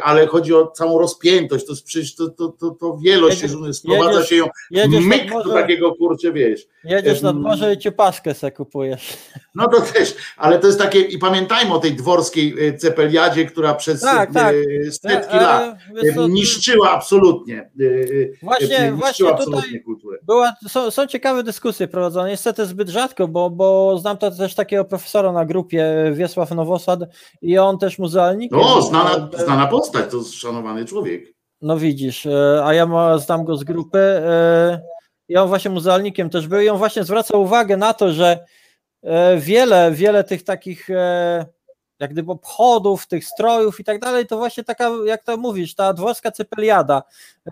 ale 0.02 0.26
chodzi 0.26 0.54
o 0.54 0.66
całą 0.66 0.98
rozpiętość, 0.98 1.66
to 1.66 1.72
jest 1.72 1.84
przecież 1.84 2.14
to, 2.14 2.28
to, 2.28 2.48
to, 2.48 2.70
to 2.70 2.98
wielość, 2.98 3.42
Jedziesz- 3.42 3.72
sprowadza 3.74 4.10
jedziesz- 4.20 4.28
się 4.28 4.36
ją 4.36 5.00
myk 5.00 5.30
do 5.44 5.52
takiego 5.52 5.94
kurczę, 5.94 6.32
wiesz. 6.32 6.66
jedziesz 6.84 7.22
nad 7.22 7.36
morze 7.36 7.72
i 7.74 7.78
ciupaszkę 7.78 8.34
se 8.34 8.52
kupujesz. 8.52 9.16
No 9.54 9.68
to 9.68 9.80
też, 9.80 10.14
ale 10.36 10.58
to 10.58 10.66
jest 10.66 10.78
takie, 10.78 11.00
i 11.00 11.18
pamiętajmy 11.18 11.74
o 11.74 11.78
tej 11.78 11.92
dworskiej 11.92 12.54
cepeliadzie, 12.78 13.46
która 13.46 13.75
przez 13.76 14.00
Tak, 14.00 14.32
tak. 14.32 14.54
e, 14.86 14.90
setki 14.92 15.36
E, 15.36 15.40
lat. 15.40 15.76
e, 16.04 16.14
co, 16.14 16.24
E, 16.24 16.28
Niszczyła 16.28 16.90
absolutnie. 16.90 17.70
Właśnie- 18.42 18.68
właśnie 18.92 18.92
niszczyła 19.08 19.30
tutaj- 19.32 19.44
absolutnie 19.54 19.80
kulturę. 19.80 20.18
Była, 20.22 20.52
są, 20.68 20.90
są 20.90 21.06
ciekawe 21.06 21.42
dyskusje 21.42 21.88
prowadzone, 21.88 22.28
niestety 22.28 22.66
zbyt 22.66 22.88
rzadko, 22.88 23.28
bo, 23.28 23.50
bo 23.50 23.98
znam 23.98 24.16
to 24.18 24.30
też 24.30 24.54
takiego 24.54 24.84
profesora 24.84 25.32
na 25.32 25.44
grupie, 25.44 25.86
Wiesław 26.12 26.50
Nowosad 26.50 27.00
i 27.42 27.58
on 27.58 27.78
też 27.78 27.98
muzealnikiem. 27.98 28.58
O, 28.58 28.82
znana, 28.82 29.28
znana 29.44 29.66
postać, 29.66 30.10
to 30.10 30.22
szanowany 30.24 30.84
człowiek. 30.84 31.24
No 31.62 31.78
widzisz, 31.78 32.26
a 32.64 32.74
ja 32.74 32.88
znam 33.18 33.44
go 33.44 33.56
z 33.56 33.64
grupy 33.64 33.98
i 35.28 35.36
on 35.36 35.48
właśnie 35.48 35.70
muzealnikiem 35.70 36.30
też 36.30 36.48
był 36.48 36.60
i 36.60 36.68
on 36.68 36.78
właśnie 36.78 37.04
zwraca 37.04 37.36
uwagę 37.38 37.76
na 37.76 37.94
to, 37.94 38.12
że 38.12 38.38
wiele, 39.38 39.90
wiele 39.92 40.24
tych 40.24 40.42
takich 40.44 40.88
jak 42.00 42.12
gdyby 42.12 42.32
obchodów, 42.32 43.06
tych 43.06 43.24
strojów 43.24 43.80
i 43.80 43.84
tak 43.84 44.00
dalej, 44.00 44.26
to 44.26 44.36
właśnie 44.36 44.64
taka, 44.64 44.90
jak 45.06 45.24
to 45.24 45.36
mówisz, 45.36 45.74
ta 45.74 45.92
dworska 45.92 46.30
cepeliada, 46.30 47.02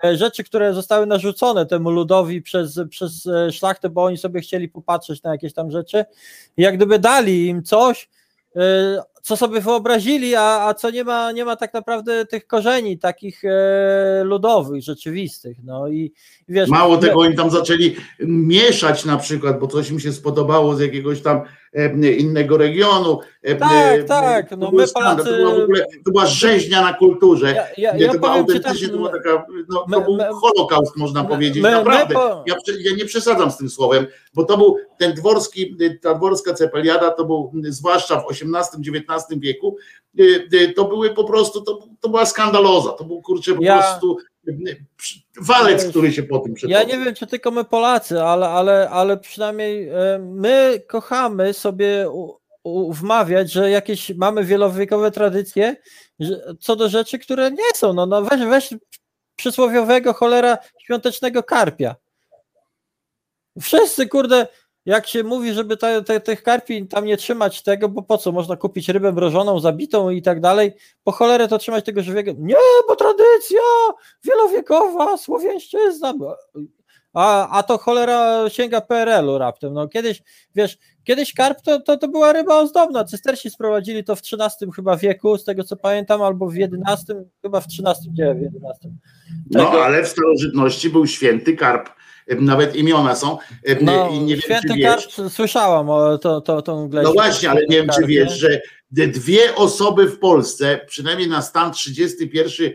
e, 0.04 0.16
rzeczy, 0.16 0.44
które 0.44 0.74
zostały 0.74 1.06
narzucone 1.06 1.66
temu 1.66 1.90
ludowi 1.90 2.42
przez, 2.42 2.80
przez 2.90 3.26
e, 3.26 3.52
szlachtę, 3.52 3.88
bo 3.88 4.04
oni 4.04 4.18
sobie 4.18 4.40
chcieli 4.40 4.68
popatrzeć 4.68 5.22
na 5.22 5.30
jakieś 5.32 5.52
tam 5.52 5.70
rzeczy. 5.70 6.04
Jak 6.56 6.76
gdyby 6.76 6.98
dali 6.98 7.46
im 7.46 7.62
coś, 7.62 8.08
e, 8.56 8.60
co 9.24 9.36
sobie 9.36 9.60
wyobrazili, 9.60 10.34
a, 10.34 10.66
a 10.68 10.74
co 10.74 10.90
nie 10.90 11.04
ma, 11.04 11.32
nie 11.32 11.44
ma 11.44 11.56
tak 11.56 11.74
naprawdę 11.74 12.26
tych 12.26 12.46
korzeni 12.46 12.98
takich 12.98 13.44
e, 13.44 14.22
ludowych, 14.24 14.82
rzeczywistych. 14.82 15.56
No 15.64 15.88
i 15.88 16.12
wiesz, 16.48 16.68
Mało 16.68 16.94
my- 16.96 17.00
tego, 17.00 17.20
oni 17.20 17.34
tam 17.36 17.50
zaczęli 17.50 17.96
mieszać 18.20 19.04
na 19.04 19.16
przykład, 19.16 19.58
bo 19.58 19.66
coś 19.66 19.90
im 19.90 20.00
się 20.00 20.12
spodobało 20.12 20.74
z 20.76 20.80
jakiegoś 20.80 21.20
tam 21.22 21.40
e, 21.72 22.10
innego 22.12 22.56
regionu. 22.56 23.18
E, 23.42 23.54
Tak, 23.54 23.70
e, 24.00 24.04
tak, 24.04 24.50
To, 24.50 24.56
no 24.56 24.70
my 24.72 24.84
Polacy- 24.94 25.24
to, 25.24 25.36
była 25.36 25.50
w 25.54 25.58
ogóle, 25.62 25.84
to 26.04 26.10
była 26.12 26.26
rzeźnia 26.26 26.82
na 26.82 26.92
kulturze. 26.94 27.52
Ja, 27.54 27.64
ja, 27.78 27.96
Nie, 27.96 28.04
ja 28.04 28.12
to 28.12 28.18
była 28.18 28.30
autentycznie, 28.32 28.88
tak, 28.88 28.90
to, 28.90 28.96
była 28.96 29.10
taka, 29.12 29.46
no, 29.68 29.84
my- 29.88 29.96
to 29.96 30.00
był 30.02 30.16
my- 30.16 30.28
holokaust, 30.34 30.96
można 30.96 31.24
powiedzieć, 31.24 31.62
naprawdę. 31.62 32.14
po- 32.14 32.44
Ja, 32.46 32.54
ja 32.80 32.96
nie 32.96 33.04
przesadzam 33.04 33.50
z 33.50 33.56
tym 33.56 33.70
słowem, 33.70 34.06
bo 34.34 34.44
to 34.44 34.56
był 34.58 34.76
ten 34.98 35.14
dworski, 35.14 35.76
ta 36.02 36.14
dworska 36.14 36.54
cepeliada, 36.54 37.10
to 37.10 37.24
był 37.24 37.52
zwłaszcza 37.68 38.20
w 38.20 38.24
XVIII-XIX 38.30 38.92
wieku, 38.92 39.13
y, 40.20 40.48
y, 40.54 40.72
to 40.72 40.84
były 40.84 41.14
po 41.14 41.24
prostu, 41.24 41.62
to, 41.62 41.88
to 42.00 42.08
była 42.08 42.26
skandaloza, 42.26 42.92
to 42.92 43.04
był 43.04 43.22
kurczę 43.22 43.54
po 43.54 43.62
Ja- 43.62 43.78
prostu 43.78 44.18
y, 44.48 44.84
walec, 45.40 45.88
który 45.90 46.12
się 46.12 46.22
po 46.22 46.38
tym 46.38 46.52
Ja 46.52 46.56
przetoczył. 46.56 46.98
nie 46.98 47.04
wiem, 47.04 47.14
czy 47.14 47.26
tylko 47.26 47.50
my 47.50 47.64
Polacy, 47.64 48.22
ale, 48.22 48.48
ale, 48.48 48.90
ale 48.90 49.16
przynajmniej 49.16 49.90
my 50.20 50.82
kochamy 50.88 51.52
sobie 51.52 52.10
u, 52.10 52.36
u, 52.64 52.92
wmawiać, 52.92 53.52
że 53.52 53.70
jakieś 53.70 54.10
mamy 54.14 54.44
wielowiekowe 54.44 55.10
tradycje 55.10 55.76
że, 56.20 56.40
co 56.60 56.76
do 56.76 56.88
rzeczy, 56.88 57.18
które 57.18 57.50
nie 57.50 57.74
są. 57.74 57.92
No, 57.92 58.06
no 58.06 58.22
weź, 58.22 58.40
weź 58.40 58.74
przysłowiowego 59.36 60.12
cholera 60.12 60.58
świątecznego 60.78 61.42
karpia. 61.42 61.96
Wszyscy, 63.60 64.08
kurde, 64.08 64.46
jak 64.86 65.06
się 65.06 65.22
mówi, 65.22 65.52
żeby 65.52 65.76
te, 65.76 66.02
te, 66.02 66.20
tych 66.20 66.42
karpi 66.42 66.86
tam 66.86 67.04
nie 67.04 67.16
trzymać 67.16 67.62
tego, 67.62 67.88
bo 67.88 68.02
po 68.02 68.18
co? 68.18 68.32
Można 68.32 68.56
kupić 68.56 68.88
rybę 68.88 69.12
mrożoną, 69.12 69.60
zabitą 69.60 70.10
i 70.10 70.22
tak 70.22 70.40
dalej. 70.40 70.72
Po 71.04 71.12
cholerę 71.12 71.48
to 71.48 71.58
trzymać 71.58 71.84
tego 71.84 72.02
żywego. 72.02 72.32
Nie, 72.38 72.56
bo 72.88 72.96
tradycja 72.96 73.60
wielowiekowa, 74.24 75.16
słowiańszczyzna. 75.16 76.14
A, 77.12 77.48
a 77.58 77.62
to 77.62 77.78
cholera 77.78 78.50
sięga 78.50 78.80
PRL-u 78.80 79.38
raptem. 79.38 79.72
No 79.72 79.88
kiedyś, 79.88 80.22
wiesz, 80.54 80.78
kiedyś 81.04 81.34
karp 81.34 81.60
to, 81.60 81.80
to, 81.80 81.96
to 81.96 82.08
była 82.08 82.32
ryba 82.32 82.58
ozdobna. 82.58 83.04
Cystersi 83.04 83.50
sprowadzili 83.50 84.04
to 84.04 84.16
w 84.16 84.20
XIII 84.20 84.72
chyba 84.76 84.96
wieku, 84.96 85.38
z 85.38 85.44
tego 85.44 85.64
co 85.64 85.76
pamiętam, 85.76 86.22
albo 86.22 86.48
w 86.48 86.54
XI, 86.54 87.12
chyba 87.42 87.60
w 87.60 87.64
XIII, 87.64 88.12
nie, 88.18 88.34
w 88.34 88.38
XI. 88.38 88.88
No, 89.50 89.64
Tego- 89.64 89.84
ale 89.84 90.02
w 90.02 90.08
starożytności 90.08 90.90
był 90.90 91.06
święty 91.06 91.56
karp. 91.56 91.90
Y, 92.32 92.36
Nawet 92.40 92.76
imiona 92.76 93.14
są. 93.14 93.38
y, 93.68 93.78
No, 93.80 94.08
I 94.12 94.18
nie 94.20 94.34
wiem, 94.34 94.42
święty 94.42 94.68
czy 94.68 94.74
wiesz, 94.74 95.08
słyszałam 95.28 95.90
o 95.90 96.18
to, 96.18 96.40
to, 96.40 96.62
tą 96.62 96.88
No 97.02 97.12
właśnie, 97.12 97.50
ale 97.50 97.66
nie 97.68 97.76
wiem, 97.76 97.86
czy 97.94 98.06
wiesz, 98.06 98.32
że 98.38 98.60
dwie 98.90 99.54
osoby 99.54 100.06
w 100.06 100.18
Polsce, 100.18 100.80
przynajmniej 100.86 101.28
na 101.28 101.42
stan 101.42 101.72
31 101.72 102.72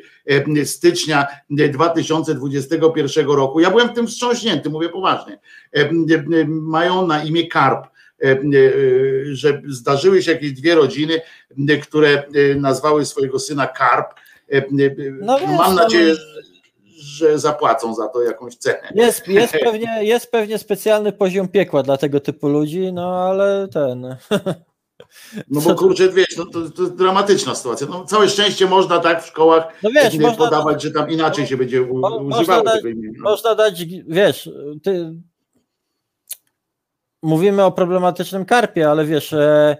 e, 0.57 0.65
stycznia 0.65 1.27
e, 1.59 1.69
2021 1.69 3.27
roku, 3.27 3.59
ja 3.59 3.69
byłem 3.69 3.89
tym 3.89 4.07
wstrząśnięty, 4.07 4.69
mówię 4.69 4.89
poważnie, 4.89 5.39
e, 5.75 5.79
e, 5.79 6.45
mają 6.47 7.07
na 7.07 7.23
imię 7.23 7.47
Karp. 7.47 7.85
e, 8.23 8.31
e, 8.31 8.37
Że 9.31 9.61
zdarzyły 9.67 10.23
się 10.23 10.31
jakieś 10.31 10.51
dwie 10.53 10.75
rodziny, 10.75 11.21
e, 11.69 11.77
które 11.77 12.09
e, 12.51 12.55
nazwały 12.55 13.05
swojego 13.05 13.39
syna 13.39 13.67
Karp. 13.67 14.13
E, 14.53 14.57
e, 14.57 14.63
No 15.21 15.39
wiesz, 15.39 15.49
Mam 15.49 15.75
no, 15.75 15.81
nadzieję, 15.83 16.15
że- 16.15 16.21
że 17.19 17.39
zapłacą 17.39 17.95
za 17.95 18.07
to 18.07 18.21
jakąś 18.21 18.55
cenę. 18.55 18.91
Jest, 18.95 19.27
jest, 19.27 19.53
pewnie, 19.65 19.97
jest 20.03 20.31
pewnie 20.31 20.57
specjalny 20.57 21.11
poziom 21.11 21.47
piekła 21.47 21.83
dla 21.83 21.97
tego 21.97 22.19
typu 22.19 22.49
ludzi, 22.49 22.93
no 22.93 23.15
ale 23.29 23.67
ten. 23.67 24.05
No 25.49 25.61
bo 25.61 25.75
kurczę, 25.75 26.09
wiesz, 26.09 26.37
no 26.37 26.45
to, 26.45 26.69
to 26.69 26.81
jest 26.81 26.95
dramatyczna 26.95 27.55
sytuacja. 27.55 27.87
No, 27.89 28.05
całe 28.05 28.29
szczęście 28.29 28.65
można 28.65 28.99
tak 28.99 29.23
w 29.23 29.27
szkołach 29.27 29.67
No 29.83 29.89
wiesz, 29.89 30.17
można, 30.19 30.37
podawać, 30.45 30.83
że 30.83 30.91
tam 30.91 31.09
inaczej 31.09 31.47
się 31.47 31.57
będzie 31.57 31.81
u, 31.81 31.97
mo- 31.97 32.17
używało 32.17 32.63
dać- 32.63 32.75
tego 32.75 32.87
imienia. 32.89 33.19
można 33.21 33.55
dać, 33.55 33.85
wiesz, 34.07 34.49
ty, 34.83 35.13
mówimy 37.23 37.63
o 37.63 37.71
problematycznym 37.71 38.45
karpie, 38.45 38.89
ale 38.89 39.05
wiesz, 39.05 39.33
e, 39.33 39.77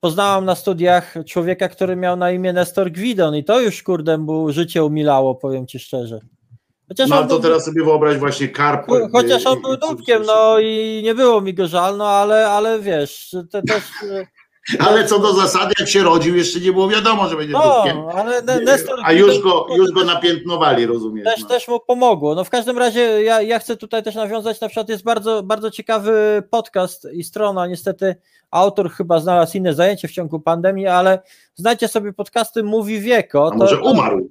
poznałam 0.00 0.44
na 0.44 0.54
studiach 0.54 1.14
człowieka, 1.26 1.68
który 1.68 1.96
miał 1.96 2.16
na 2.16 2.30
imię 2.30 2.52
Nestor 2.52 2.90
Gwidon 2.92 3.36
i 3.36 3.44
to 3.44 3.60
już 3.60 3.82
kurde 3.82 4.18
mu 4.18 4.52
życie 4.52 4.84
umilało, 4.84 5.34
powiem 5.34 5.66
ci 5.66 5.78
szczerze. 5.78 6.20
Chociaż 6.88 7.08
No 7.10 7.16
on 7.16 7.22
to 7.28 7.34
był, 7.34 7.42
teraz 7.42 7.64
sobie 7.64 7.84
wyobraź 7.84 8.18
właśnie 8.18 8.48
karp. 8.48 8.86
cho- 8.86 9.08
chociaż 9.12 9.46
on 9.46 9.62
był 9.62 9.76
dupkiem, 9.76 10.22
no 10.26 10.58
i 10.58 11.00
nie 11.04 11.14
było 11.14 11.40
mi 11.40 11.54
go 11.54 11.66
żal, 11.66 11.96
no 11.96 12.08
ale, 12.08 12.48
ale 12.48 12.80
wiesz, 12.80 13.36
te, 13.50 13.62
też... 13.62 13.82
e, 14.12 14.26
Ale 14.78 15.04
co 15.04 15.18
do 15.18 15.32
zasady, 15.32 15.72
jak 15.78 15.88
się 15.88 16.02
rodził, 16.02 16.36
jeszcze 16.36 16.60
nie 16.60 16.72
było 16.72 16.88
wiadomo, 16.88 17.28
że 17.28 17.36
będzie. 17.36 17.52
No, 17.52 17.84
Nestor 18.64 18.98
A 19.02 19.12
już 19.12 19.38
go, 19.38 19.66
już 19.76 19.92
go 19.92 20.04
napiętnowali, 20.04 20.86
rozumiesz? 20.86 21.24
też, 21.24 21.40
no. 21.42 21.48
też 21.48 21.68
mu 21.68 21.80
pomogło. 21.80 22.34
No 22.34 22.44
w 22.44 22.50
każdym 22.50 22.78
razie 22.78 23.00
ja, 23.00 23.42
ja 23.42 23.58
chcę 23.58 23.76
tutaj 23.76 24.02
też 24.02 24.14
nawiązać, 24.14 24.60
na 24.60 24.68
przykład 24.68 24.88
jest 24.88 25.04
bardzo, 25.04 25.42
bardzo 25.42 25.70
ciekawy 25.70 26.42
podcast 26.50 27.08
i 27.12 27.24
strona, 27.24 27.66
niestety 27.66 28.16
autor 28.50 28.90
chyba 28.90 29.18
znalazł 29.20 29.56
inne 29.56 29.74
zajęcie 29.74 30.08
w 30.08 30.12
ciągu 30.12 30.40
pandemii, 30.40 30.86
ale 30.86 31.22
znajdzie 31.54 31.88
sobie 31.88 32.12
podcasty 32.12 32.62
Mówi 32.62 33.00
Wieko. 33.00 33.50
A 33.52 33.56
może 33.56 33.80
umarł? 33.80 34.30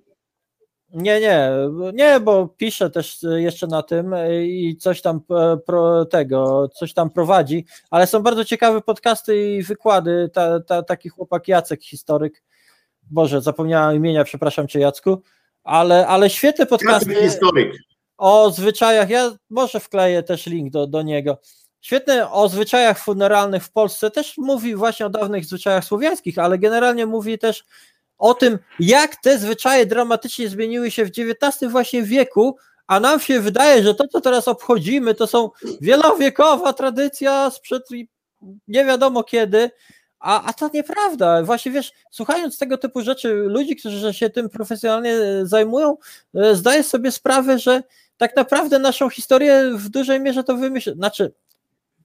Nie, 0.94 1.20
nie, 1.20 1.50
nie, 1.94 2.20
bo 2.20 2.48
pisze 2.48 2.90
też 2.90 3.20
jeszcze 3.36 3.68
na 3.68 3.84
tym 3.84 4.16
i 4.44 4.78
coś 4.80 5.02
tam 5.02 5.22
e, 5.32 5.58
pro, 5.58 6.06
tego, 6.06 6.70
coś 6.76 6.94
tam 6.94 7.10
prowadzi, 7.10 7.66
ale 7.90 8.08
są 8.08 8.20
bardzo 8.20 8.46
ciekawe 8.46 8.82
podcasty 8.82 9.56
i 9.56 9.64
wykłady, 9.64 10.30
ta, 10.34 10.60
ta, 10.60 10.84
taki 10.84 11.10
chłopak 11.10 11.48
Jacek, 11.48 11.84
historyk, 11.84 12.44
Boże, 13.12 13.42
zapomniałem 13.42 13.96
imienia, 13.96 14.24
przepraszam 14.24 14.68
Cię 14.68 14.80
Jacku, 14.80 15.22
ale, 15.64 16.08
ale 16.08 16.30
świetne 16.30 16.66
podcasty 16.66 17.14
Jacek 17.14 17.30
historyk. 17.30 17.74
o 18.18 18.52
zwyczajach, 18.52 19.10
ja 19.10 19.32
może 19.50 19.80
wkleję 19.80 20.24
też 20.24 20.46
link 20.46 20.72
do, 20.72 20.88
do 20.88 21.02
niego. 21.02 21.38
Świetne 21.82 22.32
o 22.32 22.50
zwyczajach 22.50 23.00
funeralnych 23.00 23.64
w 23.64 23.72
Polsce, 23.72 24.12
też 24.12 24.38
mówi 24.38 24.76
właśnie 24.76 25.06
o 25.06 25.10
dawnych 25.10 25.46
zwyczajach 25.46 25.86
słowiańskich, 25.86 26.40
ale 26.40 26.58
generalnie 26.58 27.06
mówi 27.06 27.40
też 27.40 27.66
o 28.17 28.33
tym, 28.33 28.59
jak 28.80 29.16
te 29.16 29.38
zwyczaje 29.38 29.85
dramatycznie 29.85 30.50
zmieniły 30.50 30.92
się 30.92 31.06
w 31.06 31.11
XIX 31.17 31.72
właśnie 31.72 32.03
wieku, 32.03 32.58
a 32.88 33.00
nam 33.00 33.19
się 33.19 33.40
wydaje, 33.40 33.83
że 33.83 33.95
to, 33.95 34.08
co 34.08 34.22
teraz 34.22 34.48
obchodzimy, 34.48 35.16
to 35.16 35.27
są 35.27 35.50
wielowiekowa 35.82 36.74
tradycja 36.74 37.50
sprzed 37.50 37.83
nie 38.67 38.85
wiadomo 38.85 39.24
kiedy, 39.24 39.72
a, 40.19 40.43
a 40.43 40.53
to 40.53 40.69
nieprawda. 40.74 41.43
Właśnie 41.43 41.72
wiesz, 41.72 41.92
słuchając 42.11 42.58
tego 42.58 42.77
typu 42.77 43.01
rzeczy, 43.01 43.33
ludzi, 43.33 43.75
którzy 43.75 44.14
się 44.14 44.30
tym 44.30 44.50
profesjonalnie 44.50 45.16
zajmują, 45.43 45.98
e, 46.35 46.56
zdaję 46.56 46.83
sobie 46.83 47.11
sprawę, 47.11 47.59
że 47.59 47.83
tak 48.17 48.35
naprawdę 48.35 48.80
naszą 48.80 49.09
historię 49.09 49.72
w 49.75 49.90
dużej 49.90 50.19
mierze 50.19 50.43
to 50.43 50.58
wymyśl, 50.58 50.95
znaczy 50.95 51.33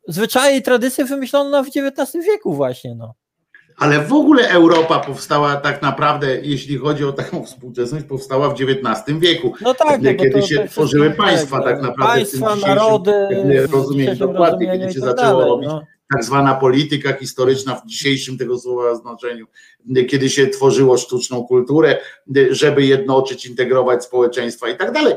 zwyczaje 0.09 0.57
i 0.57 0.63
tradycje 0.63 1.05
wymyślono 1.05 1.65
w 1.65 1.69
XIX 1.69 2.27
wieku 2.27 2.55
właśnie, 2.55 2.95
no. 2.95 3.15
Ale 3.79 4.01
w 4.01 4.13
ogóle 4.13 4.49
Europa 4.49 4.99
powstała 4.99 5.57
tak 5.57 5.83
naprawdę, 5.83 6.41
jeśli 6.43 6.79
chodzi 6.79 7.05
o 7.05 7.13
taką 7.13 7.45
współczesność, 7.47 8.05
powstała 8.05 8.49
w 8.49 8.55
XIX 8.61 9.19
wieku. 9.19 9.53
No 9.61 9.75
tak, 9.75 10.03
no, 10.03 10.11
kiedy 10.15 10.31
to- 10.31 10.47
się 10.47 10.59
to 10.59 10.69
tworzyły 10.69 11.11
państwa 11.11 11.63
tak 11.63 11.83
naprawdę 11.83 12.25
w 12.25 12.31
tym 12.31 12.41
Państwa, 12.41 12.69
narody, 12.69 13.13
dzisiejszym 13.93 14.19
dokładnie, 14.19 14.67
kiedy 14.67 14.93
się 14.93 15.01
tak 15.01 15.11
zaczęło 15.11 15.33
dalej, 15.33 15.51
robić 15.51 15.69
no. 15.69 15.98
Tak 16.13 16.25
zwana 16.25 16.55
polityka 16.55 17.13
historyczna 17.13 17.75
w 17.75 17.87
dzisiejszym 17.87 18.39
tego 18.39 18.59
słowa 18.59 18.95
znaczeniu, 18.95 19.47
kiedy 20.09 20.31
się 20.31 20.47
tworzyło 20.47 20.97
sztuczną 20.97 21.47
kulturę, 21.47 21.99
żeby 22.51 22.87
jednoczyć, 22.87 23.47
integrować 23.47 24.05
społeczeństwa 24.05 24.69
i 24.69 24.77
tak 24.77 24.93
dalej. 24.93 25.15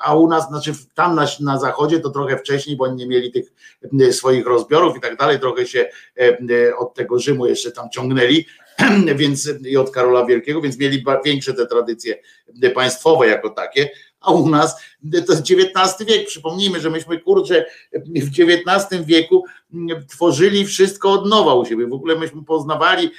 A, 0.00 0.14
u 0.14 0.28
nas, 0.28 0.48
znaczy 0.48 0.72
tam 0.94 1.14
na, 1.14 1.26
na 1.40 1.58
zachodzie 1.58 2.00
to 2.00 2.10
trochę 2.10 2.38
wcześniej, 2.38 2.76
bo 2.76 2.84
oni 2.84 2.96
nie 2.96 3.06
mieli 3.06 3.32
tych 3.32 3.52
swoich 4.10 4.46
rozbiorów 4.46 4.96
i 4.96 5.00
tak 5.00 5.16
dalej, 5.16 5.40
trochę 5.40 5.66
się 5.66 5.88
od 6.78 6.94
tego 6.94 7.18
Rzymu 7.18 7.46
jeszcze 7.46 7.72
tam 7.72 7.90
ciągnęli, 7.90 8.46
więc 9.16 9.50
i 9.66 9.76
od 9.76 9.90
Karola 9.90 10.26
Wielkiego, 10.26 10.60
więc 10.60 10.78
mieli 10.78 11.04
większe 11.24 11.54
te 11.54 11.66
tradycje 11.66 12.18
państwowe 12.74 13.26
jako 13.26 13.50
takie, 13.50 13.90
a 14.24 14.32
u 14.32 14.48
nas 14.48 14.76
to 15.26 15.32
XIX 15.32 16.06
wiek. 16.06 16.26
Przypomnijmy, 16.26 16.80
że 16.80 16.90
myśmy 16.90 17.20
kurczę 17.20 17.64
w 17.92 18.28
XIX 18.38 19.04
wieku 19.06 19.44
tworzyli 20.08 20.66
wszystko 20.66 21.12
od 21.12 21.28
nowa 21.28 21.54
u 21.54 21.64
siebie. 21.64 21.86
W 21.86 21.92
ogóle 21.92 22.16
myśmy 22.16 22.44
poznawali 22.44 23.10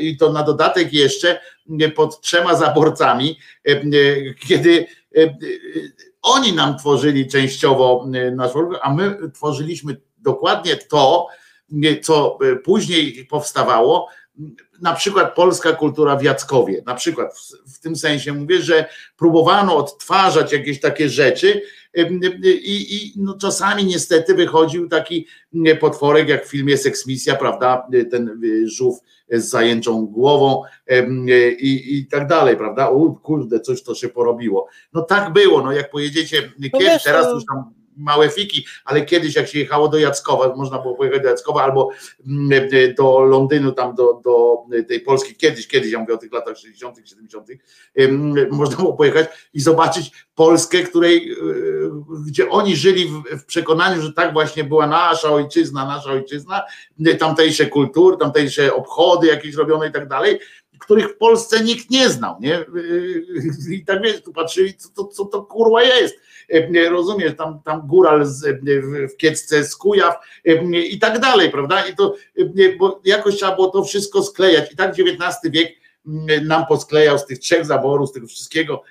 i 0.00 0.16
to 0.16 0.32
na 0.32 0.42
dodatek 0.42 0.92
jeszcze 0.92 1.40
pod 1.94 2.20
trzema 2.20 2.56
zaborcami, 2.56 3.38
kiedy 4.48 4.86
oni 6.22 6.52
nam 6.52 6.78
tworzyli 6.78 7.28
częściowo 7.28 8.06
nasz 8.32 8.52
a 8.82 8.94
my 8.94 9.18
tworzyliśmy 9.34 9.96
dokładnie 10.18 10.76
to, 10.76 11.26
co 12.02 12.38
później 12.64 13.26
powstawało, 13.30 14.08
na 14.82 14.94
przykład 14.94 15.34
polska 15.34 15.72
kultura 15.72 16.16
w 16.16 16.22
Jackowie, 16.22 16.82
na 16.86 16.94
przykład 16.94 17.38
w, 17.38 17.74
w, 17.74 17.80
tym 17.80 17.96
sensie 17.96 18.32
mówię, 18.32 18.60
że 18.60 18.84
próbowano 19.16 19.76
odtwarzać 19.76 20.52
jakieś 20.52 20.80
takie 20.80 21.08
rzeczy 21.08 21.62
i, 21.94 22.96
i 22.96 23.12
no 23.16 23.38
czasami 23.38 23.84
niestety 23.84 24.34
wychodził 24.34 24.88
taki 24.88 25.26
potworek 25.80 26.28
jak 26.28 26.46
w 26.46 26.50
filmie 26.50 26.76
Seksmisja, 26.76 27.34
prawda, 27.34 27.88
ten 28.10 28.40
żółw 28.64 28.98
z 29.30 29.44
zajęczą 29.44 30.06
głową 30.06 30.62
i, 31.58 31.98
i 31.98 32.06
tak 32.06 32.26
dalej, 32.26 32.56
prawda, 32.56 32.90
o 32.90 33.10
kurde, 33.10 33.60
coś 33.60 33.82
to 33.82 33.94
się 33.94 34.08
porobiło. 34.08 34.68
No 34.92 35.02
tak 35.02 35.32
było, 35.32 35.62
no 35.62 35.72
jak 35.72 35.90
pojedziecie, 35.90 36.52
no 36.58 36.78
kiedy, 36.78 36.90
teraz 37.04 37.34
już 37.34 37.44
tam 37.44 37.81
małe 37.96 38.28
fiki, 38.28 38.66
ale 38.84 39.04
kiedyś 39.04 39.34
jak 39.34 39.48
się 39.48 39.58
jechało 39.58 39.88
do 39.88 39.98
Jackowa, 39.98 40.56
można 40.56 40.78
było 40.78 40.94
pojechać 40.94 41.22
do 41.22 41.28
Jackowa 41.28 41.62
albo 41.62 41.90
mm, 42.26 42.68
e, 42.72 42.94
do 42.94 43.20
Londynu, 43.20 43.72
tam 43.72 43.94
do, 43.94 44.20
do 44.24 44.56
tej 44.88 45.00
Polski, 45.00 45.34
kiedyś, 45.34 45.68
kiedyś, 45.68 45.92
ja 45.92 45.98
mówię 45.98 46.14
o 46.14 46.18
tych 46.18 46.32
latach 46.32 46.56
60., 46.56 46.96
70., 47.04 47.48
można 48.50 48.76
było 48.76 48.92
pojechać 48.92 49.28
i 49.54 49.60
zobaczyć 49.60 50.10
Polskę, 50.34 50.82
której, 50.82 51.32
e, 51.32 51.36
gdzie 52.26 52.50
oni 52.50 52.76
żyli 52.76 53.08
w, 53.32 53.44
przekonaniu, 53.44 54.02
że 54.02 54.12
tak 54.12 54.32
właśnie 54.32 54.64
była 54.64 54.86
nasza 54.86 55.30
ojczyzna, 55.30 55.84
nasza 55.84 56.10
ojczyzna, 56.10 56.62
tamtejsze 57.18 57.66
kultury, 57.66 58.16
tamtejsze 58.16 58.74
obchody 58.74 59.26
jakieś 59.26 59.54
robione 59.54 59.88
i 59.88 59.92
tak 59.92 60.08
dalej, 60.08 60.38
których 60.78 61.08
w 61.08 61.16
Polsce 61.16 61.64
nikt 61.64 61.90
nie 61.90 62.08
znał, 62.08 62.36
nie? 62.40 62.64
I 63.70 63.84
tak 63.84 64.02
wiesz, 64.02 64.22
tu 64.22 64.32
patrzyli, 64.32 64.74
co 64.74 64.88
to, 64.88 65.04
co 65.04 65.24
to 65.24 65.42
kurwa 65.42 65.82
jest 65.82 66.14
E, 66.14 66.31
rozumiesz, 66.90 67.36
tam, 67.36 67.60
tam 67.64 67.86
góral 67.86 68.26
z, 68.26 68.44
e, 68.44 68.58
w 69.08 69.16
Kiecce 69.16 69.64
z 69.64 69.76
Kujaw 69.76 70.14
e, 70.44 70.78
i 70.80 70.98
tak 70.98 71.20
dalej, 71.20 71.50
prawda? 71.50 71.86
I 71.86 71.96
to, 71.96 72.14
bo 72.78 73.00
jakoś 73.04 73.36
trzeba 73.36 73.54
było 73.54 73.68
to 73.68 73.84
wszystko 73.84 74.22
sklejać 74.22 74.72
i 74.72 74.76
tak 74.76 74.90
XIX 74.90 75.52
wiek 75.52 75.82
nam 76.44 76.66
posklejał 76.66 77.18
z 77.18 77.26
tych 77.26 77.38
trzech 77.38 77.66
zaborów, 77.66 78.08
z 78.08 78.12
tego 78.12 78.26
wszystkiego, 78.26 78.82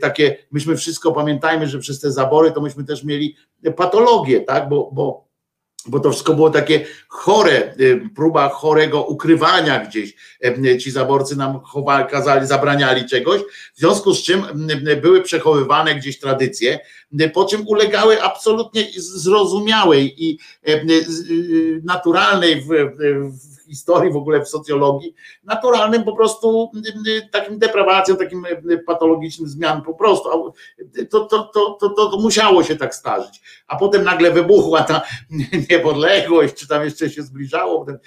takie, 0.00 0.36
myśmy 0.50 0.76
wszystko, 0.76 1.12
pamiętajmy, 1.12 1.66
że 1.66 1.78
przez 1.78 2.00
te 2.00 2.12
zabory 2.12 2.52
to 2.52 2.60
myśmy 2.60 2.84
też 2.84 3.04
mieli 3.04 3.36
patologię, 3.76 4.40
tak, 4.40 4.68
bo, 4.68 4.90
bo 4.92 5.27
bo 5.88 6.00
to 6.00 6.10
wszystko 6.10 6.34
było 6.34 6.50
takie 6.50 6.86
chore, 7.08 7.74
y, 7.80 8.00
próba 8.14 8.48
chorego 8.48 9.02
ukrywania 9.02 9.84
gdzieś. 9.84 10.14
Y, 10.44 10.78
ci 10.78 10.90
zaborcy 10.90 11.36
nam 11.36 11.60
chowali, 11.60 12.08
kazali, 12.10 12.46
zabraniali 12.46 13.08
czegoś, 13.08 13.40
w 13.74 13.78
związku 13.78 14.14
z 14.14 14.22
czym 14.22 14.42
były 15.02 15.22
przechowywane 15.22 15.94
gdzieś 15.94 16.18
tradycje, 16.18 16.78
po 17.34 17.44
czym 17.44 17.68
ulegały 17.68 18.22
absolutnie 18.22 18.84
zrozumiałej 18.96 20.24
i 20.24 20.38
naturalnej 21.82 22.60
w, 22.60 22.66
w 22.66 23.58
historii, 23.68 24.12
w 24.12 24.16
ogóle 24.16 24.40
w 24.40 24.48
socjologii, 24.48 25.14
naturalnym 25.44 26.04
po 26.04 26.16
prostu 26.16 26.70
takim 27.32 27.58
deprawacją, 27.58 28.16
takim 28.16 28.46
patologicznym 28.86 29.48
zmian 29.48 29.82
po 29.82 29.94
prostu. 29.94 30.52
To, 31.10 31.20
to, 31.20 31.50
to, 31.54 31.78
to, 31.80 32.10
to 32.10 32.18
musiało 32.20 32.62
się 32.62 32.76
tak 32.76 32.94
starzyć. 32.94 33.40
A 33.66 33.76
potem 33.76 34.04
nagle 34.04 34.30
wybuchła 34.30 34.82
ta 34.82 35.02
niepodległość, 35.70 36.54
czy 36.54 36.68
tam 36.68 36.84
jeszcze 36.84 37.10
się 37.10 37.22
zbliżało 37.22 37.78
potem 37.78 37.98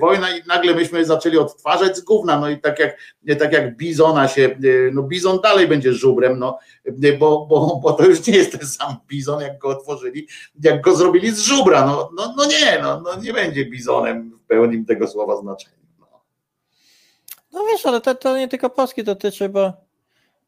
wojna 0.00 0.36
i 0.36 0.42
nagle 0.46 0.74
myśmy 0.74 1.04
zaczęli 1.04 1.38
odtwarzać 1.38 1.96
z 1.96 2.00
gówna, 2.00 2.40
no 2.40 2.50
i 2.50 2.58
tak 2.58 2.78
jak, 2.78 2.98
tak 3.38 3.52
jak 3.52 3.76
bizona 3.76 4.28
się, 4.28 4.58
no 4.92 5.02
bizon 5.02 5.40
dalej 5.40 5.68
będzie 5.68 5.92
żubrem, 5.92 6.38
no 6.38 6.58
bo, 7.18 7.46
bo, 7.46 7.80
bo 7.82 7.92
to 7.92 8.04
już 8.04 8.20
nie 8.28 8.36
jest 8.38 8.52
ten 8.58 8.68
sam 8.68 8.96
bizon, 9.08 9.40
jak 9.40 9.58
go 9.58 9.68
otworzyli, 9.68 10.26
jak 10.62 10.80
go 10.80 10.96
zrobili 10.96 11.30
z 11.30 11.38
żubra, 11.38 11.86
no, 11.86 12.10
no, 12.16 12.34
no 12.36 12.44
nie, 12.44 12.78
no, 12.82 13.00
no 13.00 13.20
nie 13.20 13.32
będzie 13.32 13.66
bizonem 13.66 14.38
w 14.38 14.46
pełnym 14.46 14.84
tego 14.84 15.08
słowa 15.08 15.36
znaczeniu. 15.36 15.76
No, 15.98 16.06
no 17.52 17.64
wiesz, 17.72 17.86
ale 17.86 18.00
to, 18.00 18.14
to 18.14 18.38
nie 18.38 18.48
tylko 18.48 18.70
Polski 18.70 19.04
dotyczy, 19.04 19.48
bo 19.48 19.72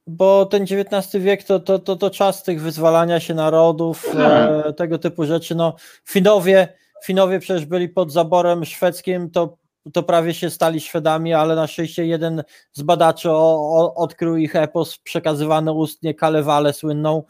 bo 0.07 0.47
ten 0.47 0.63
XIX 0.63 1.25
wiek 1.25 1.45
to, 1.45 1.61
to, 1.61 1.79
to, 1.79 1.97
to 1.97 2.11
czas 2.11 2.43
tych 2.43 2.63
wyzwalania 2.63 3.21
się 3.21 3.35
narodów, 3.35 4.09
e, 4.09 4.63
tak. 4.65 4.77
tego 4.77 4.99
typu 4.99 5.25
rzeczy. 5.25 5.55
No, 5.55 5.75
Finowie, 6.05 6.69
Finowie 7.05 7.41
przecież 7.41 7.67
byli 7.67 7.89
pod 7.89 8.13
zaborem 8.13 8.65
szwedzkim, 8.65 9.31
to, 9.31 9.57
to 9.93 10.03
prawie 10.03 10.35
się 10.35 10.51
stali 10.51 10.81
Szwedami, 10.81 11.35
ale 11.35 11.55
na 11.55 11.67
szczęście 11.67 12.07
jeden 12.07 12.43
z 12.73 12.83
badaczy 12.83 13.31
o, 13.31 13.75
o, 13.79 13.95
odkrył 13.95 14.37
ich 14.37 14.57
epos 14.57 14.99
przekazywany 14.99 15.73
ustnie 15.73 16.15
Kalewale 16.15 16.73
słynną 16.73 17.23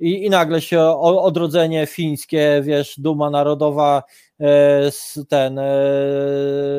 i, 0.00 0.24
i 0.24 0.30
nagle 0.30 0.60
się 0.60 0.80
odrodzenie 1.00 1.86
fińskie, 1.86 2.60
wiesz, 2.64 3.00
duma 3.00 3.30
narodowa 3.30 4.02
E, 4.40 4.90
ten 5.28 5.58
e, 5.58 5.66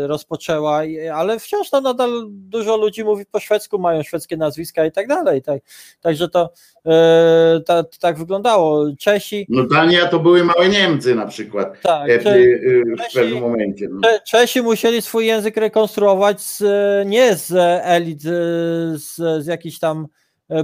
rozpoczęła, 0.07 0.81
ale 1.13 1.39
wciąż 1.39 1.69
tam 1.69 1.83
nadal 1.83 2.25
dużo 2.29 2.77
ludzi 2.77 3.03
mówi 3.03 3.25
po 3.25 3.39
szwedzku, 3.39 3.79
mają 3.79 4.03
szwedzkie 4.03 4.37
nazwiska 4.37 4.85
i 4.85 4.91
tak 4.91 5.07
dalej. 5.07 5.41
Tak, 5.41 5.61
także 6.01 6.29
to 6.29 6.49
e, 6.85 7.61
ta, 7.65 7.83
tak 7.99 8.17
wyglądało. 8.17 8.85
Czesi. 8.99 9.45
No 9.49 9.63
Dania 9.63 10.07
to 10.07 10.19
były 10.19 10.43
małe 10.43 10.69
Niemcy 10.69 11.15
na 11.15 11.25
przykład. 11.25 11.81
Tak, 11.81 12.11
w 12.21 12.23
Czesi, 12.23 13.15
pewnym 13.15 13.39
momencie. 13.39 13.87
No. 13.91 14.09
Czesi 14.27 14.61
musieli 14.61 15.01
swój 15.01 15.25
język 15.25 15.57
rekonstruować 15.57 16.41
z, 16.41 16.63
nie 17.07 17.35
z 17.35 17.53
elit, 17.83 18.21
z, 18.21 19.15
z 19.43 19.45
jakichś 19.45 19.79
tam 19.79 20.07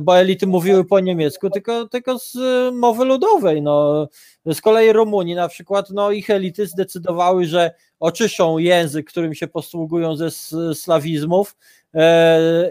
bo 0.01 0.17
elity 0.17 0.47
mówiły 0.47 0.85
po 0.85 0.99
niemiecku, 0.99 1.49
tylko, 1.49 1.87
tylko 1.87 2.19
z 2.19 2.37
mowy 2.73 3.05
ludowej. 3.05 3.61
No. 3.61 4.07
Z 4.45 4.61
kolei 4.61 4.93
Rumunii 4.93 5.35
na 5.35 5.47
przykład, 5.47 5.89
no 5.89 6.11
ich 6.11 6.29
elity 6.29 6.67
zdecydowały, 6.67 7.45
że 7.45 7.71
oczyszczą 7.99 8.57
język, 8.57 9.09
którym 9.09 9.33
się 9.33 9.47
posługują 9.47 10.15
ze 10.15 10.31
slawizmów 10.73 11.55
e, 11.59 11.82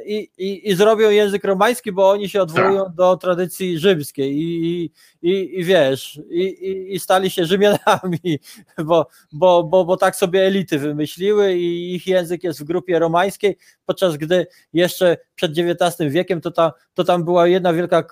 i, 0.06 0.28
i, 0.38 0.70
i 0.70 0.74
zrobią 0.74 1.10
język 1.10 1.44
romański, 1.44 1.92
bo 1.92 2.10
oni 2.10 2.28
się 2.28 2.42
odwołują 2.42 2.84
tak. 2.84 2.94
do 2.94 3.16
tradycji 3.16 3.78
rzymskiej 3.78 4.36
i, 4.36 4.84
i, 5.22 5.60
i 5.60 5.64
wiesz, 5.64 6.20
i, 6.30 6.94
i, 6.94 7.00
stali 7.00 7.30
się 7.30 7.44
Rzymianami, 7.44 8.38
bo, 8.84 9.06
bo, 9.32 9.64
bo, 9.64 9.84
bo 9.84 9.96
tak 9.96 10.16
sobie 10.16 10.46
elity 10.46 10.78
wymyśliły 10.78 11.54
i 11.54 11.94
ich 11.94 12.06
język 12.06 12.44
jest 12.44 12.60
w 12.60 12.64
grupie 12.64 12.98
romańskiej, 12.98 13.56
podczas 13.86 14.16
gdy 14.16 14.46
jeszcze 14.72 15.16
przed 15.34 15.52
XIX 15.58 16.12
wiekiem 16.12 16.40
to, 16.40 16.50
ta, 16.50 16.72
to 16.94 17.04
tam 17.04 17.24
była 17.24 17.46
jedna 17.46 17.72
wielka 17.72 18.02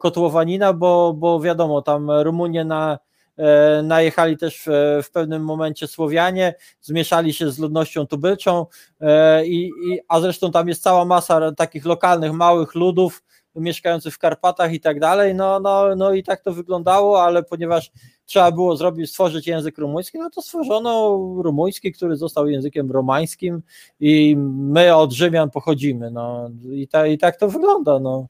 kotłowanina, 0.00 0.72
bo, 0.72 1.14
bo 1.14 1.40
wiadomo, 1.40 1.82
tam 1.82 2.10
Rumunie 2.10 2.64
na 2.64 2.98
E, 2.98 3.07
najechali 3.82 4.36
też 4.36 4.62
w, 4.66 5.00
w 5.02 5.10
pewnym 5.10 5.44
momencie 5.44 5.86
Słowianie, 5.86 6.54
zmieszali 6.80 7.34
się 7.34 7.50
z 7.50 7.58
ludnością 7.58 8.06
tubylczą, 8.06 8.66
e, 9.00 9.46
i, 9.46 9.66
i, 9.66 10.00
a 10.08 10.20
zresztą 10.20 10.50
tam 10.50 10.68
jest 10.68 10.82
cała 10.82 11.04
masa 11.04 11.52
takich 11.52 11.84
lokalnych, 11.84 12.32
małych 12.32 12.74
ludów 12.74 13.22
mieszkających 13.54 14.14
w 14.14 14.18
Karpatach 14.18 14.72
i 14.72 14.80
tak 14.80 15.00
dalej, 15.00 15.34
no, 15.34 15.60
no, 15.60 15.96
no 15.96 16.12
i 16.12 16.22
tak 16.22 16.40
to 16.40 16.52
wyglądało, 16.52 17.22
ale 17.22 17.42
ponieważ 17.42 17.90
trzeba 18.24 18.52
było 18.52 18.76
zrobić, 18.76 19.10
stworzyć 19.10 19.46
język 19.46 19.78
rumuński, 19.78 20.18
no 20.18 20.30
to 20.30 20.42
stworzono 20.42 21.08
rumuński, 21.42 21.92
który 21.92 22.16
został 22.16 22.48
językiem 22.48 22.90
romańskim 22.90 23.62
i 24.00 24.36
my 24.56 24.96
od 24.96 25.12
Rzymian 25.12 25.50
pochodzimy, 25.50 26.10
no 26.10 26.50
i, 26.72 26.88
ta, 26.88 27.06
i 27.06 27.18
tak 27.18 27.36
to 27.36 27.48
wygląda, 27.48 27.98
no. 27.98 28.26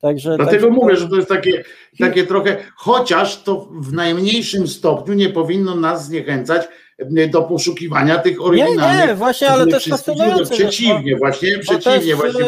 Także, 0.00 0.36
Dlatego 0.36 0.66
także 0.66 0.80
mówię, 0.80 0.94
to... 0.94 1.00
że 1.00 1.08
to 1.08 1.16
jest 1.16 1.28
takie, 1.28 1.64
takie 1.98 2.26
trochę, 2.26 2.56
chociaż 2.76 3.42
to 3.42 3.68
w 3.72 3.92
najmniejszym 3.92 4.68
stopniu 4.68 5.14
nie 5.14 5.28
powinno 5.28 5.74
nas 5.74 6.06
zniechęcać 6.06 6.68
e, 7.16 7.28
do 7.28 7.42
poszukiwania 7.42 8.18
tych 8.18 8.44
oryginalnych. 8.44 9.00
Nie, 9.00 9.06
nie, 9.06 9.14
właśnie, 9.14 9.48
ale 9.48 9.66
też 9.66 9.86
fascynujące. 9.88 10.54
Przeciwnie, 10.54 11.16
właśnie, 11.16 11.58
przeciwnie, 11.58 12.00
też, 12.00 12.14
właśnie 12.14 12.44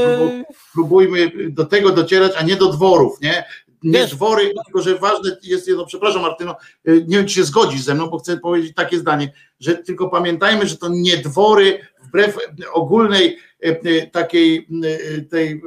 próbujmy 0.74 1.31
do 1.50 1.64
tego 1.64 1.90
docierać, 1.90 2.32
a 2.39 2.42
nie 2.42 2.56
do 2.56 2.68
dworów, 2.68 3.20
nie? 3.20 3.44
nie 3.82 3.98
Wiesz- 3.98 4.10
dwory, 4.10 4.50
tylko 4.64 4.82
że 4.82 4.98
ważne 4.98 5.36
jest 5.42 5.68
jedno, 5.68 5.86
przepraszam 5.86 6.22
Martyno, 6.22 6.56
y, 6.89 7.05
nie 7.08 7.16
wiem 7.16 7.26
czy 7.26 7.34
się 7.34 7.44
zgodzisz 7.44 7.81
ze 7.81 7.94
mną, 7.94 8.06
bo 8.06 8.18
chcę 8.18 8.36
powiedzieć 8.36 8.74
takie 8.74 8.98
zdanie, 8.98 9.32
że 9.60 9.74
tylko 9.74 10.08
pamiętajmy, 10.08 10.66
że 10.66 10.76
to 10.76 10.89
nie 10.90 11.16
dwory, 11.16 11.78
wbrew 12.02 12.39
ogólnej 12.72 13.39
takiej 14.12 14.68
tej 15.31 15.62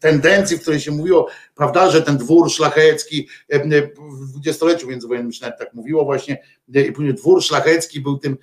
tendencji, 0.00 0.56
w 0.56 0.60
której 0.60 0.80
się 0.80 0.90
mówiło, 0.90 1.28
prawda, 1.56 1.90
że 1.90 2.02
ten 2.02 2.16
dwór 2.18 2.50
szlachecki 2.50 3.28
y, 3.54 3.56
y, 3.56 3.92
w 3.98 4.28
dwudziestoleciu 4.30 4.88
międzywojennym 4.88 5.32
się 5.32 5.44
nawet 5.44 5.58
tak 5.58 5.74
mówiło 5.74 6.04
właśnie, 6.04 6.42
y, 6.76 6.82
i 6.86 6.92
później 6.92 7.14
dwór 7.14 7.42
szlachecki 7.42 8.00
był 8.00 8.18
tym 8.18 8.36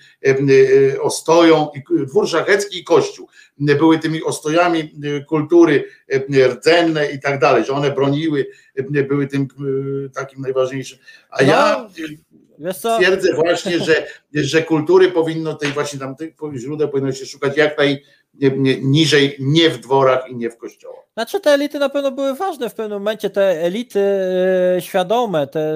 ostoją, 1.02 1.68
i- 1.76 2.06
dwór 2.06 2.28
szlachecki 2.28 2.80
i 2.80 2.84
kościół 2.84 3.28
były 3.60 4.00
tymi 4.00 4.24
ostojami 4.24 4.94
kultury 5.28 5.84
y, 6.14 6.48
rdzenne 6.48 7.12
i 7.12 7.20
tak 7.20 7.40
dalej, 7.40 7.66
że 7.66 7.74
one 7.74 7.92
broniły, 7.92 8.48
były 9.08 9.28
tym 9.28 9.48
takim 10.16 10.42
najważniejszym. 10.42 11.00
A 11.30 11.44
No, 11.44 11.48
ja 11.48 11.90
twierdzę 12.98 13.34
właśnie, 13.36 13.80
że, 13.80 14.08
że 14.34 14.64
kultury 14.64 15.12
powinno 15.12 15.54
tej 15.56 15.72
właśnie 15.72 16.00
tam 16.00 16.16
tych 16.16 16.34
źródeł 16.56 16.90
powinno 16.90 17.12
się 17.12 17.26
szukać 17.26 17.58
jak 17.58 17.76
najniżej, 18.42 19.36
nie 19.40 19.70
w 19.70 19.78
dworach 19.78 20.30
i 20.30 20.36
nie 20.36 20.50
w 20.50 20.58
kościołach. 20.58 21.06
Znaczy 21.14 21.40
te 21.40 21.52
elity 21.52 21.80
na 21.80 21.90
pewno 21.90 22.12
były 22.12 22.34
ważne 22.34 22.70
w 22.70 22.74
pewnym 22.74 23.00
momencie, 23.00 23.30
te 23.30 23.62
elity 23.62 24.00
e, 24.78 24.82
świadome, 24.82 25.48
te, 25.48 25.76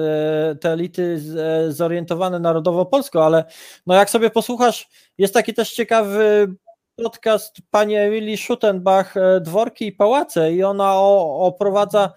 te 0.60 0.70
elity 0.70 1.20
e, 1.38 1.72
zorientowane 1.72 2.38
narodowo-polsko, 2.38 3.26
ale 3.26 3.44
no 3.86 3.94
jak 3.94 4.10
sobie 4.10 4.30
posłuchasz, 4.30 4.88
jest 5.18 5.34
taki 5.34 5.54
też 5.54 5.72
ciekawy 5.72 6.48
podcast 6.96 7.56
pani 7.70 7.94
Emilii 7.94 8.36
Schuttenbach 8.36 9.16
e, 9.16 9.40
Dworki 9.40 9.86
i 9.86 9.92
Pałace 9.92 10.52
i 10.52 10.62
ona 10.62 11.00
oprowadza 11.00 12.12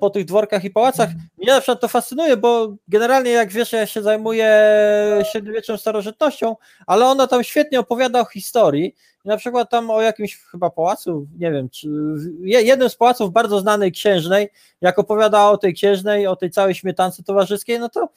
po 0.00 0.10
tych 0.10 0.24
dworkach 0.24 0.64
i 0.64 0.70
pałacach. 0.70 1.10
Mnie 1.38 1.52
na 1.52 1.60
przykład 1.60 1.80
to 1.80 1.88
fascynuje, 1.88 2.36
bo 2.36 2.74
generalnie 2.88 3.30
jak 3.30 3.52
wiesz, 3.52 3.72
ja 3.72 3.86
się 3.86 4.02
zajmuję 4.02 4.48
średniowieczną 5.32 5.76
starożytnością, 5.76 6.56
ale 6.86 7.06
ona 7.06 7.26
tam 7.26 7.44
świetnie 7.44 7.80
opowiada 7.80 8.20
o 8.20 8.24
historii 8.24 8.94
i 9.24 9.28
na 9.28 9.36
przykład 9.36 9.70
tam 9.70 9.90
o 9.90 10.02
jakimś 10.02 10.36
chyba 10.50 10.70
pałacu, 10.70 11.26
nie 11.38 11.50
wiem, 11.52 11.68
czy 11.68 11.88
je- 12.40 12.62
jednym 12.62 12.90
z 12.90 12.96
pałaców 12.96 13.32
bardzo 13.32 13.60
znanej 13.60 13.92
księżnej, 13.92 14.48
jak 14.80 14.98
opowiadała 14.98 15.50
o 15.50 15.58
tej 15.58 15.74
księżnej, 15.74 16.26
o 16.26 16.36
tej 16.36 16.50
całej 16.50 16.74
śmietance 16.74 17.22
towarzyskiej, 17.22 17.80
no 17.80 17.88
to 17.88 18.08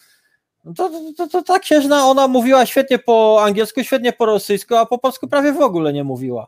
no 0.65 0.73
to, 0.73 0.89
to, 0.89 1.13
to, 1.17 1.27
to 1.27 1.41
ta 1.43 1.59
księżna, 1.59 2.05
ona 2.05 2.27
mówiła 2.27 2.65
świetnie 2.65 2.99
po 2.99 3.39
angielsku, 3.43 3.83
świetnie 3.83 4.13
po 4.13 4.25
rosyjsku, 4.25 4.75
a 4.75 4.85
po 4.85 4.97
polsku 4.97 5.27
prawie 5.27 5.53
w 5.53 5.61
ogóle 5.61 5.93
nie 5.93 6.03
mówiła. 6.03 6.47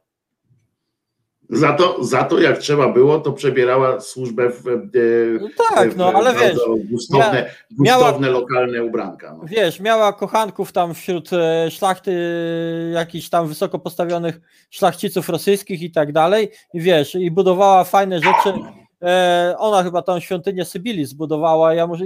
Za 1.52 1.74
to, 1.74 2.04
za 2.04 2.24
to 2.24 2.40
jak 2.40 2.58
trzeba 2.58 2.88
było, 2.94 3.20
to 3.20 3.32
przebierała 3.34 4.00
służbę 4.00 4.50
w, 4.50 4.68
e, 4.68 4.72
No 5.42 5.48
tak, 5.70 5.94
w 5.94 5.98
no 5.98 6.12
ale 6.16 6.34
wiesz, 6.34 6.58
gustowne, 6.92 7.50
miała- 7.80 8.00
gustowne 8.02 8.30
lokalne 8.30 8.84
ubranka. 8.84 9.36
No. 9.38 9.44
wiesz, 9.48 9.80
miała 9.80 10.14
kochanków 10.14 10.72
tam 10.72 10.94
wśród 10.94 11.34
e, 11.34 11.72
szlachty, 11.72 12.12
jakichś 12.94 13.30
tam 13.30 13.48
wysoko 13.48 13.80
postawionych 13.80 14.40
szlachciców 14.70 15.30
rosyjskich 15.30 15.82
i 15.82 15.92
tak 15.92 16.12
dalej, 16.12 16.52
i 16.74 16.82
wiesz, 16.82 17.16
i 17.16 17.32
budowała 17.32 17.84
fajne 17.84 18.20
rzeczy. 18.20 18.54
E, 19.02 19.56
ona 19.58 19.84
chyba 19.84 20.02
tą 20.02 20.20
świątynię 20.20 20.66
Sybilii 20.66 21.06
zbudowała, 21.06 21.74
ja 21.74 21.88
może 21.88 22.06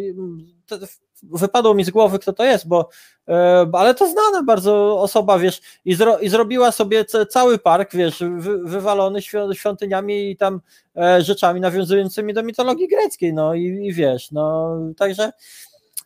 to, 0.67 0.77
wypadło 1.23 1.73
mi 1.73 1.83
z 1.83 1.89
głowy, 1.89 2.19
kto 2.19 2.33
to 2.33 2.43
jest, 2.43 2.67
bo 2.67 2.89
e, 3.27 3.69
ale 3.73 3.95
to 3.95 4.07
znana 4.07 4.43
bardzo 4.43 5.01
osoba, 5.01 5.39
wiesz, 5.39 5.61
i, 5.85 5.95
zro, 5.95 6.19
i 6.19 6.29
zrobiła 6.29 6.71
sobie 6.71 7.05
ca- 7.05 7.25
cały 7.25 7.57
park, 7.57 7.93
wiesz, 7.93 8.23
wy, 8.37 8.57
wywalony 8.63 9.21
świąt, 9.21 9.57
świątyniami 9.57 10.31
i 10.31 10.37
tam 10.37 10.61
e, 10.97 11.21
rzeczami 11.21 11.61
nawiązującymi 11.61 12.33
do 12.33 12.43
mitologii 12.43 12.87
greckiej, 12.87 13.33
no 13.33 13.53
i, 13.53 13.63
i 13.63 13.93
wiesz, 13.93 14.31
no 14.31 14.77
także 14.97 15.31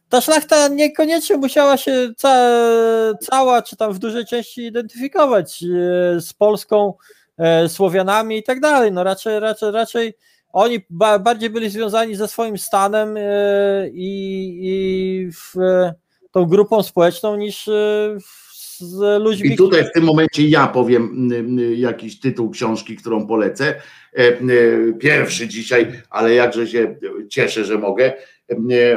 ta 0.09 0.21
szlachta 0.21 0.67
niekoniecznie 0.67 1.38
musiała 1.38 1.77
się 1.77 2.09
ca, 2.17 2.49
cała, 3.21 3.61
czy 3.61 3.75
tam 3.77 3.93
w 3.93 3.99
dużej 3.99 4.25
części 4.25 4.65
identyfikować 4.65 5.63
e, 5.63 5.67
z 6.21 6.33
Polską, 6.33 6.93
Słowianami 7.67 8.38
i 8.38 8.43
tak 8.43 8.59
dalej. 8.59 8.91
No 8.91 9.03
raczej, 9.03 9.39
raczej, 9.39 9.71
raczej 9.71 10.13
oni 10.53 10.79
ba, 10.89 11.19
bardziej 11.19 11.49
byli 11.49 11.69
związani 11.69 12.15
ze 12.15 12.27
swoim 12.27 12.57
stanem 12.57 13.15
e, 13.17 13.89
i, 13.93 14.59
i 14.61 15.31
w, 15.31 15.59
e, 15.59 15.93
tą 16.31 16.45
grupą 16.45 16.83
społeczną 16.83 17.35
niż 17.35 17.67
e, 17.67 18.17
z 18.79 19.21
ludźmi. 19.21 19.53
I 19.53 19.57
tutaj 19.57 19.83
w 19.83 19.91
tym 19.91 20.03
momencie 20.03 20.47
ja 20.47 20.67
powiem 20.67 21.29
jakiś 21.75 22.19
tytuł 22.19 22.49
książki, 22.49 22.95
którą 22.95 23.27
polecę. 23.27 23.81
Pierwszy 24.99 25.47
dzisiaj, 25.47 25.91
ale 26.09 26.33
jakże 26.33 26.67
się 26.67 26.95
cieszę, 27.29 27.65
że 27.65 27.77
mogę. 27.77 28.13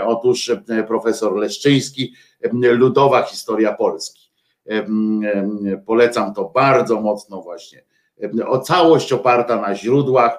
Otóż 0.04 0.50
profesor 0.88 1.36
Leszczyński, 1.36 2.14
Ludowa 2.52 3.22
historia 3.22 3.72
Polski. 3.72 4.30
Polecam 5.86 6.34
to 6.34 6.44
bardzo 6.54 7.00
mocno 7.00 7.42
właśnie. 7.42 7.84
O 8.46 8.58
całość 8.58 9.12
oparta 9.12 9.60
na 9.60 9.74
źródłach. 9.74 10.38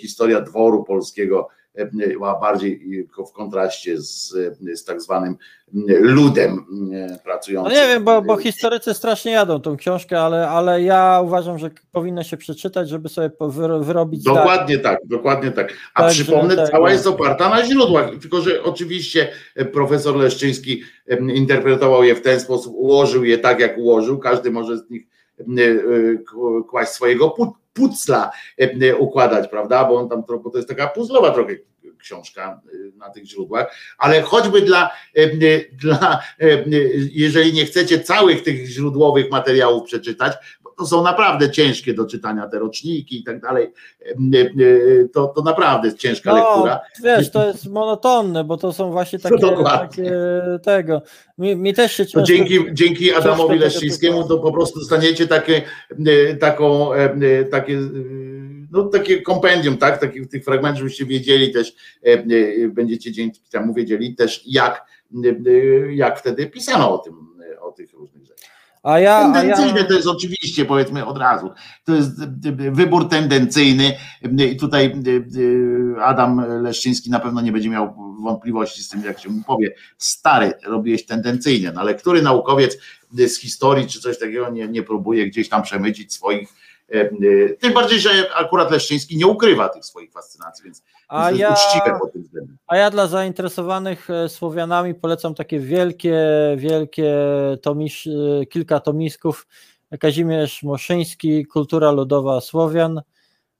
Historia 0.00 0.40
dworu 0.40 0.84
polskiego 0.84 1.48
była 1.92 2.40
bardziej 2.40 3.06
w 3.28 3.32
kontraście 3.32 4.00
z, 4.00 4.34
z 4.74 4.84
tak 4.84 5.02
zwanym 5.02 5.36
ludem 6.00 6.64
e, 6.92 7.06
No 7.10 7.18
pracującym. 7.24 7.72
nie 7.72 7.86
wiem, 7.88 8.04
bo, 8.04 8.22
bo 8.22 8.36
historycy 8.36 8.94
strasznie 8.94 9.32
jadą 9.32 9.60
tą 9.60 9.76
książkę, 9.76 10.20
ale, 10.20 10.48
ale 10.48 10.82
ja 10.82 11.20
uważam, 11.24 11.58
że 11.58 11.70
powinno 11.92 12.22
się 12.22 12.36
przeczytać, 12.36 12.88
żeby 12.88 13.08
sobie 13.08 13.30
wyrobić 13.80 14.20
zdanie. 14.20 14.38
Dokładnie 14.38 14.78
tak, 14.78 14.98
dokładnie 15.04 15.50
tak. 15.50 15.72
A 15.94 16.02
Także 16.02 16.24
przypomnę, 16.24 16.56
tak, 16.56 16.70
cała 16.70 16.90
jest 16.90 17.06
oparta 17.06 17.48
na 17.48 17.64
źródłach, 17.64 18.10
tylko 18.20 18.40
że 18.40 18.62
oczywiście 18.62 19.28
profesor 19.72 20.16
Leszczyński 20.16 20.82
interpretował 21.34 22.04
je 22.04 22.14
w 22.14 22.22
ten 22.22 22.40
sposób, 22.40 22.74
ułożył 22.76 23.24
je 23.24 23.38
tak, 23.38 23.60
jak 23.60 23.78
ułożył. 23.78 24.18
Każdy 24.18 24.50
może 24.50 24.76
z 24.78 24.90
nich 24.90 25.06
kłaść 26.70 26.90
swojego 26.92 27.28
pu- 27.28 27.52
pucla, 27.72 28.30
e, 28.56 28.96
układać, 28.96 29.48
prawda? 29.50 29.84
Bo 29.84 29.94
on 29.94 30.08
tam 30.08 30.24
bo 30.42 30.50
to 30.50 30.58
jest 30.58 30.68
taka 30.68 30.86
puzzlowa 30.86 31.30
trochę 31.30 31.56
książka 31.98 32.60
e, 32.72 32.96
na 32.96 33.10
tych 33.10 33.24
źródłach, 33.26 33.76
ale 33.98 34.22
choćby 34.22 34.62
dla, 34.62 34.90
e, 35.14 35.26
dla 35.72 36.22
e, 36.40 36.64
jeżeli 37.12 37.52
nie 37.52 37.64
chcecie 37.64 38.00
całych 38.00 38.42
tych 38.42 38.66
źródłowych 38.66 39.30
materiałów 39.30 39.84
przeczytać, 39.84 40.32
to 40.78 40.86
są 40.86 41.02
naprawdę 41.02 41.50
ciężkie 41.50 41.94
do 41.94 42.06
czytania 42.06 42.48
te 42.48 42.58
roczniki 42.58 43.20
i 43.20 43.24
tak 43.24 43.40
dalej, 43.40 43.72
to, 45.12 45.26
to 45.26 45.42
naprawdę 45.42 45.88
jest 45.88 45.98
ciężka 45.98 46.30
No, 46.30 46.36
lektura. 46.36 46.80
wiesz, 47.04 47.30
to 47.30 47.46
jest 47.46 47.66
monotonne, 47.70 48.44
bo 48.44 48.56
to 48.56 48.72
są 48.72 48.90
właśnie 48.90 49.18
takie, 49.18 49.38
dokładnie. 49.38 50.04
takie 50.04 50.12
tego. 50.62 51.02
Mi, 51.38 51.56
mi 51.56 51.74
też 51.74 51.92
się 51.92 52.04
często- 52.04 52.22
dzięki, 52.22 52.58
dzięki 52.72 53.14
Adamowi 53.14 53.58
Leszczyńskiemu 53.58 54.28
to 54.28 54.38
po 54.38 54.52
prostu 54.52 54.78
dostaniecie 54.78 55.26
takie, 55.26 55.62
e, 56.06 56.34
taką, 56.36 56.92
e, 56.94 56.98
e, 57.40 57.44
takie, 57.44 57.78
no, 58.72 58.82
takie 58.84 59.22
kompendium, 59.22 59.76
tak? 59.76 60.00
Takich 60.00 60.28
tych 60.28 60.44
fragmentów, 60.44 60.78
żebyście 60.78 61.06
wiedzieli 61.06 61.52
też, 61.52 61.72
będziecie 62.68 63.12
dzięki 63.12 63.40
temu 63.50 63.74
wiedzieli 63.74 64.14
też, 64.14 64.42
jak, 64.46 64.84
jak 65.90 66.18
wtedy 66.18 66.46
pisano 66.46 66.94
o 66.94 66.98
tym, 66.98 67.14
o 67.60 67.72
tych 67.72 67.92
różnych 67.92 68.24
rzeczach. 68.24 68.37
A 68.82 68.98
ja, 68.98 69.16
a 69.16 69.32
Tendencyjne 69.32 69.80
ja, 69.80 69.86
to 69.86 69.94
jest 69.94 70.06
oczywiście, 70.06 70.64
powiedzmy 70.64 71.06
od 71.06 71.18
razu. 71.18 71.50
To 71.84 71.94
jest 71.94 72.20
e, 72.20 72.24
e, 72.48 72.70
wybór 72.70 73.08
tendencyjny 73.08 73.96
e, 74.38 74.44
i 74.44 74.56
tutaj 74.56 74.94
Adam 76.02 76.62
Leszczyński 76.62 77.10
na 77.10 77.20
pewno 77.20 77.40
nie 77.40 77.52
będzie 77.52 77.70
miał 77.70 77.94
wątpliwości 78.22 78.82
z 78.82 78.88
tym, 78.88 79.04
jak 79.04 79.20
się 79.20 79.28
mu 79.28 79.42
powie. 79.44 79.74
Stary, 79.98 80.52
robiłeś 80.66 81.06
tendencyjnie, 81.06 81.72
no 81.74 81.80
ale 81.80 81.94
który 81.94 82.22
naukowiec 82.22 82.78
z 83.12 83.40
historii 83.40 83.86
czy 83.86 84.00
coś 84.00 84.18
takiego 84.18 84.50
nie, 84.50 84.68
nie 84.68 84.82
próbuje 84.82 85.26
gdzieś 85.26 85.48
tam 85.48 85.62
przemycić 85.62 86.14
swoich 86.14 86.48
tym 87.60 87.72
bardziej, 87.74 88.00
że 88.00 88.34
akurat 88.34 88.70
Leszczyński 88.70 89.16
nie 89.16 89.26
ukrywa 89.26 89.68
tych 89.68 89.84
swoich 89.84 90.12
fascynacji, 90.12 90.64
więc 90.64 90.82
a 91.08 91.30
ja, 91.30 91.52
uczciwe 91.52 91.98
pod 92.00 92.12
tym 92.12 92.22
względem. 92.22 92.56
a 92.66 92.76
ja 92.76 92.90
dla 92.90 93.06
zainteresowanych 93.06 94.10
e, 94.10 94.28
Słowianami 94.28 94.94
polecam 94.94 95.34
takie 95.34 95.60
wielkie, 95.60 96.18
wielkie 96.56 97.14
tomisz, 97.62 98.06
e, 98.06 98.46
kilka 98.46 98.80
tomisków. 98.80 99.46
Kazimierz 100.00 100.62
Moszyński, 100.62 101.46
Kultura 101.46 101.90
Ludowa 101.90 102.40
Słowian. 102.40 103.02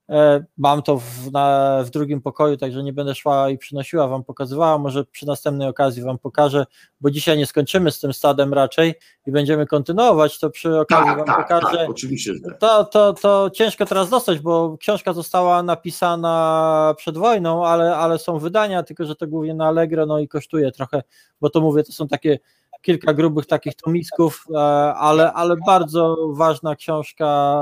E, 0.09 0.43
Mam 0.57 0.81
to 0.81 0.97
w, 0.97 1.31
na, 1.31 1.77
w 1.83 1.89
drugim 1.89 2.21
pokoju, 2.21 2.57
także 2.57 2.83
nie 2.83 2.93
będę 2.93 3.15
szła 3.15 3.49
i 3.49 3.57
przynosiła, 3.57 4.07
wam 4.07 4.23
pokazywała. 4.23 4.77
Może 4.77 5.05
przy 5.05 5.27
następnej 5.27 5.67
okazji 5.67 6.03
wam 6.03 6.17
pokażę, 6.17 6.65
bo 7.01 7.11
dzisiaj 7.11 7.37
nie 7.37 7.45
skończymy 7.45 7.91
z 7.91 7.99
tym 7.99 8.13
stadem 8.13 8.53
raczej 8.53 8.93
i 9.25 9.31
będziemy 9.31 9.65
kontynuować. 9.67 10.39
To 10.39 10.49
przy 10.49 10.79
okazji 10.79 11.05
Tak, 11.05 11.17
wam 11.17 11.25
tak, 11.27 11.37
pokażę. 11.47 11.77
tak, 11.77 11.89
oczywiście. 11.89 12.33
To, 12.59 12.83
to, 12.83 13.13
to 13.13 13.49
ciężko 13.53 13.85
teraz 13.85 14.09
dostać, 14.09 14.39
bo 14.39 14.77
książka 14.77 15.13
została 15.13 15.63
napisana 15.63 16.93
przed 16.97 17.17
wojną, 17.17 17.65
ale, 17.65 17.95
ale 17.97 18.19
są 18.19 18.37
wydania, 18.39 18.83
tylko 18.83 19.05
że 19.05 19.15
to 19.15 19.27
głównie 19.27 19.53
na 19.53 19.67
Allegro, 19.67 20.05
no 20.05 20.19
i 20.19 20.27
kosztuje 20.27 20.71
trochę, 20.71 21.03
bo 21.41 21.49
to 21.49 21.61
mówię, 21.61 21.83
to 21.83 21.91
są 21.91 22.07
takie 22.07 22.39
kilka 22.81 23.13
grubych 23.13 23.45
takich 23.45 23.75
tomisków, 23.75 24.45
e, 24.53 24.59
ale, 24.93 25.33
ale 25.33 25.55
bardzo 25.65 26.17
ważna 26.31 26.75
książka. 26.75 27.53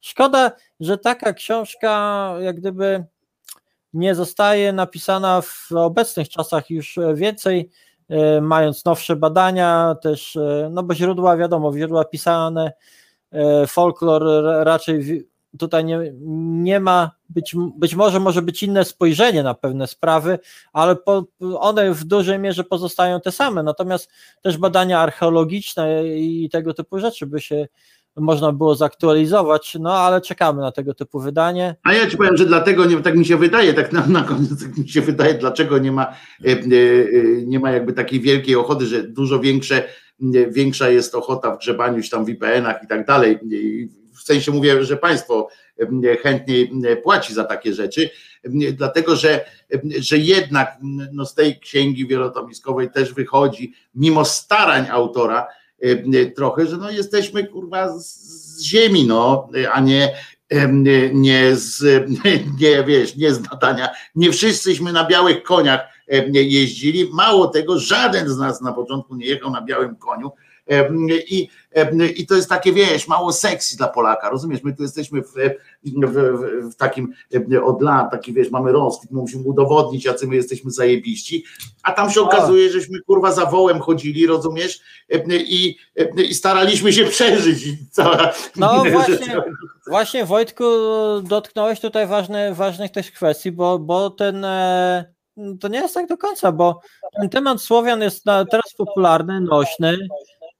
Szkoda, 0.00 0.52
że 0.80 0.98
taka 0.98 1.32
książka 1.32 2.34
jak 2.40 2.56
gdyby 2.56 3.04
nie 3.92 4.14
zostaje 4.14 4.72
napisana 4.72 5.40
w 5.40 5.72
obecnych 5.72 6.28
czasach 6.28 6.70
już 6.70 6.98
więcej, 7.14 7.70
e, 8.08 8.40
mając 8.40 8.84
nowsze 8.84 9.16
badania, 9.16 9.96
też, 10.02 10.36
e, 10.36 10.68
no 10.72 10.82
bo 10.82 10.94
źródła 10.94 11.36
wiadomo, 11.36 11.72
źródła 11.72 12.04
pisane, 12.04 12.72
folklor 13.66 14.44
ra- 14.44 14.64
raczej 14.64 15.29
tutaj 15.58 15.84
nie, 15.84 16.12
nie 16.62 16.80
ma, 16.80 17.10
być, 17.28 17.56
być 17.76 17.94
może 17.94 18.20
może 18.20 18.42
być 18.42 18.62
inne 18.62 18.84
spojrzenie 18.84 19.42
na 19.42 19.54
pewne 19.54 19.86
sprawy, 19.86 20.38
ale 20.72 20.96
po, 20.96 21.24
one 21.58 21.94
w 21.94 22.04
dużej 22.04 22.38
mierze 22.38 22.64
pozostają 22.64 23.20
te 23.20 23.32
same, 23.32 23.62
natomiast 23.62 24.10
też 24.42 24.56
badania 24.56 25.00
archeologiczne 25.00 26.08
i 26.18 26.48
tego 26.52 26.74
typu 26.74 26.98
rzeczy 26.98 27.26
by 27.26 27.40
się 27.40 27.66
można 28.16 28.52
było 28.52 28.74
zaktualizować, 28.74 29.76
no 29.80 29.94
ale 29.94 30.20
czekamy 30.20 30.60
na 30.60 30.72
tego 30.72 30.94
typu 30.94 31.20
wydanie. 31.20 31.76
A 31.82 31.92
ja 31.92 32.06
ci 32.06 32.16
powiem, 32.16 32.36
że 32.36 32.46
dlatego 32.46 32.84
nie, 32.84 32.96
tak 32.96 33.16
mi 33.16 33.26
się 33.26 33.36
wydaje, 33.36 33.74
tak 33.74 33.92
na, 33.92 34.06
na 34.06 34.22
koniec 34.22 34.62
tak 34.62 34.78
mi 34.78 34.88
się 34.88 35.00
wydaje, 35.00 35.34
dlaczego 35.34 35.78
nie 35.78 35.92
ma, 35.92 36.06
e, 36.44 36.50
e, 36.50 36.64
nie 37.46 37.60
ma 37.60 37.70
jakby 37.70 37.92
takiej 37.92 38.20
wielkiej 38.20 38.56
ochoty, 38.56 38.86
że 38.86 39.02
dużo 39.02 39.40
większe, 39.40 39.82
większa 40.50 40.88
jest 40.88 41.14
ochota 41.14 41.54
w 41.54 41.58
grzebaniu 41.58 42.02
się 42.02 42.10
tam 42.10 42.24
w 42.24 42.28
IPN-ach 42.28 42.82
i 42.84 42.86
tak 42.86 43.06
dalej. 43.06 43.38
Sensie 44.34 44.50
mówię, 44.50 44.84
że 44.84 44.96
państwo 44.96 45.48
chętniej 46.22 46.72
płaci 47.02 47.34
za 47.34 47.44
takie 47.44 47.74
rzeczy, 47.74 48.10
dlatego 48.72 49.16
że, 49.16 49.44
że 49.98 50.18
jednak 50.18 50.76
no, 51.12 51.26
z 51.26 51.34
tej 51.34 51.60
księgi 51.60 52.06
wielotomiskowej 52.06 52.90
też 52.90 53.14
wychodzi, 53.14 53.74
mimo 53.94 54.24
starań 54.24 54.86
autora, 54.90 55.46
trochę, 56.36 56.66
że 56.66 56.76
no 56.76 56.90
jesteśmy 56.90 57.46
kurwa 57.46 57.98
z, 57.98 58.06
z 58.56 58.62
ziemi, 58.62 59.06
no, 59.06 59.48
a 59.72 59.80
nie 59.80 60.12
nie, 61.12 61.56
z, 61.56 61.82
nie 62.60 62.84
wiesz, 62.84 63.16
nie 63.16 63.34
z 63.34 63.50
nadania. 63.50 63.88
Nie 64.14 64.32
wszyscyśmy 64.32 64.92
na 64.92 65.06
białych 65.06 65.42
koniach 65.42 65.80
jeździli. 66.32 67.10
Mało 67.12 67.46
tego, 67.46 67.78
żaden 67.78 68.28
z 68.28 68.38
nas 68.38 68.60
na 68.60 68.72
początku 68.72 69.16
nie 69.16 69.26
jechał 69.26 69.50
na 69.50 69.62
białym 69.62 69.96
koniu. 69.96 70.30
I, 71.28 71.48
em, 71.72 71.98
I 72.16 72.26
to 72.26 72.34
jest 72.34 72.48
takie, 72.48 72.72
wiesz, 72.72 73.08
mało 73.08 73.32
sexy 73.32 73.76
dla 73.76 73.88
Polaka, 73.88 74.30
rozumiesz? 74.30 74.62
My 74.62 74.76
tu 74.76 74.82
jesteśmy 74.82 75.22
w, 75.22 75.26
w, 75.26 76.06
w, 76.06 76.70
w 76.72 76.76
takim 76.76 77.12
em, 77.32 77.64
od 77.64 77.82
lat, 77.82 78.10
taki 78.10 78.32
wiesz, 78.32 78.50
mamy 78.50 78.72
rozkwit, 78.72 79.10
musimy 79.10 79.44
udowodnić, 79.44 80.04
jacy 80.04 80.26
my 80.26 80.36
jesteśmy 80.36 80.70
zajebiści, 80.70 81.44
a 81.82 81.92
tam 81.92 82.10
się 82.10 82.20
okazuje, 82.20 82.70
żeśmy 82.70 83.00
kurwa 83.00 83.32
za 83.32 83.46
wołem 83.46 83.80
chodzili, 83.80 84.26
rozumiesz? 84.26 84.80
I, 85.30 85.76
i 86.28 86.34
staraliśmy 86.34 86.92
się 86.92 87.04
przeżyć. 87.04 87.64
Cała, 87.90 88.32
No 88.56 88.84
właśnie, 88.92 89.42
właśnie 89.86 90.24
Wojtku, 90.24 90.64
dotknąłeś 91.22 91.80
tutaj 91.80 92.06
ważne, 92.06 92.54
ważnych 92.54 92.90
też 92.90 93.10
kwestii, 93.10 93.52
bo, 93.52 93.78
bo 93.78 94.10
ten 94.10 94.44
e, 94.44 95.14
to 95.60 95.68
nie 95.68 95.78
jest 95.78 95.94
tak 95.94 96.06
do 96.06 96.16
końca, 96.16 96.52
bo 96.52 96.80
ten 97.20 97.28
temat 97.28 97.62
Słowian 97.62 98.00
jest 98.02 98.26
na, 98.26 98.44
teraz 98.44 98.74
popularny, 98.76 99.40
nośny 99.40 99.98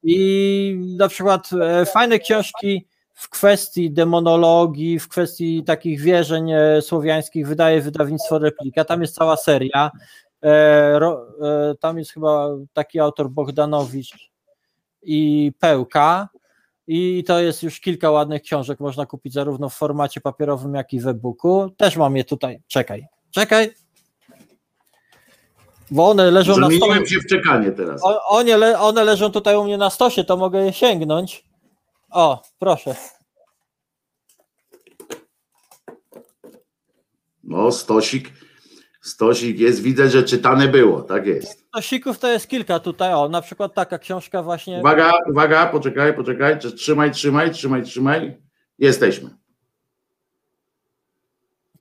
i 0.02 0.94
na 0.98 1.08
przykład 1.08 1.50
e, 1.52 1.86
fajne 1.86 2.18
książki 2.18 2.86
w 3.14 3.28
kwestii 3.28 3.90
demonologii, 3.90 4.98
w 4.98 5.08
kwestii 5.08 5.64
takich 5.64 6.00
wierzeń 6.00 6.50
e, 6.52 6.82
słowiańskich 6.82 7.48
wydaje 7.48 7.80
wydawnictwo 7.80 8.38
Replika, 8.38 8.84
tam 8.84 9.02
jest 9.02 9.14
cała 9.14 9.36
seria, 9.36 9.90
e, 10.44 11.00
tam 11.80 11.98
jest 11.98 12.12
chyba 12.12 12.48
taki 12.72 13.00
autor 13.00 13.30
Bogdanowicz 13.30 14.30
i 15.02 15.52
Pełka, 15.58 16.28
i 16.86 17.24
to 17.26 17.40
jest 17.40 17.62
już 17.62 17.80
kilka 17.80 18.10
ładnych 18.10 18.42
książek, 18.42 18.80
można 18.80 19.06
kupić 19.06 19.32
zarówno 19.32 19.68
w 19.68 19.74
formacie 19.74 20.20
papierowym, 20.20 20.74
jak 20.74 20.92
i 20.92 21.00
w 21.00 21.08
e-booku. 21.08 21.70
Też 21.76 21.96
mam 21.96 22.16
je 22.16 22.24
tutaj. 22.24 22.62
Czekaj, 22.66 23.06
czekaj. 23.30 23.70
Bo 25.90 26.08
one 26.10 26.30
leżą 26.30 26.50
na 26.52 26.56
stole. 26.56 26.78
Zamieniłem 26.78 27.06
się 27.06 27.18
w 27.20 27.26
czekanie 27.26 27.72
teraz. 27.72 28.00
O- 28.04 28.28
One, 28.28 28.56
le, 28.56 28.80
one 28.80 29.04
leżą 29.04 29.30
tutaj 29.30 29.56
u 29.56 29.64
mnie 29.64 29.78
na 29.78 29.90
stosie, 29.90 30.24
to 30.24 30.36
mogę 30.36 30.64
je 30.64 30.72
sięgnąć. 30.72 31.44
O, 32.10 32.42
proszę. 32.58 32.94
No, 37.44 37.72
stosik, 37.72 38.30
stosik 39.02 39.58
jest, 39.58 39.82
widzę, 39.82 40.08
że 40.10 40.22
czytane 40.22 40.68
było, 40.68 41.02
tak 41.02 41.26
jest. 41.26 41.66
Stosików 41.68 42.18
to 42.18 42.28
jest 42.28 42.48
kilka 42.48 42.78
tutaj. 42.80 43.14
O, 43.14 43.28
na 43.28 43.42
przykład 43.42 43.74
taka 43.74 43.98
książka 43.98 44.42
właśnie. 44.42 44.78
Uwaga, 44.78 45.12
uwaga, 45.30 45.66
poczekaj, 45.66 46.14
poczekaj, 46.14 46.58
trzymaj, 46.76 47.10
trzymaj, 47.10 47.50
trzymaj, 47.50 47.82
trzymaj. 47.82 48.36
Jesteśmy. 48.78 49.30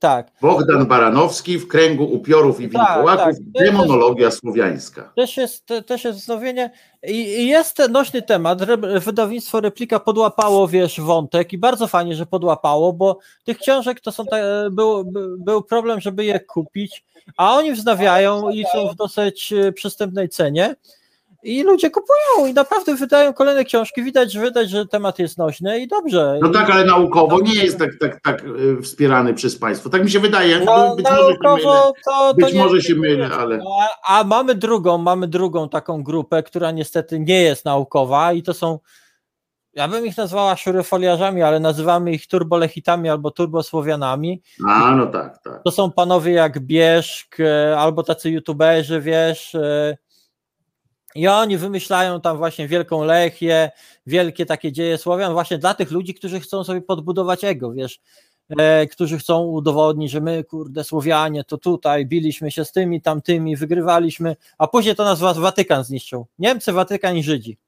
Tak. 0.00 0.30
Bogdan 0.42 0.86
Baranowski 0.86 1.58
w 1.58 1.68
kręgu 1.68 2.04
upiorów 2.04 2.60
i 2.60 2.68
Tak, 2.68 2.72
wilkołaków, 2.72 3.36
tak. 3.54 3.64
demonologia 3.64 4.30
słowiańska. 4.30 5.12
Też 5.16 5.36
jest, 5.36 5.66
te- 5.66 5.82
też 5.82 6.04
jest 6.04 6.18
wznowienie 6.18 6.70
i, 7.02 7.46
jest 7.48 7.78
nośny 7.90 8.22
temat. 8.22 8.58
Wydawnictwo 9.04 9.60
Replika 9.60 10.00
podłapało, 10.00 10.68
wiesz, 10.68 11.00
wątek 11.00 11.52
i 11.52 11.58
bardzo 11.58 11.86
fajnie, 11.86 12.14
że 12.14 12.26
podłapało, 12.26 12.92
bo 12.92 13.18
tych 13.44 13.58
książek 13.58 14.00
to 14.00 14.12
są 14.12 14.24
był, 14.70 15.04
by- 15.04 15.36
był 15.38 15.62
problem, 15.62 16.00
żeby 16.00 16.24
je 16.24 16.40
kupić, 16.40 17.04
a 17.36 17.54
oni 17.54 17.72
wznawiają 17.72 18.50
i 18.50 18.64
są 18.72 18.88
w 18.88 18.94
dosyć 18.94 19.52
e, 19.52 19.72
przystępnej 19.72 20.28
cenie 20.28 20.74
i 21.42 21.62
ludzie 21.62 21.90
kupują 21.90 22.46
i 22.50 22.54
naprawdę 22.54 22.94
wydają 22.94 23.32
kolejne 23.32 23.64
książki. 23.64 24.02
Widać, 24.02 24.32
że 24.32 24.40
widać, 24.42 24.70
że 24.70 24.86
temat 24.86 25.18
jest 25.18 25.38
nośny 25.38 25.80
i 25.80 25.88
dobrze. 25.88 26.38
No 26.42 26.48
tak, 26.48 26.70
ale 26.70 26.84
naukowo 26.84 27.40
nie 27.40 27.54
jest 27.54 27.78
tak, 27.78 27.90
tak, 28.00 28.20
tak 28.20 28.42
e, 28.78 28.82
wspierany 28.82 29.34
przez 29.34 29.58
państwo. 29.58 29.90
Tak 29.90 30.04
mi 30.04 30.10
się 30.10 30.20
wydaje. 30.20 30.60
No, 30.64 30.96
być 30.96 31.04
może 31.04 31.16
się 31.16 31.26
mylę. 31.26 31.38
naukowo 31.42 31.92
to, 32.04 32.12
to 32.28 32.34
Być 32.34 32.52
nie 32.54 32.62
może 32.64 32.82
się 32.82 32.94
mylę, 32.94 33.30
ale- 33.38 33.58
A, 34.06 34.18
a 34.20 34.24
mamy 34.24 34.54
drugą, 34.54 34.98
mamy 34.98 35.28
drugą 35.28 35.68
taką 35.68 36.02
grupę, 36.02 36.42
która 36.42 36.70
niestety 36.70 37.20
nie 37.20 37.42
jest 37.42 37.64
naukowa 37.64 38.32
i 38.32 38.42
to 38.42 38.54
są, 38.54 38.78
ja 39.74 39.88
bym 39.88 40.06
ich 40.06 40.16
nazwała 40.16 40.56
szuryfoliarzami, 40.56 41.42
ale 41.42 41.60
nazywamy 41.60 42.12
ich 42.12 42.26
turbolechitami 42.26 43.08
albo 43.08 43.30
turbosłowianami. 43.30 44.42
A, 44.68 44.90
no 44.96 45.06
tak, 45.06 45.38
tak. 45.44 45.62
To 45.64 45.70
są 45.70 45.90
panowie 45.92 46.32
jak 46.32 46.58
Bieszk 46.60 47.40
e, 47.40 47.78
albo 47.78 48.02
tacy 48.02 48.30
youtuberzy, 48.30 49.00
wiesz, 49.00 49.54
e, 49.54 49.96
i 51.14 51.28
oni 51.28 51.56
wymyślają 51.56 52.20
tam 52.20 52.36
właśnie 52.36 52.68
wielką 52.68 53.04
lechię, 53.04 53.70
wielkie 54.06 54.46
takie 54.46 54.72
dzieje 54.72 54.98
Słowian, 54.98 55.32
właśnie 55.32 55.58
dla 55.58 55.74
tych 55.74 55.90
ludzi, 55.90 56.14
którzy 56.14 56.40
chcą 56.40 56.64
sobie 56.64 56.80
podbudować 56.80 57.44
ego, 57.44 57.72
wiesz, 57.72 58.00
e, 58.58 58.86
którzy 58.86 59.18
chcą 59.18 59.42
udowodnić, 59.42 60.10
że 60.10 60.20
my, 60.20 60.44
kurde, 60.44 60.84
Słowianie, 60.84 61.44
to 61.44 61.58
tutaj 61.58 62.06
biliśmy 62.06 62.50
się 62.50 62.64
z 62.64 62.72
tymi, 62.72 63.02
tamtymi, 63.02 63.56
wygrywaliśmy, 63.56 64.36
a 64.58 64.66
później 64.66 64.96
to 64.96 65.04
nas 65.04 65.20
Wa- 65.20 65.34
Watykan 65.34 65.84
zniszczył. 65.84 66.26
Niemcy, 66.38 66.72
Watykan 66.72 67.16
i 67.16 67.22
Żydzi. 67.22 67.58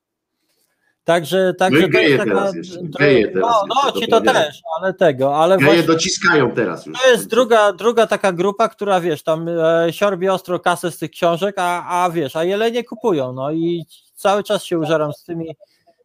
Także, 1.05 1.55
także 1.55 1.81
No 1.81 1.89
geje 1.89 2.05
to 2.05 2.13
jest 2.13 2.25
teraz 2.25 2.47
taka, 2.47 2.59
jeszcze, 2.59 2.79
geje 2.83 3.29
teraz 3.29 3.53
no, 3.69 3.75
no 3.85 4.01
ci 4.01 4.09
to 4.09 4.21
też, 4.21 4.63
ale 4.81 4.95
tego, 4.95 5.37
ale 5.37 5.55
Ja 5.55 5.61
je 5.61 5.67
właśnie, 5.67 5.83
dociskają 5.83 6.51
teraz 6.51 6.87
już. 6.87 6.99
to 7.03 7.11
jest 7.11 7.29
druga, 7.29 7.73
druga 7.73 8.07
taka 8.07 8.33
grupa, 8.33 8.69
która 8.69 9.01
wiesz, 9.01 9.23
tam 9.23 9.49
e, 9.49 9.93
siorbie 9.93 10.33
ostro 10.33 10.61
kasę 10.61 10.91
z 10.91 10.99
tych 10.99 11.11
książek, 11.11 11.55
a, 11.59 12.03
a 12.05 12.11
wiesz, 12.11 12.37
a 12.37 12.45
jelenie 12.45 12.85
kupują, 12.85 13.33
no 13.33 13.53
i 13.53 13.85
cały 14.15 14.43
czas 14.43 14.65
się 14.65 14.79
użeram 14.79 15.13
z 15.13 15.25
tymi 15.25 15.57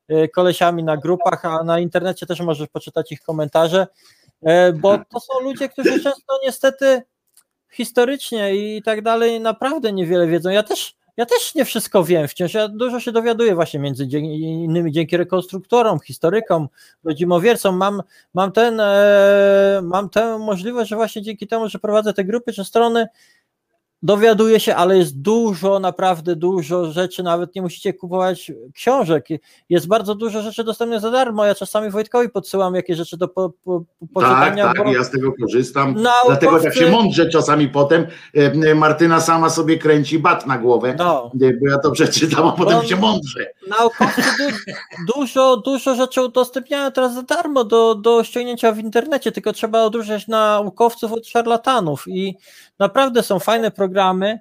e, 0.07 0.27
kolesiami 0.27 0.83
na 0.83 0.97
grupach, 0.97 1.45
a 1.45 1.63
na 1.63 1.79
internecie 1.79 2.25
też 2.25 2.39
możesz 2.39 2.67
poczytać 2.67 3.11
ich 3.11 3.21
komentarze, 3.21 3.87
e, 4.43 4.73
bo 4.73 4.97
to 4.97 5.19
są 5.19 5.43
ludzie, 5.43 5.69
którzy 5.69 6.03
często 6.03 6.39
niestety 6.43 7.01
historycznie 7.71 8.55
i 8.55 8.81
tak 8.81 9.01
dalej 9.01 9.41
naprawdę 9.41 9.93
niewiele 9.93 10.27
wiedzą. 10.27 10.49
Ja 10.49 10.63
też, 10.63 10.95
ja 11.17 11.25
też 11.25 11.55
nie 11.55 11.65
wszystko 11.65 12.03
wiem 12.03 12.27
wciąż, 12.27 12.53
ja 12.53 12.67
dużo 12.67 12.99
się 12.99 13.11
dowiaduję 13.11 13.55
właśnie 13.55 13.79
między 13.79 14.03
innymi 14.03 14.91
dzięki 14.91 15.17
rekonstruktorom, 15.17 15.99
historykom, 15.99 16.67
rodzimowiercom. 17.03 17.77
Mam, 17.77 18.01
mam, 18.33 18.51
ten, 18.51 18.79
e, 18.79 19.81
mam 19.83 20.09
tę 20.09 20.37
możliwość, 20.37 20.89
że 20.89 20.95
właśnie 20.95 21.21
dzięki 21.21 21.47
temu, 21.47 21.69
że 21.69 21.79
prowadzę 21.79 22.13
te 22.13 22.23
grupy 22.23 22.53
czy 22.53 22.65
strony, 22.65 23.07
dowiaduję 24.03 24.59
się, 24.59 24.75
ale 24.75 24.97
jest 24.97 25.21
dużo, 25.21 25.79
naprawdę 25.79 26.35
dużo 26.35 26.91
rzeczy, 26.91 27.23
nawet 27.23 27.55
nie 27.55 27.61
musicie 27.61 27.93
kupować 27.93 28.51
książek. 28.73 29.27
Jest 29.69 29.87
bardzo 29.87 30.15
dużo 30.15 30.41
rzeczy 30.41 30.63
dostępnych 30.63 30.99
za 31.01 31.11
darmo. 31.11 31.45
Ja 31.45 31.55
czasami 31.55 31.89
Wojtkowi 31.89 32.29
podsyłam 32.29 32.75
jakieś 32.75 32.97
rzeczy 32.97 33.17
do 33.17 33.27
po, 33.27 33.49
po, 33.63 33.79
Tak, 33.79 34.09
poczytania. 34.13 34.73
tak, 34.73 34.83
bo- 34.85 34.91
ja 34.93 35.03
z 35.03 35.09
tego 35.11 35.33
korzystam. 35.41 35.93
Naukowcy- 35.95 36.27
Dlatego 36.27 36.59
tak 36.59 36.73
się 36.75 36.89
mądrze 36.91 37.29
czasami 37.29 37.69
potem 37.69 38.07
Martyna 38.75 39.21
sama 39.21 39.49
sobie 39.49 39.77
kręci 39.77 40.19
bat 40.19 40.47
na 40.47 40.57
głowę, 40.57 40.95
No. 40.99 41.31
bo 41.33 41.69
ja 41.69 41.77
to 41.77 41.91
przeczytam, 41.91 42.47
a 42.47 42.51
potem 42.51 42.77
Bo- 42.79 42.83
się 42.85 42.95
mądrze. 42.95 43.45
Naukowcy 43.67 44.21
du- 44.21 45.13
dużo, 45.15 45.57
dużo 45.57 45.95
rzeczy 45.95 46.21
udostępniają 46.23 46.91
teraz 46.91 47.13
za 47.13 47.21
darmo 47.23 47.63
do, 47.63 47.95
do 47.95 48.23
ściągnięcia 48.23 48.71
w 48.71 48.79
internecie, 48.79 49.31
tylko 49.31 49.53
trzeba 49.53 49.83
odróżniać 49.83 50.27
naukowców 50.27 51.11
od 51.11 51.27
szarlatanów 51.27 52.07
i 52.07 52.37
naprawdę 52.79 53.23
są 53.23 53.39
fajne 53.39 53.71
programy, 53.71 54.39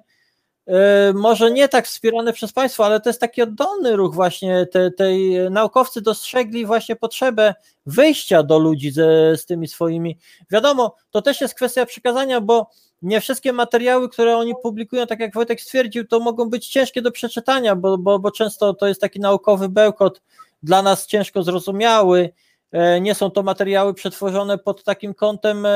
e, 0.67 1.13
może 1.13 1.51
nie 1.51 1.67
tak 1.67 1.87
wspierane 1.87 2.33
przez 2.33 2.53
państwo, 2.53 2.85
ale 2.85 2.99
to 2.99 3.09
jest 3.09 3.19
taki 3.19 3.41
oddolny 3.41 3.95
ruch 3.95 4.15
właśnie, 4.15 4.65
te, 4.71 4.91
tej 4.91 5.37
naukowcy 5.51 6.01
dostrzegli 6.01 6.65
właśnie 6.65 6.95
potrzebę 6.95 7.55
wyjścia 7.85 8.43
do 8.43 8.59
ludzi 8.59 8.91
ze, 8.91 9.37
z 9.37 9.45
tymi 9.45 9.67
swoimi, 9.67 10.17
wiadomo, 10.51 10.95
to 11.11 11.21
też 11.21 11.41
jest 11.41 11.53
kwestia 11.53 11.85
przekazania, 11.85 12.41
bo 12.41 12.69
nie 13.01 13.21
wszystkie 13.21 13.53
materiały, 13.53 14.09
które 14.09 14.37
oni 14.37 14.53
publikują, 14.63 15.07
tak 15.07 15.19
jak 15.19 15.33
Wojtek 15.33 15.61
stwierdził, 15.61 16.07
to 16.07 16.19
mogą 16.19 16.49
być 16.49 16.67
ciężkie 16.67 17.01
do 17.01 17.11
przeczytania, 17.11 17.75
bo, 17.75 17.97
bo, 17.97 18.19
bo 18.19 18.31
często 18.31 18.73
to 18.73 18.87
jest 18.87 19.01
taki 19.01 19.19
naukowy 19.19 19.69
bełkot, 19.69 20.21
dla 20.63 20.81
nas 20.81 21.07
ciężko 21.07 21.43
zrozumiały. 21.43 22.29
E, 22.71 23.01
nie 23.01 23.15
są 23.15 23.31
to 23.31 23.43
materiały 23.43 23.93
przetworzone 23.93 24.57
pod 24.57 24.83
takim 24.83 25.13
kątem 25.13 25.65
e, 25.65 25.71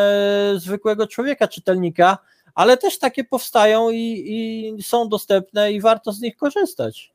zwykłego 0.56 1.08
człowieka, 1.08 1.48
czytelnika, 1.48 2.18
ale 2.56 2.78
też 2.78 3.00
takie 3.00 3.24
powstają 3.24 3.90
i, 3.90 4.24
i 4.78 4.84
są 4.84 5.10
dostępne 5.10 5.72
i 5.74 5.82
warto 5.82 6.12
z 6.12 6.22
nich 6.22 6.36
korzystać. 6.36 7.14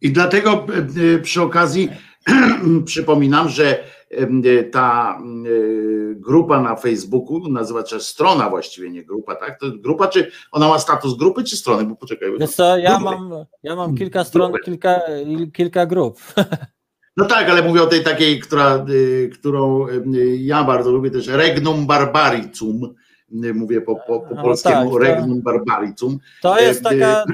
I 0.00 0.12
dlatego 0.12 0.66
e, 1.14 1.18
przy 1.18 1.42
okazji 1.42 1.88
przypominam, 2.84 3.48
że 3.48 3.84
ta 4.72 5.18
grupa 6.14 6.60
na 6.60 6.76
Facebooku 6.76 7.48
nazywa 7.48 7.86
się 7.86 8.00
strona 8.00 8.50
właściwie, 8.50 8.90
nie 8.90 9.04
grupa, 9.04 9.34
tak? 9.34 9.60
To 9.60 9.66
grupa, 9.70 10.08
czy 10.08 10.30
ona 10.52 10.68
ma 10.68 10.78
status 10.78 11.16
grupy, 11.16 11.44
czy 11.44 11.56
strony? 11.56 11.84
Bo 11.84 11.96
poczekaj. 11.96 12.28
Wiesz 12.40 12.50
co, 12.50 12.76
ja 12.76 12.98
mam, 12.98 13.30
ja 13.62 13.76
mam 13.76 13.96
kilka 13.96 14.24
stron, 14.24 14.52
kilka, 14.64 15.00
kilka 15.52 15.86
grup. 15.86 16.20
No 17.16 17.24
tak, 17.24 17.50
ale 17.50 17.62
mówię 17.62 17.82
o 17.82 17.86
tej 17.86 18.04
takiej, 18.04 18.40
która, 18.40 18.86
y, 18.88 19.30
którą 19.34 19.88
y, 19.88 20.36
ja 20.36 20.64
bardzo 20.64 20.90
lubię 20.90 21.10
też, 21.10 21.26
Regnum 21.26 21.86
Barbaricum, 21.86 22.94
mówię 23.30 23.80
po, 23.80 23.96
po, 23.96 24.20
po 24.20 24.34
no 24.34 24.42
polskiemu, 24.42 24.92
tak, 24.92 25.02
Regnum 25.02 25.42
Barbaricum. 25.42 26.18
To 26.42 26.60
jest 26.60 26.82
taka, 26.82 27.24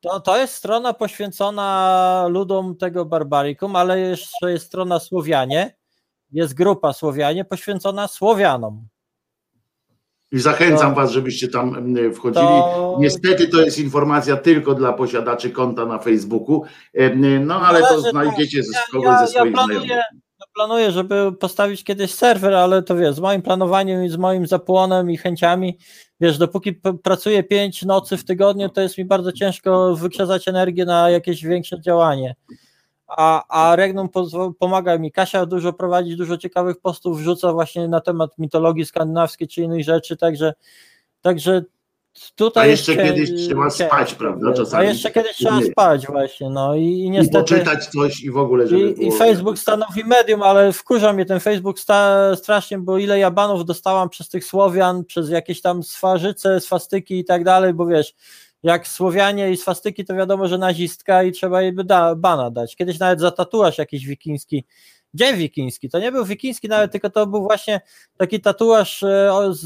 to, 0.00 0.20
to 0.20 0.38
jest 0.38 0.54
strona 0.54 0.92
poświęcona 0.92 2.26
ludom 2.30 2.76
tego 2.76 3.04
Barbaricum, 3.04 3.76
ale 3.76 4.00
jeszcze 4.00 4.52
jest 4.52 4.66
strona 4.66 5.00
Słowianie, 5.00 5.76
jest 6.32 6.54
grupa 6.54 6.92
Słowianie 6.92 7.44
poświęcona 7.44 8.08
Słowianom. 8.08 8.86
I 10.32 10.40
zachęcam 10.40 10.94
to, 10.94 11.00
Was, 11.00 11.10
żebyście 11.10 11.48
tam 11.48 11.94
wchodzili. 12.14 12.46
To, 12.46 12.96
Niestety 13.00 13.48
to 13.48 13.60
jest 13.60 13.78
informacja 13.78 14.36
tylko 14.36 14.74
dla 14.74 14.92
posiadaczy 14.92 15.50
konta 15.50 15.86
na 15.86 15.98
Facebooku, 15.98 16.64
no 17.40 17.60
ale 17.60 17.80
to 17.80 18.00
znajdziecie 18.00 18.62
z 18.62 18.90
kogoś 18.92 19.18
ze 19.18 19.26
swoich 19.26 19.52
ja 19.52 19.52
planuję, 19.52 19.80
znajomych. 19.80 20.04
Planuję, 20.54 20.90
żeby 20.92 21.32
postawić 21.40 21.84
kiedyś 21.84 22.14
serwer, 22.14 22.54
ale 22.54 22.82
to 22.82 22.96
wiesz, 22.96 23.14
z 23.14 23.20
moim 23.20 23.42
planowaniem 23.42 24.04
i 24.04 24.08
z 24.08 24.16
moim 24.16 24.46
zapłonem 24.46 25.10
i 25.10 25.16
chęciami, 25.16 25.78
wiesz, 26.20 26.38
dopóki 26.38 26.72
pracuję 27.02 27.42
pięć 27.42 27.82
nocy 27.84 28.16
w 28.16 28.24
tygodniu, 28.24 28.68
to 28.68 28.80
jest 28.80 28.98
mi 28.98 29.04
bardzo 29.04 29.32
ciężko 29.32 29.96
wykrzesać 29.96 30.48
energię 30.48 30.84
na 30.84 31.10
jakieś 31.10 31.44
większe 31.44 31.80
działanie 31.80 32.34
a, 33.16 33.44
a 33.48 33.76
Regnum 33.76 34.08
pomaga 34.58 34.98
mi. 34.98 35.12
Kasia 35.12 35.46
dużo 35.46 35.72
prowadzi, 35.72 36.16
dużo 36.16 36.38
ciekawych 36.38 36.80
postów 36.80 37.18
wrzuca 37.18 37.52
właśnie 37.52 37.88
na 37.88 38.00
temat 38.00 38.38
mitologii 38.38 38.84
skandynawskiej 38.84 39.48
czy 39.48 39.62
innych 39.62 39.84
rzeczy, 39.84 40.16
także, 40.16 40.54
także 41.20 41.62
tutaj. 42.34 42.68
A 42.68 42.70
jeszcze 42.70 42.96
kiedyś 42.96 43.46
trzeba 43.46 43.70
spać, 43.70 44.14
prawda? 44.14 44.52
Czasami. 44.52 44.86
A 44.86 44.88
jeszcze 44.88 45.10
kiedyś 45.10 45.36
trzeba 45.36 45.60
spać 45.62 46.06
właśnie, 46.06 46.50
no 46.50 46.74
i, 46.74 47.10
niestety. 47.10 47.38
I 47.38 47.42
poczytać 47.42 47.86
coś 47.86 48.22
i 48.22 48.30
w 48.30 48.36
ogóle, 48.36 48.68
żeby 48.68 48.90
I, 48.90 49.08
i 49.08 49.12
Facebook 49.12 49.58
stanowi 49.58 50.04
medium, 50.04 50.42
ale 50.42 50.72
wkurza 50.72 51.12
mnie 51.12 51.24
ten 51.24 51.40
Facebook 51.40 51.80
sta, 51.80 52.30
strasznie, 52.36 52.78
bo 52.78 52.98
ile 52.98 53.18
ja 53.18 53.30
banów 53.30 53.64
dostałam 53.64 54.08
przez 54.08 54.28
tych 54.28 54.44
Słowian, 54.44 55.04
przez 55.04 55.30
jakieś 55.30 55.60
tam 55.60 55.82
swarzyce, 55.82 56.60
swastyki 56.60 57.18
i 57.18 57.24
tak 57.24 57.44
dalej, 57.44 57.74
bo 57.74 57.86
wiesz, 57.86 58.14
jak 58.62 58.88
Słowianie 58.88 59.50
i 59.50 59.56
swastyki, 59.56 60.04
to 60.04 60.14
wiadomo, 60.14 60.48
że 60.48 60.58
nazistka 60.58 61.22
i 61.22 61.32
trzeba 61.32 61.62
jej 61.62 61.72
by 61.72 61.84
da, 61.84 62.14
bana 62.14 62.50
dać. 62.50 62.76
Kiedyś 62.76 62.98
nawet 62.98 63.20
za 63.20 63.30
tatuaż 63.30 63.78
jakiś 63.78 64.06
wikiński, 64.06 64.64
dzień 65.14 65.36
wikiński, 65.36 65.88
to 65.88 65.98
nie 65.98 66.12
był 66.12 66.24
wikiński 66.24 66.68
nawet, 66.68 66.92
tylko 66.92 67.10
to 67.10 67.26
był 67.26 67.42
właśnie 67.42 67.80
taki 68.16 68.40
tatuaż 68.40 69.02
e, 69.02 69.32
z, 69.50 69.62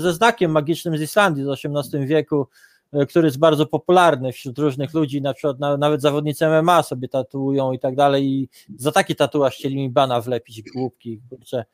ze 0.00 0.12
znakiem 0.12 0.50
magicznym 0.50 0.98
z 0.98 1.00
Islandii 1.00 1.44
z 1.44 1.48
XVIII 1.48 2.06
wieku, 2.06 2.46
e, 2.92 3.06
który 3.06 3.26
jest 3.26 3.38
bardzo 3.38 3.66
popularny 3.66 4.32
wśród 4.32 4.58
różnych 4.58 4.94
ludzi, 4.94 5.22
na 5.22 5.34
przykład 5.34 5.58
nawet 5.78 6.02
zawodnicy 6.02 6.46
MMA 6.46 6.82
sobie 6.82 7.08
tatuują 7.08 7.72
i 7.72 7.78
tak 7.78 7.96
dalej 7.96 8.26
i 8.26 8.48
za 8.76 8.92
taki 8.92 9.16
tatuaż 9.16 9.54
chcieli 9.54 9.76
mi 9.76 9.90
bana 9.90 10.20
wlepić, 10.20 10.62
głupki, 10.62 11.20
kurczę. 11.30 11.64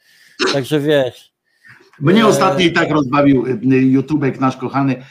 Także 0.52 0.80
wiesz, 0.80 1.35
mnie 2.00 2.26
ostatnio 2.26 2.66
i 2.66 2.72
tak 2.72 2.90
rozbawił 2.90 3.46
y, 3.46 3.50
y, 3.72 3.82
YouTubek 3.82 4.40
nasz 4.40 4.56
kochany, 4.56 5.04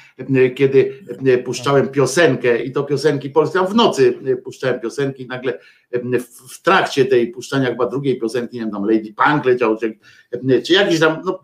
kiedy 0.55 1.03
puszczałem 1.45 1.87
piosenkę 1.87 2.63
i 2.63 2.71
to 2.71 2.83
piosenki 2.83 3.29
polskie, 3.29 3.59
w 3.59 3.75
nocy 3.75 4.19
puszczałem 4.43 4.79
piosenki 4.79 5.23
i 5.23 5.27
nagle 5.27 5.59
w 6.49 6.61
trakcie 6.61 7.05
tej 7.05 7.27
puszczania 7.27 7.69
chyba 7.69 7.85
drugiej 7.85 8.19
piosenki, 8.19 8.57
nie 8.57 8.61
wiem, 8.61 8.71
tam 8.71 8.85
Lady 8.85 9.13
Punk 9.13 9.45
leciał, 9.45 9.77
czy, 9.77 9.97
czy 10.65 10.73
jakiś 10.73 10.99
tam, 10.99 11.21
no, 11.25 11.39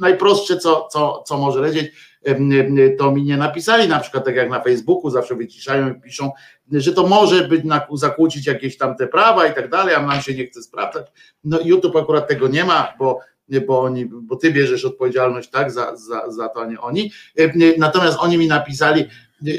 najprostsze, 0.00 0.56
co, 0.56 0.88
co, 0.92 1.22
co 1.26 1.38
może 1.38 1.60
lecieć, 1.60 1.92
to 2.98 3.12
mi 3.12 3.22
nie 3.22 3.36
napisali, 3.36 3.88
na 3.88 4.00
przykład 4.00 4.24
tak 4.24 4.36
jak 4.36 4.50
na 4.50 4.60
Facebooku, 4.60 5.10
zawsze 5.10 5.34
wyciszają 5.34 5.94
i 5.94 6.00
piszą, 6.00 6.30
że 6.72 6.92
to 6.92 7.06
może 7.06 7.48
być 7.48 7.64
na, 7.64 7.86
zakłócić 7.92 8.46
jakieś 8.46 8.78
tam 8.78 8.96
te 8.96 9.06
prawa 9.06 9.46
i 9.46 9.54
tak 9.54 9.70
dalej, 9.70 9.94
a 9.94 10.06
nam 10.06 10.20
się 10.20 10.34
nie 10.34 10.46
chce 10.46 10.62
sprawdzać. 10.62 11.06
No 11.44 11.58
YouTube 11.64 11.96
akurat 11.96 12.28
tego 12.28 12.48
nie 12.48 12.64
ma, 12.64 12.92
bo 12.98 13.20
bo, 13.60 13.80
oni, 13.80 14.06
bo 14.06 14.36
ty 14.36 14.52
bierzesz 14.52 14.84
odpowiedzialność 14.84 15.50
tak 15.50 15.70
za, 15.70 15.96
za, 15.96 16.30
za 16.30 16.48
to, 16.48 16.62
a 16.62 16.66
nie 16.66 16.80
oni. 16.80 17.12
E, 17.38 17.52
natomiast 17.78 18.18
oni 18.20 18.38
mi 18.38 18.46
napisali, 18.46 19.04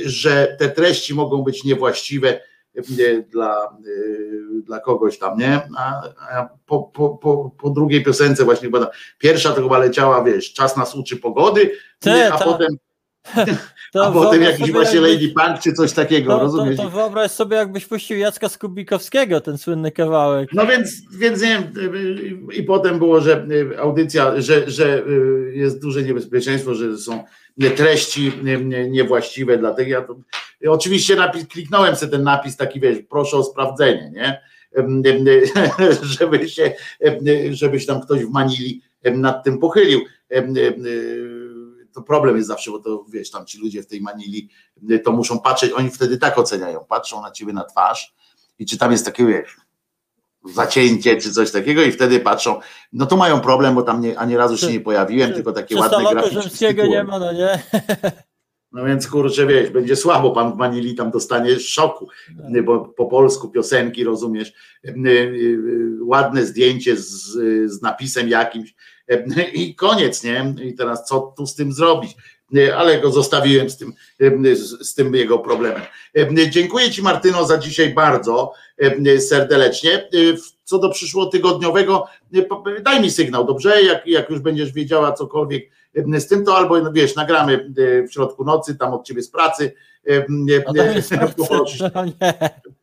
że 0.06 0.56
te 0.60 0.70
treści 0.70 1.14
mogą 1.14 1.44
być 1.44 1.64
niewłaściwe 1.64 2.42
e, 2.76 3.22
dla, 3.22 3.66
e, 3.66 4.62
dla 4.64 4.80
kogoś 4.80 5.20
tam, 5.20 5.38
nie? 5.38 5.62
A, 5.78 6.02
a 6.32 6.50
po, 6.66 6.84
po, 6.84 7.10
po, 7.10 7.52
po, 7.58 7.70
drugiej 7.70 8.04
piosence 8.04 8.46
właśnie 8.46 8.68
chyba 8.68 8.92
pierwsza 9.18 9.52
to 9.52 9.62
chyba 9.62 9.78
leciała, 9.78 10.24
wiesz, 10.24 10.54
czas 10.54 10.78
nas 10.78 10.96
uczy 10.96 11.18
pogody, 11.18 11.72
a 12.32 12.38
potem 12.38 12.78
to 13.92 14.06
A 14.06 14.12
potem 14.12 14.42
jakiś 14.42 14.72
właśnie 14.72 15.00
jakbyś, 15.00 15.14
Lady 15.14 15.34
Punk 15.34 15.60
czy 15.60 15.74
coś 15.74 15.94
takiego, 15.94 16.34
to, 16.34 16.40
rozumiesz? 16.40 16.78
To, 16.78 16.84
to 16.84 16.90
wyobraź 16.90 17.32
sobie, 17.32 17.58
jakbyś 17.58 17.86
puścił 17.86 18.18
Jacka 18.18 18.50
Skubikowskiego, 18.50 19.42
ten 19.42 19.58
słynny 19.58 19.92
kawałek. 19.92 20.50
No 20.54 20.68
więc, 20.68 20.92
więc 21.12 21.42
nie 21.42 21.48
wiem, 21.48 22.48
i 22.54 22.64
potem 22.64 23.00
było, 23.00 23.22
że 23.22 23.48
audycja, 23.80 24.42
że, 24.42 24.72
że 24.72 25.04
jest 25.54 25.82
duże 25.82 26.04
niebezpieczeństwo, 26.04 26.76
że 26.76 26.98
są 26.98 27.24
treści 27.78 28.32
niewłaściwe, 28.90 29.58
dlatego 29.58 29.90
ja 29.90 30.02
to, 30.02 30.16
oczywiście 30.68 31.16
napis, 31.16 31.48
kliknąłem 31.48 31.96
sobie 31.96 32.12
ten 32.12 32.24
napis 32.24 32.58
taki, 32.58 32.80
wiesz, 32.80 32.98
proszę 33.10 33.38
o 33.38 33.44
sprawdzenie, 33.44 34.12
nie? 34.14 34.42
żeby 36.20 36.50
się, 36.50 36.74
żeby 37.52 37.80
się 37.80 37.88
tam 37.88 38.02
ktoś 38.02 38.26
w 38.26 38.30
Manili 38.30 38.82
nad 39.04 39.44
tym 39.44 39.58
pochylił 39.60 40.02
to 41.94 42.02
problem 42.02 42.36
jest 42.36 42.48
zawsze, 42.48 42.72
bo 42.72 42.80
to 42.80 43.06
wiesz, 43.10 43.32
tam 43.32 43.46
ci 43.46 43.58
ludzie 43.58 43.84
w 43.84 43.88
tej 43.88 44.02
Manili 44.02 44.50
y, 44.92 45.00
to 45.00 45.12
muszą 45.12 45.40
patrzeć, 45.40 45.72
oni 45.72 45.90
wtedy 45.90 46.18
tak 46.18 46.38
oceniają, 46.38 46.86
patrzą 46.90 47.22
na 47.22 47.32
ciebie 47.32 47.54
na 47.54 47.64
twarz 47.64 48.16
i 48.60 48.66
czy 48.66 48.78
tam 48.78 48.92
jest 48.92 49.06
takie, 49.06 49.26
wiesz, 49.26 49.58
zacięcie 50.46 51.18
czy 51.18 51.32
coś 51.32 51.52
takiego 51.52 51.82
i 51.82 51.92
wtedy 51.92 52.20
patrzą, 52.20 52.60
no 52.94 53.06
to 53.06 53.18
mają 53.18 53.42
problem, 53.42 53.76
bo 53.76 53.82
tam 53.82 54.02
nie, 54.02 54.20
ani 54.20 54.38
razu 54.38 54.58
się 54.58 54.72
nie 54.72 54.80
pojawiłem, 54.80 55.30
czy, 55.30 55.36
tylko 55.36 55.52
takie 55.52 55.76
ładne 55.76 56.12
grafiki. 56.12 56.90
nie 56.90 57.04
ma, 57.04 57.20
no 57.20 57.34
nie? 57.34 57.60
No 58.72 58.86
więc 58.86 59.08
kurczę, 59.08 59.48
wiesz, 59.48 59.70
będzie 59.70 59.96
słabo, 59.96 60.32
pan 60.32 60.54
w 60.54 60.56
Manili 60.56 60.96
tam 60.96 61.12
dostanie 61.12 61.60
szoku, 61.60 62.08
tak. 62.54 62.66
bo 62.66 62.80
po 62.80 63.06
polsku 63.06 63.50
piosenki, 63.50 64.04
rozumiesz, 64.04 64.54
y, 64.86 64.94
y, 65.08 65.98
ładne 66.02 66.46
zdjęcie 66.46 66.98
z, 66.98 67.32
z 67.72 67.82
napisem 67.82 68.30
jakimś, 68.30 68.76
i 69.54 69.76
koniec, 69.76 70.24
nie? 70.24 70.54
I 70.64 70.74
teraz 70.74 71.06
co 71.06 71.34
tu 71.38 71.48
z 71.48 71.56
tym 71.56 71.74
zrobić? 71.74 72.16
Ale 72.78 73.02
go 73.02 73.12
zostawiłem 73.12 73.70
z 73.70 73.78
tym, 73.78 73.94
z 74.82 74.96
tym 74.96 75.16
jego 75.16 75.40
problemem. 75.40 75.82
Dziękuję 76.50 76.92
Ci, 76.92 77.02
Martyno, 77.02 77.46
za 77.46 77.58
dzisiaj 77.58 77.94
bardzo 77.94 78.54
serdecznie. 79.20 80.10
Co 80.64 80.80
do 80.80 80.90
przyszłotygodniowego, 80.90 82.08
daj 82.82 83.02
mi 83.02 83.12
sygnał, 83.12 83.46
dobrze? 83.46 83.82
Jak, 83.84 84.08
jak 84.08 84.30
już 84.30 84.40
będziesz 84.40 84.72
wiedziała 84.72 85.14
cokolwiek 85.14 85.70
z 86.18 86.28
tym, 86.28 86.46
to 86.46 86.58
albo 86.58 86.92
wiesz, 86.92 87.16
nagramy 87.16 87.74
w 88.10 88.14
środku 88.14 88.44
nocy, 88.44 88.76
tam 88.76 88.94
od 88.94 89.06
ciebie 89.06 89.22
z 89.22 89.30
pracy. 89.32 89.74
Poprosisz, 91.38 91.84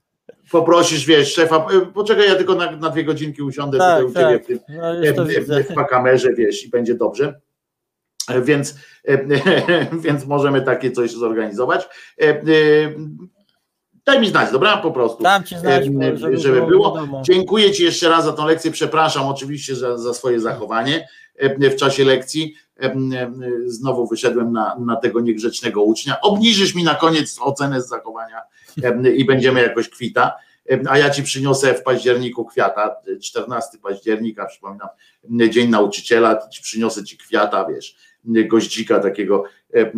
poprosisz, 0.50 1.06
wiesz, 1.06 1.34
szefa, 1.34 1.56
e, 1.56 1.86
poczekaj, 1.86 2.28
ja 2.28 2.34
tylko 2.34 2.54
na, 2.54 2.70
na 2.70 2.90
dwie 2.90 3.04
godzinki 3.04 3.42
usiądę 3.42 3.78
tak, 3.78 4.04
tutaj 4.04 4.24
tak. 4.24 4.42
u 4.42 4.46
ciebie 4.46 4.60
w, 4.60 4.66
tym, 4.66 4.76
no, 5.16 5.24
w, 5.24 5.84
w, 5.84 5.86
kamerze, 5.90 6.34
wiesz, 6.34 6.64
i 6.64 6.70
będzie 6.70 6.94
dobrze. 6.94 7.40
E, 8.28 8.42
więc, 8.42 8.74
e, 9.08 9.18
więc 10.04 10.26
możemy 10.26 10.62
takie 10.62 10.90
coś 10.90 11.10
zorganizować. 11.10 11.88
Daj 14.06 14.20
mi 14.20 14.28
znać, 14.28 14.52
dobra? 14.52 14.76
Po 14.76 14.90
prostu. 14.90 15.22
Dam 15.22 15.44
ci 15.44 15.58
znać, 15.58 15.84
żeby, 15.84 16.38
żeby 16.38 16.66
było. 16.66 17.06
było. 17.06 17.22
Dziękuję 17.22 17.72
Ci 17.72 17.84
jeszcze 17.84 18.08
raz 18.08 18.24
za 18.24 18.32
tą 18.32 18.46
lekcję. 18.46 18.70
Przepraszam 18.70 19.26
oczywiście 19.26 19.76
za, 19.76 19.98
za 19.98 20.14
swoje 20.14 20.40
zachowanie 20.40 21.08
w 21.60 21.76
czasie 21.76 22.04
lekcji. 22.04 22.54
Znowu 23.66 24.06
wyszedłem 24.06 24.52
na, 24.52 24.76
na 24.78 24.96
tego 24.96 25.20
niegrzecznego 25.20 25.82
ucznia. 25.82 26.20
Obniżysz 26.20 26.74
mi 26.74 26.84
na 26.84 26.94
koniec 26.94 27.38
ocenę 27.40 27.82
z 27.82 27.88
zachowania 27.88 28.40
i 29.16 29.24
będziemy 29.24 29.62
jakoś 29.62 29.88
kwita. 29.88 30.34
A 30.88 30.98
ja 30.98 31.10
ci 31.10 31.22
przyniosę 31.22 31.74
w 31.74 31.82
październiku 31.82 32.44
kwiata, 32.44 32.96
14 33.22 33.78
października, 33.78 34.46
przypominam, 34.46 34.88
Dzień 35.50 35.70
Nauczyciela, 35.70 36.48
ci 36.48 36.62
przyniosę 36.62 37.04
ci 37.04 37.18
kwiata, 37.18 37.64
wiesz, 37.64 37.96
goździka 38.24 39.00
takiego 39.00 39.44
e, 39.74 39.92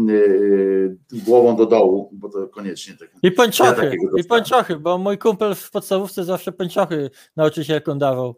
głową 1.13 1.57
do 1.57 1.67
dołu, 1.67 2.11
bo 2.13 2.29
to 2.29 2.49
koniecznie 2.49 2.95
tak. 2.95 3.09
I 3.23 3.33
Ja 3.59 3.73
takiego 3.73 4.17
i 4.17 4.25
pończochy, 4.25 4.77
bo 4.77 4.99
mój 4.99 5.19
kumpel 5.19 5.55
w 5.55 5.71
podstawówce 5.71 6.25
zawsze 6.25 6.53
pończochy 6.53 7.11
nauczycielkom 7.37 7.99
dawał. 7.99 8.35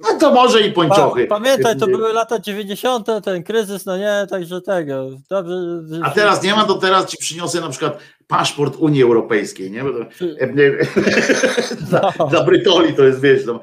No 0.00 0.18
to 0.20 0.32
może 0.34 0.60
i 0.60 0.72
pończochy. 0.72 1.26
pamiętaj, 1.26 1.76
to 1.76 1.86
były 1.86 2.12
lata 2.12 2.38
90., 2.38 3.06
ten 3.24 3.42
kryzys, 3.42 3.86
no 3.86 3.98
nie, 3.98 4.26
także 4.30 4.60
tego. 4.60 5.10
Dobrze. 5.30 5.54
A 6.02 6.10
teraz 6.10 6.42
nie 6.42 6.54
ma, 6.54 6.64
to 6.64 6.74
teraz 6.74 7.06
ci 7.06 7.16
przyniosę 7.16 7.60
na 7.60 7.68
przykład 7.68 7.98
paszport 8.26 8.76
Unii 8.78 9.02
Europejskiej, 9.02 9.70
nie? 9.70 9.84
Dla, 11.90 12.12
No. 12.18 12.26
dla 12.26 12.44
Brytoli 12.44 12.94
to 12.94 13.04
jest, 13.04 13.20
wiesz, 13.20 13.42
no, 13.46 13.60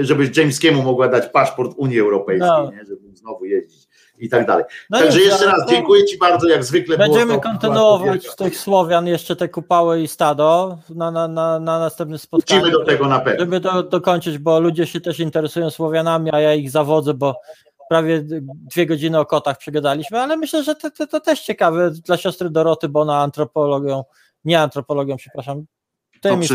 żebyś 0.00 0.36
Jameskiemu 0.36 0.82
mogła 0.82 1.08
dać 1.08 1.28
paszport 1.32 1.72
Unii 1.76 2.00
Europejskiej, 2.00 2.48
No. 2.48 2.70
nie? 2.70 2.84
Żeby 2.84 3.16
znowu 3.16 3.44
jeździć 3.44 3.88
i 4.22 4.28
tak 4.28 4.46
dalej. 4.46 4.64
No 4.90 4.98
Także 4.98 5.20
jeszcze 5.20 5.46
raz 5.46 5.68
dziękuję 5.68 6.04
Ci 6.04 6.18
bardzo, 6.18 6.48
jak 6.48 6.64
zwykle 6.64 6.98
Będziemy 6.98 7.34
to- 7.34 7.40
kontynuować 7.40 8.26
to 8.36 8.44
tych 8.44 8.58
Słowian 8.58 9.06
jeszcze 9.06 9.36
te 9.36 9.48
kupały 9.48 10.00
i 10.00 10.08
stado 10.08 10.78
na, 10.90 11.10
na, 11.10 11.28
na, 11.28 11.58
na 11.58 11.78
następnym 11.78 12.18
spotkaniu. 12.18 12.60
Wrócimy 12.60 12.78
do 12.84 12.90
tego 12.90 13.08
na 13.08 13.20
pewno. 13.20 13.40
Żeby 13.40 13.60
to 13.60 13.82
dokończyć, 13.82 14.38
bo 14.38 14.60
ludzie 14.60 14.86
się 14.86 15.00
też 15.00 15.20
interesują 15.20 15.70
Słowianami, 15.70 16.30
a 16.32 16.40
ja 16.40 16.54
ich 16.54 16.70
zawodzę, 16.70 17.14
bo 17.14 17.40
prawie 17.88 18.22
dwie 18.52 18.86
godziny 18.86 19.18
o 19.18 19.26
kotach 19.26 19.58
przegadaliśmy, 19.58 20.20
ale 20.20 20.36
myślę, 20.36 20.64
że 20.64 20.74
to, 20.74 20.90
to, 20.90 21.06
to 21.06 21.20
też 21.20 21.40
ciekawe 21.40 21.90
dla 21.90 22.16
siostry 22.16 22.50
Doroty, 22.50 22.88
bo 22.88 23.00
ona 23.00 23.22
antropologią, 23.22 24.04
nie 24.44 24.60
antropologią, 24.60 25.16
przepraszam, 25.16 25.64
To 26.20 26.28
tymi 26.28 26.46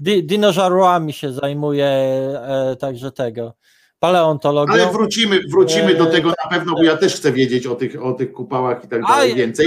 di, 0.00 0.24
dinożarłami 0.24 1.12
się 1.12 1.32
zajmuje, 1.32 1.86
e, 1.86 2.76
także 2.80 3.12
tego, 3.12 3.52
paleontologią. 3.98 4.72
Ale 4.72 4.92
wrócimy, 4.92 5.40
wrócimy 5.50 5.94
do 5.94 6.08
E, 6.08 6.10
tego 6.10 6.28
na 6.28 6.50
pewno, 6.50 6.72
bo 6.74 6.82
ja 6.82 6.96
też 6.96 7.16
chcę 7.16 7.32
wiedzieć 7.32 7.66
o 7.66 7.74
tych, 7.74 8.02
o 8.02 8.12
tych 8.12 8.32
kupałach 8.32 8.84
i 8.84 8.88
tak 8.88 9.02
dalej 9.02 9.34
więcej. 9.34 9.66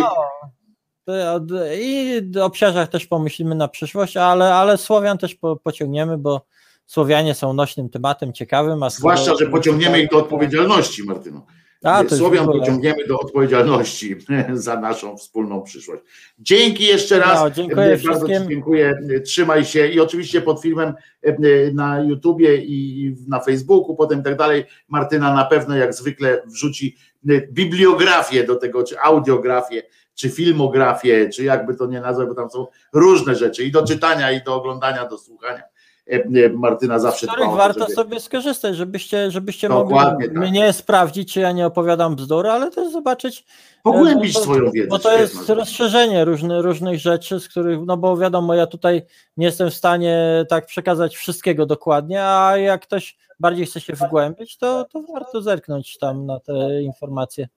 No, 1.08 1.40
I 1.82 2.22
o 2.42 2.46
obsiarzach 2.46 2.90
też 2.90 3.06
pomyślimy 3.06 3.56
na 3.56 3.68
przyszłość, 3.68 4.18
ale, 4.18 4.56
ale 4.56 4.78
Słowian 4.78 5.18
też 5.18 5.36
po, 5.36 5.56
pociągniemy, 5.56 6.18
bo 6.18 6.46
Słowianie 6.86 7.36
są 7.36 7.54
nośnym 7.54 7.90
tematem 7.90 8.34
ciekawym. 8.34 8.84
A 8.84 8.90
Zwłaszcza, 8.90 9.36
że 9.36 9.46
pociągniemy 9.46 10.02
ich 10.02 10.10
do 10.10 10.18
odpowiedzialności, 10.18 11.04
Martyno. 11.04 11.46
A, 11.84 12.04
Słowian 12.10 12.46
pociągniemy 12.46 13.08
do 13.08 13.20
odpowiedzialności 13.20 14.16
za 14.54 14.80
naszą 14.80 15.18
wspólną 15.18 15.62
przyszłość. 15.62 16.04
Dzięki 16.40 16.84
jeszcze 16.84 17.20
raz. 17.20 17.40
No, 17.40 17.52
dziękuję 17.52 17.88
Bardzo 17.88 17.98
wszystkim. 17.98 18.50
Dziękuję. 18.50 19.00
Trzymaj 19.26 19.66
się 19.66 19.88
i 19.88 20.00
oczywiście 20.00 20.42
pod 20.42 20.62
filmem 20.62 20.94
e, 21.22 21.36
na 21.74 22.00
YouTubie 22.00 22.58
i 22.58 23.16
na 23.28 23.40
Facebooku, 23.40 23.96
potem 23.96 24.24
tak 24.24 24.38
dalej. 24.38 24.66
Martyna 24.88 25.34
na 25.34 25.46
pewno 25.46 25.76
jak 25.76 25.94
zwykle 25.94 26.42
wrzuci 26.46 26.96
e, 27.30 27.42
bibliografię 27.48 28.44
do 28.44 28.56
tego, 28.56 28.84
czy 28.84 29.00
audiografię, 29.00 29.84
czy 30.16 30.30
filmografię, 30.30 31.30
czy 31.30 31.44
jakby 31.44 31.76
to 31.76 31.86
nie 31.86 32.02
nazwać, 32.02 32.28
bo 32.28 32.36
tam 32.36 32.50
są 32.50 32.68
różne 32.94 33.36
rzeczy 33.36 33.64
i 33.64 33.72
do 33.72 33.88
czytania, 33.88 34.32
i 34.32 34.44
do 34.44 34.56
oglądania, 34.56 35.06
do 35.06 35.18
słuchania. 35.18 35.64
E, 36.12 36.46
e, 36.46 36.50
Martyna 36.50 37.00
zawsze 37.00 37.28
z 37.28 37.30
których 37.30 37.48
dba 37.48 37.58
to, 37.58 37.58
warto 37.58 37.80
żeby- 37.80 37.94
sobie 37.94 38.20
skorzystać, 38.20 38.76
żebyście, 38.76 39.32
żebyście 39.32 39.70
Dokładnie 39.70 40.28
mogli 40.28 40.28
tak. 40.28 40.50
mnie 40.50 40.74
sprawdzić, 40.74 41.34
czy 41.34 41.40
ja 41.40 41.52
nie 41.52 41.66
opowiadam 41.66 42.16
bzdury, 42.16 42.50
ale 42.50 42.72
też 42.72 42.92
zobaczyć, 42.92 43.46
pogłębić 43.84 44.34
bo 44.34 44.40
swoją 44.40 44.72
wiedzę. 44.72 44.88
bo 44.88 45.00
to 45.00 45.18
jest 45.18 45.50
rozszerzenie 45.50 46.26
różnych, 46.26 46.64
różnych 46.64 47.00
rzeczy, 47.00 47.40
z 47.40 47.48
których, 47.48 47.80
no 47.86 47.98
bo 47.98 48.18
wiadomo, 48.18 48.54
ja 48.54 48.68
tutaj 48.68 49.02
nie 49.38 49.46
jestem 49.46 49.70
w 49.70 49.74
stanie 49.74 50.46
tak 50.50 50.66
przekazać 50.66 51.16
wszystkiego 51.16 51.66
dokładnie, 51.66 52.24
a 52.24 52.58
jak 52.58 52.82
ktoś 52.82 53.18
bardziej 53.40 53.66
chce 53.66 53.82
się 53.82 53.94
wgłębić, 53.94 54.58
to, 54.58 54.86
to 54.86 55.02
warto 55.14 55.42
zerknąć 55.42 55.98
tam 55.98 56.26
na 56.26 56.40
te 56.40 56.82
informacje. 56.82 57.48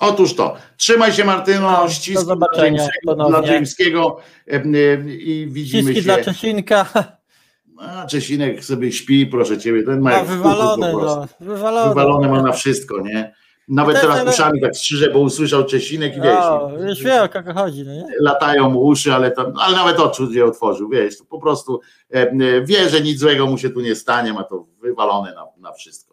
Otóż 0.00 0.34
to. 0.34 0.56
Trzymaj 0.76 1.12
się 1.12 1.24
Martyno, 1.24 1.70
No, 1.72 1.82
do 1.82 1.88
ściski 1.90 2.12
dla 2.12 2.22
zobaczenia 2.22 2.88
dla 3.28 3.42
Jamskiego 3.52 4.16
e, 4.52 4.62
i 5.08 5.46
widzimy 5.50 5.82
Ściski 5.82 5.96
się. 6.10 6.14
dla 6.14 6.24
Czesinka, 6.24 6.86
A, 7.78 8.06
Czesinek 8.06 8.64
sobie 8.64 8.92
śpi, 8.92 9.26
proszę 9.26 9.58
ciebie, 9.58 9.82
ten 9.82 10.00
ma 10.00 10.10
ma 10.10 10.16
jak 10.16 10.26
w 10.26 10.30
wywalone, 10.30 10.86
kuku 10.90 10.98
po 10.98 11.04
prostu. 11.06 11.34
no, 11.40 11.46
wywalone. 11.54 11.88
Wywalone 11.88 12.28
ma 12.28 12.42
na 12.42 12.52
wszystko, 12.52 13.00
nie? 13.00 13.34
Nawet 13.68 14.00
teraz 14.00 14.18
ale- 14.20 14.30
uszami 14.30 14.60
tak 14.60 14.76
strzyże, 14.76 15.10
bo 15.10 15.18
usłyszał 15.18 15.64
Czesinek 15.64 16.16
i 16.16 16.20
wiesz, 16.20 16.34
No, 16.40 16.70
już 16.88 17.02
wie 17.02 17.22
o 17.22 17.28
kogo 17.28 17.54
chodzi, 17.54 17.82
no 17.86 17.92
nie? 17.94 18.04
latają 18.20 18.70
mu 18.70 18.80
uszy, 18.86 19.14
ale, 19.14 19.30
tam, 19.30 19.52
ale 19.58 19.76
nawet 19.76 20.00
oczu 20.00 20.30
nie 20.30 20.44
otworzył, 20.44 20.88
wiesz, 20.88 21.18
to 21.18 21.24
po 21.24 21.38
prostu 21.40 21.80
e, 22.10 22.60
wie, 22.64 22.88
że 22.88 23.00
nic 23.00 23.18
złego 23.20 23.46
mu 23.46 23.58
się 23.58 23.70
tu 23.70 23.80
nie 23.80 23.94
stanie, 23.94 24.32
ma 24.32 24.44
to 24.44 24.66
wywalone 24.82 25.34
na, 25.34 25.46
na 25.68 25.72
wszystko, 25.72 26.03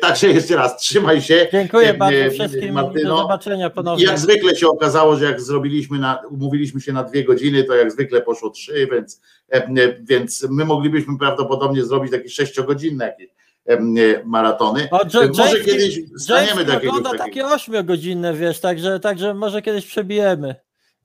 Także 0.00 0.28
jeszcze 0.28 0.56
raz, 0.56 0.76
trzymaj 0.76 1.22
się. 1.22 1.48
Dziękuję 1.52 1.88
E, 1.88 1.94
bardzo 1.94 2.16
e, 2.18 2.30
wszystkim, 2.30 2.74
Martyno. 2.74 3.10
do 3.16 3.22
zobaczenia 3.22 3.70
ponownie. 3.70 4.04
jak 4.04 4.18
zwykle 4.18 4.56
się 4.56 4.68
okazało, 4.68 5.16
że 5.16 5.24
jak 5.24 5.40
zrobiliśmy 5.40 5.98
na, 5.98 6.18
umówiliśmy 6.30 6.80
się 6.80 6.92
na 6.92 7.04
dwie 7.04 7.24
godziny, 7.24 7.64
to 7.64 7.74
jak 7.74 7.92
zwykle 7.92 8.22
poszło 8.22 8.50
trzy, 8.50 8.88
więc, 8.92 9.20
e, 9.52 9.56
e, 9.56 9.68
więc 10.02 10.46
my 10.50 10.64
moglibyśmy 10.64 11.18
prawdopodobnie 11.18 11.84
zrobić 11.84 12.12
takie 12.12 12.28
sześciogodzinne 12.28 13.04
jakieś 13.06 13.28
e, 13.68 13.72
e, 13.72 13.78
maratony. 14.24 14.88
O, 14.90 15.02
E, 15.02 15.08
James- 15.14 15.38
Może 15.38 15.60
kiedyś 15.60 16.00
staniemy 16.18 16.64
do 16.64 16.72
jakiegoś 16.72 17.02
takiego. 17.02 17.18
takie 17.24 17.46
ośmiogodzinne, 17.46 18.34
wiesz, 18.34 18.60
także, 18.60 19.00
także 19.00 19.34
może 19.34 19.62
kiedyś 19.62 19.86
przebijemy. 19.86 20.54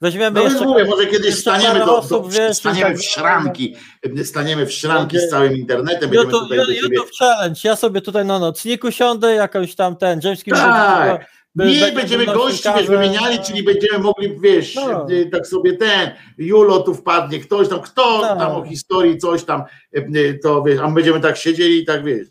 Weźmiemy 0.01 0.39
No 0.39 0.45
jeszcze, 0.45 0.65
mówię, 0.65 0.85
może 0.85 1.05
kiedyś 1.05 1.35
staniemy, 1.35 1.79
do, 1.79 1.85
do, 1.85 1.97
osób, 1.97 2.33
wiesz, 2.33 2.51
i 2.51 2.55
staniemy 2.55 2.85
tak 2.85 2.97
w 2.97 3.03
szranki, 3.03 3.75
e, 4.19 4.23
staniemy 4.23 4.65
w 4.65 4.71
szranki 4.71 5.19
z 5.19 5.29
całym 5.29 5.57
internetem, 5.57 6.09
będziemy 6.09 6.23
YouTube, 6.23 6.41
tutaj 6.41 6.57
do 6.57 6.65
siebie 6.65 6.95
YouTube 6.95 7.11
challenge, 7.19 7.59
ja 7.63 7.75
sobie 7.75 8.01
tutaj 8.01 8.25
na 8.25 8.39
nocniku 8.39 8.91
siądę, 8.91 9.33
jakąś 9.33 9.75
tam 9.75 9.95
ten, 9.95 10.19
Jameskim 10.23 10.53
Tak. 10.53 11.25
Nie 11.55 11.65
będzie 11.65 11.91
będziemy 11.91 12.25
gości, 12.25 12.69
wiesz, 12.77 12.87
wymieniali, 12.87 13.39
czyli 13.39 13.63
będziemy 13.63 13.99
mogli, 13.99 14.39
wiesz, 14.39 14.75
No. 14.75 15.09
y, 15.09 15.29
tak 15.31 15.47
sobie 15.47 15.77
ten, 15.77 16.11
Julo 16.37 16.79
tu 16.79 16.93
wpadnie, 16.93 17.39
ktoś 17.39 17.69
tam, 17.69 17.81
kto 17.81 18.21
Tak. 18.21 18.39
tam 18.39 18.51
o 18.51 18.63
historii, 18.63 19.17
coś 19.17 19.43
tam, 19.43 19.63
y, 19.97 20.39
to 20.43 20.63
wiesz, 20.63 20.79
a 20.79 20.87
my 20.87 20.93
będziemy 20.95 21.19
tak 21.19 21.37
siedzieli 21.37 21.77
i 21.81 21.85
tak, 21.85 22.03
wiesz. 22.03 22.27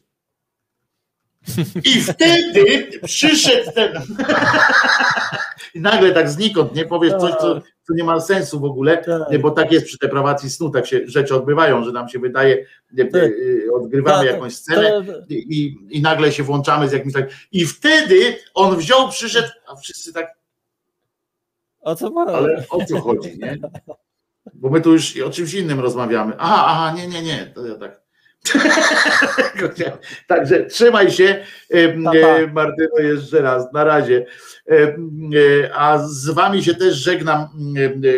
I 1.85 2.01
wtedy 2.01 2.91
przyszedł 3.05 3.71
ten. 3.75 3.93
I 5.75 5.81
nagle 5.81 6.13
tak 6.13 6.31
znikąd, 6.31 6.75
nie 6.75 6.85
powiesz 6.87 7.13
coś, 7.21 7.33
co, 7.33 7.61
co 7.61 7.95
nie 7.95 8.05
ma 8.05 8.21
sensu 8.21 8.61
w 8.61 8.65
ogóle, 8.65 8.99
Tak. 8.99 9.31
nie, 9.31 9.39
bo 9.39 9.51
tak 9.51 9.73
jest 9.73 9.87
przy 9.87 9.99
deprawacji 10.03 10.51
snu, 10.51 10.71
tak 10.71 10.87
się 10.87 11.01
rzeczy 11.07 11.35
odbywają, 11.35 11.85
że 11.85 11.93
nam 11.93 12.09
się 12.09 12.19
wydaje, 12.19 12.67
y, 12.99 13.05
Tak. 13.05 13.23
y, 13.23 13.69
odgrywamy 13.75 14.25
Tak, 14.25 14.35
jakąś 14.35 14.55
scenę, 14.57 15.05
i, 15.29 15.77
i 15.91 16.03
nagle 16.03 16.33
się 16.33 16.43
włączamy 16.43 16.89
z 16.89 16.93
jakimś 16.93 17.13
tak. 17.15 17.31
I 17.53 17.67
wtedy 17.67 18.39
on 18.55 18.77
wziął, 18.77 19.09
przyszedł, 19.09 19.49
a 19.69 19.77
wszyscy 19.77 20.13
tak, 20.13 20.35
o 21.81 21.95
co 21.97 22.11
ma? 22.11 22.25
ale 22.25 22.65
o 22.71 22.85
co 22.85 23.01
chodzi, 23.01 23.39
nie? 23.39 23.59
Bo 24.55 24.71
my 24.71 24.81
tu 24.81 24.93
już 24.93 25.17
o 25.21 25.31
czymś 25.31 25.55
innym 25.55 25.81
rozmawiamy. 25.81 26.33
Aha, 26.39 26.65
aha, 26.69 26.93
nie, 26.97 27.09
nie, 27.09 27.23
nie, 27.23 27.53
to 27.55 27.67
ja 27.67 27.75
tak. 27.75 28.06
Także 30.27 30.67
trzymaj 30.67 31.11
się, 31.11 31.45
Pa, 32.05 32.13
pa. 32.13 32.53
Martyno, 32.53 32.99
jeszcze 32.99 33.43
raz, 33.43 33.73
na 33.73 33.85
razie. 33.85 34.27
E, 34.71 34.97
A 35.75 35.99
z 35.99 36.31
wami 36.31 36.65
się 36.65 36.75
też 36.75 36.95
żegnam 36.95 37.49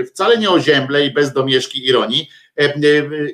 wcale 0.07 0.39
nie 0.39 0.51
o 0.51 0.61
ziemble 0.61 1.07
i 1.07 1.13
bez 1.13 1.33
domieszki 1.33 1.87
ironii. 1.89 2.29
E, 2.59 2.75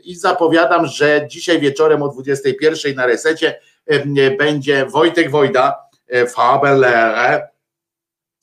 I 0.04 0.14
zapowiadam, 0.14 0.86
że 0.86 1.26
dzisiaj 1.28 1.60
wieczorem 1.60 2.02
o 2.02 2.08
21 2.08 2.94
na 2.94 3.06
resecie 3.06 3.60
e, 3.86 4.30
będzie 4.36 4.86
Wojtek 4.86 5.30
Wojda, 5.30 5.74
e, 6.08 6.26
Fabelere, 6.26 7.48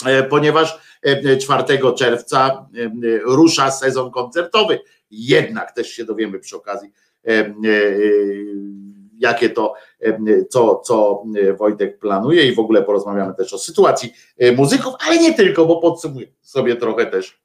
e, 0.05 0.23
ponieważ 0.23 0.79
e, 1.01 1.37
4 1.37 1.63
czerwca 1.97 2.67
rusza 3.25 3.71
sezon 3.71 4.11
koncertowy. 4.11 4.79
Jednak 5.11 5.71
też 5.71 5.87
się 5.87 6.05
dowiemy 6.05 6.39
przy 6.39 6.55
okazji, 6.55 6.91
jakie 9.17 9.49
to, 9.49 9.73
e, 9.99 10.45
co, 10.49 10.81
co 10.85 11.23
Wojtek 11.59 11.99
planuje 11.99 12.47
i 12.47 12.55
w 12.55 12.59
ogóle 12.59 12.83
porozmawiamy 12.83 13.33
też 13.33 13.53
o 13.53 13.57
sytuacji 13.57 14.13
e, 14.37 14.51
muzyków, 14.51 14.93
ale 15.07 15.17
nie 15.17 15.33
tylko, 15.33 15.65
bo 15.65 15.81
podsumuję 15.81 16.27
sobie 16.41 16.75
trochę 16.75 17.05
też. 17.05 17.41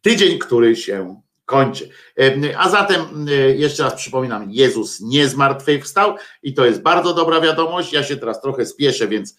Tydzień, 0.00 0.38
który 0.38 0.76
się 0.76 1.20
kończy. 1.44 1.88
A 2.58 2.68
zatem 2.68 3.26
jeszcze 3.56 3.82
raz 3.82 3.94
przypominam, 3.94 4.50
Jezus 4.50 5.00
nie 5.00 5.28
zmartwychwstał 5.28 6.14
i 6.42 6.54
to 6.54 6.66
jest 6.66 6.82
bardzo 6.82 7.14
dobra 7.14 7.40
wiadomość. 7.40 7.92
Ja 7.92 8.02
się 8.02 8.16
teraz 8.16 8.40
trochę 8.40 8.66
spieszę, 8.66 9.08
więc 9.08 9.36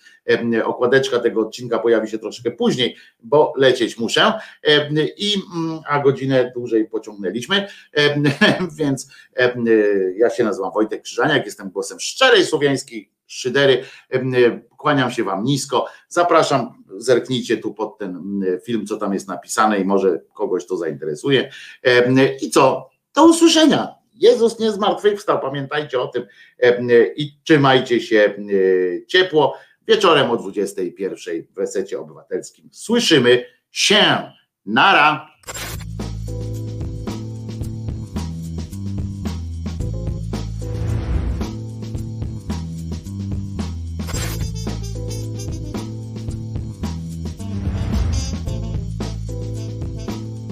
okładeczka 0.63 1.19
tego 1.19 1.41
odcinka 1.41 1.79
pojawi 1.79 2.09
się 2.09 2.19
troszkę 2.19 2.51
później, 2.51 2.95
bo 3.23 3.53
lecieć 3.57 3.97
muszę. 3.97 4.33
I, 5.17 5.33
mm, 5.55 5.79
a 5.87 5.99
godzinę 5.99 6.51
dłużej 6.55 6.85
pociągnęliśmy, 6.89 7.67
więc 8.79 9.07
ja 10.15 10.29
się 10.29 10.43
nazywam 10.43 10.71
Wojtek 10.73 11.01
Krzyżaniak, 11.01 11.45
jestem 11.45 11.69
głosem 11.69 11.99
szczerej 11.99 12.45
słowiańskiej 12.45 13.12
szydery. 13.33 13.83
E, 14.11 14.59
Kłaniam 14.77 15.11
się 15.11 15.23
Wam 15.23 15.43
nisko. 15.43 15.85
Zapraszam, 16.07 16.83
zerknijcie 16.97 17.57
tu 17.57 17.73
pod 17.73 17.97
ten 17.97 18.41
film, 18.65 18.85
co 18.85 18.97
tam 18.97 19.13
jest 19.13 19.27
napisane 19.27 19.79
i 19.79 19.85
może 19.85 20.19
kogoś 20.33 20.65
to 20.65 20.77
zainteresuje. 20.77 21.49
E, 21.83 22.35
I 22.35 22.49
co? 22.49 22.89
Do 23.15 23.25
usłyszenia. 23.25 23.95
Jezus 24.13 24.59
nie 24.59 24.71
zmartwychwstał, 24.71 25.39
pamiętajcie 25.39 26.01
o 26.01 26.07
tym 26.07 26.23
e, 26.59 27.07
i 27.15 27.37
trzymajcie 27.43 28.01
się 28.01 28.35
ciepło, 29.07 29.55
wieczorem 29.87 30.31
o 30.31 30.37
21 30.37 31.43
w 31.55 31.57
Resecie 31.57 31.99
Obywatelskim. 31.99 32.69
Słyszymy 32.71 33.45
się. 33.71 34.31
Nara. 34.65 35.27